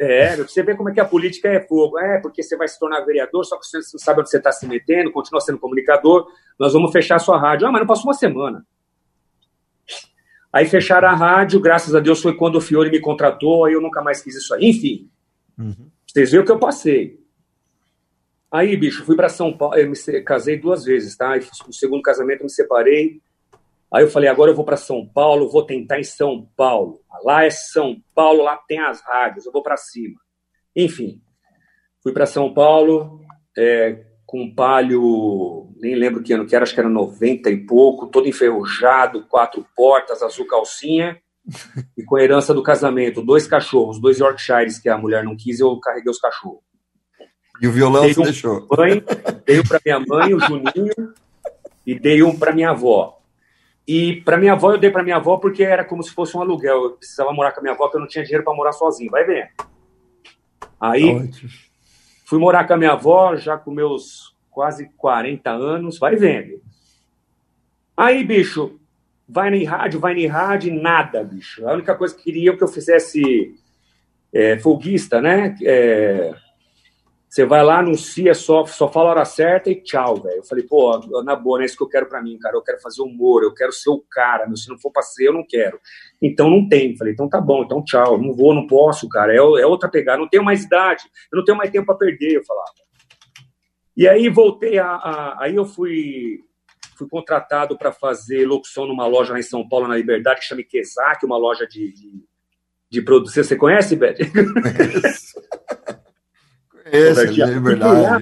É, 0.00 0.36
você 0.36 0.62
vê 0.62 0.74
como 0.74 0.88
é 0.88 0.94
que 0.94 1.00
a 1.00 1.04
política 1.04 1.48
é 1.48 1.60
fogo. 1.60 1.98
É, 1.98 2.18
porque 2.22 2.42
você 2.42 2.56
vai 2.56 2.68
se 2.68 2.78
tornar 2.78 3.04
vereador, 3.04 3.44
só 3.44 3.58
que 3.58 3.66
você 3.66 3.76
não 3.76 3.98
sabe 3.98 4.20
onde 4.20 4.30
você 4.30 4.38
está 4.38 4.50
se 4.50 4.66
metendo, 4.66 5.12
continua 5.12 5.42
sendo 5.42 5.58
comunicador, 5.58 6.26
nós 6.58 6.72
vamos 6.72 6.90
fechar 6.90 7.16
a 7.16 7.18
sua 7.18 7.38
rádio. 7.38 7.68
Ah, 7.68 7.70
mas 7.70 7.82
não 7.82 7.86
passou 7.86 8.04
uma 8.04 8.14
semana. 8.14 8.64
Aí 10.52 10.66
fecharam 10.66 11.08
a 11.08 11.14
rádio, 11.14 11.60
graças 11.60 11.94
a 11.94 12.00
Deus 12.00 12.20
foi 12.20 12.34
quando 12.34 12.56
o 12.56 12.60
Fiore 12.60 12.90
me 12.90 13.00
contratou, 13.00 13.64
aí 13.64 13.72
eu 13.72 13.80
nunca 13.80 14.02
mais 14.02 14.20
quis 14.20 14.34
isso 14.34 14.52
aí. 14.54 14.68
Enfim, 14.68 15.08
uhum. 15.58 15.90
vocês 16.06 16.30
viram 16.30 16.42
o 16.42 16.46
que 16.46 16.52
eu 16.52 16.58
passei. 16.58 17.20
Aí, 18.50 18.76
bicho, 18.76 19.04
fui 19.04 19.14
para 19.14 19.28
São 19.28 19.56
Paulo, 19.56 19.76
eu 19.76 19.88
me 19.88 20.22
casei 20.22 20.58
duas 20.58 20.84
vezes, 20.84 21.16
tá? 21.16 21.36
No 21.66 21.72
segundo 21.72 22.02
casamento 22.02 22.40
eu 22.40 22.44
me 22.44 22.50
separei, 22.50 23.20
Aí 23.92 24.04
eu 24.04 24.10
falei, 24.10 24.28
agora 24.28 24.52
eu 24.52 24.54
vou 24.54 24.64
para 24.64 24.76
São 24.76 25.04
Paulo, 25.04 25.50
vou 25.50 25.66
tentar 25.66 25.98
em 25.98 26.04
São 26.04 26.48
Paulo. 26.56 27.00
Lá 27.24 27.44
é 27.44 27.50
São 27.50 28.00
Paulo, 28.14 28.44
lá 28.44 28.56
tem 28.68 28.78
as 28.78 29.00
rádios, 29.00 29.44
eu 29.44 29.52
vou 29.52 29.62
para 29.62 29.76
cima. 29.76 30.14
Enfim, 30.76 31.20
fui 32.00 32.12
para 32.12 32.24
São 32.24 32.54
Paulo 32.54 33.20
é, 33.58 34.06
com 34.30 34.42
um 34.42 34.54
palio, 34.54 35.74
nem 35.80 35.96
lembro 35.96 36.22
que 36.22 36.32
ano 36.32 36.46
que 36.46 36.54
era, 36.54 36.62
acho 36.62 36.72
que 36.72 36.78
era 36.78 36.88
90 36.88 37.50
e 37.50 37.56
pouco, 37.66 38.06
todo 38.06 38.28
enferrujado, 38.28 39.26
quatro 39.28 39.66
portas, 39.74 40.22
azul 40.22 40.46
calcinha, 40.46 41.20
e 41.98 42.04
com 42.04 42.14
a 42.14 42.22
herança 42.22 42.54
do 42.54 42.62
casamento, 42.62 43.22
dois 43.22 43.48
cachorros, 43.48 44.00
dois 44.00 44.20
Yorkshires 44.20 44.78
que 44.78 44.88
a 44.88 44.96
mulher 44.96 45.24
não 45.24 45.36
quis, 45.36 45.58
eu 45.58 45.76
carreguei 45.80 46.12
os 46.12 46.20
cachorros. 46.20 46.60
E 47.60 47.66
o 47.66 47.72
violão 47.72 48.02
dei 48.02 48.14
você 48.14 48.20
um 48.20 48.22
deixou? 48.22 48.68
Mãe, 48.78 49.02
dei 49.44 49.58
um 49.58 49.64
para 49.64 49.80
minha 49.84 49.98
mãe, 49.98 50.32
o 50.32 50.38
Juninho, 50.38 51.12
e 51.84 51.98
dei 51.98 52.22
um 52.22 52.38
para 52.38 52.52
minha 52.52 52.70
avó. 52.70 53.18
E 53.84 54.20
para 54.20 54.38
minha 54.38 54.52
avó, 54.52 54.70
eu 54.70 54.78
dei 54.78 54.90
para 54.90 55.02
minha 55.02 55.16
avó 55.16 55.38
porque 55.38 55.64
era 55.64 55.84
como 55.84 56.04
se 56.04 56.12
fosse 56.12 56.36
um 56.36 56.40
aluguel. 56.40 56.84
Eu 56.84 56.90
precisava 56.92 57.32
morar 57.32 57.50
com 57.50 57.58
a 57.58 57.62
minha 57.64 57.74
avó, 57.74 57.86
porque 57.86 57.96
eu 57.96 58.00
não 58.00 58.06
tinha 58.06 58.22
dinheiro 58.22 58.44
para 58.44 58.54
morar 58.54 58.70
sozinho. 58.70 59.10
Vai 59.10 59.24
ver. 59.24 59.50
Aí, 60.80 61.28
fui 62.30 62.38
morar 62.38 62.64
com 62.64 62.74
a 62.74 62.76
minha 62.76 62.92
avó, 62.92 63.34
já 63.34 63.58
com 63.58 63.72
meus 63.72 64.36
quase 64.52 64.88
40 64.96 65.50
anos. 65.50 65.98
Vai 65.98 66.14
vendo. 66.14 66.62
Aí, 67.96 68.22
bicho, 68.22 68.78
vai 69.28 69.52
em 69.52 69.64
rádio, 69.64 69.98
vai 69.98 70.14
em 70.14 70.28
rádio, 70.28 70.72
nada, 70.80 71.24
bicho. 71.24 71.68
A 71.68 71.72
única 71.72 71.92
coisa 71.96 72.14
que 72.14 72.22
queria 72.22 72.56
que 72.56 72.62
eu 72.62 72.68
fizesse 72.68 73.52
é, 74.32 74.56
folguista, 74.60 75.20
né? 75.20 75.56
É, 75.64 76.32
você 77.28 77.44
vai 77.44 77.64
lá, 77.64 77.80
anuncia, 77.80 78.32
só, 78.32 78.64
só 78.64 78.88
fala 78.88 79.08
a 79.08 79.10
hora 79.10 79.24
certa 79.24 79.68
e 79.68 79.82
tchau, 79.82 80.22
velho. 80.22 80.36
Eu 80.36 80.44
falei, 80.44 80.64
pô, 80.64 81.00
na 81.24 81.34
boa, 81.34 81.58
não 81.58 81.62
é 81.64 81.66
isso 81.66 81.76
que 81.76 81.82
eu 81.82 81.88
quero 81.88 82.06
para 82.06 82.22
mim, 82.22 82.38
cara. 82.38 82.56
Eu 82.56 82.62
quero 82.62 82.80
fazer 82.80 83.02
humor, 83.02 83.42
eu 83.42 83.52
quero 83.52 83.72
ser 83.72 83.90
o 83.90 84.04
cara. 84.08 84.46
Meu, 84.46 84.56
se 84.56 84.68
não 84.68 84.78
for 84.78 84.92
pra 84.92 85.02
ser, 85.02 85.26
eu 85.26 85.32
não 85.32 85.44
quero. 85.44 85.80
Então 86.22 86.50
não 86.50 86.68
tem. 86.68 86.96
Falei, 86.96 87.12
então 87.14 87.28
tá 87.28 87.40
bom, 87.40 87.62
então 87.64 87.82
tchau. 87.84 88.20
Não 88.20 88.32
vou, 88.34 88.54
não 88.54 88.66
posso, 88.66 89.08
cara. 89.08 89.32
É, 89.32 89.36
é 89.36 89.66
outra 89.66 89.88
pegada. 89.88 90.18
Não 90.18 90.28
tenho 90.28 90.44
mais 90.44 90.64
idade. 90.64 91.04
Eu 91.32 91.38
não 91.38 91.44
tenho 91.44 91.56
mais 91.56 91.70
tempo 91.70 91.86
para 91.86 91.94
perder, 91.96 92.34
eu 92.36 92.44
falava. 92.44 92.70
E 93.96 94.06
aí 94.08 94.28
voltei 94.28 94.78
a. 94.78 94.86
a 94.86 95.42
aí 95.44 95.56
eu 95.56 95.64
fui 95.64 96.40
fui 96.96 97.08
contratado 97.08 97.78
para 97.78 97.90
fazer 97.92 98.46
locução 98.46 98.86
numa 98.86 99.06
loja 99.06 99.32
lá 99.32 99.38
em 99.38 99.42
São 99.42 99.66
Paulo, 99.66 99.88
na 99.88 99.96
Liberdade, 99.96 100.40
que 100.40 100.46
chama 100.46 100.62
Kezak, 100.62 101.24
uma 101.24 101.38
loja 101.38 101.66
de, 101.66 101.90
de, 101.94 102.22
de 102.90 103.00
produção. 103.00 103.42
Você 103.42 103.56
conhece, 103.56 103.96
Beth? 103.96 104.16
Esse, 106.92 107.40
é 107.42 107.46
verdade. 107.60 108.02
Lá. 108.02 108.20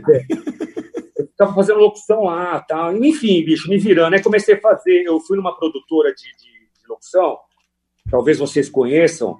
Eu 1.19 1.27
ficava 1.27 1.55
fazendo 1.55 1.79
locução 1.81 2.25
lá 2.25 2.61
tal. 2.61 2.95
Enfim, 2.97 3.45
bicho, 3.45 3.69
me 3.69 3.79
virando. 3.79 4.15
Aí 4.15 4.23
comecei 4.23 4.55
a 4.55 4.61
fazer. 4.61 5.03
Eu 5.05 5.19
fui 5.21 5.37
numa 5.37 5.57
produtora 5.57 6.13
de, 6.15 6.25
de- 6.37 6.59
de 6.81 6.89
locução, 6.89 7.39
talvez 8.11 8.39
vocês 8.39 8.69
conheçam, 8.69 9.37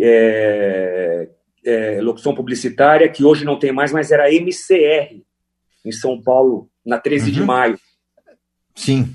é, 0.00 1.28
é, 1.64 2.00
locução 2.00 2.34
publicitária, 2.34 3.08
que 3.08 3.24
hoje 3.24 3.44
não 3.44 3.58
tem 3.58 3.72
mais, 3.72 3.92
mas 3.92 4.10
era 4.10 4.32
MCR, 4.32 5.22
em 5.84 5.92
São 5.92 6.20
Paulo, 6.20 6.68
na 6.84 6.98
13 6.98 7.30
de 7.30 7.40
Uhum. 7.40 7.46
maio, 7.46 7.78
Sim. 8.74 9.14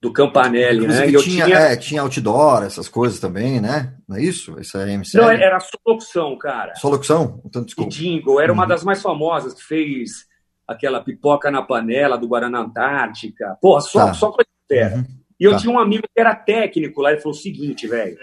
do 0.00 0.12
Campanelli, 0.12 0.80
né? 0.86 1.06
Inclusive 1.06 1.10
E 1.10 1.14
eu 1.14 1.22
tinha, 1.22 1.44
tinha. 1.46 1.58
é, 1.58 1.76
tinha 1.76 2.02
outdoor, 2.02 2.62
essas 2.64 2.88
coisas 2.88 3.18
também, 3.20 3.60
né? 3.60 3.94
Não 4.08 4.16
é 4.16 4.22
isso? 4.22 4.58
Isso 4.60 4.76
é 4.78 4.92
MC? 4.92 5.16
Não, 5.16 5.30
era 5.30 5.58
só 5.60 5.76
locução, 5.86 6.36
cara. 6.38 6.74
Só 6.76 6.88
locução? 6.88 7.40
Então, 7.44 7.62
E 7.62 7.64
desculpa. 7.64 7.90
Jingle, 7.90 8.40
era 8.40 8.52
uma 8.52 8.62
Uhum. 8.62 8.68
das 8.68 8.84
mais 8.84 9.00
famosas, 9.02 9.54
que 9.54 9.62
fez 9.62 10.26
aquela 10.66 11.00
pipoca 11.02 11.50
na 11.50 11.62
panela 11.62 12.16
do 12.16 12.26
Guaraná 12.28 12.60
Antártica. 12.60 13.56
Porra, 13.60 13.80
só, 13.80 14.06
Tá. 14.06 14.14
só 14.14 14.30
coisa 14.30 14.48
fera. 14.68 14.96
Uhum. 14.96 15.04
E 15.38 15.44
eu 15.44 15.52
Tá. 15.52 15.58
tinha 15.58 15.72
um 15.72 15.78
amigo 15.78 16.02
que 16.02 16.20
era 16.20 16.34
técnico 16.34 17.00
lá, 17.00 17.12
ele 17.12 17.20
falou 17.20 17.36
o 17.36 17.40
seguinte, 17.40 17.86
velho, 17.86 18.16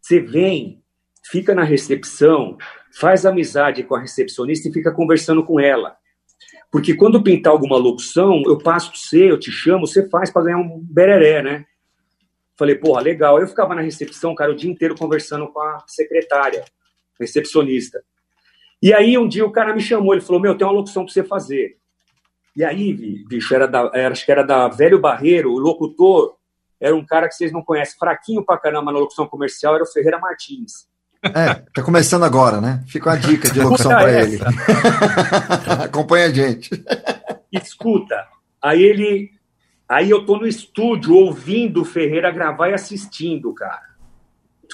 você 0.00 0.20
vem, 0.20 0.82
fica 1.30 1.54
na 1.54 1.64
recepção, 1.64 2.56
faz 2.92 3.26
amizade 3.26 3.82
com 3.82 3.94
a 3.94 4.00
recepcionista 4.00 4.68
e 4.68 4.72
fica 4.72 4.92
conversando 4.92 5.44
com 5.44 5.60
ela. 5.60 5.96
Porque 6.70 6.94
quando 6.94 7.22
pintar 7.22 7.52
alguma 7.52 7.76
locução, 7.76 8.42
eu 8.46 8.56
passo 8.56 8.92
você, 8.94 9.30
eu 9.30 9.38
te 9.38 9.50
chamo, 9.50 9.86
você 9.86 10.08
faz 10.08 10.30
para 10.30 10.44
ganhar 10.44 10.58
um 10.58 10.80
bereré, 10.80 11.42
né? 11.42 11.66
Falei, 12.56 12.76
porra, 12.76 13.00
legal. 13.00 13.40
Eu 13.40 13.48
ficava 13.48 13.74
na 13.74 13.80
recepção, 13.80 14.34
cara, 14.34 14.52
o 14.52 14.54
dia 14.54 14.70
inteiro 14.70 14.94
conversando 14.94 15.48
com 15.48 15.60
a 15.60 15.82
secretária, 15.88 16.64
recepcionista. 17.18 18.04
E 18.82 18.94
aí 18.94 19.18
um 19.18 19.26
dia 19.26 19.44
o 19.44 19.50
cara 19.50 19.74
me 19.74 19.80
chamou, 19.80 20.14
ele 20.14 20.22
falou, 20.22 20.40
meu, 20.40 20.56
tem 20.56 20.66
uma 20.66 20.72
locução 20.72 21.04
para 21.04 21.12
você 21.12 21.24
fazer. 21.24 21.79
E 22.56 22.64
aí, 22.64 23.24
bicho, 23.28 23.54
era 23.54 23.66
da, 23.68 23.90
era- 23.94 24.12
acho 24.12 24.24
que 24.24 24.32
era 24.32 24.42
da 24.44 24.68
Velho 24.68 25.00
Barreiro, 25.00 25.52
o 25.52 25.58
locutor 25.58 26.34
era 26.80 26.94
um 26.96 27.04
cara 27.04 27.28
que 27.28 27.34
vocês 27.34 27.52
não 27.52 27.62
conhecem, 27.62 27.98
fraquinho 27.98 28.44
pra 28.44 28.58
caramba 28.58 28.90
na 28.92 28.98
locução 28.98 29.26
comercial, 29.26 29.74
era 29.74 29.84
o 29.84 29.86
Ferreira 29.86 30.18
Martins. 30.18 30.88
É, 31.22 31.54
tá 31.74 31.82
começando 31.82 32.24
agora, 32.24 32.60
né? 32.62 32.82
Fica 32.88 33.10
uma 33.10 33.18
dica 33.18 33.50
de 33.50 33.60
locução 33.60 33.92
essa. 33.92 34.18
ele. 34.20 34.38
Acompanha 35.84 36.26
a 36.26 36.30
gente. 36.32 36.70
Escuta, 37.52 38.26
aí 38.62 38.82
ele. 38.82 39.30
Aí 39.86 40.08
eu 40.08 40.24
tô 40.24 40.38
no 40.38 40.46
estúdio 40.46 41.14
ouvindo 41.14 41.82
o 41.82 41.84
Ferreira 41.84 42.30
gravar 42.30 42.68
e 42.70 42.74
assistindo, 42.74 43.52
cara. 43.52 43.82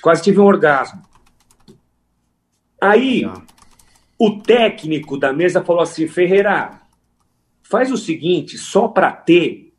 Quase 0.01 0.23
tive 0.23 0.39
um 0.39 0.45
orgasmo. 0.45 1.03
Aí 2.81 3.25
o 4.19 4.39
técnico 4.41 5.19
da 5.19 5.33
mesa 5.33 5.65
falou 5.65 5.83
assim: 5.83 6.07
Ferreira, 6.07 6.81
faz 7.69 7.91
o 7.91 7.97
seguinte, 7.97 8.59
só 8.59 8.89
para 8.89 9.13
ter, 9.13 9.73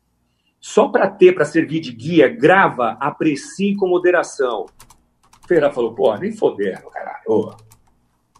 só 0.60 0.88
para 0.88 1.08
ter, 1.08 1.34
para 1.34 1.44
servir 1.44 1.80
de 1.80 1.92
guia, 1.92 2.28
grava, 2.28 2.96
aprecie 3.00 3.76
com 3.76 3.88
moderação. 3.88 4.66
Ferreira 5.46 5.72
falou: 5.72 5.94
pô, 5.94 6.14
nem 6.16 6.32
fodendo, 6.32 6.90
caralho. 6.90 7.22
Ô, 7.26 7.54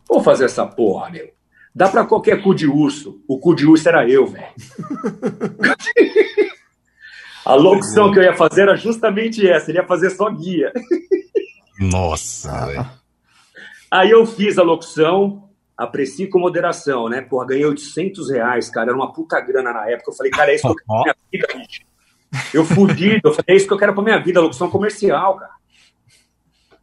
Vou 0.08 0.22
fazer 0.22 0.46
essa 0.46 0.66
porra, 0.66 1.10
meu. 1.10 1.30
Dá 1.74 1.88
pra 1.88 2.06
qualquer 2.06 2.42
cu 2.42 2.54
de 2.54 2.66
urso. 2.66 3.22
O 3.28 3.38
cu 3.38 3.54
de 3.54 3.66
urso 3.66 3.86
era 3.88 4.08
eu, 4.08 4.26
velho. 4.26 4.46
A 7.44 7.54
locução 7.54 8.10
que 8.10 8.18
eu 8.18 8.22
ia 8.22 8.34
fazer 8.34 8.62
era 8.62 8.76
justamente 8.76 9.46
essa. 9.46 9.70
Ele 9.70 9.78
ia 9.78 9.86
fazer 9.86 10.10
só 10.10 10.30
guia. 10.30 10.72
Nossa, 11.78 12.66
velho. 12.66 12.90
Aí 13.90 14.10
eu 14.10 14.26
fiz 14.26 14.58
a 14.58 14.62
locução, 14.62 15.47
aprecie 15.78 16.26
com 16.26 16.40
moderação, 16.40 17.08
né? 17.08 17.20
Porra, 17.20 17.46
ganhei 17.46 17.64
800 17.64 18.30
reais, 18.30 18.68
cara. 18.68 18.88
Era 18.88 18.96
uma 18.96 19.12
puta 19.12 19.40
grana 19.40 19.72
na 19.72 19.88
época. 19.88 20.10
Eu 20.10 20.14
falei, 20.14 20.32
cara, 20.32 20.50
é 20.50 20.56
isso 20.56 20.62
que 20.62 20.68
eu 20.68 20.74
quero 20.74 20.86
pra 20.86 21.02
minha 21.02 21.16
vida, 21.32 21.46
bicho. 21.56 21.82
Eu 22.52 22.64
fudido. 22.64 23.28
Eu 23.28 23.32
falei, 23.32 23.44
é 23.46 23.54
isso 23.54 23.68
que 23.68 23.72
eu 23.72 23.78
quero 23.78 23.94
pra 23.94 24.02
minha 24.02 24.18
vida, 24.18 24.40
locução 24.40 24.68
comercial, 24.68 25.36
cara. 25.36 25.52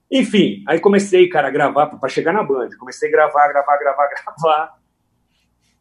Enfim, 0.09 0.63
aí 0.67 0.80
comecei, 0.80 1.27
cara, 1.27 1.49
a 1.49 1.51
gravar 1.51 1.88
pra 1.88 2.07
chegar 2.07 2.31
na 2.31 2.41
Band. 2.41 2.69
Comecei 2.80 3.09
a 3.09 3.11
gravar, 3.11 3.49
gravar, 3.49 3.77
gravar, 3.77 4.07
gravar. 4.23 4.76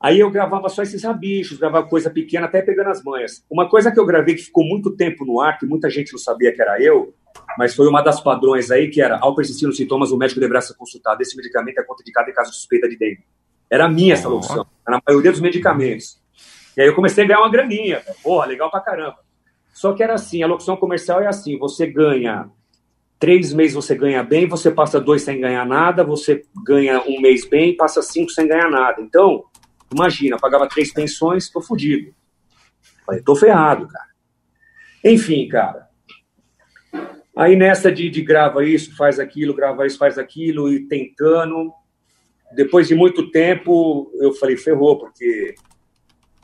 Aí 0.00 0.18
eu 0.18 0.30
gravava 0.30 0.68
só 0.68 0.82
esses 0.82 1.02
rabichos, 1.04 1.58
gravava 1.58 1.86
coisa 1.86 2.10
pequena, 2.10 2.46
até 2.46 2.60
pegando 2.60 2.90
as 2.90 3.02
manhas. 3.02 3.44
Uma 3.48 3.68
coisa 3.68 3.92
que 3.92 3.98
eu 3.98 4.04
gravei 4.04 4.34
que 4.34 4.42
ficou 4.42 4.64
muito 4.64 4.94
tempo 4.96 5.24
no 5.24 5.40
ar, 5.40 5.56
que 5.56 5.64
muita 5.64 5.88
gente 5.88 6.12
não 6.12 6.18
sabia 6.18 6.52
que 6.52 6.60
era 6.60 6.82
eu, 6.82 7.14
mas 7.58 7.74
foi 7.74 7.86
uma 7.88 8.02
das 8.02 8.20
padrões 8.20 8.70
aí, 8.70 8.90
que 8.90 9.00
era, 9.00 9.18
ao 9.20 9.34
persistir 9.34 9.66
nos 9.66 9.76
sintomas, 9.76 10.10
o 10.10 10.16
médico 10.16 10.40
deverá 10.40 10.60
ser 10.60 10.74
consultado. 10.74 11.20
Esse 11.22 11.36
medicamento 11.36 11.78
é 11.78 11.82
contraindicado 11.82 12.30
em 12.30 12.34
caso 12.34 12.50
de 12.50 12.56
suspeita 12.56 12.88
de 12.88 12.96
dengue. 12.96 13.24
Era 13.70 13.88
minha 13.88 14.14
essa 14.14 14.28
locução, 14.28 14.66
era 14.86 14.96
na 14.96 15.02
maioria 15.06 15.30
dos 15.30 15.40
medicamentos. 15.40 16.20
E 16.76 16.82
aí 16.82 16.88
eu 16.88 16.94
comecei 16.94 17.24
a 17.24 17.26
ganhar 17.26 17.40
uma 17.40 17.50
graninha, 17.50 18.00
velho. 18.00 18.16
porra, 18.22 18.46
legal 18.46 18.70
pra 18.70 18.80
caramba. 18.80 19.18
Só 19.72 19.92
que 19.92 20.02
era 20.02 20.14
assim, 20.14 20.42
a 20.42 20.46
locução 20.46 20.76
comercial 20.76 21.20
é 21.20 21.26
assim, 21.26 21.58
você 21.58 21.86
ganha 21.86 22.50
três 23.18 23.54
meses 23.54 23.74
você 23.74 23.94
ganha 23.94 24.22
bem, 24.22 24.46
você 24.46 24.70
passa 24.70 25.00
dois 25.00 25.22
sem 25.22 25.40
ganhar 25.40 25.64
nada, 25.64 26.04
você 26.04 26.44
ganha 26.62 27.00
um 27.06 27.20
mês 27.20 27.48
bem, 27.48 27.74
passa 27.74 28.02
cinco 28.02 28.30
sem 28.30 28.46
ganhar 28.46 28.70
nada. 28.70 29.00
Então, 29.00 29.44
imagina, 29.90 30.36
eu 30.36 30.40
pagava 30.40 30.68
três 30.68 30.92
pensões, 30.92 31.48
tô 31.48 31.62
fudido. 31.62 32.14
Falei, 33.06 33.22
tô 33.22 33.34
ferrado, 33.34 33.88
cara. 33.88 34.08
Enfim, 35.02 35.48
cara. 35.48 35.83
Aí 37.36 37.56
nessa 37.56 37.90
de, 37.90 38.08
de 38.08 38.22
grava 38.22 38.64
isso, 38.64 38.96
faz 38.96 39.18
aquilo, 39.18 39.54
grava 39.54 39.86
isso, 39.86 39.98
faz 39.98 40.18
aquilo, 40.18 40.72
e 40.72 40.86
tentando. 40.86 41.72
Depois 42.54 42.86
de 42.86 42.94
muito 42.94 43.30
tempo, 43.30 44.10
eu 44.20 44.32
falei, 44.32 44.56
ferrou, 44.56 44.98
porque 44.98 45.54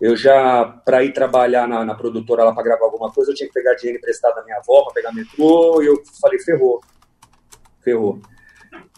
eu 0.01 0.17
já, 0.17 0.65
para 0.65 1.05
ir 1.05 1.13
trabalhar 1.13 1.69
na, 1.69 1.85
na 1.85 1.95
produtora 1.95 2.43
lá 2.43 2.53
para 2.53 2.65
gravar 2.65 2.87
alguma 2.87 3.13
coisa, 3.13 3.31
eu 3.31 3.35
tinha 3.35 3.47
que 3.47 3.55
pegar 3.55 3.75
dinheiro 3.75 3.99
emprestado 3.99 4.35
da 4.35 4.45
minha 4.45 4.57
avó 4.57 4.85
para 4.85 4.95
pegar 4.95 5.13
metrô, 5.13 5.81
e 5.83 5.87
eu 5.87 6.03
falei, 6.21 6.39
ferrou. 6.41 6.81
Ferrou. 7.83 8.21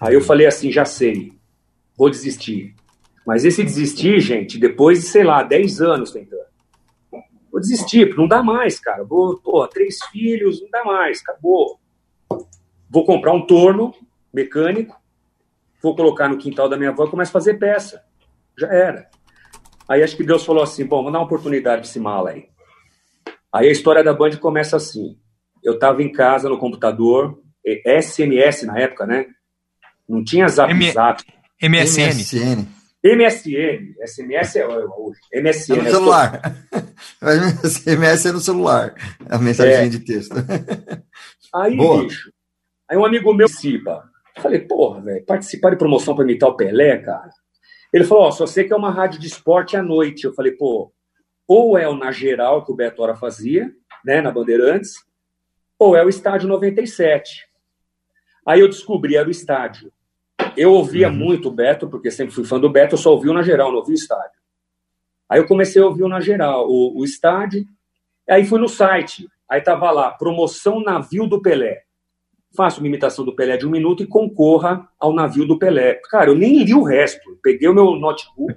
Aí 0.00 0.14
eu 0.14 0.20
falei 0.20 0.46
assim, 0.46 0.72
já 0.72 0.86
sei, 0.86 1.32
vou 1.96 2.08
desistir. 2.08 2.74
Mas 3.26 3.44
esse 3.44 3.62
desistir, 3.62 4.18
gente, 4.20 4.58
depois 4.58 5.00
de, 5.00 5.06
sei 5.06 5.24
lá, 5.24 5.42
10 5.42 5.80
anos 5.80 6.10
tentando. 6.10 6.42
Vou 7.50 7.60
desistir, 7.60 8.16
não 8.16 8.26
dá 8.26 8.42
mais, 8.42 8.80
cara. 8.80 9.04
Vou, 9.04 9.38
três 9.68 9.98
filhos, 10.10 10.62
não 10.62 10.70
dá 10.70 10.84
mais, 10.84 11.20
acabou. 11.20 11.78
Vou 12.92 13.04
comprar 13.06 13.32
um 13.32 13.46
torno 13.46 13.94
mecânico, 14.32 14.94
vou 15.82 15.96
colocar 15.96 16.28
no 16.28 16.36
quintal 16.36 16.68
da 16.68 16.76
minha 16.76 16.90
avó 16.90 17.06
e 17.06 17.10
começo 17.10 17.30
a 17.30 17.32
fazer 17.32 17.54
peça. 17.54 18.02
Já 18.58 18.68
era. 18.68 19.08
Aí 19.88 20.02
acho 20.02 20.16
que 20.16 20.22
Deus 20.24 20.44
falou 20.44 20.62
assim: 20.62 20.84
bom, 20.84 21.02
vou 21.02 21.10
dar 21.10 21.18
uma 21.18 21.24
oportunidade 21.24 21.80
pra 21.82 21.88
esse 21.88 21.98
mala 21.98 22.30
aí. 22.30 22.48
Aí 23.52 23.68
a 23.68 23.72
história 23.72 24.04
da 24.04 24.12
Band 24.12 24.36
começa 24.36 24.76
assim. 24.76 25.16
Eu 25.64 25.74
estava 25.74 26.02
em 26.02 26.10
casa 26.12 26.48
no 26.48 26.58
computador, 26.58 27.40
SMS 27.86 28.62
na 28.64 28.78
época, 28.78 29.06
né? 29.06 29.26
Não 30.08 30.22
tinha 30.24 30.48
zap 30.48 30.70
M- 30.70 30.90
zap. 30.92 31.22
MSN. 31.62 32.08
MSN. 32.08 32.68
MSN, 33.04 33.94
SMS 34.06 34.56
é 34.56 34.66
hoje. 34.66 35.18
É 35.32 35.40
MSN. 35.40 35.76
no 35.82 35.90
celular. 35.90 36.40
Mas 37.20 37.60
SMS 37.64 38.26
é 38.26 38.32
no 38.32 38.40
celular. 38.40 38.94
A 39.28 39.38
mensagem 39.38 39.74
É. 39.74 39.88
de 39.88 39.98
texto. 40.00 40.34
Aí, 41.54 41.76
Boa. 41.76 42.02
bicho, 42.04 42.30
aí 42.92 42.98
um 42.98 43.04
amigo 43.06 43.32
meu 43.32 43.46
participa. 43.46 44.04
Falei, 44.36 44.60
porra, 44.60 45.00
velho, 45.00 45.24
participar 45.24 45.70
de 45.70 45.76
promoção 45.76 46.14
para 46.14 46.24
imitar 46.24 46.48
o 46.48 46.56
Pelé, 46.56 46.98
cara. 46.98 47.30
Ele 47.92 48.04
falou, 48.04 48.24
ó, 48.24 48.30
só 48.30 48.46
sei 48.46 48.64
que 48.64 48.72
é 48.72 48.76
uma 48.76 48.90
rádio 48.90 49.18
de 49.18 49.26
esporte 49.26 49.76
à 49.76 49.82
noite. 49.82 50.24
Eu 50.24 50.32
falei, 50.34 50.52
pô, 50.52 50.92
ou 51.46 51.76
é 51.76 51.88
o 51.88 51.96
Na 51.96 52.10
Geral 52.10 52.64
que 52.64 52.72
o 52.72 52.74
Beto 52.74 53.02
Hora 53.02 53.14
fazia, 53.14 53.72
né, 54.04 54.20
na 54.20 54.30
Bandeirantes, 54.30 54.94
ou 55.78 55.96
é 55.96 56.04
o 56.04 56.08
Estádio 56.08 56.48
97. 56.48 57.46
Aí 58.46 58.60
eu 58.60 58.68
descobri, 58.68 59.16
era 59.16 59.28
o 59.28 59.30
estádio. 59.30 59.92
Eu 60.56 60.72
ouvia 60.72 61.08
muito 61.08 61.48
o 61.48 61.52
Beto, 61.52 61.88
porque 61.88 62.10
sempre 62.10 62.34
fui 62.34 62.44
fã 62.44 62.58
do 62.58 62.70
Beto, 62.70 62.94
eu 62.94 62.98
só 62.98 63.12
ouvi 63.12 63.28
o 63.28 63.34
Na 63.34 63.42
Geral, 63.42 63.70
não 63.70 63.78
ouvi 63.78 63.92
o 63.92 63.94
estádio. 63.94 64.40
Aí 65.28 65.38
eu 65.38 65.46
comecei 65.46 65.80
a 65.80 65.86
ouvir 65.86 66.02
o 66.02 66.08
Na 66.08 66.20
Geral, 66.20 66.68
o, 66.68 66.98
o 66.98 67.04
estádio, 67.04 67.64
aí 68.28 68.44
fui 68.44 68.58
no 68.58 68.68
site, 68.68 69.26
aí 69.48 69.62
tava 69.62 69.90
lá, 69.90 70.10
promoção 70.10 70.82
navio 70.82 71.26
do 71.26 71.40
Pelé. 71.40 71.84
Faça 72.54 72.78
uma 72.78 72.86
imitação 72.86 73.24
do 73.24 73.34
Pelé 73.34 73.56
de 73.56 73.66
um 73.66 73.70
minuto 73.70 74.02
e 74.02 74.06
concorra 74.06 74.88
ao 74.98 75.14
navio 75.14 75.46
do 75.46 75.58
Pelé. 75.58 76.00
Cara, 76.10 76.30
eu 76.30 76.34
nem 76.34 76.62
li 76.62 76.74
o 76.74 76.82
resto. 76.82 77.38
Peguei 77.42 77.68
o 77.68 77.74
meu 77.74 77.94
notebook, 77.96 78.54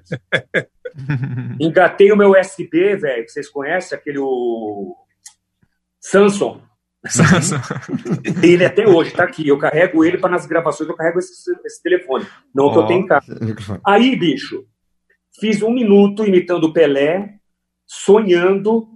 engatei 1.60 2.12
o 2.12 2.18
meu 2.18 2.32
USB, 2.32 2.96
velho, 2.96 3.24
que 3.24 3.32
vocês 3.32 3.50
conhecem, 3.50 3.98
aquele 3.98 4.20
o... 4.20 4.96
Samsung. 6.00 6.62
Ele 8.44 8.66
até 8.66 8.88
hoje 8.88 9.12
tá 9.12 9.24
aqui. 9.24 9.48
Eu 9.48 9.58
carrego 9.58 10.04
ele 10.04 10.18
para 10.18 10.32
nas 10.32 10.46
gravações, 10.46 10.90
eu 10.90 10.96
carrego 10.96 11.20
esse, 11.20 11.52
esse 11.64 11.82
telefone. 11.82 12.26
Não 12.54 12.72
que 12.72 12.78
eu 12.78 12.86
tenho 12.88 13.02
em 13.02 13.06
casa. 13.06 13.40
Aí, 13.86 14.16
bicho, 14.16 14.66
fiz 15.40 15.62
um 15.62 15.72
minuto 15.72 16.26
imitando 16.26 16.66
o 16.66 16.74
Pelé, 16.74 17.36
sonhando 17.86 18.88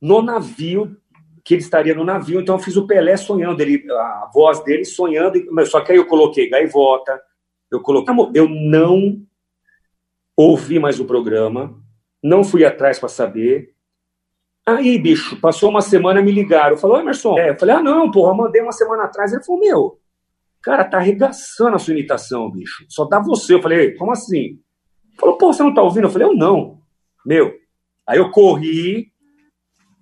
no 0.00 0.22
navio, 0.22 0.96
que 1.44 1.54
ele 1.54 1.62
estaria 1.62 1.94
no 1.94 2.04
navio. 2.04 2.40
Então, 2.40 2.54
eu 2.54 2.58
fiz 2.58 2.76
o 2.76 2.86
Pelé 2.86 3.16
sonhando, 3.16 3.60
ele, 3.60 3.84
a 3.92 4.30
voz 4.32 4.64
dele 4.64 4.84
sonhando. 4.84 5.38
Só 5.66 5.80
que 5.82 5.92
aí 5.92 5.98
eu 5.98 6.06
coloquei 6.06 6.48
gaivota, 6.48 7.20
eu 7.70 7.80
coloquei. 7.82 8.14
Eu 8.34 8.48
não 8.48 9.22
ouvi 10.36 10.78
mais 10.78 10.98
o 10.98 11.04
programa, 11.04 11.78
não 12.22 12.42
fui 12.42 12.64
atrás 12.64 12.98
para 12.98 13.08
saber. 13.08 13.74
Aí, 14.66 14.98
bicho, 14.98 15.38
passou 15.40 15.68
uma 15.68 15.82
semana 15.82 16.22
me 16.22 16.32
ligaram. 16.32 16.78
Falou, 16.78 16.98
Emerson, 16.98 17.38
é. 17.38 17.50
eu 17.50 17.58
falei, 17.58 17.74
ah, 17.74 17.82
não, 17.82 18.10
porra, 18.10 18.32
mandei 18.34 18.62
uma 18.62 18.72
semana 18.72 19.04
atrás. 19.04 19.30
Ele 19.30 19.44
falou, 19.44 19.60
meu, 19.60 20.00
cara, 20.62 20.84
tá 20.84 20.96
arregaçando 20.96 21.76
a 21.76 21.78
sua 21.78 21.92
imitação, 21.92 22.50
bicho. 22.50 22.86
Só 22.88 23.04
dá 23.04 23.20
você. 23.20 23.54
Eu 23.54 23.62
falei, 23.62 23.94
como 23.96 24.12
assim? 24.12 24.58
Falou, 25.20 25.36
pô, 25.36 25.52
você 25.52 25.62
não 25.62 25.74
tá 25.74 25.82
ouvindo? 25.82 26.04
Eu 26.04 26.10
falei, 26.10 26.26
eu 26.26 26.34
não. 26.34 26.80
Meu. 27.26 27.52
Aí 28.06 28.18
eu 28.18 28.30
corri, 28.30 29.12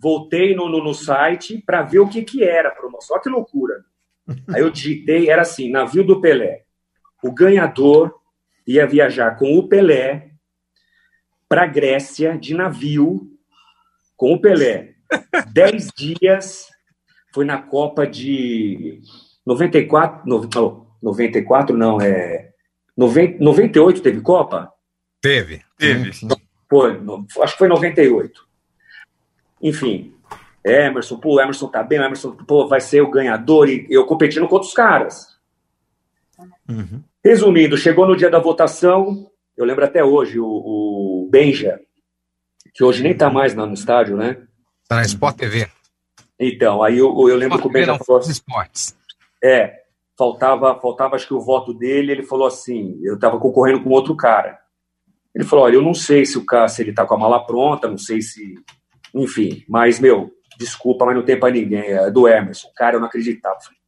voltei 0.02 0.52
no, 0.52 0.68
no, 0.68 0.82
no 0.82 0.92
site 0.92 1.62
para 1.64 1.82
ver 1.82 2.00
o 2.00 2.08
que 2.08 2.22
que 2.22 2.42
era 2.42 2.70
a 2.70 2.74
promoção. 2.74 3.14
Olha 3.14 3.22
que 3.22 3.28
loucura. 3.28 3.84
Aí 4.52 4.60
eu 4.60 4.70
digitei, 4.70 5.30
era 5.30 5.42
assim, 5.42 5.70
navio 5.70 6.02
do 6.02 6.20
Pelé. 6.20 6.64
O 7.22 7.32
ganhador 7.32 8.12
ia 8.66 8.84
viajar 8.84 9.36
com 9.36 9.56
o 9.56 9.68
Pelé 9.68 10.30
para 11.48 11.66
Grécia 11.66 12.36
de 12.36 12.52
navio 12.52 13.30
com 14.16 14.32
o 14.32 14.40
Pelé. 14.40 14.94
Dez 15.52 15.88
dias 15.96 16.68
foi 17.32 17.44
na 17.44 17.62
Copa 17.62 18.04
de 18.04 19.00
94, 19.46 20.22
no, 20.26 20.48
não, 20.52 20.86
94 21.00 21.76
não, 21.76 22.00
é 22.00 22.50
90, 22.96 23.42
98 23.42 24.02
teve 24.02 24.20
Copa? 24.20 24.72
Teve. 25.20 25.62
Teve. 25.78 26.10
Foi, 26.68 26.98
no, 26.98 27.24
acho 27.40 27.52
que 27.52 27.58
foi 27.58 27.68
98. 27.68 28.51
Enfim, 29.62 30.12
Emerson, 30.64 31.18
pô, 31.18 31.40
Emerson 31.40 31.68
tá 31.68 31.82
bem, 31.82 31.98
Emerson, 31.98 32.32
pô, 32.32 32.66
vai 32.66 32.80
ser 32.80 33.00
o 33.00 33.10
ganhador 33.10 33.68
e 33.68 33.86
eu 33.88 34.04
competindo 34.04 34.48
com 34.48 34.54
outros 34.54 34.72
caras. 34.74 35.28
Uhum. 36.68 37.02
Resumindo, 37.24 37.76
chegou 37.76 38.06
no 38.06 38.16
dia 38.16 38.30
da 38.30 38.38
votação, 38.38 39.30
eu 39.56 39.64
lembro 39.64 39.84
até 39.84 40.02
hoje, 40.02 40.40
o, 40.40 40.46
o 40.46 41.28
Benja, 41.30 41.80
que 42.74 42.82
hoje 42.82 43.02
nem 43.02 43.16
tá 43.16 43.30
mais 43.30 43.54
no 43.54 43.72
estádio, 43.72 44.16
né? 44.16 44.38
Tá 44.88 44.96
na 44.96 45.02
Sport 45.02 45.36
TV. 45.36 45.68
Então, 46.38 46.82
aí 46.82 46.98
eu, 46.98 47.28
eu 47.28 47.36
lembro 47.36 47.60
que 47.60 47.66
o 47.66 47.70
Benja 47.70 47.96
falou 47.98 48.20
assim, 48.20 48.32
Esportes. 48.32 48.96
é, 49.42 49.82
faltava, 50.16 50.78
faltava 50.80 51.16
acho 51.16 51.26
que 51.26 51.34
o 51.34 51.40
voto 51.40 51.72
dele, 51.74 52.12
ele 52.12 52.22
falou 52.22 52.46
assim, 52.46 52.98
eu 53.02 53.18
tava 53.18 53.38
concorrendo 53.38 53.82
com 53.82 53.90
outro 53.90 54.16
cara. 54.16 54.58
Ele 55.34 55.44
falou, 55.44 55.64
olha, 55.64 55.76
eu 55.76 55.82
não 55.82 55.94
sei 55.94 56.26
se 56.26 56.36
o 56.36 56.44
cara, 56.44 56.68
se 56.68 56.82
ele 56.82 56.92
tá 56.92 57.06
com 57.06 57.14
a 57.14 57.18
mala 57.18 57.44
pronta, 57.44 57.88
não 57.88 57.98
sei 57.98 58.20
se, 58.20 58.54
enfim, 59.14 59.64
mas, 59.68 60.00
meu, 60.00 60.30
desculpa, 60.58 61.04
mas 61.04 61.14
não 61.14 61.24
tem 61.24 61.38
pra 61.38 61.50
ninguém, 61.50 61.82
é 61.82 62.10
do 62.10 62.28
Emerson. 62.28 62.68
Cara, 62.76 62.96
eu 62.96 63.00
não 63.00 63.06
acreditava. 63.06 63.58
Falei, 63.60 63.78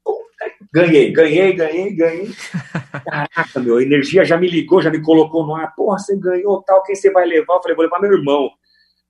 ganhei, 0.73 1.13
ganhei, 1.13 1.53
ganhei, 1.53 1.95
ganhei. 1.95 2.31
Caraca, 3.05 3.61
meu, 3.61 3.79
a 3.79 3.83
energia 3.83 4.25
já 4.25 4.37
me 4.37 4.49
ligou, 4.49 4.83
já 4.83 4.91
me 4.91 5.01
colocou 5.01 5.47
no 5.47 5.55
ar. 5.55 5.75
Porra, 5.75 5.99
você 5.99 6.17
ganhou 6.17 6.63
tal, 6.63 6.83
quem 6.83 6.95
você 6.95 7.11
vai 7.11 7.27
levar? 7.27 7.55
Eu 7.55 7.63
falei, 7.63 7.77
vou 7.77 7.85
levar 7.85 8.01
meu 8.01 8.13
irmão. 8.13 8.51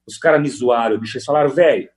Os 0.07 0.19
caras 0.19 0.41
me 0.41 0.49
zoaram, 0.49 0.99
bicho. 0.99 1.17
Eles 1.17 1.25
falaram, 1.25 1.51
velho, 1.51 1.89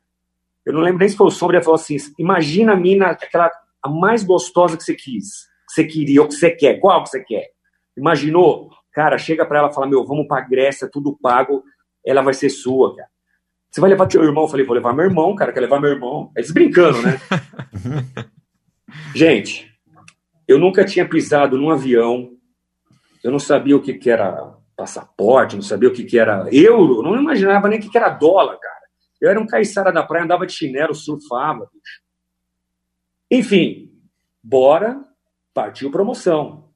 eu 0.66 0.74
não 0.74 0.82
lembro 0.82 1.00
nem 1.00 1.10
se 1.10 1.16
foi 1.16 1.28
o 1.28 1.32
Sombra, 1.32 1.58
ele 1.58 1.64
falou 1.64 1.80
assim, 1.80 1.96
imagina 2.20 2.74
a 2.74 2.76
mina, 2.76 3.08
aquela, 3.08 3.50
a 3.82 3.90
mais 3.90 4.24
gostosa 4.24 4.76
que 4.76 4.84
você 4.84 4.96
quis, 4.96 5.46
que 5.68 5.74
você 5.74 5.84
queria, 5.86 6.22
ou 6.22 6.28
que 6.28 6.34
você 6.34 6.52
quer, 6.52 6.80
qual 6.80 7.04
que 7.04 7.10
você 7.10 7.24
quer? 7.24 7.48
Imaginou? 7.98 8.70
Cara, 8.92 9.18
chega 9.18 9.46
pra 9.46 9.60
ela 9.60 9.70
e 9.70 9.74
fala, 9.74 9.88
meu, 9.88 10.06
vamos 10.06 10.28
pra 10.28 10.42
Grécia, 10.42 10.90
tudo 10.92 11.18
pago, 11.22 11.64
ela 12.06 12.22
vai 12.22 12.34
ser 12.34 12.50
sua, 12.50 12.96
cara. 12.96 13.10
Você 13.78 13.82
vai 13.82 13.92
levar 13.92 14.08
teu 14.08 14.24
irmão? 14.24 14.46
Eu 14.46 14.48
falei, 14.48 14.66
vou 14.66 14.74
levar 14.74 14.92
meu 14.92 15.06
irmão, 15.06 15.36
cara, 15.36 15.54
quer 15.54 15.60
levar 15.60 15.80
meu 15.80 15.92
irmão. 15.92 16.32
Eles 16.36 16.50
brincando, 16.50 17.00
né? 17.00 17.20
Gente, 19.14 19.72
eu 20.48 20.58
nunca 20.58 20.84
tinha 20.84 21.08
pisado 21.08 21.60
num 21.60 21.70
avião, 21.70 22.32
eu 23.24 23.30
não 23.30 23.38
sabia 23.38 23.78
o 23.78 23.80
que, 23.80 23.94
que 23.94 24.10
era 24.10 24.56
passaporte, 24.76 25.56
não 25.56 25.62
sabia 25.62 25.90
o 25.90 25.94
que, 25.94 26.06
que 26.06 26.18
era 26.18 26.50
euro, 26.52 27.04
não 27.04 27.22
imaginava 27.22 27.70
nem 27.70 27.78
o 27.78 27.82
que, 27.84 27.88
que 27.88 27.98
era 28.00 28.10
dólar, 28.10 28.58
cara. 28.58 28.82
Eu 29.22 29.30
era 29.30 29.40
um 29.40 29.46
caiçara 29.46 29.92
da 29.92 30.02
praia, 30.02 30.26
andava 30.26 30.48
de 30.48 30.54
chinelo, 30.54 30.96
surfava, 30.96 31.70
bicho. 31.72 32.02
Enfim, 33.30 33.92
bora, 34.44 35.00
partiu 35.54 35.92
promoção. 35.92 36.67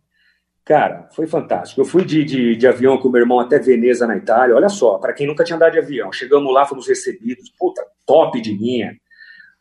Cara, 0.64 1.10
foi 1.16 1.26
fantástico. 1.26 1.82
Eu 1.82 1.86
fui 1.86 2.06
de, 2.06 2.24
de, 2.24 2.56
de 2.56 2.68
avião 2.68 2.98
com 2.98 3.10
meu 3.10 3.22
irmão 3.22 3.40
até 3.40 3.58
Veneza, 3.58 4.06
na 4.06 4.16
Itália. 4.16 4.56
Olha 4.56 4.70
só, 4.70 4.98
para 4.98 5.14
quem 5.14 5.26
nunca 5.26 5.44
tinha 5.44 5.56
andado 5.56 5.72
de 5.72 5.80
avião, 5.80 6.12
chegamos 6.12 6.54
lá, 6.54 6.66
fomos 6.66 6.88
recebidos, 6.88 7.50
puta, 7.58 7.84
top 8.06 8.40
de 8.40 8.54
linha. 8.54 8.96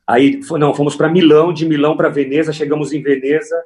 Aí, 0.06 0.40
não, 0.58 0.74
fomos 0.74 0.96
para 0.96 1.08
Milão, 1.08 1.52
de 1.52 1.64
Milão 1.66 1.96
para 1.96 2.08
Veneza, 2.08 2.52
chegamos 2.52 2.92
em 2.92 3.02
Veneza. 3.02 3.56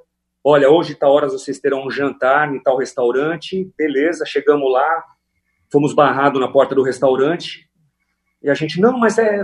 Olha, 0.44 0.70
hoje, 0.70 0.94
tal 0.94 1.12
horas, 1.12 1.32
vocês 1.32 1.58
terão 1.58 1.86
um 1.86 1.90
jantar 1.90 2.54
em 2.54 2.62
tal 2.62 2.76
restaurante. 2.76 3.72
Beleza, 3.76 4.24
chegamos 4.26 4.70
lá, 4.70 5.04
fomos 5.72 5.94
barrados 5.94 6.40
na 6.40 6.48
porta 6.48 6.74
do 6.74 6.82
restaurante. 6.82 7.68
E 8.42 8.50
a 8.50 8.54
gente, 8.54 8.78
não, 8.78 8.98
mas 8.98 9.16
é, 9.16 9.42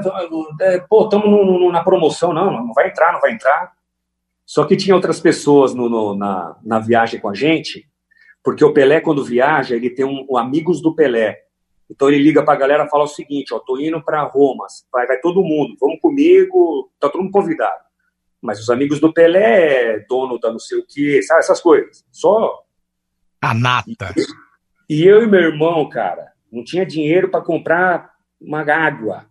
é 0.61 0.79
pô, 0.81 1.05
estamos 1.05 1.73
na 1.73 1.83
promoção. 1.83 2.35
Não, 2.35 2.53
não 2.53 2.75
vai 2.75 2.89
entrar, 2.89 3.15
não 3.15 3.21
vai 3.21 3.33
entrar. 3.33 3.73
Só 4.51 4.65
que 4.65 4.77
tinha 4.77 4.97
outras 4.97 5.21
pessoas 5.21 5.73
no, 5.75 5.89
no- 5.89 6.17
na, 6.17 6.57
na 6.65 6.81
viagem 6.81 7.21
com 7.21 7.29
a 7.29 7.35
gente, 7.35 7.89
porque 8.43 8.65
o 8.65 8.73
Pelé, 8.73 9.01
quando 9.01 9.25
viaja, 9.25 9.77
ele 9.77 9.89
tem 9.91 10.05
um, 10.05 10.27
um 10.29 10.37
amigos 10.37 10.83
do 10.83 10.93
Pelé. 10.93 11.37
Então 11.89 12.09
ele 12.09 12.19
liga 12.21 12.45
pra 12.45 12.57
galera 12.57 12.85
e 12.85 12.89
fala 12.91 13.05
o 13.05 13.07
seguinte: 13.07 13.55
ó, 13.55 13.61
tô 13.61 13.79
indo 13.79 14.03
para 14.03 14.25
Roma, 14.25 14.67
vai, 14.93 15.07
vai 15.07 15.21
todo 15.21 15.45
mundo, 15.45 15.77
vamos 15.81 16.01
comigo, 16.01 16.91
tá 16.99 17.09
todo 17.09 17.23
mundo 17.23 17.31
convidado. 17.31 17.79
Mas 18.43 18.59
os 18.59 18.69
amigos 18.71 18.99
do 18.99 19.13
Pelé, 19.13 19.99
é 19.99 20.07
dono 20.09 20.37
da 20.37 20.51
não 20.51 20.59
sei 20.59 20.79
o 20.81 20.85
quê, 20.85 21.23
sabe, 21.23 21.39
essas 21.39 21.61
coisas. 21.61 22.05
Só. 22.11 22.65
A 23.41 23.55
nata. 23.55 24.13
E 24.89 25.05
eu 25.07 25.23
e 25.23 25.29
meu 25.29 25.43
irmão, 25.43 25.89
cara, 25.89 26.33
não 26.51 26.65
tinha 26.65 26.85
dinheiro 26.85 27.31
para 27.31 27.41
comprar 27.41 28.11
uma 28.41 28.63
água. 28.63 29.30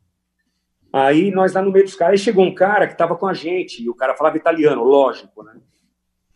Aí 0.92 1.30
nós 1.32 1.54
lá 1.54 1.62
no 1.62 1.72
meio 1.72 1.86
dos 1.86 1.96
caras, 1.96 2.14
aí 2.14 2.18
chegou 2.18 2.44
um 2.44 2.54
cara 2.54 2.88
que 2.88 2.98
tava 2.98 3.16
com 3.16 3.28
a 3.28 3.34
gente, 3.34 3.84
e 3.84 3.90
o 3.90 3.96
cara 3.96 4.16
falava 4.16 4.38
italiano, 4.38 4.84
lógico, 4.84 5.44
né? 5.44 5.54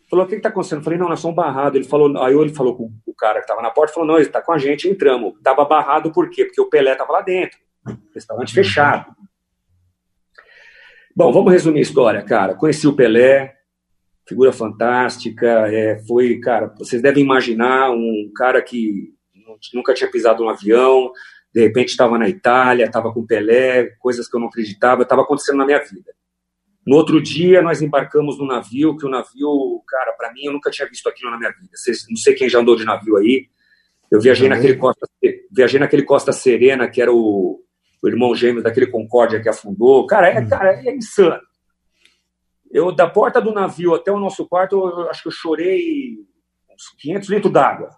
Falou, 0.10 0.26
o 0.26 0.30
que 0.30 0.36
que 0.36 0.42
tá 0.42 0.50
acontecendo? 0.50 0.80
Eu 0.80 0.84
falei, 0.84 1.00
não, 1.00 1.10
nós 1.10 1.20
somos 1.20 1.36
barrados. 1.36 1.76
Ele 1.76 1.88
falou, 1.90 2.22
aí 2.24 2.36
ele 2.36 2.54
falou 2.54 2.76
com 2.76 2.92
o 3.04 3.16
cara 3.16 3.42
que 3.42 3.48
tava 3.48 3.64
na 3.64 3.72
porta, 3.72 3.94
falou, 3.94 4.08
não, 4.08 4.18
ele 4.18 4.30
tá 4.30 4.42
com 4.44 4.52
a 4.52 4.60
gente, 4.60 4.88
entramos. 4.88 5.34
Tava 5.42 5.66
barrado 5.66 6.12
por 6.12 6.30
quê? 6.30 6.46
Porque 6.46 6.62
o 6.62 6.70
Pelé 6.70 6.94
tava 6.94 7.14
lá 7.14 7.22
dentro, 7.22 7.58
restaurante 8.14 8.54
fechado. 8.54 9.12
Bom, 11.16 11.32
vamos 11.32 11.52
resumir 11.52 11.80
a 11.80 11.84
história, 11.84 12.22
cara. 12.22 12.54
Conheci 12.54 12.88
o 12.88 12.96
Pelé, 12.96 13.56
figura 14.28 14.54
fantástica, 14.54 15.68
é, 15.74 16.00
foi, 16.08 16.40
cara, 16.40 16.74
vocês 16.78 17.02
devem 17.02 17.24
imaginar 17.24 17.90
um 17.92 18.32
cara 18.36 18.62
que 18.62 19.14
nu- 19.34 19.58
nunca 19.74 19.94
tinha 19.96 20.12
pisado 20.12 20.44
um 20.44 20.50
avião, 20.50 21.12
de 21.54 21.62
repente 21.62 21.90
estava 21.90 22.18
na 22.18 22.28
Itália, 22.28 22.86
estava 22.86 23.14
com 23.14 23.26
Pelé, 23.26 23.96
coisas 24.00 24.28
que 24.28 24.36
eu 24.36 24.40
não 24.40 24.48
acreditava, 24.48 25.04
estava 25.04 25.22
acontecendo 25.22 25.58
na 25.58 25.66
minha 25.66 25.80
vida. 25.80 26.12
No 26.86 26.98
outro 26.98 27.22
dia, 27.22 27.62
nós 27.62 27.82
embarcamos 27.82 28.38
no 28.38 28.46
navio, 28.46 28.98
que 28.98 29.06
o 29.06 29.10
navio, 29.10 29.82
cara, 29.88 30.14
para 30.14 30.34
mim, 30.34 30.46
eu 30.46 30.52
nunca 30.52 30.70
tinha 30.70 30.88
visto 30.88 31.08
aquilo 31.08 31.32
na 31.32 31.38
minha 31.38 31.52
vida. 31.52 31.70
Vocês, 31.74 32.06
não 32.10 32.18
sei 32.18 32.34
quem 32.34 32.50
já 32.50 32.60
andou 32.60 32.76
de 32.76 32.84
navio 32.84 33.16
aí. 33.18 33.48
Eu 34.12 34.20
viajei 34.20 34.48
Já 34.48 34.56
naquele. 34.56 34.76
Costa, 34.76 35.08
viajei 35.52 35.80
naquele 35.80 36.04
Costa 36.04 36.32
Serena, 36.32 36.90
que 36.90 37.02
era 37.02 37.12
o, 37.12 37.64
o 38.04 38.08
irmão 38.08 38.36
gêmeo 38.36 38.62
daquele 38.62 38.88
Concórdia 38.88 39.42
que 39.42 39.48
afundou. 39.48 40.06
Cara, 40.08 40.28
é, 40.28 40.46
cara, 40.46 40.74
é 40.86 40.96
insano. 40.96 41.42
Eu, 42.72 42.92
da 42.92 43.08
porta 43.08 43.40
do 43.40 43.54
navio 43.54 43.94
até 43.94 44.12
o 44.12 44.20
nosso 44.20 44.48
quarto, 44.48 44.76
eu, 44.76 45.04
eu 45.04 45.10
acho 45.10 45.22
que 45.22 45.28
eu 45.30 45.32
chorei 45.32 46.18
uns 46.70 46.90
500 47.00 47.30
litros 47.30 47.54
d'água, 47.54 47.90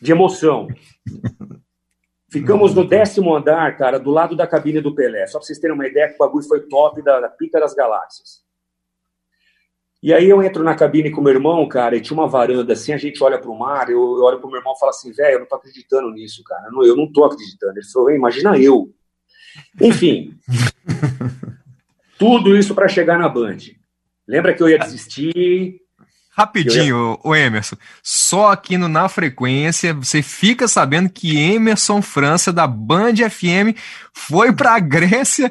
de 0.00 0.12
emoção. 0.12 0.68
Ficamos 2.30 2.74
no 2.74 2.86
décimo 2.86 3.34
andar, 3.34 3.76
cara, 3.76 3.98
do 3.98 4.10
lado 4.10 4.36
da 4.36 4.46
cabine 4.46 4.80
do 4.80 4.94
Pelé. 4.94 5.26
Só 5.26 5.38
pra 5.38 5.46
vocês 5.46 5.58
terem 5.58 5.74
uma 5.74 5.86
ideia 5.86 6.08
que 6.08 6.14
o 6.14 6.18
bagulho 6.18 6.46
foi 6.46 6.60
top 6.60 7.02
da, 7.02 7.20
da 7.20 7.28
pica 7.28 7.58
das 7.58 7.74
galáxias. 7.74 8.44
E 10.02 10.14
aí 10.14 10.30
eu 10.30 10.42
entro 10.42 10.62
na 10.62 10.74
cabine 10.74 11.10
com 11.10 11.20
meu 11.20 11.32
irmão, 11.32 11.68
cara, 11.68 11.94
e 11.94 12.00
tinha 12.00 12.18
uma 12.18 12.26
varanda 12.26 12.72
assim, 12.72 12.92
a 12.92 12.96
gente 12.96 13.22
olha 13.22 13.38
pro 13.38 13.54
mar, 13.54 13.90
eu, 13.90 14.00
eu 14.00 14.22
olho 14.22 14.40
pro 14.40 14.48
meu 14.48 14.58
irmão 14.58 14.72
e 14.74 14.78
falo 14.78 14.90
assim, 14.90 15.12
velho, 15.12 15.34
eu 15.34 15.38
não 15.40 15.46
tô 15.46 15.56
acreditando 15.56 16.10
nisso, 16.10 16.42
cara. 16.42 16.68
Eu 16.68 16.72
não, 16.72 16.84
eu 16.84 16.96
não 16.96 17.12
tô 17.12 17.24
acreditando. 17.24 17.72
Ele 17.76 17.86
falou, 17.92 18.10
"Ei, 18.10 18.16
imagina 18.16 18.56
eu. 18.58 18.94
Enfim. 19.80 20.38
tudo 22.18 22.56
isso 22.56 22.74
para 22.74 22.88
chegar 22.88 23.18
na 23.18 23.28
Band. 23.28 23.56
Lembra 24.26 24.54
que 24.54 24.62
eu 24.62 24.68
ia 24.68 24.78
desistir? 24.78 25.80
Rapidinho, 26.32 27.18
o 27.22 27.34
Emerson. 27.34 27.76
Só 28.02 28.50
aqui 28.52 28.78
no 28.78 28.88
Na 28.88 29.08
Frequência 29.08 29.92
você 29.92 30.22
fica 30.22 30.66
sabendo 30.68 31.10
que 31.10 31.36
Emerson 31.38 32.00
França 32.00 32.52
da 32.52 32.66
Band 32.66 33.14
FM 33.28 33.76
foi 34.14 34.52
pra 34.52 34.78
Grécia 34.78 35.50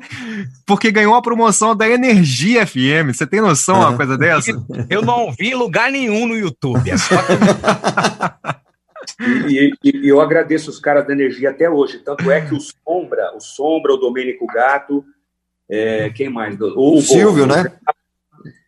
porque 0.65 0.89
ganhou 0.91 1.13
a 1.15 1.21
promoção 1.21 1.75
da 1.75 1.87
Energia 1.87 2.65
FM. 2.65 3.13
Você 3.13 3.27
tem 3.27 3.41
noção 3.41 3.75
de 3.79 3.85
uma 3.85 3.97
coisa 3.97 4.17
dessa? 4.17 4.51
Eu 4.89 5.01
não 5.01 5.31
vi 5.31 5.53
lugar 5.53 5.91
nenhum 5.91 6.25
no 6.25 6.35
YouTube. 6.35 6.89
É 6.89 6.97
só 6.97 7.15
E, 9.49 9.73
e- 9.83 9.97
e 10.05 10.07
eu 10.07 10.21
agradeço 10.21 10.69
os 10.69 10.79
caras 10.79 11.05
da 11.05 11.13
energia 11.13 11.49
até 11.49 11.69
hoje. 11.69 11.99
Tanto 11.99 12.29
é 12.31 12.41
que 12.41 12.53
o 12.53 12.59
Sombra, 12.59 13.35
o 13.35 13.39
Sombra, 13.41 13.93
o 13.93 13.97
Domênico 13.97 14.45
Gato, 14.47 15.03
é, 15.69 16.09
quem 16.09 16.29
mais? 16.29 16.59
O, 16.61 16.97
O 16.97 17.01
Silvio, 17.01 17.45
né? 17.45 17.71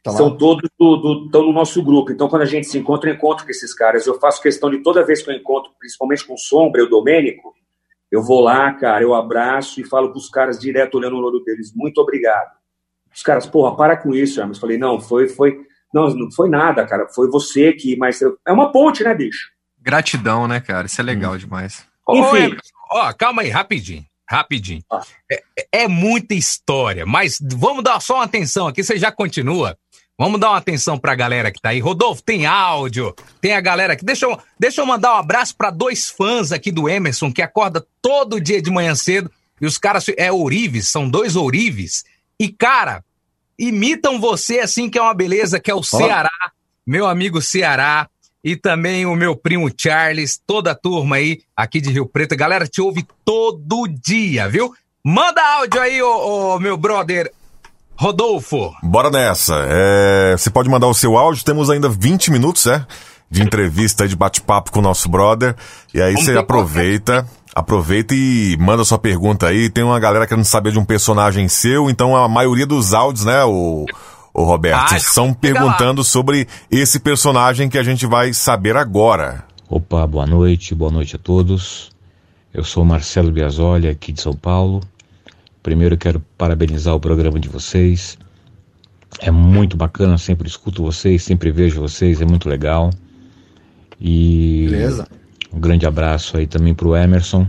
Tá 0.04 0.12
São 0.12 0.36
todos 0.36 0.70
do, 0.80 0.98
do, 0.98 1.26
estão 1.26 1.44
no 1.44 1.54
nosso 1.54 1.82
grupo. 1.84 2.12
Então, 2.12 2.28
quando 2.28 2.42
a 2.42 2.46
gente 2.46 2.68
se 2.68 2.78
encontra, 2.78 3.10
eu 3.10 3.16
encontro 3.16 3.46
com 3.46 3.52
esses 3.52 3.74
caras. 3.74 4.08
Eu 4.08 4.20
faço 4.20 4.42
questão 4.42 4.70
de 4.70 4.80
toda 4.80 5.06
vez 5.06 5.22
que 5.22 5.30
eu 5.30 5.36
encontro, 5.36 5.72
principalmente 5.80 6.26
com 6.26 6.34
o 6.34 6.38
Sombra 6.38 6.82
e 6.82 6.86
o 6.86 6.90
Domênico, 6.90 7.54
eu 8.12 8.22
vou 8.22 8.42
lá, 8.42 8.74
cara, 8.74 9.02
eu 9.02 9.14
abraço 9.14 9.80
e 9.80 9.86
falo 9.86 10.10
para 10.10 10.18
os 10.18 10.30
caras 10.30 10.60
direto 10.60 10.98
olhando 10.98 11.16
no 11.16 11.26
olho 11.26 11.40
deles, 11.40 11.72
muito 11.74 12.00
obrigado. 12.00 12.52
Os 13.14 13.24
caras, 13.24 13.46
porra, 13.46 13.76
para 13.76 13.96
com 13.96 14.14
isso, 14.14 14.40
Hermes. 14.42 14.60
Falei, 14.60 14.78
não, 14.78 15.00
foi, 15.00 15.30
foi, 15.30 15.58
não, 15.94 16.10
não 16.10 16.32
foi 16.32 16.50
nada, 16.50 16.86
cara, 16.86 17.08
foi 17.08 17.30
você 17.30 17.72
que, 17.72 17.96
mas 17.96 18.22
é 18.22 18.52
uma 18.52 18.72
ponte, 18.72 19.04
né, 19.04 19.14
bicho? 19.14 19.50
Gratidão, 19.80 20.48
né, 20.48 20.60
cara? 20.60 20.88
Isso 20.88 21.00
é 21.00 21.04
legal 21.04 21.34
hum. 21.34 21.38
demais. 21.38 21.88
Enfim. 22.10 22.58
Ó, 22.92 23.14
calma 23.14 23.42
aí, 23.44 23.50
rapidinho, 23.50 24.06
rapidinho. 24.32 24.84
Ah. 24.90 25.02
É, 25.30 25.44
é 25.84 25.88
muita 25.88 26.34
história, 26.34 27.06
mas 27.06 27.38
vamos 27.42 27.84
dar 27.84 28.00
só 28.00 28.16
uma 28.16 28.24
atenção 28.24 28.68
aqui, 28.68 28.84
você 28.84 28.98
já 28.98 29.12
continua. 29.12 29.78
Vamos 30.18 30.40
dar 30.40 30.52
uma 30.52 30.58
atenção 30.58 31.00
pra 31.00 31.16
galera 31.16 31.52
que 31.52 31.60
tá 31.60 31.70
aí. 31.70 31.80
Rodolfo, 31.80 32.22
tem 32.22 32.46
áudio, 32.46 33.16
tem 33.42 33.54
a 33.54 33.62
galera 33.62 33.94
aqui. 33.94 34.06
Deixa 34.06 34.28
eu, 34.28 34.40
deixa 34.60 34.80
eu 34.80 34.86
mandar 34.86 35.16
um 35.16 35.18
abraço 35.18 35.56
para 35.56 35.72
dois 35.72 36.10
fãs 36.10 36.52
aqui 36.52 36.72
do 36.72 36.88
Emerson, 36.88 37.34
que 37.34 37.42
acorda 37.42 37.86
todo 38.02 38.40
dia 38.40 38.62
de 38.62 38.70
manhã 38.70 38.94
cedo. 38.94 39.32
E 39.60 39.66
os 39.66 39.80
caras, 39.80 40.06
é 40.18 40.32
ourives, 40.32 40.88
são 40.88 41.10
dois 41.10 41.36
ourives. 41.36 42.04
E, 42.40 42.50
cara, 42.50 43.04
imitam 43.58 44.20
você 44.20 44.60
assim, 44.60 44.90
que 44.90 45.00
é 45.00 45.02
uma 45.02 45.14
beleza, 45.14 45.60
que 45.60 45.72
é 45.72 45.76
o 45.76 45.84
Ceará, 45.84 46.30
meu 46.86 47.08
amigo 47.08 47.42
Ceará. 47.42 48.08
E 48.44 48.56
também 48.56 49.06
o 49.06 49.16
meu 49.16 49.36
primo 49.36 49.70
Charles, 49.76 50.40
toda 50.46 50.72
a 50.72 50.76
turma 50.76 51.18
aí 51.18 51.42
aqui 51.56 51.80
de 51.80 51.92
Rio 51.92 52.08
Preto. 52.08 52.36
Galera, 52.36 52.68
te 52.68 52.82
ouve 52.82 53.06
todo 53.24 53.88
dia, 53.88 54.50
viu? 54.50 54.74
Manda 55.04 55.42
áudio 55.58 55.80
aí, 55.82 56.02
ô, 56.02 56.56
ô 56.56 56.60
meu 56.60 56.76
brother 56.76 57.32
Rodolfo. 57.96 58.74
Bora 58.82 59.12
nessa. 59.12 59.56
É, 59.68 60.36
você 60.36 60.50
pode 60.50 60.70
mandar 60.70 60.88
o 60.88 60.94
seu 60.94 61.18
áudio, 61.18 61.46
temos 61.46 61.70
ainda 61.70 61.88
20 61.88 62.32
minutos, 62.32 62.66
é? 62.66 62.84
De 63.30 63.44
entrevista, 63.44 64.08
de 64.08 64.16
bate-papo 64.16 64.72
com 64.72 64.80
o 64.80 64.84
nosso 64.84 65.08
brother. 65.08 65.56
E 65.94 66.02
aí 66.02 66.14
você 66.14 66.36
aproveita, 66.36 67.28
aproveita 67.54 68.16
e 68.16 68.58
manda 68.60 68.84
sua 68.84 68.98
pergunta 68.98 69.48
aí. 69.48 69.70
Tem 69.70 69.84
uma 69.84 70.00
galera 70.00 70.26
que 70.26 70.36
não 70.36 70.44
sabia 70.44 70.72
de 70.72 70.80
um 70.80 70.84
personagem 70.84 71.48
seu, 71.48 71.92
então 71.92 72.16
a 72.16 72.28
maioria 72.28 72.66
dos 72.66 72.92
áudios, 72.92 73.24
né, 73.24 73.44
o, 73.44 73.86
o 74.34 74.44
Roberto, 74.44 74.94
ah, 74.94 75.00
são 75.00 75.34
perguntando 75.34 76.04
sobre 76.04 76.48
esse 76.70 77.00
personagem 77.00 77.70
que 77.70 77.78
a 77.78 77.84
gente 77.84 78.06
vai 78.06 78.34
saber 78.34 78.78
agora. 78.78 79.44
Opa, 79.70 80.06
boa 80.08 80.26
noite, 80.26 80.74
boa 80.74 80.92
noite 80.92 81.16
a 81.16 81.20
todos. 81.20 81.92
Eu 82.54 82.64
sou 82.64 82.84
Marcelo 82.84 83.32
Biasoli, 83.32 83.88
aqui 83.88 84.12
de 84.12 84.22
São 84.22 84.34
Paulo. 84.34 84.82
Primeiro 85.62 85.98
quero 85.98 86.22
parabenizar 86.38 86.96
o 86.96 87.00
programa 87.00 87.40
de 87.40 87.50
vocês. 87.50 88.18
É 89.20 89.30
muito 89.30 89.76
bacana, 89.76 90.18
sempre 90.18 90.48
escuto 90.48 90.84
vocês, 90.84 91.24
sempre 91.24 91.52
vejo 91.52 91.82
vocês, 91.82 92.22
é 92.22 92.26
muito 92.26 92.48
legal. 92.48 92.90
E 94.00 94.68
Beleza. 94.70 95.08
um 95.54 95.60
grande 95.60 95.86
abraço 95.86 96.38
aí 96.38 96.48
também 96.48 96.74
para 96.74 96.88
o 96.88 96.96
Emerson. 96.96 97.48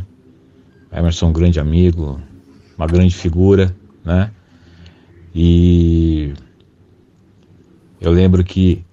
Emerson, 0.92 1.28
um 1.28 1.32
grande 1.32 1.58
amigo, 1.58 2.20
uma 2.76 2.86
grande 2.86 3.14
figura, 3.14 3.74
né? 4.04 4.30
E 5.34 6.34
eu 8.02 8.10
lembro 8.10 8.42
que 8.42 8.84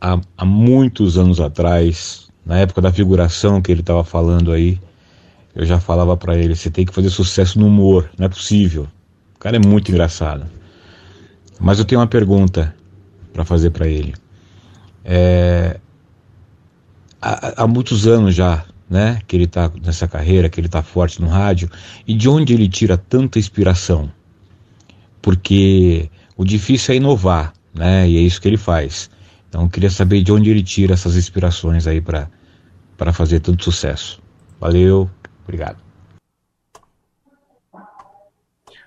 há, 0.00 0.18
há 0.34 0.44
muitos 0.46 1.18
anos 1.18 1.40
atrás, 1.40 2.26
na 2.44 2.58
época 2.58 2.80
da 2.80 2.90
figuração 2.90 3.60
que 3.60 3.70
ele 3.70 3.82
estava 3.82 4.02
falando 4.02 4.50
aí, 4.50 4.80
eu 5.54 5.66
já 5.66 5.78
falava 5.78 6.16
para 6.16 6.38
ele: 6.38 6.56
você 6.56 6.70
tem 6.70 6.86
que 6.86 6.94
fazer 6.94 7.10
sucesso 7.10 7.60
no 7.60 7.66
humor, 7.66 8.08
não 8.18 8.24
é 8.24 8.28
possível. 8.30 8.88
O 9.34 9.38
cara 9.38 9.56
é 9.56 9.58
muito 9.58 9.90
engraçado. 9.90 10.46
Mas 11.60 11.78
eu 11.78 11.84
tenho 11.84 12.00
uma 12.00 12.06
pergunta 12.06 12.74
para 13.30 13.44
fazer 13.44 13.70
para 13.70 13.86
ele. 13.86 14.14
É, 15.04 15.78
há, 17.20 17.62
há, 17.62 17.66
muitos 17.66 18.06
anos 18.06 18.34
já, 18.34 18.64
né, 18.88 19.20
que 19.26 19.36
ele 19.36 19.44
está 19.44 19.70
nessa 19.82 20.08
carreira, 20.08 20.48
que 20.48 20.58
ele 20.58 20.66
está 20.66 20.82
forte 20.82 21.20
no 21.20 21.28
rádio, 21.28 21.70
e 22.06 22.14
de 22.14 22.26
onde 22.26 22.54
ele 22.54 22.68
tira 22.68 22.96
tanta 22.96 23.38
inspiração? 23.38 24.10
Porque 25.20 26.10
o 26.38 26.44
difícil 26.44 26.94
é 26.94 26.96
inovar, 26.96 27.52
né, 27.76 28.08
e 28.08 28.16
é 28.16 28.20
isso 28.20 28.40
que 28.40 28.48
ele 28.48 28.56
faz. 28.56 29.10
Então 29.48 29.68
queria 29.68 29.90
saber 29.90 30.22
de 30.22 30.32
onde 30.32 30.50
ele 30.50 30.62
tira 30.62 30.94
essas 30.94 31.16
inspirações 31.16 31.86
aí 31.86 32.00
para 32.00 32.28
para 32.96 33.12
fazer 33.12 33.40
tanto 33.40 33.62
sucesso. 33.62 34.22
Valeu, 34.58 35.10
Obrigado. 35.46 35.78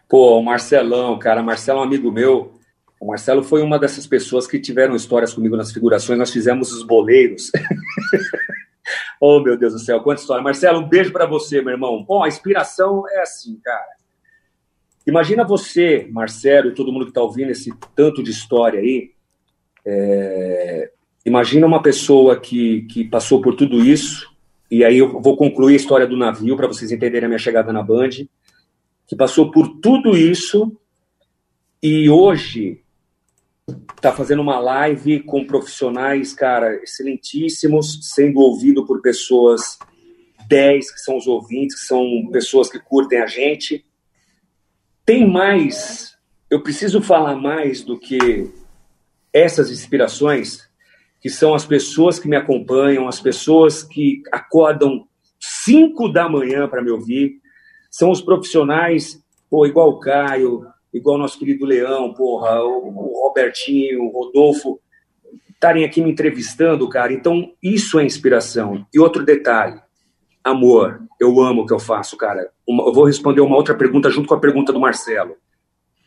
Pô, 0.10 0.38
o 0.38 0.44
Marcelão, 0.44 1.18
cara, 1.18 1.41
Marcelo 1.41 1.80
é 1.80 1.82
um 1.82 1.86
amigo 1.86 2.11
meu. 2.11 2.60
O 2.99 3.07
Marcelo 3.07 3.41
foi 3.41 3.61
uma 3.61 3.80
dessas 3.80 4.06
pessoas 4.06 4.45
que 4.45 4.60
tiveram 4.60 4.94
histórias 4.94 5.34
comigo 5.34 5.56
nas 5.56 5.72
figurações. 5.72 6.20
Nós 6.20 6.32
fizemos 6.32 6.74
os 6.74 6.84
boleiros. 6.84 7.49
oh, 9.22 9.40
meu 9.40 9.57
Deus 9.57 9.72
do 9.72 9.80
céu, 9.80 10.02
quanta 10.02 10.20
história. 10.20 10.44
Marcelo, 10.44 10.80
um 10.80 10.90
beijo 10.90 11.14
para 11.14 11.26
você, 11.26 11.61
meu 11.61 11.72
irmão. 11.72 12.03
Bom, 12.03 12.24
a 12.24 12.28
inspiração 12.28 13.03
é 13.10 13.22
assim, 13.22 13.57
cara. 13.64 13.98
Imagina 15.05 15.43
você, 15.43 16.07
Marcelo, 16.11 16.69
e 16.69 16.73
todo 16.73 16.91
mundo 16.91 17.05
que 17.05 17.11
está 17.11 17.21
ouvindo 17.21 17.51
esse 17.51 17.71
tanto 17.95 18.21
de 18.21 18.31
história 18.31 18.80
aí. 18.80 19.11
É... 19.85 20.91
Imagina 21.26 21.67
uma 21.67 21.81
pessoa 21.81 22.39
que, 22.39 22.84
que 22.84 23.03
passou 23.03 23.41
por 23.41 23.55
tudo 23.55 23.85
isso, 23.85 24.30
e 24.71 24.84
aí 24.84 24.97
eu 24.97 25.19
vou 25.21 25.35
concluir 25.35 25.73
a 25.73 25.77
história 25.77 26.07
do 26.07 26.17
navio 26.17 26.55
para 26.55 26.67
vocês 26.67 26.91
entenderem 26.91 27.26
a 27.26 27.30
minha 27.30 27.39
chegada 27.39 27.73
na 27.73 27.84
Band, 27.84 28.09
que 29.07 29.15
passou 29.15 29.51
por 29.51 29.80
tudo 29.80 30.15
isso 30.15 30.77
e 31.81 32.09
hoje 32.09 32.81
está 33.95 34.11
fazendo 34.11 34.41
uma 34.41 34.59
live 34.59 35.21
com 35.21 35.45
profissionais, 35.45 36.34
cara, 36.34 36.76
excelentíssimos, 36.84 37.99
sendo 38.13 38.39
ouvido 38.39 38.85
por 38.85 39.01
pessoas 39.01 39.77
10 40.47 40.91
que 40.91 40.99
são 40.99 41.17
os 41.17 41.27
ouvintes, 41.27 41.80
que 41.80 41.88
são 41.88 42.30
pessoas 42.31 42.69
que 42.69 42.80
curtem 42.80 43.21
a 43.21 43.27
gente. 43.27 43.85
Tem 45.10 45.27
mais, 45.27 46.15
eu 46.52 46.61
preciso 46.61 47.02
falar 47.02 47.36
mais 47.36 47.81
do 47.81 47.98
que 47.99 48.48
essas 49.34 49.72
inspirações 49.72 50.69
que 51.19 51.31
são 51.31 51.56
as 51.56 51.65
pessoas 51.65 52.19
que 52.19 52.27
me 52.27 52.36
acompanham, 52.36 53.07
as 53.07 53.19
pessoas 53.19 53.81
que 53.81 54.22
acordam 54.31 55.07
5 55.40 56.10
da 56.10 56.30
manhã 56.30 56.68
para 56.68 56.84
me 56.84 56.91
ouvir, 56.91 57.41
são 57.90 58.11
os 58.11 58.22
profissionais, 58.22 59.19
pô, 59.49 59.65
igual 59.65 59.90
o 59.90 59.99
Caio, 59.99 60.68
igual 60.94 61.15
o 61.15 61.19
nosso 61.19 61.40
querido 61.40 61.65
Leão, 61.65 62.14
porra, 62.14 62.64
o, 62.64 63.19
Robertinho, 63.26 64.03
o 64.03 64.11
Rodolfo, 64.11 64.80
estarem 65.49 65.86
aqui 65.86 66.03
me 66.03 66.11
entrevistando, 66.11 66.88
cara. 66.88 67.11
Então, 67.11 67.52
isso 67.64 67.98
é 67.98 68.06
inspiração. 68.06 68.86
E 68.94 68.99
outro 68.99 69.26
detalhe, 69.26 69.81
amor, 70.44 71.02
eu 71.20 71.41
amo 71.41 71.61
o 71.61 71.66
que 71.66 71.74
eu 71.74 71.80
faço, 71.80 72.18
cara. 72.18 72.49
Uma, 72.68 72.86
eu 72.86 72.94
vou 72.94 73.06
responder 73.06 73.41
uma 73.41 73.56
outra 73.56 73.76
pergunta 73.76 74.10
junto 74.10 74.28
com 74.28 74.34
a 74.34 74.40
pergunta 74.40 74.72
do 74.72 74.80
Marcelo. 74.80 75.36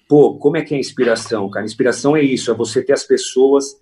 Pô, 0.09 0.37
como 0.39 0.57
é 0.57 0.63
que 0.63 0.75
é 0.75 0.79
inspiração, 0.79 1.49
cara? 1.51 1.65
Inspiração 1.65 2.17
é 2.17 2.23
isso, 2.23 2.51
é 2.51 2.55
você 2.55 2.83
ter 2.83 2.93
as 2.93 3.05
pessoas 3.05 3.77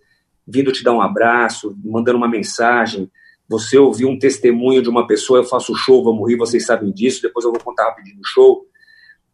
vindo 0.46 0.72
te 0.72 0.82
dar 0.82 0.92
um 0.92 1.00
abraço, 1.00 1.76
mandando 1.84 2.18
uma 2.18 2.28
mensagem. 2.28 3.10
Você 3.48 3.78
ouviu 3.78 4.08
um 4.08 4.18
testemunho 4.18 4.82
de 4.82 4.88
uma 4.88 5.06
pessoa, 5.06 5.40
eu 5.40 5.44
faço 5.44 5.74
show, 5.74 6.02
vou 6.02 6.14
morrer, 6.14 6.36
vocês 6.36 6.64
sabem 6.64 6.92
disso, 6.92 7.22
depois 7.22 7.44
eu 7.44 7.52
vou 7.52 7.60
contar 7.60 7.84
rapidinho 7.86 8.16
no 8.16 8.24
show. 8.24 8.66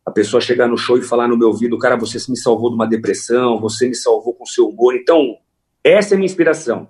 A 0.04 0.10
pessoa 0.10 0.40
chegar 0.40 0.68
no 0.68 0.76
show 0.76 0.96
e 0.96 1.02
falar 1.02 1.28
no 1.28 1.36
meu 1.36 1.48
ouvido, 1.48 1.78
cara, 1.78 1.96
você 1.96 2.18
me 2.30 2.36
salvou 2.36 2.70
de 2.70 2.76
uma 2.76 2.86
depressão, 2.86 3.60
você 3.60 3.88
me 3.88 3.94
salvou 3.94 4.34
com 4.34 4.46
seu 4.46 4.68
humor. 4.68 4.94
Então, 4.94 5.36
essa 5.82 6.14
é 6.14 6.16
a 6.16 6.18
minha 6.18 6.26
inspiração. 6.26 6.88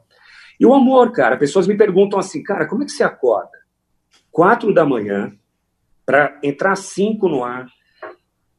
E 0.59 0.66
o 0.66 0.74
amor, 0.74 1.12
cara, 1.12 1.36
pessoas 1.36 1.66
me 1.66 1.77
perguntam 1.77 2.19
assim, 2.19 2.43
cara, 2.43 2.66
como 2.66 2.82
é 2.82 2.86
que 2.86 2.93
você 2.93 3.03
acorda? 3.03 3.55
Quatro 4.36 4.70
da 4.70 4.84
manhã, 4.84 5.32
para 6.04 6.38
entrar 6.44 6.76
cinco 6.76 7.26
no 7.26 7.42
ar, 7.42 7.66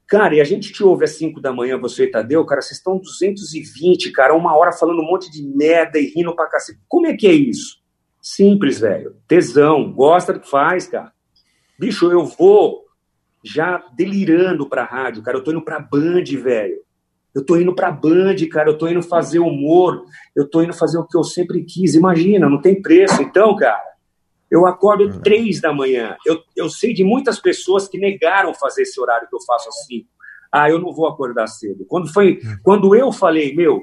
Cara, 0.08 0.34
e 0.36 0.42
a 0.42 0.44
gente 0.44 0.72
te 0.72 0.82
ouve 0.82 1.04
às 1.04 1.18
5 1.18 1.42
da 1.42 1.52
manhã, 1.52 1.78
você 1.78 2.06
e 2.06 2.10
Tadeu, 2.10 2.46
cara, 2.46 2.62
vocês 2.62 2.78
estão 2.78 2.98
220, 2.98 4.10
cara, 4.14 4.34
uma 4.34 4.56
hora 4.56 4.72
falando 4.72 5.02
um 5.02 5.06
monte 5.06 5.30
de 5.30 5.44
merda 5.44 6.00
e 6.00 6.08
rindo 6.16 6.34
pra 6.34 6.48
cacete. 6.48 6.80
Como 6.88 7.08
é 7.08 7.14
que 7.14 7.28
é 7.28 7.34
isso? 7.34 7.80
Simples, 8.22 8.80
velho. 8.80 9.18
Tesão, 9.28 9.92
gosta 9.92 10.32
do 10.32 10.40
que 10.40 10.50
faz, 10.50 10.88
cara. 10.88 11.12
Bicho, 11.78 12.10
eu 12.10 12.24
vou 12.24 12.86
já 13.44 13.84
delirando 13.98 14.70
pra 14.70 14.86
rádio, 14.86 15.22
cara. 15.22 15.40
Eu 15.40 15.44
tô 15.44 15.52
indo 15.52 15.62
pra 15.62 15.78
Band, 15.78 16.24
velho. 16.42 16.80
Eu 17.36 17.46
tô 17.46 17.58
indo 17.58 17.76
pra 17.76 17.92
Band, 17.92 18.38
cara. 18.50 18.70
Eu 18.70 18.78
tô 18.78 18.88
indo 18.88 19.02
fazer 19.02 19.40
humor. 19.40 20.06
Eu 20.34 20.50
tô 20.50 20.62
indo 20.62 20.74
fazer 20.74 20.98
o 20.98 21.06
que 21.06 21.18
eu 21.18 21.24
sempre 21.26 21.66
quis. 21.66 21.96
Imagina, 21.96 22.50
não 22.50 22.62
tem 22.62 22.82
preço. 22.82 23.22
Então, 23.22 23.54
cara, 23.58 23.84
eu 24.50 24.66
acordo 24.66 25.06
uhum. 25.06 25.22
três 25.22 25.60
da 25.60 25.74
manhã. 25.74 26.16
Eu, 26.26 26.42
eu 26.56 26.70
sei 26.70 26.94
de 26.94 27.04
muitas 27.04 27.40
pessoas 27.40 27.88
que 27.88 27.98
negaram 27.98 28.54
fazer 28.54 28.84
esse 28.84 29.00
horário 29.00 29.28
que 29.28 29.36
eu 29.36 29.42
faço 29.42 29.70
assim. 29.70 30.06
Ah, 30.52 30.70
eu 30.70 30.80
não 30.80 30.94
vou 30.94 31.08
acordar 31.08 31.48
cedo. 31.48 31.86
Quando 31.86 32.12
foi, 32.12 32.40
uhum. 32.44 32.58
quando 32.64 32.96
eu 32.96 33.12
falei, 33.12 33.54
meu, 33.54 33.82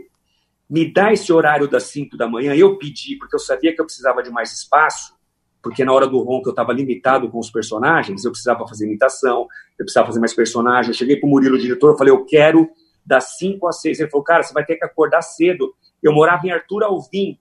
me 0.68 0.90
dá 0.90 1.12
esse 1.12 1.32
horário 1.32 1.68
das 1.68 1.84
cinco 1.84 2.16
da 2.16 2.26
manhã, 2.26 2.54
eu 2.54 2.78
pedi, 2.78 3.16
porque 3.16 3.36
eu 3.36 3.40
sabia 3.40 3.74
que 3.74 3.80
eu 3.80 3.84
precisava 3.84 4.22
de 4.22 4.30
mais 4.30 4.52
espaço, 4.52 5.14
porque 5.62 5.84
na 5.84 5.92
hora 5.92 6.06
do 6.06 6.18
ronco 6.18 6.48
eu 6.48 6.52
estava 6.52 6.72
limitado 6.72 7.30
com 7.30 7.38
os 7.38 7.50
personagens, 7.50 8.24
eu 8.24 8.30
precisava 8.30 8.66
fazer 8.66 8.86
imitação, 8.86 9.46
eu 9.78 9.84
precisava 9.84 10.06
fazer 10.06 10.20
mais 10.20 10.34
personagens. 10.34 10.88
Eu 10.88 10.94
cheguei 10.94 11.16
para 11.16 11.26
o 11.26 11.30
Murilo, 11.30 11.56
o 11.56 11.58
diretor, 11.58 11.90
eu 11.90 11.98
falei, 11.98 12.12
eu 12.12 12.24
quero 12.24 12.68
das 13.04 13.36
5 13.38 13.66
às 13.66 13.80
6. 13.80 14.00
Ele 14.00 14.10
falou, 14.10 14.24
cara, 14.24 14.42
você 14.42 14.52
vai 14.52 14.64
ter 14.64 14.76
que 14.76 14.84
acordar 14.84 15.22
cedo. 15.22 15.74
Eu 16.02 16.12
morava 16.12 16.46
em 16.46 16.50
Arthur 16.50 16.84
Alvim, 16.84 17.38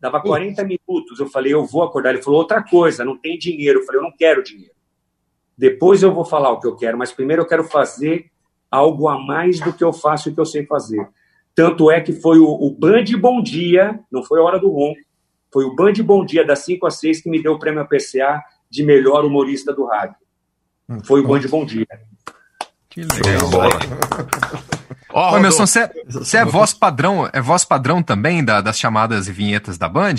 dava 0.00 0.20
40 0.20 0.62
minutos. 0.64 1.18
Eu 1.18 1.28
falei, 1.28 1.52
eu 1.52 1.64
vou 1.64 1.82
acordar. 1.82 2.10
Ele 2.10 2.22
falou, 2.22 2.40
outra 2.40 2.62
coisa, 2.62 3.04
não 3.04 3.16
tem 3.16 3.38
dinheiro. 3.38 3.80
Eu 3.80 3.84
falei, 3.84 4.00
eu 4.00 4.04
não 4.04 4.12
quero 4.16 4.42
dinheiro. 4.42 4.74
Depois 5.56 6.02
eu 6.02 6.12
vou 6.12 6.24
falar 6.24 6.50
o 6.50 6.60
que 6.60 6.66
eu 6.66 6.76
quero, 6.76 6.98
mas 6.98 7.12
primeiro 7.12 7.42
eu 7.42 7.46
quero 7.46 7.64
fazer 7.64 8.30
algo 8.70 9.08
a 9.08 9.18
mais 9.18 9.58
do 9.58 9.72
que 9.72 9.82
eu 9.82 9.92
faço 9.92 10.28
e 10.28 10.34
que 10.34 10.40
eu 10.40 10.44
sei 10.44 10.66
fazer. 10.66 11.08
Tanto 11.54 11.90
é 11.90 12.00
que 12.00 12.12
foi 12.12 12.38
o, 12.38 12.46
o 12.46 12.70
Band 12.70 13.04
Bom 13.18 13.42
Dia, 13.42 13.98
não 14.12 14.22
foi 14.22 14.38
a 14.38 14.42
hora 14.42 14.58
do 14.58 14.70
ronco, 14.70 15.00
foi 15.50 15.64
o 15.64 15.74
Band 15.74 15.94
Bom 16.04 16.24
Dia 16.24 16.44
das 16.44 16.58
5 16.60 16.86
às 16.86 16.98
6 16.98 17.22
que 17.22 17.30
me 17.30 17.42
deu 17.42 17.52
o 17.52 17.58
prêmio 17.58 17.80
APCA 17.80 18.42
de 18.68 18.82
melhor 18.82 19.24
humorista 19.24 19.72
do 19.72 19.86
rádio. 19.86 20.16
Foi 21.04 21.20
o 21.20 21.26
Band 21.26 21.40
Bom 21.48 21.64
Dia. 21.64 21.86
Que 22.90 23.00
legal. 23.00 24.70
Ó, 25.16 25.32
oh, 25.32 25.38
Emerson, 25.38 25.64
você 25.64 26.36
é, 26.36 26.40
é 26.40 26.44
voz 26.44 26.74
padrão, 26.74 27.26
é 27.32 27.40
voz 27.40 27.64
padrão 27.64 28.02
também 28.02 28.44
da, 28.44 28.60
das 28.60 28.78
chamadas 28.78 29.26
e 29.26 29.32
vinhetas 29.32 29.78
da 29.78 29.88
Band? 29.88 30.12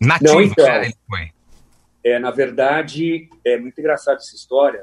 Nativo, 0.00 0.32
Não, 0.32 0.40
então, 0.40 0.66
ele 0.82 0.94
foi. 1.06 1.30
É, 2.02 2.18
na 2.18 2.30
verdade, 2.30 3.28
é 3.44 3.58
muito 3.58 3.78
engraçado 3.78 4.16
essa 4.16 4.34
história. 4.34 4.80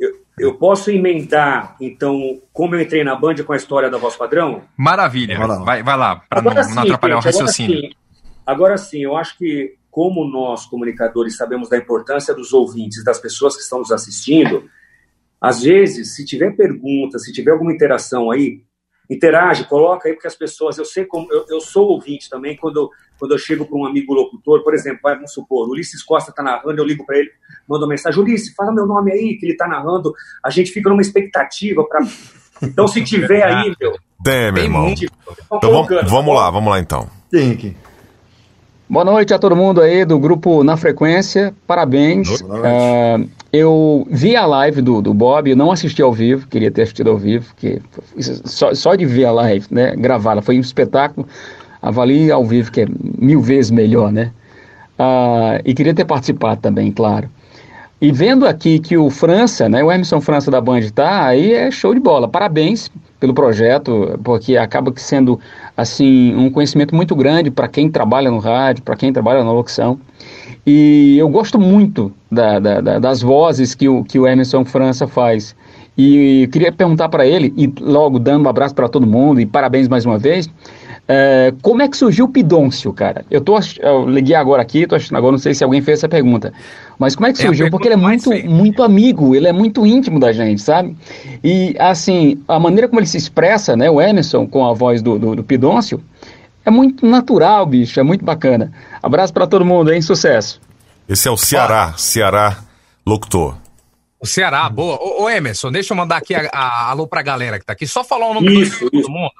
Eu, 0.00 0.18
eu, 0.38 0.54
posso 0.54 0.90
emendar, 0.90 1.76
então, 1.78 2.40
como 2.54 2.74
eu 2.74 2.80
entrei 2.80 3.04
na 3.04 3.14
Band 3.14 3.34
com 3.44 3.52
a 3.52 3.56
história 3.56 3.90
da 3.90 3.98
voz 3.98 4.16
padrão? 4.16 4.62
Maravilha. 4.78 5.38
Vai, 5.58 5.82
vai 5.82 5.96
lá, 5.98 6.22
para 6.26 6.40
não, 6.40 6.54
não, 6.54 6.82
atrapalhar 6.84 7.16
gente, 7.16 7.22
o 7.22 7.26
raciocínio. 7.26 7.76
Agora 7.76 7.88
sim, 7.88 7.96
agora 8.46 8.78
sim, 8.78 9.00
eu 9.00 9.14
acho 9.14 9.36
que, 9.36 9.74
como 9.90 10.24
nós, 10.24 10.64
comunicadores, 10.64 11.36
sabemos 11.36 11.68
da 11.68 11.76
importância 11.76 12.34
dos 12.34 12.54
ouvintes, 12.54 13.04
das 13.04 13.18
pessoas 13.18 13.56
que 13.56 13.62
estão 13.62 13.80
nos 13.80 13.92
assistindo, 13.92 14.70
às 15.44 15.62
vezes, 15.62 16.14
se 16.14 16.24
tiver 16.24 16.56
pergunta, 16.56 17.18
se 17.18 17.30
tiver 17.30 17.50
alguma 17.50 17.70
interação 17.70 18.30
aí, 18.30 18.62
interage, 19.10 19.64
coloca 19.64 20.08
aí, 20.08 20.14
porque 20.14 20.26
as 20.26 20.34
pessoas, 20.34 20.78
eu 20.78 20.86
sei 20.86 21.04
como, 21.04 21.30
eu, 21.30 21.44
eu 21.50 21.60
sou 21.60 21.88
ouvinte 21.88 22.30
também, 22.30 22.56
quando, 22.56 22.90
quando 23.18 23.32
eu 23.32 23.38
chego 23.38 23.66
para 23.66 23.76
um 23.76 23.84
amigo 23.84 24.14
locutor, 24.14 24.64
por 24.64 24.72
exemplo, 24.72 25.00
vamos 25.02 25.34
supor, 25.34 25.68
o 25.68 25.72
Ulisses 25.72 26.02
Costa 26.02 26.30
está 26.30 26.42
narrando, 26.42 26.80
eu 26.80 26.84
ligo 26.86 27.04
para 27.04 27.18
ele, 27.18 27.30
mando 27.68 27.84
uma 27.84 27.90
mensagem, 27.90 28.18
Ulisses, 28.18 28.54
fala 28.54 28.72
meu 28.72 28.86
nome 28.86 29.12
aí, 29.12 29.36
que 29.36 29.44
ele 29.44 29.52
está 29.52 29.68
narrando, 29.68 30.14
a 30.42 30.48
gente 30.48 30.70
fica 30.72 30.88
numa 30.88 31.02
expectativa 31.02 31.84
para... 31.84 32.00
Então, 32.62 32.86
se 32.86 33.04
tiver 33.04 33.42
aí, 33.42 33.74
meu... 33.78 33.98
Tem, 34.22 34.50
meu 34.50 34.62
irmão. 34.62 34.82
Muito, 34.84 35.04
então, 35.04 35.70
vamos, 35.70 36.10
vamos 36.10 36.34
lá, 36.34 36.50
vamos 36.50 36.70
lá 36.70 36.78
então. 36.78 37.10
Tem 37.28 37.54
que... 37.54 37.76
Boa 38.86 39.04
noite 39.04 39.32
a 39.32 39.38
todo 39.38 39.56
mundo 39.56 39.80
aí 39.80 40.04
do 40.04 40.18
grupo 40.18 40.62
Na 40.62 40.76
Frequência, 40.76 41.54
parabéns. 41.66 42.42
Uh, 42.42 43.26
eu 43.50 44.06
vi 44.10 44.36
a 44.36 44.44
live 44.44 44.82
do, 44.82 45.00
do 45.00 45.14
Bob, 45.14 45.54
não 45.54 45.72
assisti 45.72 46.02
ao 46.02 46.12
vivo, 46.12 46.46
queria 46.46 46.70
ter 46.70 46.82
assistido 46.82 47.08
ao 47.10 47.16
vivo, 47.16 47.46
porque 47.46 47.80
só, 48.44 48.74
só 48.74 48.94
de 48.94 49.06
ver 49.06 49.24
a 49.24 49.32
live, 49.32 49.66
né, 49.70 49.96
gravada, 49.96 50.42
foi 50.42 50.58
um 50.58 50.60
espetáculo. 50.60 51.26
Avalie 51.80 52.30
ao 52.30 52.44
vivo, 52.44 52.70
que 52.70 52.82
é 52.82 52.86
mil 53.18 53.40
vezes 53.40 53.70
melhor, 53.70 54.12
né? 54.12 54.32
Uh, 54.98 55.60
e 55.64 55.72
queria 55.72 55.94
ter 55.94 56.04
participado 56.04 56.60
também, 56.60 56.92
claro. 56.92 57.30
E 58.00 58.12
vendo 58.12 58.46
aqui 58.46 58.78
que 58.78 58.96
o 58.98 59.08
França, 59.08 59.68
né, 59.68 59.82
o 59.82 59.90
Emerson 59.90 60.20
França 60.20 60.50
da 60.50 60.60
Band 60.60 60.82
tá, 60.94 61.26
aí 61.26 61.52
é 61.52 61.70
show 61.70 61.94
de 61.94 62.00
bola. 62.00 62.28
Parabéns 62.28 62.90
pelo 63.18 63.32
projeto, 63.32 64.18
porque 64.22 64.56
acaba 64.56 64.92
sendo 64.96 65.40
assim 65.76 66.34
um 66.34 66.50
conhecimento 66.50 66.94
muito 66.94 67.14
grande 67.16 67.50
para 67.50 67.68
quem 67.68 67.90
trabalha 67.90 68.30
no 68.30 68.38
rádio, 68.38 68.82
para 68.82 68.96
quem 68.96 69.12
trabalha 69.12 69.42
na 69.42 69.52
locução. 69.52 69.98
E 70.66 71.16
eu 71.18 71.28
gosto 71.28 71.58
muito 71.58 72.12
da, 72.30 72.58
da, 72.58 72.80
da, 72.80 72.98
das 72.98 73.22
vozes 73.22 73.74
que 73.74 73.88
o, 73.88 74.02
que 74.02 74.18
o 74.18 74.26
Emerson 74.26 74.64
França 74.64 75.06
faz. 75.06 75.54
E 75.96 76.48
queria 76.52 76.72
perguntar 76.72 77.08
para 77.08 77.26
ele, 77.26 77.54
e 77.56 77.72
logo 77.80 78.18
dando 78.18 78.46
um 78.46 78.48
abraço 78.48 78.74
para 78.74 78.88
todo 78.88 79.06
mundo, 79.06 79.40
e 79.40 79.46
parabéns 79.46 79.86
mais 79.86 80.04
uma 80.04 80.18
vez, 80.18 80.50
é, 81.06 81.52
como 81.60 81.82
é 81.82 81.88
que 81.88 81.96
surgiu 81.96 82.24
o 82.24 82.28
Pidôncio, 82.28 82.92
cara? 82.92 83.24
Eu, 83.30 83.40
tô, 83.40 83.58
eu 83.80 84.08
liguei 84.08 84.34
agora 84.34 84.62
aqui, 84.62 84.86
tô 84.86 84.94
achando 84.94 85.16
agora, 85.16 85.32
não 85.32 85.38
sei 85.38 85.54
se 85.54 85.62
alguém 85.62 85.82
fez 85.82 85.98
essa 85.98 86.08
pergunta. 86.08 86.52
Mas 86.98 87.14
como 87.14 87.26
é 87.26 87.32
que 87.32 87.42
é 87.42 87.46
surgiu? 87.46 87.70
Porque 87.70 87.88
ele 87.88 87.94
é 87.94 87.98
muito, 87.98 88.30
muito 88.48 88.82
amigo, 88.82 89.34
ele 89.34 89.46
é 89.46 89.52
muito 89.52 89.84
íntimo 89.86 90.18
da 90.18 90.32
gente, 90.32 90.62
sabe? 90.62 90.96
E, 91.42 91.76
assim, 91.78 92.42
a 92.48 92.58
maneira 92.58 92.88
como 92.88 93.00
ele 93.00 93.06
se 93.06 93.18
expressa, 93.18 93.76
né, 93.76 93.90
o 93.90 94.00
Emerson, 94.00 94.46
com 94.46 94.66
a 94.66 94.72
voz 94.72 95.02
do, 95.02 95.18
do, 95.18 95.36
do 95.36 95.44
Pidôncio, 95.44 96.02
é 96.64 96.70
muito 96.70 97.06
natural, 97.06 97.66
bicho, 97.66 98.00
é 98.00 98.02
muito 98.02 98.24
bacana. 98.24 98.72
Abraço 99.02 99.32
para 99.32 99.46
todo 99.46 99.64
mundo, 99.64 99.92
hein? 99.92 100.00
Sucesso. 100.00 100.60
Esse 101.06 101.28
é 101.28 101.30
o 101.30 101.36
Ceará, 101.36 101.92
ah. 101.94 101.98
Ceará 101.98 102.58
locutor. 103.06 103.56
O 104.18 104.26
Ceará, 104.26 104.68
boa. 104.70 104.96
Ô, 104.96 105.24
ô, 105.24 105.30
Emerson, 105.30 105.70
deixa 105.70 105.92
eu 105.92 105.96
mandar 105.98 106.16
aqui 106.16 106.34
a, 106.34 106.48
a, 106.50 106.90
alô 106.90 107.06
pra 107.06 107.20
galera 107.20 107.58
que 107.58 107.66
tá 107.66 107.74
aqui. 107.74 107.86
Só 107.86 108.02
falar 108.02 108.30
o 108.30 108.34
nome 108.34 108.62
isso, 108.62 108.84
do 108.84 108.90
todo 108.90 109.10
mundo. 109.10 109.32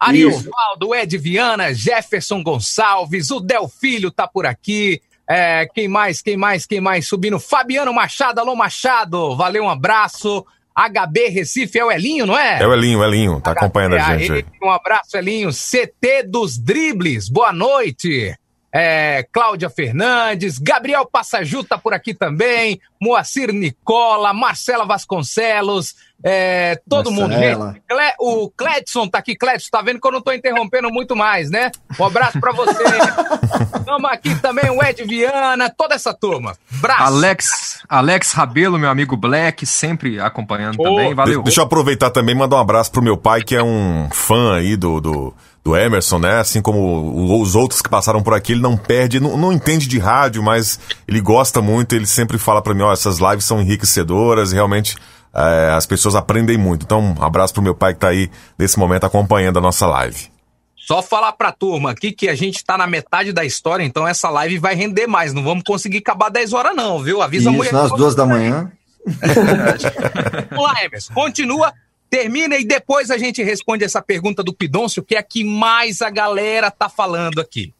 Ariovaldo, 0.00 0.94
Ed 0.94 1.18
Viana, 1.18 1.74
Jefferson 1.74 2.42
Gonçalves, 2.42 3.30
o 3.30 3.38
Delfilho 3.38 4.10
tá 4.10 4.26
por 4.26 4.46
aqui. 4.46 5.02
É, 5.28 5.66
quem 5.66 5.86
mais, 5.86 6.22
quem 6.22 6.36
mais, 6.36 6.64
quem 6.64 6.80
mais 6.80 7.06
subindo? 7.06 7.38
Fabiano 7.38 7.92
Machado, 7.92 8.40
alô 8.40 8.56
Machado, 8.56 9.36
valeu, 9.36 9.64
um 9.64 9.68
abraço. 9.68 10.44
HB 10.74 11.28
Recife 11.28 11.78
é 11.78 11.84
o 11.84 11.92
Elinho, 11.92 12.24
não 12.24 12.38
é? 12.38 12.62
É 12.62 12.66
o 12.66 12.72
Elinho, 12.72 13.04
Elinho, 13.04 13.40
tá 13.40 13.50
acompanhando 13.50 13.96
a 13.96 14.16
gente 14.16 14.32
aí. 14.32 14.44
Um 14.62 14.70
abraço, 14.70 15.16
Elinho. 15.16 15.50
CT 15.50 16.22
dos 16.26 16.56
Dribles, 16.56 17.28
boa 17.28 17.52
noite 17.52 18.34
é, 18.72 19.26
Cláudia 19.32 19.68
Fernandes, 19.68 20.58
Gabriel 20.58 21.04
Passaju 21.04 21.64
tá 21.64 21.76
por 21.76 21.92
aqui 21.92 22.14
também, 22.14 22.80
Moacir 23.00 23.52
Nicola, 23.52 24.32
Marcela 24.32 24.86
Vasconcelos, 24.86 25.94
é, 26.22 26.80
todo 26.88 27.10
Marcela. 27.10 27.66
mundo. 27.66 27.80
Cle, 27.88 28.12
o 28.18 28.50
Cledson 28.50 29.08
tá 29.08 29.18
aqui, 29.18 29.34
Cledson, 29.34 29.68
tá 29.70 29.80
vendo 29.80 30.00
que 30.00 30.06
eu 30.06 30.12
não 30.12 30.20
tô 30.20 30.32
interrompendo 30.32 30.90
muito 30.90 31.16
mais, 31.16 31.50
né? 31.50 31.70
Um 31.98 32.04
abraço 32.04 32.38
para 32.38 32.52
você. 32.52 32.82
Estamos 33.78 34.10
aqui 34.10 34.34
também 34.40 34.70
o 34.70 34.82
Ed 34.82 35.02
Viana, 35.04 35.70
toda 35.70 35.94
essa 35.94 36.12
turma. 36.12 36.54
Braço. 36.72 37.02
Alex, 37.02 37.82
Alex 37.88 38.32
Rabelo, 38.32 38.78
meu 38.78 38.90
amigo 38.90 39.16
Black, 39.16 39.64
sempre 39.64 40.20
acompanhando 40.20 40.76
oh. 40.78 40.84
também, 40.84 41.14
valeu. 41.14 41.42
Deixa 41.42 41.60
eu 41.60 41.64
aproveitar 41.64 42.10
também 42.10 42.34
e 42.34 42.38
mandar 42.38 42.56
um 42.56 42.60
abraço 42.60 42.92
pro 42.92 43.02
meu 43.02 43.16
pai, 43.16 43.42
que 43.42 43.56
é 43.56 43.62
um 43.62 44.08
fã 44.10 44.56
aí 44.56 44.76
do... 44.76 45.00
do 45.00 45.34
do 45.62 45.76
Emerson, 45.76 46.18
né? 46.18 46.38
Assim 46.38 46.62
como 46.62 47.38
os 47.38 47.54
outros 47.54 47.82
que 47.82 47.88
passaram 47.90 48.22
por 48.22 48.32
aqui, 48.32 48.52
ele 48.52 48.62
não 48.62 48.78
perde, 48.78 49.20
não, 49.20 49.36
não 49.36 49.52
entende 49.52 49.86
de 49.86 49.98
rádio, 49.98 50.42
mas 50.42 50.80
ele 51.06 51.20
gosta 51.20 51.60
muito, 51.60 51.94
ele 51.94 52.06
sempre 52.06 52.38
fala 52.38 52.62
para 52.62 52.72
mim, 52.72 52.82
ó, 52.82 52.90
essas 52.90 53.18
lives 53.18 53.44
são 53.44 53.60
enriquecedoras, 53.60 54.52
realmente 54.52 54.96
é, 55.34 55.70
as 55.74 55.86
pessoas 55.86 56.14
aprendem 56.14 56.56
muito. 56.56 56.84
Então, 56.84 57.14
um 57.18 57.22
abraço 57.22 57.54
pro 57.54 57.62
meu 57.62 57.74
pai 57.74 57.94
que 57.94 58.00
tá 58.00 58.08
aí 58.08 58.30
nesse 58.58 58.78
momento 58.78 59.04
acompanhando 59.04 59.58
a 59.58 59.62
nossa 59.62 59.86
live. 59.86 60.28
Só 60.76 61.02
falar 61.02 61.32
pra 61.32 61.52
turma 61.52 61.92
aqui 61.92 62.10
que 62.10 62.28
a 62.28 62.34
gente 62.34 62.64
tá 62.64 62.76
na 62.76 62.86
metade 62.86 63.32
da 63.32 63.44
história, 63.44 63.84
então 63.84 64.08
essa 64.08 64.28
live 64.28 64.58
vai 64.58 64.74
render 64.74 65.06
mais. 65.06 65.32
Não 65.32 65.42
vamos 65.42 65.62
conseguir 65.62 65.98
acabar 65.98 66.30
10 66.30 66.52
horas, 66.52 66.74
não, 66.74 67.00
viu? 67.00 67.22
Avisa 67.22 67.42
Isso, 67.42 67.48
a 67.48 67.52
mulher. 67.52 67.72
Nas 67.72 67.92
duas 67.92 68.14
da 68.14 68.26
manhã. 68.26 68.72
Vamos 70.50 70.64
lá, 70.64 70.84
Emerson. 70.84 71.14
Continua 71.14 71.72
Termina 72.10 72.56
e 72.56 72.64
depois 72.64 73.08
a 73.08 73.16
gente 73.16 73.40
responde 73.40 73.84
essa 73.84 74.02
pergunta 74.02 74.42
do 74.42 74.52
Pidôncio, 74.52 75.00
que 75.00 75.14
é 75.14 75.18
a 75.18 75.22
que 75.22 75.44
mais 75.44 76.02
a 76.02 76.10
galera 76.10 76.68
tá 76.68 76.88
falando 76.88 77.40
aqui. 77.40 77.72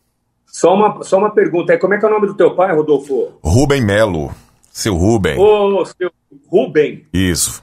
Só 0.46 0.72
uma, 0.72 1.02
só 1.02 1.18
uma 1.18 1.30
pergunta, 1.30 1.76
como 1.78 1.94
é 1.94 1.98
que 1.98 2.04
é 2.04 2.08
o 2.08 2.12
nome 2.12 2.28
do 2.28 2.34
teu 2.34 2.54
pai, 2.54 2.72
Rodolfo? 2.72 3.32
Rubem 3.42 3.84
Melo. 3.84 4.32
Seu 4.70 4.96
Rubem. 4.96 5.38
Ô, 5.38 5.84
seu 5.84 6.10
Rubem. 6.48 7.06
Isso. 7.12 7.62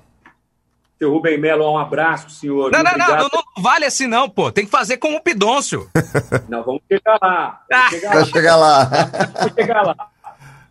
Seu 0.99 1.11
Rubem 1.11 1.39
Melo, 1.39 1.71
um 1.71 1.77
abraço, 1.77 2.29
senhor. 2.29 2.71
Não, 2.71 2.83
não, 2.83 2.97
não, 2.97 3.07
não, 3.07 3.29
não, 3.33 3.63
vale 3.63 3.85
assim 3.85 4.07
não, 4.07 4.29
pô. 4.29 4.51
Tem 4.51 4.65
que 4.65 4.71
fazer 4.71 4.97
como 4.97 5.17
o 5.17 5.21
Pidôncio. 5.21 5.89
não, 6.49 6.63
vamos 6.63 6.81
chegar 6.91 7.17
lá. 7.21 7.63
Vamos 7.69 7.89
chegar 7.89 8.13
lá. 8.13 8.25
chegar 8.25 8.55
lá. 8.55 8.83
vamos 9.39 9.53
chegar 9.53 9.81
lá. 9.83 9.95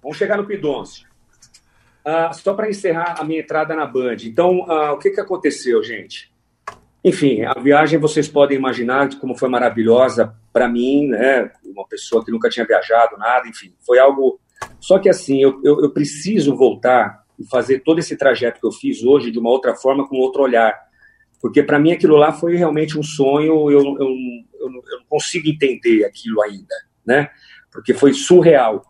Vamos 0.03 0.17
chegar 0.19 0.37
no 0.37 0.45
Pidôncio. 0.45 1.07
Uh, 2.05 2.35
só 2.35 2.55
para 2.55 2.69
encerrar 2.69 3.17
a 3.19 3.25
minha 3.25 3.41
entrada 3.41 3.75
na 3.75 3.87
Band. 3.87 4.17
Então, 4.25 4.61
uh, 4.61 4.93
o 4.93 4.99
que, 4.99 5.11
que 5.11 5.21
aconteceu, 5.21 5.83
gente? 5.83 6.31
Enfim, 7.05 7.43
a 7.43 7.55
viagem 7.55 8.01
vocês 8.01 8.29
podem 8.29 8.59
imaginar 8.59 9.09
como 9.21 9.37
foi 9.37 9.49
maravilhosa 9.49 10.35
para 10.53 10.69
mim, 10.69 11.07
né? 11.07 11.53
Uma 11.65 11.87
pessoa 11.87 12.25
que 12.25 12.33
nunca 12.33 12.49
tinha 12.49 12.67
viajado, 12.67 13.17
nada, 13.17 13.49
enfim, 13.49 13.73
foi 13.87 14.01
algo. 14.01 14.41
Só 14.87 15.01
que 15.01 15.09
assim, 15.09 15.43
eu, 15.43 15.61
eu, 15.65 15.81
eu 15.83 15.91
preciso 15.91 16.55
voltar 16.55 17.25
e 17.37 17.45
fazer 17.49 17.81
todo 17.81 17.99
esse 17.99 18.17
trajeto 18.17 18.61
que 18.61 18.67
eu 18.69 18.71
fiz 18.71 19.03
hoje 19.03 19.33
de 19.33 19.39
uma 19.41 19.51
outra 19.51 19.75
forma, 19.75 20.07
com 20.07 20.15
outro 20.15 20.43
olhar. 20.43 20.73
Porque 21.43 21.61
para 21.61 21.77
mim 21.77 21.91
aquilo 21.91 22.15
lá 22.15 22.33
foi 22.33 22.55
realmente 22.55 22.97
um 22.97 23.03
sonho, 23.03 23.69
eu, 23.69 23.83
eu, 23.99 24.09
eu, 24.61 24.71
não 24.71 24.81
consigo 25.09 25.49
entender 25.49 26.05
aquilo 26.05 26.41
ainda, 26.41 26.73
né? 27.05 27.29
Porque 27.73 27.93
foi 27.93 28.13
surreal. 28.15 28.85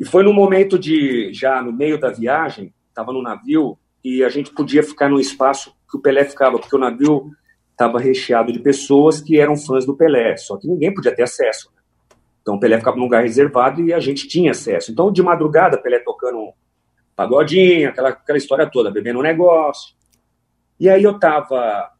E 0.00 0.04
foi 0.06 0.22
no 0.22 0.32
momento 0.32 0.78
de, 0.78 1.30
já 1.34 1.60
no 1.60 1.74
meio 1.74 2.00
da 2.00 2.08
viagem, 2.10 2.72
estava 2.88 3.12
no 3.12 3.20
navio 3.20 3.78
e 4.02 4.24
a 4.24 4.30
gente 4.30 4.50
podia 4.54 4.82
ficar 4.82 5.10
no 5.10 5.20
espaço 5.20 5.76
que 5.90 5.98
o 5.98 6.00
Pelé 6.00 6.24
ficava, 6.24 6.58
porque 6.58 6.74
o 6.74 6.80
navio 6.80 7.32
estava 7.70 8.00
recheado 8.00 8.50
de 8.50 8.60
pessoas 8.60 9.20
que 9.20 9.38
eram 9.38 9.58
fãs 9.58 9.84
do 9.84 9.94
Pelé, 9.94 10.38
só 10.38 10.56
que 10.56 10.66
ninguém 10.66 10.94
podia 10.94 11.14
ter 11.14 11.24
acesso. 11.24 11.70
Então 12.48 12.56
o 12.56 12.60
Pelé 12.60 12.78
ficava 12.78 12.96
num 12.96 13.02
lugar 13.02 13.22
reservado 13.24 13.82
e 13.82 13.92
a 13.92 14.00
gente 14.00 14.26
tinha 14.26 14.52
acesso. 14.52 14.90
Então 14.90 15.12
de 15.12 15.22
madrugada, 15.22 15.76
Pelé 15.76 15.98
tocando 15.98 16.38
um 16.38 16.52
pagodinho, 17.14 17.90
aquela, 17.90 18.08
aquela 18.08 18.38
história 18.38 18.66
toda, 18.66 18.90
bebendo 18.90 19.18
um 19.18 19.22
negócio. 19.22 19.94
E 20.80 20.88
aí 20.88 21.02
eu 21.02 21.16
estava 21.16 21.90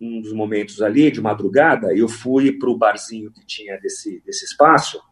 um 0.00 0.20
dos 0.20 0.32
momentos 0.32 0.80
ali, 0.80 1.10
de 1.10 1.20
madrugada, 1.20 1.92
eu 1.92 2.08
fui 2.08 2.52
para 2.52 2.70
o 2.70 2.78
barzinho 2.78 3.32
que 3.32 3.44
tinha 3.44 3.80
desse, 3.80 4.22
desse 4.24 4.44
espaço 4.44 5.02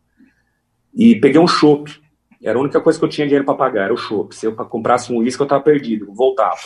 e 0.94 1.16
peguei 1.16 1.40
um 1.40 1.48
chopp. 1.48 2.00
Era 2.40 2.56
a 2.56 2.62
única 2.62 2.80
coisa 2.80 3.00
que 3.00 3.04
eu 3.04 3.08
tinha 3.08 3.26
dinheiro 3.26 3.44
para 3.44 3.54
pagar, 3.54 3.86
era 3.86 3.92
o 3.92 3.96
chopp. 3.96 4.32
Se 4.32 4.46
eu 4.46 4.54
comprasse 4.54 5.12
um 5.12 5.18
uísque, 5.18 5.42
eu 5.42 5.46
estava 5.46 5.60
perdido, 5.60 6.14
voltava. 6.14 6.60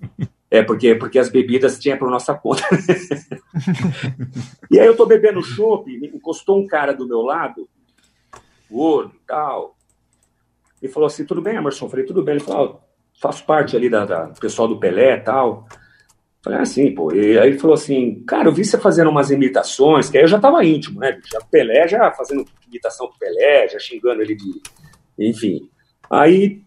É, 0.54 0.62
porque, 0.62 0.94
porque 0.94 1.18
as 1.18 1.28
bebidas 1.28 1.80
tinham 1.80 1.98
por 1.98 2.08
nossa 2.08 2.32
conta. 2.32 2.62
e 4.70 4.78
aí 4.78 4.86
eu 4.86 4.96
tô 4.96 5.04
bebendo 5.04 5.42
chopp, 5.42 5.90
encostou 6.14 6.60
um 6.60 6.66
cara 6.66 6.92
do 6.92 7.08
meu 7.08 7.22
lado, 7.22 7.68
gordo 8.70 9.12
e 9.16 9.26
tal, 9.26 9.76
e 10.80 10.86
falou 10.88 11.08
assim, 11.08 11.24
tudo 11.24 11.42
bem, 11.42 11.56
Emerson? 11.56 11.86
Eu 11.86 11.90
falei, 11.90 12.04
tudo 12.04 12.22
bem. 12.22 12.36
Ele 12.36 12.44
falou, 12.44 12.80
ah, 12.80 12.86
faço 13.20 13.44
parte 13.44 13.74
ali 13.74 13.90
da, 13.90 14.04
da 14.04 14.26
pessoal 14.38 14.68
do 14.68 14.78
Pelé 14.78 15.16
tal. 15.16 15.66
Falei, 16.40 16.60
assim, 16.60 16.94
pô. 16.94 17.12
E 17.12 17.36
aí 17.36 17.48
ele 17.48 17.58
falou 17.58 17.74
assim, 17.74 18.22
cara, 18.24 18.46
eu 18.46 18.52
vi 18.52 18.64
você 18.64 18.78
fazendo 18.78 19.10
umas 19.10 19.32
imitações, 19.32 20.08
que 20.08 20.18
aí 20.18 20.24
eu 20.24 20.28
já 20.28 20.38
tava 20.38 20.64
íntimo, 20.64 21.00
né? 21.00 21.18
Já 21.24 21.40
Pelé, 21.50 21.88
já 21.88 22.12
fazendo 22.12 22.44
imitação 22.68 23.06
do 23.08 23.18
Pelé, 23.18 23.66
já 23.66 23.78
xingando 23.80 24.22
ele 24.22 24.36
de. 24.36 24.62
Enfim. 25.18 25.68
Aí 26.08 26.62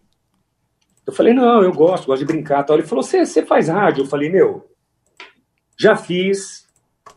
eu 1.08 1.14
falei, 1.14 1.34
não, 1.34 1.64
eu 1.64 1.72
gosto, 1.72 2.06
gosto 2.06 2.20
de 2.20 2.34
brincar. 2.34 2.64
Tal. 2.64 2.78
Ele 2.78 2.86
falou, 2.86 3.02
você 3.02 3.46
faz 3.46 3.70
rádio? 3.70 4.04
Eu 4.04 4.08
falei, 4.08 4.30
meu, 4.30 4.70
já 5.80 5.96
fiz, 5.96 6.68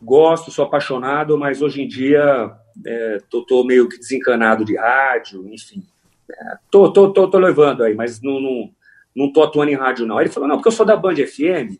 gosto, 0.01 0.49
sou 0.49 0.63
apaixonado, 0.63 1.37
mas 1.37 1.61
hoje 1.61 1.81
em 1.81 1.87
dia 1.89 2.55
é, 2.87 3.17
tô, 3.29 3.45
tô 3.45 3.65
meio 3.65 3.89
que 3.89 3.99
desencanado 3.99 4.63
de 4.63 4.77
rádio, 4.77 5.45
enfim. 5.53 5.83
É, 6.31 6.55
tô, 6.71 6.91
tô, 6.93 7.11
tô, 7.11 7.29
tô 7.29 7.37
levando 7.37 7.83
aí, 7.83 7.93
mas 7.93 8.21
não, 8.21 8.39
não, 8.39 8.71
não 9.13 9.33
tô 9.33 9.43
atuando 9.43 9.71
em 9.71 9.75
rádio, 9.75 10.05
não. 10.05 10.17
Aí 10.17 10.23
ele 10.23 10.33
falou, 10.33 10.47
não, 10.47 10.55
porque 10.55 10.69
eu 10.69 10.73
sou 10.73 10.85
da 10.85 10.95
Band 10.95 11.15
FM, 11.15 11.75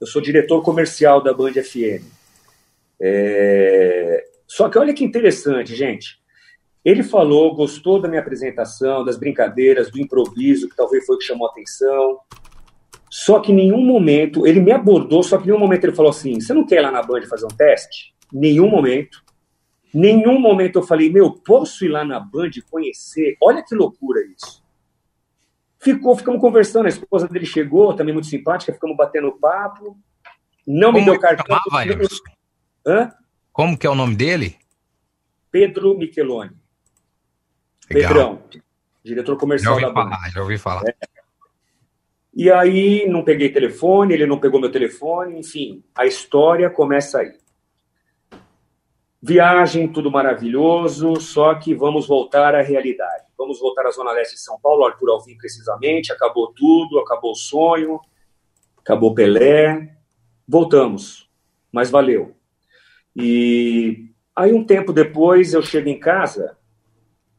eu 0.00 0.06
sou 0.06 0.22
diretor 0.22 0.62
comercial 0.62 1.20
da 1.20 1.34
Band 1.34 1.54
FM. 1.54 2.06
É... 3.00 4.24
Só 4.46 4.68
que 4.68 4.78
olha 4.78 4.94
que 4.94 5.04
interessante, 5.04 5.74
gente. 5.74 6.21
Ele 6.84 7.02
falou, 7.02 7.54
gostou 7.54 8.00
da 8.00 8.08
minha 8.08 8.20
apresentação, 8.20 9.04
das 9.04 9.16
brincadeiras, 9.16 9.90
do 9.90 10.00
improviso, 10.00 10.68
que 10.68 10.76
talvez 10.76 11.06
foi 11.06 11.16
o 11.16 11.18
que 11.18 11.24
chamou 11.24 11.46
a 11.46 11.50
atenção. 11.50 12.18
Só 13.08 13.38
que 13.40 13.52
em 13.52 13.54
nenhum 13.54 13.84
momento, 13.84 14.46
ele 14.46 14.60
me 14.60 14.72
abordou, 14.72 15.22
só 15.22 15.36
que 15.36 15.44
em 15.44 15.46
nenhum 15.48 15.60
momento 15.60 15.84
ele 15.84 15.94
falou 15.94 16.10
assim: 16.10 16.40
você 16.40 16.52
não 16.52 16.66
quer 16.66 16.76
ir 16.76 16.80
lá 16.80 16.90
na 16.90 17.02
Band 17.02 17.22
fazer 17.28 17.44
um 17.44 17.56
teste? 17.56 18.14
Nenhum 18.32 18.68
momento. 18.68 19.22
Nenhum 19.94 20.40
momento 20.40 20.78
eu 20.78 20.82
falei, 20.82 21.12
meu, 21.12 21.30
posso 21.30 21.84
ir 21.84 21.88
lá 21.88 22.04
na 22.04 22.18
Band 22.18 22.50
conhecer? 22.70 23.36
Olha 23.40 23.62
que 23.62 23.74
loucura 23.74 24.20
isso. 24.26 24.62
Ficou, 25.78 26.16
ficamos 26.16 26.40
conversando, 26.40 26.86
a 26.86 26.88
esposa 26.88 27.28
dele 27.28 27.44
chegou, 27.44 27.94
também 27.94 28.14
muito 28.14 28.28
simpática, 28.28 28.72
ficamos 28.72 28.96
batendo 28.96 29.32
papo. 29.32 29.98
Não 30.66 30.92
Como 30.92 30.98
me 30.98 31.04
deu 31.04 31.20
cartão. 31.20 31.44
Chamava, 31.68 32.02
Hã? 32.86 33.12
Como 33.52 33.76
que 33.76 33.86
é 33.86 33.90
o 33.90 33.94
nome 33.94 34.16
dele? 34.16 34.56
Pedro 35.50 35.98
Micheloni. 35.98 36.61
Legal. 37.90 38.08
Pedrão, 38.12 38.42
diretor 39.04 39.36
comercial 39.36 39.78
já 39.78 39.86
ouvi 39.86 39.94
da 39.94 40.02
falar, 40.02 40.30
Já 40.30 40.40
ouvi 40.40 40.58
falar. 40.58 40.82
É. 40.88 40.94
E 42.34 42.50
aí 42.50 43.06
não 43.06 43.22
peguei 43.22 43.50
telefone, 43.50 44.14
ele 44.14 44.26
não 44.26 44.38
pegou 44.38 44.58
meu 44.58 44.72
telefone, 44.72 45.38
enfim, 45.38 45.84
a 45.94 46.06
história 46.06 46.70
começa 46.70 47.18
aí. 47.18 47.36
Viagem, 49.20 49.86
tudo 49.86 50.10
maravilhoso, 50.10 51.20
só 51.20 51.54
que 51.54 51.74
vamos 51.74 52.08
voltar 52.08 52.54
à 52.54 52.62
realidade. 52.62 53.24
Vamos 53.36 53.60
voltar 53.60 53.86
à 53.86 53.90
Zona 53.90 54.12
Leste 54.12 54.34
de 54.34 54.40
São 54.40 54.58
Paulo, 54.60 54.84
Arthur 54.84 55.10
Alvim 55.10 55.36
precisamente, 55.36 56.10
acabou 56.10 56.52
tudo, 56.54 56.98
acabou 56.98 57.32
o 57.32 57.36
sonho, 57.36 58.00
acabou 58.78 59.14
Pelé, 59.14 59.94
voltamos, 60.48 61.30
mas 61.70 61.90
valeu. 61.90 62.34
E 63.14 64.10
aí 64.34 64.52
um 64.52 64.64
tempo 64.64 64.92
depois 64.92 65.52
eu 65.52 65.62
chego 65.62 65.88
em 65.88 66.00
casa, 66.00 66.56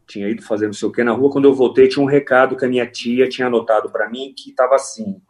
tinha 0.07 0.29
ido 0.29 0.41
fazer 0.41 0.65
não 0.65 0.73
sei 0.73 0.87
o 0.87 0.91
que 0.91 1.03
na 1.03 1.11
rua, 1.11 1.31
quando 1.31 1.45
eu 1.45 1.53
voltei 1.53 1.87
tinha 1.87 2.03
um 2.03 2.07
recado 2.07 2.55
que 2.57 2.65
a 2.65 2.69
minha 2.69 2.85
tia 2.85 3.27
tinha 3.29 3.47
anotado 3.47 3.89
para 3.91 4.09
mim, 4.09 4.33
que 4.35 4.49
estava 4.49 4.75
assim, 4.75 5.21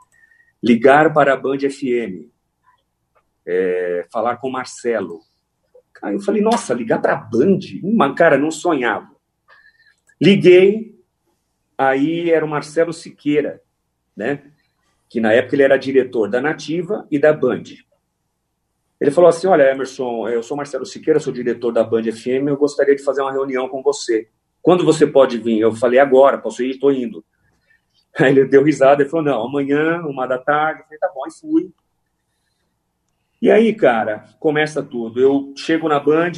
ligar 0.62 1.14
para 1.14 1.34
a 1.34 1.38
Band 1.38 1.60
FM, 1.60 2.30
é, 3.46 4.06
falar 4.12 4.38
com 4.38 4.50
Marcelo, 4.50 5.22
Aí 6.04 6.16
eu 6.16 6.20
falei, 6.20 6.42
nossa, 6.42 6.74
ligar 6.74 7.02
para 7.02 7.14
a 7.14 7.16
Band? 7.16 7.60
Uma, 7.82 8.14
cara, 8.14 8.38
não 8.38 8.52
sonhava. 8.52 9.10
Liguei, 10.22 11.00
aí 11.78 12.30
era 12.30 12.44
o 12.44 12.48
Marcelo 12.48 12.92
Siqueira, 12.92 13.62
né? 14.16 14.52
Que 15.10 15.22
na 15.22 15.32
época 15.32 15.56
ele 15.56 15.64
era 15.64 15.78
diretor 15.78 16.30
da 16.30 16.42
Nativa 16.42 17.08
e 17.10 17.18
da 17.18 17.32
Band. 17.32 17.64
Ele 19.00 19.12
falou 19.12 19.30
assim: 19.30 19.48
Olha, 19.48 19.72
Emerson, 19.72 20.28
eu 20.28 20.44
sou 20.44 20.58
Marcelo 20.58 20.86
Siqueira, 20.86 21.22
sou 21.22 21.32
diretor 21.32 21.72
da 21.72 21.86
Band 21.86 22.04
FM, 22.04 22.48
eu 22.48 22.58
gostaria 22.58 22.96
de 22.96 23.04
fazer 23.04 23.22
uma 23.22 23.32
reunião 23.32 23.70
com 23.70 23.82
você. 23.82 24.28
Quando 24.64 24.86
você 24.86 25.06
pode 25.06 25.38
vir? 25.38 25.60
Eu 25.60 25.76
falei: 25.76 26.00
Agora, 26.00 26.40
posso 26.40 26.64
ir? 26.64 26.72
Estou 26.72 26.92
indo. 26.92 27.24
Aí 28.18 28.32
ele 28.32 28.46
deu 28.46 28.64
risada 28.64 29.04
e 29.04 29.10
falou: 29.10 29.26
Não, 29.26 29.46
amanhã, 29.46 30.02
uma 30.02 30.26
da 30.26 30.40
tarde. 30.40 30.80
Eu 30.80 30.86
falei: 30.86 31.00
Tá 31.00 31.12
bom, 31.14 31.28
e 31.28 31.32
fui. 31.32 31.72
E 33.42 33.52
aí, 33.52 33.76
cara, 33.76 34.24
começa 34.40 34.82
tudo. 34.82 35.20
Eu 35.20 35.54
chego 35.58 35.90
na 35.90 36.00
Band, 36.00 36.32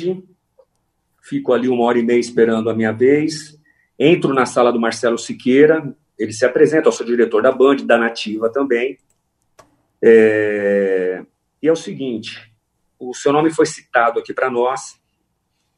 fico 1.21 1.53
ali 1.53 1.69
uma 1.69 1.83
hora 1.83 1.99
e 1.99 2.03
meia 2.03 2.19
esperando 2.19 2.67
a 2.67 2.73
minha 2.73 2.91
vez, 2.91 3.55
entro 3.99 4.33
na 4.33 4.47
sala 4.47 4.73
do 4.73 4.79
Marcelo 4.79 5.15
Siqueira, 5.15 5.95
ele 6.17 6.33
se 6.33 6.43
apresenta, 6.43 6.87
eu 6.87 6.91
sou 6.91 7.05
diretor 7.05 7.43
da 7.43 7.51
Band, 7.51 7.75
da 7.85 7.95
Nativa 7.95 8.51
também. 8.51 8.97
É... 10.01 11.23
E 11.61 11.67
é 11.67 11.71
o 11.71 11.75
seguinte, 11.75 12.51
o 12.99 13.13
seu 13.13 13.31
nome 13.31 13.51
foi 13.51 13.67
citado 13.67 14.19
aqui 14.19 14.33
para 14.33 14.49
nós 14.49 14.99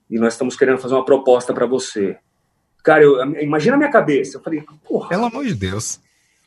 e 0.10 0.18
nós 0.18 0.34
estamos 0.34 0.56
querendo 0.56 0.78
fazer 0.78 0.94
uma 0.94 1.04
proposta 1.04 1.54
para 1.54 1.66
você. 1.66 2.18
Cara, 2.88 3.04
eu, 3.04 3.22
imagina 3.42 3.76
a 3.76 3.78
minha 3.78 3.92
cabeça. 3.92 4.38
Eu 4.38 4.42
falei, 4.42 4.64
porra. 4.88 5.10
Pelo 5.10 5.26
amor 5.26 5.44
de 5.44 5.54
Deus. 5.54 6.00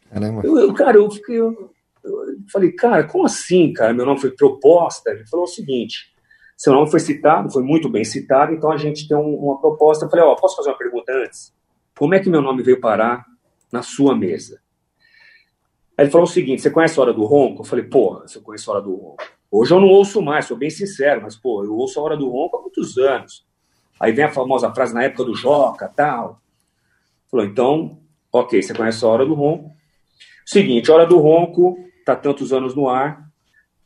Caramba. 0.08 0.40
Eu, 0.42 0.56
eu, 0.56 0.72
cara, 0.72 0.96
eu 0.96 1.10
fiquei. 1.10 1.38
Eu, 1.38 1.70
eu 2.02 2.36
falei, 2.50 2.72
cara, 2.72 3.04
como 3.04 3.26
assim, 3.26 3.74
cara? 3.74 3.92
Meu 3.92 4.06
nome 4.06 4.22
foi 4.22 4.30
proposta? 4.30 5.10
Ele 5.10 5.26
falou 5.26 5.44
o 5.44 5.46
seguinte: 5.46 6.14
seu 6.56 6.72
nome 6.72 6.90
foi 6.90 6.98
citado, 6.98 7.52
foi 7.52 7.62
muito 7.62 7.90
bem 7.90 8.04
citado, 8.06 8.54
então 8.54 8.72
a 8.72 8.78
gente 8.78 9.06
tem 9.06 9.14
um, 9.14 9.34
uma 9.34 9.60
proposta. 9.60 10.06
Eu 10.06 10.08
falei, 10.08 10.24
ó, 10.24 10.32
oh, 10.32 10.36
posso 10.36 10.56
fazer 10.56 10.70
uma 10.70 10.78
pergunta 10.78 11.12
antes? 11.12 11.52
Como 11.94 12.14
é 12.14 12.20
que 12.20 12.30
meu 12.30 12.40
nome 12.40 12.62
veio 12.62 12.80
parar 12.80 13.26
na 13.70 13.82
sua 13.82 14.16
mesa? 14.16 14.62
Aí 15.98 16.06
ele 16.06 16.10
falou 16.10 16.26
o 16.26 16.30
seguinte: 16.30 16.62
você 16.62 16.70
conhece 16.70 16.98
a 16.98 17.02
Hora 17.02 17.12
do 17.12 17.26
Ronco? 17.26 17.60
Eu 17.60 17.66
falei, 17.66 17.84
porra, 17.84 18.26
você 18.26 18.40
conhece 18.40 18.66
a 18.66 18.72
Hora 18.72 18.80
do 18.80 18.94
Ronco. 18.94 19.22
Hoje 19.50 19.74
eu 19.74 19.80
não 19.80 19.88
ouço 19.88 20.22
mais, 20.22 20.46
sou 20.46 20.56
bem 20.56 20.70
sincero, 20.70 21.20
mas, 21.20 21.36
pô, 21.36 21.62
eu 21.62 21.74
ouço 21.74 22.00
a 22.00 22.02
Hora 22.02 22.16
do 22.16 22.30
Ronco 22.30 22.56
há 22.56 22.60
muitos 22.62 22.96
anos. 22.96 23.44
Aí 24.00 24.12
vem 24.12 24.24
a 24.24 24.32
famosa 24.32 24.72
frase 24.72 24.94
na 24.94 25.04
época 25.04 25.24
do 25.24 25.34
Joca 25.34 25.86
tal. 25.86 26.40
Falou, 27.30 27.44
então, 27.44 28.00
ok, 28.32 28.62
você 28.62 28.72
conhece 28.72 29.04
a 29.04 29.08
Hora 29.08 29.26
do 29.26 29.34
Ronco. 29.34 29.70
Seguinte, 30.46 30.90
Hora 30.90 31.06
do 31.06 31.18
Ronco 31.18 31.78
está 31.98 32.16
tantos 32.16 32.52
anos 32.52 32.74
no 32.74 32.88
ar, 32.88 33.30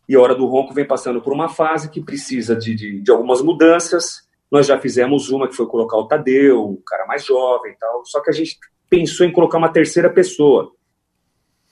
e 0.09 0.15
a 0.15 0.21
Hora 0.21 0.35
do 0.35 0.47
Ronco 0.47 0.73
vem 0.73 0.87
passando 0.87 1.21
por 1.21 1.33
uma 1.33 1.49
fase 1.49 1.91
que 1.91 2.01
precisa 2.01 2.55
de, 2.55 2.75
de, 2.75 3.01
de, 3.01 3.11
algumas 3.11 3.43
mudanças. 3.43 4.23
Nós 4.51 4.67
já 4.67 4.79
fizemos 4.79 5.31
uma 5.31 5.49
que 5.49 5.57
foi 5.57 5.67
colocar 5.67 5.97
o 5.97 6.07
Tadeu, 6.07 6.71
um 6.71 6.83
cara 6.87 7.07
mais 7.07 7.25
jovem 7.25 7.73
e 7.73 7.77
tal, 7.77 8.05
só 8.05 8.23
que 8.23 8.31
a 8.31 8.33
gente 8.33 8.59
pensou 8.89 9.27
em 9.27 9.33
colocar 9.33 9.59
uma 9.59 9.73
terceira 9.73 10.09
pessoa. 10.09 10.73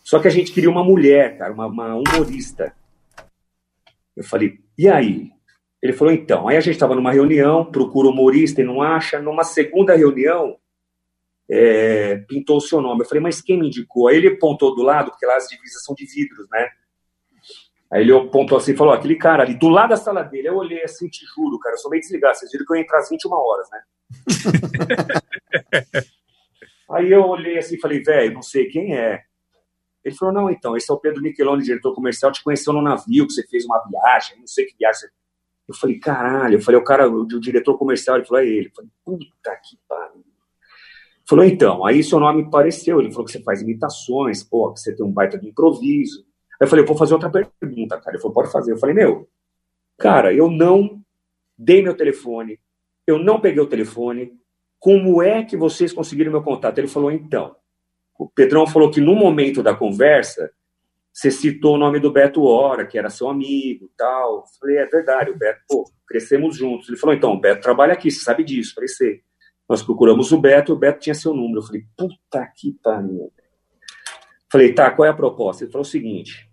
Só 0.02 0.18
que 0.18 0.26
a 0.26 0.30
gente 0.30 0.50
queria 0.50 0.70
uma 0.70 0.82
mulher, 0.82 1.38
cara, 1.38 1.52
uma, 1.52 1.66
uma 1.66 1.94
humorista. 1.94 2.74
Eu 4.16 4.24
falei, 4.24 4.58
e 4.76 4.88
aí? 4.88 5.30
Ele 5.82 5.92
falou, 5.92 6.14
então. 6.14 6.48
Aí 6.48 6.56
a 6.56 6.60
gente 6.60 6.74
estava 6.74 6.94
numa 6.94 7.12
reunião, 7.12 7.64
procura 7.64 8.08
humorista 8.08 8.60
e 8.60 8.64
não 8.64 8.80
acha. 8.80 9.20
Numa 9.20 9.42
segunda 9.42 9.96
reunião, 9.96 10.56
é, 11.50 12.16
pintou 12.28 12.58
o 12.58 12.60
seu 12.60 12.80
nome. 12.80 13.02
Eu 13.02 13.06
falei, 13.06 13.22
mas 13.22 13.42
quem 13.42 13.58
me 13.58 13.66
indicou? 13.66 14.08
Aí 14.08 14.16
ele 14.16 14.28
apontou 14.28 14.74
do 14.74 14.82
lado, 14.82 15.10
porque 15.10 15.26
lá 15.26 15.36
as 15.36 15.48
divisas 15.48 15.82
são 15.84 15.94
de 15.94 16.06
vidros, 16.06 16.48
né? 16.50 16.68
Aí 17.92 18.00
ele 18.00 18.12
apontou 18.12 18.56
assim 18.56 18.72
e 18.72 18.76
falou: 18.76 18.94
aquele 18.94 19.16
cara 19.16 19.42
ali, 19.42 19.54
do 19.54 19.68
lado 19.68 19.90
da 19.90 19.96
sala 19.96 20.22
dele. 20.22 20.48
Eu 20.48 20.56
olhei 20.56 20.82
assim, 20.82 21.08
te 21.08 21.26
juro, 21.26 21.58
cara, 21.58 21.74
eu 21.74 21.78
sou 21.78 21.90
meio 21.90 22.00
desligado. 22.00 22.38
Vocês 22.38 22.50
viram 22.50 22.64
que 22.64 22.72
eu 22.72 22.76
ia 22.76 22.82
entrar 22.82 22.98
às 23.00 23.10
21 23.10 23.32
horas, 23.32 23.68
né? 23.70 23.82
Aí 26.90 27.10
eu 27.10 27.22
olhei 27.22 27.58
assim 27.58 27.74
e 27.74 27.80
falei: 27.80 28.02
velho, 28.02 28.32
não 28.32 28.40
sei 28.40 28.66
quem 28.68 28.96
é. 28.96 29.22
Ele 30.02 30.14
falou: 30.14 30.32
não, 30.32 30.50
então, 30.50 30.74
esse 30.74 30.90
é 30.90 30.94
o 30.94 30.98
Pedro 30.98 31.20
Micheloni, 31.20 31.64
diretor 31.64 31.94
comercial, 31.94 32.32
te 32.32 32.42
conheceu 32.42 32.72
no 32.72 32.80
navio, 32.80 33.26
que 33.26 33.34
você 33.34 33.46
fez 33.46 33.66
uma 33.66 33.82
viagem, 33.86 34.38
não 34.38 34.46
sei 34.46 34.64
que 34.64 34.74
viagem. 34.78 35.10
Eu 35.68 35.74
falei: 35.74 35.98
caralho. 35.98 36.56
Eu 36.56 36.62
falei: 36.62 36.80
o 36.80 36.84
cara, 36.84 37.08
o, 37.08 37.26
diretor 37.26 37.78
comercial, 37.78 38.16
ele 38.16 38.24
falou: 38.24 38.42
é 38.42 38.46
ele. 38.46 38.66
Eu 38.66 38.72
falei: 38.74 38.90
puta 39.04 39.60
que 39.62 39.78
pariu. 39.88 40.24
Falou, 41.28 41.44
então, 41.44 41.86
aí 41.86 42.02
seu 42.02 42.18
nome 42.18 42.50
pareceu. 42.50 43.00
Ele 43.00 43.10
falou 43.10 43.24
que 43.24 43.32
você 43.32 43.42
faz 43.42 43.62
imitações, 43.62 44.42
pô, 44.42 44.72
que 44.72 44.80
você 44.80 44.94
tem 44.94 45.06
um 45.06 45.10
baita 45.10 45.38
de 45.38 45.48
improviso. 45.48 46.20
Aí 46.60 46.66
eu 46.66 46.66
falei, 46.66 46.82
eu 46.82 46.86
vou 46.86 46.96
fazer 46.96 47.14
outra 47.14 47.30
pergunta, 47.30 47.98
cara. 47.98 48.16
Ele 48.16 48.20
falou, 48.20 48.34
pode 48.34 48.52
fazer. 48.52 48.72
Eu 48.72 48.78
falei, 48.78 48.94
meu, 48.94 49.28
cara, 49.98 50.32
eu 50.34 50.50
não 50.50 51.00
dei 51.56 51.82
meu 51.82 51.96
telefone, 51.96 52.58
eu 53.06 53.18
não 53.18 53.40
peguei 53.40 53.62
o 53.62 53.68
telefone. 53.68 54.32
Como 54.78 55.22
é 55.22 55.44
que 55.44 55.56
vocês 55.56 55.92
conseguiram 55.92 56.32
meu 56.32 56.42
contato? 56.42 56.78
Ele 56.78 56.88
falou, 56.88 57.10
então. 57.10 57.56
O 58.18 58.28
Pedrão 58.28 58.66
falou 58.66 58.90
que 58.90 59.00
no 59.00 59.14
momento 59.14 59.62
da 59.62 59.74
conversa, 59.74 60.52
você 61.12 61.30
citou 61.30 61.74
o 61.74 61.78
nome 61.78 62.00
do 62.00 62.10
Beto 62.10 62.42
Hora, 62.44 62.86
que 62.86 62.98
era 62.98 63.10
seu 63.10 63.28
amigo 63.28 63.90
tal. 63.96 64.44
Falei, 64.58 64.78
é 64.78 64.86
verdade, 64.86 65.30
o 65.30 65.36
Beto, 65.36 65.60
pô, 65.68 65.84
crescemos 66.06 66.56
juntos. 66.56 66.88
Ele 66.88 66.96
falou, 66.96 67.14
então, 67.14 67.32
o 67.32 67.40
Beto 67.40 67.60
trabalha 67.60 67.92
aqui, 67.92 68.10
você 68.10 68.20
sabe 68.20 68.42
disso. 68.42 68.74
Falei, 68.74 68.88
sei. 68.88 69.20
Nós 69.68 69.82
procuramos 69.82 70.32
o 70.32 70.40
Beto, 70.40 70.72
o 70.72 70.76
Beto 70.76 71.00
tinha 71.00 71.14
seu 71.14 71.34
número. 71.34 71.60
Eu 71.60 71.66
falei, 71.66 71.82
puta 71.96 72.50
que 72.56 72.76
pariu. 72.82 73.30
Falei, 74.50 74.72
tá, 74.74 74.90
qual 74.90 75.06
é 75.06 75.10
a 75.10 75.14
proposta? 75.14 75.64
Ele 75.64 75.72
falou 75.72 75.82
o 75.82 75.88
seguinte, 75.88 76.50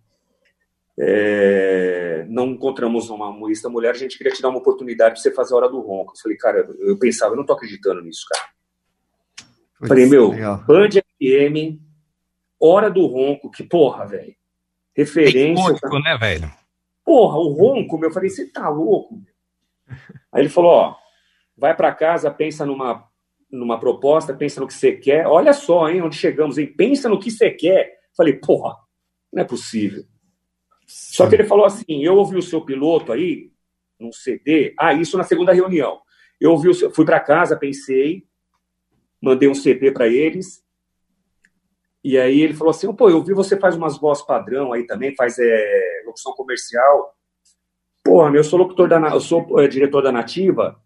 é, 0.98 2.26
não 2.30 2.48
encontramos 2.48 3.10
uma 3.10 3.30
humorista 3.30 3.69
mulher, 3.69 3.91
a 3.91 3.98
gente 3.98 4.18
queria 4.18 4.34
te 4.34 4.41
dar 4.41 4.49
uma 4.49 4.60
oportunidade 4.60 5.14
para 5.14 5.22
você 5.22 5.31
fazer 5.31 5.53
a 5.53 5.57
Hora 5.57 5.69
do 5.69 5.80
Ronco. 5.80 6.14
Eu 6.15 6.22
falei, 6.22 6.38
cara, 6.38 6.69
eu 6.80 6.99
pensava, 6.99 7.34
eu 7.34 7.38
não 7.38 7.45
tô 7.45 7.53
acreditando 7.53 8.02
nisso, 8.02 8.26
cara. 8.30 9.88
falei, 9.88 10.06
meu, 10.06 10.30
legal. 10.31 10.64
Band 10.65 10.90
FM, 10.90 11.80
Hora 12.60 12.90
do 12.90 13.06
Ronco, 13.06 13.49
que 13.49 13.64
porra, 13.64 14.06
velho. 14.06 14.39
Referência. 15.00 15.62
Icônico, 15.62 16.00
né, 16.00 16.18
velho? 16.18 16.52
Porra, 17.06 17.38
o 17.38 17.54
Ronco, 17.54 17.98
meu. 17.98 18.10
Eu 18.10 18.14
falei, 18.14 18.30
você 18.30 18.46
tá 18.46 18.68
louco? 18.68 19.22
Aí 20.32 20.42
ele 20.42 20.50
falou, 20.50 20.72
ó, 20.72 20.96
vai 21.58 21.74
para 21.74 21.96
casa, 21.96 22.30
pensa 22.30 22.66
numa, 22.66 23.08
numa 23.50 23.80
proposta, 23.80 24.34
pensa 24.34 24.60
no 24.60 24.68
que 24.68 24.74
você 24.74 24.92
quer. 24.92 25.26
Olha 25.26 25.54
só, 25.54 25.90
hein, 25.90 26.02
onde 26.02 26.18
chegamos, 26.18 26.58
hein? 26.58 26.68
Pensa 26.68 27.08
no 27.08 27.20
que 27.20 27.32
você 27.32 27.50
quer. 27.50 27.98
Falei, 28.16 28.34
porra, 28.34 28.76
não 29.32 29.42
é 29.42 29.46
possível. 29.46 30.04
Só 30.86 31.30
que 31.30 31.36
ele 31.36 31.46
falou 31.46 31.66
assim: 31.66 32.04
eu 32.04 32.16
ouvi 32.18 32.36
o 32.36 32.42
seu 32.42 32.60
piloto 32.60 33.14
aí, 33.14 33.52
num 33.98 34.12
CD. 34.12 34.74
Ah, 34.78 34.94
isso 34.94 35.18
na 35.18 35.24
segunda 35.24 35.54
reunião. 35.54 36.02
Eu 36.42 36.52
ouvi, 36.52 36.74
seu, 36.74 36.92
fui 36.92 37.06
para 37.06 37.20
casa, 37.22 37.56
pensei, 37.56 38.26
mandei 39.22 39.48
um 39.48 39.56
CD 39.56 39.92
para 39.92 40.08
eles. 40.08 40.62
E 42.04 42.18
aí 42.18 42.42
ele 42.42 42.54
falou 42.54 42.72
assim: 42.72 42.94
pô, 42.94 43.10
eu 43.10 43.24
vi 43.24 43.34
você 43.34 43.58
faz 43.58 43.76
umas 43.76 43.98
vozes 43.98 44.26
padrão 44.26 44.74
aí 44.74 44.86
também, 44.86 45.16
faz 45.16 45.38
é, 45.40 46.04
locução 46.06 46.34
comercial. 46.34 47.14
Porra, 48.04 48.34
eu 48.36 48.44
sou 48.44 48.60
locutor 48.60 48.88
da, 48.88 49.00
eu 49.10 49.20
sou 49.20 49.60
é, 49.60 49.68
diretor 49.68 50.02
da 50.02 50.12
Nativa. 50.12 50.80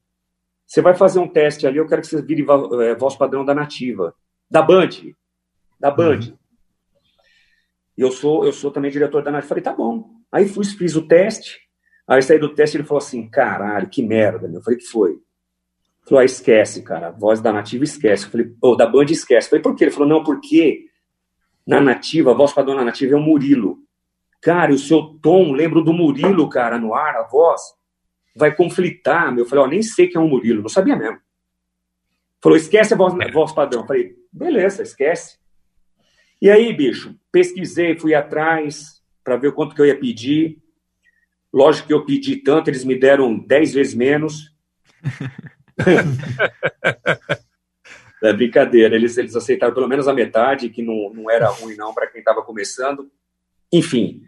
Você 0.65 0.81
vai 0.81 0.95
fazer 0.95 1.19
um 1.19 1.27
teste 1.27 1.68
ali, 1.68 1.77
eu 1.77 1.88
quero 1.88 2.02
que 2.02 2.07
você 2.07 2.22
vire 2.22 2.45
é, 2.81 2.95
voz 2.95 3.15
padrão 3.15 3.45
da 3.45 3.53
Nativa, 3.53 4.15
da 4.49 4.61
Band, 4.61 4.90
da 5.80 5.91
Band. 5.91 6.19
Uhum. 6.19 6.38
E 7.95 8.02
eu 8.02 8.11
sou, 8.11 8.44
eu 8.44 8.52
sou 8.52 8.72
também 8.72 8.90
diretor 8.90 9.22
da 9.22 9.31
Nativa. 9.31 9.49
Falei, 9.49 9.64
tá 9.64 9.73
bom. 9.73 10.10
Aí 10.31 10.48
fui, 10.48 10.65
fiz 10.65 10.95
o 10.95 11.07
teste. 11.07 11.61
Aí 12.07 12.22
saí 12.22 12.40
do 12.40 12.53
teste 12.53 12.77
ele 12.77 12.84
falou 12.84 12.98
assim: 12.98 13.30
caralho, 13.30 13.88
que 13.88 14.02
merda, 14.02 14.48
meu. 14.48 14.60
Eu 14.60 14.64
falei, 14.64 14.80
que 14.80 14.85
foi? 14.85 15.11
Ele 15.11 15.19
falou, 16.06 16.19
ah, 16.22 16.26
esquece, 16.26 16.81
cara. 16.81 17.07
A 17.07 17.11
voz 17.11 17.40
da 17.40 17.53
Nativa 17.53 17.84
esquece. 17.84 18.26
Eu 18.26 18.31
falei, 18.31 18.53
ou 18.61 18.73
oh, 18.73 18.76
da 18.76 18.88
Band 18.88 19.06
esquece. 19.06 19.48
Eu 19.48 19.49
falei, 19.52 19.61
por 19.61 19.76
quê? 19.76 19.85
Ele 19.85 19.91
falou, 19.91 20.10
não, 20.10 20.23
porque 20.23 20.85
na 21.65 21.80
Nativa, 21.80 22.31
a 22.31 22.34
voz 22.34 22.53
para 22.53 22.64
dona 22.64 22.84
Nativa 22.84 23.14
é 23.14 23.18
o 23.18 23.22
Murilo. 23.22 23.80
Cara, 24.41 24.73
o 24.73 24.77
seu 24.77 25.18
tom, 25.22 25.53
lembro 25.53 25.81
do 25.81 25.94
Murilo, 25.94 26.49
cara, 26.49 26.77
no 26.77 26.94
ar, 26.94 27.15
a 27.15 27.23
voz, 27.23 27.61
vai 28.35 28.53
conflitar. 28.53 29.31
Meu. 29.31 29.45
Eu 29.45 29.49
falei, 29.49 29.64
ó, 29.64 29.68
nem 29.68 29.81
sei 29.81 30.07
quem 30.07 30.22
é 30.22 30.23
o 30.23 30.27
Murilo, 30.27 30.61
não 30.61 30.69
sabia 30.69 30.95
mesmo. 30.95 31.19
Falou, 32.41 32.57
esquece 32.57 32.94
a 32.94 32.98
voz, 32.98 33.14
a 33.14 33.31
voz 33.31 33.53
padrão. 33.53 33.81
Eu 33.81 33.88
falei, 33.88 34.15
beleza, 34.31 34.84
esquece. 34.84 35.38
E 36.41 36.49
aí, 36.49 36.73
bicho, 36.73 37.15
pesquisei, 37.31 37.98
fui 37.98 38.14
atrás 38.14 39.02
para 39.23 39.38
ver 39.38 39.53
quanto 39.53 39.73
que 39.73 39.81
eu 39.81 39.85
ia 39.85 39.98
pedir. 39.98 40.61
Lógico 41.53 41.88
que 41.88 41.94
eu 41.94 42.06
pedi 42.06 42.38
tanto, 42.38 42.69
eles 42.69 42.84
me 42.84 42.99
deram 42.99 43.40
dez 43.40 43.73
vezes 43.73 43.94
menos. 43.94 44.52
é 48.27 48.33
brincadeira, 48.33 48.95
eles, 48.95 49.17
eles 49.17 49.35
aceitaram 49.35 49.73
pelo 49.73 49.87
menos 49.87 50.07
a 50.07 50.13
metade, 50.13 50.69
que 50.69 50.81
não, 50.81 51.11
não 51.13 51.29
era 51.29 51.47
ruim 51.49 51.75
não 51.75 51.93
para 51.93 52.07
quem 52.07 52.19
estava 52.19 52.41
começando. 52.41 53.11
Enfim, 53.71 54.23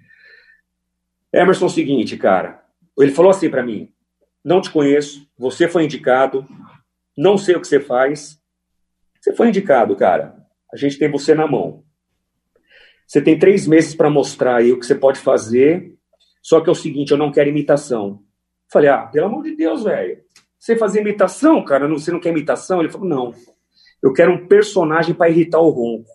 Emerson, 1.32 1.66
é 1.66 1.68
o 1.68 1.72
seguinte, 1.72 2.18
cara, 2.18 2.64
ele 2.98 3.12
falou 3.12 3.32
assim 3.32 3.50
para 3.50 3.64
mim: 3.64 3.92
não 4.44 4.62
te 4.62 4.70
conheço, 4.70 5.28
você 5.38 5.68
foi 5.68 5.84
indicado, 5.84 6.46
não 7.18 7.38
sei 7.38 7.56
o 7.56 7.62
que 7.62 7.68
você 7.68 7.80
faz, 7.80 8.40
você 9.20 9.34
foi 9.34 9.50
indicado, 9.50 9.96
cara. 9.96 10.36
A 10.72 10.78
gente 10.78 10.98
tem 10.98 11.10
você 11.10 11.34
na 11.34 11.48
mão. 11.48 11.84
Você 13.08 13.22
tem 13.22 13.38
três 13.38 13.68
meses 13.68 13.96
para 13.96 14.10
mostrar 14.10 14.58
aí 14.58 14.72
o 14.72 14.80
que 14.80 14.86
você 14.86 14.96
pode 14.96 15.20
fazer, 15.20 15.96
só 16.42 16.60
que 16.60 16.70
é 16.70 16.72
o 16.72 16.76
seguinte, 16.76 17.12
eu 17.12 17.18
não 17.18 17.32
quero 17.32 17.50
imitação. 17.50 18.24
Falei, 18.72 18.90
ah, 18.90 19.06
pelo 19.06 19.28
amor 19.28 19.44
de 19.44 19.56
Deus, 19.56 19.84
velho. 19.84 20.24
Você 20.60 20.76
fazer 20.76 21.02
imitação, 21.02 21.64
cara? 21.64 21.88
Você 21.88 22.12
não 22.12 22.20
quer 22.20 22.30
imitação? 22.30 22.80
Ele 22.80 22.92
falou, 22.92 23.08
não. 23.08 23.34
Eu 24.02 24.14
quero 24.14 24.32
um 24.32 24.48
personagem 24.48 25.14
para 25.16 25.30
irritar 25.30 25.60
o 25.60 25.70
ronco. 25.70 26.10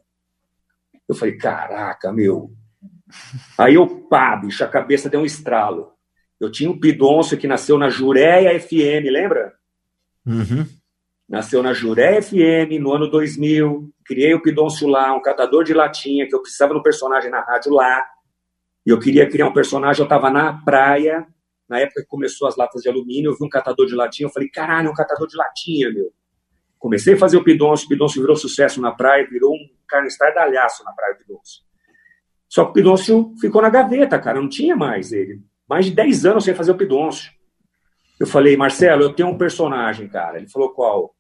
Eu 1.09 1.15
falei, 1.15 1.37
caraca, 1.37 2.13
meu. 2.13 2.53
Aí 3.59 3.75
eu, 3.75 3.87
pá, 3.87 4.37
bicho, 4.37 4.63
a 4.63 4.69
cabeça 4.69 5.09
deu 5.09 5.21
um 5.21 5.27
estralo. 5.27 5.93
Eu 6.39 6.51
tinha 6.51 6.71
um 6.71 6.79
Pidoncio 6.79 7.37
que 7.37 7.49
nasceu 7.49 7.77
na 7.77 7.91
Jureia 7.91 8.59
FM, 8.59 9.11
lembra? 9.11 9.53
Uhum. 10.25 10.67
Nasceu 11.29 11.63
na 11.63 11.73
Juré 11.73 12.21
FM 12.21 12.81
no 12.81 12.93
ano 12.93 13.09
2000. 13.09 13.89
Criei 14.05 14.35
o 14.35 14.43
Pidoncio 14.43 14.89
lá, 14.89 15.15
um 15.15 15.23
catador 15.23 15.63
de 15.63 15.73
latinha, 15.73 16.27
que 16.27 16.35
eu 16.35 16.43
precisava 16.43 16.73
de 16.73 16.81
um 16.81 16.83
personagem 16.83 17.31
na 17.31 17.41
rádio 17.41 17.73
lá. 17.73 18.05
E 18.85 18.91
eu 18.91 18.99
queria 18.99 19.29
criar 19.29 19.47
um 19.47 19.53
personagem, 19.53 20.01
eu 20.01 20.05
estava 20.05 20.29
na 20.29 20.55
praia, 20.65 21.25
na 21.69 21.79
época 21.79 22.01
que 22.01 22.09
começou 22.09 22.49
as 22.49 22.57
latas 22.57 22.83
de 22.83 22.89
alumínio, 22.89 23.31
eu 23.31 23.37
vi 23.39 23.45
um 23.45 23.49
catador 23.49 23.87
de 23.87 23.95
latinha, 23.95 24.27
eu 24.27 24.33
falei, 24.33 24.49
caralho, 24.49 24.89
é 24.89 24.91
um 24.91 24.95
catador 24.95 25.29
de 25.29 25.37
latinha, 25.37 25.89
meu. 25.93 26.13
Comecei 26.81 27.15
a 27.15 27.19
fazer 27.19 27.37
o 27.37 27.45
Pidoncio, 27.45 27.87
o 27.87 27.89
Pidoncio 27.89 28.21
virou 28.21 28.35
sucesso 28.35 28.81
na 28.81 28.91
praia, 28.91 29.29
virou 29.31 29.55
um 29.55 29.69
carne 29.87 30.09
estardalhaço 30.09 30.83
na 30.83 30.93
praia 30.93 31.15
do 31.15 31.19
Pidoncio. 31.19 31.63
Só 32.49 32.65
que 32.65 32.71
o 32.71 32.73
Pidoncio 32.73 33.35
ficou 33.41 33.63
na 33.63 33.71
gaveta, 33.71 34.19
cara, 34.19 34.41
não 34.41 34.49
tinha 34.49 34.75
mais 34.75 35.13
ele. 35.13 35.41
Mais 35.69 35.85
de 35.85 35.93
10 35.93 36.27
anos 36.27 36.45
sem 36.45 36.55
fazer 36.55 36.73
o 36.73 36.77
Pidoncio. 36.77 37.31
Eu 38.19 38.27
falei, 38.27 38.57
Marcelo, 38.57 39.05
eu 39.05 39.13
tenho 39.13 39.29
um 39.29 39.39
personagem, 39.39 40.09
cara. 40.09 40.39
Ele 40.39 40.49
falou, 40.49 40.71
qual? 40.71 41.15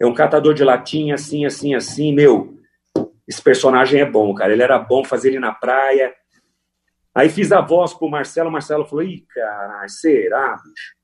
é 0.00 0.06
um 0.06 0.14
catador 0.14 0.54
de 0.54 0.64
latinha, 0.64 1.14
assim, 1.14 1.44
assim, 1.44 1.74
assim, 1.74 2.14
meu, 2.14 2.58
esse 3.28 3.42
personagem 3.42 4.00
é 4.00 4.10
bom, 4.10 4.34
cara, 4.34 4.52
ele 4.52 4.62
era 4.62 4.78
bom 4.78 5.04
fazer 5.04 5.28
ele 5.28 5.38
na 5.38 5.52
praia. 5.52 6.14
Aí 7.14 7.28
fiz 7.28 7.52
a 7.52 7.60
voz 7.60 7.92
pro 7.92 8.08
Marcelo, 8.08 8.48
o 8.48 8.52
Marcelo 8.52 8.86
falou, 8.86 9.04
ih, 9.04 9.26
cara, 9.28 9.86
será, 9.88 10.56
bicho? 10.56 10.99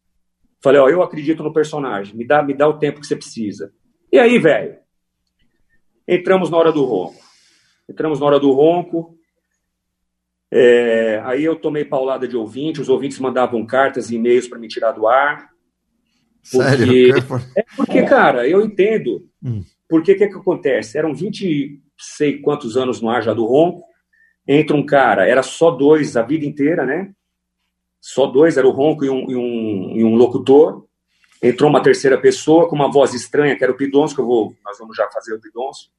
Falei, 0.66 0.80
ó, 0.80 0.88
eu 0.88 1.00
acredito 1.00 1.44
no 1.44 1.52
personagem, 1.52 2.16
me 2.16 2.26
dá, 2.26 2.42
me 2.42 2.52
dá 2.52 2.66
o 2.66 2.76
tempo 2.76 3.00
que 3.00 3.06
você 3.06 3.14
precisa. 3.14 3.72
E 4.10 4.18
aí, 4.18 4.36
velho, 4.36 4.76
entramos 6.08 6.50
na 6.50 6.56
hora 6.56 6.72
do 6.72 6.84
ronco. 6.84 7.22
Entramos 7.88 8.18
na 8.18 8.26
hora 8.26 8.40
do 8.40 8.50
ronco, 8.50 9.16
é, 10.50 11.22
aí 11.24 11.44
eu 11.44 11.54
tomei 11.54 11.84
paulada 11.84 12.26
de 12.26 12.36
ouvinte, 12.36 12.80
os 12.80 12.88
ouvintes 12.88 13.20
mandavam 13.20 13.64
cartas 13.64 14.10
e 14.10 14.16
e-mails 14.16 14.48
para 14.48 14.58
me 14.58 14.66
tirar 14.66 14.90
do 14.90 15.06
ar. 15.06 15.50
Porque, 16.50 17.12
é 17.56 17.64
porque, 17.76 18.02
cara, 18.02 18.48
eu 18.48 18.60
entendo. 18.60 19.24
Hum. 19.40 19.62
Porque 19.88 20.14
o 20.14 20.18
que, 20.18 20.26
que 20.26 20.34
acontece? 20.34 20.98
Eram 20.98 21.14
20 21.14 21.80
sei 21.96 22.40
quantos 22.40 22.76
anos 22.76 23.00
no 23.00 23.08
ar 23.08 23.22
já 23.22 23.32
do 23.32 23.46
ronco. 23.46 23.84
Entra 24.48 24.76
um 24.76 24.84
cara, 24.84 25.28
era 25.28 25.44
só 25.44 25.70
dois 25.70 26.16
a 26.16 26.22
vida 26.22 26.44
inteira, 26.44 26.84
né? 26.84 27.12
Só 28.08 28.26
dois, 28.26 28.56
era 28.56 28.66
o 28.66 28.70
ronco 28.70 29.04
e 29.04 29.10
um, 29.10 29.30
e 29.30 29.36
um, 29.36 29.96
e 29.96 30.04
um 30.04 30.14
locutor. 30.14 30.86
Entrou 31.42 31.68
uma 31.68 31.82
terceira 31.82 32.18
pessoa 32.18 32.68
com 32.68 32.74
uma 32.74 32.90
voz 32.90 33.14
estranha, 33.14 33.56
que 33.56 33.64
era 33.64 33.72
o 33.72 33.76
Pidoncio, 33.76 34.14
que 34.14 34.22
eu 34.22 34.26
vou, 34.26 34.54
nós 34.64 34.78
vamos 34.78 34.96
já 34.96 35.08
fazer 35.10 35.34
o 35.34 35.40
Pidoncio. 35.40 35.90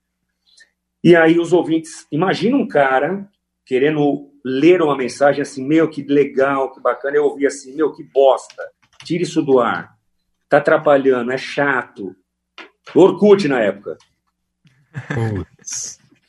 E 1.03 1.15
aí 1.15 1.39
os 1.39 1.53
ouvintes, 1.53 2.07
imagina 2.11 2.57
um 2.57 2.67
cara 2.67 3.29
querendo 3.65 4.31
ler 4.43 4.81
uma 4.81 4.95
mensagem 4.95 5.41
assim, 5.41 5.65
meu, 5.65 5.89
que 5.89 6.01
legal, 6.03 6.71
que 6.71 6.81
bacana. 6.81 7.17
Eu 7.17 7.25
ouvi 7.25 7.45
assim, 7.45 7.75
meu, 7.75 7.93
que 7.93 8.03
bosta, 8.03 8.63
tira 9.03 9.23
isso 9.23 9.41
do 9.41 9.59
ar 9.59 9.97
tá 10.49 10.57
atrapalhando, 10.57 11.31
é 11.31 11.37
chato. 11.37 12.15
Orkut 12.95 13.47
na 13.47 13.59
época. 13.59 13.97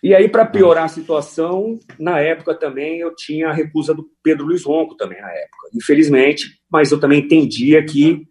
E 0.02 0.14
aí, 0.14 0.28
para 0.28 0.46
piorar 0.46 0.84
a 0.84 0.88
situação, 0.88 1.78
na 1.98 2.20
época 2.20 2.54
também 2.54 3.00
eu 3.00 3.14
tinha 3.16 3.48
a 3.48 3.52
recusa 3.52 3.92
do 3.92 4.08
Pedro 4.22 4.46
Luiz 4.46 4.64
Ronco 4.64 4.96
também 4.96 5.20
na 5.20 5.30
época. 5.30 5.70
Infelizmente, 5.74 6.60
mas 6.70 6.92
eu 6.92 7.00
também 7.00 7.20
entendia 7.20 7.84
que 7.84 8.26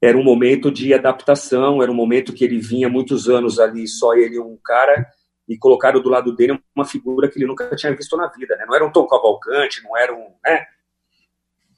era 0.00 0.16
um 0.16 0.24
momento 0.24 0.70
de 0.70 0.94
adaptação, 0.94 1.82
era 1.82 1.90
um 1.90 1.94
momento 1.94 2.32
que 2.32 2.44
ele 2.44 2.58
vinha 2.58 2.88
muitos 2.88 3.28
anos 3.28 3.58
ali, 3.58 3.86
só 3.86 4.14
ele 4.14 4.38
um 4.38 4.58
cara, 4.64 5.06
e 5.48 5.58
colocaram 5.58 6.00
do 6.00 6.08
lado 6.08 6.34
dele 6.34 6.58
uma 6.74 6.84
figura 6.86 7.28
que 7.28 7.38
ele 7.38 7.46
nunca 7.46 7.74
tinha 7.76 7.94
visto 7.94 8.16
na 8.16 8.28
vida, 8.28 8.56
né? 8.56 8.64
Não 8.66 8.74
era 8.74 8.86
um 8.86 8.92
Tom 8.92 9.06
Cavalcante, 9.06 9.82
não 9.82 9.96
era 9.96 10.14
um... 10.14 10.26
Né? 10.44 10.64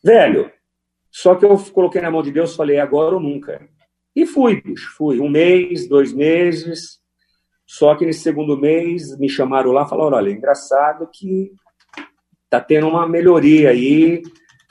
Velho, 0.02 0.52
só 1.10 1.34
que 1.34 1.44
eu 1.44 1.58
coloquei 1.72 2.00
na 2.00 2.10
mão 2.10 2.22
de 2.22 2.30
Deus, 2.30 2.54
falei, 2.54 2.78
agora 2.78 3.14
ou 3.14 3.20
nunca. 3.20 3.68
E 4.14 4.24
fui, 4.24 4.60
bicho, 4.60 4.94
fui. 4.96 5.20
Um 5.20 5.28
mês, 5.28 5.88
dois 5.88 6.12
meses. 6.12 7.00
Só 7.66 7.94
que 7.96 8.06
nesse 8.06 8.20
segundo 8.20 8.56
mês 8.56 9.18
me 9.18 9.28
chamaram 9.28 9.72
lá 9.72 9.84
e 9.84 9.88
falaram: 9.88 10.16
olha, 10.16 10.30
é 10.30 10.32
engraçado 10.32 11.08
que 11.12 11.52
tá 12.48 12.60
tendo 12.60 12.88
uma 12.88 13.08
melhoria 13.08 13.70
aí. 13.70 14.22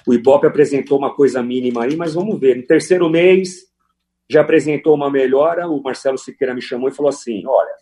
O 0.08 0.14
Ibope 0.14 0.48
apresentou 0.48 0.98
uma 0.98 1.14
coisa 1.14 1.44
mínima 1.44 1.84
aí, 1.84 1.96
mas 1.96 2.14
vamos 2.14 2.40
ver. 2.40 2.56
No 2.56 2.66
terceiro 2.66 3.10
mês 3.10 3.66
já 4.30 4.42
apresentou 4.42 4.96
uma 4.96 5.12
melhora. 5.12 5.68
O 5.68 5.82
Marcelo 5.82 6.18
Siqueira 6.18 6.54
me 6.54 6.62
chamou 6.62 6.88
e 6.88 6.94
falou 6.94 7.10
assim: 7.10 7.46
olha, 7.46 7.74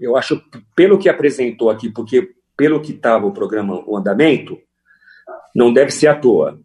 eu 0.00 0.16
acho, 0.16 0.40
pelo 0.74 0.98
que 0.98 1.08
apresentou 1.08 1.68
aqui, 1.68 1.90
porque 1.90 2.34
pelo 2.56 2.80
que 2.80 2.92
estava 2.92 3.26
o 3.26 3.32
programa, 3.32 3.82
o 3.86 3.96
andamento, 3.96 4.58
não 5.54 5.72
deve 5.72 5.90
ser 5.90 6.06
à 6.06 6.18
toa. 6.18 6.58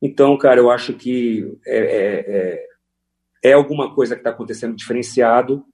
Então, 0.00 0.36
cara, 0.36 0.60
eu 0.60 0.70
acho 0.70 0.92
que 0.92 1.56
é, 1.66 1.78
é, 1.78 2.24
é, 2.36 3.50
é 3.50 3.52
alguma 3.52 3.94
coisa 3.94 4.14
que 4.14 4.20
está 4.20 4.30
acontecendo 4.30 4.76
diferenciado. 4.76 5.64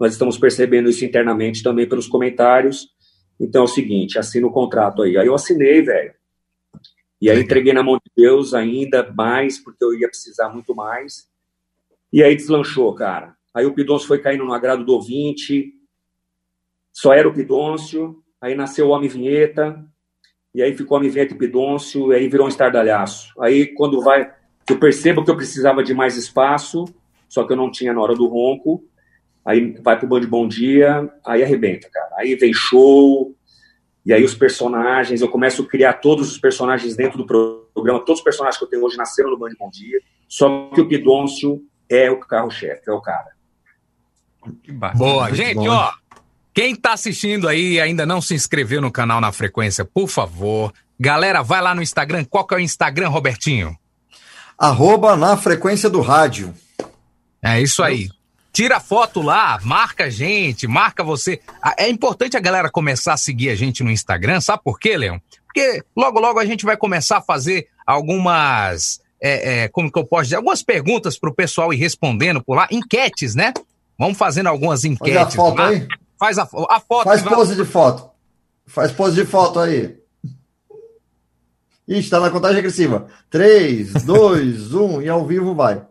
Nós 0.00 0.12
estamos 0.12 0.38
percebendo 0.38 0.88
isso 0.88 1.04
internamente 1.04 1.62
também 1.62 1.86
pelos 1.86 2.08
comentários. 2.08 2.88
Então 3.38 3.60
é 3.60 3.64
o 3.64 3.68
seguinte, 3.68 4.18
assina 4.18 4.46
o 4.46 4.50
contrato 4.50 5.02
aí. 5.02 5.18
Aí 5.18 5.26
eu 5.26 5.34
assinei, 5.34 5.82
velho. 5.82 6.14
E 7.20 7.28
aí 7.28 7.38
entreguei 7.38 7.74
na 7.74 7.82
mão 7.82 7.96
de 7.96 8.10
Deus 8.16 8.54
ainda 8.54 9.12
mais, 9.12 9.62
porque 9.62 9.84
eu 9.84 9.92
ia 9.94 10.08
precisar 10.08 10.48
muito 10.48 10.74
mais. 10.74 11.28
E 12.10 12.22
aí 12.22 12.34
deslanchou, 12.34 12.94
cara. 12.94 13.36
Aí 13.54 13.66
o 13.66 13.74
Pidoncio 13.74 14.08
foi 14.08 14.18
caindo 14.18 14.44
no 14.44 14.54
agrado 14.54 14.84
do 14.84 14.94
ouvinte. 14.94 15.74
Só 16.92 17.12
era 17.12 17.28
o 17.28 17.34
Pidoncio. 17.34 18.22
Aí 18.40 18.54
nasceu 18.54 18.86
o 18.86 18.90
Homem 18.90 19.08
Vinheta. 19.08 19.84
E 20.54 20.62
aí 20.62 20.74
ficou 20.74 20.96
Homem 20.96 21.10
Vinheta 21.10 21.34
e 21.34 21.38
Pidoncio. 21.38 22.10
E 22.10 22.16
aí 22.16 22.26
virou 22.26 22.46
um 22.46 22.48
estardalhaço. 22.48 23.34
Aí 23.38 23.66
quando 23.66 24.00
vai... 24.00 24.32
Eu 24.68 24.78
percebo 24.78 25.22
que 25.22 25.30
eu 25.30 25.36
precisava 25.36 25.82
de 25.82 25.92
mais 25.92 26.16
espaço, 26.16 26.84
só 27.28 27.44
que 27.44 27.52
eu 27.52 27.56
não 27.56 27.70
tinha 27.70 27.92
na 27.92 28.00
hora 28.00 28.14
do 28.14 28.26
ronco. 28.26 28.88
Aí 29.50 29.76
vai 29.82 29.98
pro 29.98 30.06
Band 30.06 30.26
Bom 30.28 30.46
Dia, 30.46 31.10
aí 31.26 31.42
arrebenta, 31.42 31.88
cara. 31.92 32.10
Aí 32.18 32.36
vem 32.36 32.54
show, 32.54 33.34
e 34.06 34.12
aí 34.12 34.22
os 34.22 34.34
personagens, 34.34 35.20
eu 35.20 35.28
começo 35.28 35.62
a 35.62 35.66
criar 35.66 35.94
todos 35.94 36.30
os 36.30 36.38
personagens 36.38 36.94
dentro 36.94 37.18
do 37.18 37.26
programa, 37.26 37.98
todos 37.98 38.20
os 38.20 38.24
personagens 38.24 38.56
que 38.56 38.64
eu 38.64 38.68
tenho 38.68 38.84
hoje 38.84 38.96
nasceram 38.96 39.30
no 39.30 39.38
Band 39.38 39.50
Bom 39.58 39.68
Dia, 39.68 40.00
só 40.28 40.70
que 40.72 40.80
o 40.80 40.88
Pidôncio 40.88 41.60
é 41.88 42.08
o 42.08 42.20
carro-chefe, 42.20 42.88
é 42.88 42.92
o 42.92 43.00
cara. 43.00 43.30
Boa, 44.94 45.34
gente, 45.34 45.56
bom. 45.56 45.68
ó, 45.68 45.92
quem 46.54 46.76
tá 46.76 46.92
assistindo 46.92 47.48
aí 47.48 47.72
e 47.72 47.80
ainda 47.80 48.06
não 48.06 48.22
se 48.22 48.34
inscreveu 48.34 48.80
no 48.80 48.92
canal 48.92 49.20
na 49.20 49.32
frequência, 49.32 49.84
por 49.84 50.06
favor, 50.06 50.72
galera, 50.98 51.42
vai 51.42 51.60
lá 51.60 51.74
no 51.74 51.82
Instagram, 51.82 52.24
qual 52.24 52.46
que 52.46 52.54
é 52.54 52.58
o 52.58 52.60
Instagram, 52.60 53.08
Robertinho? 53.08 53.76
Arroba 54.56 55.16
na 55.16 55.36
frequência 55.36 55.90
do 55.90 56.00
rádio. 56.00 56.54
É 57.42 57.60
isso 57.60 57.82
aí. 57.82 58.08
Tira 58.52 58.80
foto 58.80 59.22
lá, 59.22 59.60
marca 59.62 60.04
a 60.04 60.10
gente, 60.10 60.66
marca 60.66 61.04
você. 61.04 61.40
É 61.78 61.88
importante 61.88 62.36
a 62.36 62.40
galera 62.40 62.70
começar 62.70 63.12
a 63.12 63.16
seguir 63.16 63.50
a 63.50 63.54
gente 63.54 63.84
no 63.84 63.90
Instagram, 63.90 64.40
sabe 64.40 64.62
por 64.64 64.78
quê, 64.78 64.96
Leão? 64.96 65.20
Porque 65.46 65.82
logo, 65.96 66.18
logo 66.20 66.38
a 66.38 66.44
gente 66.44 66.64
vai 66.64 66.76
começar 66.76 67.18
a 67.18 67.22
fazer 67.22 67.68
algumas. 67.86 69.00
É, 69.22 69.64
é, 69.64 69.68
como 69.68 69.90
que 69.90 69.98
eu 69.98 70.04
posso 70.04 70.24
dizer? 70.24 70.36
Algumas 70.36 70.62
perguntas 70.62 71.18
para 71.18 71.30
o 71.30 71.34
pessoal 71.34 71.72
ir 71.72 71.76
respondendo 71.76 72.42
por 72.42 72.54
lá. 72.56 72.66
Enquetes, 72.70 73.34
né? 73.34 73.52
Vamos 73.98 74.16
fazendo 74.16 74.48
algumas 74.48 74.84
enquetes. 74.84 75.14
Faz 75.14 75.26
a 75.26 75.36
foto 75.36 75.58
lá. 75.58 75.68
aí. 75.68 75.88
Faz 76.18 76.38
a, 76.38 76.42
a 76.42 76.80
foto. 76.80 77.04
Faz 77.04 77.22
pose 77.22 77.54
vai... 77.54 77.64
de 77.64 77.70
foto. 77.70 78.10
Faz 78.66 78.92
pose 78.92 79.14
de 79.16 79.24
foto 79.26 79.58
aí. 79.60 79.96
Ixi, 81.86 82.08
tá 82.08 82.20
na 82.20 82.30
contagem 82.30 82.56
regressiva. 82.56 83.08
3, 83.28 84.04
2, 84.04 84.74
1 84.74 85.02
e 85.02 85.08
ao 85.08 85.26
vivo 85.26 85.54
vai. 85.54 85.82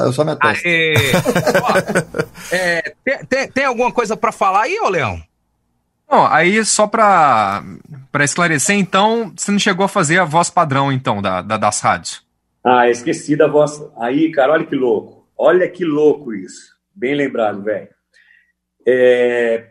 Saiu 0.00 0.12
só 0.14 0.24
minha 0.24 0.36
testa. 0.36 0.68
Ó, 1.62 2.24
é, 2.50 2.94
tem, 3.04 3.18
tem, 3.26 3.48
tem, 3.50 3.64
alguma 3.66 3.92
coisa 3.92 4.16
para 4.16 4.32
falar 4.32 4.62
aí, 4.62 4.78
ô 4.80 4.88
Leão? 4.88 5.22
Bom, 6.08 6.26
aí 6.26 6.64
só 6.64 6.86
para 6.86 7.62
esclarecer, 8.20 8.76
então, 8.76 9.30
você 9.36 9.52
não 9.52 9.58
chegou 9.58 9.84
a 9.84 9.88
fazer 9.88 10.18
a 10.18 10.24
voz 10.24 10.48
padrão, 10.48 10.90
então, 10.90 11.20
da, 11.20 11.42
da, 11.42 11.58
das 11.58 11.80
rádios? 11.80 12.24
Ah, 12.64 12.88
esqueci 12.88 13.36
da 13.36 13.46
voz. 13.46 13.82
Aí, 13.98 14.32
cara, 14.32 14.52
olha 14.52 14.64
que 14.64 14.74
louco. 14.74 15.28
Olha 15.36 15.68
que 15.68 15.84
louco 15.84 16.32
isso. 16.32 16.74
Bem 16.94 17.14
lembrado, 17.14 17.62
velho. 17.62 17.88
É, 18.86 19.68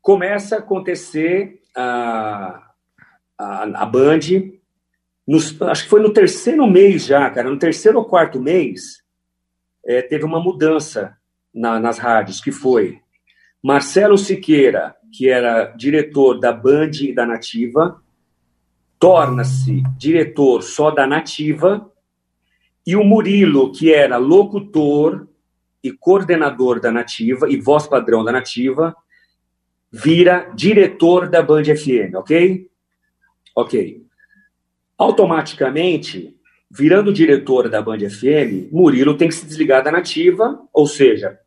começa 0.00 0.56
a 0.56 0.58
acontecer 0.60 1.60
a, 1.76 2.62
a, 3.36 3.62
a 3.82 3.86
Band, 3.86 4.20
nos, 5.26 5.60
acho 5.62 5.84
que 5.84 5.90
foi 5.90 6.00
no 6.00 6.12
terceiro 6.12 6.66
mês 6.68 7.04
já, 7.04 7.28
cara, 7.30 7.50
no 7.50 7.58
terceiro 7.58 7.98
ou 7.98 8.04
quarto 8.04 8.40
mês, 8.40 9.01
é, 9.84 10.02
teve 10.02 10.24
uma 10.24 10.40
mudança 10.40 11.16
na, 11.54 11.78
nas 11.78 11.98
rádios, 11.98 12.40
que 12.40 12.52
foi 12.52 13.00
Marcelo 13.62 14.16
Siqueira, 14.16 14.96
que 15.12 15.28
era 15.28 15.66
diretor 15.76 16.40
da 16.40 16.52
Band 16.52 16.90
e 17.02 17.14
da 17.14 17.26
Nativa, 17.26 18.02
torna-se 18.98 19.82
diretor 19.96 20.62
só 20.62 20.90
da 20.90 21.06
Nativa, 21.06 21.90
e 22.86 22.96
o 22.96 23.04
Murilo, 23.04 23.72
que 23.72 23.92
era 23.92 24.16
locutor 24.16 25.28
e 25.82 25.92
coordenador 25.92 26.80
da 26.80 26.90
Nativa 26.90 27.48
e 27.48 27.56
voz 27.56 27.86
padrão 27.86 28.24
da 28.24 28.32
Nativa, 28.32 28.94
vira 29.90 30.50
diretor 30.54 31.28
da 31.28 31.42
Band 31.42 31.64
FM, 31.64 32.14
ok? 32.14 32.68
Ok. 33.54 34.02
Automaticamente, 34.96 36.34
virando 36.74 37.12
diretor 37.12 37.68
da 37.68 37.82
Band 37.82 37.98
FM, 37.98 38.72
Murilo 38.72 39.14
tem 39.14 39.28
que 39.28 39.34
se 39.34 39.44
desligar 39.44 39.84
da 39.84 39.92
nativa, 39.92 40.58
ou 40.72 40.86
seja, 40.86 41.38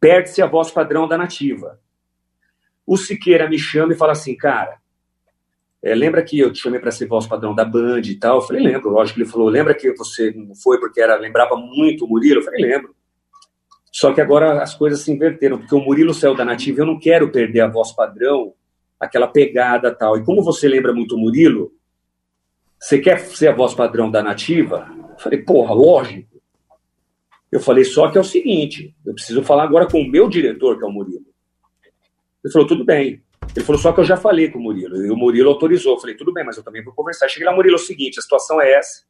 perde-se 0.00 0.42
a 0.42 0.46
voz 0.46 0.72
padrão 0.72 1.06
da 1.06 1.16
nativa. 1.16 1.78
O 2.84 2.96
Siqueira 2.96 3.48
me 3.48 3.60
chama 3.60 3.92
e 3.92 3.96
fala 3.96 4.10
assim, 4.10 4.36
cara, 4.36 4.78
é, 5.80 5.94
lembra 5.94 6.20
que 6.22 6.36
eu 6.36 6.52
te 6.52 6.60
chamei 6.60 6.80
para 6.80 6.90
ser 6.90 7.06
voz 7.06 7.28
padrão 7.28 7.54
da 7.54 7.64
Band 7.64 8.00
e 8.00 8.16
tal? 8.16 8.38
Eu 8.38 8.42
falei, 8.42 8.60
lembro, 8.60 8.90
lógico. 8.90 9.20
Ele 9.20 9.28
falou, 9.28 9.48
lembra 9.48 9.72
que 9.72 9.92
você 9.92 10.32
não 10.32 10.54
foi 10.56 10.80
porque 10.80 11.00
era, 11.00 11.16
lembrava 11.16 11.56
muito 11.56 12.04
o 12.04 12.08
Murilo? 12.08 12.40
Eu 12.40 12.44
falei, 12.44 12.62
lembro. 12.62 12.92
Só 13.92 14.12
que 14.12 14.20
agora 14.20 14.62
as 14.62 14.74
coisas 14.74 15.00
se 15.00 15.12
inverteram, 15.12 15.58
porque 15.58 15.74
o 15.74 15.80
Murilo 15.80 16.12
saiu 16.12 16.34
da 16.34 16.44
nativa 16.44 16.80
eu 16.80 16.86
não 16.86 16.98
quero 16.98 17.30
perder 17.30 17.60
a 17.60 17.68
voz 17.68 17.92
padrão, 17.92 18.54
aquela 18.98 19.28
pegada 19.28 19.94
tal. 19.94 20.16
E 20.16 20.24
como 20.24 20.42
você 20.42 20.66
lembra 20.66 20.92
muito 20.92 21.14
o 21.14 21.18
Murilo, 21.18 21.72
você 22.82 22.98
quer 22.98 23.20
ser 23.20 23.46
a 23.46 23.54
voz 23.54 23.74
padrão 23.74 24.10
da 24.10 24.24
nativa? 24.24 24.90
Eu 25.12 25.16
falei, 25.16 25.40
porra, 25.40 25.72
lógico. 25.72 26.42
Eu 27.50 27.60
falei, 27.60 27.84
só 27.84 28.10
que 28.10 28.18
é 28.18 28.20
o 28.20 28.24
seguinte, 28.24 28.92
eu 29.06 29.14
preciso 29.14 29.44
falar 29.44 29.62
agora 29.62 29.86
com 29.86 30.00
o 30.00 30.08
meu 30.08 30.28
diretor, 30.28 30.76
que 30.76 30.84
é 30.84 30.88
o 30.88 30.90
Murilo. 30.90 31.24
Ele 32.42 32.52
falou, 32.52 32.66
tudo 32.66 32.84
bem. 32.84 33.22
Ele 33.54 33.64
falou, 33.64 33.80
só 33.80 33.92
que 33.92 34.00
eu 34.00 34.04
já 34.04 34.16
falei 34.16 34.50
com 34.50 34.58
o 34.58 34.62
Murilo. 34.62 34.96
E 34.96 35.10
o 35.12 35.16
Murilo 35.16 35.50
autorizou. 35.50 35.94
Eu 35.94 36.00
falei, 36.00 36.16
tudo 36.16 36.32
bem, 36.32 36.44
mas 36.44 36.56
eu 36.56 36.64
também 36.64 36.82
vou 36.82 36.92
conversar. 36.92 37.28
Cheguei 37.28 37.46
lá, 37.46 37.54
Murilo, 37.54 37.76
é 37.76 37.78
o 37.78 37.82
seguinte, 37.82 38.18
a 38.18 38.22
situação 38.22 38.60
é 38.60 38.72
essa. 38.72 39.04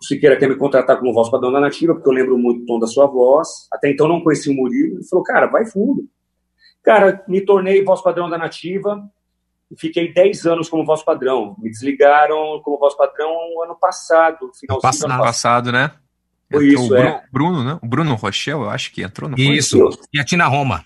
O 0.00 0.06
Siqueira 0.06 0.38
quer 0.38 0.48
me 0.48 0.56
contratar 0.56 0.98
como 0.98 1.12
voz 1.12 1.28
padrão 1.28 1.52
da 1.52 1.60
nativa, 1.60 1.92
porque 1.92 2.08
eu 2.08 2.14
lembro 2.14 2.38
muito 2.38 2.60
do 2.60 2.66
tom 2.66 2.78
da 2.78 2.86
sua 2.86 3.06
voz. 3.06 3.68
Até 3.70 3.90
então 3.90 4.08
não 4.08 4.22
conheci 4.22 4.48
o 4.48 4.54
Murilo. 4.54 4.94
Ele 4.94 5.04
falou, 5.04 5.22
cara, 5.22 5.48
vai 5.48 5.66
fundo. 5.66 6.08
Cara, 6.82 7.22
me 7.28 7.42
tornei 7.42 7.84
voz 7.84 8.00
padrão 8.00 8.30
da 8.30 8.38
nativa 8.38 9.06
fiquei 9.76 10.12
10 10.12 10.46
anos 10.46 10.68
como 10.68 10.84
voz 10.84 11.02
padrão. 11.02 11.56
Me 11.58 11.70
desligaram 11.70 12.60
como 12.64 12.78
voz 12.78 12.94
padrão 12.94 13.30
ano 13.62 13.76
passado, 13.76 14.50
finalzinho 14.54 14.80
passado, 14.80 15.08
do 15.08 15.14
ano 15.14 15.22
passado. 15.22 15.72
né? 15.72 15.90
Foi 16.50 16.66
isso, 16.66 16.84
o 16.84 16.88
Bruno, 16.88 17.08
é. 17.08 17.24
Bruno, 17.30 17.64
né? 17.64 17.78
O 17.80 17.86
Bruno 17.86 18.14
Rochelle, 18.16 18.62
eu 18.62 18.70
acho 18.70 18.92
que 18.92 19.02
entrou 19.02 19.30
no 19.30 19.38
Isso, 19.38 19.88
e 20.12 20.20
a 20.20 20.24
Tina 20.24 20.48
Roma. 20.48 20.84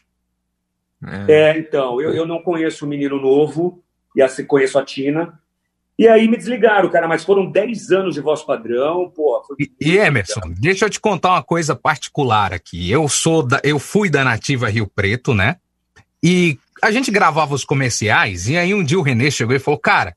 É, 1.29 1.33
é 1.33 1.59
então, 1.59 2.01
eu, 2.01 2.13
eu 2.13 2.27
não 2.27 2.43
conheço 2.43 2.85
o 2.85 2.89
menino 2.89 3.19
novo, 3.19 3.83
e 4.15 4.21
assim, 4.21 4.45
conheço 4.45 4.79
a 4.79 4.85
Tina. 4.85 5.41
E 5.99 6.09
aí 6.09 6.27
me 6.29 6.37
desligaram, 6.37 6.91
cara, 6.91 7.07
mas 7.07 7.25
foram 7.25 7.51
10 7.51 7.93
anos 7.93 8.15
de 8.15 8.21
voz 8.21 8.43
padrão, 8.43 9.11
pô. 9.15 9.41
E, 9.59 9.71
e 9.81 9.97
Emerson, 9.97 10.41
deixa 10.59 10.85
eu 10.85 10.91
te 10.91 11.01
contar 11.01 11.31
uma 11.31 11.43
coisa 11.43 11.77
particular 11.77 12.53
aqui. 12.53 12.91
Eu 12.91 13.09
sou 13.09 13.43
da, 13.43 13.61
eu 13.63 13.79
fui 13.79 14.11
da 14.11 14.25
Nativa 14.25 14.69
Rio 14.69 14.89
Preto, 14.89 15.33
né? 15.33 15.57
E 16.23 16.59
a 16.85 16.91
gente 16.91 17.11
gravava 17.11 17.55
os 17.55 17.65
comerciais, 17.65 18.47
e 18.47 18.59
aí 18.59 18.75
um 18.75 18.85
dia 18.85 18.99
o 18.99 19.03
Renê 19.03 19.31
chegou 19.31 19.57
e 19.57 19.59
falou: 19.59 19.81
Cara, 19.81 20.15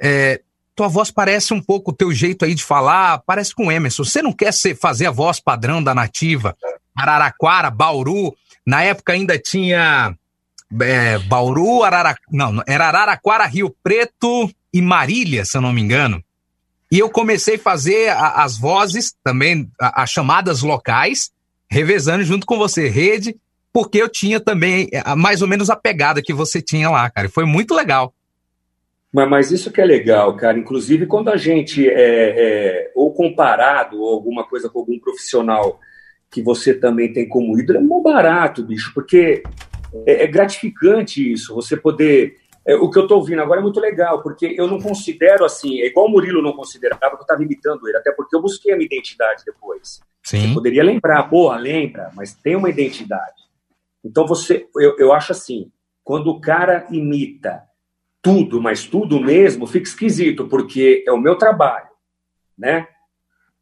é, 0.00 0.40
tua 0.74 0.88
voz 0.88 1.12
parece 1.12 1.54
um 1.54 1.62
pouco 1.62 1.92
o 1.92 1.94
teu 1.94 2.12
jeito 2.12 2.44
aí 2.44 2.54
de 2.54 2.64
falar, 2.64 3.22
parece 3.24 3.54
com 3.54 3.66
o 3.66 3.72
Emerson. 3.72 4.04
Você 4.04 4.20
não 4.20 4.32
quer 4.32 4.52
ser, 4.52 4.76
fazer 4.76 5.06
a 5.06 5.12
voz 5.12 5.38
padrão 5.38 5.82
da 5.82 5.94
nativa? 5.94 6.56
Araraquara, 6.96 7.70
Bauru, 7.70 8.34
na 8.66 8.82
época 8.82 9.12
ainda 9.12 9.38
tinha 9.38 10.16
é, 10.80 11.18
Bauru, 11.18 11.84
Araraquara, 11.84 12.26
não, 12.30 12.62
era 12.66 12.88
Araraquara, 12.88 13.46
Rio 13.46 13.74
Preto 13.82 14.50
e 14.74 14.82
Marília, 14.82 15.44
se 15.44 15.56
eu 15.56 15.60
não 15.60 15.72
me 15.72 15.80
engano. 15.80 16.22
E 16.90 16.98
eu 16.98 17.08
comecei 17.08 17.54
a 17.54 17.60
fazer 17.60 18.08
a, 18.08 18.42
as 18.42 18.58
vozes 18.58 19.14
também, 19.22 19.70
as 19.78 20.10
chamadas 20.10 20.62
locais, 20.62 21.30
revezando 21.70 22.24
junto 22.24 22.44
com 22.44 22.58
você, 22.58 22.88
rede 22.88 23.36
porque 23.72 23.98
eu 23.98 24.08
tinha 24.08 24.38
também 24.38 24.88
é, 24.92 25.14
mais 25.14 25.42
ou 25.42 25.48
menos 25.48 25.70
a 25.70 25.76
pegada 25.76 26.22
que 26.22 26.32
você 26.32 26.60
tinha 26.60 26.90
lá, 26.90 27.08
cara. 27.10 27.28
Foi 27.28 27.44
muito 27.44 27.74
legal. 27.74 28.14
Mas, 29.12 29.28
mas 29.28 29.50
isso 29.50 29.70
que 29.70 29.80
é 29.80 29.84
legal, 29.84 30.34
cara. 30.36 30.58
Inclusive, 30.58 31.06
quando 31.06 31.28
a 31.28 31.36
gente 31.36 31.88
é, 31.88 31.92
é, 31.94 32.92
ou 32.94 33.12
comparado 33.12 34.00
ou 34.00 34.12
alguma 34.12 34.44
coisa 34.44 34.68
com 34.68 34.78
algum 34.78 34.98
profissional 34.98 35.78
que 36.30 36.42
você 36.42 36.72
também 36.72 37.12
tem 37.12 37.28
como 37.28 37.58
ídolo, 37.58 37.78
é 37.78 37.82
muito 37.82 38.02
barato, 38.02 38.64
bicho, 38.64 38.92
porque 38.94 39.42
é, 40.06 40.24
é 40.24 40.26
gratificante 40.26 41.32
isso, 41.32 41.54
você 41.54 41.76
poder. 41.76 42.38
É, 42.64 42.74
o 42.76 42.88
que 42.88 42.98
eu 42.98 43.02
estou 43.02 43.18
ouvindo 43.18 43.42
agora 43.42 43.60
é 43.60 43.62
muito 43.62 43.80
legal, 43.80 44.22
porque 44.22 44.54
eu 44.56 44.66
não 44.66 44.80
considero 44.80 45.44
assim, 45.44 45.80
é 45.80 45.86
igual 45.88 46.06
o 46.06 46.08
Murilo 46.08 46.40
não 46.40 46.52
considerava 46.52 47.10
que 47.10 47.16
eu 47.16 47.22
estava 47.22 47.42
imitando 47.42 47.86
ele, 47.88 47.98
até 47.98 48.12
porque 48.12 48.34
eu 48.34 48.40
busquei 48.40 48.72
a 48.72 48.76
minha 48.76 48.86
identidade 48.86 49.42
depois. 49.44 50.00
Sim. 50.22 50.46
Você 50.46 50.54
poderia 50.54 50.84
lembrar, 50.84 51.24
porra, 51.24 51.58
lembra, 51.58 52.10
mas 52.14 52.32
tem 52.32 52.54
uma 52.54 52.70
identidade. 52.70 53.41
Então 54.04 54.26
você, 54.26 54.68
eu, 54.76 54.96
eu 54.98 55.12
acho 55.12 55.32
assim, 55.32 55.70
quando 56.02 56.28
o 56.28 56.40
cara 56.40 56.86
imita 56.90 57.62
tudo, 58.20 58.60
mas 58.60 58.86
tudo 58.86 59.20
mesmo, 59.20 59.66
fica 59.66 59.86
esquisito, 59.86 60.48
porque 60.48 61.04
é 61.06 61.12
o 61.12 61.18
meu 61.18 61.36
trabalho, 61.36 61.88
né? 62.56 62.86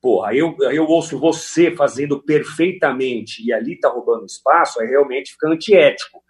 Porra, 0.01 0.35
eu, 0.35 0.57
eu 0.61 0.87
ouço 0.87 1.19
você 1.19 1.71
fazendo 1.75 2.23
perfeitamente 2.23 3.45
e 3.47 3.53
ali 3.53 3.79
tá 3.79 3.89
roubando 3.89 4.25
espaço, 4.25 4.81
aí 4.81 4.89
realmente 4.89 5.33
fica 5.33 5.49
antiético. 5.49 6.23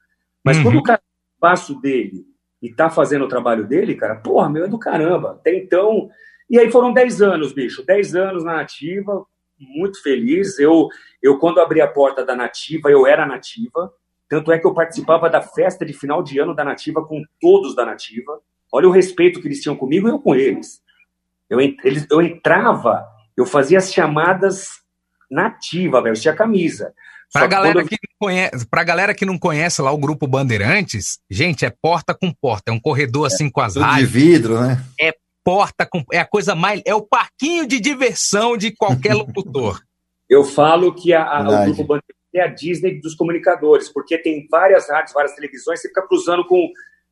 Mas 0.44 0.56
uhum. 0.56 0.64
quando 0.64 0.78
o 0.78 0.82
cara 0.82 1.00
espaço 1.40 1.80
dele 1.80 2.26
e 2.60 2.70
tá 2.70 2.90
fazendo 2.90 3.24
o 3.24 3.28
trabalho 3.28 3.66
dele, 3.66 3.94
cara, 3.94 4.16
porra, 4.16 4.50
meu, 4.50 4.64
é 4.64 4.68
do 4.68 4.78
caramba. 4.78 5.32
Até 5.32 5.56
então. 5.56 6.10
E 6.48 6.58
aí 6.58 6.70
foram 6.70 6.92
10 6.92 7.22
anos, 7.22 7.52
bicho. 7.52 7.84
10 7.84 8.14
anos 8.14 8.44
na 8.44 8.56
nativa, 8.56 9.24
muito 9.58 10.02
feliz. 10.02 10.58
Eu, 10.58 10.88
eu, 11.22 11.38
quando 11.38 11.60
abri 11.60 11.80
a 11.80 11.88
porta 11.88 12.24
da 12.24 12.36
nativa, 12.36 12.90
eu 12.90 13.06
era 13.06 13.24
nativa. 13.24 13.92
Tanto 14.30 14.50
é 14.50 14.58
que 14.58 14.66
eu 14.66 14.72
participava 14.72 15.28
da 15.28 15.42
festa 15.42 15.84
de 15.84 15.92
final 15.92 16.22
de 16.22 16.38
ano 16.38 16.54
da 16.54 16.64
nativa 16.64 17.04
com 17.04 17.22
todos 17.38 17.76
da 17.76 17.84
nativa. 17.84 18.40
Olha 18.72 18.88
o 18.88 18.92
respeito 18.92 19.42
que 19.42 19.48
eles 19.48 19.60
tinham 19.60 19.76
comigo 19.76 20.08
e 20.08 20.10
eu 20.10 20.18
com 20.18 20.34
eles. 20.34 20.80
Eu, 21.50 21.60
eles, 21.60 22.06
eu 22.08 22.22
entrava 22.22 23.04
eu 23.40 23.46
fazia 23.46 23.78
as 23.78 23.92
chamadas 23.92 24.80
nativa, 25.30 26.02
velho, 26.02 26.14
tinha 26.14 26.34
camisa. 26.34 26.92
Pra 27.32 27.46
galera, 27.46 27.74
quando... 27.80 27.88
que 27.88 27.96
conhece, 28.18 28.66
pra 28.66 28.84
galera 28.84 29.14
que 29.14 29.24
não 29.24 29.38
conhece 29.38 29.80
lá 29.80 29.92
o 29.92 29.98
grupo 29.98 30.26
Bandeirantes, 30.26 31.20
gente, 31.30 31.64
é 31.64 31.70
porta 31.70 32.12
com 32.12 32.32
porta, 32.32 32.70
é 32.70 32.74
um 32.74 32.80
corredor 32.80 33.26
assim 33.26 33.48
com 33.48 33.60
as 33.60 33.76
rádios. 33.76 34.10
de 34.10 34.18
vidro, 34.18 34.60
né? 34.60 34.84
É 35.00 35.14
porta 35.44 35.86
com. 35.86 36.04
É 36.12 36.18
a 36.18 36.26
coisa 36.26 36.54
mais. 36.54 36.82
É 36.84 36.94
o 36.94 37.02
parquinho 37.02 37.66
de 37.66 37.80
diversão 37.80 38.56
de 38.56 38.72
qualquer 38.72 39.14
locutor. 39.14 39.80
Eu 40.28 40.44
falo 40.44 40.92
que 40.92 41.12
a, 41.12 41.24
a, 41.24 41.40
o 41.40 41.64
grupo 41.66 41.84
Bandeirantes 41.84 42.19
é 42.34 42.42
a 42.42 42.46
Disney 42.46 43.00
dos 43.00 43.14
comunicadores, 43.14 43.88
porque 43.88 44.18
tem 44.18 44.46
várias 44.50 44.88
rádios, 44.88 45.12
várias 45.12 45.34
televisões, 45.34 45.80
você 45.80 45.88
fica 45.88 46.06
cruzando 46.06 46.44
com 46.46 46.70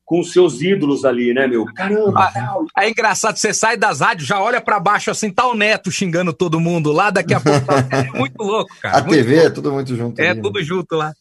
com 0.09 0.21
os 0.21 0.33
seus 0.33 0.59
ídolos 0.59 1.05
ali, 1.05 1.35
né, 1.35 1.45
meu? 1.45 1.65
Caramba! 1.75 2.31
Ah, 2.75 2.83
é 2.83 2.89
engraçado, 2.89 3.37
você 3.37 3.53
sai 3.53 3.77
das 3.77 3.99
rádios, 3.99 4.27
já 4.27 4.41
olha 4.41 4.59
para 4.59 4.79
baixo 4.79 5.11
assim, 5.11 5.29
tá 5.29 5.45
o 5.45 5.53
Neto 5.53 5.91
xingando 5.91 6.33
todo 6.33 6.59
mundo 6.59 6.91
lá, 6.91 7.11
daqui 7.11 7.31
a 7.31 7.39
pouco. 7.39 7.63
Tá... 7.63 7.87
É 7.95 8.17
muito 8.17 8.41
louco, 8.41 8.75
cara. 8.81 8.97
A 8.97 9.01
TV 9.03 9.33
louco. 9.35 9.47
é 9.47 9.49
tudo 9.51 9.71
muito 9.71 9.95
junto. 9.95 10.19
É 10.19 10.29
ali, 10.29 10.41
tudo 10.41 10.57
né? 10.57 10.65
junto 10.65 10.95
lá. 10.95 11.13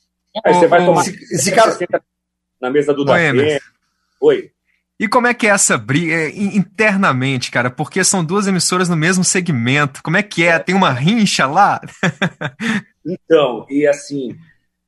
Aí 0.42 0.54
você 0.54 0.66
vai 0.66 0.86
tomar. 0.86 1.02
Esse, 1.02 1.34
esse 1.34 1.52
cara... 1.52 1.76
Na 2.58 2.70
mesa 2.70 2.94
do 2.94 3.06
Oi, 3.10 3.58
Oi. 4.22 4.50
E 4.98 5.06
como 5.06 5.26
é 5.26 5.34
que 5.34 5.46
é 5.46 5.50
essa 5.50 5.76
briga 5.76 6.14
é, 6.14 6.30
internamente, 6.30 7.50
cara? 7.50 7.70
Porque 7.70 8.02
são 8.02 8.24
duas 8.24 8.46
emissoras 8.46 8.88
no 8.88 8.96
mesmo 8.96 9.22
segmento. 9.22 10.02
Como 10.02 10.16
é 10.16 10.22
que 10.22 10.44
é? 10.44 10.58
Tem 10.58 10.74
uma 10.74 10.90
rincha 10.92 11.46
lá? 11.46 11.78
então, 13.04 13.66
e 13.68 13.86
assim, 13.86 14.36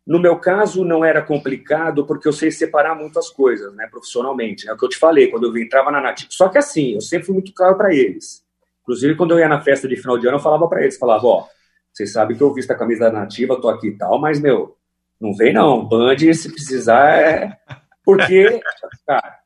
no 0.07 0.19
meu 0.19 0.39
caso, 0.39 0.85
não 0.85 1.05
era 1.05 1.23
complicado 1.23 2.07
porque 2.07 2.27
eu 2.27 2.33
sei 2.33 2.51
separar 2.51 2.95
muitas 2.95 3.31
coisas, 3.31 3.75
né, 3.75 3.87
profissionalmente. 3.91 4.69
É 4.69 4.73
o 4.73 4.77
que 4.77 4.85
eu 4.85 4.89
te 4.89 4.99
falei, 4.99 5.29
quando 5.29 5.47
eu 5.47 5.63
entrava 5.63 5.91
na 5.91 6.01
Nativa. 6.01 6.31
Só 6.33 6.49
que 6.49 6.59
assim, 6.59 6.95
eu 6.95 7.01
sempre 7.01 7.27
fui 7.27 7.35
muito 7.35 7.53
claro 7.55 7.77
para 7.77 7.95
eles. 7.95 8.45
Inclusive, 8.83 9.15
quando 9.15 9.33
eu 9.33 9.39
ia 9.39 9.49
na 9.49 9.61
festa 9.61 9.87
de 9.87 9.97
final 9.97 10.19
de 10.19 10.27
ano, 10.27 10.37
eu 10.39 10.43
falava 10.43 10.69
para 10.69 10.83
eles, 10.83 10.99
falava, 10.99 11.27
ó, 11.27 11.47
vocês 11.93 12.13
sabem 12.13 12.37
que 12.37 12.43
eu 12.43 12.53
visto 12.53 12.71
a 12.71 12.77
camisa 12.77 13.11
da 13.11 13.21
Nativa, 13.21 13.61
tô 13.61 13.69
aqui 13.69 13.89
e 13.89 13.97
tal, 13.97 14.21
mas, 14.21 14.41
meu, 14.41 14.77
não 15.21 15.35
vem 15.35 15.53
não, 15.53 15.87
Band, 15.87 16.17
se 16.19 16.51
precisar, 16.51 17.11
é... 17.11 17.57
Porque, 18.05 18.61
cara, 19.07 19.39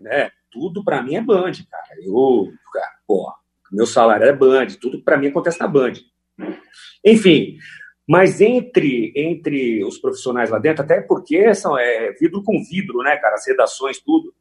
né, 0.00 0.30
tudo 0.50 0.84
para 0.84 1.02
mim 1.02 1.16
é 1.16 1.20
Band, 1.20 1.52
cara. 1.68 2.00
Eu, 2.04 2.52
cara, 2.72 2.90
pô, 3.06 3.32
meu 3.72 3.86
salário 3.86 4.26
é 4.26 4.32
Band, 4.32 4.66
tudo 4.80 5.02
para 5.02 5.16
mim 5.16 5.28
acontece 5.28 5.58
na 5.58 5.66
Band. 5.66 5.94
Enfim, 7.04 7.56
mas 8.08 8.40
entre, 8.40 9.12
entre 9.14 9.84
os 9.84 9.98
profissionais 9.98 10.50
lá 10.50 10.58
dentro, 10.58 10.82
até 10.82 11.00
porque 11.00 11.54
são 11.54 11.78
é, 11.78 12.12
vidro 12.12 12.42
com 12.42 12.62
vidro, 12.62 12.98
né, 12.98 13.16
cara? 13.16 13.34
As 13.36 13.46
redações, 13.46 14.00
tudo. 14.00 14.34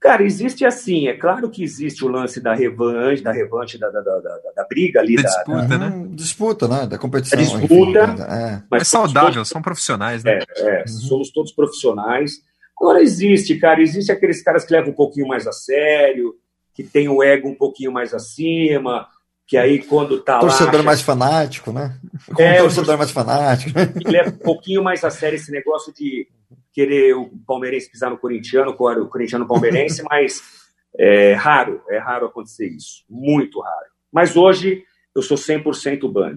Cara, 0.00 0.22
existe 0.22 0.64
assim, 0.64 1.08
é 1.08 1.14
claro 1.14 1.50
que 1.50 1.62
existe 1.62 2.02
o 2.04 2.08
lance 2.08 2.40
da 2.40 2.54
revanche, 2.54 3.22
da 3.22 3.32
revanche, 3.32 3.76
da, 3.76 3.90
da, 3.90 4.00
da, 4.00 4.18
da, 4.18 4.38
da 4.56 4.64
briga 4.64 4.98
ali. 4.98 5.14
Da, 5.14 5.22
disputa, 5.22 5.68
da, 5.68 5.78
né? 5.78 6.06
Disputa, 6.08 6.68
né? 6.68 6.86
Da 6.86 6.98
competição. 6.98 7.38
Da 7.38 7.44
disputa. 7.44 8.04
Enfim, 8.04 8.22
é. 8.22 8.62
Mas 8.70 8.82
é 8.82 8.84
saudável, 8.84 9.34
todos, 9.34 9.48
são 9.50 9.60
profissionais, 9.60 10.24
né? 10.24 10.38
É, 10.56 10.78
é 10.78 10.80
uhum. 10.80 10.86
somos 10.86 11.30
todos 11.30 11.52
profissionais. 11.52 12.40
Agora 12.80 13.02
existe, 13.02 13.58
cara, 13.58 13.82
existe 13.82 14.10
aqueles 14.10 14.42
caras 14.42 14.64
que 14.64 14.72
levam 14.72 14.90
um 14.90 14.96
pouquinho 14.96 15.28
mais 15.28 15.46
a 15.46 15.52
sério, 15.52 16.34
que 16.74 16.82
tem 16.82 17.06
o 17.06 17.22
ego 17.22 17.46
um 17.46 17.54
pouquinho 17.54 17.92
mais 17.92 18.14
acima, 18.14 19.06
que 19.50 19.56
aí 19.56 19.82
quando 19.82 20.20
tá 20.20 20.38
torcedor 20.38 20.76
lá, 20.76 20.82
mais 20.84 21.02
fanático, 21.02 21.72
né? 21.72 21.98
Como 22.32 22.40
é, 22.40 22.58
torcedor 22.58 22.96
mais 22.96 23.10
fanático. 23.10 23.76
leva 24.06 24.30
um 24.30 24.38
pouquinho 24.38 24.80
mais 24.80 25.02
a 25.02 25.10
sério 25.10 25.34
esse 25.34 25.50
negócio 25.50 25.92
de 25.92 26.28
querer 26.72 27.16
o 27.16 27.32
palmeirense 27.44 27.90
pisar 27.90 28.10
no 28.10 28.16
corintiano, 28.16 28.70
o 28.70 29.08
corintiano 29.08 29.48
palmeirense, 29.48 30.04
mas 30.08 30.40
é 30.96 31.34
raro, 31.34 31.82
é 31.88 31.98
raro 31.98 32.26
acontecer 32.26 32.68
isso, 32.68 33.02
muito 33.10 33.60
raro. 33.60 33.86
Mas 34.12 34.36
hoje 34.36 34.84
eu 35.16 35.20
sou 35.20 35.36
100% 35.36 36.08
Band. 36.12 36.36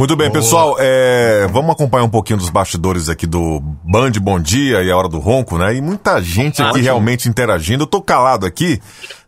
Muito 0.00 0.16
bem, 0.16 0.30
pessoal, 0.30 0.76
é, 0.78 1.46
vamos 1.52 1.72
acompanhar 1.72 2.04
um 2.04 2.08
pouquinho 2.08 2.38
dos 2.38 2.48
bastidores 2.48 3.10
aqui 3.10 3.26
do 3.26 3.60
Band 3.84 4.12
Bom 4.12 4.40
Dia 4.40 4.82
e 4.82 4.90
a 4.90 4.96
Hora 4.96 5.10
do 5.10 5.18
Ronco, 5.18 5.58
né? 5.58 5.74
E 5.74 5.82
muita 5.82 6.22
gente 6.22 6.62
aqui 6.62 6.80
realmente 6.80 7.28
interagindo. 7.28 7.82
Eu 7.82 7.86
tô 7.86 8.00
calado 8.00 8.46
aqui, 8.46 8.80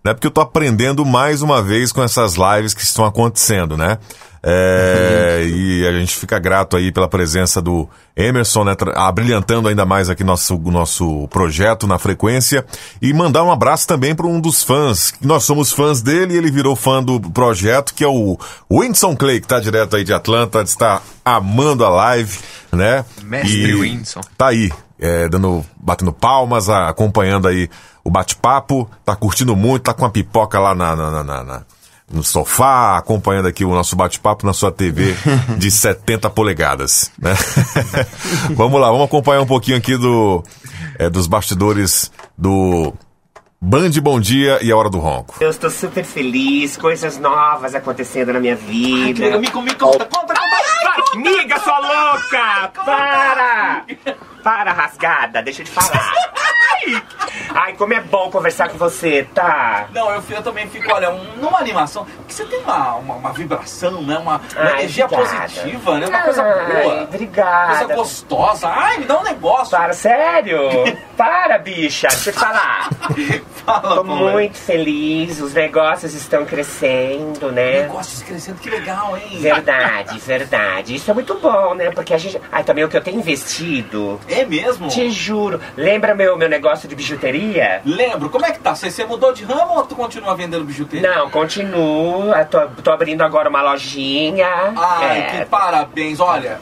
né? 0.03 0.15
Porque 0.15 0.27
eu 0.27 0.31
tô 0.31 0.41
aprendendo 0.41 1.05
mais 1.05 1.43
uma 1.43 1.61
vez 1.61 1.93
com 1.93 2.03
essas 2.03 2.37
lives 2.37 2.73
que 2.73 2.81
estão 2.81 3.05
acontecendo, 3.05 3.77
né? 3.77 3.99
É, 4.45 5.45
e 5.47 5.87
a 5.87 5.93
gente 5.93 6.17
fica 6.17 6.37
grato 6.39 6.77
aí 6.77 6.91
pela 6.91 7.07
presença 7.07 7.63
do 7.63 7.89
Emerson, 8.17 8.65
né, 8.65 8.77
abrilhantando 8.97 9.69
ainda 9.69 9.87
mais 9.87 10.11
aqui 10.11 10.25
nosso, 10.25 10.59
nosso 10.59 11.29
projeto 11.29 11.87
na 11.87 11.99
frequência. 11.99 12.67
E 13.01 13.13
mandar 13.13 13.45
um 13.45 13.53
abraço 13.53 13.87
também 13.87 14.15
para 14.15 14.27
um 14.27 14.41
dos 14.41 14.65
fãs. 14.65 15.15
Nós 15.21 15.45
somos 15.45 15.73
fãs 15.73 16.03
dele 16.03 16.35
e 16.35 16.37
ele 16.37 16.51
virou 16.51 16.75
fã 16.75 17.03
do 17.03 17.21
projeto, 17.21 17.95
que 17.95 18.03
é 18.03 18.09
o 18.09 18.37
Windson 18.71 19.15
Clay, 19.15 19.39
que 19.39 19.47
está 19.47 19.61
direto 19.61 19.95
aí 19.95 20.03
de 20.03 20.13
Atlanta, 20.13 20.61
está 20.63 21.01
amando 21.25 21.85
a 21.85 21.89
live, 21.89 22.37
né? 22.73 23.05
Mestre 23.23 23.71
e 23.71 23.75
Windson. 23.75 24.21
Tá 24.37 24.49
aí, 24.49 24.73
é, 24.99 25.29
dando, 25.29 25.65
batendo 25.77 26.13
palmas, 26.13 26.69
acompanhando 26.69 27.47
aí 27.47 27.71
o 28.03 28.11
bate-papo, 28.11 28.91
tá 29.05 29.15
curtindo 29.15 29.55
muito, 29.55 29.85
tá 29.85 29.95
com 29.95 30.05
a 30.05 30.11
pipoca 30.11 30.59
lá 30.59 30.75
na, 30.75 30.97
na, 30.97 31.23
na, 31.23 31.45
na 31.45 31.63
no 32.13 32.23
sofá, 32.23 32.99
acompanhando 32.99 33.49
aqui 33.49 33.65
o 33.65 33.71
nosso 33.71 33.97
bate-papo 33.97 34.47
na 34.47 34.53
sua 34.53 34.71
TV 34.71 35.15
de 35.57 35.71
70 35.71 36.29
polegadas. 36.31 37.11
Né? 37.19 37.35
vamos 38.55 38.81
lá, 38.81 38.89
vamos 38.91 39.07
acompanhar 39.07 39.41
um 39.41 39.47
pouquinho 39.47 39.79
aqui 39.79 39.97
do, 39.97 40.45
é, 40.99 41.09
dos 41.09 41.27
bastidores 41.27 42.13
do 42.37 42.93
Band 43.61 43.91
Bom 44.03 44.21
Dia 44.21 44.59
e 44.63 44.71
a 44.71 44.77
Hora 44.77 44.91
do 44.91 44.99
Ronco. 44.99 45.37
Eu 45.41 45.51
estou 45.51 45.71
super 45.71 46.05
feliz, 46.05 46.77
coisas 46.77 47.19
novas 47.19 47.75
acontecendo 47.75 48.33
na 48.33 48.41
minha 48.41 48.57
vida. 48.57 49.25
Ai, 49.25 49.39
me, 49.39 49.49
me 49.49 49.51
conta, 49.51 50.05
conta, 50.05 50.07
conta. 50.07 50.35
Amiga, 51.15 51.59
sua 51.61 51.79
louca! 51.79 52.73
Para! 52.85 53.85
Para, 54.43 54.73
rasgada, 54.73 55.43
deixa 55.43 55.63
de 55.63 55.71
falar. 55.71 56.13
Ai, 57.55 57.75
como 57.75 57.95
é 57.95 58.01
bom 58.01 58.31
conversar 58.31 58.69
com 58.69 58.79
você, 58.79 59.27
tá? 59.35 59.87
Não, 59.93 60.11
eu, 60.11 60.23
eu 60.31 60.43
também 60.43 60.69
fico, 60.69 60.93
olha, 60.93 61.11
um, 61.11 61.37
numa 61.37 61.59
animação, 61.59 62.07
que 62.27 62.35
você 62.35 62.45
tem 62.45 62.61
uma, 62.61 62.95
uma, 62.97 63.15
uma 63.15 63.33
vibração, 63.33 64.03
né? 64.03 64.19
Uma, 64.19 64.37
uma 64.37 64.43
Ai, 64.57 64.81
energia 64.81 65.05
obrigada. 65.05 65.49
positiva, 65.49 65.99
né? 65.99 66.07
Uma 66.07 66.23
coisa 66.23 66.43
boa. 66.43 66.65
Ai, 66.65 67.05
obrigada. 67.05 67.79
Coisa 67.79 67.95
gostosa. 67.95 68.69
Ai, 68.69 68.99
me 68.99 69.05
dá 69.05 69.21
um 69.21 69.23
negócio. 69.23 69.77
Para, 69.77 69.93
sério? 69.93 70.59
Para, 71.17 71.59
bicha, 71.59 72.09
deixa 72.09 72.31
eu 72.31 72.35
falar. 72.35 72.91
Fala, 73.65 73.95
Tô 73.95 74.03
muito 74.03 74.59
feliz, 74.59 75.41
os 75.41 75.55
negócios 75.55 76.15
estão 76.15 76.45
crescendo, 76.45 77.53
né? 77.53 77.83
Negócios 77.83 78.21
crescendo, 78.23 78.59
que 78.59 78.69
legal, 78.69 79.17
hein? 79.17 79.39
Verdade, 79.39 80.19
verdade. 80.19 80.97
Isso 80.97 81.09
é 81.09 81.15
muito 81.15 81.35
bom, 81.39 81.73
né? 81.75 81.93
Porque 81.93 82.13
a 82.13 82.19
gente. 82.19 82.41
Ai, 82.51 82.65
também 82.65 82.83
o 82.83 82.89
que 82.89 82.97
eu 82.97 83.01
tenho 83.03 83.21
investido. 83.21 84.19
É 84.33 84.45
mesmo? 84.45 84.89
Te 84.89 85.11
juro. 85.11 85.61
Lembra 85.77 86.15
meu, 86.15 86.37
meu 86.37 86.49
negócio 86.49 86.89
de 86.89 86.95
bijuteria? 86.95 87.83
Lembro. 87.85 88.31
Como 88.31 88.47
é 88.47 88.53
que 88.53 88.59
tá? 88.59 88.75
Você, 88.75 88.91
você 88.91 89.05
mudou 89.05 89.33
de 89.33 89.45
ramo 89.45 89.75
ou 89.75 89.85
tu 89.85 89.95
continua 89.95 90.35
vendendo 90.35 90.65
bijuteria? 90.65 91.15
Não, 91.15 91.31
continuo. 91.31 92.33
Tô, 92.51 92.83
tô 92.83 92.91
abrindo 92.91 93.23
agora 93.23 93.49
uma 93.49 93.63
lojinha. 93.63 94.49
Ai, 94.77 95.19
é... 95.19 95.23
que 95.23 95.45
parabéns. 95.47 96.21
Olha. 96.21 96.59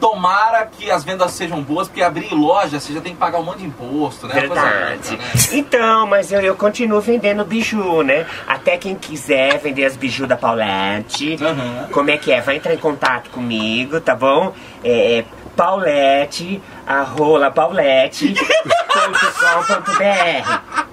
Tomara 0.00 0.64
que 0.64 0.90
as 0.90 1.04
vendas 1.04 1.30
sejam 1.32 1.62
boas, 1.62 1.86
porque 1.86 2.02
abrir 2.02 2.32
loja 2.32 2.80
você 2.80 2.94
já 2.94 3.02
tem 3.02 3.12
que 3.12 3.18
pagar 3.18 3.38
um 3.38 3.42
monte 3.42 3.58
de 3.58 3.66
imposto, 3.66 4.26
né? 4.26 4.32
Verdade. 4.32 5.14
né? 5.14 5.24
Então, 5.52 6.06
mas 6.06 6.32
eu, 6.32 6.40
eu 6.40 6.56
continuo 6.56 7.02
vendendo 7.02 7.44
biju, 7.44 8.02
né? 8.02 8.26
Até 8.48 8.78
quem 8.78 8.94
quiser 8.94 9.58
vender 9.58 9.84
as 9.84 9.96
biju 9.96 10.26
da 10.26 10.38
Paulette. 10.38 11.36
Uhum. 11.38 11.92
Como 11.92 12.10
é 12.10 12.16
que 12.16 12.32
é? 12.32 12.40
Vai 12.40 12.56
entrar 12.56 12.72
em 12.72 12.78
contato 12.78 13.28
comigo, 13.28 14.00
tá 14.00 14.14
bom? 14.14 14.54
É, 14.82 15.18
é 15.18 15.24
Paulette, 15.54 16.62
a 16.90 17.02
rola 17.02 17.52
Paulette, 17.52 18.34
com 18.34 20.02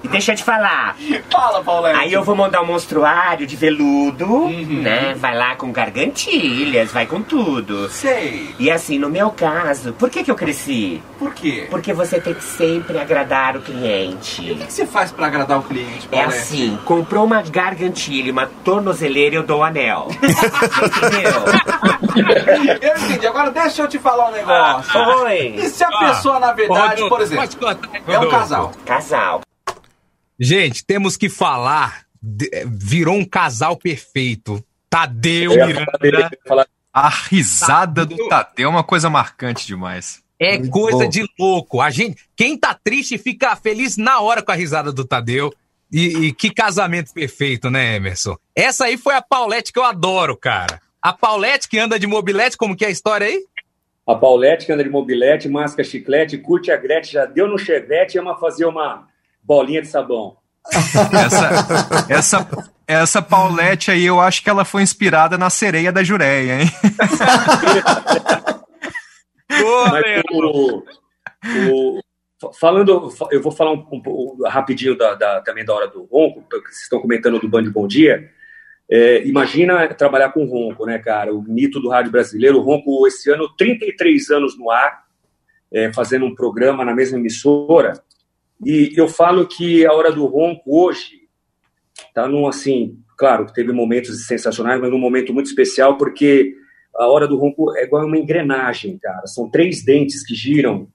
E 0.03 0.07
deixa 0.07 0.31
eu 0.31 0.35
te 0.35 0.43
falar. 0.43 0.95
Fala, 1.31 1.63
Paulette. 1.63 1.99
Aí 1.99 2.13
eu 2.13 2.23
vou 2.23 2.35
mandar 2.35 2.61
um 2.61 2.65
monstruário 2.67 3.47
de 3.47 3.55
veludo, 3.55 4.47
né? 4.47 5.15
Vai 5.17 5.35
lá 5.35 5.55
com 5.55 5.71
gargantilhas, 5.71 6.91
vai 6.91 7.07
com 7.07 7.23
tudo. 7.23 7.89
Sei. 7.89 8.53
E 8.59 8.69
assim, 8.69 8.99
no 8.99 9.09
meu 9.09 9.31
caso, 9.31 9.91
por 9.93 10.11
que 10.11 10.23
que 10.23 10.29
eu 10.29 10.35
cresci? 10.35 11.01
Por 11.17 11.33
quê? 11.33 11.65
Porque 11.71 11.91
você 11.93 12.21
tem 12.21 12.35
que 12.35 12.43
sempre 12.43 12.99
agradar 12.99 13.57
o 13.57 13.61
cliente. 13.61 14.43
E 14.43 14.51
o 14.51 14.55
que, 14.55 14.65
que 14.67 14.73
você 14.73 14.85
faz 14.85 15.11
pra 15.11 15.25
agradar 15.25 15.57
o 15.57 15.63
cliente, 15.63 16.07
É 16.11 16.17
Paulette? 16.21 16.37
assim, 16.39 16.77
comprou 16.85 17.25
uma 17.25 17.41
gargantilha, 17.41 18.31
uma 18.31 18.45
tornozeleira 18.63 19.33
e 19.33 19.37
eu 19.39 19.43
dou 19.43 19.61
o 19.61 19.63
anel. 19.63 20.09
Entendeu? 20.13 21.43
Eu 22.81 22.97
entendi. 22.97 23.25
Agora 23.27 23.49
deixa 23.49 23.81
eu 23.81 23.87
te 23.87 23.97
falar 23.97 24.29
um 24.29 24.31
negócio. 24.31 24.91
Ah, 24.99 25.17
oi. 25.23 25.55
E 25.57 25.69
se 25.69 25.83
a 25.87 25.99
pessoa, 26.13 26.39
na 26.39 26.53
verdade, 26.53 27.01
Rodolfo, 27.01 27.09
por 27.09 27.21
exemplo, 27.21 27.47
pode 27.47 27.57
contar, 27.57 28.01
é 28.11 28.19
um 28.19 28.29
casal. 28.29 28.71
Casal. 28.85 29.41
Gente, 30.39 30.85
temos 30.85 31.17
que 31.17 31.29
falar. 31.29 32.05
de- 32.21 32.49
virou 32.65 33.15
um 33.15 33.23
casal 33.25 33.77
perfeito. 33.77 34.63
Tadeu 34.89 35.51
Miranda. 35.51 36.67
A 36.91 37.09
risada 37.09 38.05
do 38.05 38.27
Tadeu 38.27 38.67
é 38.67 38.71
uma 38.71 38.83
coisa 38.83 39.07
marcante 39.09 39.67
demais. 39.67 40.21
É 40.39 40.57
Muito 40.57 40.71
coisa 40.71 41.03
bom. 41.03 41.09
de 41.09 41.27
louco. 41.39 41.79
A 41.81 41.89
gente, 41.91 42.17
quem 42.35 42.57
tá 42.57 42.73
triste 42.73 43.17
fica 43.17 43.55
feliz 43.55 43.97
na 43.97 44.19
hora 44.19 44.41
com 44.41 44.51
a 44.51 44.55
risada 44.55 44.91
do 44.91 45.05
Tadeu. 45.05 45.53
E, 45.91 46.25
e 46.27 46.33
que 46.33 46.49
casamento 46.49 47.13
perfeito, 47.13 47.69
né, 47.69 47.95
Emerson? 47.95 48.35
Essa 48.55 48.85
aí 48.85 48.97
foi 48.97 49.13
a 49.15 49.21
Paulette 49.21 49.71
que 49.71 49.79
eu 49.79 49.83
adoro, 49.85 50.35
cara. 50.35 50.81
A 51.01 51.13
Paulette 51.13 51.69
que 51.69 51.77
anda 51.79 51.97
de 51.99 52.07
mobilete, 52.07 52.57
como 52.57 52.75
que 52.75 52.83
é 52.83 52.87
a 52.89 52.91
história 52.91 53.27
aí? 53.27 53.41
A 54.07 54.15
Paulette 54.15 54.65
que 54.65 54.71
anda 54.71 54.83
de 54.83 54.89
mobilete, 54.89 55.49
masca 55.49 55.83
chiclete, 55.83 56.37
curte 56.37 56.71
a 56.71 56.77
Gretchen, 56.77 57.13
já 57.13 57.25
deu 57.25 57.47
no 57.47 57.57
chevette 57.57 58.15
e 58.15 58.19
ama 58.19 58.37
fazer 58.39 58.65
uma 58.65 59.07
bolinha 59.43 59.81
de 59.81 59.87
sabão. 59.89 60.37
Essa, 61.13 62.07
essa, 62.09 62.69
essa 62.87 63.21
Paulette 63.21 63.91
aí, 63.91 64.05
eu 64.05 64.19
acho 64.19 64.41
que 64.43 64.49
ela 64.49 64.63
foi 64.65 64.81
inspirada 64.81 65.37
na 65.37 65.49
sereia 65.49 65.91
da 65.91 66.03
Jureia, 66.03 66.61
hein? 66.61 66.67
Mas 69.49 70.23
o, 70.31 70.83
o- 71.71 71.99
fa- 72.39 72.51
falando, 72.59 73.09
fa- 73.11 73.27
eu 73.31 73.41
vou 73.41 73.51
falar 73.51 73.71
um, 73.71 73.85
um 73.91 74.01
pouco 74.01 74.43
rapidinho 74.47 74.97
da, 74.97 75.15
da- 75.15 75.41
também 75.41 75.63
da 75.65 75.73
hora 75.73 75.87
do 75.87 76.03
ronco, 76.05 76.43
porque 76.49 76.67
vocês 76.69 76.83
estão 76.83 76.99
comentando 76.99 77.39
do 77.39 77.47
Band 77.47 77.63
Bom 77.71 77.87
Dia. 77.87 78.29
É, 78.89 79.27
imagina 79.27 79.87
trabalhar 79.93 80.31
com 80.31 80.45
ronco, 80.45 80.85
né, 80.85 80.97
cara? 80.97 81.33
O 81.33 81.41
mito 81.41 81.79
do 81.79 81.89
rádio 81.89 82.11
brasileiro. 82.11 82.57
O 82.57 82.61
ronco, 82.61 83.05
esse 83.07 83.29
ano, 83.29 83.49
33 83.57 84.29
anos 84.31 84.57
no 84.57 84.71
ar, 84.71 85.05
é, 85.71 85.91
fazendo 85.93 86.25
um 86.25 86.33
programa 86.33 86.85
na 86.85 86.95
mesma 86.95 87.17
emissora. 87.17 87.93
E 88.65 88.93
eu 88.95 89.07
falo 89.07 89.45
que 89.45 89.85
a 89.85 89.93
hora 89.93 90.11
do 90.11 90.25
ronco 90.25 90.63
hoje 90.65 91.27
tá 92.13 92.27
num 92.27 92.47
assim, 92.47 92.97
claro, 93.17 93.45
teve 93.53 93.71
momentos 93.71 94.25
sensacionais, 94.25 94.79
mas 94.79 94.89
num 94.89 94.99
momento 94.99 95.33
muito 95.33 95.47
especial 95.47 95.97
porque 95.97 96.55
a 96.95 97.07
hora 97.07 97.27
do 97.27 97.37
ronco 97.37 97.75
é 97.77 97.83
igual 97.83 98.05
uma 98.05 98.17
engrenagem, 98.17 98.97
cara. 98.97 99.27
São 99.27 99.49
três 99.49 99.83
dentes 99.83 100.25
que 100.25 100.33
giram 100.33 100.87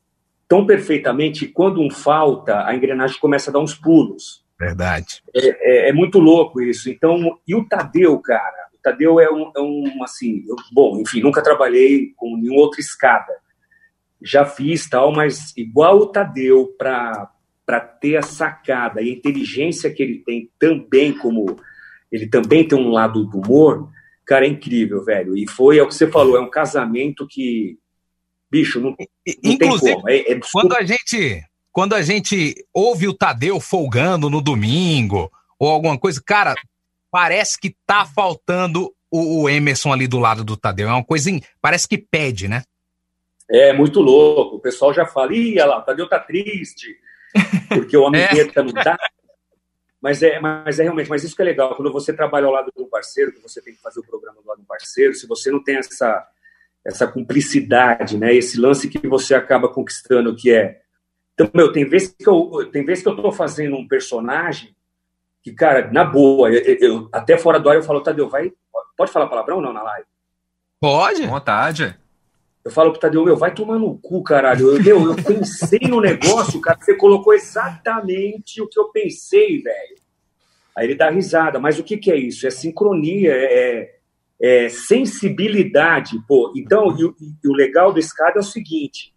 tão 0.49 0.67
perfeitamente 0.67 1.47
que 1.47 1.53
quando 1.53 1.81
um 1.81 1.91
falta, 1.91 2.67
a 2.67 2.75
engrenagem 2.75 3.19
começa 3.21 3.51
a 3.51 3.53
dar 3.53 3.61
uns 3.61 3.75
pulos. 3.75 4.42
Verdade. 4.63 5.23
É, 5.35 5.87
é- 5.87 5.89
é 5.89 5.93
muito 5.93 6.21
louco 6.21 6.63
isso. 6.63 6.89
Então, 6.89 7.39
e 7.47 7.53
o 7.55 7.65
Tadeu, 7.65 8.17
cara? 8.21 8.69
O 8.73 8.79
Tadeu 8.81 9.19
é 9.19 9.29
um, 9.29 9.51
é 9.57 9.61
um 9.61 10.05
assim, 10.05 10.45
eu- 10.47 10.55
bom, 10.73 11.01
enfim, 11.01 11.21
nunca 11.21 11.43
trabalhei 11.43 12.13
com 12.17 12.37
nenhuma 12.37 12.61
outra 12.61 12.81
escada. 12.81 13.33
Já 14.23 14.45
fiz 14.45 14.89
tal, 14.89 15.13
mas 15.13 15.53
igual 15.57 15.99
o 15.99 16.07
Tadeu 16.07 16.75
para 16.79 17.29
para 17.65 17.79
ter 17.79 18.17
a 18.17 18.23
sacada 18.23 19.01
e 19.01 19.09
a 19.09 19.13
inteligência 19.13 19.91
que 19.91 20.03
ele 20.03 20.19
tem 20.27 20.51
também 20.59 21.13
como 21.17 21.57
ele 22.11 22.27
também 22.27 22.67
tem 22.67 22.77
um 22.77 22.91
lado 22.91 23.25
do 23.25 23.39
humor, 23.39 23.89
cara, 24.27 24.45
é 24.45 24.49
incrível, 24.49 25.03
velho. 25.05 25.37
E 25.37 25.49
foi 25.49 25.79
é 25.79 25.83
o 25.83 25.87
que 25.89 25.95
você 25.95 26.09
falou, 26.09 26.37
é 26.37 26.41
um 26.41 26.51
casamento 26.51 27.27
que 27.27 27.79
bicho, 28.51 28.81
não, 28.81 28.91
não 28.91 28.97
tem 28.97 29.09
Inclusive, 29.55 29.95
como. 29.95 30.11
É, 30.11 30.33
é 30.33 30.41
quando 30.53 30.75
a 30.75 30.83
gente 30.83 31.43
quando 31.73 31.95
a 31.95 32.03
gente 32.03 32.55
ouve 32.73 33.09
o 33.09 33.15
Tadeu 33.15 33.59
folgando 33.61 34.29
no 34.29 34.41
domingo 34.43 35.31
ou 35.59 35.69
alguma 35.71 35.99
coisa, 35.99 36.23
cara, 36.25 36.55
parece 37.11 37.59
que 37.59 37.75
tá 37.87 38.05
faltando 38.05 38.93
o, 39.11 39.43
o 39.43 39.49
Emerson 39.49 39.93
ali 39.93 40.07
do 40.07 40.19
lado 40.19 40.45
do 40.45 40.57
Tadeu. 40.57 40.89
É 40.89 40.93
uma 40.93 41.05
coisa, 41.05 41.31
em- 41.31 41.43
parece 41.61 41.89
que 41.89 41.99
pede, 41.99 42.49
né? 42.49 42.63
É 43.51 43.73
muito 43.73 44.01
louco. 44.01 44.57
O 44.57 44.61
pessoal 44.61 44.93
já 44.95 45.07
fala, 45.07 45.35
ih, 45.35 45.53
olha 45.55 45.67
lá, 45.67 45.79
o 45.79 45.83
Tadeu 45.83 46.09
tá 46.09 46.19
triste, 46.19 46.97
porque 47.69 47.97
o 47.97 48.03
homem 48.03 48.21
É. 48.23 48.29
tenta 48.29 48.63
não 48.63 48.73
dá. 48.73 48.97
Mas 50.01 50.21
é, 50.23 50.41
mas 50.41 50.81
é 50.81 50.83
realmente, 50.83 51.09
mas 51.09 51.23
isso 51.23 51.37
que 51.37 51.43
é 51.43 51.45
legal, 51.45 51.77
quando 51.77 51.93
você 51.93 52.13
trabalha 52.13 52.47
ao 52.47 52.53
lado 52.53 52.73
de 52.77 52.83
um 52.83 52.89
parceiro, 52.89 53.33
que 53.33 53.41
você 53.41 53.63
tem 53.63 53.73
que 53.73 53.81
fazer 53.81 54.01
o 54.01 54.05
programa 54.05 54.43
do 54.43 54.49
lado 54.49 54.61
um 54.61 54.65
parceiro, 54.65 55.15
se 55.15 55.29
você 55.29 55.49
não 55.51 55.63
tem 55.63 55.77
essa, 55.77 56.27
essa 56.85 57.07
cumplicidade, 57.07 58.19
né, 58.19 58.35
esse 58.35 58.59
lance 58.59 58.89
que 58.89 59.07
você 59.07 59.33
acaba 59.35 59.69
conquistando, 59.69 60.35
que 60.35 60.53
é. 60.53 60.82
Então, 61.35 61.51
meu, 61.55 61.73
tem 61.73 61.85
vezes 61.89 62.15
que 62.19 62.29
eu, 62.29 62.69
tem 62.71 62.85
vezes 62.85 63.03
que 63.03 63.09
eu 63.09 63.17
tô 63.17 63.33
fazendo 63.33 63.77
um 63.77 63.89
personagem 63.89 64.75
que, 65.43 65.53
cara, 65.53 65.91
na 65.91 66.05
boa, 66.05 66.51
eu, 66.51 66.77
eu- 66.81 67.09
até 67.13 67.37
fora 67.37 67.59
do 67.59 67.69
ar 67.69 67.77
eu 67.77 67.83
falo, 67.83 68.03
Tadeu, 68.03 68.29
vai. 68.29 68.53
Pode 68.97 69.11
falar 69.11 69.27
palavrão 69.27 69.57
ou 69.57 69.63
não 69.63 69.73
na 69.73 69.83
live? 69.83 70.07
Pode? 70.81 71.27
Vontade. 71.27 71.97
Eu 72.65 72.71
falo 72.71 72.93
pro 72.93 73.01
Tadeu, 73.01 73.25
meu, 73.25 73.37
vai 73.37 73.53
tomar 73.53 73.79
no 73.79 73.99
cu, 73.99 74.23
caralho. 74.23 74.77
Eu, 74.77 74.83
meu, 74.83 75.07
eu 75.07 75.17
pensei 75.25 75.81
no 75.89 76.01
negócio, 76.01 76.61
cara, 76.61 76.79
você 76.81 76.95
colocou 76.97 77.33
exatamente 77.35 78.61
o 78.63 78.69
que 78.69 78.79
eu 78.79 78.91
pensei, 78.91 79.61
velho. 79.63 79.97
Aí 80.77 80.87
ele 80.87 80.95
dá 80.95 81.11
risada, 81.11 81.59
mas 81.59 81.79
o 81.79 81.83
que, 81.85 81.97
que 81.97 82.11
é 82.11 82.17
isso? 82.17 82.47
É 82.47 82.51
sincronia, 82.51 83.33
é, 83.35 83.97
é 84.41 84.69
sensibilidade, 84.69 86.13
pô. 86.27 86.53
Então, 86.57 86.97
e, 86.99 87.05
o- 87.05 87.17
e 87.45 87.49
o 87.49 87.53
legal 87.53 87.93
do 87.93 87.99
escada 87.99 88.35
é 88.37 88.41
o 88.41 88.45
seguinte: 88.45 89.12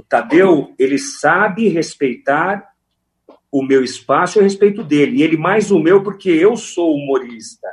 o 0.00 0.04
Tadeu, 0.08 0.74
ele 0.78 0.98
sabe 0.98 1.68
respeitar 1.68 2.66
o 3.52 3.62
meu 3.62 3.84
espaço 3.84 4.38
e 4.38 4.40
eu 4.40 4.44
respeito 4.44 4.82
dele. 4.82 5.18
E 5.18 5.22
ele 5.22 5.36
mais 5.36 5.70
o 5.70 5.78
meu 5.78 6.02
porque 6.02 6.30
eu 6.30 6.56
sou 6.56 6.94
humorista. 6.94 7.68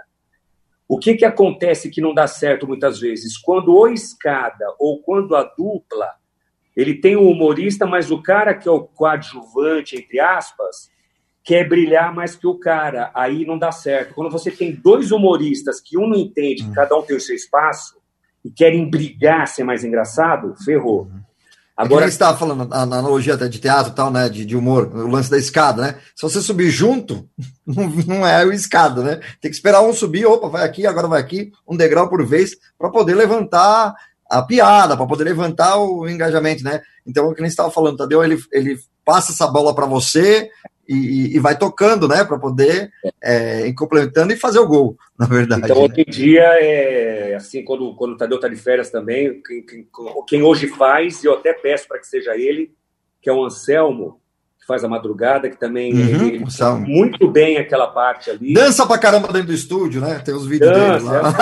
O 0.88 1.00
que, 1.00 1.16
que 1.16 1.26
acontece 1.26 1.90
que 1.90 2.02
não 2.02 2.14
dá 2.14 2.28
certo 2.28 2.68
muitas 2.68 3.00
vezes? 3.00 3.38
Quando 3.38 3.74
o 3.74 3.88
escada 3.88 4.66
ou 4.78 5.02
quando 5.02 5.36
a 5.36 5.44
dupla, 5.44 6.10
ele 6.76 6.96
tem 6.96 7.16
o 7.16 7.30
humorista, 7.30 7.86
mas 7.86 8.12
o 8.12 8.22
cara 8.22 8.54
que 8.54 8.68
é 8.68 8.72
o 8.72 8.84
coadjuvante, 8.84 9.96
entre 9.96 10.20
aspas, 10.20 10.90
quer 11.44 11.68
brilhar 11.68 12.14
mais 12.14 12.36
que 12.36 12.46
o 12.46 12.60
cara. 12.60 13.10
Aí 13.14 13.46
não 13.46 13.58
dá 13.58 13.72
certo. 13.72 14.14
Quando 14.14 14.32
você 14.32 14.52
tem 14.52 14.74
dois 14.76 15.12
humoristas 15.12 15.80
que 15.80 15.98
um 15.98 16.08
não 16.08 16.18
entende, 16.18 16.64
que 16.64 16.74
cada 16.74 16.98
um 16.98 17.04
tem 17.04 17.16
o 17.16 17.22
seu 17.22 17.36
espaço, 17.36 17.98
e 18.44 18.52
querem 18.52 18.90
brigar, 18.90 19.48
ser 19.48 19.64
mais 19.64 19.84
engraçado, 19.84 20.56
ferrou. 20.64 21.10
Agora 21.78 22.06
você 22.06 22.10
estava 22.10 22.36
falando 22.36 22.68
na 22.68 22.82
analogia 22.82 23.36
até 23.36 23.48
de 23.48 23.60
teatro 23.60 23.94
tal, 23.94 24.10
né? 24.10 24.28
De, 24.28 24.44
de 24.44 24.58
humor, 24.58 24.90
o 24.92 25.08
lance 25.08 25.30
da 25.30 25.38
escada, 25.38 25.82
né? 25.84 25.96
Se 26.16 26.24
você 26.24 26.42
subir 26.42 26.72
junto, 26.72 27.30
não, 27.64 27.88
não 28.08 28.28
é 28.28 28.44
o 28.44 28.52
escada, 28.52 29.04
né? 29.04 29.16
Tem 29.40 29.52
que 29.52 29.56
esperar 29.56 29.82
um 29.82 29.94
subir, 29.94 30.26
opa, 30.26 30.50
vai 30.50 30.66
aqui, 30.66 30.88
agora 30.88 31.08
vai 31.08 31.22
aqui, 31.22 31.52
um 31.68 31.78
degrau 31.78 32.10
por 32.10 32.26
vez, 32.26 32.56
para 32.80 32.90
poder 32.90 33.14
levantar 33.14 33.94
a 34.28 34.42
piada, 34.42 34.98
para 34.98 35.06
poder 35.06 35.26
levantar 35.26 35.78
o 35.78 36.10
engajamento, 36.10 36.64
né? 36.64 36.82
Então, 37.06 37.28
o 37.28 37.36
que 37.36 37.42
gente 37.44 37.52
estava 37.52 37.70
falando, 37.70 37.98
Tadeu, 37.98 38.24
ele, 38.24 38.40
ele 38.52 38.80
passa 39.06 39.32
essa 39.32 39.46
bola 39.46 39.76
para 39.76 39.86
você 39.86 40.50
e, 40.88 41.36
e 41.36 41.40
vai 41.40 41.58
tocando, 41.58 42.08
né? 42.08 42.24
Para 42.24 42.38
poder 42.40 42.92
é, 43.22 43.68
ir 43.68 43.74
complementando 43.74 44.32
e 44.32 44.38
fazer 44.38 44.60
o 44.60 44.68
gol, 44.68 44.96
na 45.18 45.26
verdade. 45.26 45.64
Então, 45.66 45.76
né? 45.78 45.84
hoje 45.94 46.06
em 46.08 46.12
dia, 46.12 46.44
é 46.62 47.36
assim, 47.36 47.64
quando, 47.64 47.94
quando 47.96 48.14
o 48.14 48.18
Tadeu 48.18 48.36
está 48.38 48.48
de 48.48 48.56
férias 48.56 48.90
também, 48.90 49.42
quem, 49.42 49.66
quem, 49.66 49.88
quem 50.28 50.44
hoje 50.44 50.68
faz, 50.68 51.24
e 51.24 51.28
eu 51.28 51.34
até 51.34 51.54
peço 51.54 51.88
para 51.88 52.00
que 52.00 52.08
seja 52.08 52.36
ele, 52.38 52.72
que 53.22 53.30
é 53.30 53.34
o 53.34 53.44
Anselmo, 53.44 54.22
que 54.60 54.66
faz 54.66 54.84
a 54.84 54.88
madrugada, 54.88 55.50
que 55.50 55.58
também 55.58 55.94
Uhum, 55.94 56.46
muito 56.86 57.28
bem 57.30 57.58
aquela 57.58 57.88
parte 57.88 58.30
ali. 58.30 58.54
Dança 58.54 58.86
pra 58.86 58.98
caramba 58.98 59.28
dentro 59.34 59.48
do 59.48 59.54
estúdio, 59.54 60.00
né? 60.02 60.20
Tem 60.20 60.34
os 60.34 60.46
vídeos 60.48 60.72
dele 60.72 61.00
Dança, 61.00 61.16
é, 61.16 61.22
lá. 61.22 61.34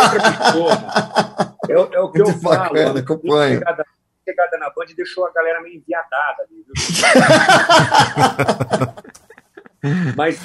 é, 1.69 1.77
o- 1.77 1.89
é 1.93 1.99
o 1.99 2.11
que 2.11 2.21
eu 2.21 2.25
Muito 2.27 2.41
falo. 2.41 2.73
bacana, 2.73 2.99
a 2.99 3.01
acompanho. 3.01 3.59
Chegada, 3.59 3.85
chegada 4.23 4.57
na 4.57 4.69
Band 4.69 4.85
deixou 4.95 5.25
a 5.27 5.31
galera 5.31 5.61
meio 5.61 5.75
enviadada 5.77 6.43
ali, 6.43 6.63
viu? 6.65 6.73
Mas, 10.15 10.39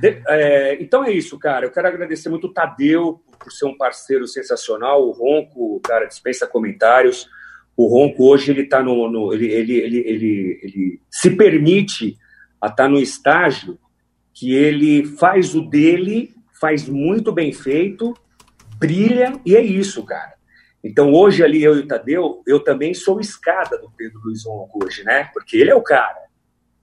de- 0.00 0.22
é, 0.28 0.82
então 0.82 1.04
é 1.04 1.12
isso, 1.12 1.38
cara. 1.38 1.66
Eu 1.66 1.70
quero 1.70 1.88
agradecer 1.88 2.28
muito 2.28 2.46
o 2.46 2.52
Tadeu 2.52 3.20
por 3.38 3.50
ser 3.52 3.66
um 3.66 3.76
parceiro 3.76 4.26
sensacional. 4.26 5.02
O 5.06 5.12
Ronco, 5.12 5.80
cara, 5.80 6.06
dispensa 6.06 6.46
comentários. 6.46 7.28
O 7.76 7.86
Ronco 7.86 8.24
hoje 8.24 8.50
ele 8.50 8.64
tá 8.64 8.82
no, 8.82 9.10
no- 9.10 9.32
ele, 9.32 9.46
ele, 9.46 9.72
ele, 9.78 9.98
ele, 9.98 10.60
ele 10.62 11.00
se 11.10 11.30
permite 11.30 12.16
a 12.60 12.66
estar 12.68 12.88
no 12.88 12.98
estágio 12.98 13.78
que 14.34 14.54
ele 14.54 15.04
faz 15.04 15.54
o 15.54 15.62
dele, 15.62 16.34
faz 16.60 16.88
muito 16.88 17.32
bem 17.32 17.52
feito, 17.52 18.14
brilha 18.78 19.32
e 19.44 19.56
é 19.56 19.60
isso, 19.62 20.04
cara. 20.04 20.34
Então 20.82 21.12
hoje 21.12 21.42
ali 21.42 21.62
eu 21.62 21.76
e 21.76 21.80
o 21.80 21.86
Tadeu, 21.86 22.42
eu 22.46 22.60
também 22.60 22.94
sou 22.94 23.20
escada 23.20 23.76
do 23.78 23.90
Pedro 23.96 24.20
Luiz 24.24 24.44
Ronco 24.46 24.84
hoje, 24.84 25.04
né? 25.04 25.30
Porque 25.32 25.56
ele 25.58 25.70
é 25.70 25.74
o 25.74 25.82
cara. 25.82 26.16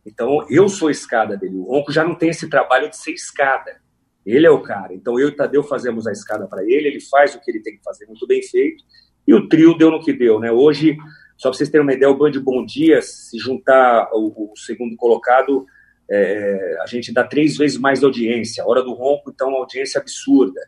Então, 0.08 0.48
eu 0.50 0.70
sou 0.70 0.88
a 0.88 0.92
escada 0.92 1.36
dele. 1.36 1.58
O 1.58 1.64
Ronco 1.64 1.92
já 1.92 2.02
não 2.02 2.16
tem 2.16 2.30
esse 2.30 2.50
trabalho 2.50 2.90
de 2.90 2.96
ser 2.96 3.12
escada. 3.12 3.82
Ele 4.26 4.48
é 4.48 4.50
o 4.50 4.62
cara. 4.62 4.94
Então, 4.94 5.20
eu 5.20 5.28
e 5.28 5.32
o 5.32 5.36
Tadeu 5.36 5.62
fazemos 5.64 6.08
a 6.08 6.12
escada 6.14 6.48
para 6.48 6.64
ele, 6.64 6.88
ele 6.88 7.02
faz 7.02 7.36
o 7.36 7.42
que 7.42 7.52
ele 7.52 7.62
tem 7.62 7.76
que 7.76 7.84
fazer 7.84 8.06
muito 8.06 8.26
bem 8.26 8.42
feito, 8.42 8.84
e 9.28 9.34
o 9.34 9.50
trio 9.50 9.78
deu 9.78 9.92
no 9.92 10.02
que 10.02 10.14
deu, 10.14 10.40
né? 10.40 10.50
Hoje, 10.50 10.96
só 11.38 11.50
para 11.50 11.58
vocês 11.58 11.70
terem 11.70 11.86
uma 11.86 11.94
ideia, 11.94 12.10
o 12.10 12.18
Band 12.18 12.32
Bom 12.42 12.66
Dia, 12.66 13.02
se 13.02 13.38
juntar 13.38 14.10
o, 14.14 14.52
o 14.52 14.58
segundo 14.58 14.96
colocado, 14.96 15.66
é, 16.10 16.78
a 16.82 16.86
gente 16.88 17.14
dá 17.14 17.26
três 17.26 17.58
vezes 17.58 17.78
mais 17.78 18.02
audiência. 18.02 18.66
Hora 18.66 18.82
do 18.82 18.94
Ronco, 18.94 19.30
então, 19.30 19.50
uma 19.50 19.60
audiência 19.60 20.00
absurda. 20.00 20.62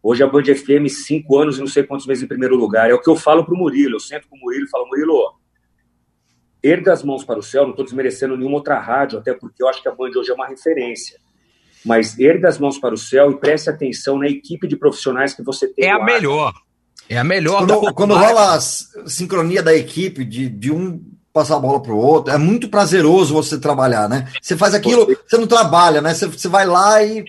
Hoje 0.00 0.22
a 0.22 0.28
Band 0.28 0.44
FM, 0.44 0.88
cinco 0.88 1.36
anos 1.36 1.56
e 1.56 1.60
não 1.60 1.66
sei 1.66 1.82
quantos 1.82 2.06
meses 2.06 2.22
em 2.22 2.28
primeiro 2.28 2.54
lugar. 2.54 2.88
É 2.88 2.94
o 2.94 3.00
que 3.00 3.10
eu 3.10 3.16
falo 3.16 3.44
para 3.44 3.54
o 3.54 3.58
Murilo. 3.58 3.96
Eu 3.96 4.00
sento 4.00 4.28
com 4.28 4.36
o 4.36 4.40
Murilo 4.40 4.66
e 4.66 4.70
falo, 4.70 4.86
Murilo, 4.86 5.34
erga 6.62 6.92
as 6.92 7.02
mãos 7.02 7.24
para 7.24 7.38
o 7.38 7.42
céu, 7.42 7.62
não 7.62 7.70
estou 7.70 7.84
desmerecendo 7.84 8.36
nenhuma 8.36 8.56
outra 8.56 8.78
rádio, 8.78 9.18
até 9.18 9.32
porque 9.32 9.62
eu 9.62 9.68
acho 9.68 9.82
que 9.82 9.88
a 9.88 9.94
Band 9.94 10.10
hoje 10.16 10.30
é 10.30 10.34
uma 10.34 10.46
referência. 10.46 11.18
Mas 11.84 12.18
erga 12.18 12.48
as 12.48 12.58
mãos 12.58 12.78
para 12.78 12.94
o 12.94 12.98
céu 12.98 13.30
e 13.30 13.38
preste 13.38 13.70
atenção 13.70 14.18
na 14.18 14.26
equipe 14.26 14.66
de 14.66 14.76
profissionais 14.76 15.32
que 15.32 15.42
você 15.42 15.68
tem. 15.68 15.86
É 15.86 15.92
a 15.92 16.04
melhor. 16.04 16.52
É 17.08 17.16
a 17.16 17.24
melhor. 17.24 17.66
Quando, 17.66 17.94
quando 17.94 18.14
rola 18.14 18.54
a 18.56 18.60
sincronia 18.60 19.62
da 19.62 19.74
equipe, 19.74 20.24
de, 20.24 20.48
de 20.48 20.70
um 20.72 21.00
passar 21.32 21.56
a 21.56 21.60
bola 21.60 21.80
para 21.80 21.92
o 21.92 21.96
outro, 21.96 22.32
é 22.32 22.36
muito 22.36 22.68
prazeroso 22.68 23.32
você 23.32 23.58
trabalhar, 23.58 24.08
né? 24.08 24.28
Você 24.42 24.56
faz 24.56 24.74
aquilo, 24.74 25.06
você 25.06 25.38
não 25.38 25.46
trabalha, 25.46 26.00
né? 26.00 26.12
Você, 26.12 26.26
você 26.26 26.48
vai 26.48 26.66
lá 26.66 27.02
e 27.02 27.24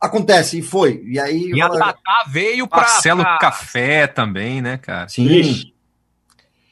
acontece, 0.00 0.58
e 0.58 0.62
foi. 0.62 1.02
E 1.06 1.20
aí. 1.20 1.50
E 1.52 1.60
a 1.60 1.68
Tatá 1.68 2.24
veio 2.28 2.66
para. 2.66 2.80
Marcelo 2.80 3.22
pra... 3.22 3.38
Café 3.38 4.06
também, 4.06 4.62
né, 4.62 4.78
cara? 4.78 5.06
Sim. 5.08 5.70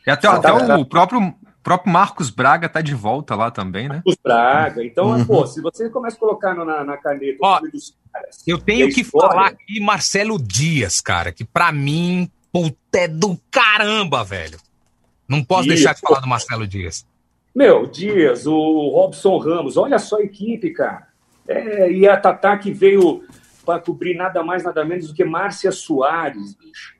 E 0.06 0.10
até, 0.10 0.26
até 0.26 0.51
o 0.51 0.86
próprio 0.86 1.35
próprio 1.69 1.93
Marcos 1.93 2.31
Braga 2.31 2.66
tá 2.66 2.81
de 2.81 2.95
volta 2.95 3.35
lá 3.35 3.51
também, 3.51 3.90
né? 3.90 3.97
Marcos 3.97 4.16
Braga. 4.24 4.82
Então, 4.82 5.11
uhum. 5.11 5.24
pô, 5.27 5.47
se 5.47 5.61
você 5.61 5.90
começa 5.90 6.16
a 6.16 6.19
colocar 6.19 6.55
na, 6.55 6.82
na 6.82 6.97
caneta 6.97 7.36
Ó, 7.43 7.61
dos 7.61 7.95
caras. 8.11 8.43
Eu 8.47 8.57
tenho 8.59 8.89
que 8.89 9.03
história... 9.03 9.28
falar 9.28 9.47
aqui 9.49 9.78
Marcelo 9.78 10.39
Dias, 10.43 10.99
cara, 11.03 11.31
que 11.31 11.45
para 11.45 11.70
mim, 11.70 12.31
puta, 12.51 13.01
é 13.01 13.07
do 13.07 13.39
caramba, 13.51 14.24
velho. 14.24 14.59
Não 15.28 15.45
posso 15.45 15.65
Dias, 15.65 15.77
deixar 15.77 15.95
de 15.95 16.01
falar 16.01 16.20
do 16.20 16.27
Marcelo 16.27 16.66
Dias. 16.66 17.07
Meu, 17.55 17.86
Dias, 17.86 18.47
o 18.47 18.89
Robson 18.89 19.36
Ramos, 19.36 19.77
olha 19.77 19.99
só 19.99 20.16
a 20.16 20.23
equipe, 20.23 20.70
cara. 20.70 21.09
É, 21.47 21.93
e 21.93 22.09
a 22.09 22.16
Tatá 22.16 22.57
que 22.57 22.73
veio 22.73 23.23
para 23.66 23.78
cobrir 23.78 24.15
nada 24.16 24.43
mais, 24.43 24.65
nada 24.65 24.82
menos 24.86 25.09
do 25.09 25.15
que 25.15 25.23
Márcia 25.23 25.70
Soares, 25.70 26.55
bicho. 26.55 26.97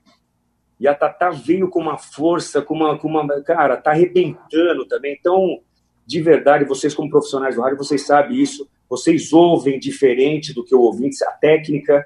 E 0.79 0.87
a 0.87 0.95
Tatá 0.95 1.29
veio 1.29 1.69
com 1.69 1.81
uma 1.81 1.97
força, 1.97 2.61
com 2.61 2.73
uma, 2.73 2.97
com 2.97 3.07
uma. 3.07 3.41
Cara, 3.43 3.75
tá 3.75 3.91
arrebentando 3.91 4.85
também. 4.87 5.15
Então, 5.19 5.59
de 6.05 6.21
verdade, 6.21 6.63
vocês, 6.63 6.93
como 6.93 7.09
profissionais 7.09 7.55
do 7.55 7.61
rádio, 7.61 7.77
vocês 7.77 8.05
sabem 8.05 8.37
isso. 8.37 8.67
Vocês 8.89 9.33
ouvem 9.33 9.77
diferente 9.77 10.53
do 10.53 10.63
que 10.63 10.73
o 10.73 10.81
ouvinte, 10.81 11.23
a 11.25 11.31
técnica. 11.31 12.05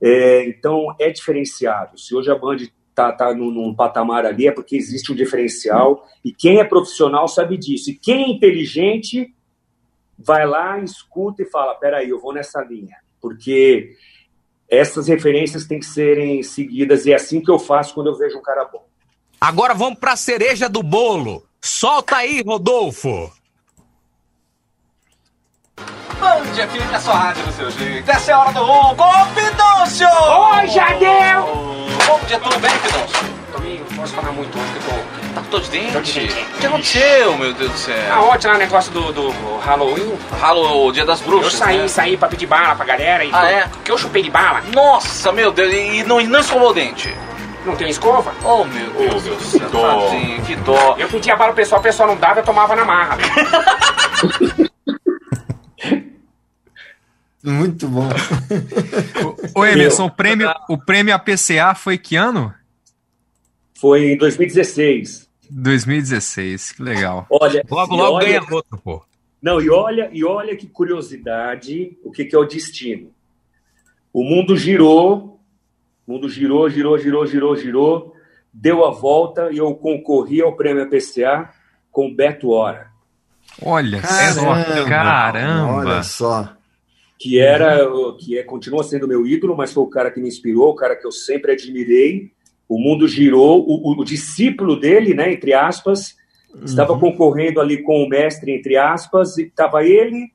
É, 0.00 0.48
então, 0.48 0.94
é 0.98 1.10
diferenciado. 1.10 1.98
Se 1.98 2.14
hoje 2.14 2.30
a 2.30 2.34
Band 2.34 2.56
tá, 2.94 3.12
tá 3.12 3.34
num, 3.34 3.50
num, 3.50 3.74
patamar 3.74 4.24
ali, 4.24 4.48
é 4.48 4.52
porque 4.52 4.76
existe 4.76 5.12
um 5.12 5.14
diferencial. 5.14 6.04
E 6.24 6.32
quem 6.32 6.58
é 6.60 6.64
profissional 6.64 7.28
sabe 7.28 7.56
disso. 7.58 7.90
E 7.90 7.94
quem 7.94 8.24
é 8.24 8.28
inteligente 8.28 9.32
vai 10.18 10.46
lá, 10.46 10.80
escuta 10.80 11.42
e 11.42 11.50
fala: 11.50 11.74
peraí, 11.74 12.08
eu 12.08 12.18
vou 12.18 12.32
nessa 12.32 12.62
linha. 12.62 12.96
Porque 13.20 13.90
essas 14.70 15.08
referências 15.08 15.66
têm 15.66 15.78
que 15.78 15.86
serem 15.86 16.42
seguidas 16.42 17.06
e 17.06 17.12
é 17.12 17.16
assim 17.16 17.40
que 17.40 17.50
eu 17.50 17.58
faço 17.58 17.94
quando 17.94 18.08
eu 18.08 18.16
vejo 18.16 18.38
um 18.38 18.42
cara 18.42 18.64
bom. 18.64 18.86
Agora 19.40 19.72
vamos 19.72 19.98
para 19.98 20.12
a 20.12 20.16
cereja 20.16 20.68
do 20.68 20.82
bolo. 20.82 21.44
Solta 21.60 22.16
aí, 22.16 22.42
Rodolfo. 22.42 23.32
Bom 26.20 26.52
dia, 26.52 26.66
filho, 26.68 26.94
é 26.94 26.98
sua 26.98 27.14
rádio 27.14 27.46
no 27.46 27.52
seu 27.52 27.70
jeito. 27.70 28.10
Essa 28.10 28.30
é 28.32 28.34
a 28.34 28.40
hora 28.40 28.52
do 28.52 28.64
ronco, 28.64 29.04
Pidoncio! 29.34 30.08
Oi, 30.08 30.66
Jadeu! 30.66 31.42
Bom 32.06 32.20
dia, 32.26 32.40
tudo 32.40 32.58
bem, 32.58 32.70
Pidoncio? 32.80 33.28
Tominho, 33.52 33.86
não 33.90 33.96
posso 33.96 34.14
falar 34.14 34.32
muito 34.32 34.58
hoje 34.58 34.72
que 34.72 34.78
eu 34.78 34.82
tô 34.82 35.17
Tá 35.34 35.42
com 35.42 35.60
de 35.60 35.70
dente? 35.70 35.92
Tô 35.92 36.00
de 36.00 36.12
dente. 36.12 36.32
O 36.32 36.58
que 36.58 36.66
aconteceu, 36.66 37.38
meu 37.38 37.52
Deus 37.52 37.70
do 37.72 37.78
céu? 37.78 38.12
Ah, 38.12 38.22
ontem 38.22 38.48
lá 38.48 38.54
o 38.54 38.58
negócio 38.58 38.92
do, 38.92 39.12
do 39.12 39.58
Halloween. 39.58 40.18
Halloween, 40.40 40.88
o 40.88 40.92
dia 40.92 41.04
das 41.04 41.20
bruxas. 41.20 41.52
Eu 41.52 41.58
saí, 41.58 41.78
né? 41.78 41.88
saí 41.88 42.16
pra 42.16 42.28
pedir 42.28 42.46
bala 42.46 42.74
pra 42.74 42.84
galera 42.84 43.24
e. 43.24 43.30
Ah, 43.32 43.50
é? 43.50 43.68
Que 43.84 43.90
eu 43.90 43.98
chupei 43.98 44.22
de 44.22 44.30
bala. 44.30 44.62
Nossa, 44.72 45.32
meu 45.32 45.50
Deus, 45.52 45.72
e 45.72 46.02
não, 46.04 46.20
não 46.20 46.40
escovou 46.40 46.70
o 46.70 46.74
dente? 46.74 47.14
Não 47.64 47.76
tem 47.76 47.90
escova? 47.90 48.32
Oh, 48.44 48.64
meu 48.64 48.90
Deus 48.92 49.22
do 49.22 49.40
céu. 49.40 49.60
Que 49.60 49.66
dó. 49.66 50.08
Tadinho, 50.08 50.42
que 50.42 50.56
dó. 50.56 50.96
Eu 50.98 51.08
pedia 51.08 51.36
bala 51.36 51.52
pro 51.52 51.62
pessoal, 51.62 51.80
o 51.80 51.84
pessoal 51.84 52.08
não 52.08 52.16
dava, 52.16 52.40
eu 52.40 52.44
tomava 52.44 52.74
na 52.74 52.84
marra. 52.84 53.18
Muito 57.42 57.88
bom. 57.88 58.08
Ô, 59.54 59.64
Emerson, 59.64 60.06
o 60.06 60.10
prêmio, 60.10 60.52
o 60.68 60.76
prêmio 60.76 61.14
APCA 61.14 61.74
foi 61.74 61.96
que 61.96 62.16
ano? 62.16 62.52
Foi 63.80 64.12
em 64.12 64.16
2016. 64.16 65.28
2016, 65.50 66.72
que 66.72 66.82
legal. 66.82 67.26
Olha, 67.30 67.64
logo, 67.70 67.94
logo 67.94 68.16
olha, 68.16 68.26
ganha 68.26 68.42
outro, 68.50 68.76
pô. 68.82 69.04
Não, 69.40 69.60
e 69.60 69.70
olha, 69.70 70.10
e 70.12 70.24
olha 70.24 70.56
que 70.56 70.66
curiosidade, 70.66 71.96
o 72.02 72.10
que, 72.10 72.24
que 72.24 72.34
é 72.34 72.38
o 72.38 72.44
destino. 72.44 73.12
O 74.12 74.24
mundo 74.24 74.56
girou, 74.56 75.40
o 76.04 76.12
mundo 76.12 76.28
girou, 76.28 76.68
girou, 76.68 76.98
girou, 76.98 77.24
girou, 77.24 77.56
girou, 77.56 78.14
deu 78.52 78.84
a 78.84 78.90
volta 78.90 79.52
e 79.52 79.58
eu 79.58 79.72
concorri 79.76 80.42
ao 80.42 80.56
prêmio 80.56 80.90
PCA 80.90 81.48
com 81.92 82.12
Beto 82.12 82.50
Hora. 82.50 82.88
Olha 83.62 84.00
caramba, 84.00 84.64
só, 84.64 84.84
caramba. 84.88 85.72
Olha 85.74 86.02
só. 86.02 86.56
Que 87.16 87.38
era, 87.38 87.88
que 88.18 88.36
é, 88.36 88.42
continua 88.42 88.82
sendo 88.82 89.06
meu 89.06 89.24
ídolo, 89.24 89.56
mas 89.56 89.72
foi 89.72 89.84
o 89.84 89.88
cara 89.88 90.10
que 90.10 90.20
me 90.20 90.28
inspirou, 90.28 90.70
o 90.70 90.74
cara 90.74 90.96
que 90.96 91.06
eu 91.06 91.12
sempre 91.12 91.52
admirei 91.52 92.32
o 92.68 92.78
mundo 92.78 93.08
girou, 93.08 93.64
o, 93.66 93.98
o, 93.98 94.04
discípulo 94.04 94.78
dele, 94.78 95.14
né, 95.14 95.32
entre 95.32 95.54
aspas, 95.54 96.16
estava 96.62 96.92
uhum. 96.92 97.00
concorrendo 97.00 97.60
ali 97.60 97.82
com 97.82 98.02
o 98.02 98.08
mestre, 98.08 98.52
entre 98.52 98.76
aspas, 98.76 99.38
e 99.38 99.44
estava 99.44 99.84
ele, 99.84 100.30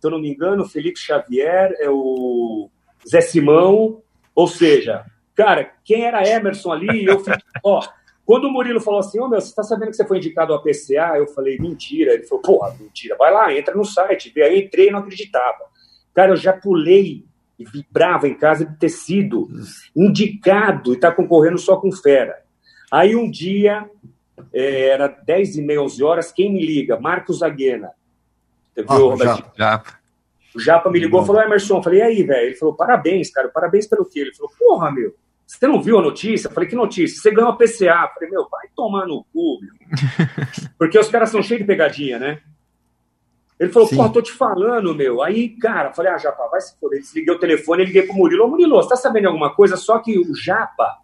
se 0.00 0.06
eu 0.06 0.10
não 0.10 0.20
me 0.20 0.30
engano, 0.30 0.68
Felipe 0.68 0.98
Xavier, 0.98 1.74
é 1.80 1.90
o 1.90 2.70
Zé 3.08 3.20
Simão, 3.20 4.02
ou 4.34 4.46
seja, 4.46 5.04
cara, 5.34 5.72
quem 5.84 6.04
era 6.04 6.28
Emerson 6.28 6.72
ali, 6.72 7.04
eu 7.04 7.18
fiquei, 7.18 7.42
ó, 7.64 7.82
quando 8.24 8.46
o 8.46 8.50
Murilo 8.50 8.80
falou 8.80 9.00
assim, 9.00 9.20
ô 9.20 9.24
oh, 9.24 9.28
meu, 9.28 9.40
você 9.40 9.48
está 9.48 9.62
sabendo 9.62 9.90
que 9.90 9.96
você 9.96 10.06
foi 10.06 10.16
indicado 10.16 10.52
ao 10.52 10.62
PCA? 10.62 11.18
Eu 11.18 11.26
falei, 11.26 11.58
mentira. 11.58 12.14
Ele 12.14 12.22
falou, 12.22 12.42
porra, 12.42 12.74
mentira, 12.80 13.16
vai 13.18 13.30
lá, 13.30 13.52
entra 13.52 13.74
no 13.74 13.84
site. 13.84 14.32
Aí 14.40 14.64
entrei 14.64 14.88
e 14.88 14.90
não 14.90 15.00
acreditava. 15.00 15.58
Cara, 16.14 16.32
eu 16.32 16.36
já 16.36 16.54
pulei 16.54 17.26
e 17.58 17.64
vibrava 17.64 18.26
em 18.28 18.34
casa 18.34 18.64
de 18.64 18.76
ter 18.78 18.88
sido 18.88 19.48
indicado 19.94 20.92
e 20.92 20.96
estar 20.96 21.10
tá 21.10 21.16
concorrendo 21.16 21.58
só 21.58 21.76
com 21.76 21.92
fera. 21.92 22.42
Aí 22.90 23.14
um 23.14 23.30
dia, 23.30 23.88
é, 24.52 24.88
era 24.88 25.08
10 25.08 25.56
e 25.56 25.62
meia, 25.62 25.82
11 25.82 26.02
horas, 26.02 26.32
quem 26.32 26.52
me 26.52 26.64
liga? 26.64 26.98
Marcos 26.98 27.42
Aguena. 27.42 27.90
Viu, 28.76 28.86
oh, 28.88 29.16
Japa, 29.16 29.52
Japa. 29.56 29.98
O 30.54 30.60
Japa 30.60 30.90
me 30.90 31.00
ligou 31.00 31.22
e 31.22 31.26
falou, 31.26 31.42
Emerson, 31.42 31.78
eu 31.78 31.82
falei, 31.82 31.98
e 32.00 32.02
aí, 32.02 32.22
velho? 32.22 32.46
Ele 32.46 32.54
falou, 32.54 32.74
parabéns, 32.74 33.30
cara, 33.30 33.48
parabéns 33.48 33.86
pelo 33.86 34.04
quê? 34.04 34.20
Ele 34.20 34.34
falou, 34.34 34.52
porra, 34.58 34.90
meu, 34.90 35.14
você 35.46 35.66
não 35.66 35.82
viu 35.82 35.98
a 35.98 36.02
notícia? 36.02 36.48
Eu 36.48 36.52
falei, 36.52 36.68
que 36.68 36.76
notícia? 36.76 37.20
Você 37.20 37.30
ganhou 37.30 37.50
a 37.50 37.56
PCA. 37.56 38.08
Eu 38.08 38.14
falei, 38.14 38.30
meu, 38.30 38.48
vai 38.48 38.68
tomar 38.74 39.06
no 39.06 39.24
cu, 39.32 39.60
meu. 39.60 39.72
Porque 40.78 40.98
os 40.98 41.08
caras 41.08 41.30
são 41.30 41.42
cheios 41.42 41.60
de 41.60 41.66
pegadinha, 41.66 42.18
né? 42.18 42.40
Ele 43.64 43.72
falou, 43.72 43.88
Sim. 43.88 43.96
pô, 43.96 44.08
tô 44.10 44.20
te 44.20 44.32
falando, 44.32 44.94
meu. 44.94 45.22
Aí, 45.22 45.48
cara, 45.48 45.92
falei, 45.92 46.12
ah, 46.12 46.18
Japa, 46.18 46.46
vai 46.48 46.60
se 46.60 46.78
foder. 46.78 47.00
Desliguei 47.00 47.34
o 47.34 47.38
telefone 47.38 47.82
e 47.82 47.86
liguei 47.86 48.02
pro 48.02 48.14
Murilo. 48.14 48.44
Ô, 48.44 48.48
Murilo, 48.48 48.76
você 48.76 48.90
tá 48.90 48.96
sabendo 48.96 49.28
alguma 49.28 49.54
coisa? 49.54 49.76
Só 49.76 49.98
que 49.98 50.18
o 50.18 50.34
Japa, 50.34 50.98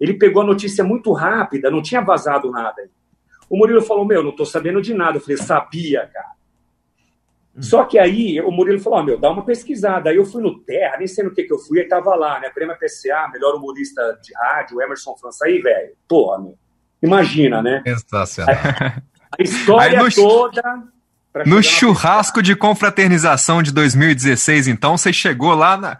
ele 0.00 0.14
pegou 0.14 0.42
a 0.42 0.46
notícia 0.46 0.84
muito 0.84 1.12
rápida, 1.12 1.70
não 1.70 1.82
tinha 1.82 2.00
vazado 2.00 2.50
nada. 2.50 2.88
O 3.50 3.56
Murilo 3.56 3.82
falou, 3.82 4.04
meu, 4.04 4.22
não 4.22 4.30
tô 4.30 4.46
sabendo 4.46 4.80
de 4.80 4.94
nada. 4.94 5.16
Eu 5.16 5.20
falei, 5.20 5.36
sabia, 5.36 6.08
cara. 6.12 6.34
Hum. 7.56 7.62
Só 7.62 7.84
que 7.84 7.98
aí 7.98 8.40
o 8.40 8.50
Murilo 8.52 8.78
falou, 8.78 9.00
oh, 9.00 9.02
meu, 9.02 9.18
dá 9.18 9.30
uma 9.30 9.44
pesquisada. 9.44 10.10
Aí 10.10 10.16
eu 10.16 10.24
fui 10.24 10.40
no 10.40 10.60
Terra, 10.60 10.96
nem 10.98 11.08
sei 11.08 11.24
no 11.24 11.34
que 11.34 11.42
que 11.42 11.52
eu 11.52 11.58
fui, 11.58 11.80
aí 11.80 11.88
tava 11.88 12.14
lá, 12.14 12.38
né? 12.38 12.48
Prêmio 12.50 12.76
PCA, 12.76 13.28
melhor 13.32 13.56
humorista 13.56 14.18
de 14.22 14.32
rádio, 14.34 14.80
Emerson 14.80 15.16
França. 15.16 15.46
Aí, 15.46 15.60
velho, 15.60 15.94
porra, 16.08 16.38
meu. 16.38 16.56
Imagina, 17.02 17.60
né? 17.60 17.82
Sensacional. 17.84 18.54
A, 18.54 19.02
a 19.38 19.42
história 19.42 20.00
no... 20.00 20.10
toda 20.14 20.93
no 21.46 21.62
churrasco 21.62 22.42
de 22.42 22.54
confraternização 22.54 23.62
de 23.62 23.72
2016, 23.72 24.68
então, 24.68 24.96
você 24.96 25.12
chegou 25.12 25.54
lá 25.54 25.76
na... 25.76 25.98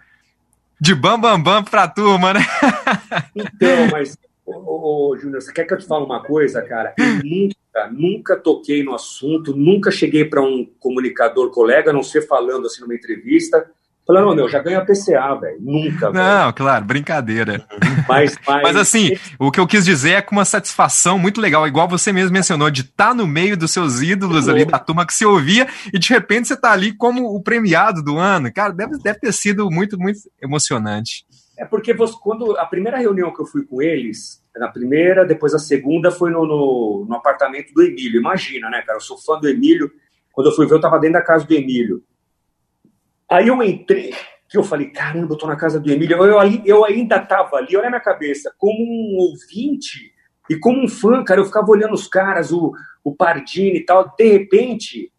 de 0.80 0.94
bam 0.94 1.18
bam 1.18 1.40
bam 1.42 1.64
pra 1.64 1.88
turma, 1.88 2.34
né? 2.34 2.40
Então, 3.34 3.88
mas, 3.90 4.16
ô, 4.46 5.10
ô, 5.10 5.16
Júnior, 5.16 5.42
você 5.42 5.52
quer 5.52 5.64
que 5.64 5.74
eu 5.74 5.78
te 5.78 5.86
fale 5.86 6.04
uma 6.04 6.22
coisa, 6.22 6.62
cara? 6.62 6.94
Eu 6.96 7.20
nunca, 7.24 7.90
nunca 7.90 8.36
toquei 8.36 8.84
no 8.84 8.94
assunto, 8.94 9.56
nunca 9.56 9.90
cheguei 9.90 10.24
para 10.24 10.40
um 10.40 10.64
comunicador 10.78 11.50
colega, 11.50 11.90
a 11.90 11.94
não 11.94 12.02
ser 12.02 12.26
falando 12.26 12.66
assim 12.66 12.80
numa 12.82 12.94
entrevista, 12.94 13.68
Falei, 14.06 14.22
não, 14.22 14.34
meu, 14.34 14.48
já 14.50 14.58
a 14.58 14.84
PCA, 14.84 15.34
velho. 15.40 15.56
Nunca. 15.60 16.10
Não, 16.10 16.52
claro, 16.52 16.84
brincadeira. 16.84 17.64
Mas, 18.06 18.36
mas, 18.46 18.62
Mas 18.62 18.76
assim, 18.76 19.16
o 19.38 19.50
que 19.50 19.58
eu 19.58 19.66
quis 19.66 19.82
dizer 19.82 20.10
é 20.10 20.22
com 20.22 20.36
uma 20.36 20.44
satisfação 20.44 21.18
muito 21.18 21.40
legal, 21.40 21.66
igual 21.66 21.88
você 21.88 22.12
mesmo 22.12 22.32
mencionou, 22.32 22.70
de 22.70 22.82
estar 22.82 23.14
no 23.14 23.26
meio 23.26 23.56
dos 23.56 23.70
seus 23.70 24.02
ídolos 24.02 24.46
ali, 24.46 24.66
da 24.66 24.78
turma 24.78 25.06
que 25.06 25.14
você 25.14 25.24
ouvia, 25.24 25.66
e 25.90 25.98
de 25.98 26.10
repente 26.10 26.48
você 26.48 26.56
tá 26.56 26.72
ali 26.72 26.92
como 26.92 27.34
o 27.34 27.42
premiado 27.42 28.02
do 28.02 28.18
ano. 28.18 28.52
Cara, 28.52 28.74
deve, 28.74 28.98
deve 28.98 29.20
ter 29.20 29.32
sido 29.32 29.70
muito, 29.70 29.98
muito 29.98 30.18
emocionante. 30.42 31.24
É 31.56 31.64
porque 31.64 31.94
você, 31.94 32.14
quando 32.20 32.58
a 32.58 32.66
primeira 32.66 32.98
reunião 32.98 33.32
que 33.32 33.40
eu 33.40 33.46
fui 33.46 33.64
com 33.64 33.80
eles, 33.80 34.42
na 34.56 34.68
primeira, 34.68 35.24
depois 35.24 35.54
a 35.54 35.58
segunda 35.58 36.10
foi 36.10 36.30
no, 36.30 36.46
no, 36.46 37.06
no 37.08 37.14
apartamento 37.14 37.72
do 37.72 37.82
Emílio. 37.82 38.20
Imagina, 38.20 38.68
né, 38.68 38.82
cara? 38.82 38.98
Eu 38.98 39.02
sou 39.02 39.16
fã 39.16 39.38
do 39.38 39.48
Emílio. 39.48 39.90
Quando 40.32 40.50
eu 40.50 40.54
fui 40.54 40.66
ver, 40.66 40.74
eu 40.74 40.80
tava 40.80 40.98
dentro 40.98 41.14
da 41.14 41.22
casa 41.22 41.46
do 41.46 41.54
Emílio. 41.54 42.02
Aí 43.30 43.48
eu 43.48 43.62
entrei, 43.62 44.12
que 44.48 44.58
eu 44.58 44.62
falei, 44.62 44.90
caramba, 44.90 45.34
eu 45.34 45.38
tô 45.38 45.46
na 45.46 45.56
casa 45.56 45.80
do 45.80 45.90
Emílio. 45.90 46.16
Eu, 46.16 46.26
eu, 46.26 46.62
eu 46.64 46.84
ainda 46.84 47.18
tava 47.18 47.56
ali, 47.56 47.76
olha 47.76 47.86
a 47.86 47.90
minha 47.90 48.00
cabeça, 48.00 48.54
como 48.58 48.78
um 48.78 49.16
ouvinte 49.18 50.12
e 50.48 50.56
como 50.56 50.84
um 50.84 50.88
fã, 50.88 51.24
cara. 51.24 51.40
Eu 51.40 51.44
ficava 51.46 51.70
olhando 51.70 51.94
os 51.94 52.06
caras, 52.06 52.52
o, 52.52 52.72
o 53.02 53.14
Pardini 53.14 53.78
e 53.78 53.84
tal. 53.84 54.14
De 54.16 54.28
repente, 54.28 55.10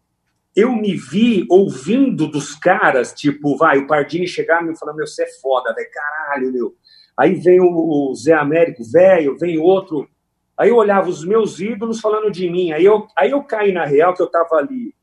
eu 0.54 0.72
me 0.74 0.96
vi 0.96 1.44
ouvindo 1.50 2.26
dos 2.26 2.54
caras, 2.54 3.12
tipo, 3.12 3.58
vai, 3.58 3.78
o 3.78 3.86
Pardini 3.86 4.26
chegar 4.26 4.62
e 4.62 4.68
me 4.68 4.78
falar, 4.78 4.94
meu, 4.94 5.06
você 5.06 5.24
é 5.24 5.28
foda, 5.42 5.74
velho, 5.74 5.90
caralho, 5.92 6.52
meu. 6.52 6.74
Aí 7.18 7.34
vem 7.34 7.60
o, 7.60 7.66
o 7.66 8.14
Zé 8.14 8.32
Américo, 8.32 8.82
velho, 8.90 9.36
vem 9.38 9.58
outro. 9.58 10.08
Aí 10.56 10.70
eu 10.70 10.76
olhava 10.76 11.10
os 11.10 11.22
meus 11.24 11.60
ídolos 11.60 12.00
falando 12.00 12.30
de 12.30 12.48
mim. 12.48 12.72
Aí 12.72 12.84
eu, 12.84 13.06
aí 13.18 13.32
eu 13.32 13.42
caí 13.42 13.70
na 13.70 13.84
real 13.84 14.14
que 14.14 14.22
eu 14.22 14.30
tava 14.30 14.56
ali 14.56 14.94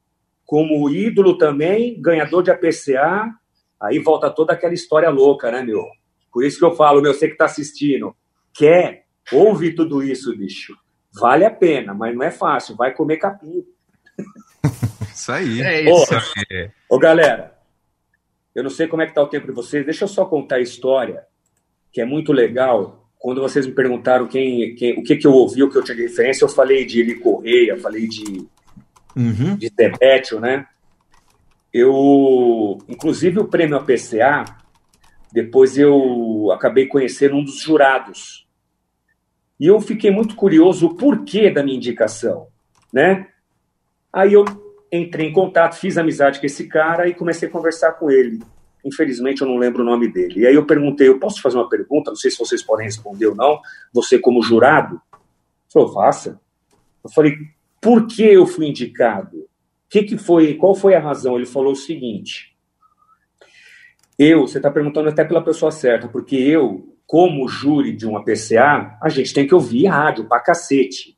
como 0.54 0.88
ídolo 0.88 1.36
também, 1.36 2.00
ganhador 2.00 2.44
de 2.44 2.52
APCA, 2.52 3.28
aí 3.82 3.98
volta 3.98 4.30
toda 4.30 4.54
aquela 4.54 4.76
história 4.76 5.10
louca, 5.10 5.52
né, 5.52 5.64
meu? 5.64 5.84
Por 6.32 6.46
isso 6.46 6.60
que 6.60 6.64
eu 6.64 6.76
falo, 6.76 7.02
meu, 7.02 7.12
você 7.12 7.28
que 7.28 7.36
tá 7.36 7.46
assistindo, 7.46 8.16
quer, 8.54 9.08
ouve 9.32 9.74
tudo 9.74 10.04
isso, 10.04 10.38
bicho. 10.38 10.78
Vale 11.20 11.44
a 11.44 11.50
pena, 11.50 11.96
mas 11.96 12.16
não 12.16 12.22
é 12.22 12.30
fácil, 12.30 12.76
vai 12.76 12.94
comer 12.94 13.18
capim. 13.18 13.66
Isso 15.12 15.32
aí. 15.32 15.60
É 15.60 15.92
Ô, 15.92 16.04
isso 16.04 16.14
aí. 16.14 16.70
Ô, 16.88 17.00
galera, 17.00 17.58
eu 18.54 18.62
não 18.62 18.70
sei 18.70 18.88
como 18.88 19.02
é 19.02 19.08
que 19.08 19.14
tá 19.14 19.24
o 19.24 19.28
tempo 19.28 19.48
de 19.48 19.54
vocês, 19.54 19.84
deixa 19.84 20.04
eu 20.04 20.08
só 20.08 20.24
contar 20.24 20.58
a 20.58 20.62
história, 20.62 21.24
que 21.92 22.00
é 22.00 22.06
muito 22.06 22.32
legal. 22.32 23.10
Quando 23.18 23.42
vocês 23.42 23.66
me 23.66 23.74
perguntaram 23.74 24.28
quem, 24.28 24.76
quem, 24.76 25.00
o 25.00 25.04
que, 25.04 25.16
que 25.16 25.26
eu 25.26 25.34
ouvi, 25.34 25.64
o 25.64 25.70
que 25.72 25.80
eu 25.80 25.84
tinha 25.84 25.98
de 25.98 26.04
referência, 26.04 26.46
eu 26.46 26.50
falei 26.50 26.86
de 26.86 27.00
Eli 27.00 27.16
Correia, 27.16 27.76
falei 27.76 28.08
de 28.08 28.48
Uhum. 29.16 29.56
de 29.56 29.70
Tebetio, 29.70 30.40
né? 30.40 30.66
Eu, 31.72 32.78
inclusive 32.88 33.40
o 33.40 33.48
prêmio 33.48 33.78
APCA, 33.78 34.46
depois 35.32 35.78
eu 35.78 36.52
acabei 36.52 36.86
conhecendo 36.88 37.36
um 37.36 37.44
dos 37.44 37.62
jurados. 37.62 38.48
E 39.60 39.68
eu 39.68 39.80
fiquei 39.82 40.12
muito 40.12 40.36
curioso 40.36 40.88
o 40.88 40.96
porquê 40.96 41.50
da 41.50 41.64
minha 41.64 41.78
indicação, 41.78 42.48
né? 42.92 43.28
Aí 44.12 44.34
eu 44.34 44.46
entrei 44.92 45.28
em 45.28 45.34
contato, 45.34 45.76
fiz 45.76 45.98
amizade 45.98 46.40
com 46.40 46.46
esse 46.46 46.68
cara 46.68 47.08
e 47.08 47.16
comecei 47.16 47.48
a 47.48 47.52
conversar 47.52 47.94
com 47.94 48.12
ele. 48.12 48.40
Infelizmente 48.86 49.42
eu 49.42 49.48
não 49.48 49.58
lembro 49.58 49.82
o 49.82 49.86
nome 49.86 50.08
dele. 50.12 50.42
E 50.42 50.48
aí 50.48 50.54
eu 50.54 50.66
perguntei, 50.66 51.08
eu 51.08 51.20
posso 51.20 51.42
fazer 51.42 51.58
uma 51.58 51.70
pergunta? 51.70 52.12
Não 52.12 52.16
sei 52.16 52.30
se 52.30 52.38
vocês 52.38 52.62
podem 52.62 52.86
responder 52.86 53.28
ou 53.28 53.36
não. 53.36 53.60
Você 53.92 54.20
como 54.20 54.44
jurado? 54.44 55.02
Ele 55.12 55.72
falou, 55.72 55.94
faça. 55.94 56.40
Eu 57.04 57.10
falei, 57.10 57.36
por 57.84 58.08
que 58.08 58.24
eu 58.24 58.48
fui 58.48 58.68
indicado? 58.68 59.46
Que, 59.90 60.04
que 60.04 60.18
foi? 60.18 60.54
Qual 60.56 60.74
foi 60.74 60.96
a 60.96 61.00
razão? 61.00 61.36
Ele 61.36 61.46
falou 61.46 61.74
o 61.74 61.76
seguinte: 61.76 62.56
eu, 64.18 64.48
você 64.48 64.58
está 64.58 64.72
perguntando 64.72 65.10
até 65.10 65.24
pela 65.26 65.44
pessoa 65.44 65.70
certa, 65.70 66.08
porque 66.08 66.36
eu, 66.36 66.96
como 67.06 67.48
júri 67.48 67.96
de 67.96 68.08
uma 68.08 68.24
PCA, 68.24 68.98
a 69.02 69.10
gente 69.10 69.34
tem 69.34 69.46
que 69.46 69.54
ouvir 69.54 69.88
rádio 69.88 70.28
pra 70.28 70.40
cacete. 70.40 71.18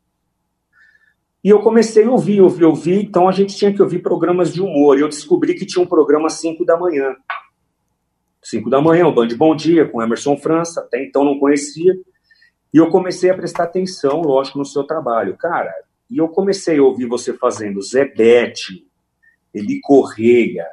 E 1.43 1.49
eu 1.49 1.61
comecei 1.61 2.05
a 2.05 2.09
ouvir, 2.09 2.41
ouvir, 2.41 2.65
ouvir, 2.65 3.03
então 3.03 3.29
a 3.29 3.31
gente 3.31 3.55
tinha 3.55 3.71
que 3.71 3.81
ouvir 3.81 3.99
programas 3.99 4.51
de 4.51 4.61
humor. 4.61 4.97
E 4.97 5.01
eu 5.01 5.07
descobri 5.07 5.53
que 5.53 5.65
tinha 5.65 5.83
um 5.83 5.87
programa 5.87 6.25
às 6.25 6.33
5 6.33 6.65
da 6.65 6.75
manhã. 6.75 7.15
5 8.41 8.67
da 8.67 8.81
manhã, 8.81 9.05
o 9.05 9.13
Band 9.13 9.27
Bom 9.37 9.55
Dia, 9.55 9.87
com 9.87 10.01
Emerson 10.01 10.35
França, 10.37 10.81
até 10.81 11.03
então 11.03 11.23
não 11.23 11.37
conhecia. 11.37 11.93
E 12.73 12.77
eu 12.77 12.89
comecei 12.89 13.29
a 13.29 13.35
prestar 13.35 13.65
atenção, 13.65 14.21
lógico, 14.21 14.57
no 14.57 14.65
seu 14.65 14.83
trabalho. 14.83 15.37
Cara, 15.37 15.71
e 16.09 16.17
eu 16.17 16.27
comecei 16.27 16.77
a 16.77 16.83
ouvir 16.83 17.05
você 17.05 17.33
fazendo 17.33 17.81
Zé 17.81 18.05
Bete, 18.05 18.85
Eli 19.53 19.79
Correia, 19.81 20.67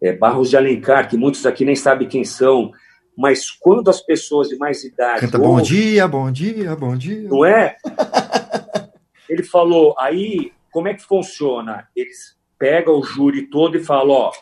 é, 0.00 0.12
Barros 0.12 0.50
de 0.50 0.56
Alencar, 0.56 1.08
que 1.08 1.16
muitos 1.16 1.46
aqui 1.46 1.64
nem 1.64 1.76
sabem 1.76 2.08
quem 2.08 2.24
são, 2.24 2.72
mas 3.16 3.50
quando 3.50 3.88
as 3.88 4.00
pessoas 4.00 4.48
de 4.48 4.56
mais 4.56 4.82
idade. 4.84 5.20
Canta 5.20 5.38
bom 5.38 5.50
ouvem, 5.50 5.64
dia, 5.64 6.08
bom 6.08 6.30
dia, 6.32 6.74
bom 6.74 6.96
dia. 6.96 7.28
Não 7.28 7.44
é? 7.44 7.76
Ele 9.28 9.42
falou, 9.42 9.94
aí, 9.98 10.52
como 10.70 10.88
é 10.88 10.94
que 10.94 11.02
funciona? 11.02 11.88
Eles 11.94 12.36
pegam 12.58 12.98
o 12.98 13.02
júri 13.02 13.48
todo 13.48 13.76
e 13.76 13.84
falam, 13.84 14.10
ó, 14.10 14.32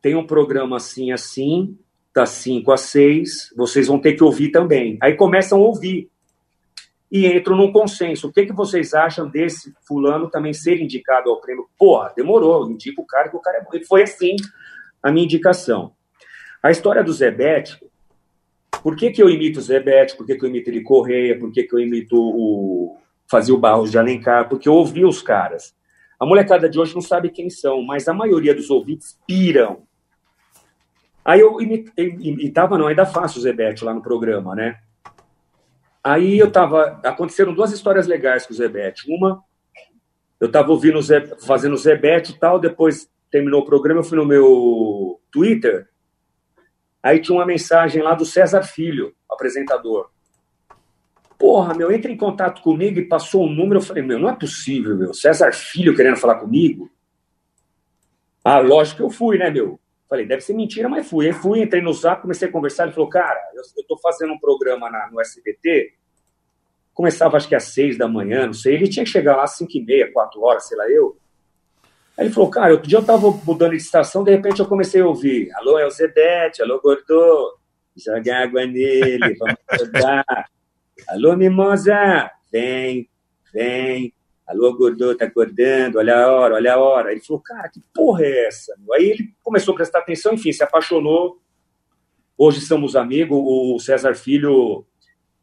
tem 0.00 0.14
um 0.14 0.26
programa 0.26 0.76
assim, 0.76 1.12
assim, 1.12 1.76
das 2.14 2.30
5 2.30 2.72
às 2.72 2.80
6, 2.82 3.52
vocês 3.56 3.86
vão 3.86 3.98
ter 3.98 4.14
que 4.14 4.24
ouvir 4.24 4.50
também. 4.50 4.98
Aí 5.02 5.14
começam 5.14 5.58
a 5.58 5.62
ouvir 5.62 6.10
e 7.10 7.26
entram 7.26 7.56
num 7.56 7.72
consenso. 7.72 8.28
O 8.28 8.32
que, 8.32 8.46
que 8.46 8.52
vocês 8.52 8.94
acham 8.94 9.28
desse 9.28 9.74
fulano 9.86 10.30
também 10.30 10.52
ser 10.52 10.80
indicado 10.80 11.30
ao 11.30 11.40
prêmio? 11.40 11.68
Porra, 11.76 12.12
demorou, 12.14 12.70
indica 12.70 13.00
o 13.00 13.06
cara 13.06 13.28
que 13.28 13.36
o 13.36 13.40
cara 13.40 13.58
é 13.58 13.62
bom. 13.62 13.70
E 13.74 13.84
foi 13.84 14.02
assim 14.02 14.36
a 15.02 15.10
minha 15.10 15.24
indicação. 15.24 15.92
A 16.62 16.70
história 16.70 17.02
do 17.02 17.12
Zé 17.12 17.30
Bete, 17.30 17.82
por 18.82 18.94
que, 18.96 19.10
que 19.10 19.22
eu 19.22 19.28
imito 19.28 19.58
o 19.58 19.62
Zé? 19.62 19.80
Por 20.16 20.24
que, 20.24 20.36
que 20.36 20.44
eu 20.44 20.48
imito 20.48 20.70
ele 20.70 20.82
Correia? 20.82 21.38
Por 21.38 21.52
que, 21.52 21.64
que 21.64 21.74
eu 21.74 21.80
imito 21.80 22.16
o... 22.16 22.96
fazia 23.28 23.54
o 23.54 23.58
Barros 23.58 23.90
de 23.90 23.98
Alencar? 23.98 24.48
Porque 24.48 24.68
eu 24.68 24.74
ouvi 24.74 25.04
os 25.04 25.20
caras. 25.20 25.74
A 26.18 26.26
molecada 26.26 26.68
de 26.68 26.78
hoje 26.78 26.94
não 26.94 27.00
sabe 27.00 27.30
quem 27.30 27.50
são, 27.50 27.82
mas 27.82 28.06
a 28.06 28.14
maioria 28.14 28.54
dos 28.54 28.70
ouvintes 28.70 29.18
piram. 29.26 29.82
Aí 31.24 31.40
eu 31.40 31.60
imitava, 31.60 32.78
não, 32.78 32.86
ainda 32.86 33.04
faço 33.04 33.38
o 33.38 33.42
Zé 33.42 33.54
lá 33.82 33.94
no 33.94 34.02
programa, 34.02 34.54
né? 34.54 34.78
Aí 36.02 36.38
eu 36.38 36.50
tava. 36.50 37.00
Aconteceram 37.04 37.54
duas 37.54 37.72
histórias 37.72 38.06
legais 38.06 38.46
com 38.46 38.52
o 38.52 38.56
Zebete. 38.56 39.04
Uma, 39.08 39.42
eu 40.40 40.50
tava 40.50 40.70
ouvindo 40.70 40.98
o 40.98 41.02
Zé, 41.02 41.26
fazendo 41.38 41.74
o 41.74 41.78
Zebete 41.78 42.32
e 42.32 42.38
tal, 42.38 42.58
depois 42.58 43.08
terminou 43.30 43.60
o 43.60 43.64
programa, 43.64 44.00
eu 44.00 44.04
fui 44.04 44.16
no 44.16 44.24
meu 44.24 45.20
Twitter. 45.30 45.88
Aí 47.02 47.20
tinha 47.20 47.36
uma 47.36 47.46
mensagem 47.46 48.02
lá 48.02 48.14
do 48.14 48.24
César 48.24 48.62
Filho, 48.62 49.14
apresentador. 49.30 50.10
Porra, 51.38 51.74
meu, 51.74 51.90
entra 51.90 52.10
em 52.10 52.16
contato 52.16 52.60
comigo 52.60 52.98
e 52.98 53.08
passou 53.08 53.46
um 53.46 53.50
número. 53.50 53.78
Eu 53.78 53.84
falei, 53.84 54.02
meu, 54.02 54.18
não 54.18 54.28
é 54.28 54.34
possível, 54.34 54.94
meu. 54.96 55.14
César 55.14 55.52
Filho 55.52 55.96
querendo 55.96 56.16
falar 56.16 56.34
comigo. 56.36 56.90
Ah, 58.44 58.58
lógico 58.58 58.98
que 58.98 59.02
eu 59.02 59.10
fui, 59.10 59.38
né, 59.38 59.50
meu? 59.50 59.79
Falei, 60.10 60.26
deve 60.26 60.40
ser 60.40 60.54
mentira, 60.54 60.88
mas 60.88 61.08
fui. 61.08 61.28
Aí 61.28 61.32
fui, 61.32 61.62
entrei 61.62 61.80
no 61.80 61.92
zap, 61.92 62.20
comecei 62.20 62.48
a 62.48 62.50
conversar. 62.50 62.82
Ele 62.82 62.92
falou, 62.92 63.08
cara, 63.08 63.40
eu, 63.54 63.62
tô 63.86 63.96
fazendo 63.96 64.32
um 64.32 64.38
programa 64.40 64.90
na, 64.90 65.08
no 65.08 65.20
SBT. 65.20 65.94
Começava 66.92 67.36
acho 67.36 67.48
que 67.48 67.54
às 67.54 67.62
seis 67.62 67.96
da 67.96 68.08
manhã, 68.08 68.46
não 68.46 68.52
sei. 68.52 68.74
Ele 68.74 68.88
tinha 68.88 69.04
que 69.04 69.10
chegar 69.10 69.36
lá 69.36 69.44
às 69.44 69.56
cinco 69.56 69.70
e 69.76 69.84
meia, 69.84 70.12
quatro 70.12 70.42
horas, 70.42 70.66
sei 70.66 70.76
lá 70.76 70.90
eu. 70.90 71.16
Aí 72.18 72.26
ele 72.26 72.34
falou, 72.34 72.50
cara, 72.50 72.72
outro 72.72 72.88
dia 72.88 72.98
eu 72.98 73.04
tava 73.04 73.30
mudando 73.30 73.70
de 73.70 73.76
estação, 73.76 74.24
de 74.24 74.32
repente 74.32 74.58
eu 74.58 74.66
comecei 74.66 75.00
a 75.00 75.06
ouvir. 75.06 75.48
Alô, 75.54 75.78
é 75.78 75.86
o 75.86 75.90
Zedete, 75.90 76.60
alô, 76.60 76.80
Gordô. 76.80 77.56
Joga 77.96 78.42
água 78.42 78.66
nele, 78.66 79.36
vamos 79.38 79.56
jogar. 79.78 80.24
alô, 81.08 81.36
Mimosa, 81.36 82.28
vem, 82.50 83.08
vem. 83.54 84.12
Alô, 84.50 84.74
Gordô, 84.74 85.14
tá 85.14 85.26
acordando, 85.26 85.98
olha 85.98 86.16
a 86.16 86.32
hora, 86.32 86.54
olha 86.56 86.74
a 86.74 86.76
hora. 86.76 87.12
Ele 87.12 87.20
falou, 87.20 87.40
cara, 87.40 87.68
que 87.68 87.80
porra 87.94 88.24
é 88.24 88.48
essa? 88.48 88.74
Aí 88.94 89.10
ele 89.10 89.32
começou 89.44 89.72
a 89.72 89.76
prestar 89.76 90.00
atenção, 90.00 90.34
enfim, 90.34 90.50
se 90.50 90.60
apaixonou. 90.60 91.40
Hoje 92.36 92.60
somos 92.60 92.96
amigos. 92.96 93.38
O 93.40 93.78
César 93.78 94.12
Filho 94.16 94.84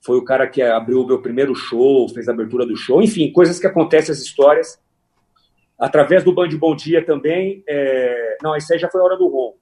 foi 0.01 0.17
o 0.17 0.25
cara 0.25 0.45
que 0.45 0.61
abriu 0.61 1.01
o 1.01 1.07
meu 1.07 1.21
primeiro 1.21 1.55
show, 1.55 2.09
fez 2.09 2.27
a 2.27 2.33
abertura 2.33 2.65
do 2.65 2.75
show. 2.75 3.01
Enfim, 3.01 3.31
coisas 3.31 3.57
que 3.57 3.65
acontecem, 3.65 4.11
as 4.11 4.19
histórias. 4.19 4.77
Através 5.79 6.25
do 6.25 6.33
Band 6.33 6.49
Bom 6.57 6.75
Dia 6.75 7.05
também. 7.05 7.63
É... 7.65 8.37
Não, 8.43 8.57
isso 8.57 8.73
aí 8.73 8.79
já 8.79 8.89
foi 8.89 8.99
a 8.99 9.05
hora 9.05 9.15
do 9.15 9.29
Ron. 9.29 9.55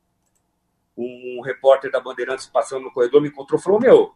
Um 0.98 1.41
repórter 1.45 1.91
da 1.91 1.99
Bandeirantes 1.99 2.48
passando 2.48 2.85
no 2.85 2.91
corredor 2.91 3.22
me 3.22 3.27
encontrou 3.27 3.59
e 3.59 3.64
falou: 3.64 3.80
Meu, 3.80 4.11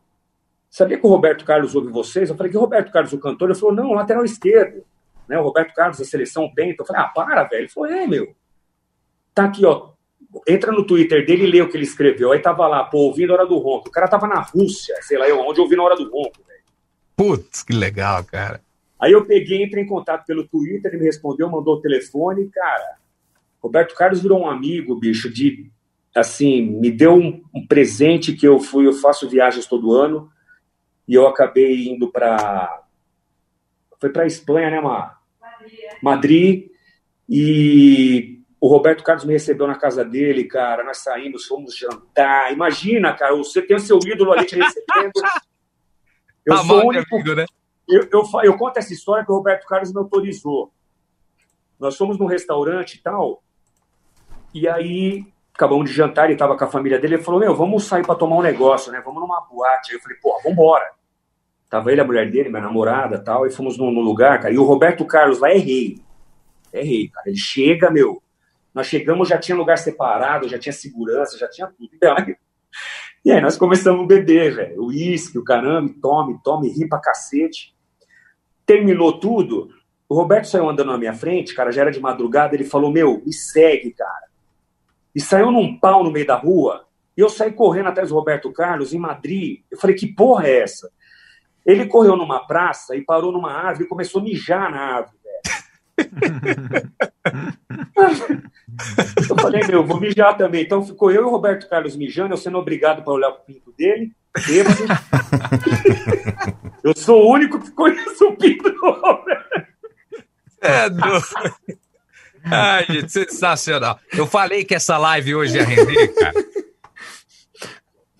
sabia 0.72 0.98
que 0.98 1.06
o 1.06 1.10
Roberto 1.10 1.46
Carlos 1.46 1.76
ouve 1.76 1.92
vocês? 1.92 2.32
Eu 2.32 2.36
falei: 2.36 2.52
Que 2.52 2.58
Roberto 2.58 2.92
Carlos, 2.92 3.14
o 3.14 3.20
cantor? 3.20 3.52
Ele 3.52 3.60
falou: 3.60 3.76
Não, 3.76 3.94
lateral 3.94 4.26
esquerdo 4.26 4.84
né? 5.30 5.40
O 5.40 5.44
Roberto 5.44 5.74
Carlos 5.76 6.00
da 6.00 6.04
seleção 6.04 6.52
Bento. 6.54 6.82
Eu 6.82 6.86
falei, 6.86 7.04
ah, 7.04 7.08
para, 7.08 7.44
velho. 7.44 7.62
Ele 7.62 7.70
falou, 7.70 7.90
é, 7.90 8.08
meu. 8.08 8.36
Tá 9.34 9.46
aqui, 9.46 9.64
ó. 9.64 9.92
Entra 10.48 10.72
no 10.72 10.86
Twitter 10.86 11.26
dele 11.26 11.44
e 11.46 11.52
lê 11.52 11.62
o 11.62 11.70
que 11.70 11.78
ele 11.78 11.84
escreveu. 11.84 12.32
Aí 12.32 12.40
tava 12.40 12.68
lá, 12.68 12.84
pô, 12.84 12.98
ouvindo 12.98 13.32
a 13.32 13.36
hora 13.36 13.48
do 13.48 13.58
ronco. 13.60 13.88
O 13.88 13.92
cara 13.92 14.08
tava 14.08 14.28
na 14.28 14.42
Rússia, 14.42 14.96
sei 15.02 15.18
lá 15.18 15.30
eu, 15.30 15.40
onde 15.40 15.62
ouvindo 15.62 15.82
a 15.82 15.86
hora 15.86 15.96
do 15.96 16.04
ronco, 16.04 16.44
velho. 16.46 16.60
Putz, 17.16 17.64
que 17.64 17.74
legal, 17.74 18.24
cara. 18.24 18.62
Aí 19.00 19.12
eu 19.12 19.26
peguei, 19.26 19.64
entrei 19.64 19.84
em 19.84 19.88
contato 19.88 20.26
pelo 20.26 20.48
Twitter, 20.48 20.92
ele 20.92 21.00
me 21.00 21.06
respondeu, 21.06 21.50
mandou 21.50 21.76
o 21.76 21.82
telefone, 21.82 22.50
cara. 22.50 22.98
Roberto 23.62 23.96
Carlos 23.96 24.22
virou 24.22 24.42
um 24.42 24.50
amigo, 24.50 25.00
bicho, 25.00 25.32
de 25.32 25.72
assim, 26.16 26.62
me 26.62 26.92
deu 26.92 27.14
um, 27.14 27.42
um, 27.54 27.66
presente 27.66 28.34
que 28.34 28.48
eu 28.48 28.60
fui, 28.60 28.88
eu 28.88 28.94
faço 28.94 29.30
viagens 29.30 29.68
todo 29.68 29.94
ano 29.94 30.30
e 31.08 31.14
eu 31.14 31.28
acabei 31.28 31.88
indo 31.88 32.12
para 32.12 32.84
foi 34.00 34.10
para 34.10 34.26
Espanha, 34.26 34.72
né, 34.72 34.80
Mar? 34.80 35.19
Madrid. 36.02 36.70
E 37.28 38.40
o 38.60 38.68
Roberto 38.68 39.04
Carlos 39.04 39.26
me 39.26 39.34
recebeu 39.34 39.68
na 39.68 39.78
casa 39.78 40.04
dele, 40.04 40.46
cara. 40.46 40.84
Nós 40.84 40.98
saímos, 40.98 41.46
fomos 41.46 41.76
jantar. 41.76 42.52
Imagina, 42.52 43.14
cara, 43.14 43.36
você 43.36 43.62
tem 43.62 43.78
o 43.78 43.80
seu 43.80 44.00
ídolo 44.06 44.32
ali 44.32 44.46
te 44.46 44.56
recebendo. 44.56 45.12
Eu 46.46 46.56
tá 46.56 46.64
sou 46.64 46.84
o 46.84 46.88
único. 46.88 47.16
Amigo, 47.16 47.36
né? 47.36 47.46
eu, 47.88 48.08
eu, 48.12 48.24
eu 48.44 48.58
conto 48.58 48.78
essa 48.78 48.94
história 48.94 49.26
que 49.26 49.32
o 49.32 49.36
Roberto 49.36 49.66
Carlos 49.66 49.92
me 49.92 50.00
autorizou. 50.00 50.72
Nós 51.80 51.98
fomos 51.98 52.18
num 52.20 52.26
restaurante 52.26 52.96
e 52.96 53.02
tal, 53.02 53.42
e 54.54 54.68
aí 54.68 55.26
acabamos 55.54 55.90
de 55.90 55.96
jantar, 55.96 56.26
ele 56.26 56.34
estava 56.34 56.58
com 56.58 56.64
a 56.64 56.68
família 56.68 57.00
dele, 57.00 57.16
ele 57.16 57.24
falou, 57.24 57.40
meu, 57.40 57.56
vamos 57.56 57.86
sair 57.86 58.06
para 58.06 58.16
tomar 58.16 58.38
um 58.38 58.42
negócio, 58.42 58.92
né? 58.92 59.02
Vamos 59.04 59.22
numa 59.22 59.42
boate. 59.42 59.92
Aí 59.92 59.98
eu 59.98 60.02
falei, 60.02 60.18
pô, 60.22 60.40
vambora. 60.44 60.90
Tava 61.70 61.92
ele, 61.92 62.02
a 62.02 62.06
mulher 62.06 62.32
dele, 62.32 62.50
minha 62.50 62.62
namorada 62.62 63.20
tal, 63.20 63.46
e 63.46 63.52
fomos 63.52 63.78
num, 63.78 63.92
num 63.92 64.02
lugar, 64.02 64.40
cara, 64.42 64.54
e 64.54 64.58
o 64.58 64.64
Roberto 64.64 65.06
Carlos 65.06 65.40
lá 65.40 65.52
é 65.52 65.58
rei. 65.58 66.02
É 66.74 66.82
rei, 66.82 67.10
cara. 67.10 67.30
Ele 67.30 67.38
chega, 67.38 67.92
meu, 67.92 68.22
nós 68.74 68.88
chegamos, 68.88 69.30
já 69.30 69.38
tinha 69.38 69.56
lugar 69.56 69.78
separado, 69.78 70.48
já 70.48 70.58
tinha 70.58 70.74
segurança, 70.74 71.38
já 71.38 71.48
tinha 71.48 71.68
tudo. 71.68 71.90
E 73.24 73.32
aí 73.32 73.40
nós 73.42 73.58
começamos 73.58 74.04
a 74.04 74.08
beber, 74.08 74.56
velho. 74.56 74.82
O 74.82 74.88
uísque, 74.88 75.38
o 75.38 75.44
caramba, 75.44 75.94
tome, 76.02 76.40
tome, 76.44 76.70
ri 76.70 76.88
pra 76.88 77.00
cacete. 77.00 77.76
Terminou 78.66 79.20
tudo, 79.20 79.70
o 80.10 80.16
Roberto 80.16 80.46
saiu 80.46 80.68
andando 80.68 80.92
na 80.92 80.98
minha 80.98 81.14
frente, 81.14 81.54
cara, 81.54 81.72
já 81.72 81.82
era 81.82 81.92
de 81.92 82.00
madrugada, 82.00 82.56
ele 82.56 82.64
falou, 82.64 82.92
meu, 82.92 83.22
me 83.24 83.32
segue, 83.32 83.92
cara. 83.92 84.28
E 85.14 85.22
saiu 85.22 85.52
num 85.52 85.80
pau 85.80 86.04
no 86.04 86.12
meio 86.12 86.26
da 86.26 86.36
rua, 86.36 86.86
e 87.16 87.22
eu 87.22 87.30
saí 87.30 87.52
correndo 87.52 87.90
atrás 87.90 88.10
do 88.10 88.16
Roberto 88.16 88.52
Carlos, 88.52 88.92
em 88.92 88.98
Madrid. 88.98 89.62
Eu 89.70 89.78
falei, 89.78 89.96
que 89.96 90.08
porra 90.08 90.48
é 90.48 90.62
essa? 90.62 90.92
Ele 91.66 91.86
correu 91.86 92.16
numa 92.16 92.46
praça 92.46 92.96
e 92.96 93.02
parou 93.02 93.32
numa 93.32 93.52
árvore 93.52 93.86
e 93.86 93.90
começou 93.90 94.22
a 94.22 94.24
mijar 94.24 94.72
na 94.72 94.80
árvore, 94.80 95.20
eu 99.30 99.36
falei, 99.40 99.66
meu, 99.68 99.86
vou 99.86 100.00
mijar 100.00 100.38
também. 100.38 100.64
Então 100.64 100.86
ficou 100.86 101.12
eu 101.12 101.24
e 101.24 101.26
o 101.26 101.30
Roberto 101.30 101.68
Carlos 101.68 101.96
mijando, 101.96 102.34
eu 102.34 102.38
sendo 102.38 102.58
obrigado 102.58 103.04
para 103.04 103.14
olhar 103.14 103.30
o 103.30 103.40
pinto 103.40 103.74
dele. 103.78 104.12
Bêbado. 104.48 104.84
Eu 106.84 106.96
sou 106.96 107.24
o 107.24 107.32
único 107.34 107.60
que 107.60 107.72
conhece 107.72 108.24
o 108.24 108.36
pinto 108.36 108.70
do 108.70 108.92
Roberto. 108.92 109.68
É 110.62 110.90
doido. 110.90 111.26
Ai, 112.46 112.86
gente, 112.86 113.12
sensacional. 113.12 114.00
Eu 114.14 114.26
falei 114.26 114.64
que 114.64 114.76
essa 114.76 114.98
live 114.98 115.36
hoje 115.36 115.58
ia 115.58 115.66
render, 115.66 116.08
cara. 116.16 116.34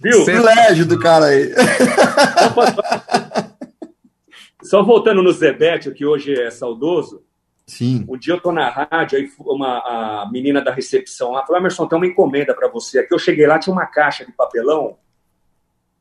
Viu? 0.02 0.24
Privilégio 0.26 0.86
do 0.86 1.00
cara 1.00 1.26
aí. 1.26 1.52
Só 4.64 4.84
voltando 4.84 5.22
no 5.24 5.32
Zebete, 5.32 5.92
que 5.92 6.06
hoje 6.06 6.34
é 6.34 6.52
saudoso. 6.52 7.24
Sim. 7.68 8.06
Um 8.08 8.18
dia 8.18 8.34
eu 8.34 8.42
tô 8.42 8.52
na 8.52 8.70
rádio, 8.70 9.18
aí 9.18 9.30
uma 9.40 9.78
a 9.78 10.30
menina 10.32 10.62
da 10.62 10.74
recepção 10.74 11.32
lá 11.32 11.46
falou: 11.46 11.60
Emerson, 11.60 11.88
tem 11.88 11.98
uma 11.98 12.08
encomenda 12.08 12.54
para 12.54 12.68
você. 12.68 13.00
Aqui 13.00 13.14
eu 13.14 13.20
cheguei 13.20 13.46
lá, 13.46 13.60
tinha 13.60 13.74
uma 13.74 13.86
caixa 13.86 14.26
de 14.26 14.32
papelão 14.32 14.98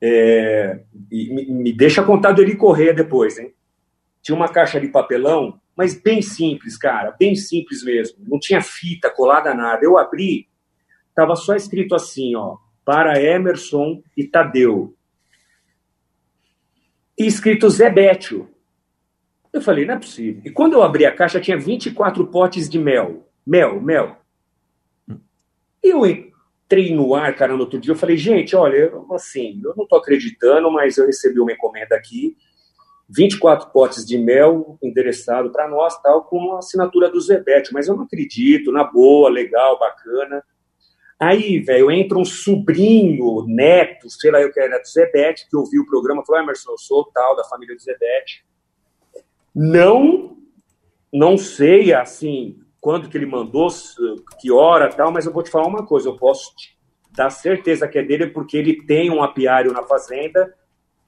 é, 0.00 0.80
me, 1.10 1.46
me, 1.46 1.72
deixa 1.72 2.02
contar 2.02 2.32
do 2.32 2.42
Eli 2.42 2.56
Correia 2.56 2.94
depois, 2.94 3.38
hein? 3.38 3.52
Tinha 4.22 4.36
uma 4.36 4.48
caixa 4.48 4.80
de 4.80 4.88
papelão, 4.88 5.60
mas 5.76 5.94
bem 5.94 6.22
simples, 6.22 6.76
cara, 6.76 7.14
bem 7.18 7.34
simples 7.34 7.82
mesmo. 7.82 8.18
Não 8.26 8.38
tinha 8.38 8.60
fita 8.60 9.10
colada, 9.10 9.54
nada. 9.54 9.84
Eu 9.84 9.98
abri, 9.98 10.48
tava 11.14 11.34
só 11.34 11.54
escrito 11.54 11.94
assim, 11.94 12.34
ó, 12.36 12.56
para 12.88 13.22
Emerson 13.22 14.02
e 14.16 14.26
Tadeu. 14.26 14.96
E 17.18 17.26
escrito 17.26 17.68
Zebétio. 17.68 18.48
Eu 19.52 19.60
falei, 19.60 19.84
não 19.84 19.92
é 19.92 19.98
possível. 19.98 20.40
E 20.42 20.50
quando 20.50 20.72
eu 20.72 20.82
abri 20.82 21.04
a 21.04 21.14
caixa, 21.14 21.38
tinha 21.38 21.58
24 21.58 22.26
potes 22.28 22.66
de 22.66 22.78
mel. 22.78 23.28
Mel, 23.46 23.78
mel. 23.78 24.16
E 25.84 25.90
eu 25.90 26.06
entrei 26.06 26.94
no 26.94 27.14
ar, 27.14 27.36
cara, 27.36 27.52
no 27.52 27.60
outro 27.60 27.78
dia, 27.78 27.92
eu 27.92 27.96
falei, 27.96 28.16
gente, 28.16 28.56
olha, 28.56 28.90
assim, 29.12 29.60
eu 29.62 29.74
não 29.76 29.86
tô 29.86 29.96
acreditando, 29.96 30.70
mas 30.70 30.96
eu 30.96 31.04
recebi 31.04 31.38
uma 31.38 31.52
encomenda 31.52 31.94
aqui, 31.94 32.38
24 33.06 33.70
potes 33.70 34.06
de 34.06 34.16
mel 34.16 34.78
endereçado 34.82 35.52
para 35.52 35.68
nós, 35.68 36.00
tal, 36.00 36.24
com 36.24 36.54
a 36.54 36.60
assinatura 36.60 37.10
do 37.10 37.20
Zebete, 37.20 37.70
mas 37.70 37.86
eu 37.86 37.94
não 37.94 38.04
acredito, 38.04 38.72
na 38.72 38.82
boa, 38.82 39.28
legal, 39.28 39.78
bacana. 39.78 40.42
Aí, 41.20 41.58
velho, 41.58 41.90
entra 41.90 42.16
um 42.16 42.24
sobrinho, 42.24 43.44
neto, 43.46 44.08
sei 44.08 44.30
lá, 44.30 44.40
eu 44.40 44.52
que 44.52 44.60
era 44.60 44.78
do 44.78 44.86
Zebete, 44.86 45.48
que 45.50 45.56
ouviu 45.56 45.82
o 45.82 45.86
programa, 45.86 46.24
falou, 46.24 46.42
Emerson, 46.42 46.70
eu 46.70 46.78
sou 46.78 47.04
tal, 47.12 47.34
da 47.34 47.42
família 47.44 47.74
do 47.74 47.82
Zebete. 47.82 48.44
Não, 49.52 50.36
não 51.12 51.36
sei, 51.36 51.92
assim, 51.92 52.60
quando 52.80 53.08
que 53.08 53.18
ele 53.18 53.26
mandou, 53.26 53.68
que 54.40 54.52
hora 54.52 54.88
tal, 54.88 55.10
mas 55.10 55.26
eu 55.26 55.32
vou 55.32 55.42
te 55.42 55.50
falar 55.50 55.66
uma 55.66 55.84
coisa, 55.84 56.08
eu 56.08 56.16
posso 56.16 56.52
dar 57.10 57.30
certeza 57.30 57.88
que 57.88 57.98
é 57.98 58.02
dele 58.02 58.28
porque 58.28 58.56
ele 58.56 58.86
tem 58.86 59.10
um 59.10 59.22
apiário 59.22 59.72
na 59.72 59.82
fazenda 59.82 60.54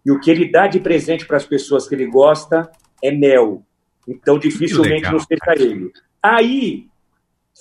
e 0.04 0.10
o 0.10 0.18
que 0.18 0.30
ele 0.30 0.50
dá 0.50 0.66
de 0.66 0.80
presente 0.80 1.24
para 1.24 1.36
as 1.36 1.46
pessoas 1.46 1.86
que 1.86 1.94
ele 1.94 2.06
gosta 2.06 2.68
é 3.02 3.12
mel. 3.12 3.62
Então 4.08 4.38
dificilmente 4.38 5.10
não 5.10 5.20
seja 5.20 5.54
ele. 5.56 5.92
Aí 6.20 6.88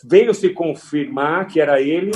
veio 0.04 0.34
se 0.34 0.50
confirmar 0.50 1.46
que 1.48 1.62
era 1.62 1.80
ele 1.80 2.12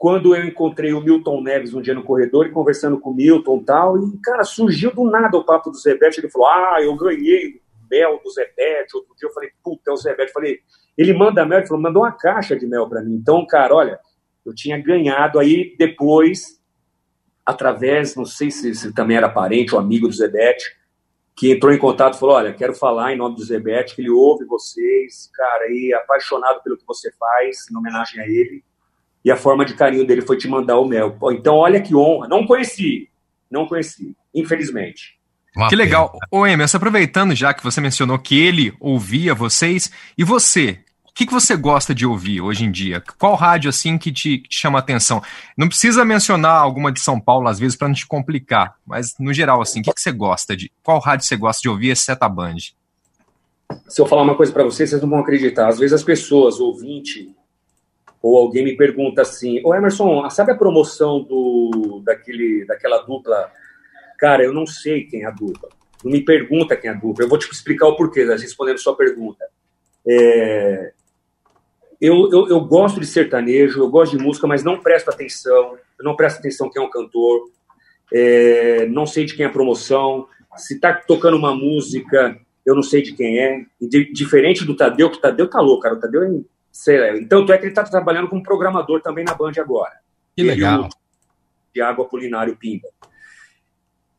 quando 0.00 0.34
eu 0.34 0.42
encontrei 0.46 0.94
o 0.94 1.00
Milton 1.02 1.42
Neves 1.42 1.74
um 1.74 1.82
dia 1.82 1.92
no 1.92 2.02
corredor 2.02 2.46
e 2.46 2.50
conversando 2.50 2.98
com 2.98 3.10
o 3.10 3.14
Milton 3.14 3.62
tal, 3.62 3.98
e, 3.98 4.18
cara, 4.24 4.44
surgiu 4.44 4.94
do 4.94 5.04
nada 5.04 5.36
o 5.36 5.44
papo 5.44 5.70
do 5.70 5.76
Zebete, 5.76 6.20
ele 6.20 6.30
falou, 6.30 6.48
ah, 6.48 6.78
eu 6.80 6.96
ganhei 6.96 7.60
mel 7.90 8.18
do 8.24 8.30
Zebete, 8.30 8.96
outro 8.96 9.14
dia 9.14 9.28
eu 9.28 9.32
falei, 9.34 9.50
puta, 9.62 9.90
é 9.90 9.92
o 9.92 9.98
Zebete, 9.98 10.32
falei, 10.32 10.60
ele 10.96 11.12
manda 11.12 11.44
mel, 11.44 11.58
ele 11.58 11.66
falou, 11.66 11.82
mandou 11.82 12.02
uma 12.04 12.12
caixa 12.12 12.56
de 12.56 12.66
mel 12.66 12.88
para 12.88 13.02
mim. 13.02 13.12
Então, 13.12 13.46
cara, 13.46 13.74
olha, 13.74 14.00
eu 14.42 14.54
tinha 14.54 14.78
ganhado 14.78 15.38
aí 15.38 15.76
depois, 15.78 16.58
através, 17.44 18.16
não 18.16 18.24
sei 18.24 18.50
se, 18.50 18.74
se 18.74 18.94
também 18.94 19.18
era 19.18 19.28
parente 19.28 19.74
ou 19.74 19.80
amigo 19.82 20.08
do 20.08 20.14
Zebete, 20.14 20.78
que 21.36 21.52
entrou 21.52 21.74
em 21.74 21.78
contato 21.78 22.14
e 22.14 22.18
falou: 22.18 22.36
Olha, 22.36 22.54
quero 22.54 22.74
falar 22.74 23.12
em 23.12 23.18
nome 23.18 23.36
do 23.36 23.44
Zebete, 23.44 23.94
que 23.94 24.00
ele 24.00 24.10
ouve 24.10 24.46
vocês, 24.46 25.30
cara, 25.34 25.66
e 25.70 25.92
apaixonado 25.92 26.62
pelo 26.62 26.78
que 26.78 26.86
você 26.86 27.12
faz, 27.18 27.70
em 27.70 27.76
homenagem 27.76 28.18
a 28.18 28.26
ele. 28.26 28.64
E 29.24 29.30
a 29.30 29.36
forma 29.36 29.64
de 29.64 29.74
carinho 29.74 30.06
dele 30.06 30.22
foi 30.22 30.36
te 30.36 30.48
mandar 30.48 30.78
o 30.78 30.86
mel. 30.86 31.16
Então, 31.32 31.56
olha 31.56 31.80
que 31.80 31.94
honra. 31.94 32.26
Não 32.28 32.46
conheci, 32.46 33.08
não 33.50 33.66
conheci, 33.66 34.14
infelizmente. 34.34 35.18
Uma 35.54 35.68
que 35.68 35.76
pena. 35.76 35.82
legal. 35.82 36.18
Ô, 36.30 36.46
Emerson, 36.46 36.76
aproveitando 36.76 37.34
já 37.34 37.52
que 37.52 37.62
você 37.62 37.80
mencionou 37.80 38.18
que 38.18 38.38
ele 38.38 38.72
ouvia 38.80 39.34
vocês, 39.34 39.90
e 40.16 40.24
você, 40.24 40.78
o 41.04 41.12
que, 41.12 41.26
que 41.26 41.32
você 41.32 41.56
gosta 41.56 41.94
de 41.94 42.06
ouvir 42.06 42.40
hoje 42.40 42.64
em 42.64 42.70
dia? 42.70 43.02
Qual 43.18 43.34
rádio 43.34 43.68
assim 43.68 43.98
que 43.98 44.12
te, 44.12 44.38
que 44.38 44.48
te 44.48 44.56
chama 44.56 44.78
a 44.78 44.80
atenção? 44.80 45.20
Não 45.56 45.68
precisa 45.68 46.04
mencionar 46.04 46.56
alguma 46.56 46.92
de 46.92 47.00
São 47.00 47.20
Paulo 47.20 47.48
às 47.48 47.58
vezes 47.58 47.76
para 47.76 47.88
não 47.88 47.94
te 47.94 48.06
complicar, 48.06 48.76
mas 48.86 49.14
no 49.18 49.32
geral 49.32 49.60
assim, 49.60 49.80
o 49.80 49.82
que, 49.82 49.92
que 49.92 50.00
você 50.00 50.12
gosta 50.12 50.56
de? 50.56 50.70
Qual 50.82 51.00
rádio 51.00 51.26
você 51.26 51.36
gosta 51.36 51.60
de 51.60 51.68
ouvir 51.68 51.90
exceto 51.90 52.24
a 52.24 52.28
Band? 52.28 52.56
Se 53.88 54.00
eu 54.00 54.06
falar 54.06 54.22
uma 54.22 54.36
coisa 54.36 54.52
para 54.52 54.64
vocês, 54.64 54.90
vocês 54.90 55.02
não 55.02 55.10
vão 55.10 55.20
acreditar. 55.20 55.68
Às 55.68 55.78
vezes 55.78 55.92
as 55.92 56.02
pessoas, 56.02 56.58
ouvinte, 56.58 57.34
ou 58.22 58.36
alguém 58.36 58.64
me 58.64 58.76
pergunta 58.76 59.22
assim: 59.22 59.60
"Ô 59.64 59.74
Emerson, 59.74 60.28
sabe 60.30 60.52
a 60.52 60.56
promoção 60.56 61.22
do 61.22 62.02
daquele 62.04 62.64
daquela 62.66 62.98
dupla 62.98 63.50
Cara, 64.20 64.44
eu 64.44 64.52
não 64.52 64.66
sei 64.66 65.04
quem 65.04 65.22
é 65.22 65.26
a 65.26 65.30
dupla. 65.30 65.70
Não 66.04 66.12
me 66.12 66.22
pergunta 66.22 66.76
quem 66.76 66.90
é 66.90 66.92
a 66.92 66.96
dupla. 66.96 67.24
Eu 67.24 67.28
vou 67.28 67.38
te 67.38 67.50
explicar 67.50 67.88
o 67.88 67.96
porquê, 67.96 68.22
respondendo 68.24 68.78
sua 68.78 68.94
pergunta. 68.94 69.46
É... 70.06 70.92
Eu, 71.98 72.30
eu, 72.30 72.48
eu, 72.48 72.60
gosto 72.60 73.00
de 73.00 73.06
sertanejo, 73.06 73.80
eu 73.80 73.88
gosto 73.88 74.16
de 74.16 74.22
música, 74.22 74.46
mas 74.46 74.62
não 74.62 74.78
presto 74.78 75.08
atenção. 75.08 75.78
Eu 75.98 76.04
não 76.04 76.14
presto 76.14 76.38
atenção 76.38 76.70
quem 76.70 76.82
é 76.82 76.84
o 76.84 76.90
cantor. 76.90 77.50
É... 78.12 78.86
Não 78.88 79.06
sei 79.06 79.24
de 79.24 79.34
quem 79.34 79.46
é 79.46 79.48
a 79.48 79.52
promoção. 79.52 80.28
Se 80.54 80.78
tá 80.78 80.92
tocando 80.92 81.38
uma 81.38 81.54
música, 81.54 82.38
eu 82.66 82.74
não 82.74 82.82
sei 82.82 83.00
de 83.00 83.14
quem 83.14 83.38
é. 83.38 83.64
Diferente 84.12 84.66
do 84.66 84.76
Tadeu, 84.76 85.10
que 85.10 85.16
o 85.16 85.20
Tadeu 85.20 85.48
tá 85.48 85.60
louco, 85.60 85.82
cara. 85.82 85.94
O 85.94 86.00
Tadeu 86.00 86.22
é. 86.24 86.28
Sei 86.70 86.98
lá. 86.98 87.16
Então, 87.18 87.44
é 87.44 87.58
que 87.58 87.66
ele 87.66 87.74
tá 87.74 87.84
trabalhando 87.84 88.28
como 88.28 88.42
programador 88.42 89.00
também 89.00 89.24
na 89.24 89.34
Band 89.34 89.52
agora. 89.58 90.00
Que 90.36 90.42
legal. 90.42 90.88
Tiago 91.72 92.02
Apolinário 92.02 92.56
Pimba. 92.56 92.88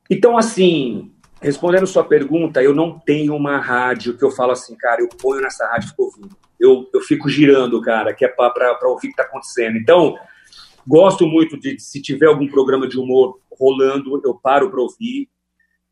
Então, 0.10 0.38
assim, 0.38 1.14
respondendo 1.42 1.88
sua 1.88 2.04
pergunta, 2.04 2.62
eu 2.62 2.74
não 2.74 3.00
tenho 3.00 3.36
uma 3.36 3.58
rádio 3.58 4.18
que 4.18 4.24
eu 4.24 4.32
falo 4.32 4.52
assim, 4.52 4.76
cara, 4.76 5.02
eu 5.02 5.08
ponho 5.08 5.42
nessa 5.42 5.66
rádio 5.68 5.88
e 5.88 5.90
fico 5.90 6.04
ouvindo. 6.04 6.38
Eu, 6.60 6.90
eu 6.94 7.02
fico 7.02 7.28
girando, 7.30 7.82
cara, 7.82 8.14
que 8.14 8.24
é 8.24 8.28
para 8.28 8.78
ouvir 8.84 8.96
o 8.96 9.00
que 9.00 9.08
está 9.08 9.24
acontecendo. 9.24 9.78
Então, 9.78 10.18
gosto 10.86 11.26
muito 11.26 11.58
de, 11.58 11.80
se 11.80 12.02
tiver 12.02 12.28
algum 12.28 12.48
programa 12.48 12.88
de 12.88 13.00
humor 13.00 13.40
rolando, 13.52 14.22
eu 14.24 14.36
paro 14.36 14.70
para 14.70 14.82
ouvir, 14.82 15.30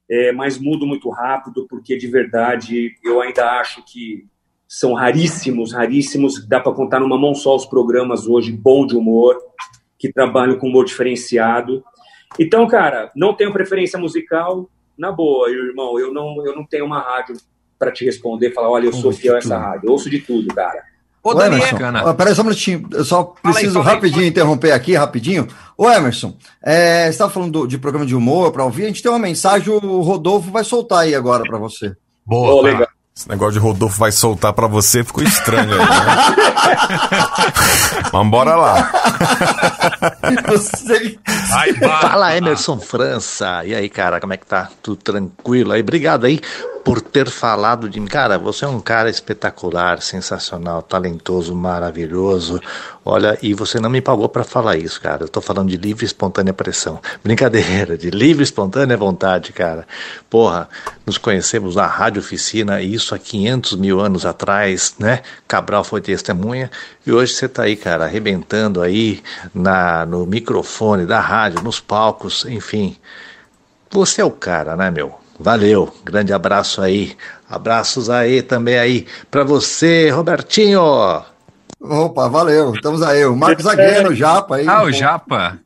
é, 0.10 0.32
mas 0.32 0.58
mudo 0.58 0.86
muito 0.86 1.10
rápido, 1.10 1.68
porque 1.68 1.96
de 1.96 2.08
verdade 2.08 2.96
eu 3.04 3.22
ainda 3.22 3.60
acho 3.60 3.84
que 3.86 4.28
são 4.70 4.94
raríssimos, 4.94 5.74
raríssimos, 5.74 6.48
dá 6.48 6.60
para 6.60 6.72
contar 6.72 7.00
numa 7.00 7.18
mão 7.18 7.34
só 7.34 7.56
os 7.56 7.66
programas 7.66 8.28
hoje, 8.28 8.52
bom 8.52 8.86
de 8.86 8.96
humor. 8.96 9.36
que 9.98 10.14
trabalham 10.14 10.58
com 10.58 10.68
humor 10.68 10.86
diferenciado. 10.86 11.84
Então, 12.40 12.66
cara, 12.68 13.12
não 13.14 13.34
tenho 13.34 13.52
preferência 13.52 14.00
musical, 14.00 14.70
na 14.98 15.12
boa, 15.12 15.50
irmão. 15.50 16.00
Eu 16.00 16.14
não, 16.14 16.46
eu 16.46 16.56
não 16.56 16.64
tenho 16.64 16.86
uma 16.86 17.02
rádio 17.02 17.36
para 17.78 17.92
te 17.92 18.06
responder, 18.06 18.54
falar, 18.54 18.70
olha, 18.70 18.86
eu 18.86 18.94
sou 18.94 19.12
fiel 19.12 19.36
a 19.36 19.40
essa 19.40 19.58
rádio. 19.58 19.88
Eu 19.88 19.92
ouço 19.92 20.10
de 20.10 20.20
tudo, 20.20 20.54
cara. 20.54 20.84
Ô, 21.22 21.34
Daniel. 21.34 21.68
Emerson, 21.68 22.16
peraí 22.16 22.36
só 22.36 22.42
um 22.42 22.46
minutinho, 22.46 22.88
eu 22.94 23.04
só 23.04 23.24
preciso 23.24 23.80
aí, 23.80 23.86
rapidinho 23.86 24.22
aí, 24.22 24.30
interromper 24.30 24.72
aqui, 24.72 24.94
rapidinho. 24.94 25.48
Ô, 25.78 25.90
Emerson, 25.90 26.38
é, 26.64 27.06
você 27.06 27.10
estava 27.10 27.32
falando 27.32 27.52
do, 27.52 27.68
de 27.68 27.78
programa 27.78 28.06
de 28.06 28.16
humor 28.16 28.54
para 28.54 28.64
ouvir, 28.64 28.84
a 28.84 28.88
gente 28.88 29.04
tem 29.04 29.12
uma 29.12 29.20
mensagem, 29.20 29.74
o 29.74 30.02
Rodolfo 30.02 30.50
vai 30.50 30.64
soltar 30.64 31.00
aí 31.00 31.14
agora 31.14 31.44
para 31.44 31.58
você. 31.58 31.94
Boa, 32.26 32.54
oh, 32.54 32.62
legal. 32.62 32.88
Esse 33.20 33.28
negócio 33.28 33.52
de 33.52 33.60
Rodolfo 33.60 34.00
vai 34.00 34.14
soltar 34.14 34.54
para 34.54 34.66
você 34.66 35.04
ficou 35.04 35.22
estranho 35.22 35.74
aí, 35.74 35.80
né? 35.80 35.90
Vambora 38.14 38.56
lá. 38.56 38.90
Vai, 41.50 41.74
vai, 41.74 42.02
Fala, 42.02 42.38
Emerson 42.38 42.80
França. 42.80 43.66
E 43.66 43.76
aí, 43.76 43.90
cara, 43.90 44.22
como 44.22 44.32
é 44.32 44.38
que 44.38 44.46
tá? 44.46 44.70
Tudo 44.82 45.04
tranquilo 45.04 45.74
aí? 45.74 45.82
Obrigado 45.82 46.28
aí 46.28 46.40
por 46.84 47.02
ter 47.02 47.30
falado 47.30 47.90
de 47.90 48.00
mim. 48.00 48.08
Cara, 48.08 48.38
você 48.38 48.66
é 48.66 48.68
um 48.68 48.80
cara 48.80 49.10
espetacular, 49.10 50.02
sensacional, 50.02 50.82
talentoso, 50.82 51.56
maravilhoso. 51.56 52.60
Olha, 53.04 53.38
e 53.42 53.54
você 53.54 53.80
não 53.80 53.90
me 53.90 54.02
pagou 54.02 54.30
para 54.30 54.44
falar 54.44 54.78
isso, 54.78 55.02
cara. 55.02 55.24
Eu 55.24 55.30
tô 55.30 55.42
falando 55.42 55.70
de 55.70 55.78
livre 55.78 56.04
e 56.04 56.08
espontânea 56.08 56.54
pressão. 56.54 57.00
Brincadeira, 57.24 57.98
de 57.98 58.10
livre 58.10 58.42
e 58.42 58.44
espontânea 58.44 58.98
vontade, 58.98 59.52
cara. 59.52 59.88
Porra, 60.30 60.70
nos 61.06 61.18
conhecemos 61.18 61.76
na 61.76 61.86
Rádio 61.86 62.22
Oficina, 62.22 62.82
isso 62.82 63.16
há 63.16 63.20
500 63.20 63.76
mil 63.76 64.00
anos 64.00 64.26
atrás, 64.26 64.96
né? 65.00 65.22
Cabral 65.48 65.84
foi 65.84 66.02
testemunha. 66.02 66.70
E 67.06 67.12
hoje 67.12 67.34
você 67.34 67.48
tá 67.48 67.64
aí, 67.64 67.76
cara, 67.76 68.06
arrebentando 68.06 68.82
aí 68.82 69.24
na, 69.54 70.06
no 70.06 70.26
microfone 70.26 71.06
da 71.06 71.20
rádio, 71.20 71.62
nos 71.64 71.80
palcos, 71.80 72.46
enfim. 72.46 72.96
Você 73.92 74.22
é 74.22 74.26
o 74.26 74.32
cara, 74.32 74.76
né, 74.76 74.92
meu? 74.92 75.20
Valeu, 75.40 75.94
grande 76.04 76.34
abraço 76.34 76.82
aí. 76.82 77.16
Abraços 77.50 78.10
aí 78.10 78.42
também 78.42 78.78
aí 78.78 79.08
para 79.32 79.44
você, 79.44 80.10
Robertinho. 80.10 80.82
Opa, 81.80 82.28
valeu. 82.28 82.76
Estamos 82.76 83.02
aí. 83.02 83.26
O 83.26 83.36
Marcos 83.36 83.64
Zagueiro, 83.64 84.10
o 84.10 84.16
Japa 84.16 84.58
aí. 84.58 84.68
Ah, 84.68 84.84
o 84.84 84.92
Japa. 84.92 85.58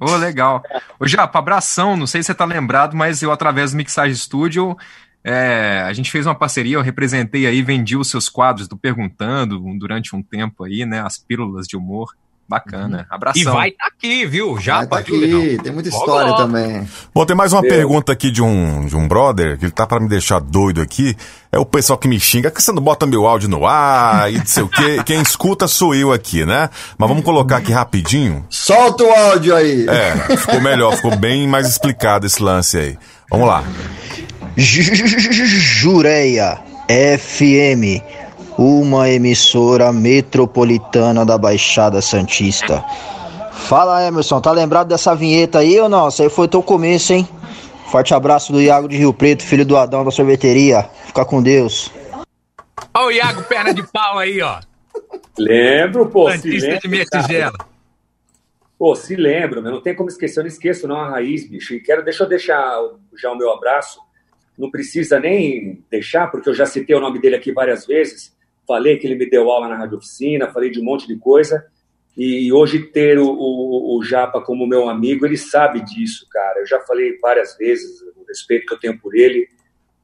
Ô, 0.00 0.06
oh, 0.06 0.16
legal. 0.16 0.60
Ô, 0.98 1.06
Japa, 1.06 1.38
abração. 1.38 1.96
Não 1.96 2.06
sei 2.06 2.20
se 2.20 2.26
você 2.26 2.34
tá 2.34 2.44
lembrado, 2.44 2.96
mas 2.96 3.22
eu, 3.22 3.30
através 3.30 3.70
do 3.70 3.76
Mixage 3.76 4.16
Studio, 4.16 4.76
é, 5.22 5.84
a 5.86 5.92
gente 5.92 6.10
fez 6.10 6.26
uma 6.26 6.34
parceria, 6.34 6.74
eu 6.74 6.82
representei 6.82 7.46
aí, 7.46 7.62
vendi 7.62 7.96
os 7.96 8.10
seus 8.10 8.28
quadros 8.28 8.66
do 8.66 8.76
Perguntando 8.76 9.60
durante 9.78 10.16
um 10.16 10.22
tempo 10.22 10.64
aí, 10.64 10.84
né? 10.84 11.00
As 11.00 11.16
pílulas 11.16 11.68
de 11.68 11.76
humor. 11.76 12.12
Bacana. 12.48 12.98
Uhum. 12.98 13.04
Abração. 13.08 13.40
E 13.40 13.44
vai 13.44 13.68
estar 13.70 13.84
tá 13.84 13.90
aqui, 13.96 14.26
viu? 14.26 14.60
Já 14.60 14.78
vai 14.78 14.86
tá 14.86 14.98
aqui. 14.98 15.58
Tem 15.62 15.72
muita 15.72 15.88
história 15.88 16.32
Logo. 16.32 16.42
também. 16.42 16.86
Bom, 17.14 17.24
tem 17.24 17.34
mais 17.34 17.52
uma 17.52 17.62
pergunta 17.62 18.12
aqui 18.12 18.30
de 18.30 18.42
um, 18.42 18.84
de 18.84 18.94
um 18.94 19.08
brother, 19.08 19.58
que 19.58 19.64
ele 19.64 19.72
tá 19.72 19.86
para 19.86 20.00
me 20.00 20.08
deixar 20.08 20.38
doido 20.38 20.82
aqui. 20.82 21.16
É 21.50 21.58
o 21.58 21.64
pessoal 21.64 21.98
que 21.98 22.08
me 22.08 22.20
xinga, 22.20 22.50
que 22.50 22.62
você 22.62 22.72
não 22.72 22.82
bota 22.82 23.06
meu 23.06 23.26
áudio 23.26 23.48
no 23.48 23.66
ar 23.66 24.30
e 24.30 24.38
não 24.38 24.46
sei 24.46 24.62
o 24.62 24.68
quê. 24.68 25.02
Quem 25.06 25.22
escuta 25.22 25.66
sou 25.66 25.94
eu 25.94 26.12
aqui, 26.12 26.44
né? 26.44 26.68
Mas 26.98 27.08
vamos 27.08 27.24
colocar 27.24 27.56
aqui 27.58 27.72
rapidinho. 27.72 28.44
Solta 28.50 29.04
o 29.04 29.10
áudio 29.10 29.56
aí. 29.56 29.86
É, 29.88 30.36
ficou 30.36 30.60
melhor, 30.60 30.94
ficou 30.96 31.16
bem 31.16 31.48
mais 31.48 31.68
explicado 31.68 32.26
esse 32.26 32.42
lance 32.42 32.76
aí. 32.76 32.98
Vamos 33.30 33.48
lá. 33.48 33.64
Jureia 34.56 36.58
FM 36.88 38.02
uma 38.62 39.10
emissora 39.10 39.92
metropolitana 39.92 41.26
da 41.26 41.36
Baixada 41.36 42.00
Santista. 42.00 42.84
Fala 43.52 44.06
Emerson, 44.06 44.40
tá 44.40 44.52
lembrado 44.52 44.88
dessa 44.88 45.16
vinheta 45.16 45.58
aí 45.58 45.80
ou 45.80 45.88
não? 45.88 46.08
Isso 46.08 46.22
aí 46.22 46.30
foi 46.30 46.46
teu 46.46 46.62
começo, 46.62 47.12
hein? 47.12 47.28
Forte 47.90 48.14
abraço 48.14 48.52
do 48.52 48.60
Iago 48.60 48.88
de 48.88 48.96
Rio 48.96 49.12
Preto, 49.12 49.42
filho 49.42 49.66
do 49.66 49.76
Adão 49.76 50.04
da 50.04 50.12
sorveteria. 50.12 50.88
Fica 51.06 51.24
com 51.24 51.42
Deus. 51.42 51.90
Olha 52.94 53.06
o 53.06 53.10
Iago, 53.10 53.42
perna 53.44 53.74
de 53.74 53.82
pau 53.90 54.18
aí, 54.18 54.40
ó. 54.40 54.60
Lembro, 55.36 56.06
pô. 56.06 56.30
Santista 56.30 56.78
de 56.78 56.88
minha 56.88 57.04
tigela. 57.04 57.58
Pô, 58.78 58.94
se 58.94 59.16
lembro, 59.16 59.60
não 59.60 59.80
tem 59.80 59.94
como 59.94 60.08
esquecer, 60.08 60.38
eu 60.40 60.44
não 60.44 60.48
esqueço 60.48 60.86
não 60.86 61.00
a 61.00 61.10
raiz, 61.10 61.48
bicho. 61.48 61.74
E 61.74 61.80
quero, 61.80 62.04
deixa 62.04 62.22
eu 62.22 62.28
deixar 62.28 62.78
já 63.20 63.30
o 63.32 63.36
meu 63.36 63.50
abraço. 63.52 64.00
Não 64.56 64.70
precisa 64.70 65.18
nem 65.18 65.82
deixar, 65.90 66.30
porque 66.30 66.48
eu 66.48 66.54
já 66.54 66.66
citei 66.66 66.94
o 66.94 67.00
nome 67.00 67.20
dele 67.20 67.36
aqui 67.36 67.52
várias 67.52 67.86
vezes 67.86 68.32
falei 68.66 68.96
que 68.98 69.06
ele 69.06 69.16
me 69.16 69.28
deu 69.28 69.50
aula 69.50 69.68
na 69.68 69.76
rádio 69.76 69.98
oficina, 69.98 70.52
falei 70.52 70.70
de 70.70 70.80
um 70.80 70.84
monte 70.84 71.06
de 71.06 71.16
coisa. 71.16 71.64
E 72.16 72.52
hoje 72.52 72.78
ter 72.78 73.18
o, 73.18 73.26
o, 73.26 73.96
o, 73.96 74.04
Japa 74.04 74.40
como 74.42 74.66
meu 74.66 74.88
amigo, 74.88 75.24
ele 75.24 75.36
sabe 75.36 75.80
disso, 75.82 76.26
cara. 76.30 76.60
Eu 76.60 76.66
já 76.66 76.78
falei 76.80 77.18
várias 77.18 77.56
vezes 77.56 78.02
o 78.02 78.24
respeito 78.28 78.66
que 78.66 78.74
eu 78.74 78.78
tenho 78.78 78.98
por 78.98 79.14
ele. 79.14 79.48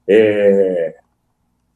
É... 0.06 0.96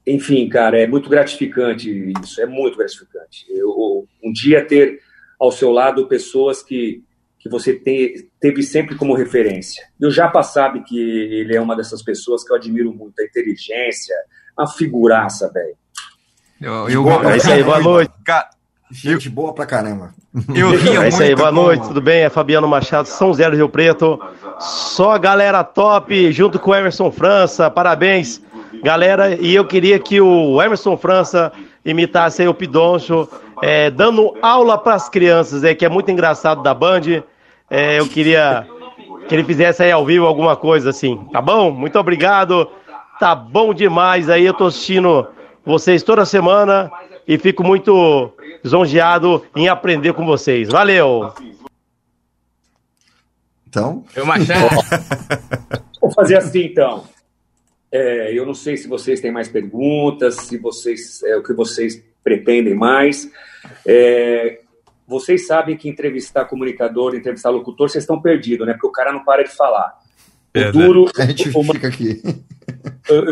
Enfim, 0.07 0.49
cara, 0.49 0.81
é 0.81 0.87
muito 0.87 1.09
gratificante 1.09 2.13
isso, 2.23 2.41
é 2.41 2.47
muito 2.47 2.79
gratificante. 2.79 3.45
Eu, 3.51 4.09
um 4.23 4.33
dia 4.33 4.65
ter 4.65 5.01
ao 5.39 5.53
seu 5.53 5.71
lado 5.71 6.09
pessoas 6.09 6.63
que, 6.63 7.05
que 7.39 7.49
você 7.49 7.75
te, 7.75 8.31
teve 8.41 8.63
sempre 8.63 8.97
como 8.97 9.15
referência. 9.15 9.85
E 10.01 10.07
o 10.07 10.11
Japa 10.11 10.43
sabe 10.43 10.83
que 10.83 10.99
ele 10.99 11.55
é 11.55 11.61
uma 11.61 11.77
dessas 11.77 12.03
pessoas 12.03 12.43
que 12.43 12.53
eu 12.53 12.57
admiro 12.57 12.93
muito, 12.93 13.21
a 13.21 13.25
inteligência, 13.25 14.17
a 14.57 14.67
figuraça, 14.67 15.51
velho. 15.53 15.77
Eu, 16.63 16.89
eu, 16.89 17.03
boa, 17.03 17.33
é 17.33 17.37
isso 17.39 17.51
aí, 17.51 17.65
boa 17.65 17.81
noite. 17.81 18.13
Gente 18.89 19.29
boa 19.29 19.53
pra 19.53 19.67
caramba. 19.67 20.15
Eu 20.55 20.71
ria 20.79 21.05
é 21.05 21.09
isso 21.09 21.21
aí, 21.21 21.35
boa 21.35 21.51
noite, 21.51 21.89
tudo 21.89 22.01
bem? 22.01 22.23
É 22.23 22.31
Fabiano 22.31 22.69
Machado, 22.69 23.09
São 23.09 23.35
Zero 23.35 23.57
Rio 23.57 23.69
Preto. 23.69 24.21
Só 24.61 25.19
galera 25.19 25.65
top, 25.65 26.31
junto 26.31 26.61
com 26.61 26.71
o 26.71 26.75
Emerson 26.75 27.11
França, 27.11 27.69
parabéns, 27.69 28.41
galera. 28.81 29.35
E 29.35 29.53
eu 29.53 29.65
queria 29.65 29.99
que 29.99 30.21
o 30.21 30.63
Emerson 30.63 30.97
França 30.97 31.51
imitasse 31.85 32.43
aí 32.43 32.49
o 32.49 32.55
Pidoncho, 32.55 33.29
é, 33.61 33.91
dando 33.91 34.33
aula 34.41 34.79
para 34.79 34.95
as 34.95 35.09
crianças, 35.09 35.65
é, 35.65 35.75
que 35.75 35.85
é 35.85 35.89
muito 35.89 36.13
engraçado 36.13 36.63
da 36.63 36.73
Band. 36.73 37.25
É, 37.69 37.99
eu 37.99 38.07
queria 38.07 38.65
que 39.29 39.35
ele 39.35 39.43
fizesse 39.43 39.83
aí 39.83 39.91
ao 39.91 40.07
vivo 40.07 40.27
alguma 40.27 40.55
coisa 40.55 40.91
assim, 40.91 41.17
tá 41.33 41.43
bom? 41.43 41.73
Muito 41.73 41.99
obrigado, 41.99 42.69
tá 43.19 43.35
bom 43.35 43.75
demais 43.75 44.31
aí, 44.31 44.47
eu 44.47 44.55
tô 44.55 44.67
assistindo 44.67 45.27
vocês 45.65 46.03
toda 46.03 46.25
semana 46.25 46.91
e 47.27 47.39
fico 47.39 47.63
muito 47.63 48.33
lisonjeado 48.63 49.45
em 49.55 49.69
aprender 49.69 50.13
com 50.13 50.25
vocês. 50.25 50.69
Valeu! 50.69 51.33
Então. 53.67 54.05
Eu 54.15 54.27
Machado. 54.27 54.69
Vou 56.01 56.13
fazer 56.13 56.37
assim 56.37 56.65
então. 56.65 57.05
É, 57.91 58.37
eu 58.37 58.45
não 58.45 58.55
sei 58.55 58.77
se 58.77 58.89
vocês 58.89 59.21
têm 59.21 59.31
mais 59.31 59.49
perguntas, 59.49 60.37
se 60.37 60.59
vocês 60.59 61.23
é 61.23 61.37
o 61.37 61.43
que 61.43 61.53
vocês 61.53 62.03
pretendem 62.25 62.75
mais. 62.75 63.31
É, 63.87 64.61
vocês 65.07 65.47
sabem 65.47 65.77
que 65.77 65.89
entrevistar 65.89 66.47
comunicador, 66.47 67.15
entrevistar 67.15 67.51
locutor, 67.51 67.89
vocês 67.89 68.05
estão 68.05 68.21
perdidos, 68.21 68.67
né? 68.67 68.73
Porque 68.73 68.87
o 68.87 68.93
cara 68.93 69.13
não 69.13 69.25
para 69.25 69.43
de 69.43 69.51
falar. 69.51 69.99
O 70.55 70.59
é, 70.59 70.73
duro. 70.73 71.05
Né? 71.05 71.25
A 71.25 71.27
gente 71.27 71.49
uma... 71.51 71.75
fica 71.75 71.89
aqui. 71.89 72.23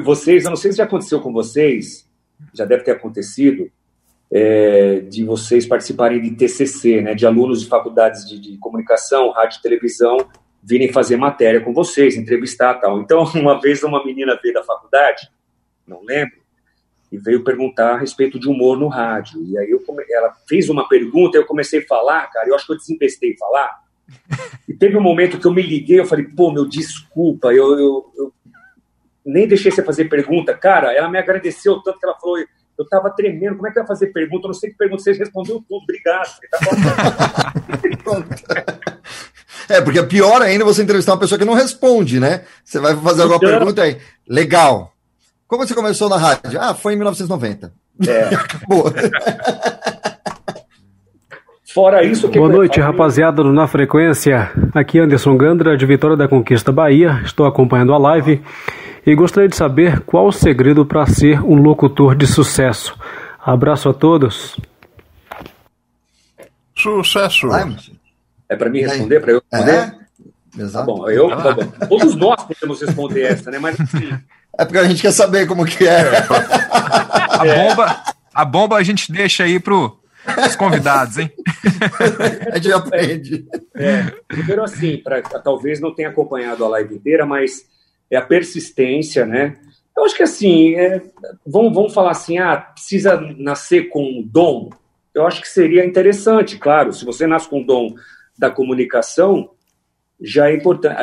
Vocês, 0.05 0.45
eu 0.45 0.51
não 0.51 0.57
sei 0.57 0.73
se 0.73 0.79
já 0.79 0.85
aconteceu 0.85 1.21
com 1.21 1.33
vocês, 1.33 2.07
já 2.55 2.65
deve 2.65 2.85
ter 2.85 2.93
acontecido, 2.93 3.71
é, 4.33 5.01
de 5.01 5.25
vocês 5.25 5.67
participarem 5.67 6.21
de 6.21 6.31
TCC, 6.33 7.01
né, 7.01 7.15
de 7.15 7.27
alunos 7.27 7.63
de 7.63 7.69
faculdades 7.69 8.29
de, 8.29 8.39
de, 8.39 8.59
comunicação, 8.59 9.31
rádio 9.31 9.59
e 9.59 9.63
televisão, 9.63 10.19
virem 10.63 10.93
fazer 10.93 11.17
matéria 11.17 11.61
com 11.61 11.73
vocês, 11.73 12.17
entrevistar 12.17 12.75
tal. 12.75 13.01
Então, 13.01 13.25
uma 13.35 13.61
vez 13.61 13.83
uma 13.83 14.05
menina 14.05 14.39
veio 14.41 14.55
da 14.55 14.63
faculdade, 14.63 15.29
não 15.87 16.03
lembro, 16.05 16.39
e 17.11 17.19
veio 17.19 17.43
perguntar 17.43 17.95
a 17.95 17.99
respeito 17.99 18.39
de 18.39 18.49
humor 18.49 18.79
no 18.79 18.87
rádio. 18.87 19.43
E 19.43 19.59
aí 19.59 19.71
eu 19.71 19.81
come... 19.81 20.05
ela 20.09 20.33
fez 20.49 20.69
uma 20.69 20.89
pergunta, 20.89 21.37
eu 21.37 21.45
comecei 21.45 21.81
a 21.81 21.87
falar, 21.87 22.31
cara, 22.31 22.49
eu 22.49 22.55
acho 22.55 22.67
que 22.67 22.73
eu 22.73 22.77
desempestei 22.77 23.37
falar. 23.37 23.81
E 24.69 24.75
teve 24.75 24.97
um 24.97 25.03
momento 25.03 25.39
que 25.39 25.47
eu 25.47 25.53
me 25.53 25.63
liguei, 25.63 25.99
eu 25.99 26.07
falei, 26.07 26.25
pô, 26.25 26.53
meu, 26.53 26.69
desculpa, 26.69 27.53
eu, 27.53 27.79
eu, 27.79 28.13
eu 28.17 28.33
nem 29.31 29.47
deixei 29.47 29.71
você 29.71 29.83
fazer 29.83 30.07
pergunta. 30.07 30.55
Cara, 30.55 30.93
ela 30.93 31.09
me 31.09 31.19
agradeceu 31.19 31.81
tanto 31.81 31.99
que 31.99 32.07
ela 32.07 32.19
falou, 32.19 32.39
eu 32.79 32.89
tava 32.89 33.11
tremendo, 33.11 33.57
como 33.57 33.69
é 33.69 33.71
que 33.71 33.79
eu 33.79 33.83
ia 33.83 33.87
fazer 33.87 34.09
pergunta? 34.09 34.47
Eu 34.47 34.49
não 34.49 34.55
sei 34.55 34.71
que 34.71 34.77
pergunta, 34.77 35.03
você 35.03 35.13
respondeu 35.13 35.63
tudo, 35.69 35.83
obrigado. 35.83 36.31
Tá 36.51 37.53
é, 39.77 39.81
porque 39.81 39.99
é 39.99 40.03
pior 40.03 40.43
ainda 40.43 40.65
você 40.65 40.83
entrevistar 40.83 41.13
uma 41.13 41.21
pessoa 41.21 41.39
que 41.39 41.45
não 41.45 41.55
responde, 41.55 42.19
né? 42.19 42.43
Você 42.65 42.81
vai 42.81 42.97
fazer 42.97 43.23
alguma 43.23 43.37
então... 43.37 43.51
pergunta 43.51 43.83
aí, 43.83 43.99
legal. 44.29 44.93
Como 45.47 45.67
você 45.67 45.75
começou 45.75 46.09
na 46.09 46.17
rádio? 46.17 46.61
Ah, 46.61 46.75
foi 46.75 46.95
em 46.95 46.97
1990. 46.97 47.73
É. 48.07 48.31
Boa. 48.67 48.93
Fora 51.73 52.03
isso, 52.03 52.29
que 52.29 52.39
Boa 52.39 52.51
noite, 52.51 52.81
rapaziada 52.81 53.43
do 53.43 53.53
Na 53.53 53.69
Frequência. 53.69 54.51
Aqui 54.75 54.99
é 54.99 55.03
Anderson 55.03 55.37
Gandra, 55.37 55.77
de 55.77 55.87
Vitória 55.87 56.17
da 56.17 56.27
Conquista 56.27 56.73
Bahia. 56.73 57.21
Estou 57.25 57.47
acompanhando 57.47 57.93
a 57.93 57.99
live 57.99 58.43
e 59.07 59.15
gostaria 59.15 59.49
de 59.49 59.57
saber 59.57 60.01
qual 60.01 60.27
o 60.27 60.33
segredo 60.33 60.85
para 60.85 61.07
ser 61.07 61.43
um 61.43 61.57
locutor 61.57 62.15
de 62.15 62.27
sucesso. 62.27 62.97
Abraço 63.39 63.89
a 63.89 63.95
todos. 63.95 64.59
Sucesso. 66.77 67.49
É 68.49 68.57
para 68.57 68.71
mim 68.71 68.81
responder, 68.81 69.21
para 69.21 69.33
eu 69.33 69.43
responder? 69.51 69.97
É? 70.57 70.67
Tá 70.73 70.83
bom, 70.83 71.09
eu, 71.09 71.29
tá 71.29 71.53
bom. 71.53 71.87
Todos 71.89 72.17
nós 72.17 72.43
podemos 72.45 72.81
responder 72.81 73.23
essa, 73.23 73.51
né? 73.51 73.59
Mas 73.59 73.81
assim, 73.81 74.19
É 74.59 74.65
porque 74.65 74.79
a 74.79 74.85
gente 74.85 75.01
quer 75.01 75.13
saber 75.13 75.47
como 75.47 75.65
que 75.65 75.87
é. 75.87 76.03
A 77.31 77.45
bomba, 77.45 78.03
a 78.35 78.45
bomba 78.45 78.77
a 78.77 78.83
gente 78.83 79.11
deixa 79.11 79.45
aí 79.45 79.61
pro 79.61 79.99
os 80.47 80.55
convidados, 80.57 81.17
hein? 81.17 81.31
a 82.53 82.57
gente 82.59 82.73
aprende. 82.73 83.47
É, 83.75 84.13
primeiro 84.29 84.63
assim, 84.63 84.99
pra, 84.99 85.23
talvez 85.23 85.81
não 85.81 85.95
tenha 85.95 86.11
acompanhado 86.11 86.65
a 86.65 86.69
live 86.69 86.97
inteira, 86.97 87.25
mas 87.25 87.65
é 88.11 88.17
a 88.17 88.23
persistência, 88.23 89.25
né? 89.25 89.57
Eu 89.97 90.05
acho 90.05 90.17
que 90.17 90.23
assim, 90.23 90.75
é, 90.75 91.03
vamos, 91.47 91.75
vamos 91.75 91.95
falar 91.95 92.13
assim, 92.13 92.39
ah, 92.39 92.57
precisa 92.57 93.21
nascer 93.37 93.89
com 93.89 94.03
um 94.03 94.23
dom. 94.23 94.71
Eu 95.15 95.27
acho 95.27 95.41
que 95.41 95.49
seria 95.49 95.85
interessante, 95.85 96.59
claro, 96.59 96.93
se 96.93 97.05
você 97.05 97.27
nasce 97.27 97.49
com 97.49 97.61
o 97.61 97.67
dom 97.67 97.95
da 98.39 98.51
comunicação, 98.51 99.51
já 100.21 100.49
é 100.49 100.55
importante. 100.55 100.97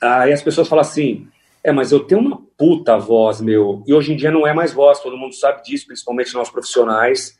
Aí 0.00 0.32
as 0.32 0.42
pessoas 0.42 0.68
falam 0.68 0.82
assim, 0.82 1.28
é, 1.62 1.70
mas 1.70 1.92
eu 1.92 2.00
tenho 2.00 2.20
uma 2.20 2.42
puta 2.58 2.98
voz, 2.98 3.40
meu. 3.40 3.84
E 3.86 3.94
hoje 3.94 4.12
em 4.12 4.16
dia 4.16 4.30
não 4.30 4.46
é 4.46 4.52
mais 4.52 4.72
voz, 4.72 5.00
todo 5.00 5.16
mundo 5.16 5.34
sabe 5.34 5.62
disso, 5.62 5.86
principalmente 5.86 6.34
nós 6.34 6.50
profissionais. 6.50 7.36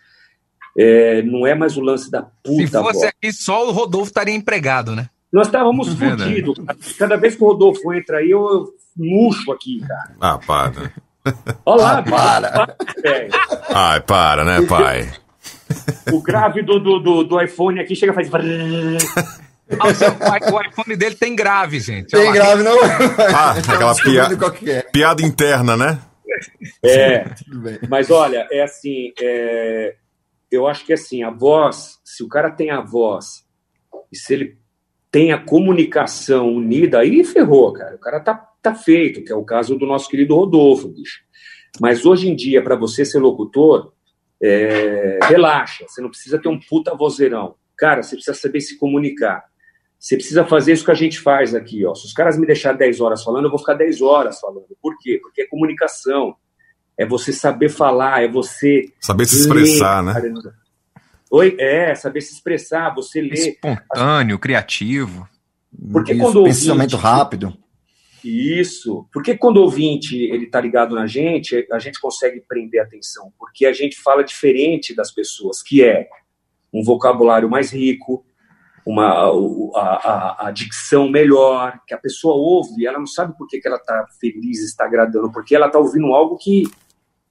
É, 0.78 1.20
não 1.22 1.46
é 1.46 1.54
mais 1.54 1.76
o 1.76 1.80
lance 1.80 2.10
da 2.10 2.22
puta 2.22 2.66
Se 2.66 2.72
fosse 2.72 3.00
voz. 3.00 3.02
aqui, 3.02 3.32
só 3.32 3.68
o 3.68 3.72
Rodolfo 3.72 4.06
estaria 4.06 4.34
empregado, 4.34 4.94
né? 4.94 5.10
Nós 5.32 5.48
estávamos 5.48 5.92
Verdade. 5.94 6.42
fodidos. 6.42 6.94
Cada 6.96 7.16
vez 7.16 7.34
que 7.34 7.42
o 7.42 7.48
Rodolfo 7.48 7.92
entra 7.92 8.18
aí, 8.18 8.30
eu, 8.30 8.40
eu 8.40 8.74
murcho 8.96 9.52
aqui, 9.52 9.80
cara. 9.80 10.14
Ah, 10.20 10.38
para. 10.38 10.92
Olha 11.64 11.82
lá, 11.82 11.98
Ah, 11.98 12.02
para. 12.02 12.76
Ai, 13.74 14.00
para, 14.00 14.44
né, 14.44 14.66
pai? 14.66 15.12
O 16.12 16.20
grave 16.22 16.62
do, 16.62 16.78
do, 16.78 16.98
do, 16.98 17.24
do 17.24 17.40
iPhone 17.40 17.80
aqui 17.80 17.94
chega 17.96 18.12
e 18.12 18.14
faz. 18.14 18.30
Ah, 19.80 19.88
o, 19.88 19.94
seu- 19.94 20.10
o 20.54 20.62
iPhone 20.62 20.96
dele 20.96 21.14
tem 21.14 21.34
grave, 21.34 21.80
gente. 21.80 22.10
Tem 22.10 22.20
Olha 22.20 22.28
lá. 22.28 22.34
grave, 22.34 22.62
não? 22.62 22.78
Ah, 23.34 23.50
aquela 23.52 23.92
descobrindo 23.94 24.28
pia- 24.28 24.36
qual 24.36 24.50
que 24.50 24.70
é. 24.70 24.82
piada 24.82 25.22
interna, 25.22 25.76
né? 25.76 25.98
É, 26.84 27.24
mas 27.88 28.10
olha, 28.10 28.46
é 28.50 28.62
assim, 28.62 29.12
é, 29.20 29.94
eu 30.50 30.66
acho 30.66 30.84
que 30.84 30.92
assim, 30.92 31.22
a 31.22 31.30
voz, 31.30 31.98
se 32.04 32.22
o 32.24 32.28
cara 32.28 32.50
tem 32.50 32.70
a 32.70 32.80
voz 32.80 33.44
e 34.10 34.16
se 34.16 34.32
ele 34.34 34.58
tem 35.12 35.30
a 35.30 35.38
comunicação 35.38 36.54
unida, 36.54 37.00
aí 37.00 37.22
ferrou, 37.22 37.70
cara. 37.74 37.94
O 37.94 37.98
cara 37.98 38.18
tá, 38.18 38.34
tá 38.62 38.74
feito, 38.74 39.22
que 39.22 39.30
é 39.30 39.36
o 39.36 39.44
caso 39.44 39.76
do 39.76 39.86
nosso 39.86 40.08
querido 40.08 40.34
Rodolfo, 40.34 40.88
bicho. 40.88 41.20
Mas 41.78 42.06
hoje 42.06 42.30
em 42.30 42.34
dia, 42.34 42.64
para 42.64 42.74
você 42.74 43.04
ser 43.04 43.18
locutor, 43.18 43.92
é, 44.42 45.18
relaxa, 45.24 45.84
você 45.86 46.00
não 46.00 46.08
precisa 46.08 46.38
ter 46.38 46.48
um 46.48 46.58
puta 46.58 46.96
vozeirão. 46.96 47.56
Cara, 47.76 48.02
você 48.02 48.16
precisa 48.16 48.34
saber 48.34 48.62
se 48.62 48.78
comunicar. 48.78 49.44
Você 49.98 50.16
precisa 50.16 50.46
fazer 50.46 50.72
isso 50.72 50.84
que 50.84 50.90
a 50.90 50.94
gente 50.94 51.20
faz 51.20 51.54
aqui, 51.54 51.84
ó. 51.84 51.94
Se 51.94 52.06
os 52.06 52.14
caras 52.14 52.38
me 52.38 52.46
deixarem 52.46 52.78
10 52.78 53.00
horas 53.02 53.22
falando, 53.22 53.44
eu 53.44 53.50
vou 53.50 53.58
ficar 53.58 53.74
10 53.74 54.00
horas 54.00 54.40
falando. 54.40 54.66
Por 54.80 54.96
quê? 54.98 55.20
Porque 55.22 55.42
é 55.42 55.46
comunicação. 55.46 56.34
É 56.96 57.06
você 57.06 57.32
saber 57.32 57.68
falar, 57.68 58.22
é 58.24 58.28
você. 58.28 58.86
Saber 58.98 59.26
se 59.26 59.40
expressar, 59.40 60.02
né? 60.02 60.14
Caramba. 60.14 60.61
Oi? 61.34 61.56
É, 61.58 61.94
saber 61.94 62.20
se 62.20 62.34
expressar, 62.34 62.94
você 62.94 63.22
ler. 63.22 63.32
Espontâneo, 63.32 64.38
criativo. 64.38 65.26
Porque 65.90 66.12
Isso, 66.12 66.20
quando 66.20 66.40
o 66.42 66.44
pensamento 66.44 66.92
ouvinte- 66.92 67.02
rápido. 67.02 67.56
Isso. 68.22 69.08
Porque 69.10 69.34
quando 69.36 69.56
o 69.56 69.62
ouvinte 69.62 70.14
ele 70.14 70.46
tá 70.46 70.60
ligado 70.60 70.94
na 70.94 71.06
gente, 71.06 71.66
a 71.72 71.78
gente 71.78 71.98
consegue 71.98 72.42
prender 72.46 72.82
a 72.82 72.84
atenção. 72.84 73.32
Porque 73.38 73.64
a 73.64 73.72
gente 73.72 73.98
fala 73.98 74.22
diferente 74.22 74.94
das 74.94 75.10
pessoas, 75.10 75.62
que 75.62 75.82
é 75.82 76.06
um 76.70 76.84
vocabulário 76.84 77.48
mais 77.48 77.72
rico, 77.72 78.26
uma, 78.84 79.08
a, 79.74 79.80
a, 79.80 80.48
a 80.48 80.50
dicção 80.50 81.08
melhor, 81.08 81.80
que 81.86 81.94
a 81.94 81.98
pessoa 81.98 82.34
ouve, 82.34 82.86
ela 82.86 82.98
não 82.98 83.06
sabe 83.06 83.36
por 83.38 83.48
que, 83.48 83.58
que 83.58 83.66
ela 83.66 83.78
está 83.78 84.06
feliz, 84.20 84.60
está 84.60 84.84
agradando, 84.84 85.32
porque 85.32 85.54
ela 85.54 85.66
está 85.66 85.78
ouvindo 85.78 86.12
algo 86.12 86.36
que 86.36 86.64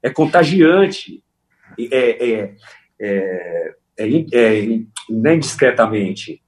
é 0.01 0.09
contagiante, 0.09 1.23
é, 1.77 2.31
é, 2.31 2.55
é, 2.99 3.75
é, 4.01 4.25
é 4.33 4.81
é 5.09 5.33
indiscretamente. 5.33 6.41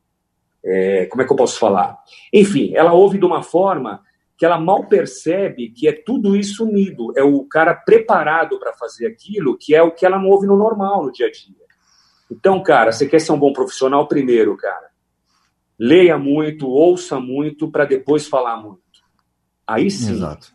É, 0.66 1.06
como 1.08 1.22
é 1.22 1.26
que 1.26 1.32
eu 1.32 1.38
posso 1.38 1.60
falar? 1.60 1.98
Enfim, 2.32 2.72
ela 2.74 2.94
ouve 2.94 3.18
de 3.18 3.26
uma 3.26 3.44
forma 3.44 4.02
que 4.38 4.46
ela 4.46 4.60
mal 4.60 4.86
percebe 4.88 5.70
que 5.70 5.88
é 5.88 5.92
tudo 5.92 6.36
isso 6.36 6.66
unido. 6.66 7.14
É 7.16 7.24
o 7.24 7.44
cara 7.46 7.74
preparado 7.74 8.60
para 8.60 8.74
fazer 8.74 9.08
aquilo, 9.08 9.58
que 9.58 9.76
é 9.76 9.82
o 9.82 9.92
que 9.92 10.06
ela 10.06 10.18
não 10.18 10.30
ouve 10.30 10.48
no 10.48 10.58
normal, 10.58 11.04
no 11.06 11.12
dia 11.12 11.28
a 11.28 11.32
dia. 11.32 11.64
Então, 12.32 12.62
cara, 12.64 12.92
você 12.92 13.08
quer 13.08 13.20
ser 13.20 13.32
um 13.32 13.40
bom 13.40 13.54
profissional 13.54 14.08
primeiro, 14.08 14.56
cara. 14.58 14.90
Leia 15.78 16.18
muito, 16.18 16.68
ouça 16.68 17.20
muito, 17.20 17.70
para 17.70 17.86
depois 17.86 18.28
falar 18.28 18.58
muito. 18.58 18.82
Aí 19.68 19.90
sim. 19.92 20.12
Exato. 20.12 20.54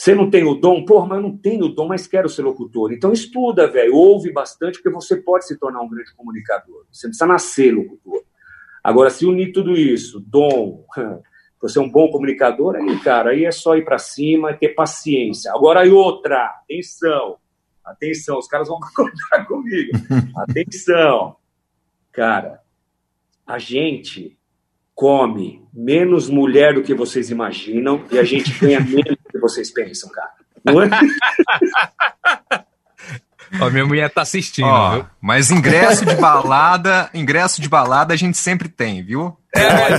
Você 0.00 0.14
não 0.14 0.30
tem 0.30 0.44
o 0.44 0.54
dom? 0.54 0.82
Porra, 0.82 1.08
mas 1.08 1.18
eu 1.18 1.22
não 1.24 1.36
tenho 1.36 1.66
o 1.66 1.68
dom, 1.68 1.88
mas 1.88 2.06
quero 2.06 2.26
ser 2.26 2.40
locutor. 2.40 2.90
Então 2.90 3.12
estuda, 3.12 3.70
velho. 3.70 3.94
Ouve 3.94 4.32
bastante, 4.32 4.78
porque 4.78 4.88
você 4.88 5.14
pode 5.14 5.46
se 5.46 5.58
tornar 5.58 5.82
um 5.82 5.90
grande 5.90 6.14
comunicador. 6.14 6.86
Você 6.90 7.06
precisa 7.06 7.26
nascer 7.26 7.70
locutor. 7.70 8.22
Agora, 8.82 9.10
se 9.10 9.26
unir 9.26 9.52
tudo 9.52 9.72
isso, 9.72 10.18
dom, 10.18 10.86
você 11.60 11.78
é 11.78 11.82
um 11.82 11.90
bom 11.90 12.08
comunicador, 12.10 12.76
aí, 12.76 12.98
cara, 13.00 13.32
aí 13.32 13.44
é 13.44 13.52
só 13.52 13.76
ir 13.76 13.84
para 13.84 13.98
cima 13.98 14.52
e 14.52 14.56
ter 14.56 14.70
paciência. 14.70 15.52
Agora, 15.52 15.80
aí 15.80 15.90
outra, 15.90 16.46
atenção, 16.46 17.36
atenção, 17.84 18.38
os 18.38 18.48
caras 18.48 18.68
vão 18.68 18.80
concordar 18.96 19.46
comigo. 19.46 19.90
Atenção, 20.34 21.36
cara, 22.10 22.62
a 23.46 23.58
gente 23.58 24.39
come 25.00 25.62
menos 25.72 26.28
mulher 26.28 26.74
do 26.74 26.82
que 26.82 26.92
vocês 26.92 27.30
imaginam 27.30 28.04
e 28.10 28.18
a 28.18 28.24
gente 28.24 28.52
ganha 28.58 28.80
menos 28.84 29.16
do 29.16 29.30
que 29.32 29.38
vocês 29.38 29.72
pensam, 29.72 30.10
cara. 30.10 30.28
Não 30.62 30.82
é? 30.82 30.90
Ó, 33.60 33.68
minha 33.70 33.84
mulher 33.86 34.10
tá 34.10 34.20
assistindo, 34.22 34.66
Ó, 34.68 34.90
viu? 34.96 35.06
mas 35.20 35.50
ingresso 35.50 36.04
de 36.04 36.14
balada, 36.16 37.08
ingresso 37.14 37.60
de 37.62 37.68
balada 37.68 38.12
a 38.14 38.16
gente 38.16 38.36
sempre 38.38 38.68
tem, 38.68 39.02
viu? 39.02 39.36
Não, 39.56 39.96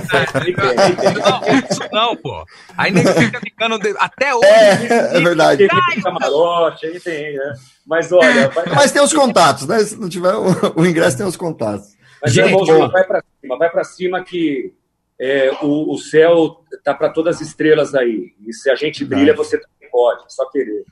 isso 1.68 1.82
não, 1.92 2.16
pô. 2.16 2.46
Aí 2.78 2.90
nem 2.92 3.06
fica 3.06 3.40
ficando. 3.42 3.78
de- 3.80 3.94
Até 4.00 4.34
hoje. 4.34 4.46
É, 4.48 5.18
é 5.18 5.20
verdade. 5.20 5.68
Tem 5.68 6.02
camarote, 6.02 6.86
aí 6.86 6.98
tem, 7.00 7.34
né? 7.36 7.54
Mas 7.86 8.10
olha, 8.14 8.48
vai, 8.50 8.66
Mas 8.68 8.92
tem 8.94 9.02
os 9.02 9.12
contatos, 9.12 9.68
né? 9.68 9.80
Se 9.80 10.00
não 10.00 10.08
tiver 10.08 10.34
o, 10.36 10.80
o 10.80 10.86
ingresso, 10.86 11.18
tem 11.18 11.26
os 11.26 11.36
contatos. 11.36 11.88
mas, 12.22 12.32
Gente, 12.34 12.46
irmãozinho, 12.52 12.80
bom. 12.80 12.90
vai 12.90 13.04
para 13.04 13.22
cima, 13.42 13.58
vai 13.58 13.70
para 13.70 13.84
cima 13.84 14.24
que 14.24 14.74
é, 15.22 15.52
o, 15.62 15.94
o 15.94 15.98
céu 16.00 16.64
tá 16.84 16.96
para 16.96 17.10
todas 17.10 17.36
as 17.36 17.48
estrelas 17.48 17.94
aí. 17.94 18.34
E 18.46 18.52
se 18.52 18.72
a 18.72 18.76
gente 18.76 19.06
brilha, 19.06 19.36
você 19.36 19.60
também 19.60 19.90
pode, 19.92 20.24
só 20.34 20.50
querer. 20.50 20.84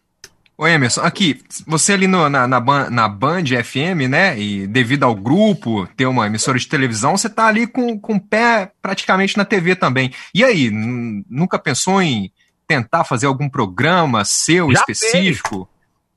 Ô 0.56 0.68
Emerson, 0.68 1.02
aqui, 1.02 1.42
você 1.66 1.94
ali 1.94 2.06
no- 2.06 2.30
na, 2.30 2.48
na, 2.48 2.90
na 2.90 3.08
Band 3.08 3.46
FM, 3.64 4.08
né? 4.10 4.38
E 4.38 4.68
devido 4.68 5.04
ao 5.04 5.16
grupo 5.16 5.88
ter 5.96 6.06
uma 6.06 6.28
emissora 6.28 6.60
de 6.60 6.68
televisão, 6.68 7.18
você 7.18 7.30
tá 7.30 7.48
ali 7.48 7.66
com, 7.66 7.98
com 7.98 8.18
o 8.18 8.22
pé 8.22 8.72
praticamente 8.82 9.38
na 9.38 9.46
TV 9.46 9.76
também. 9.76 10.14
E 10.36 10.44
aí, 10.44 10.70
nunca 10.70 11.58
pensou 11.58 12.02
em 12.02 12.32
tentar 12.68 13.06
fazer 13.06 13.26
algum 13.26 13.50
programa 13.50 14.24
seu 14.26 14.72
Já 14.72 14.80
específico? 14.80 15.68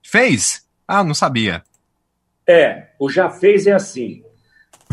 Fez? 0.03 0.63
Ah, 0.87 1.03
não 1.03 1.13
sabia. 1.13 1.63
É, 2.47 2.89
o 2.99 3.09
já 3.09 3.29
fez 3.29 3.65
é 3.65 3.71
assim. 3.71 4.22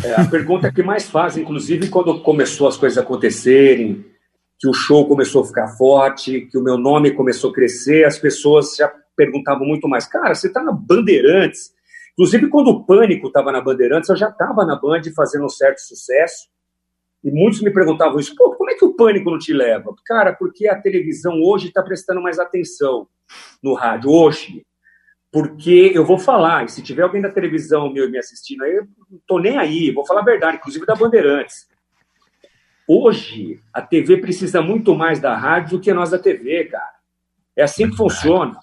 É 0.04 0.14
a 0.14 0.24
pergunta 0.26 0.72
que 0.72 0.82
mais 0.82 1.08
fazem, 1.08 1.42
inclusive, 1.42 1.88
quando 1.88 2.20
começou 2.22 2.66
as 2.66 2.76
coisas 2.76 2.96
acontecerem, 2.96 4.04
que 4.58 4.68
o 4.68 4.72
show 4.72 5.06
começou 5.06 5.42
a 5.42 5.46
ficar 5.46 5.68
forte, 5.76 6.42
que 6.42 6.58
o 6.58 6.62
meu 6.62 6.78
nome 6.78 7.12
começou 7.12 7.50
a 7.50 7.54
crescer, 7.54 8.04
as 8.04 8.18
pessoas 8.18 8.76
já 8.76 8.92
perguntavam 9.16 9.66
muito 9.66 9.88
mais. 9.88 10.06
Cara, 10.06 10.34
você 10.34 10.48
está 10.48 10.62
na 10.62 10.72
Bandeirantes. 10.72 11.72
Inclusive, 12.12 12.48
quando 12.48 12.68
o 12.68 12.84
Pânico 12.84 13.28
estava 13.28 13.52
na 13.52 13.60
Bandeirantes, 13.60 14.08
eu 14.08 14.16
já 14.16 14.28
estava 14.28 14.64
na 14.64 14.76
Band 14.76 15.02
fazendo 15.14 15.44
um 15.44 15.48
certo 15.48 15.78
sucesso. 15.78 16.48
E 17.22 17.30
muitos 17.30 17.60
me 17.60 17.70
perguntavam 17.70 18.18
isso. 18.18 18.34
Pô, 18.34 18.54
como 18.56 18.70
é 18.70 18.74
que 18.74 18.84
o 18.84 18.94
Pânico 18.94 19.30
não 19.30 19.38
te 19.38 19.52
leva? 19.52 19.94
Cara, 20.06 20.32
porque 20.34 20.66
a 20.66 20.80
televisão 20.80 21.40
hoje 21.42 21.68
está 21.68 21.82
prestando 21.82 22.22
mais 22.22 22.38
atenção 22.38 23.06
no 23.62 23.74
rádio. 23.74 24.10
Hoje, 24.10 24.62
porque 25.32 25.92
eu 25.94 26.04
vou 26.04 26.18
falar, 26.18 26.64
e 26.64 26.68
se 26.68 26.82
tiver 26.82 27.02
alguém 27.02 27.22
da 27.22 27.30
televisão 27.30 27.92
me, 27.92 28.04
me 28.08 28.18
assistindo 28.18 28.64
aí, 28.64 28.74
eu 28.74 28.88
não 29.10 29.20
tô 29.26 29.38
nem 29.38 29.56
aí, 29.58 29.90
vou 29.92 30.04
falar 30.04 30.22
a 30.22 30.24
verdade, 30.24 30.56
inclusive 30.56 30.84
da 30.84 30.94
Bandeirantes. 30.96 31.68
Hoje, 32.86 33.60
a 33.72 33.80
TV 33.80 34.16
precisa 34.16 34.60
muito 34.60 34.94
mais 34.96 35.20
da 35.20 35.36
rádio 35.36 35.78
do 35.78 35.80
que 35.82 35.92
nós 35.92 36.10
da 36.10 36.18
TV, 36.18 36.64
cara. 36.64 36.90
É 37.56 37.62
assim 37.62 37.88
que 37.88 37.96
funciona. 37.96 38.58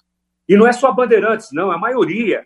E 0.46 0.56
não 0.56 0.66
é 0.66 0.72
só 0.72 0.88
a 0.88 0.92
Bandeirantes, 0.92 1.48
não, 1.52 1.72
é 1.72 1.76
a 1.76 1.78
maioria. 1.78 2.44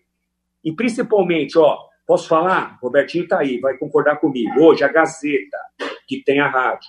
E 0.64 0.72
principalmente, 0.72 1.58
ó, 1.58 1.78
posso 2.06 2.28
falar? 2.28 2.78
Robertinho 2.80 3.26
tá 3.26 3.40
aí, 3.40 3.58
vai 3.58 3.76
concordar 3.76 4.16
comigo. 4.16 4.60
Hoje, 4.60 4.84
a 4.84 4.88
Gazeta, 4.88 5.58
que 6.06 6.22
tem 6.22 6.38
a 6.38 6.48
rádio, 6.48 6.88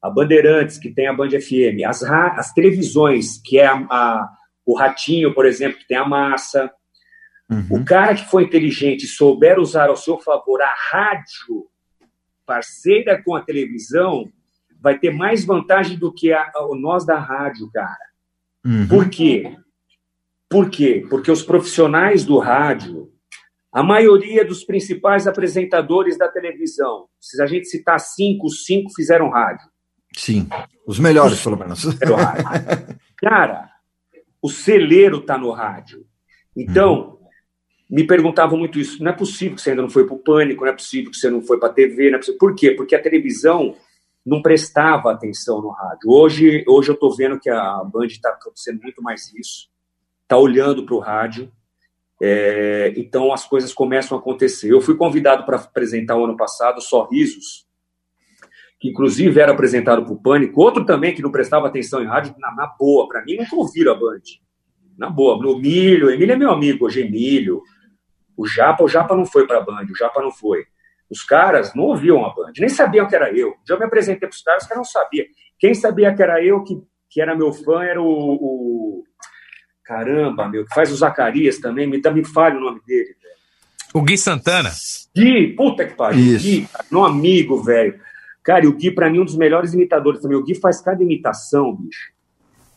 a 0.00 0.08
Bandeirantes, 0.08 0.78
que 0.78 0.90
tem 0.90 1.08
a 1.08 1.12
Band 1.12 1.30
FM, 1.30 1.82
as, 1.84 2.02
as 2.04 2.52
televisões, 2.52 3.40
que 3.44 3.58
é 3.58 3.66
a, 3.66 3.74
a- 3.90 4.28
o 4.70 4.76
Ratinho, 4.76 5.32
por 5.34 5.46
exemplo, 5.46 5.78
que 5.78 5.86
tem 5.88 5.96
a 5.96 6.06
Massa. 6.06 6.70
O 7.70 7.82
cara 7.82 8.14
que 8.14 8.26
for 8.26 8.42
inteligente 8.42 9.04
e 9.04 9.08
souber 9.08 9.58
usar 9.58 9.88
ao 9.88 9.96
seu 9.96 10.18
favor 10.18 10.60
a 10.60 10.74
rádio, 10.90 11.66
parceira 12.44 13.22
com 13.22 13.34
a 13.34 13.40
televisão 13.40 14.30
vai 14.80 14.98
ter 14.98 15.10
mais 15.10 15.44
vantagem 15.46 15.98
do 15.98 16.12
que 16.12 16.32
a, 16.32 16.42
a- 16.42 16.68
nós 16.78 17.06
da 17.06 17.18
rádio, 17.18 17.70
cara. 17.72 17.96
Por 18.88 19.08
quê? 19.08 19.56
Por 20.50 20.68
quê? 20.68 21.06
Porque 21.08 21.30
os 21.30 21.42
profissionais 21.42 22.24
do 22.24 22.38
rádio, 22.38 23.10
a 23.72 23.82
maioria 23.82 24.44
dos 24.44 24.62
principais 24.64 25.26
apresentadores 25.26 26.18
da 26.18 26.28
televisão, 26.28 27.06
se 27.18 27.40
a 27.42 27.46
gente 27.46 27.66
citar 27.66 27.98
cinco, 28.00 28.46
os 28.46 28.64
cinco 28.66 28.90
fizeram 28.94 29.30
rádio. 29.30 29.66
Sim, 30.16 30.48
os 30.86 30.98
melhores, 30.98 31.42
pelo 31.42 31.56
menos. 31.56 31.82
Cara, 33.16 33.70
o 34.42 34.48
celeiro 34.48 35.20
tá 35.20 35.36
no 35.36 35.50
rádio. 35.50 36.06
Então, 36.56 37.18
me 37.88 38.06
perguntavam 38.06 38.58
muito 38.58 38.78
isso. 38.78 39.02
Não 39.02 39.10
é 39.10 39.14
possível 39.14 39.56
que 39.56 39.62
você 39.62 39.70
ainda 39.70 39.82
não 39.82 39.90
foi 39.90 40.06
para 40.06 40.14
o 40.14 40.18
pânico, 40.18 40.64
não 40.64 40.70
é 40.70 40.74
possível 40.74 41.10
que 41.10 41.16
você 41.16 41.30
não 41.30 41.42
foi 41.42 41.58
para 41.58 41.70
a 41.70 41.72
TV. 41.72 42.10
Não 42.10 42.16
é 42.16 42.18
possível. 42.18 42.38
Por 42.38 42.54
quê? 42.54 42.72
Porque 42.72 42.94
a 42.94 43.02
televisão 43.02 43.74
não 44.24 44.42
prestava 44.42 45.10
atenção 45.10 45.62
no 45.62 45.70
rádio. 45.70 46.10
Hoje, 46.10 46.64
hoje 46.68 46.90
eu 46.90 46.94
estou 46.94 47.16
vendo 47.16 47.40
que 47.40 47.48
a 47.48 47.82
Band 47.84 48.06
está 48.06 48.30
acontecendo 48.30 48.82
muito 48.82 49.02
mais 49.02 49.32
isso. 49.34 49.68
Está 50.22 50.36
olhando 50.36 50.84
para 50.84 50.94
o 50.94 50.98
rádio. 50.98 51.50
É, 52.20 52.92
então 52.96 53.32
as 53.32 53.46
coisas 53.46 53.72
começam 53.72 54.18
a 54.18 54.20
acontecer. 54.20 54.70
Eu 54.70 54.80
fui 54.80 54.96
convidado 54.96 55.46
para 55.46 55.56
apresentar 55.56 56.16
o 56.16 56.24
ano 56.24 56.36
passado 56.36 56.80
Sorrisos, 56.80 57.67
que 58.80 58.88
inclusive 58.90 59.40
era 59.40 59.52
apresentado 59.52 60.04
por 60.04 60.20
Pânico. 60.22 60.60
Outro 60.60 60.84
também 60.84 61.14
que 61.14 61.22
não 61.22 61.32
prestava 61.32 61.66
atenção 61.66 62.02
em 62.02 62.06
rádio, 62.06 62.34
na, 62.38 62.54
na 62.54 62.66
boa, 62.78 63.08
para 63.08 63.24
mim, 63.24 63.36
nunca 63.36 63.56
ouviram 63.56 63.92
a 63.92 63.94
Band. 63.94 64.20
Na 64.96 65.08
boa, 65.10 65.36
o 65.36 65.56
Emílio, 65.58 66.10
Emílio 66.10 66.32
é 66.32 66.36
meu 66.36 66.50
amigo, 66.50 66.86
hoje 66.86 67.00
Emílio. 67.02 67.62
O 68.36 68.46
Japa, 68.46 68.84
o 68.84 68.88
Japa 68.88 69.16
não 69.16 69.26
foi 69.26 69.46
para 69.46 69.58
a 69.58 69.60
Band, 69.60 69.86
o 69.90 69.96
Japa 69.96 70.22
não 70.22 70.30
foi. 70.30 70.64
Os 71.10 71.22
caras 71.24 71.74
não 71.74 71.84
ouviam 71.84 72.24
a 72.24 72.34
Band, 72.34 72.52
nem 72.58 72.68
sabiam 72.68 73.06
que 73.08 73.14
era 73.16 73.32
eu. 73.32 73.54
Já 73.66 73.76
me 73.78 73.84
apresentei 73.84 74.28
para 74.28 74.34
os 74.34 74.42
caras, 74.42 74.62
os 74.62 74.68
caras 74.68 74.78
não 74.78 74.84
sabiam. 74.84 75.26
Quem 75.58 75.74
sabia 75.74 76.14
que 76.14 76.22
era 76.22 76.42
eu, 76.44 76.62
que, 76.62 76.80
que 77.10 77.20
era 77.20 77.34
meu 77.34 77.52
fã, 77.52 77.82
era 77.82 78.00
o, 78.00 78.06
o- 78.06 79.04
Caramba, 79.84 80.46
meu, 80.48 80.64
que 80.66 80.74
faz 80.74 80.92
o 80.92 80.96
Zacarias 80.96 81.58
também, 81.58 81.86
me, 81.86 81.98
me 81.98 82.24
falha 82.24 82.56
o 82.58 82.60
nome 82.60 82.80
dele. 82.86 83.16
O 83.94 84.02
Gui 84.02 84.18
Santana. 84.18 84.70
Gui, 85.16 85.54
puta 85.56 85.86
que 85.86 85.94
pariu. 85.94 86.20
Isso. 86.20 86.44
Gui, 86.44 86.68
meu 86.90 87.04
amigo, 87.06 87.62
velho. 87.62 87.98
Cara, 88.48 88.64
e 88.64 88.66
o 88.66 88.72
Gui, 88.72 88.90
pra 88.90 89.08
mim, 89.10 89.18
é 89.18 89.20
um 89.20 89.26
dos 89.26 89.36
melhores 89.36 89.74
imitadores 89.74 90.22
também. 90.22 90.38
O 90.38 90.42
Gui 90.42 90.54
faz 90.54 90.80
cada 90.80 91.02
imitação, 91.02 91.76
bicho. 91.76 92.14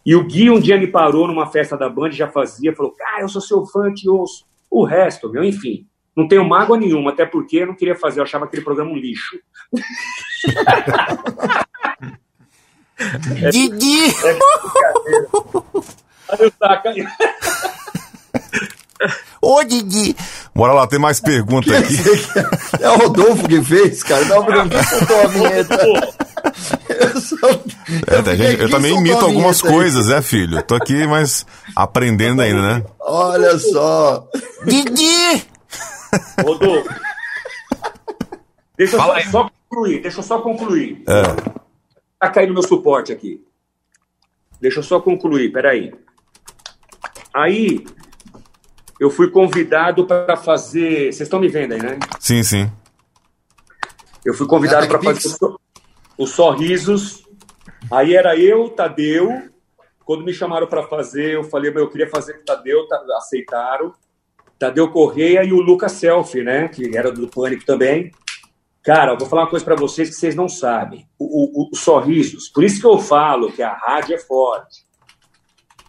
E 0.06 0.14
o 0.14 0.26
Gui 0.26 0.50
um 0.50 0.60
dia 0.60 0.78
me 0.78 0.86
parou 0.86 1.30
numa 1.30 1.48
festa 1.48 1.78
da 1.78 1.88
Band, 1.88 2.12
já 2.12 2.28
fazia, 2.28 2.76
falou: 2.76 2.92
Cara, 2.92 3.22
eu 3.22 3.30
sou 3.30 3.42
seu 3.42 3.66
fã, 3.66 3.90
te 3.94 4.10
ouço. 4.10 4.46
O 4.70 4.84
resto, 4.84 5.32
meu, 5.32 5.46
enfim. 5.46 5.88
Não 6.14 6.28
tenho 6.28 6.44
mágoa 6.44 6.78
nenhuma, 6.78 7.12
até 7.12 7.26
porque 7.26 7.60
eu 7.60 7.68
não 7.68 7.74
queria 7.74 7.96
fazer, 7.96 8.20
eu 8.20 8.26
achava 8.26 8.44
aquele 8.44 8.64
programa 8.64 8.92
um 8.92 8.98
lixo. 8.98 9.40
Didi! 13.50 14.10
É 14.26 14.34
brincadeira. 14.34 15.30
Olha 16.28 16.48
o 16.48 16.52
saco 16.52 16.90
aí. 16.90 17.08
Ô, 19.42 19.64
Didi! 19.64 20.16
Bora 20.54 20.74
lá, 20.74 20.88
tem 20.88 21.00
mais 21.00 21.20
pergunta 21.20 21.78
aqui. 21.78 21.96
É 22.80 22.90
o 22.90 22.98
Rodolfo 22.98 23.48
que 23.48 23.64
fez, 23.64 24.04
cara. 24.04 24.26
Não, 24.26 24.46
porque 24.46 24.70
quem 24.70 24.84
soltou 24.84 25.22
a 25.22 25.28
vinheta? 25.28 25.76
É, 28.08 28.22
tá, 28.22 28.36
gente, 28.36 28.62
eu 28.62 28.70
também 28.70 28.96
imito 28.98 29.26
algumas 29.26 29.64
aí? 29.64 29.72
coisas, 29.72 30.08
né, 30.08 30.22
filho? 30.22 30.62
Tô 30.64 30.76
aqui, 30.76 31.08
mas 31.08 31.46
aprendendo 31.76 32.42
ainda, 32.42 32.62
né? 32.62 32.84
Olha 33.00 33.58
só. 33.58 34.28
Didi! 34.66 35.46
Rodolfo. 36.44 36.90
Deixa 38.78 38.96
eu 38.96 39.00
só, 39.00 39.20
só 39.30 39.50
concluir, 39.70 40.02
deixa 40.02 40.20
eu 40.20 40.24
só 40.24 40.40
concluir. 40.42 41.04
É. 41.08 41.22
Tá 42.20 42.30
caindo 42.30 42.54
meu 42.54 42.64
suporte 42.64 43.12
aqui. 43.12 43.44
Deixa 44.60 44.80
eu 44.80 44.84
só 44.84 45.00
concluir, 45.00 45.52
peraí. 45.52 45.94
Aí, 47.34 47.84
eu 49.02 49.10
fui 49.10 49.30
convidado 49.32 50.06
para 50.06 50.38
fazer. 50.38 51.06
Vocês 51.12 51.22
estão 51.22 51.40
me 51.40 51.48
vendo 51.50 51.74
aí, 51.74 51.82
né? 51.82 51.98
Sim, 52.20 52.44
sim. 52.44 52.72
Eu 54.24 54.34
fui 54.34 54.46
convidado 54.48 54.88
para 54.88 55.02
fazer 55.02 55.36
o 55.42 55.60
os 56.18 56.30
sorrisos. 56.32 57.24
Aí 57.92 58.16
era 58.16 58.38
eu, 58.38 58.70
Tadeu. 58.70 59.50
Quando 60.06 60.24
me 60.24 60.32
chamaram 60.34 60.68
para 60.68 60.84
fazer, 60.84 61.34
eu 61.34 61.44
falei, 61.44 61.72
meu, 61.72 61.84
eu 61.84 61.90
queria 61.90 62.08
fazer 62.08 62.34
com 62.34 62.42
o 62.42 62.46
Tadeu, 62.46 62.88
tá- 62.88 63.02
aceitaram. 63.18 63.92
Tadeu 64.60 64.92
Correia 64.92 65.44
e 65.44 65.52
o 65.52 65.60
Lucas 65.62 65.94
Selfie, 65.94 66.44
né? 66.44 66.68
Que 66.68 66.96
era 66.96 67.12
do 67.12 67.28
Pânico 67.28 67.66
também. 67.66 68.12
Cara, 68.84 69.14
eu 69.14 69.18
vou 69.18 69.28
falar 69.28 69.44
uma 69.44 69.50
coisa 69.50 69.66
para 69.66 69.76
vocês 69.76 70.10
que 70.10 70.16
vocês 70.16 70.36
não 70.36 70.48
sabem. 70.48 71.08
O, 71.18 71.64
o- 71.64 71.70
o 71.72 71.76
sorrisos. 71.76 72.50
Por 72.50 72.64
isso 72.64 72.80
que 72.80 72.86
eu 72.86 73.00
falo 73.00 73.52
que 73.52 73.64
a 73.64 73.74
rádio 73.74 74.14
é 74.14 74.20
forte. 74.20 74.86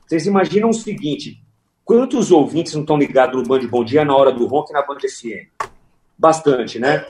Vocês 0.07 0.27
imaginam 0.27 0.71
o 0.71 0.75
seguinte: 0.75 1.42
quantos 1.85 2.31
ouvintes 2.31 2.75
não 2.75 2.83
estão 2.83 2.97
ligados 2.97 3.41
no 3.41 3.49
Band 3.49 3.67
Bom 3.69 3.85
Dia 3.85 4.05
na 4.05 4.17
hora 4.17 4.33
do 4.33 4.47
ronco 4.47 4.71
e 4.71 4.73
na 4.73 4.83
Band 4.83 4.99
FM? 5.01 5.49
Bastante, 6.17 6.79
né? 6.79 7.05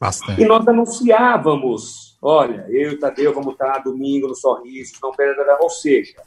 Bastante. 0.00 0.40
E 0.40 0.46
nós 0.46 0.66
anunciávamos, 0.66 2.16
olha, 2.22 2.66
eu 2.68 2.92
e 2.92 2.94
o 2.94 2.98
Tadeu 2.98 3.34
vamos 3.34 3.52
estar 3.52 3.78
domingo 3.78 4.28
no 4.28 4.34
Sorriso, 4.34 4.94
não 5.02 5.12
perderá. 5.12 5.58
Ou 5.60 5.70
seja, 5.70 6.22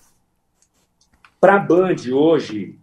para 1.39 1.55
a 1.55 1.59
Band 1.59 1.95
hoje, 2.11 2.77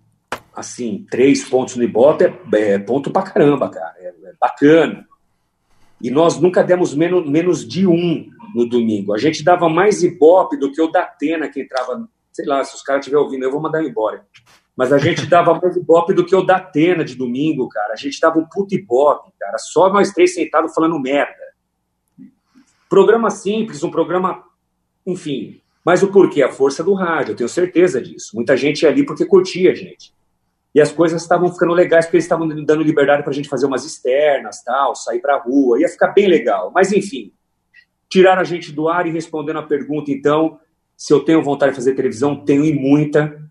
assim, 0.54 1.06
três 1.10 1.44
pontos 1.48 1.76
no 1.76 1.82
Ibope 1.82 2.24
é, 2.24 2.72
é 2.74 2.78
ponto 2.78 3.10
pra 3.10 3.22
caramba, 3.22 3.68
cara. 3.68 3.94
É, 3.98 4.08
é 4.08 4.32
bacana. 4.40 5.06
E 6.00 6.10
nós 6.10 6.40
nunca 6.40 6.62
demos 6.62 6.94
menos, 6.94 7.28
menos 7.28 7.66
de 7.66 7.86
um 7.86 8.28
no 8.54 8.68
domingo. 8.68 9.14
A 9.14 9.18
gente 9.18 9.44
dava 9.44 9.68
mais 9.68 10.02
Ibope 10.02 10.56
do 10.56 10.72
que 10.72 10.80
o 10.80 10.88
da 10.88 11.02
Atena, 11.02 11.48
que 11.48 11.60
entrava, 11.60 12.08
sei 12.32 12.46
lá, 12.46 12.64
se 12.64 12.74
os 12.74 12.82
caras 12.82 13.00
estiverem 13.00 13.24
ouvindo, 13.24 13.44
eu 13.44 13.50
vou 13.50 13.60
mandar 13.60 13.84
embora. 13.84 14.24
Mas 14.78 14.92
a 14.92 14.98
gente 14.98 15.26
dava 15.26 15.58
mais 15.60 15.76
Ibope 15.76 16.14
do 16.14 16.24
que 16.24 16.36
o 16.36 16.42
da 16.44 16.58
Atena 16.58 17.04
de 17.04 17.16
domingo, 17.16 17.68
cara. 17.68 17.94
A 17.94 17.96
gente 17.96 18.20
dava 18.20 18.38
um 18.38 18.46
puto 18.46 18.76
Ibope, 18.76 19.32
cara. 19.36 19.58
Só 19.58 19.92
nós 19.92 20.12
três 20.12 20.34
sentados 20.34 20.72
falando 20.72 20.96
merda. 21.00 21.34
Programa 22.88 23.28
simples, 23.28 23.82
um 23.82 23.90
programa, 23.90 24.44
enfim. 25.04 25.60
Mas 25.84 26.04
o 26.04 26.12
porquê? 26.12 26.44
A 26.44 26.52
força 26.52 26.84
do 26.84 26.94
rádio, 26.94 27.32
eu 27.32 27.36
tenho 27.36 27.48
certeza 27.48 28.00
disso. 28.00 28.36
Muita 28.36 28.56
gente 28.56 28.82
ia 28.82 28.88
ali 28.88 29.04
porque 29.04 29.26
curtia 29.26 29.72
a 29.72 29.74
gente. 29.74 30.14
E 30.72 30.80
as 30.80 30.92
coisas 30.92 31.22
estavam 31.22 31.52
ficando 31.52 31.72
legais 31.72 32.06
porque 32.06 32.18
eles 32.18 32.26
estavam 32.26 32.46
dando 32.46 32.84
liberdade 32.84 33.24
para 33.24 33.32
a 33.32 33.34
gente 33.34 33.48
fazer 33.48 33.66
umas 33.66 33.84
externas, 33.84 34.62
tal, 34.62 34.94
sair 34.94 35.20
para 35.20 35.38
rua. 35.38 35.80
Ia 35.80 35.88
ficar 35.88 36.12
bem 36.12 36.28
legal. 36.28 36.70
Mas, 36.72 36.92
enfim, 36.92 37.32
tiraram 38.08 38.42
a 38.42 38.44
gente 38.44 38.70
do 38.70 38.88
ar 38.88 39.08
e 39.08 39.10
respondendo 39.10 39.58
a 39.58 39.62
pergunta, 39.64 40.12
então, 40.12 40.60
se 40.96 41.12
eu 41.12 41.18
tenho 41.18 41.42
vontade 41.42 41.72
de 41.72 41.76
fazer 41.76 41.96
televisão, 41.96 42.44
tenho 42.44 42.64
e 42.64 42.72
muita. 42.72 43.47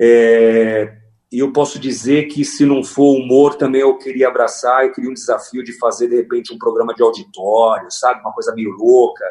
É, 0.00 0.96
E 1.32 1.38
eu 1.38 1.52
posso 1.52 1.78
dizer 1.78 2.24
que 2.24 2.44
se 2.44 2.66
não 2.66 2.82
for 2.82 3.14
humor, 3.16 3.54
também 3.54 3.82
eu 3.82 3.96
queria 3.98 4.26
abraçar, 4.28 4.84
eu 4.84 4.92
queria 4.92 5.10
um 5.10 5.14
desafio 5.14 5.62
de 5.62 5.72
fazer, 5.78 6.08
de 6.08 6.16
repente, 6.16 6.52
um 6.52 6.58
programa 6.58 6.92
de 6.92 7.02
auditório, 7.02 7.86
sabe? 7.90 8.20
Uma 8.20 8.32
coisa 8.32 8.52
meio 8.52 8.70
louca. 8.70 9.24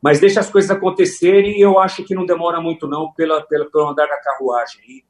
Mas 0.00 0.20
deixa 0.20 0.40
as 0.40 0.48
coisas 0.48 0.70
acontecerem 0.70 1.58
e 1.58 1.60
eu 1.60 1.78
acho 1.78 2.04
que 2.04 2.14
não 2.14 2.24
demora 2.24 2.60
muito, 2.60 2.86
não, 2.86 3.12
pela, 3.12 3.42
pela, 3.42 3.70
pelo 3.70 3.88
andar 3.88 4.06
da 4.06 4.16
carruagem. 4.18 5.04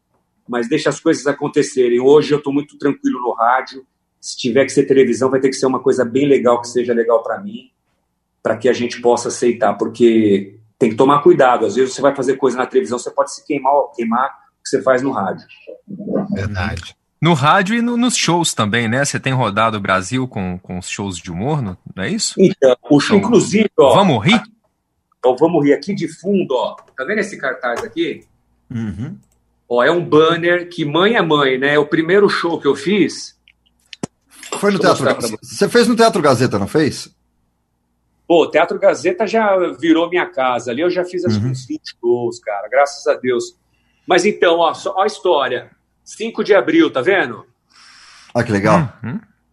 Mas 0.48 0.68
deixa 0.68 0.88
as 0.88 0.98
coisas 0.98 1.26
acontecerem. 1.26 2.00
Hoje 2.00 2.32
eu 2.32 2.38
estou 2.38 2.52
muito 2.52 2.76
tranquilo 2.78 3.20
no 3.20 3.32
rádio. 3.32 3.86
Se 4.20 4.36
tiver 4.36 4.64
que 4.64 4.72
ser 4.72 4.86
televisão, 4.86 5.30
vai 5.30 5.40
ter 5.40 5.50
que 5.50 5.56
ser 5.56 5.66
uma 5.66 5.80
coisa 5.80 6.04
bem 6.04 6.26
legal, 6.26 6.60
que 6.60 6.68
seja 6.68 6.92
legal 6.92 7.22
para 7.22 7.40
mim, 7.40 7.70
para 8.42 8.56
que 8.56 8.68
a 8.68 8.72
gente 8.72 9.00
possa 9.00 9.28
aceitar, 9.28 9.74
porque 9.74 10.58
tem 10.78 10.90
que 10.90 10.96
tomar 10.96 11.22
cuidado. 11.22 11.66
Às 11.66 11.76
vezes 11.76 11.94
você 11.94 12.02
vai 12.02 12.14
fazer 12.14 12.36
coisa 12.36 12.56
na 12.56 12.66
televisão, 12.66 12.98
você 12.98 13.10
pode 13.10 13.32
se 13.32 13.46
queimar, 13.46 13.72
queimar 13.94 14.43
que 14.64 14.70
você 14.70 14.82
faz 14.82 15.02
no 15.02 15.12
rádio. 15.12 15.46
Verdade. 16.32 16.96
No 17.20 17.34
rádio 17.34 17.76
e 17.76 17.82
no- 17.82 17.96
nos 17.96 18.16
shows 18.16 18.52
também, 18.54 18.88
né? 18.88 19.04
Você 19.04 19.20
tem 19.20 19.32
rodado 19.32 19.76
o 19.76 19.80
Brasil 19.80 20.26
com, 20.26 20.58
com 20.58 20.78
os 20.78 20.88
shows 20.88 21.16
de 21.18 21.30
humor, 21.30 21.62
não 21.62 21.76
é 21.98 22.08
isso? 22.08 22.34
Então, 22.38 22.76
o 22.90 22.98
show, 23.00 23.16
inclusive, 23.16 23.70
ó. 23.78 23.94
Vamos 23.94 24.24
rir? 24.24 24.42
Ó, 25.24 25.34
vamos 25.36 25.64
rir 25.64 25.72
aqui 25.74 25.94
de 25.94 26.08
fundo, 26.08 26.52
ó. 26.54 26.76
Tá 26.96 27.04
vendo 27.04 27.18
esse 27.20 27.36
cartaz 27.38 27.82
aqui? 27.82 28.24
Uhum. 28.70 29.16
Ó, 29.68 29.82
é 29.82 29.90
um 29.90 30.04
banner 30.04 30.68
que 30.68 30.84
mãe 30.84 31.14
é 31.14 31.22
mãe, 31.22 31.56
né? 31.58 31.74
É 31.74 31.78
o 31.78 31.86
primeiro 31.86 32.28
show 32.28 32.60
que 32.60 32.66
eu 32.66 32.74
fiz. 32.76 33.38
Foi 34.58 34.70
no 34.70 34.78
Deixa 34.78 34.94
Teatro 34.94 35.20
Gazeta. 35.22 35.38
Você 35.42 35.68
fez 35.68 35.88
no 35.88 35.96
Teatro 35.96 36.20
Gazeta, 36.22 36.58
não 36.58 36.68
fez? 36.68 37.08
Pô, 38.28 38.44
o 38.44 38.50
Teatro 38.50 38.78
Gazeta 38.78 39.26
já 39.26 39.56
virou 39.78 40.08
minha 40.10 40.26
casa. 40.26 40.70
Ali 40.70 40.82
eu 40.82 40.90
já 40.90 41.04
fiz 41.04 41.24
acho 41.24 41.40
que 41.40 41.46
uns 41.46 41.66
20 41.66 41.80
shows, 42.00 42.38
cara. 42.40 42.68
Graças 42.68 43.06
a 43.06 43.14
Deus. 43.14 43.56
Mas 44.06 44.24
então, 44.24 44.58
ó, 44.58 44.74
só, 44.74 44.94
ó 44.96 45.02
a 45.02 45.06
história. 45.06 45.70
5 46.04 46.44
de 46.44 46.54
abril, 46.54 46.90
tá 46.92 47.00
vendo? 47.00 47.46
Ah, 48.34 48.42
que 48.44 48.52
legal. 48.52 48.92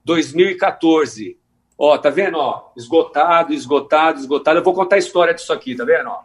2014. 0.04 1.38
Ó, 1.78 1.98
tá 1.98 2.10
vendo, 2.10 2.38
ó? 2.38 2.72
Esgotado, 2.78 3.54
esgotado, 3.54 4.20
esgotado. 4.20 4.60
Eu 4.60 4.64
vou 4.64 4.74
contar 4.74 4.98
a 4.98 5.00
história 5.00 5.34
disso 5.34 5.52
aqui, 5.54 5.76
tá 5.76 5.84
vendo, 5.86 6.10
ó? 6.10 6.22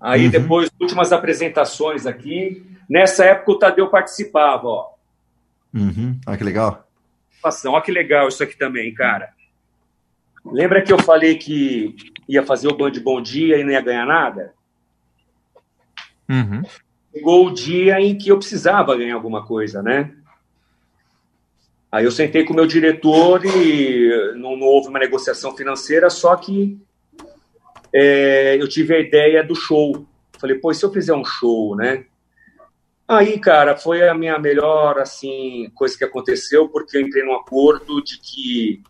Aí 0.00 0.24
Uhum. 0.26 0.30
depois, 0.30 0.70
últimas 0.80 1.12
apresentações 1.12 2.06
aqui. 2.06 2.64
Nessa 2.88 3.24
época 3.26 3.52
o 3.52 3.58
Tadeu 3.58 3.88
participava, 3.88 4.66
ó. 4.66 4.90
Uhum. 5.74 6.18
Ah, 6.26 6.36
que 6.36 6.44
legal. 6.44 6.86
Olha 7.42 7.80
que 7.82 7.92
legal 7.92 8.28
isso 8.28 8.42
aqui 8.42 8.56
também, 8.56 8.92
cara. 8.94 9.30
Lembra 10.44 10.82
que 10.82 10.92
eu 10.92 10.98
falei 11.02 11.36
que 11.36 11.94
ia 12.28 12.44
fazer 12.44 12.68
o 12.68 12.76
Band 12.76 12.92
Bom 13.02 13.20
Dia 13.20 13.58
e 13.58 13.64
não 13.64 13.70
ia 13.70 13.80
ganhar 13.80 14.06
nada? 14.06 14.54
Uhum. 16.30 16.62
Chegou 17.12 17.48
o 17.48 17.52
dia 17.52 18.00
em 18.00 18.16
que 18.16 18.28
eu 18.28 18.38
precisava 18.38 18.96
ganhar 18.96 19.16
alguma 19.16 19.44
coisa, 19.44 19.82
né? 19.82 20.14
Aí 21.90 22.04
eu 22.04 22.12
sentei 22.12 22.44
com 22.44 22.52
o 22.52 22.56
meu 22.56 22.66
diretor 22.66 23.44
e 23.44 24.32
não, 24.36 24.56
não 24.56 24.66
houve 24.68 24.88
uma 24.88 25.00
negociação 25.00 25.56
financeira, 25.56 26.08
só 26.08 26.36
que 26.36 26.78
é, 27.92 28.56
eu 28.60 28.68
tive 28.68 28.94
a 28.94 29.00
ideia 29.00 29.42
do 29.42 29.56
show. 29.56 30.06
Falei, 30.38 30.56
pô, 30.56 30.72
se 30.72 30.84
eu 30.84 30.92
fizer 30.92 31.14
um 31.14 31.24
show, 31.24 31.74
né? 31.74 32.04
Aí, 33.08 33.40
cara, 33.40 33.76
foi 33.76 34.08
a 34.08 34.14
minha 34.14 34.38
melhor, 34.38 35.00
assim, 35.00 35.68
coisa 35.74 35.98
que 35.98 36.04
aconteceu, 36.04 36.68
porque 36.68 36.96
eu 36.96 37.00
entrei 37.00 37.24
num 37.24 37.34
acordo 37.34 38.00
de 38.00 38.20
que 38.20 38.80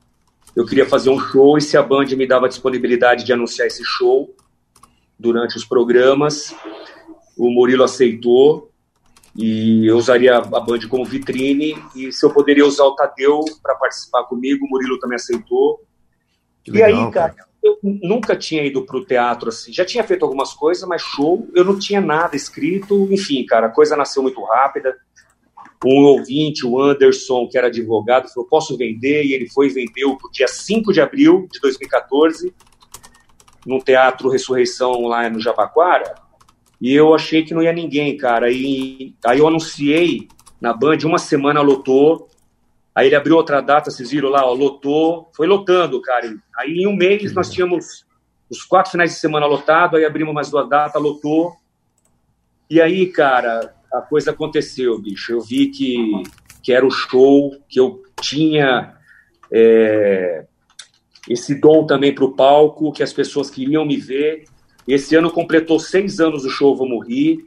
eu 0.54 0.66
queria 0.66 0.84
fazer 0.84 1.08
um 1.08 1.18
show 1.18 1.56
e 1.56 1.62
se 1.62 1.78
a 1.78 1.82
Band 1.82 2.04
me 2.04 2.26
dava 2.26 2.50
disponibilidade 2.50 3.24
de 3.24 3.32
anunciar 3.32 3.66
esse 3.66 3.82
show 3.82 4.36
durante 5.18 5.56
os 5.56 5.64
programas, 5.64 6.54
o 7.40 7.50
Murilo 7.50 7.84
aceitou 7.84 8.70
e 9.34 9.86
eu 9.86 9.96
usaria 9.96 10.36
a 10.36 10.40
Band 10.42 10.80
como 10.90 11.06
vitrine 11.06 11.74
e 11.96 12.12
se 12.12 12.26
eu 12.26 12.30
poderia 12.30 12.66
usar 12.66 12.84
o 12.84 12.94
Tadeu 12.94 13.40
para 13.62 13.74
participar 13.76 14.24
comigo, 14.24 14.66
o 14.66 14.68
Murilo 14.68 14.98
também 14.98 15.16
aceitou. 15.16 15.80
Que 16.62 16.70
e 16.70 16.74
legal, 16.74 17.06
aí, 17.06 17.10
cara, 17.10 17.34
eu 17.62 17.78
nunca 17.82 18.36
tinha 18.36 18.62
ido 18.62 18.84
pro 18.84 19.06
teatro 19.06 19.48
assim. 19.48 19.72
Já 19.72 19.86
tinha 19.86 20.04
feito 20.04 20.22
algumas 20.22 20.52
coisas, 20.52 20.86
mas 20.86 21.00
show, 21.00 21.48
eu 21.54 21.64
não 21.64 21.78
tinha 21.78 22.00
nada 22.00 22.36
escrito. 22.36 23.08
Enfim, 23.10 23.46
cara, 23.46 23.68
a 23.68 23.70
coisa 23.70 23.96
nasceu 23.96 24.22
muito 24.22 24.42
rápida. 24.44 24.94
Um 25.82 26.04
ouvinte, 26.04 26.66
o 26.66 26.78
Anderson, 26.78 27.48
que 27.48 27.56
era 27.56 27.68
advogado, 27.68 28.28
falou: 28.28 28.46
posso 28.50 28.76
vender? 28.76 29.24
E 29.24 29.32
ele 29.32 29.48
foi 29.48 29.68
e 29.68 29.70
vendeu 29.70 30.18
no 30.22 30.30
dia 30.30 30.46
5 30.46 30.92
de 30.92 31.00
abril 31.00 31.48
de 31.50 31.58
2014, 31.58 32.52
no 33.64 33.78
Teatro 33.78 34.28
Ressurreição 34.28 35.06
lá 35.06 35.26
no 35.30 35.40
Jabaquara. 35.40 36.28
E 36.81 36.94
eu 36.94 37.15
achei 37.15 37.44
que 37.44 37.52
não 37.52 37.62
ia 37.62 37.73
ninguém, 37.73 38.17
cara. 38.17 38.50
E 38.50 39.15
aí 39.25 39.39
eu 39.39 39.47
anunciei 39.47 40.28
na 40.60 40.73
Band, 40.73 40.99
uma 41.05 41.18
semana 41.18 41.60
lotou. 41.60 42.28
Aí 42.94 43.07
ele 43.07 43.17
abriu 43.17 43.36
outra 43.36 43.60
data, 43.60 43.91
vocês 43.91 44.10
viram 44.10 44.31
lá, 44.31 44.44
ó, 44.44 44.52
lotou. 44.52 45.31
Foi 45.34 45.47
lotando, 45.47 46.00
cara. 46.00 46.34
Aí 46.57 46.78
em 46.78 46.86
um 46.86 46.97
mês 46.97 47.33
nós 47.33 47.50
tínhamos 47.50 48.07
os 48.49 48.65
quatro 48.65 48.91
finais 48.91 49.12
de 49.12 49.18
semana 49.18 49.47
lotado, 49.47 49.97
aí 49.97 50.05
abrimos 50.05 50.34
mais 50.34 50.50
duas 50.50 50.68
datas, 50.68 51.00
lotou. 51.00 51.55
E 52.68 52.81
aí, 52.81 53.07
cara, 53.07 53.75
a 53.92 54.00
coisa 54.00 54.31
aconteceu, 54.31 54.99
bicho. 55.00 55.33
Eu 55.33 55.41
vi 55.41 55.68
que, 55.68 56.23
que 56.62 56.73
era 56.73 56.86
o 56.86 56.91
show, 56.91 57.52
que 57.68 57.78
eu 57.78 58.02
tinha 58.20 58.94
é, 59.52 60.47
esse 61.28 61.55
dom 61.55 61.86
também 61.86 62.15
para 62.15 62.25
o 62.25 62.34
palco, 62.34 62.92
que 62.92 63.02
as 63.02 63.12
pessoas 63.12 63.50
queriam 63.50 63.84
me 63.84 63.97
ver. 63.97 64.44
Esse 64.92 65.14
ano 65.16 65.30
completou 65.30 65.78
seis 65.78 66.20
anos 66.20 66.44
o 66.44 66.50
show 66.50 66.76
Vamos 66.76 67.06
Rir, 67.06 67.44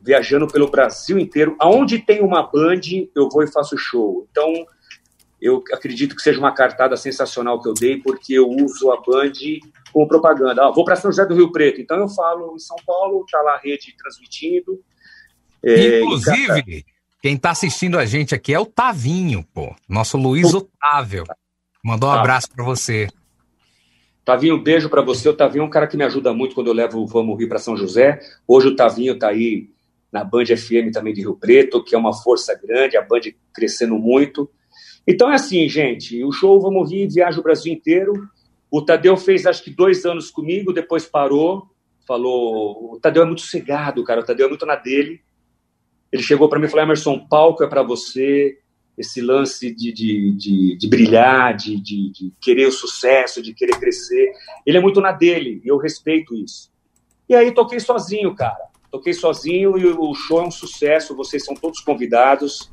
viajando 0.00 0.46
pelo 0.46 0.70
Brasil 0.70 1.18
inteiro. 1.18 1.56
Aonde 1.58 1.98
tem 1.98 2.22
uma 2.22 2.42
band, 2.42 2.80
eu 3.14 3.28
vou 3.28 3.42
e 3.42 3.50
faço 3.50 3.76
show. 3.76 4.26
Então, 4.30 4.52
eu 5.40 5.62
acredito 5.72 6.14
que 6.14 6.22
seja 6.22 6.38
uma 6.38 6.52
cartada 6.52 6.96
sensacional 6.96 7.60
que 7.60 7.68
eu 7.68 7.74
dei, 7.74 7.98
porque 7.98 8.34
eu 8.34 8.48
uso 8.48 8.90
a 8.90 8.96
Band 8.96 9.32
como 9.92 10.08
propaganda. 10.08 10.66
Ah, 10.66 10.70
vou 10.70 10.84
para 10.84 10.96
São 10.96 11.10
José 11.10 11.26
do 11.26 11.34
Rio 11.34 11.52
Preto, 11.52 11.80
então 11.80 11.98
eu 11.98 12.08
falo 12.08 12.54
em 12.54 12.58
São 12.58 12.76
Paulo, 12.86 13.24
tá 13.30 13.42
lá 13.42 13.54
a 13.54 13.58
rede 13.58 13.94
transmitindo. 13.96 14.80
É, 15.62 16.00
Inclusive, 16.00 16.84
quem 17.20 17.36
tá 17.36 17.50
assistindo 17.50 17.98
a 17.98 18.04
gente 18.06 18.34
aqui 18.34 18.54
é 18.54 18.58
o 18.60 18.66
Tavinho, 18.66 19.44
pô. 19.52 19.74
Nosso 19.88 20.16
Luiz 20.16 20.52
Otávio. 20.54 21.24
Mandou 21.82 22.08
um 22.08 22.14
Tá. 22.14 22.20
abraço 22.20 22.48
pra 22.50 22.64
você. 22.64 23.08
Tavinho, 24.24 24.56
um 24.56 24.62
beijo 24.62 24.88
para 24.88 25.02
você. 25.02 25.28
O 25.28 25.34
Tavinho 25.34 25.62
é 25.62 25.66
um 25.66 25.70
cara 25.70 25.86
que 25.86 25.96
me 25.96 26.04
ajuda 26.04 26.32
muito 26.32 26.54
quando 26.54 26.68
eu 26.68 26.72
levo 26.72 27.00
o 27.00 27.06
Vamos 27.06 27.38
Rir 27.38 27.46
para 27.46 27.58
São 27.58 27.76
José. 27.76 28.20
Hoje 28.48 28.68
o 28.68 28.76
Tavinho 28.76 29.18
tá 29.18 29.28
aí 29.28 29.68
na 30.10 30.24
Band 30.24 30.46
FM 30.46 30.92
também 30.92 31.12
de 31.12 31.20
Rio 31.20 31.36
Preto, 31.36 31.84
que 31.84 31.94
é 31.94 31.98
uma 31.98 32.14
força 32.14 32.58
grande, 32.58 32.96
a 32.96 33.02
Band 33.02 33.20
crescendo 33.52 33.98
muito. 33.98 34.50
Então 35.06 35.30
é 35.30 35.34
assim, 35.34 35.68
gente, 35.68 36.24
o 36.24 36.32
show 36.32 36.58
Vamos 36.58 36.90
Rir 36.90 37.06
viaja 37.08 37.38
o 37.38 37.42
Brasil 37.42 37.70
inteiro. 37.70 38.12
O 38.70 38.80
Tadeu 38.80 39.16
fez 39.16 39.44
acho 39.44 39.62
que 39.62 39.70
dois 39.70 40.06
anos 40.06 40.30
comigo, 40.30 40.72
depois 40.72 41.04
parou, 41.04 41.68
falou. 42.06 42.94
O 42.94 43.00
Tadeu 43.00 43.24
é 43.24 43.26
muito 43.26 43.42
cegado, 43.42 44.02
cara. 44.04 44.20
O 44.20 44.24
Tadeu 44.24 44.46
é 44.46 44.48
muito 44.48 44.64
na 44.64 44.74
dele. 44.74 45.20
Ele 46.10 46.22
chegou 46.22 46.48
para 46.48 46.58
mim 46.58 46.64
e 46.64 46.68
falou: 46.68 46.84
Emerson, 46.84 47.26
palco 47.28 47.62
é 47.62 47.68
para 47.68 47.82
você. 47.82 48.58
Esse 48.96 49.20
lance 49.20 49.74
de, 49.74 49.92
de, 49.92 50.30
de, 50.32 50.76
de 50.76 50.88
brilhar, 50.88 51.56
de, 51.56 51.80
de, 51.80 52.12
de 52.12 52.32
querer 52.40 52.66
o 52.66 52.72
sucesso, 52.72 53.42
de 53.42 53.52
querer 53.52 53.78
crescer. 53.78 54.32
Ele 54.64 54.78
é 54.78 54.80
muito 54.80 55.00
na 55.00 55.10
dele, 55.10 55.60
e 55.64 55.68
eu 55.68 55.76
respeito 55.76 56.34
isso. 56.34 56.72
E 57.28 57.34
aí 57.34 57.52
toquei 57.52 57.80
sozinho, 57.80 58.34
cara. 58.34 58.68
Toquei 58.90 59.12
sozinho 59.12 59.76
e 59.76 59.86
o 59.86 60.14
show 60.14 60.40
é 60.40 60.46
um 60.46 60.50
sucesso. 60.50 61.16
Vocês 61.16 61.44
são 61.44 61.54
todos 61.54 61.80
convidados. 61.80 62.70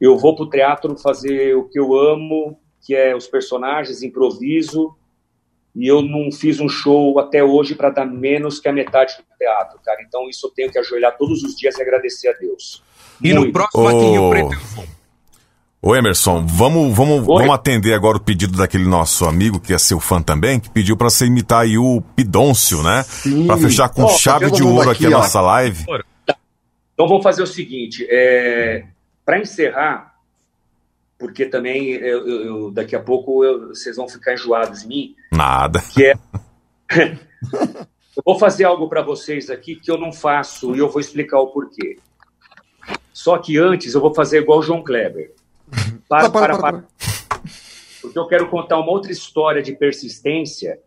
Eu 0.00 0.16
vou 0.16 0.34
pro 0.34 0.48
teatro 0.48 0.96
fazer 0.96 1.54
o 1.54 1.64
que 1.64 1.78
eu 1.78 1.94
amo, 1.94 2.58
que 2.80 2.94
é 2.94 3.14
os 3.14 3.26
personagens, 3.26 4.02
improviso. 4.02 4.94
E 5.74 5.86
eu 5.86 6.02
não 6.02 6.30
fiz 6.30 6.60
um 6.60 6.68
show 6.68 7.18
até 7.18 7.42
hoje 7.42 7.74
para 7.74 7.90
dar 7.90 8.06
menos 8.06 8.60
que 8.60 8.68
a 8.68 8.72
metade 8.72 9.16
do 9.18 9.36
teatro, 9.36 9.78
cara. 9.84 10.00
Então 10.02 10.28
isso 10.30 10.46
eu 10.46 10.50
tenho 10.50 10.70
que 10.70 10.78
ajoelhar 10.78 11.16
todos 11.18 11.42
os 11.42 11.56
dias 11.56 11.76
e 11.76 11.82
agradecer 11.82 12.28
a 12.28 12.32
Deus. 12.32 12.82
E 13.22 13.32
no 13.32 13.40
Muito. 13.40 13.52
próximo 13.52 13.88
aqui 13.88 13.98
em 13.98 14.12
Rio 14.12 14.30
Preto 14.30 14.52
eu 14.54 14.60
vou. 14.60 14.84
Ô 15.86 15.94
Emerson, 15.94 16.46
vamos, 16.46 16.96
vamos, 16.96 17.26
vamos 17.26 17.50
atender 17.50 17.92
agora 17.92 18.16
o 18.16 18.20
pedido 18.20 18.56
daquele 18.56 18.86
nosso 18.86 19.26
amigo, 19.26 19.60
que 19.60 19.70
é 19.74 19.76
seu 19.76 20.00
fã 20.00 20.22
também, 20.22 20.58
que 20.58 20.70
pediu 20.70 20.96
pra 20.96 21.10
você 21.10 21.26
imitar 21.26 21.60
aí 21.60 21.76
o 21.76 22.00
Pidôncio, 22.16 22.82
né? 22.82 23.04
Pra 23.46 23.58
fechar 23.58 23.90
com 23.90 24.04
Ó, 24.04 24.08
chave 24.08 24.50
de 24.50 24.62
ouro 24.62 24.88
aqui, 24.88 25.04
aqui 25.04 25.14
a 25.14 25.18
nossa 25.18 25.42
live. 25.42 25.84
Então 26.94 27.06
vamos 27.06 27.22
fazer 27.22 27.42
o 27.42 27.46
seguinte, 27.46 28.06
é, 28.08 28.86
para 29.26 29.38
encerrar, 29.38 30.14
porque 31.18 31.44
também 31.44 31.90
eu, 31.90 32.26
eu- 32.26 32.44
eu- 32.46 32.70
daqui 32.70 32.96
a 32.96 33.00
pouco 33.00 33.44
eu- 33.44 33.68
vocês 33.68 33.94
vão 33.96 34.08
ficar 34.08 34.32
enjoados 34.32 34.84
em 34.84 34.88
mim, 34.88 35.14
Nada. 35.30 35.82
que 35.92 36.02
é 36.06 36.14
eu 38.16 38.22
vou 38.24 38.38
fazer 38.38 38.64
algo 38.64 38.88
para 38.88 39.02
vocês 39.02 39.50
aqui 39.50 39.76
que 39.76 39.90
eu 39.90 39.98
não 39.98 40.14
faço 40.14 40.74
e 40.74 40.78
eu 40.78 40.88
vou 40.88 40.98
explicar 41.00 41.40
o 41.40 41.48
porquê. 41.48 41.98
Só 43.12 43.36
que 43.36 43.58
antes 43.58 43.92
eu 43.92 44.00
vou 44.00 44.14
fazer 44.14 44.38
igual 44.40 44.60
o 44.60 44.62
João 44.62 44.82
Kleber. 44.82 45.32
Para, 46.08 46.30
para, 46.30 46.58
para. 46.58 46.84
Porque 48.00 48.18
eu 48.18 48.26
quero 48.26 48.48
contar 48.48 48.78
uma 48.78 48.90
outra 48.90 49.10
história 49.10 49.62
de 49.62 49.72
persistência 49.72 50.78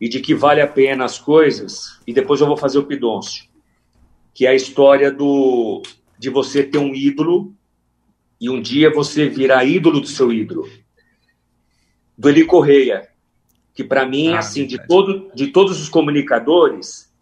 e 0.00 0.08
de 0.08 0.20
que 0.20 0.34
vale 0.34 0.60
a 0.60 0.66
pena 0.66 1.04
as 1.04 1.18
coisas, 1.18 1.98
e 2.06 2.12
depois 2.12 2.40
eu 2.40 2.46
vou 2.46 2.56
fazer 2.56 2.78
o 2.78 2.84
pidôncio, 2.84 3.44
que 4.34 4.46
é 4.46 4.50
a 4.50 4.54
história 4.54 5.10
do 5.10 5.82
de 6.18 6.28
você 6.28 6.64
ter 6.64 6.78
um 6.78 6.94
ídolo 6.94 7.54
e 8.40 8.50
um 8.50 8.60
dia 8.60 8.92
você 8.92 9.28
virar 9.28 9.64
ídolo 9.64 10.00
do 10.00 10.06
seu 10.06 10.32
ídolo. 10.32 10.68
Do 12.16 12.28
Eli 12.28 12.44
Correia, 12.44 13.08
que 13.72 13.84
para 13.84 14.04
mim, 14.04 14.34
assim, 14.34 14.66
de, 14.66 14.84
todo, 14.88 15.30
de 15.32 15.48
todos 15.48 15.80
os 15.80 15.88
comunicadores, 15.88 17.12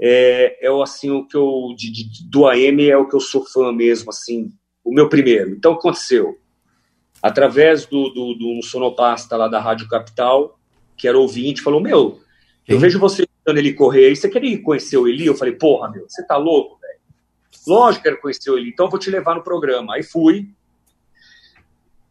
é, 0.00 0.66
é 0.66 0.70
o, 0.70 0.82
assim, 0.82 1.10
o 1.10 1.24
que 1.24 1.36
eu, 1.36 1.74
de, 1.76 1.92
de- 1.92 2.28
do 2.28 2.48
AM 2.48 2.88
é 2.88 2.96
o 2.96 3.08
que 3.08 3.14
eu 3.14 3.20
sou 3.20 3.46
fã 3.46 3.72
mesmo, 3.72 4.10
assim, 4.10 4.52
o 4.84 4.92
meu 4.92 5.08
primeiro. 5.08 5.50
Então, 5.50 5.72
o 5.72 5.74
que 5.74 5.80
aconteceu? 5.86 6.38
Através 7.22 7.86
do, 7.86 8.08
do, 8.10 8.34
do 8.34 8.58
um 8.58 8.62
sonopasta 8.62 9.36
lá 9.36 9.48
da 9.48 9.60
Rádio 9.60 9.88
Capital, 9.88 10.58
que 10.96 11.06
era 11.06 11.18
ouvinte, 11.18 11.62
falou, 11.62 11.80
meu, 11.80 12.20
eu 12.66 12.78
vejo 12.78 12.98
você 12.98 13.26
dando 13.44 13.58
Eli 13.58 13.74
Correia, 13.74 14.10
e 14.10 14.16
você 14.16 14.28
queria 14.28 14.60
conhecer 14.62 14.96
o 14.96 15.08
Eli? 15.08 15.26
Eu 15.26 15.34
falei, 15.34 15.54
porra, 15.54 15.90
meu, 15.90 16.08
você 16.08 16.24
tá 16.26 16.36
louco, 16.36 16.78
velho? 16.80 16.98
Lógico 17.66 18.02
que 18.02 18.08
eu 18.08 18.12
quero 18.12 18.22
conhecer 18.22 18.50
o 18.50 18.58
Eli, 18.58 18.70
então 18.70 18.86
eu 18.86 18.90
vou 18.90 18.98
te 18.98 19.10
levar 19.10 19.34
no 19.34 19.42
programa. 19.42 19.94
Aí 19.94 20.02
fui, 20.02 20.48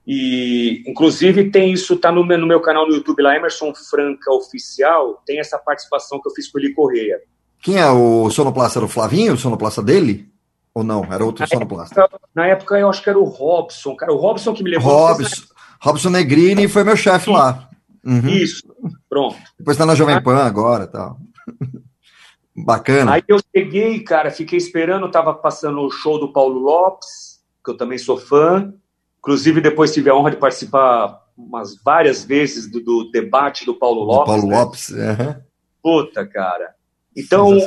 e, 0.06 0.84
inclusive, 0.88 1.52
tem 1.52 1.72
isso, 1.72 1.96
tá 1.96 2.12
no 2.12 2.26
meu, 2.26 2.38
no 2.38 2.48
meu 2.48 2.60
canal 2.60 2.88
no 2.88 2.94
YouTube 2.94 3.22
lá, 3.22 3.36
Emerson 3.36 3.74
Franca 3.74 4.34
Oficial, 4.34 5.22
tem 5.26 5.40
essa 5.40 5.58
participação 5.58 6.20
que 6.20 6.28
eu 6.28 6.34
fiz 6.34 6.50
com 6.50 6.58
o 6.58 6.62
Eli 6.62 6.74
Correia. 6.74 7.22
Quem 7.62 7.78
é 7.78 7.90
o 7.90 8.30
sonoplasta? 8.30 8.80
Era 8.80 8.86
o 8.86 8.90
Flavinho, 8.90 9.34
o 9.34 9.38
sonoplasta 9.38 9.84
dele? 9.84 10.31
Ou 10.74 10.84
não? 10.84 11.04
Era 11.04 11.26
outro 11.26 11.46
sonoplasta? 11.48 12.10
Na 12.34 12.48
época, 12.48 12.80
eu 12.80 12.90
acho 12.90 13.04
que 13.04 13.10
era 13.10 13.20
o 13.20 13.26
Robson, 13.26 13.96
cara. 13.96 14.14
O 14.14 14.18
Robson 14.18 14.54
que 14.54 14.64
me 14.64 14.72
levou. 14.72 15.08
Robson, 15.08 15.46
Robson 15.82 16.10
Negrini 16.10 16.68
foi 16.68 16.84
meu 16.84 16.96
chefe 16.96 17.30
lá. 17.30 17.70
Uhum. 18.06 18.28
Isso, 18.28 18.64
pronto. 19.10 19.38
Depois 19.58 19.78
tá 19.78 19.86
na 19.86 19.96
Jovem 19.96 20.22
Pan 20.24 20.38
agora 20.38 20.86
e 20.86 20.88
tal. 20.88 21.18
Bacana. 22.56 23.14
Aí 23.14 23.24
eu 23.28 23.40
cheguei, 23.56 24.00
cara, 24.00 24.32
fiquei 24.32 24.58
esperando, 24.58 25.10
tava 25.10 25.34
passando 25.34 25.82
o 25.82 25.92
show 25.92 26.20
do 26.20 26.32
Paulo 26.32 26.60
Lopes, 26.60 27.42
que 27.64 27.72
eu 27.72 27.78
também 27.78 27.98
sou 27.98 28.18
fã. 28.18 28.74
Inclusive, 29.20 29.62
depois 29.62 29.94
tive 29.94 30.10
a 30.10 30.16
honra 30.16 30.32
de 30.32 30.38
participar 30.38 31.22
umas 31.38 31.76
várias 31.84 32.24
vezes 32.24 32.70
do, 32.70 32.82
do 32.82 33.12
debate 33.12 33.66
do 33.66 33.74
Paulo 33.74 34.02
Do 34.02 34.08
Lopes. 34.08 34.26
Paulo 34.26 34.48
né? 34.48 34.58
Lopes. 34.60 34.94
aham. 34.94 35.42
Puta, 35.82 36.26
cara. 36.28 36.76
Então. 37.16 37.58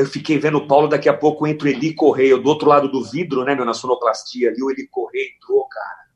Eu 0.00 0.06
fiquei 0.06 0.38
vendo 0.38 0.58
o 0.58 0.66
Paulo, 0.66 0.88
daqui 0.88 1.08
a 1.08 1.16
pouco 1.16 1.46
entra 1.46 1.68
o 1.68 1.70
Eli 1.70 1.92
Correia, 1.92 2.38
do 2.38 2.48
outro 2.48 2.66
lado 2.66 2.90
do 2.90 3.04
vidro, 3.04 3.44
né, 3.44 3.54
meu, 3.54 3.66
na 3.66 3.74
sonoplastia 3.74 4.48
ali, 4.48 4.62
o 4.62 4.70
Eli 4.70 4.86
Correia 4.88 5.28
entrou, 5.36 5.66
cara. 5.68 6.06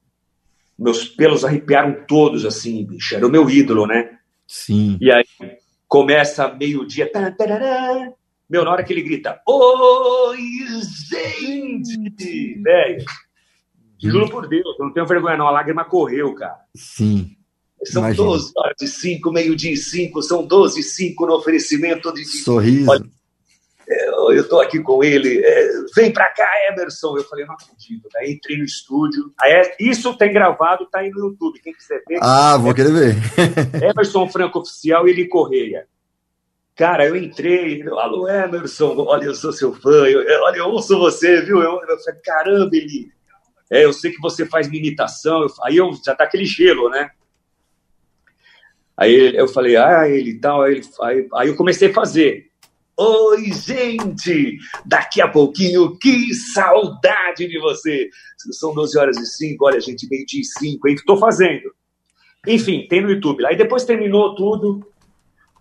meus 0.78 1.06
pelos 1.06 1.44
arrepiaram 1.44 2.04
todos, 2.08 2.46
assim, 2.46 2.84
bicho. 2.84 3.14
Era 3.14 3.26
o 3.26 3.30
meu 3.30 3.48
ídolo, 3.50 3.86
né? 3.86 4.18
Sim. 4.46 4.96
E 5.00 5.12
aí 5.12 5.24
começa 5.86 6.48
meio-dia. 6.48 7.10
Meu, 8.48 8.64
na 8.64 8.70
hora 8.70 8.82
que 8.82 8.92
ele 8.92 9.02
grita, 9.02 9.40
Oi, 9.46 10.38
gente! 11.10 12.62
Velho, 12.62 13.04
juro 14.02 14.30
por 14.30 14.48
Deus, 14.48 14.78
eu 14.78 14.86
não 14.86 14.92
tenho 14.92 15.06
vergonha, 15.06 15.36
não. 15.36 15.46
A 15.46 15.50
lágrima 15.50 15.84
correu, 15.84 16.34
cara. 16.34 16.58
Sim. 16.74 17.36
São 17.84 18.02
Imagino. 18.02 18.28
12 18.28 18.52
horas 18.56 18.80
e 18.80 18.88
5, 18.88 19.30
meio-dia 19.30 19.72
e 19.72 19.76
5, 19.76 20.22
são 20.22 20.46
12 20.46 20.80
e 20.80 20.82
5 20.82 21.26
no 21.26 21.34
oferecimento 21.34 22.12
de. 22.14 22.24
Sorriso. 22.24 22.90
Olha, 22.90 23.04
eu, 23.86 24.32
eu 24.32 24.48
tô 24.48 24.60
aqui 24.60 24.80
com 24.80 25.02
ele, 25.04 25.40
é, 25.44 25.68
vem 25.94 26.12
pra 26.12 26.26
cá, 26.32 26.48
Emerson. 26.70 27.16
Eu 27.16 27.24
falei, 27.24 27.44
não 27.44 27.54
acredito. 27.54 28.08
Daí 28.12 28.32
entrei 28.32 28.58
no 28.58 28.64
estúdio. 28.64 29.32
Aí, 29.40 29.52
é- 29.52 29.76
isso 29.80 30.16
tem 30.16 30.32
gravado, 30.32 30.86
tá 30.90 31.00
aí 31.00 31.10
no 31.10 31.18
YouTube. 31.28 31.60
Quem 31.60 31.72
quiser 31.74 32.02
ver. 32.08 32.18
Ah, 32.22 32.56
vou 32.56 32.72
querer 32.74 32.92
ver. 32.92 33.14
Emerson 33.92 34.28
Franco 34.28 34.60
Oficial 34.60 35.06
e 35.06 35.10
Eli 35.10 35.28
Correia. 35.28 35.86
Cara, 36.76 37.06
eu 37.06 37.14
entrei, 37.14 37.82
alô 37.88 38.28
Emerson, 38.28 38.96
olha, 38.98 39.26
eu 39.26 39.34
sou 39.34 39.52
seu 39.52 39.72
fã, 39.72 40.06
eu, 40.08 40.42
olha, 40.42 40.56
eu 40.56 40.66
ouço 40.66 40.98
você, 40.98 41.40
viu? 41.42 41.62
Eu, 41.62 41.80
eu 41.88 41.98
falei, 42.00 42.20
caramba, 42.24 42.70
Eli, 42.74 43.12
é, 43.70 43.84
eu 43.84 43.92
sei 43.92 44.10
que 44.10 44.20
você 44.20 44.44
faz 44.44 44.66
imitação, 44.66 45.42
Eu- 45.42 45.50
aí 45.62 45.76
eu 45.76 45.92
já 46.04 46.16
tá 46.16 46.24
aquele 46.24 46.44
gelo, 46.44 46.88
né? 46.88 47.10
Aí 48.96 49.36
eu 49.36 49.48
falei, 49.48 49.76
ah, 49.76 50.08
ele 50.08 50.30
e 50.30 50.38
tal, 50.40 50.62
aí, 50.62 50.80
aí, 51.02 51.28
aí 51.34 51.48
eu 51.48 51.56
comecei 51.56 51.90
a 51.90 51.94
fazer. 51.94 52.46
Oi, 52.96 53.52
gente! 53.52 54.56
Daqui 54.86 55.20
a 55.20 55.26
pouquinho, 55.26 55.98
que 55.98 56.32
saudade 56.32 57.48
de 57.48 57.58
você! 57.58 58.08
São 58.52 58.72
12 58.72 58.96
horas 58.96 59.16
e 59.16 59.26
5, 59.26 59.66
olha, 59.66 59.80
gente, 59.80 60.08
meio-dia 60.08 60.40
e 60.40 60.44
5, 60.44 60.88
hein? 60.88 60.96
Tô 61.04 61.16
fazendo. 61.16 61.74
Enfim, 62.46 62.86
tem 62.88 63.00
no 63.00 63.10
YouTube. 63.10 63.44
Aí 63.46 63.56
depois 63.56 63.84
terminou 63.84 64.36
tudo. 64.36 64.86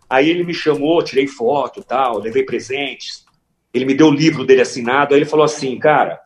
Aí 0.07 0.29
ele 0.29 0.43
me 0.43 0.53
chamou, 0.53 1.03
tirei 1.03 1.25
foto 1.25 1.83
tal, 1.83 2.19
levei 2.19 2.43
presentes. 2.43 3.25
Ele 3.73 3.85
me 3.85 3.95
deu 3.95 4.07
o 4.07 4.13
livro 4.13 4.45
dele 4.45 4.61
assinado. 4.61 5.15
Aí 5.15 5.19
ele 5.19 5.29
falou 5.29 5.43
assim, 5.43 5.79
cara, 5.79 6.19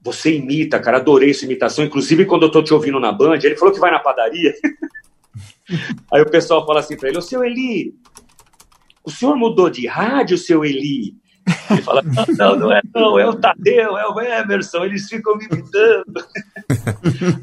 você 0.00 0.36
imita, 0.36 0.78
cara, 0.78 0.98
adorei 0.98 1.34
sua 1.34 1.46
imitação. 1.46 1.84
Inclusive, 1.84 2.24
quando 2.24 2.44
eu 2.44 2.52
tô 2.52 2.62
te 2.62 2.72
ouvindo 2.72 3.00
na 3.00 3.10
Band, 3.10 3.40
ele 3.42 3.56
falou 3.56 3.74
que 3.74 3.80
vai 3.80 3.90
na 3.90 3.98
padaria. 3.98 4.54
Aí 6.12 6.22
o 6.22 6.30
pessoal 6.30 6.64
fala 6.64 6.80
assim 6.80 6.96
pra 6.96 7.08
ele, 7.08 7.18
ô 7.18 7.22
seu 7.22 7.42
Eli, 7.44 7.94
o 9.08 9.10
senhor 9.10 9.34
mudou 9.36 9.70
de 9.70 9.86
rádio, 9.86 10.36
seu 10.36 10.62
Eli? 10.66 11.16
Ele 11.70 11.80
fala, 11.80 12.02
não, 12.36 12.56
não, 12.56 12.70
é 12.72 12.82
não, 12.94 13.18
é 13.18 13.26
o 13.26 13.34
Tadeu, 13.34 13.96
é 13.96 14.06
o 14.06 14.20
Emerson, 14.20 14.84
eles 14.84 15.08
ficam 15.08 15.34
me 15.34 15.46
imitando. 15.46 16.24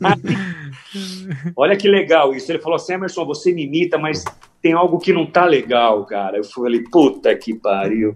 Olha 1.58 1.76
que 1.76 1.88
legal 1.88 2.36
isso. 2.36 2.52
Ele 2.52 2.60
falou 2.60 2.76
assim, 2.76 2.94
Emerson, 2.94 3.26
você 3.26 3.52
me 3.52 3.64
imita, 3.66 3.98
mas 3.98 4.24
tem 4.62 4.74
algo 4.74 5.00
que 5.00 5.12
não 5.12 5.26
tá 5.26 5.44
legal, 5.46 6.06
cara. 6.06 6.38
Eu 6.38 6.44
falei, 6.44 6.84
puta 6.84 7.36
que 7.36 7.56
pariu. 7.56 8.16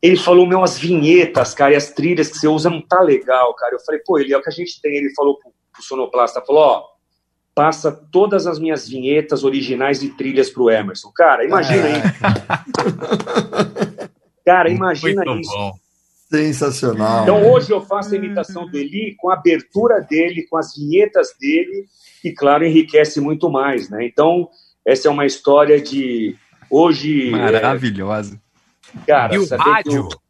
Ele 0.00 0.16
falou, 0.16 0.46
meu, 0.46 0.62
as 0.62 0.78
vinhetas, 0.78 1.52
cara, 1.52 1.74
e 1.74 1.76
as 1.76 1.90
trilhas 1.90 2.30
que 2.30 2.38
você 2.38 2.48
usa 2.48 2.70
não 2.70 2.80
tá 2.80 3.02
legal, 3.02 3.52
cara. 3.54 3.74
Eu 3.74 3.80
falei, 3.80 4.00
pô, 4.02 4.18
ele 4.18 4.32
é 4.32 4.38
o 4.38 4.42
que 4.42 4.48
a 4.48 4.52
gente 4.52 4.80
tem. 4.80 4.96
Ele 4.96 5.14
falou 5.14 5.38
pro, 5.38 5.52
pro 5.74 5.82
sonoplasta, 5.82 6.40
falou, 6.40 6.62
ó, 6.62 6.93
passa 7.54 7.92
todas 7.92 8.46
as 8.46 8.58
minhas 8.58 8.88
vinhetas 8.88 9.44
originais 9.44 10.02
e 10.02 10.08
trilhas 10.10 10.50
pro 10.50 10.70
Emerson. 10.70 11.10
Cara, 11.14 11.44
imagina 11.44 11.84
aí. 11.86 12.02
Cara, 14.44 14.70
imagina 14.70 15.24
Muito 15.24 15.40
isso. 15.40 15.72
Sensacional. 16.30 17.22
Então 17.22 17.50
hoje 17.50 17.70
eu 17.70 17.80
faço 17.80 18.14
a 18.14 18.16
imitação 18.16 18.68
do 18.68 18.76
Eli 18.76 19.14
com 19.16 19.30
a 19.30 19.34
abertura 19.34 20.00
dele, 20.00 20.46
com 20.50 20.56
as 20.56 20.74
vinhetas 20.74 21.28
dele, 21.40 21.86
e 22.24 22.32
claro, 22.32 22.66
enriquece 22.66 23.20
muito 23.20 23.48
mais, 23.50 23.88
né? 23.88 24.04
Então, 24.04 24.48
essa 24.84 25.08
é 25.08 25.10
uma 25.10 25.26
história 25.26 25.80
de 25.80 26.34
hoje. 26.68 27.30
Maravilhosa. 27.30 28.40
é, 28.96 29.00
cara, 29.06 29.34
e 29.34 29.38
o 29.38 29.48
que 29.48 29.54
rádio, 29.54 30.06
o- 30.06 30.23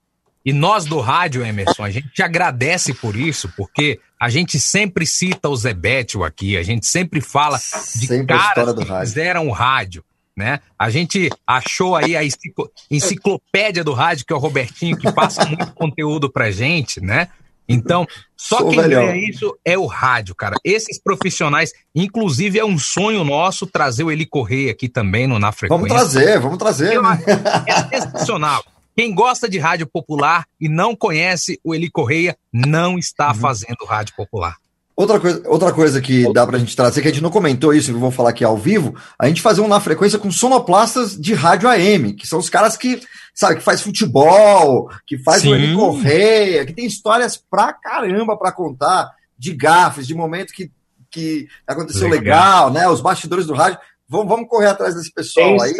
e 0.45 0.53
nós 0.53 0.85
do 0.85 1.01
rádio, 1.01 1.45
Emerson, 1.45 1.83
a 1.85 1.91
gente 1.91 2.09
te 2.11 2.23
agradece 2.23 2.93
por 2.95 3.17
isso, 3.17 3.49
porque 3.57 3.99
a 4.21 4.29
gente 4.29 4.61
sempre 4.61 5.07
cita 5.07 5.49
o 5.49 5.57
Zebetio 5.57 6.23
aqui, 6.25 6.57
a 6.57 6.63
gente 6.63 6.87
sempre 6.87 7.21
fala 7.21 7.57
de 7.59 8.07
Sempre 8.07 8.37
caras 8.37 8.75
que 8.75 8.85
rádio. 8.85 9.07
fizeram 9.09 9.49
o 9.49 9.53
rádio, 9.53 10.05
né? 10.37 10.61
A 10.79 10.91
gente 10.91 11.31
achou 11.47 11.95
aí 11.97 12.17
a 12.17 12.25
enciclo- 12.25 12.71
enciclopédia 12.91 13.83
do 13.85 13.93
rádio, 13.93 14.27
que 14.27 14.33
é 14.33 14.37
o 14.37 14.39
Robertinho, 14.39 14.97
que 14.97 15.11
passa 15.13 15.45
muito 15.47 15.73
conteúdo 15.75 16.31
pra 16.31 16.51
gente, 16.51 17.01
né? 17.01 17.29
Então, 17.67 18.07
só 18.37 18.59
Sou 18.59 18.69
quem 18.69 18.79
velhão. 18.79 19.07
ganha 19.07 19.31
isso 19.31 19.57
é 19.65 19.79
o 19.79 19.87
rádio, 19.87 20.35
cara. 20.35 20.55
Esses 20.63 21.01
profissionais, 21.01 21.73
inclusive 21.95 22.59
é 22.59 22.65
um 22.65 22.79
sonho 22.79 23.25
nosso 23.25 23.67
trazer 23.67 24.05
o 24.05 24.11
Eli 24.11 24.27
Correia 24.27 24.71
aqui 24.71 24.87
também 24.87 25.27
no 25.27 25.39
Na 25.39 25.51
Frequência. 25.51 25.89
Vamos 25.89 26.13
trazer, 26.13 26.39
vamos 26.41 26.59
trazer. 26.59 27.01
né? 27.01 27.19
É 27.67 28.01
sensacional. 28.01 28.63
Quem 28.97 29.15
gosta 29.15 29.49
de 29.49 29.59
rádio 29.59 29.87
popular 29.87 30.45
e 30.61 30.69
não 30.69 30.95
conhece 30.95 31.59
o 31.65 31.75
Eli 31.75 31.91
Correia, 31.91 32.37
não 32.53 32.99
está 32.99 33.29
Uhum. 33.29 33.35
fazendo 33.35 33.85
rádio 33.87 34.15
popular. 34.17 34.57
Outra 34.97 35.19
coisa, 35.19 35.43
outra 35.49 35.73
coisa 35.73 36.01
que 36.01 36.33
dá 36.33 36.47
pra 36.47 36.57
gente 36.57 36.77
trazer, 36.77 37.03
que 37.03 37.09
a 37.09 37.11
gente 37.11 37.21
não 37.23 37.31
comentou 37.31 37.75
isso, 37.75 37.91
eu 37.91 37.99
vou 37.99 38.13
falar 38.13 38.31
aqui 38.31 38.45
ao 38.45 38.57
vivo, 38.57 38.95
a 39.19 39.27
gente 39.27 39.43
fazer 39.43 39.61
um 39.61 39.67
na 39.67 39.81
frequência 39.81 40.21
com 40.21 40.31
sonoplastas 40.31 41.17
de 41.21 41.35
rádio 41.35 41.69
AM, 41.69 42.13
que 42.15 42.29
são 42.29 42.39
os 42.39 42.49
caras 42.49 42.77
que, 42.77 43.01
sabe, 43.35 43.57
que 43.57 43.63
faz 43.63 43.83
futebol, 43.83 44.89
que 45.05 45.19
faz 45.19 45.39
o 45.43 45.47
Sim. 45.47 45.55
Eli 45.55 45.75
Correia, 45.75 46.65
que 46.65 46.73
tem 46.73 46.87
histórias 46.87 47.37
pra 47.37 47.73
caramba 47.73 48.37
pra 48.39 48.53
contar, 48.53 49.11
de 49.37 49.53
gafes, 49.53 50.07
de 50.07 50.15
momentos 50.15 50.55
que, 50.55 50.71
que 51.11 51.49
aconteceu 51.67 52.09
legal, 52.09 52.69
Legal. 52.69 52.71
né? 52.71 52.89
Os 52.89 53.01
bastidores 53.01 53.47
do 53.47 53.55
rádio. 53.55 53.81
Vamos, 54.09 54.29
vamos 54.29 54.49
correr 54.49 54.69
atrás 54.69 54.95
desse 54.95 55.13
pessoal 55.13 55.61
aí, 55.61 55.75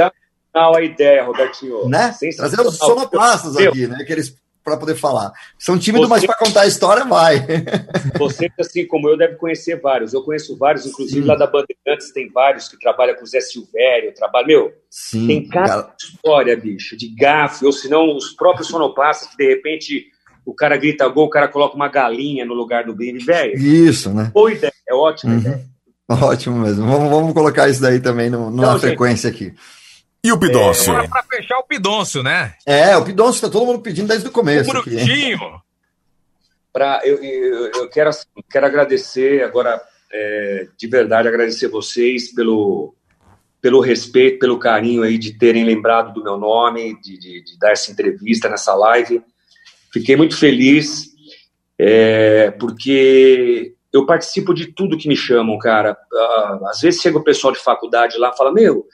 Sensacional 0.55 0.77
a 0.77 0.83
ideia, 0.83 1.25
Robertinho. 1.25 1.89
né? 1.89 2.13
Sensacional. 2.13 2.51
Trazer 2.55 2.69
os 2.69 2.77
sonoplastas 2.79 3.57
aqui, 3.57 3.87
né? 3.89 4.05
Que 4.05 4.13
eles, 4.13 4.35
pra 4.63 4.77
poder 4.77 4.95
falar. 4.95 5.33
São 5.59 5.77
tímidos, 5.79 6.09
Você- 6.09 6.15
mas 6.15 6.25
pra 6.27 6.37
contar 6.37 6.61
a 6.63 6.67
história 6.67 7.05
vai. 7.05 7.45
Você, 8.19 8.49
assim 8.59 8.87
como 8.87 9.09
eu, 9.09 9.17
deve 9.19 9.35
conhecer 9.37 9.81
vários. 9.81 10.15
Eu 10.15 10.23
conheço 10.23 10.57
vários, 10.57 10.87
inclusive 10.87 11.23
Sim. 11.23 11.27
lá 11.27 11.35
da 11.35 11.47
Bandeirantes 11.47 12.13
tem 12.13 12.31
vários 12.31 12.69
que 12.69 12.79
trabalham 12.79 13.17
com 13.17 13.25
o 13.25 13.27
Zé 13.27 13.41
Silvério, 13.41 14.15
trabalho, 14.15 14.47
meu, 14.47 14.73
Sim, 14.89 15.27
tem 15.27 15.49
cada 15.49 15.69
cara. 15.83 15.95
história, 16.01 16.57
bicho, 16.57 16.97
de 16.97 17.09
gafe, 17.15 17.67
ou 17.67 17.73
senão 17.73 18.17
os 18.17 18.31
próprios 18.31 18.69
sonoplastas 18.69 19.29
que 19.31 19.37
de 19.37 19.49
repente 19.49 20.07
o 20.47 20.55
cara 20.55 20.77
grita 20.77 21.09
gol, 21.09 21.25
o 21.27 21.31
cara 21.31 21.49
coloca 21.49 21.75
uma 21.75 21.89
galinha 21.89 22.45
no 22.45 22.55
lugar 22.55 22.85
do 22.85 22.95
bem, 22.95 23.17
velho. 23.19 23.57
Isso, 23.59 24.11
né? 24.13 24.31
Boa 24.33 24.53
ideia, 24.53 24.73
é 24.89 24.95
ótima 24.95 25.33
Uhum. 25.33 25.39
ideia. 25.41 25.65
Ótimo 26.07 26.59
mesmo. 26.59 26.87
Vamos, 26.87 27.09
vamos 27.11 27.33
colocar 27.33 27.67
isso 27.69 27.81
daí 27.81 27.99
também 27.99 28.29
no, 28.29 28.51
no- 28.51 28.57
Então, 28.59 28.67
na 28.67 28.73
gente, 28.73 28.81
frequência 28.83 29.31
aqui. 29.31 29.55
E 30.25 30.33
o 30.33 30.39
Pidócio? 30.39 30.91
Agora 30.91 31.07
pra 31.07 31.23
fechar 31.25 31.59
o 31.59 31.65
Pidôncio, 31.65 32.23
né? 32.23 32.55
É, 32.65 32.97
o 32.97 33.05
Pidoncio 33.05 33.43
tá 33.43 33.51
todo 33.51 33.67
mundo 33.67 33.81
pedindo 33.81 34.09
desde 34.09 34.27
o 34.27 34.33
começo. 34.33 34.71
O? 34.71 34.73
Brutinho. 34.73 35.39
Pra, 36.73 37.03
eu, 37.05 37.23
eu, 37.23 37.71
eu 37.73 37.91
quero, 37.91 38.11
quero 38.51 38.65
agradecer 38.65 39.45
agora, 39.45 39.79
é, 40.11 40.67
de 40.79 40.87
verdade, 40.89 41.29
agradecer 41.29 41.69
vocês 41.69 42.33
pelo, 42.33 42.95
pelo 43.61 43.81
respeito, 43.81 44.39
pelo 44.39 44.59
carinho 44.59 45.03
aí 45.03 45.19
de 45.19 45.35
terem 45.35 45.63
lembrado 45.63 46.15
do 46.15 46.25
meu 46.25 46.39
nome, 46.39 46.99
de, 47.03 47.19
de, 47.19 47.45
de 47.45 47.59
dar 47.59 47.73
essa 47.73 47.93
entrevista 47.93 48.49
nessa 48.49 48.75
live. 48.75 49.23
Fiquei 49.93 50.17
muito 50.17 50.39
feliz, 50.39 51.11
é, 51.79 52.51
porque 52.53 53.75
eu 53.93 54.07
participo 54.07 54.55
de 54.55 54.73
tudo 54.73 54.97
que 54.97 55.07
me 55.07 55.17
chamam, 55.17 55.59
cara. 55.59 55.95
Ah, 56.13 56.61
Às 56.71 56.81
vezes 56.81 57.03
chega 57.03 57.19
o 57.19 57.23
pessoal 57.23 57.53
de 57.53 57.61
faculdade 57.61 58.17
lá 58.17 58.33
e 58.35 58.37
fala: 58.37 58.53
Meu, 58.53 58.87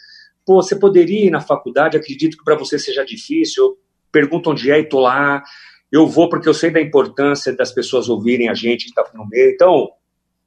pô, 0.51 0.61
você 0.61 0.75
poderia 0.75 1.27
ir 1.27 1.31
na 1.31 1.41
faculdade? 1.41 1.97
Acredito 1.97 2.37
que 2.37 2.43
para 2.43 2.57
você 2.57 2.77
seja 2.77 3.05
difícil. 3.05 3.79
Pergunto 4.11 4.51
onde 4.51 4.69
é 4.69 4.81
e 4.81 4.85
tô 4.85 4.99
lá. 4.99 5.45
Eu 5.93 6.09
vou 6.09 6.29
porque 6.29 6.49
eu 6.49 6.55
sei 6.55 6.73
da 6.73 6.81
importância 6.81 7.55
das 7.55 7.71
pessoas 7.71 8.09
ouvirem 8.09 8.49
a 8.49 8.55
gente 8.55 8.87
que 8.87 8.91
está 8.91 9.09
no 9.15 9.29
meio. 9.29 9.53
Então, 9.53 9.89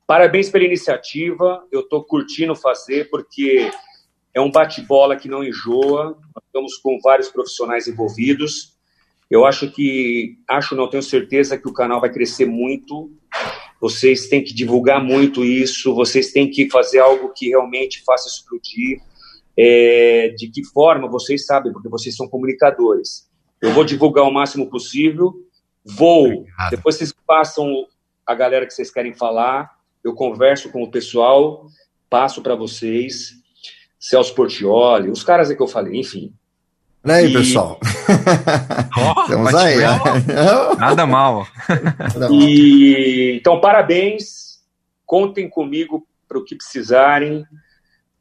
parabéns 0.06 0.49
pela 0.49 0.65
iniciativa. 0.65 1.65
Eu 1.72 1.80
estou 1.80 2.03
curtindo 2.03 2.53
fazer 2.53 3.09
porque 3.09 3.72
é 4.33 4.41
um 4.41 4.51
bate-bola 4.51 5.15
que 5.15 5.30
não 5.30 5.41
enjoa. 5.41 6.17
Estamos 6.48 6.75
com 6.75 6.99
vários 7.01 7.30
profissionais 7.30 7.88
envolvidos. 7.88 8.73
Eu 9.32 9.45
acho 9.45 9.72
que, 9.72 10.35
acho 10.49 10.75
não, 10.75 10.90
tenho 10.90 11.01
certeza 11.01 11.57
que 11.57 11.69
o 11.69 11.73
canal 11.73 12.01
vai 12.01 12.11
crescer 12.11 12.45
muito. 12.45 13.09
Vocês 13.80 14.27
têm 14.27 14.43
que 14.43 14.53
divulgar 14.53 15.01
muito 15.01 15.45
isso. 15.45 15.95
Vocês 15.95 16.33
têm 16.33 16.51
que 16.51 16.69
fazer 16.69 16.99
algo 16.99 17.32
que 17.33 17.48
realmente 17.48 18.03
faça 18.03 18.27
explodir. 18.27 18.99
É, 19.57 20.33
de 20.38 20.49
que 20.49 20.64
forma 20.65 21.07
vocês 21.07 21.45
sabem, 21.45 21.72
porque 21.72 21.90
vocês 21.90 22.15
são 22.15 22.27
comunicadores. 22.27 23.30
Eu 23.61 23.72
vou 23.72 23.83
divulgar 23.85 24.25
o 24.25 24.32
máximo 24.32 24.69
possível. 24.69 25.33
Vou. 25.85 26.45
Depois 26.69 26.95
vocês 26.95 27.14
passam 27.25 27.72
a 28.25 28.33
galera 28.33 28.65
que 28.65 28.73
vocês 28.73 28.90
querem 28.91 29.14
falar. 29.14 29.69
Eu 30.03 30.14
converso 30.14 30.69
com 30.72 30.83
o 30.83 30.91
pessoal, 30.91 31.67
passo 32.09 32.41
para 32.41 32.56
vocês. 32.56 33.32
Celso 33.99 34.35
Portioli, 34.35 35.09
os 35.09 35.23
caras 35.23 35.49
aí 35.49 35.56
que 35.56 35.61
eu 35.64 35.67
falei, 35.67 35.98
enfim. 35.98 36.33
Olha 37.06 37.15
aí, 37.15 37.30
E- 37.30 37.33
pessoal. 37.33 37.80
Ó, 38.98 39.22
Estamos 39.23 39.56
aí. 39.56 39.77
Nada 40.77 41.06
mal. 41.06 41.48
Nada 41.99 42.30
mal. 42.30 42.32
E 42.32 43.38
então, 43.40 43.61
parabéns. 43.61 44.61
contem 45.06 45.49
comigo 45.49 46.06
para 46.27 46.38
o 46.38 46.43
que 46.43 46.56
precisarem. 46.56 47.45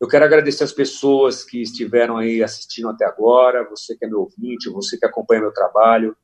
Eu 0.03 0.09
quero 0.09 0.25
agradecer 0.25 0.65
as 0.65 0.73
pessoas 0.73 1.45
que 1.45 1.63
estiveram 1.63 2.17
aí 2.17 2.43
assistindo 2.43 2.89
até 2.89 3.05
agora, 3.05 3.63
você 3.71 3.97
que 3.97 4.05
é 4.05 4.09
meu 4.09 4.23
ouvinte, 4.23 4.69
você 4.69 4.99
que 4.99 5.07
acompanha 5.07 5.43
meu 5.43 5.53
trabalho. 5.53 6.17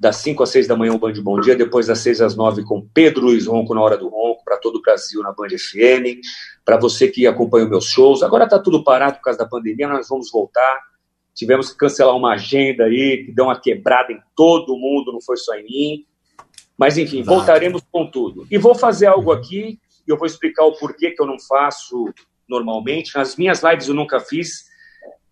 Das 0.00 0.16
5 0.16 0.42
às 0.42 0.48
6 0.48 0.66
da 0.66 0.74
manhã, 0.74 0.94
o 0.94 0.98
Band 0.98 1.12
Bom 1.22 1.40
Dia, 1.40 1.54
depois 1.54 1.86
das 1.86 2.00
6 2.00 2.20
às 2.20 2.34
9 2.34 2.64
com 2.64 2.84
Pedro 2.92 3.26
Luiz 3.26 3.46
Ronco 3.46 3.72
na 3.72 3.80
Hora 3.80 3.96
do 3.96 4.08
Ronco, 4.08 4.42
para 4.44 4.56
todo 4.56 4.78
o 4.78 4.82
Brasil 4.82 5.22
na 5.22 5.30
Band 5.30 5.50
FM, 5.50 6.18
para 6.64 6.76
você 6.76 7.06
que 7.06 7.24
acompanha 7.24 7.68
meus 7.68 7.84
shows. 7.84 8.20
Agora 8.20 8.46
está 8.46 8.58
tudo 8.58 8.82
parado 8.82 9.18
por 9.18 9.22
causa 9.22 9.38
da 9.38 9.46
pandemia, 9.46 9.86
nós 9.86 10.08
vamos 10.08 10.28
voltar. 10.32 10.80
Tivemos 11.32 11.70
que 11.70 11.76
cancelar 11.76 12.16
uma 12.16 12.32
agenda 12.32 12.82
aí, 12.82 13.26
que 13.26 13.32
deu 13.32 13.44
uma 13.44 13.60
quebrada 13.60 14.12
em 14.12 14.18
todo 14.34 14.76
mundo, 14.76 15.12
não 15.12 15.20
foi 15.20 15.36
só 15.36 15.54
em 15.54 15.62
mim. 15.62 16.06
Mas, 16.76 16.98
enfim, 16.98 17.22
voltaremos 17.22 17.80
com 17.92 18.10
tudo. 18.10 18.44
E 18.50 18.58
vou 18.58 18.74
fazer 18.74 19.06
algo 19.06 19.30
aqui, 19.30 19.78
e 20.04 20.10
eu 20.10 20.18
vou 20.18 20.26
explicar 20.26 20.64
o 20.64 20.72
porquê 20.72 21.12
que 21.12 21.22
eu 21.22 21.26
não 21.26 21.38
faço 21.38 22.12
normalmente. 22.48 23.14
Nas 23.16 23.36
minhas 23.36 23.62
lives 23.62 23.88
eu 23.88 23.94
nunca 23.94 24.20
fiz, 24.20 24.64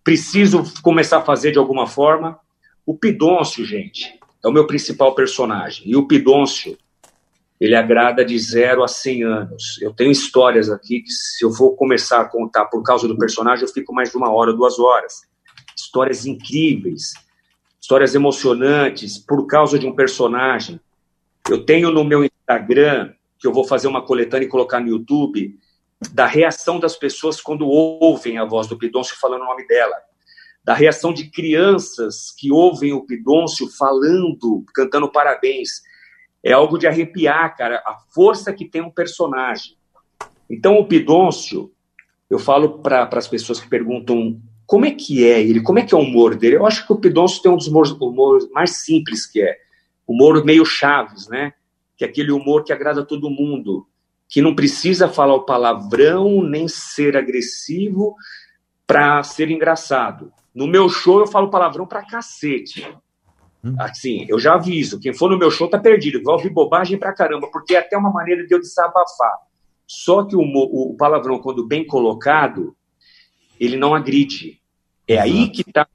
preciso 0.03 0.63
começar 0.81 1.17
a 1.17 1.25
fazer 1.25 1.51
de 1.51 1.57
alguma 1.57 1.87
forma. 1.87 2.39
O 2.85 2.97
Pidôncio, 2.97 3.63
gente, 3.65 4.19
é 4.43 4.47
o 4.47 4.51
meu 4.51 4.67
principal 4.67 5.15
personagem. 5.15 5.83
E 5.87 5.95
o 5.95 6.07
Pidôncio, 6.07 6.77
ele 7.59 7.75
agrada 7.75 8.25
de 8.25 8.37
0 8.37 8.83
a 8.83 8.87
100 8.87 9.23
anos. 9.23 9.81
Eu 9.81 9.93
tenho 9.93 10.11
histórias 10.11 10.69
aqui 10.69 11.01
que, 11.01 11.11
se 11.11 11.45
eu 11.45 11.51
for 11.51 11.71
começar 11.75 12.21
a 12.21 12.25
contar 12.25 12.65
por 12.65 12.83
causa 12.83 13.07
do 13.07 13.17
personagem, 13.17 13.65
eu 13.65 13.71
fico 13.73 13.93
mais 13.93 14.11
de 14.11 14.17
uma 14.17 14.29
hora, 14.31 14.51
duas 14.51 14.77
horas. 14.79 15.21
Histórias 15.75 16.25
incríveis, 16.25 17.13
histórias 17.81 18.13
emocionantes 18.15 19.17
por 19.17 19.47
causa 19.47 19.79
de 19.79 19.87
um 19.87 19.95
personagem. 19.95 20.79
Eu 21.49 21.65
tenho 21.65 21.89
no 21.89 22.03
meu 22.03 22.23
Instagram, 22.23 23.13
que 23.39 23.47
eu 23.47 23.53
vou 23.53 23.65
fazer 23.65 23.87
uma 23.87 24.01
coletânea 24.01 24.45
e 24.45 24.49
colocar 24.49 24.79
no 24.79 24.89
YouTube, 24.89 25.57
da 26.11 26.25
reação 26.25 26.79
das 26.79 26.95
pessoas 26.95 27.39
quando 27.39 27.67
ouvem 27.67 28.37
a 28.37 28.45
voz 28.45 28.67
do 28.67 28.77
Pidôncio 28.77 29.15
falando 29.19 29.43
o 29.43 29.45
nome 29.45 29.65
dela. 29.67 29.95
Da 30.63 30.73
reação 30.73 31.13
de 31.13 31.29
crianças 31.29 32.33
que 32.37 32.51
ouvem 32.51 32.93
o 32.93 33.05
Pidôncio 33.05 33.67
falando, 33.77 34.63
cantando 34.73 35.11
parabéns. 35.11 35.81
É 36.43 36.51
algo 36.51 36.77
de 36.77 36.87
arrepiar, 36.87 37.55
cara, 37.55 37.81
a 37.85 37.97
força 38.13 38.53
que 38.53 38.65
tem 38.65 38.81
um 38.81 38.91
personagem. 38.91 39.77
Então, 40.49 40.77
o 40.77 40.85
Pidôncio, 40.85 41.71
eu 42.29 42.39
falo 42.39 42.79
para 42.79 43.09
as 43.13 43.27
pessoas 43.27 43.59
que 43.59 43.69
perguntam 43.69 44.39
como 44.65 44.85
é 44.85 44.91
que 44.91 45.25
é 45.25 45.41
ele, 45.41 45.61
como 45.61 45.79
é 45.79 45.85
que 45.85 45.93
é 45.93 45.97
o 45.97 46.01
humor 46.01 46.35
dele. 46.35 46.55
Eu 46.55 46.65
acho 46.65 46.85
que 46.85 46.93
o 46.93 46.97
Pidôncio 46.97 47.41
tem 47.41 47.51
um 47.51 47.57
dos 47.57 47.67
humores, 47.67 47.91
humores 47.91 48.49
mais 48.51 48.83
simples 48.83 49.25
que 49.25 49.41
é. 49.41 49.57
Humor 50.07 50.43
meio 50.43 50.65
chaves, 50.65 51.27
né? 51.27 51.53
Que 51.97 52.05
é 52.05 52.07
aquele 52.07 52.31
humor 52.31 52.63
que 52.63 52.73
agrada 52.73 53.05
todo 53.05 53.29
mundo 53.29 53.87
que 54.33 54.41
não 54.41 54.55
precisa 54.55 55.07
falar 55.07 55.35
o 55.35 55.45
palavrão 55.45 56.41
nem 56.41 56.67
ser 56.67 57.15
agressivo 57.15 58.15
para 58.87 59.21
ser 59.21 59.51
engraçado. 59.51 60.33
No 60.55 60.65
meu 60.65 60.89
show 60.89 61.19
eu 61.19 61.27
falo 61.27 61.51
palavrão 61.51 61.85
pra 61.85 62.03
cacete. 62.03 62.83
Hum. 63.63 63.75
Assim, 63.77 64.25
eu 64.27 64.39
já 64.39 64.55
aviso, 64.55 64.99
quem 64.99 65.13
for 65.13 65.29
no 65.29 65.37
meu 65.37 65.51
show 65.51 65.69
tá 65.69 65.77
perdido, 65.77 66.23
vai 66.23 66.33
ouvir 66.33 66.49
bobagem 66.49 66.97
pra 66.97 67.13
caramba, 67.13 67.47
porque 67.51 67.75
é 67.75 67.77
até 67.77 67.95
uma 67.95 68.09
maneira 68.09 68.43
de 68.43 68.51
eu 68.51 68.59
desabafar. 68.59 69.37
Só 69.85 70.23
que 70.23 70.35
o, 70.35 70.41
o 70.41 70.95
palavrão, 70.97 71.37
quando 71.37 71.67
bem 71.67 71.85
colocado, 71.85 72.75
ele 73.59 73.77
não 73.77 73.93
agride. 73.93 74.59
É 75.07 75.19
aí 75.19 75.47
que 75.49 75.63
tá. 75.71 75.87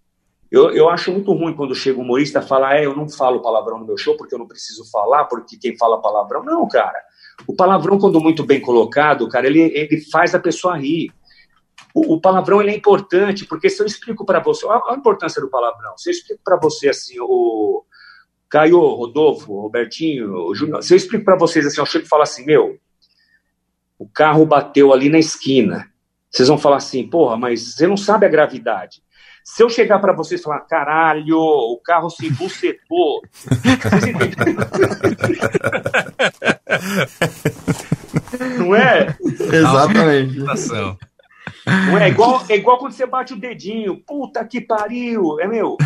Eu, 0.48 0.70
eu 0.70 0.88
acho 0.88 1.10
muito 1.10 1.32
ruim 1.32 1.56
quando 1.56 1.74
chega 1.74 1.98
um 1.98 2.02
humorista 2.02 2.40
falar, 2.40 2.76
é, 2.76 2.86
eu 2.86 2.94
não 2.94 3.08
falo 3.08 3.42
palavrão 3.42 3.80
no 3.80 3.86
meu 3.86 3.98
show 3.98 4.16
porque 4.16 4.32
eu 4.32 4.38
não 4.38 4.46
preciso 4.46 4.88
falar, 4.92 5.24
porque 5.24 5.58
quem 5.58 5.76
fala 5.76 6.00
palavrão. 6.00 6.44
Não, 6.44 6.68
cara. 6.68 7.08
O 7.46 7.54
palavrão, 7.54 7.98
quando 7.98 8.20
muito 8.20 8.44
bem 8.44 8.60
colocado, 8.60 9.28
cara, 9.28 9.46
ele, 9.46 9.60
ele 9.60 10.00
faz 10.10 10.34
a 10.34 10.38
pessoa 10.38 10.76
rir. 10.76 11.12
O, 11.94 12.14
o 12.14 12.20
palavrão 12.20 12.60
ele 12.60 12.70
é 12.70 12.76
importante, 12.76 13.44
porque 13.44 13.70
se 13.70 13.82
eu 13.82 13.86
explico 13.86 14.24
para 14.24 14.40
você, 14.40 14.66
a, 14.66 14.92
a, 14.92 14.94
importância 14.96 15.40
do 15.40 15.48
palavrão, 15.48 15.96
se 15.96 16.10
eu 16.10 16.12
explico 16.12 16.40
para 16.44 16.56
você 16.56 16.88
assim, 16.88 17.16
o 17.20 17.84
Caio, 18.48 18.78
Rodolfo, 18.78 19.60
Robertinho, 19.60 20.54
Júnior, 20.54 20.82
se 20.82 20.94
eu 20.94 20.96
explico 20.96 21.24
para 21.24 21.38
vocês 21.38 21.66
assim, 21.66 21.80
eu 21.80 21.86
chego 21.86 22.04
e 22.04 22.08
falo 22.08 22.22
assim, 22.22 22.44
meu, 22.44 22.78
o 23.98 24.08
carro 24.08 24.44
bateu 24.46 24.92
ali 24.92 25.08
na 25.08 25.18
esquina. 25.18 25.90
Vocês 26.30 26.48
vão 26.48 26.58
falar 26.58 26.76
assim, 26.76 27.08
porra, 27.08 27.36
mas 27.36 27.74
você 27.74 27.86
não 27.86 27.96
sabe 27.96 28.26
a 28.26 28.28
gravidade. 28.28 29.02
Se 29.48 29.62
eu 29.62 29.70
chegar 29.70 29.98
para 29.98 30.12
vocês 30.12 30.42
e 30.42 30.44
falar, 30.44 30.60
caralho, 30.60 31.38
o 31.38 31.80
carro 31.82 32.10
se 32.10 32.28
bucetou. 32.30 33.22
Não 38.58 38.76
é? 38.76 39.16
Exatamente. 39.50 40.38
Não 41.66 41.96
é 41.98 42.10
igual, 42.10 42.44
é 42.48 42.56
igual 42.56 42.78
quando 42.78 42.92
você 42.92 43.06
bate 43.06 43.32
o 43.32 43.40
dedinho. 43.40 43.96
Puta 44.06 44.44
que 44.44 44.60
pariu, 44.60 45.40
é 45.40 45.48
meu. 45.48 45.78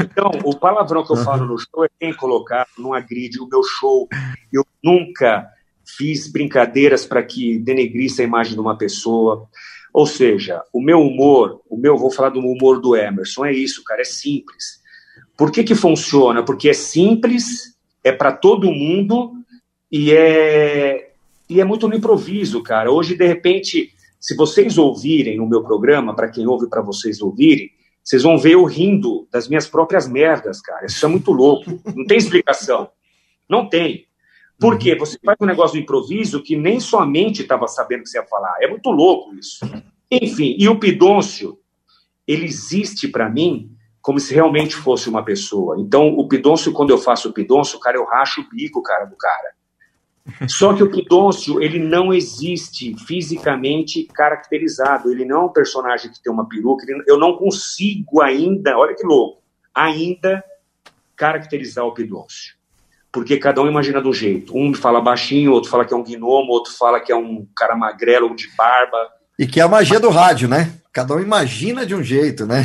Então, 0.00 0.30
o 0.44 0.56
palavrão 0.56 1.04
que 1.04 1.10
eu 1.12 1.16
falo 1.16 1.44
no 1.44 1.58
show 1.58 1.84
é 1.84 1.88
bem 2.00 2.14
colocado, 2.14 2.68
não 2.78 2.94
agride 2.94 3.40
o 3.40 3.48
meu 3.48 3.64
show. 3.64 4.08
Eu 4.52 4.64
nunca 4.82 5.48
fiz 5.84 6.30
brincadeiras 6.30 7.04
para 7.04 7.24
que 7.24 7.58
denegrisse 7.58 8.22
a 8.22 8.24
imagem 8.24 8.54
de 8.54 8.60
uma 8.60 8.78
pessoa. 8.78 9.48
Ou 9.92 10.06
seja, 10.06 10.62
o 10.72 10.80
meu 10.80 11.00
humor, 11.00 11.60
o 11.68 11.76
meu, 11.76 11.96
vou 11.96 12.10
falar 12.10 12.30
do 12.30 12.40
humor 12.40 12.80
do 12.80 12.96
Emerson, 12.96 13.44
é 13.44 13.52
isso, 13.52 13.82
cara, 13.84 14.02
é 14.02 14.04
simples. 14.04 14.80
Por 15.36 15.50
que 15.50 15.64
que 15.64 15.74
funciona? 15.74 16.44
Porque 16.44 16.68
é 16.68 16.74
simples, 16.74 17.76
é 18.04 18.12
para 18.12 18.32
todo 18.32 18.70
mundo 18.70 19.32
e 19.90 20.12
é 20.12 21.10
e 21.48 21.60
é 21.60 21.64
muito 21.64 21.88
no 21.88 21.96
improviso, 21.96 22.62
cara. 22.62 22.92
Hoje, 22.92 23.16
de 23.16 23.26
repente, 23.26 23.92
se 24.20 24.36
vocês 24.36 24.78
ouvirem 24.78 25.40
o 25.40 25.48
meu 25.48 25.64
programa, 25.64 26.14
para 26.14 26.28
quem 26.28 26.46
ouve, 26.46 26.68
para 26.68 26.80
vocês 26.80 27.20
ouvirem, 27.20 27.70
vocês 28.04 28.22
vão 28.22 28.38
ver 28.38 28.52
eu 28.52 28.64
rindo 28.64 29.26
das 29.32 29.48
minhas 29.48 29.66
próprias 29.66 30.08
merdas, 30.08 30.60
cara. 30.60 30.86
Isso 30.86 31.04
é 31.04 31.08
muito 31.08 31.32
louco. 31.32 31.80
Não 31.94 32.04
tem 32.04 32.18
explicação. 32.18 32.90
Não 33.48 33.68
tem. 33.68 34.06
Por 34.60 34.78
quê? 34.78 34.94
Você 34.94 35.18
faz 35.24 35.38
um 35.40 35.46
negócio 35.46 35.78
do 35.78 35.82
improviso 35.82 36.42
que 36.42 36.54
nem 36.54 36.78
sua 36.78 37.06
mente 37.06 37.40
estava 37.40 37.66
sabendo 37.66 38.02
que 38.02 38.10
você 38.10 38.18
ia 38.18 38.26
falar. 38.26 38.58
É 38.60 38.68
muito 38.68 38.90
louco 38.90 39.34
isso. 39.34 39.64
Enfim, 40.10 40.54
e 40.58 40.68
o 40.68 40.78
Pidôncio, 40.78 41.58
ele 42.28 42.44
existe 42.44 43.08
para 43.08 43.30
mim 43.30 43.74
como 44.02 44.20
se 44.20 44.34
realmente 44.34 44.76
fosse 44.76 45.08
uma 45.08 45.24
pessoa. 45.24 45.76
Então, 45.78 46.08
o 46.08 46.28
Pidôncio, 46.28 46.72
quando 46.72 46.90
eu 46.90 46.98
faço 46.98 47.30
o 47.30 47.32
Pidôncio, 47.32 47.80
cara, 47.80 47.96
eu 47.96 48.04
racho 48.04 48.42
o 48.42 48.48
bico, 48.50 48.82
cara, 48.82 49.06
do 49.06 49.16
cara. 49.16 49.54
Só 50.46 50.74
que 50.74 50.82
o 50.82 50.90
Pidôncio, 50.90 51.62
ele 51.62 51.78
não 51.78 52.12
existe 52.12 52.94
fisicamente 53.06 54.04
caracterizado. 54.12 55.10
Ele 55.10 55.24
não 55.24 55.36
é 55.36 55.44
um 55.44 55.52
personagem 55.52 56.12
que 56.12 56.22
tem 56.22 56.30
uma 56.30 56.46
peruca. 56.46 56.84
eu 57.06 57.18
não 57.18 57.34
consigo 57.38 58.20
ainda, 58.20 58.76
olha 58.76 58.94
que 58.94 59.06
louco, 59.06 59.42
ainda 59.74 60.44
caracterizar 61.16 61.86
o 61.86 61.94
Pidôncio 61.94 62.59
porque 63.12 63.38
cada 63.38 63.60
um 63.60 63.68
imagina 63.68 64.00
do 64.00 64.12
jeito. 64.12 64.56
Um 64.56 64.72
fala 64.74 65.00
baixinho, 65.00 65.52
outro 65.52 65.70
fala 65.70 65.84
que 65.84 65.92
é 65.92 65.96
um 65.96 66.04
gnomo, 66.04 66.52
outro 66.52 66.72
fala 66.72 67.00
que 67.00 67.10
é 67.10 67.16
um 67.16 67.46
cara 67.56 67.76
magrelo 67.76 68.34
de 68.34 68.48
barba. 68.56 69.10
E 69.38 69.46
que 69.46 69.58
é 69.60 69.62
a 69.62 69.68
magia 69.68 69.98
do 69.98 70.10
rádio, 70.10 70.48
né? 70.48 70.74
Cada 70.92 71.14
um 71.14 71.20
imagina 71.20 71.84
de 71.84 71.94
um 71.94 72.02
jeito, 72.02 72.46
né? 72.46 72.64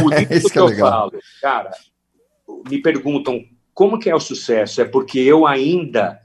Por 0.00 0.14
isso 0.32 0.48
que, 0.50 0.58
é 0.58 0.62
eu 0.62 0.66
legal. 0.66 0.90
falo, 0.90 1.12
cara, 1.40 1.70
me 2.68 2.80
perguntam 2.80 3.44
como 3.72 3.98
que 3.98 4.10
é 4.10 4.14
o 4.14 4.20
sucesso? 4.20 4.80
É 4.80 4.84
porque 4.84 5.20
eu 5.20 5.46
ainda 5.46 6.18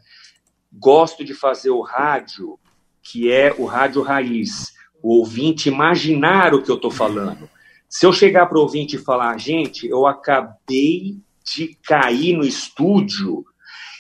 gosto 0.72 1.23
de 1.23 1.33
fazer 1.35 1.69
o 1.69 1.82
rádio, 1.82 2.57
que 3.03 3.32
é 3.32 3.53
o 3.57 3.65
rádio 3.65 4.01
raiz. 4.01 4.73
O 5.01 5.19
ouvinte 5.19 5.69
imaginar 5.69 6.53
o 6.53 6.64
que 6.64 6.72
eu 6.72 6.75
estou 6.75 6.90
falando. 6.90 7.48
Se 7.88 8.07
eu 8.07 8.14
chegar 8.14 8.48
para 8.48 8.57
o 8.57 8.61
ouvinte 8.61 8.95
e 8.95 8.99
falar, 8.99 9.38
gente, 9.38 9.88
eu 9.88 10.07
acabei 10.07 11.17
de 11.44 11.78
cair 11.84 12.38
no 12.38 12.44
estúdio 12.44 13.44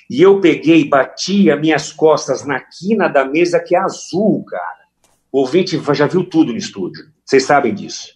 e 0.09 0.21
eu 0.21 0.39
peguei 0.39 0.81
e 0.81 0.89
bati 0.89 1.49
as 1.49 1.59
minhas 1.59 1.91
costas 1.91 2.45
na 2.45 2.59
quina 2.59 3.07
da 3.07 3.25
mesa 3.25 3.59
que 3.59 3.75
é 3.75 3.79
azul, 3.79 4.43
cara. 4.45 4.83
O 5.31 5.39
ouvinte 5.39 5.81
já 5.93 6.05
viu 6.05 6.23
tudo 6.23 6.51
no 6.51 6.57
estúdio. 6.57 7.05
Vocês 7.25 7.43
sabem 7.43 7.73
disso. 7.73 8.09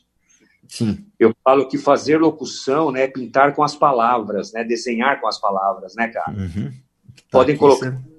Sim. 0.68 1.06
Eu 1.20 1.34
falo 1.44 1.68
que 1.68 1.78
fazer 1.78 2.18
locução, 2.18 2.92
né, 2.92 3.04
é 3.04 3.08
pintar 3.08 3.56
com 3.56 3.64
as 3.64 3.76
palavras, 3.76 4.52
né, 4.54 4.64
desenhar 4.64 5.20
com 5.20 5.28
as 5.28 5.40
palavras, 5.40 5.96
né, 5.96 6.10
cara. 6.10 6.38
Uhum. 6.38 6.72
Podem 7.32 7.56
tá 7.56 7.60
colocar. 7.60 7.92
Você... 7.92 8.18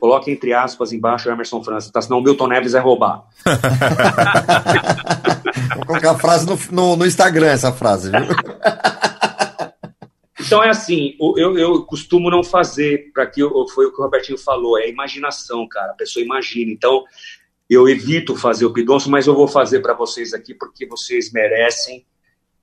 Coloque 0.00 0.30
entre 0.30 0.52
aspas 0.52 0.92
embaixo 0.92 1.30
Emerson 1.30 1.62
França, 1.62 1.90
tá? 1.90 2.02
Senão 2.02 2.18
o 2.18 2.22
Milton 2.22 2.48
Neves 2.48 2.72
vai 2.72 2.82
roubar. 2.82 3.24
Vou 5.76 5.86
colocar 5.86 6.10
a 6.10 6.18
frase 6.18 6.44
no, 6.44 6.58
no, 6.72 6.96
no 6.96 7.06
Instagram, 7.06 7.46
essa 7.46 7.72
frase, 7.72 8.10
viu? 8.10 8.20
Então 10.46 10.62
é 10.62 10.68
assim, 10.70 11.16
eu, 11.36 11.56
eu 11.58 11.82
costumo 11.84 12.30
não 12.30 12.42
fazer, 12.44 13.10
para 13.12 13.26
que 13.26 13.40
foi 13.74 13.86
o 13.86 13.92
que 13.92 14.00
o 14.00 14.04
Robertinho 14.04 14.38
falou, 14.38 14.78
é 14.78 14.88
imaginação, 14.88 15.66
cara. 15.68 15.92
A 15.92 15.94
pessoa 15.96 16.24
imagina. 16.24 16.70
Então 16.70 17.04
eu 17.68 17.88
evito 17.88 18.36
fazer 18.36 18.66
o 18.66 18.72
pidonço, 18.72 19.10
mas 19.10 19.26
eu 19.26 19.34
vou 19.34 19.48
fazer 19.48 19.80
para 19.80 19.94
vocês 19.94 20.34
aqui 20.34 20.54
porque 20.54 20.86
vocês 20.86 21.32
merecem. 21.32 22.04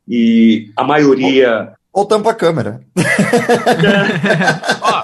E 0.08 0.72
a 0.76 0.84
maioria. 0.84 1.74
Ou, 1.94 2.02
ou 2.02 2.06
tampa 2.08 2.32
a 2.32 2.36
câmera. 2.36 2.82
Ó, 4.82 5.04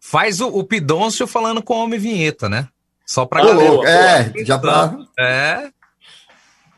faz 0.00 0.40
o, 0.40 0.48
o 0.48 0.64
Pidôncio 0.64 1.26
falando 1.26 1.62
com 1.62 1.74
o 1.74 1.82
Homem 1.84 1.98
Vinheta, 1.98 2.48
né? 2.48 2.68
Só 3.06 3.24
pra 3.26 3.42
Ô, 3.42 3.46
galera. 3.80 4.32
é, 4.38 4.44
já 4.44 4.58
pra- 4.58 4.96
É. 5.18 5.70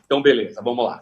Então, 0.05 0.21
beleza, 0.21 0.61
vamos 0.63 0.85
lá. 0.85 0.99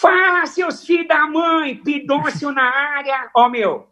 Fala, 0.00 0.46
seus 0.46 0.84
filhos 0.84 1.08
da 1.08 1.26
mãe, 1.26 1.74
pidôncio 1.74 2.52
na 2.52 2.62
área. 2.62 3.28
Ó, 3.34 3.48
meu, 3.48 3.88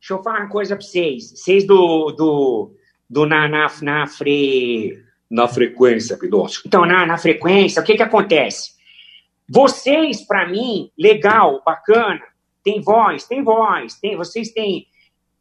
deixa 0.00 0.14
eu 0.14 0.22
falar 0.22 0.40
uma 0.40 0.48
coisa 0.48 0.74
pra 0.74 0.82
vocês. 0.82 1.30
Vocês 1.30 1.66
do, 1.66 2.10
do, 2.12 2.74
do 3.08 3.26
na, 3.26 3.46
na, 3.46 3.70
na, 3.82 4.06
fre... 4.06 5.04
na 5.30 5.46
frequência, 5.46 6.16
pidôncio. 6.16 6.62
Então, 6.64 6.86
na, 6.86 7.04
na 7.04 7.18
frequência, 7.18 7.82
o 7.82 7.84
que 7.84 7.96
que 7.96 8.02
acontece? 8.02 8.72
Vocês, 9.46 10.26
pra 10.26 10.48
mim, 10.48 10.90
legal, 10.98 11.62
bacana, 11.66 12.22
tem 12.64 12.80
voz, 12.80 13.24
tem 13.24 13.44
voz, 13.44 14.00
tem, 14.00 14.16
vocês 14.16 14.50
têm 14.52 14.86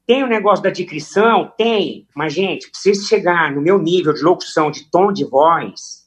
tem 0.05 0.25
o 0.25 0.27
negócio 0.27 0.61
da 0.61 0.71
descrição? 0.71 1.53
Tem. 1.57 2.05
Mas, 2.13 2.33
gente, 2.33 2.69
pra 2.69 2.77
vocês 2.77 3.07
chegar 3.07 3.49
no 3.53 3.61
meu 3.61 3.79
nível 3.79 4.11
de 4.11 4.21
locução, 4.21 4.69
de 4.69 4.91
tom 4.91 5.13
de 5.13 5.23
voz, 5.23 6.00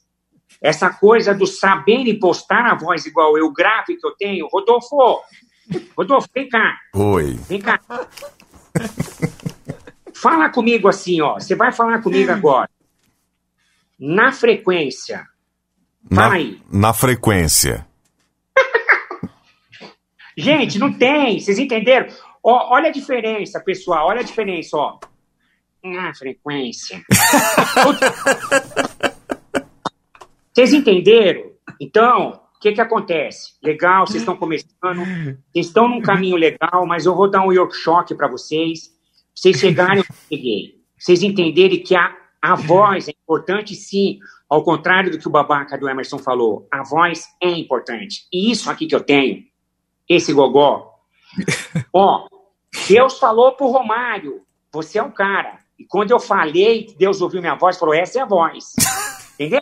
essa 0.61 0.89
coisa 0.89 1.33
do 1.33 1.45
saber 1.45 2.07
impostar 2.07 2.65
a 2.65 2.75
voz 2.75 3.05
igual 3.05 3.37
eu, 3.37 3.51
grave 3.51 3.97
que 3.97 4.05
eu 4.05 4.11
tenho, 4.17 4.47
Rodolfo, 4.47 5.21
Rodolfo, 5.97 6.27
vem 6.33 6.49
cá, 6.49 6.77
Oi. 6.93 7.33
vem 7.47 7.61
cá. 7.61 7.79
Fala 10.13 10.49
comigo 10.49 10.87
assim, 10.87 11.21
ó. 11.21 11.35
Você 11.35 11.55
vai 11.55 11.71
falar 11.71 12.01
comigo 12.01 12.31
agora. 12.31 12.69
Na 13.99 14.31
frequência. 14.31 15.25
Na, 16.09 16.23
Fala 16.23 16.35
aí. 16.35 16.61
na 16.71 16.93
frequência. 16.93 17.85
Gente, 20.37 20.79
não 20.79 20.93
tem. 20.93 21.39
Vocês 21.39 21.59
entenderam? 21.59 22.07
Ó, 22.43 22.73
olha 22.73 22.89
a 22.89 22.91
diferença, 22.91 23.59
pessoal. 23.59 24.07
Olha 24.07 24.21
a 24.21 24.23
diferença, 24.23 24.77
ó. 24.77 24.99
Na 25.83 26.13
frequência. 26.13 27.03
Vocês 30.55 30.73
entenderam? 30.73 31.51
Então, 31.81 32.39
o 32.55 32.59
que 32.61 32.71
que 32.71 32.79
acontece? 32.79 33.55
Legal, 33.61 34.07
vocês 34.07 34.21
estão 34.21 34.37
começando, 34.37 35.03
vocês 35.51 35.67
estão 35.67 35.89
num 35.89 36.01
caminho 36.01 36.37
legal, 36.37 36.85
mas 36.87 37.05
eu 37.05 37.13
vou 37.13 37.29
dar 37.29 37.41
um 37.41 37.53
workshop 37.53 38.15
para 38.15 38.29
vocês, 38.29 38.87
pra 38.87 38.95
vocês 39.35 39.59
chegarem 39.59 39.99
onde 39.99 40.09
eu 40.09 40.15
cheguei. 40.29 40.81
Vocês 40.97 41.23
entenderem 41.23 41.83
que 41.83 41.93
a, 41.93 42.15
a 42.41 42.55
voz 42.55 43.09
é 43.09 43.11
importante, 43.11 43.75
sim, 43.75 44.17
ao 44.49 44.63
contrário 44.63 45.11
do 45.11 45.19
que 45.19 45.27
o 45.27 45.31
babaca 45.31 45.77
do 45.77 45.89
Emerson 45.89 46.19
falou. 46.19 46.65
A 46.71 46.83
voz 46.83 47.25
é 47.43 47.49
importante. 47.49 48.25
E 48.31 48.49
isso 48.49 48.71
aqui 48.71 48.87
que 48.87 48.95
eu 48.95 49.03
tenho, 49.03 49.43
esse 50.07 50.31
gogó, 50.31 50.89
ó, 51.93 52.29
Deus 52.87 53.19
falou 53.19 53.51
pro 53.57 53.67
Romário, 53.67 54.41
você 54.71 54.99
é 54.99 55.03
o 55.03 55.11
cara. 55.11 55.59
E 55.77 55.83
quando 55.83 56.11
eu 56.11 56.19
falei, 56.19 56.95
Deus 56.97 57.19
ouviu 57.19 57.41
minha 57.41 57.55
voz, 57.55 57.77
falou, 57.77 57.93
essa 57.93 58.19
é 58.19 58.21
a 58.21 58.25
voz. 58.25 58.71
Entendeu? 59.35 59.61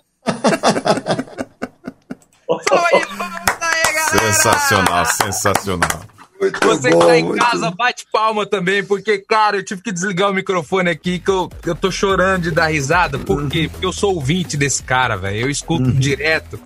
Sensacional, 4.11 5.05
sensacional. 5.05 6.13
Você 6.61 6.89
que 6.89 6.97
tá 6.97 7.17
em 7.17 7.35
casa, 7.35 7.71
bate 7.71 8.05
palma 8.11 8.45
também, 8.45 8.83
porque, 8.83 9.17
cara, 9.19 9.57
eu 9.57 9.63
tive 9.63 9.81
que 9.81 9.91
desligar 9.91 10.29
o 10.29 10.33
microfone 10.33 10.89
aqui, 10.89 11.19
que 11.19 11.29
eu, 11.29 11.49
eu 11.65 11.75
tô 11.75 11.89
chorando 11.89 12.43
de 12.43 12.51
dar 12.51 12.67
risada. 12.67 13.17
Por 13.17 13.47
quê? 13.47 13.69
Porque 13.71 13.85
eu 13.85 13.93
sou 13.93 14.15
ouvinte 14.15 14.57
desse 14.57 14.83
cara, 14.83 15.15
velho. 15.15 15.37
Eu 15.37 15.49
escuto 15.49 15.91
direto. 15.91 16.59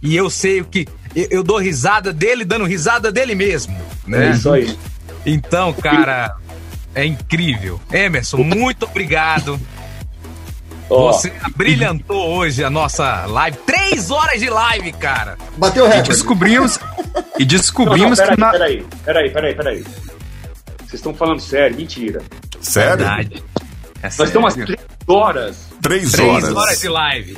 E 0.00 0.14
eu 0.14 0.30
sei 0.30 0.60
o 0.60 0.64
que. 0.64 0.86
Eu, 1.16 1.26
eu 1.30 1.42
dou 1.42 1.58
risada 1.58 2.12
dele, 2.12 2.44
dando 2.44 2.64
risada 2.64 3.10
dele 3.10 3.34
mesmo. 3.34 3.76
Né? 4.06 4.28
É 4.28 4.30
isso 4.30 4.52
aí. 4.52 4.78
Então, 5.26 5.72
cara, 5.72 6.36
é 6.94 7.04
incrível. 7.04 7.80
Emerson, 7.92 8.38
muito 8.38 8.84
obrigado. 8.84 9.58
Ó. 10.94 11.12
Você 11.12 11.32
brilhantou 11.56 12.36
hoje 12.36 12.62
a 12.62 12.70
nossa 12.70 13.26
live. 13.26 13.56
Três 13.66 14.10
horas 14.10 14.40
de 14.40 14.48
live, 14.48 14.92
cara. 14.92 15.36
Bateu 15.56 15.90
E 15.92 16.02
descobrimos, 16.02 16.78
e 17.38 17.44
descobrimos 17.44 18.18
não, 18.18 18.26
não, 18.26 18.34
que 18.34 18.40
na... 18.40 18.50
peraí, 18.50 18.86
peraí, 19.04 19.30
peraí, 19.30 19.54
peraí. 19.54 19.84
Vocês 20.78 20.94
estão 20.94 21.14
falando 21.14 21.40
sério, 21.40 21.76
mentira. 21.76 22.22
Sério? 22.60 22.98
Verdade. 22.98 23.42
É 24.02 24.06
Nós 24.06 24.20
estamos 24.20 24.56
às 24.56 24.64
três 24.64 24.80
horas. 25.06 25.68
Três, 25.82 26.12
Três 26.12 26.44
horas 26.44 26.80
de 26.80 26.88
live. 26.88 27.36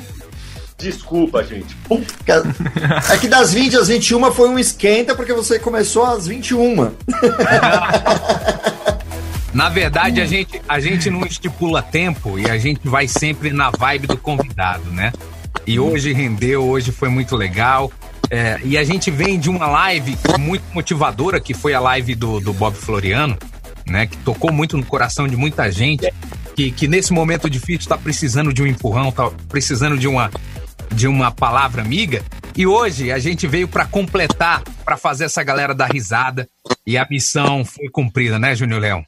Desculpa, 0.79 1.43
gente. 1.43 1.75
Pum. 1.89 2.03
É 3.11 3.17
que 3.17 3.29
das 3.29 3.55
20 3.55 3.77
às 3.77 3.89
21 3.89 4.33
foi 4.33 4.49
um 4.49 4.59
esquenta, 4.59 5.15
porque 5.15 5.33
você 5.33 5.59
começou 5.59 6.05
às 6.05 6.27
21. 6.27 6.93
Na 9.57 9.71
verdade, 9.71 10.21
a 10.21 10.27
gente, 10.27 10.61
a 10.69 10.79
gente 10.79 11.09
não 11.09 11.25
estipula 11.25 11.81
tempo 11.81 12.39
e 12.39 12.45
a 12.51 12.59
gente 12.59 12.87
vai 12.87 13.09
sempre 13.09 13.51
na 13.51 13.71
vibe 13.71 14.07
do 14.07 14.19
convidado, 14.19 14.91
né? 14.91 15.15
E 15.67 15.81
hoje 15.81 16.13
rendeu, 16.13 16.63
hoje 16.63 16.93
foi 16.93 17.09
muito 17.09 17.35
legal. 17.35 17.91
É, 18.31 18.61
e 18.63 18.77
a 18.77 18.85
gente 18.85 19.11
vem 19.11 19.39
de 19.41 19.49
uma 19.49 19.67
live 19.67 20.15
muito 20.39 20.63
motivadora, 20.75 21.41
que 21.41 21.55
foi 21.55 21.73
a 21.73 21.81
live 21.81 22.15
do, 22.15 22.39
do 22.39 22.53
Bob 22.53 22.77
Floriano, 22.77 23.35
né? 23.87 24.07
Que 24.07 24.19
tocou 24.19 24.53
muito 24.53 24.77
no 24.77 24.85
coração 24.85 25.27
de 25.27 25.37
muita 25.37 25.73
gente, 25.73 26.07
que, 26.55 26.71
que 26.71 26.87
nesse 26.87 27.15
momento 27.15 27.49
difícil 27.49 27.81
está 27.81 27.97
precisando 27.97 28.53
de 28.53 28.63
um 28.63 28.67
empurrão, 28.67 29.11
tá 29.11 29.31
precisando 29.49 29.97
de 29.97 30.07
uma, 30.07 30.31
de 30.93 31.09
uma 31.09 31.31
palavra 31.31 31.81
amiga. 31.81 32.23
E 32.55 32.67
hoje 32.67 33.11
a 33.11 33.19
gente 33.19 33.47
veio 33.47 33.67
para 33.67 33.87
completar, 33.87 34.63
para 34.85 34.99
fazer 34.99 35.25
essa 35.25 35.43
galera 35.43 35.75
dar 35.75 35.91
risada. 35.91 36.47
E 36.87 36.99
a 36.99 37.07
missão 37.11 37.65
foi 37.65 37.89
cumprida, 37.89 38.39
né, 38.39 38.55
Júnior 38.55 38.83
Leão? 38.83 39.03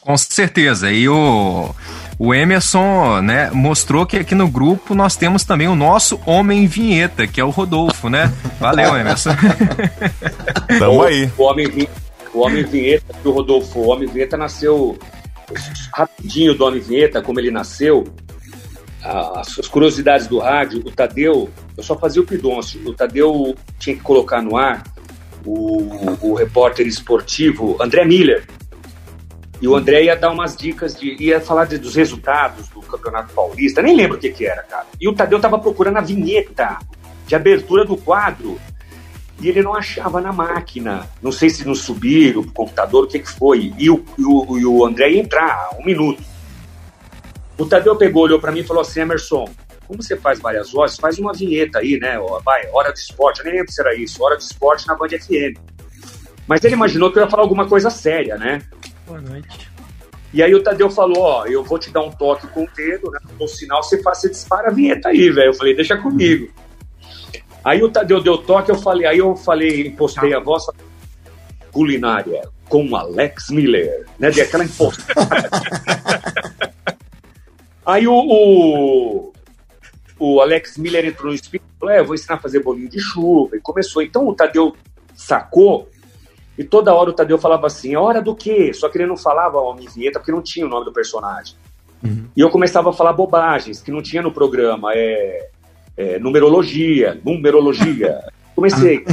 Com 0.00 0.16
certeza. 0.16 0.90
E 0.90 1.08
o, 1.08 1.74
o 2.18 2.34
Emerson, 2.34 3.20
né, 3.20 3.50
mostrou 3.52 4.06
que 4.06 4.16
aqui 4.16 4.34
no 4.34 4.48
grupo 4.48 4.94
nós 4.94 5.14
temos 5.16 5.44
também 5.44 5.68
o 5.68 5.74
nosso 5.74 6.18
homem 6.26 6.66
vinheta, 6.66 7.26
que 7.26 7.40
é 7.40 7.44
o 7.44 7.50
Rodolfo, 7.50 8.08
né? 8.08 8.32
Valeu, 8.58 8.96
Emerson. 8.96 9.30
Tamo 10.78 11.02
aí. 11.02 11.30
O 11.36 11.42
homem, 11.44 11.68
Vi- 11.68 11.88
o 12.32 12.40
homem 12.40 12.64
vinheta, 12.64 13.12
que 13.20 13.28
o 13.28 13.32
Rodolfo, 13.32 13.78
o 13.78 13.88
homem 13.88 14.08
vinheta 14.08 14.36
nasceu 14.36 14.98
rapidinho 15.92 16.54
do 16.54 16.64
homem 16.64 16.80
vinheta, 16.80 17.20
como 17.20 17.40
ele 17.40 17.50
nasceu. 17.50 18.06
As, 19.02 19.58
as 19.58 19.66
curiosidades 19.68 20.26
do 20.26 20.38
rádio, 20.38 20.80
o 20.84 20.90
Tadeu, 20.90 21.48
eu 21.76 21.82
só 21.82 21.96
fazia 21.98 22.22
o 22.22 22.26
pidoncio. 22.26 22.80
O 22.86 22.94
Tadeu 22.94 23.54
tinha 23.78 23.96
que 23.96 24.02
colocar 24.02 24.42
no 24.42 24.56
ar 24.56 24.82
o, 25.44 26.16
o 26.20 26.34
repórter 26.34 26.86
esportivo 26.86 27.76
André 27.80 28.04
Miller. 28.04 28.44
E 29.60 29.68
o 29.68 29.76
André 29.76 30.04
ia 30.04 30.16
dar 30.16 30.30
umas 30.30 30.56
dicas 30.56 30.94
de. 30.94 31.16
ia 31.22 31.40
falar 31.40 31.66
de- 31.66 31.78
dos 31.78 31.94
resultados 31.94 32.68
do 32.68 32.80
Campeonato 32.80 33.32
Paulista, 33.34 33.82
nem 33.82 33.94
lembro 33.94 34.16
o 34.16 34.20
que, 34.20 34.30
que 34.30 34.46
era, 34.46 34.62
cara. 34.62 34.86
E 35.00 35.06
o 35.08 35.12
Tadeu 35.14 35.38
tava 35.38 35.58
procurando 35.58 35.98
a 35.98 36.00
vinheta 36.00 36.78
de 37.26 37.34
abertura 37.34 37.84
do 37.84 37.96
quadro 37.96 38.58
e 39.40 39.48
ele 39.48 39.62
não 39.62 39.74
achava 39.74 40.20
na 40.20 40.32
máquina. 40.32 41.06
Não 41.22 41.30
sei 41.30 41.50
se 41.50 41.66
não 41.66 41.74
subiram 41.74 42.42
pro 42.42 42.52
computador, 42.52 43.04
o 43.04 43.06
que, 43.06 43.18
que 43.18 43.30
foi. 43.30 43.72
E 43.78 43.90
o, 43.90 44.04
e 44.18 44.24
o, 44.24 44.58
e 44.58 44.64
o 44.66 44.84
André 44.84 45.10
ia 45.10 45.20
entrar, 45.20 45.70
um 45.78 45.84
minuto. 45.84 46.22
O 47.58 47.66
Tadeu 47.66 47.94
pegou, 47.96 48.22
olhou 48.22 48.40
para 48.40 48.52
mim 48.52 48.60
e 48.60 48.64
falou 48.66 48.80
assim: 48.80 49.00
Emerson, 49.00 49.44
como 49.86 50.02
você 50.02 50.16
faz 50.16 50.40
várias 50.40 50.72
vozes, 50.72 50.96
faz 50.96 51.18
uma 51.18 51.32
vinheta 51.34 51.80
aí, 51.80 51.98
né? 51.98 52.16
Vai, 52.44 52.66
hora 52.72 52.90
do 52.92 52.96
esporte. 52.96 53.40
Eu 53.40 53.44
nem 53.46 53.54
lembro 53.56 53.70
se 53.70 53.80
era 53.80 53.94
isso, 53.94 54.22
hora 54.24 54.36
do 54.36 54.40
esporte 54.40 54.86
na 54.86 54.94
Band 54.94 55.08
FM. 55.08 55.58
Mas 56.46 56.64
ele 56.64 56.74
imaginou 56.74 57.12
que 57.12 57.18
eu 57.18 57.22
ia 57.22 57.28
falar 57.30 57.42
alguma 57.42 57.68
coisa 57.68 57.90
séria, 57.90 58.36
né? 58.36 58.62
Boa 59.10 59.20
noite. 59.22 59.68
E 60.32 60.40
aí 60.40 60.54
o 60.54 60.62
Tadeu 60.62 60.88
falou, 60.88 61.18
ó, 61.18 61.44
eu 61.44 61.64
vou 61.64 61.80
te 61.80 61.90
dar 61.90 62.00
um 62.00 62.12
toque 62.12 62.46
com 62.46 62.62
o 62.62 62.68
dedo, 62.76 63.10
né? 63.10 63.18
No 63.40 63.48
sinal 63.48 63.82
você 63.82 64.00
faz, 64.00 64.18
você 64.18 64.30
dispara 64.30 64.68
a 64.68 64.70
vinheta 64.70 65.08
aí, 65.08 65.28
velho. 65.30 65.48
Eu 65.48 65.54
falei, 65.54 65.74
deixa 65.74 65.96
comigo. 65.96 66.48
Aí 67.64 67.82
o 67.82 67.90
Tadeu 67.90 68.22
deu 68.22 68.38
toque, 68.38 68.70
eu 68.70 68.76
falei, 68.76 69.08
aí 69.08 69.18
eu 69.18 69.34
falei, 69.34 69.90
postei 69.90 70.32
a 70.32 70.38
voz, 70.38 70.64
falei, 70.64 70.82
culinária 71.72 72.48
com 72.68 72.94
Alex 72.94 73.50
Miller, 73.50 74.06
né? 74.16 74.30
Dei 74.30 74.44
aquela 74.44 74.64
impostada. 74.64 75.50
aí 77.84 78.06
o, 78.06 78.14
o, 78.14 79.32
o 80.20 80.40
Alex 80.40 80.78
Miller 80.78 81.04
entrou 81.04 81.30
no 81.30 81.34
espírito 81.34 81.66
e 81.76 81.80
falou, 81.80 81.94
é, 81.96 82.00
vou 82.00 82.14
ensinar 82.14 82.36
a 82.36 82.40
fazer 82.40 82.62
bolinho 82.62 82.88
de 82.88 83.00
chuva. 83.00 83.56
E 83.56 83.60
começou. 83.60 84.02
Então 84.02 84.28
o 84.28 84.34
Tadeu 84.36 84.76
sacou 85.16 85.88
e 86.60 86.64
toda 86.64 86.92
hora 86.92 87.08
o 87.08 87.12
Tadeu 87.14 87.38
falava 87.38 87.68
assim, 87.68 87.94
a 87.94 88.00
hora 88.02 88.20
do 88.20 88.34
quê? 88.34 88.70
Só 88.74 88.90
que 88.90 88.98
ele 88.98 89.06
não 89.06 89.16
falava 89.16 89.58
homem 89.58 89.88
vinheta 89.88 90.18
porque 90.18 90.30
não 90.30 90.42
tinha 90.42 90.66
o 90.66 90.68
nome 90.68 90.84
do 90.84 90.92
personagem. 90.92 91.56
E 92.36 92.38
eu 92.42 92.50
começava 92.50 92.90
a 92.90 92.92
falar 92.92 93.14
bobagens 93.14 93.80
que 93.80 93.90
não 93.90 94.02
tinha 94.02 94.20
no 94.20 94.30
programa. 94.30 94.92
É, 94.94 95.48
é, 95.96 96.18
numerologia, 96.18 97.18
numerologia. 97.24 98.20
Comecei. 98.54 99.06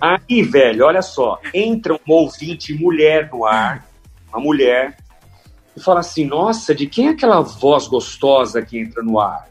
Aí, 0.00 0.42
velho, 0.42 0.86
olha 0.86 1.02
só, 1.02 1.38
entra 1.54 1.94
uma 2.04 2.16
ouvinte 2.16 2.74
mulher 2.74 3.30
no 3.32 3.46
ar, 3.46 3.86
uma 4.28 4.40
mulher, 4.40 4.96
e 5.76 5.80
fala 5.80 6.00
assim: 6.00 6.26
Nossa, 6.26 6.74
de 6.74 6.88
quem 6.88 7.06
é 7.06 7.10
aquela 7.10 7.42
voz 7.42 7.86
gostosa 7.86 8.60
que 8.60 8.76
entra 8.76 9.04
no 9.04 9.20
ar? 9.20 9.48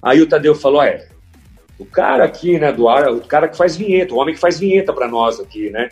Aí 0.00 0.22
o 0.22 0.28
Tadeu 0.28 0.54
falou: 0.54 0.80
É, 0.80 1.08
o 1.78 1.84
cara 1.84 2.24
aqui, 2.24 2.58
né, 2.58 2.72
do 2.72 2.88
ar, 2.88 3.10
o 3.12 3.20
cara 3.20 3.48
que 3.48 3.56
faz 3.56 3.76
vinheta, 3.76 4.14
o 4.14 4.18
homem 4.18 4.34
que 4.34 4.40
faz 4.40 4.58
vinheta 4.58 4.92
pra 4.92 5.08
nós 5.08 5.38
aqui, 5.38 5.70
né? 5.70 5.90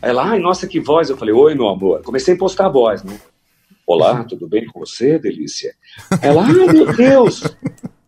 Aí 0.00 0.10
ela, 0.10 0.30
ai, 0.30 0.38
nossa, 0.38 0.66
que 0.66 0.80
voz. 0.80 1.10
Eu 1.10 1.16
falei: 1.16 1.34
Oi, 1.34 1.54
meu 1.54 1.68
amor. 1.68 2.02
Comecei 2.02 2.32
a 2.32 2.36
impostar 2.36 2.66
a 2.66 2.70
voz, 2.70 3.02
né? 3.02 3.18
Olá, 3.86 4.24
tudo 4.24 4.48
bem 4.48 4.66
com 4.66 4.80
você, 4.80 5.18
delícia? 5.18 5.74
Ela, 6.20 6.44
ai 6.44 6.52
meu 6.52 6.92
Deus! 6.94 7.42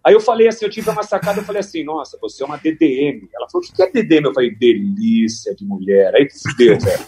Aí 0.03 0.15
eu 0.15 0.21
falei 0.21 0.49
assim, 0.49 0.65
eu 0.65 0.71
tive 0.71 0.89
uma 0.89 1.03
sacada, 1.03 1.41
eu 1.41 1.45
falei 1.45 1.61
assim, 1.61 1.85
nossa, 1.85 2.19
você 2.21 2.43
é 2.43 2.47
uma 2.47 2.57
DDM. 2.57 3.29
Ela 3.35 3.49
falou, 3.49 3.67
o 3.67 3.73
que 3.73 3.83
é 3.83 3.91
DDM? 3.91 4.25
Eu 4.25 4.35
falei, 4.35 4.55
delícia 4.55 5.55
de 5.55 5.65
mulher. 5.65 6.15
Aí 6.15 6.27
fudeu, 6.31 6.79
velho. 6.81 7.05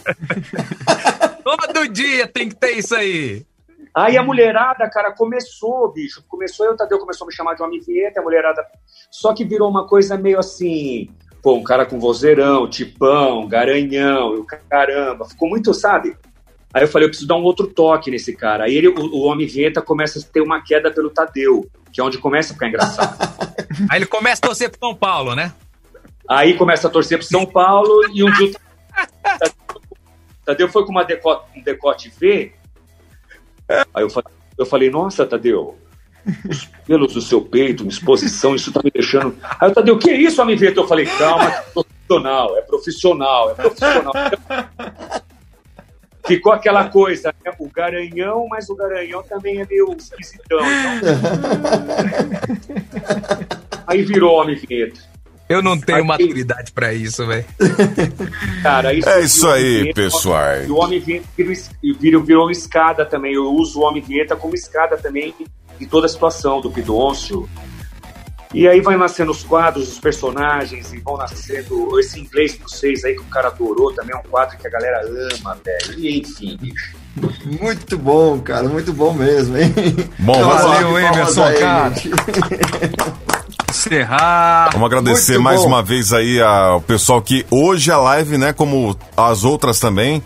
Todo 1.43 1.87
dia 1.89 2.27
tem 2.27 2.47
que 2.47 2.55
ter 2.55 2.77
isso 2.77 2.95
aí. 2.95 3.43
Aí 3.93 4.17
a 4.17 4.23
mulherada, 4.23 4.89
cara, 4.89 5.11
começou, 5.11 5.91
bicho. 5.91 6.23
Começou, 6.27 6.65
eu, 6.65 6.77
Tadeu, 6.77 6.99
começou 6.99 7.25
a 7.25 7.27
me 7.27 7.35
chamar 7.35 7.55
de 7.55 7.63
homem 7.63 7.79
vinheta, 7.79 8.19
a 8.19 8.23
mulherada. 8.23 8.65
Só 9.09 9.33
que 9.33 9.43
virou 9.43 9.69
uma 9.69 9.85
coisa 9.87 10.17
meio 10.17 10.39
assim. 10.39 11.09
Pô, 11.43 11.55
um 11.55 11.63
cara 11.63 11.85
com 11.85 11.99
vozeirão, 11.99 12.69
tipão, 12.69 13.47
garanhão, 13.47 14.35
e 14.35 14.39
o 14.39 14.45
caramba. 14.45 15.27
Ficou 15.27 15.49
muito, 15.49 15.73
sabe? 15.73 16.15
Aí 16.73 16.83
eu 16.83 16.87
falei, 16.87 17.05
eu 17.05 17.09
preciso 17.09 17.27
dar 17.27 17.35
um 17.35 17.43
outro 17.43 17.67
toque 17.67 18.09
nesse 18.09 18.33
cara. 18.33 18.63
Aí 18.63 18.75
ele, 18.75 18.87
o, 18.87 18.95
o 18.97 19.21
homem 19.23 19.45
vinheta 19.45 19.81
começa 19.81 20.19
a 20.19 20.21
ter 20.21 20.41
uma 20.41 20.61
queda 20.61 20.89
pelo 20.89 21.09
Tadeu, 21.09 21.69
que 21.91 21.99
é 21.99 22.03
onde 22.03 22.17
começa 22.17 22.51
a 22.51 22.53
ficar 22.53 22.67
engraçado. 22.67 23.17
Aí 23.89 23.99
ele 23.99 24.05
começa 24.05 24.39
a 24.45 24.47
torcer 24.47 24.69
pro 24.69 24.79
São 24.79 24.95
Paulo, 24.95 25.35
né? 25.35 25.53
Aí 26.29 26.53
começa 26.53 26.87
a 26.87 26.91
torcer 26.91 27.17
pro 27.17 27.27
São 27.27 27.45
Paulo 27.45 28.09
e 28.13 28.23
um 28.23 28.31
dia 28.31 28.51
o 28.51 30.45
Tadeu 30.45 30.69
foi 30.71 30.85
com 30.85 30.91
uma 30.91 31.03
decote, 31.03 31.45
um 31.57 31.61
decote 31.61 32.09
V. 32.09 32.53
Aí 33.93 34.03
eu 34.03 34.09
falei, 34.09 34.33
eu 34.57 34.65
falei, 34.65 34.89
nossa, 34.89 35.25
Tadeu, 35.25 35.77
os 36.49 36.65
pelos 36.85 37.13
do 37.13 37.21
seu 37.21 37.41
peito, 37.41 37.83
uma 37.83 37.89
exposição, 37.89 38.55
isso 38.55 38.71
tá 38.71 38.81
me 38.83 38.91
deixando. 38.91 39.35
Aí 39.59 39.69
o 39.69 39.73
Tadeu, 39.73 39.95
o 39.95 39.99
que 39.99 40.09
é 40.09 40.17
isso, 40.17 40.41
vinheta? 40.55 40.79
Eu 40.79 40.87
falei, 40.87 41.05
calma, 41.05 41.45
é 41.45 41.61
profissional, 41.73 42.57
é 42.57 42.61
profissional, 42.61 43.51
é 43.51 43.53
profissional. 43.55 44.13
Ficou 46.25 46.53
aquela 46.53 46.87
coisa, 46.87 47.33
né? 47.43 47.51
O 47.57 47.67
garanhão, 47.67 48.47
mas 48.47 48.69
o 48.69 48.75
garanhão 48.75 49.23
também 49.23 49.59
é 49.59 49.65
meio 49.65 49.95
esquisitão. 49.97 50.59
Então... 50.59 51.11
Aí 53.87 54.03
virou 54.03 54.35
homem 54.35 54.55
vinheta. 54.55 55.10
Eu 55.51 55.61
não 55.61 55.77
tenho 55.77 56.05
maturidade 56.05 56.71
pra 56.71 56.93
isso, 56.93 57.25
velho. 57.27 57.45
Cara, 58.63 58.93
isso 58.93 59.09
É 59.09 59.21
isso 59.21 59.47
aí, 59.47 59.79
vinheta, 59.79 60.01
pessoal. 60.01 60.63
E 60.65 60.71
o 60.71 60.77
homem 60.77 60.99
vinheta 60.99 61.27
virou, 61.37 61.53
virou, 61.99 62.23
virou 62.23 62.51
escada 62.51 63.05
também. 63.05 63.33
Eu 63.33 63.51
uso 63.51 63.79
o 63.79 63.83
homem 63.83 64.01
vinheta 64.01 64.35
como 64.35 64.55
escada 64.55 64.97
também 64.97 65.33
em 65.79 65.85
toda 65.85 66.05
a 66.05 66.09
situação 66.09 66.61
do 66.61 66.71
Pidôncio. 66.71 67.49
E 68.53 68.67
aí 68.67 68.81
vai 68.81 68.97
nascendo 68.97 69.31
os 69.31 69.43
quadros, 69.43 69.93
os 69.93 69.99
personagens, 69.99 70.91
e 70.91 70.99
vão 70.99 71.15
nascendo 71.15 71.97
esse 71.99 72.19
inglês 72.19 72.55
pra 72.55 72.67
vocês 72.67 73.05
aí 73.05 73.15
que 73.15 73.21
o 73.21 73.25
cara 73.25 73.47
adorou 73.47 73.93
também, 73.93 74.13
é 74.13 74.19
um 74.19 74.29
quadro 74.29 74.57
que 74.57 74.67
a 74.67 74.69
galera 74.69 75.01
ama, 75.05 75.57
velho. 75.63 75.99
E 75.99 76.19
enfim, 76.19 76.57
bicho. 76.59 76.93
Muito 77.61 77.97
bom, 77.97 78.39
cara, 78.41 78.67
muito 78.67 78.91
bom 78.91 79.13
mesmo, 79.13 79.57
hein? 79.57 79.73
Bom, 80.19 80.33
valeu, 80.33 80.91
palmas 80.91 81.13
Emerson, 81.13 81.43
aí, 81.43 81.59
cara. 81.59 81.93
Encerrar. 83.71 84.69
Vamos 84.73 84.85
agradecer 84.85 85.33
Muito 85.33 85.43
mais 85.43 85.61
bom. 85.61 85.67
uma 85.67 85.81
vez 85.81 86.13
aí 86.13 86.41
ao 86.41 86.81
pessoal 86.81 87.21
que 87.21 87.45
hoje 87.49 87.89
a 87.91 87.97
live, 87.97 88.37
né, 88.37 88.53
como 88.53 88.95
as 89.15 89.43
outras 89.43 89.79
também, 89.79 90.21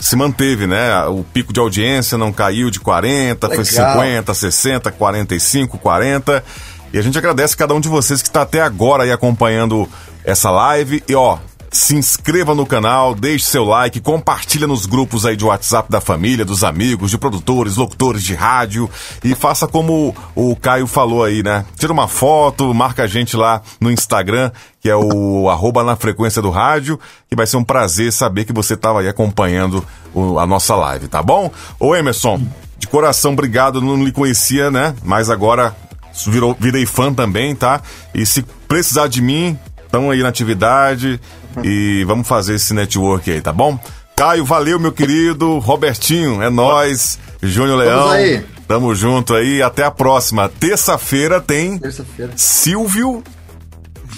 se 0.00 0.16
manteve, 0.16 0.66
né? 0.66 1.04
O 1.06 1.24
pico 1.24 1.52
de 1.52 1.60
audiência 1.60 2.16
não 2.16 2.32
caiu 2.32 2.70
de 2.70 2.80
40, 2.80 3.48
foi 3.48 3.58
Legal. 3.58 3.92
50, 3.94 4.34
60, 4.34 4.92
45, 4.92 5.78
40. 5.78 6.44
E 6.92 6.98
a 6.98 7.02
gente 7.02 7.18
agradece 7.18 7.56
cada 7.56 7.74
um 7.74 7.80
de 7.80 7.88
vocês 7.88 8.22
que 8.22 8.28
está 8.28 8.42
até 8.42 8.62
agora 8.62 9.02
aí 9.02 9.12
acompanhando 9.12 9.88
essa 10.24 10.50
live. 10.50 11.02
E 11.08 11.14
ó, 11.14 11.38
se 11.74 11.96
inscreva 11.96 12.54
no 12.54 12.64
canal, 12.64 13.16
deixe 13.16 13.46
seu 13.46 13.64
like, 13.64 14.00
compartilha 14.00 14.64
nos 14.66 14.86
grupos 14.86 15.26
aí 15.26 15.36
de 15.36 15.44
WhatsApp 15.44 15.90
da 15.90 16.00
família, 16.00 16.44
dos 16.44 16.62
amigos, 16.62 17.10
de 17.10 17.18
produtores, 17.18 17.74
locutores 17.76 18.22
de 18.22 18.32
rádio 18.32 18.88
e 19.24 19.34
faça 19.34 19.66
como 19.66 20.14
o 20.36 20.54
Caio 20.54 20.86
falou 20.86 21.24
aí, 21.24 21.42
né? 21.42 21.64
Tira 21.76 21.92
uma 21.92 22.06
foto, 22.06 22.72
marca 22.72 23.02
a 23.02 23.06
gente 23.08 23.36
lá 23.36 23.60
no 23.80 23.90
Instagram, 23.90 24.52
que 24.80 24.88
é 24.88 24.94
o 24.94 25.48
arroba 25.50 25.82
na 25.82 25.96
frequência 25.96 26.40
do 26.40 26.48
rádio, 26.50 26.98
que 27.28 27.34
vai 27.34 27.44
ser 27.46 27.56
um 27.56 27.64
prazer 27.64 28.12
saber 28.12 28.44
que 28.44 28.52
você 28.52 28.74
estava 28.74 29.00
aí 29.00 29.08
acompanhando 29.08 29.84
o- 30.14 30.38
a 30.38 30.46
nossa 30.46 30.76
live, 30.76 31.08
tá 31.08 31.20
bom? 31.24 31.50
Ô 31.80 31.96
Emerson, 31.96 32.40
de 32.78 32.86
coração, 32.86 33.32
obrigado, 33.32 33.80
não 33.80 34.04
lhe 34.04 34.12
conhecia, 34.12 34.70
né? 34.70 34.94
Mas 35.02 35.28
agora 35.28 35.74
virou, 36.28 36.56
virei 36.58 36.86
fã 36.86 37.12
também, 37.12 37.52
tá? 37.56 37.80
E 38.14 38.24
se 38.24 38.42
precisar 38.68 39.08
de 39.08 39.20
mim, 39.20 39.58
estão 39.84 40.10
aí 40.10 40.22
na 40.22 40.28
atividade 40.28 41.20
e 41.62 42.04
vamos 42.04 42.26
fazer 42.26 42.54
esse 42.54 42.74
network 42.74 43.30
aí, 43.30 43.40
tá 43.40 43.52
bom? 43.52 43.78
Caio, 44.16 44.44
valeu, 44.44 44.78
meu 44.78 44.92
querido. 44.92 45.58
Robertinho, 45.58 46.42
é 46.42 46.48
nós. 46.48 47.18
Júnior 47.42 47.78
Leão. 47.78 48.10
aí. 48.10 48.44
Tamo 48.66 48.94
junto 48.94 49.34
aí. 49.34 49.60
Até 49.60 49.84
a 49.84 49.90
próxima. 49.90 50.48
Terça-feira 50.48 51.40
tem 51.40 51.78
Terça-feira. 51.78 52.32
Silvio 52.36 53.22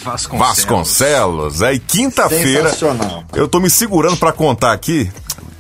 Vasconcelos. 0.05 0.49
Vasconcelos. 0.49 1.63
É, 1.63 1.73
e 1.73 1.79
quinta-feira. 1.79 2.73
Eu 3.35 3.49
tô 3.49 3.59
me 3.59 3.71
segurando 3.71 4.17
pra 4.17 4.33
contar 4.33 4.73
aqui. 4.73 5.11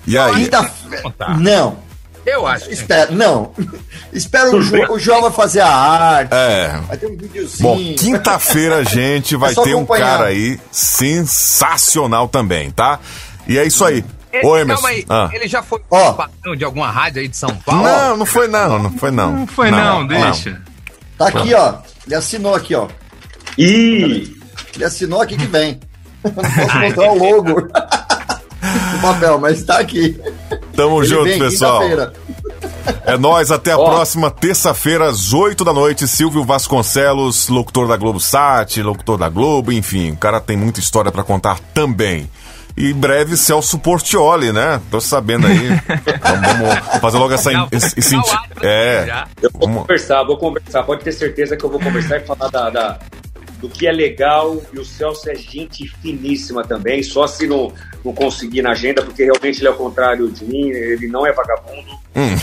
E 0.06 0.16
aí? 0.16 0.44
Quinta-feira. 0.44 1.14
Não. 1.38 1.85
Eu 2.26 2.46
acho. 2.46 2.70
Espera, 2.70 3.10
não. 3.12 3.52
Espera 4.12 4.50
o 4.50 4.60
João. 4.60 4.92
O 4.92 4.98
João 4.98 5.22
vai 5.22 5.30
fazer 5.30 5.60
a 5.60 5.68
arte. 5.74 6.34
É. 6.34 6.80
Vai 6.88 6.96
ter 6.96 7.06
um 7.06 7.16
videozinho. 7.16 7.62
Bom, 7.62 7.94
quinta-feira 7.96 8.78
a 8.78 8.82
gente 8.84 9.36
vai 9.38 9.52
É 9.52 9.54
ter 9.54 9.74
um 9.74 9.78
acompanhar. 9.78 10.04
cara 10.18 10.24
aí 10.26 10.58
sensacional 10.72 12.28
também, 12.28 12.70
tá? 12.70 12.98
E 13.46 13.56
é 13.58 13.64
isso 13.64 13.84
aí. 13.84 14.04
Ele, 14.32 14.46
Ô, 14.46 14.56
Emerson. 14.58 14.82
calma 14.82 14.88
aí, 14.96 15.06
Ah. 15.08 15.30
ele 15.32 15.46
já 15.48 15.62
foi 15.62 15.78
patrão 15.88 16.54
de 16.56 16.64
alguma 16.64 16.90
rádio 16.90 17.22
aí 17.22 17.28
de 17.28 17.36
São 17.36 17.54
Paulo? 17.64 17.82
Não, 17.84 18.16
não 18.18 18.26
foi 18.26 18.48
não, 18.48 18.78
não 18.78 18.90
foi 18.92 19.10
não. 19.10 19.32
Não 19.32 19.46
foi 19.46 19.70
não, 19.70 20.06
deixa. 20.06 20.60
Tá 21.16 21.28
aqui, 21.28 21.54
ó. 21.54 21.74
Ele 22.06 22.14
assinou 22.14 22.54
aqui, 22.54 22.74
ó. 22.74 22.88
Ih! 23.56 24.36
Ele 24.74 24.84
assinou 24.84 25.22
aqui 25.22 25.36
que 25.36 25.46
vem. 25.46 25.80
Não 26.26 26.32
posso 26.32 26.48
mostrar 26.50 27.12
o 27.12 27.18
logo 27.18 27.68
do 28.78 29.00
papel, 29.02 29.38
mas 29.38 29.62
tá 29.62 29.78
aqui. 29.78 30.18
Tamo 30.74 31.00
Ele 31.00 31.06
junto, 31.08 31.24
vem 31.24 31.38
pessoal. 31.38 31.82
É 33.04 33.16
nós 33.16 33.50
até 33.50 33.72
a 33.72 33.78
Ó. 33.78 33.84
próxima 33.84 34.30
terça-feira, 34.30 35.06
às 35.08 35.32
8 35.32 35.64
da 35.64 35.72
noite. 35.72 36.06
Silvio 36.06 36.44
Vasconcelos, 36.44 37.48
locutor 37.48 37.88
da 37.88 37.96
Globo 37.96 38.20
Sat, 38.20 38.80
locutor 38.82 39.18
da 39.18 39.28
Globo, 39.28 39.72
enfim, 39.72 40.12
o 40.12 40.16
cara 40.16 40.40
tem 40.40 40.56
muita 40.56 40.80
história 40.80 41.10
pra 41.10 41.22
contar 41.24 41.58
também. 41.74 42.30
E 42.76 42.90
em 42.90 42.94
breve 42.94 43.36
Celso 43.38 43.78
Portioli, 43.78 44.52
né? 44.52 44.80
Tô 44.90 45.00
sabendo 45.00 45.46
aí. 45.46 45.56
vamos, 46.20 46.58
vamos 46.58 47.00
fazer 47.00 47.16
logo 47.18 47.32
essa. 47.32 47.50
Esse- 47.72 47.98
esse- 47.98 48.14
ato 48.16 48.30
aqui 48.30 48.66
é. 48.66 49.24
Eu 49.40 49.50
vou 49.50 49.60
Vamos- 49.62 49.80
conversar, 49.82 50.22
vou 50.24 50.36
conversar. 50.36 50.82
Pode 50.82 51.02
ter 51.02 51.12
certeza 51.12 51.56
que 51.56 51.64
eu 51.64 51.70
vou 51.70 51.80
conversar 51.80 52.18
e 52.18 52.26
falar 52.26 52.50
da, 52.50 52.68
da- 52.70 52.98
do 53.58 53.68
que 53.68 53.86
é 53.86 53.92
legal. 53.92 54.60
E 54.72 54.78
o 54.78 54.84
Celso 54.84 55.30
é 55.30 55.34
gente 55.34 55.88
finíssima 56.00 56.64
também. 56.64 57.02
Só 57.02 57.26
se 57.26 57.46
não, 57.46 57.72
não 58.04 58.12
conseguir 58.12 58.62
na 58.62 58.70
agenda, 58.70 59.02
porque 59.02 59.24
realmente 59.24 59.60
ele 59.60 59.68
é 59.68 59.70
o 59.70 59.76
contrário 59.76 60.30
de 60.30 60.44
mim. 60.44 60.68
Ele 60.70 61.08
não 61.08 61.26
é 61.26 61.32
vagabundo. 61.32 61.92
Hum. 62.14 62.34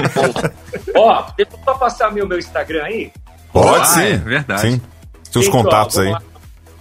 Então, 0.00 1.02
ó, 1.02 1.30
deixa 1.36 1.52
eu 1.52 1.58
só 1.64 1.74
passar 1.74 2.12
meu, 2.12 2.26
meu 2.26 2.38
Instagram 2.38 2.84
aí. 2.84 3.12
Pode 3.52 3.80
Ah, 3.80 3.84
sim. 3.84 4.00
é 4.02 4.16
verdade. 4.16 4.60
Sim. 4.60 4.80
Seus 5.30 5.44
Gente, 5.44 5.54
ó, 5.54 5.62
contatos 5.62 5.96
vamos 5.96 6.14
aí. 6.14 6.22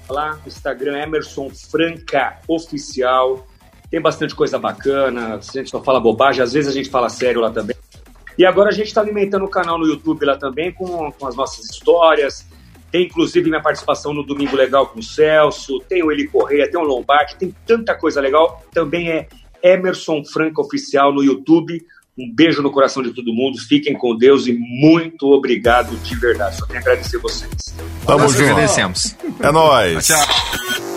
Lá, 0.10 0.32
lá 0.32 0.40
Instagram, 0.46 0.98
Emerson 1.00 1.50
Franca 1.50 2.38
Oficial. 2.48 3.48
Tem 3.90 4.02
bastante 4.02 4.36
coisa 4.36 4.60
bacana. 4.60 5.36
A 5.36 5.40
gente 5.40 5.70
só 5.70 5.82
fala 5.82 6.00
bobagem, 6.00 6.42
às 6.42 6.54
vezes 6.54 6.70
a 6.70 6.74
gente 6.74 6.90
fala 6.90 7.10
sério 7.10 7.42
lá 7.42 7.52
também. 7.52 7.76
E 8.38 8.46
agora 8.46 8.70
a 8.70 8.74
gente 8.74 8.88
está 8.88 9.02
alimentando 9.02 9.46
o 9.46 9.50
canal 9.50 9.80
no 9.80 9.88
YouTube 9.88 10.26
lá 10.26 10.38
também 10.38 10.72
com, 10.72 11.12
com 11.12 11.28
as 11.28 11.36
nossas 11.36 11.66
histórias. 11.70 12.46
Tem 12.92 13.06
inclusive 13.06 13.50
minha 13.50 13.62
participação 13.62 14.14
no 14.14 14.24
Domingo 14.24 14.56
Legal 14.56 14.88
com 14.88 15.00
o 15.00 15.04
Celso. 15.04 15.80
Tem 15.88 16.04
o 16.04 16.12
Eli 16.12 16.28
Correia, 16.28 16.70
tem 16.70 16.80
o 16.80 16.84
Lombardi, 16.84 17.36
tem 17.36 17.54
tanta 17.66 17.96
coisa 17.96 18.22
legal. 18.22 18.64
Também 18.74 19.10
é 19.10 19.28
Emerson 19.62 20.24
Franca 20.24 20.62
Oficial 20.62 21.14
no 21.14 21.24
YouTube. 21.24 21.82
Um 22.18 22.34
beijo 22.34 22.64
no 22.64 22.72
coração 22.72 23.04
de 23.04 23.12
todo 23.12 23.32
mundo. 23.34 23.60
Fiquem 23.60 23.94
com 23.94 24.18
Deus 24.18 24.48
e 24.48 24.54
muito 24.54 25.28
obrigado 25.28 25.96
de 25.98 26.16
verdade. 26.16 26.58
Só 26.58 26.66
tenho 26.66 26.80
a 26.80 26.82
agradecer 26.82 27.20
vocês. 27.20 27.52
Tamo 28.06 28.28
junto. 28.28 28.44
agradecemos. 28.44 29.16
É 29.40 29.52
nóis. 29.52 30.08
Tchau. 30.08 30.97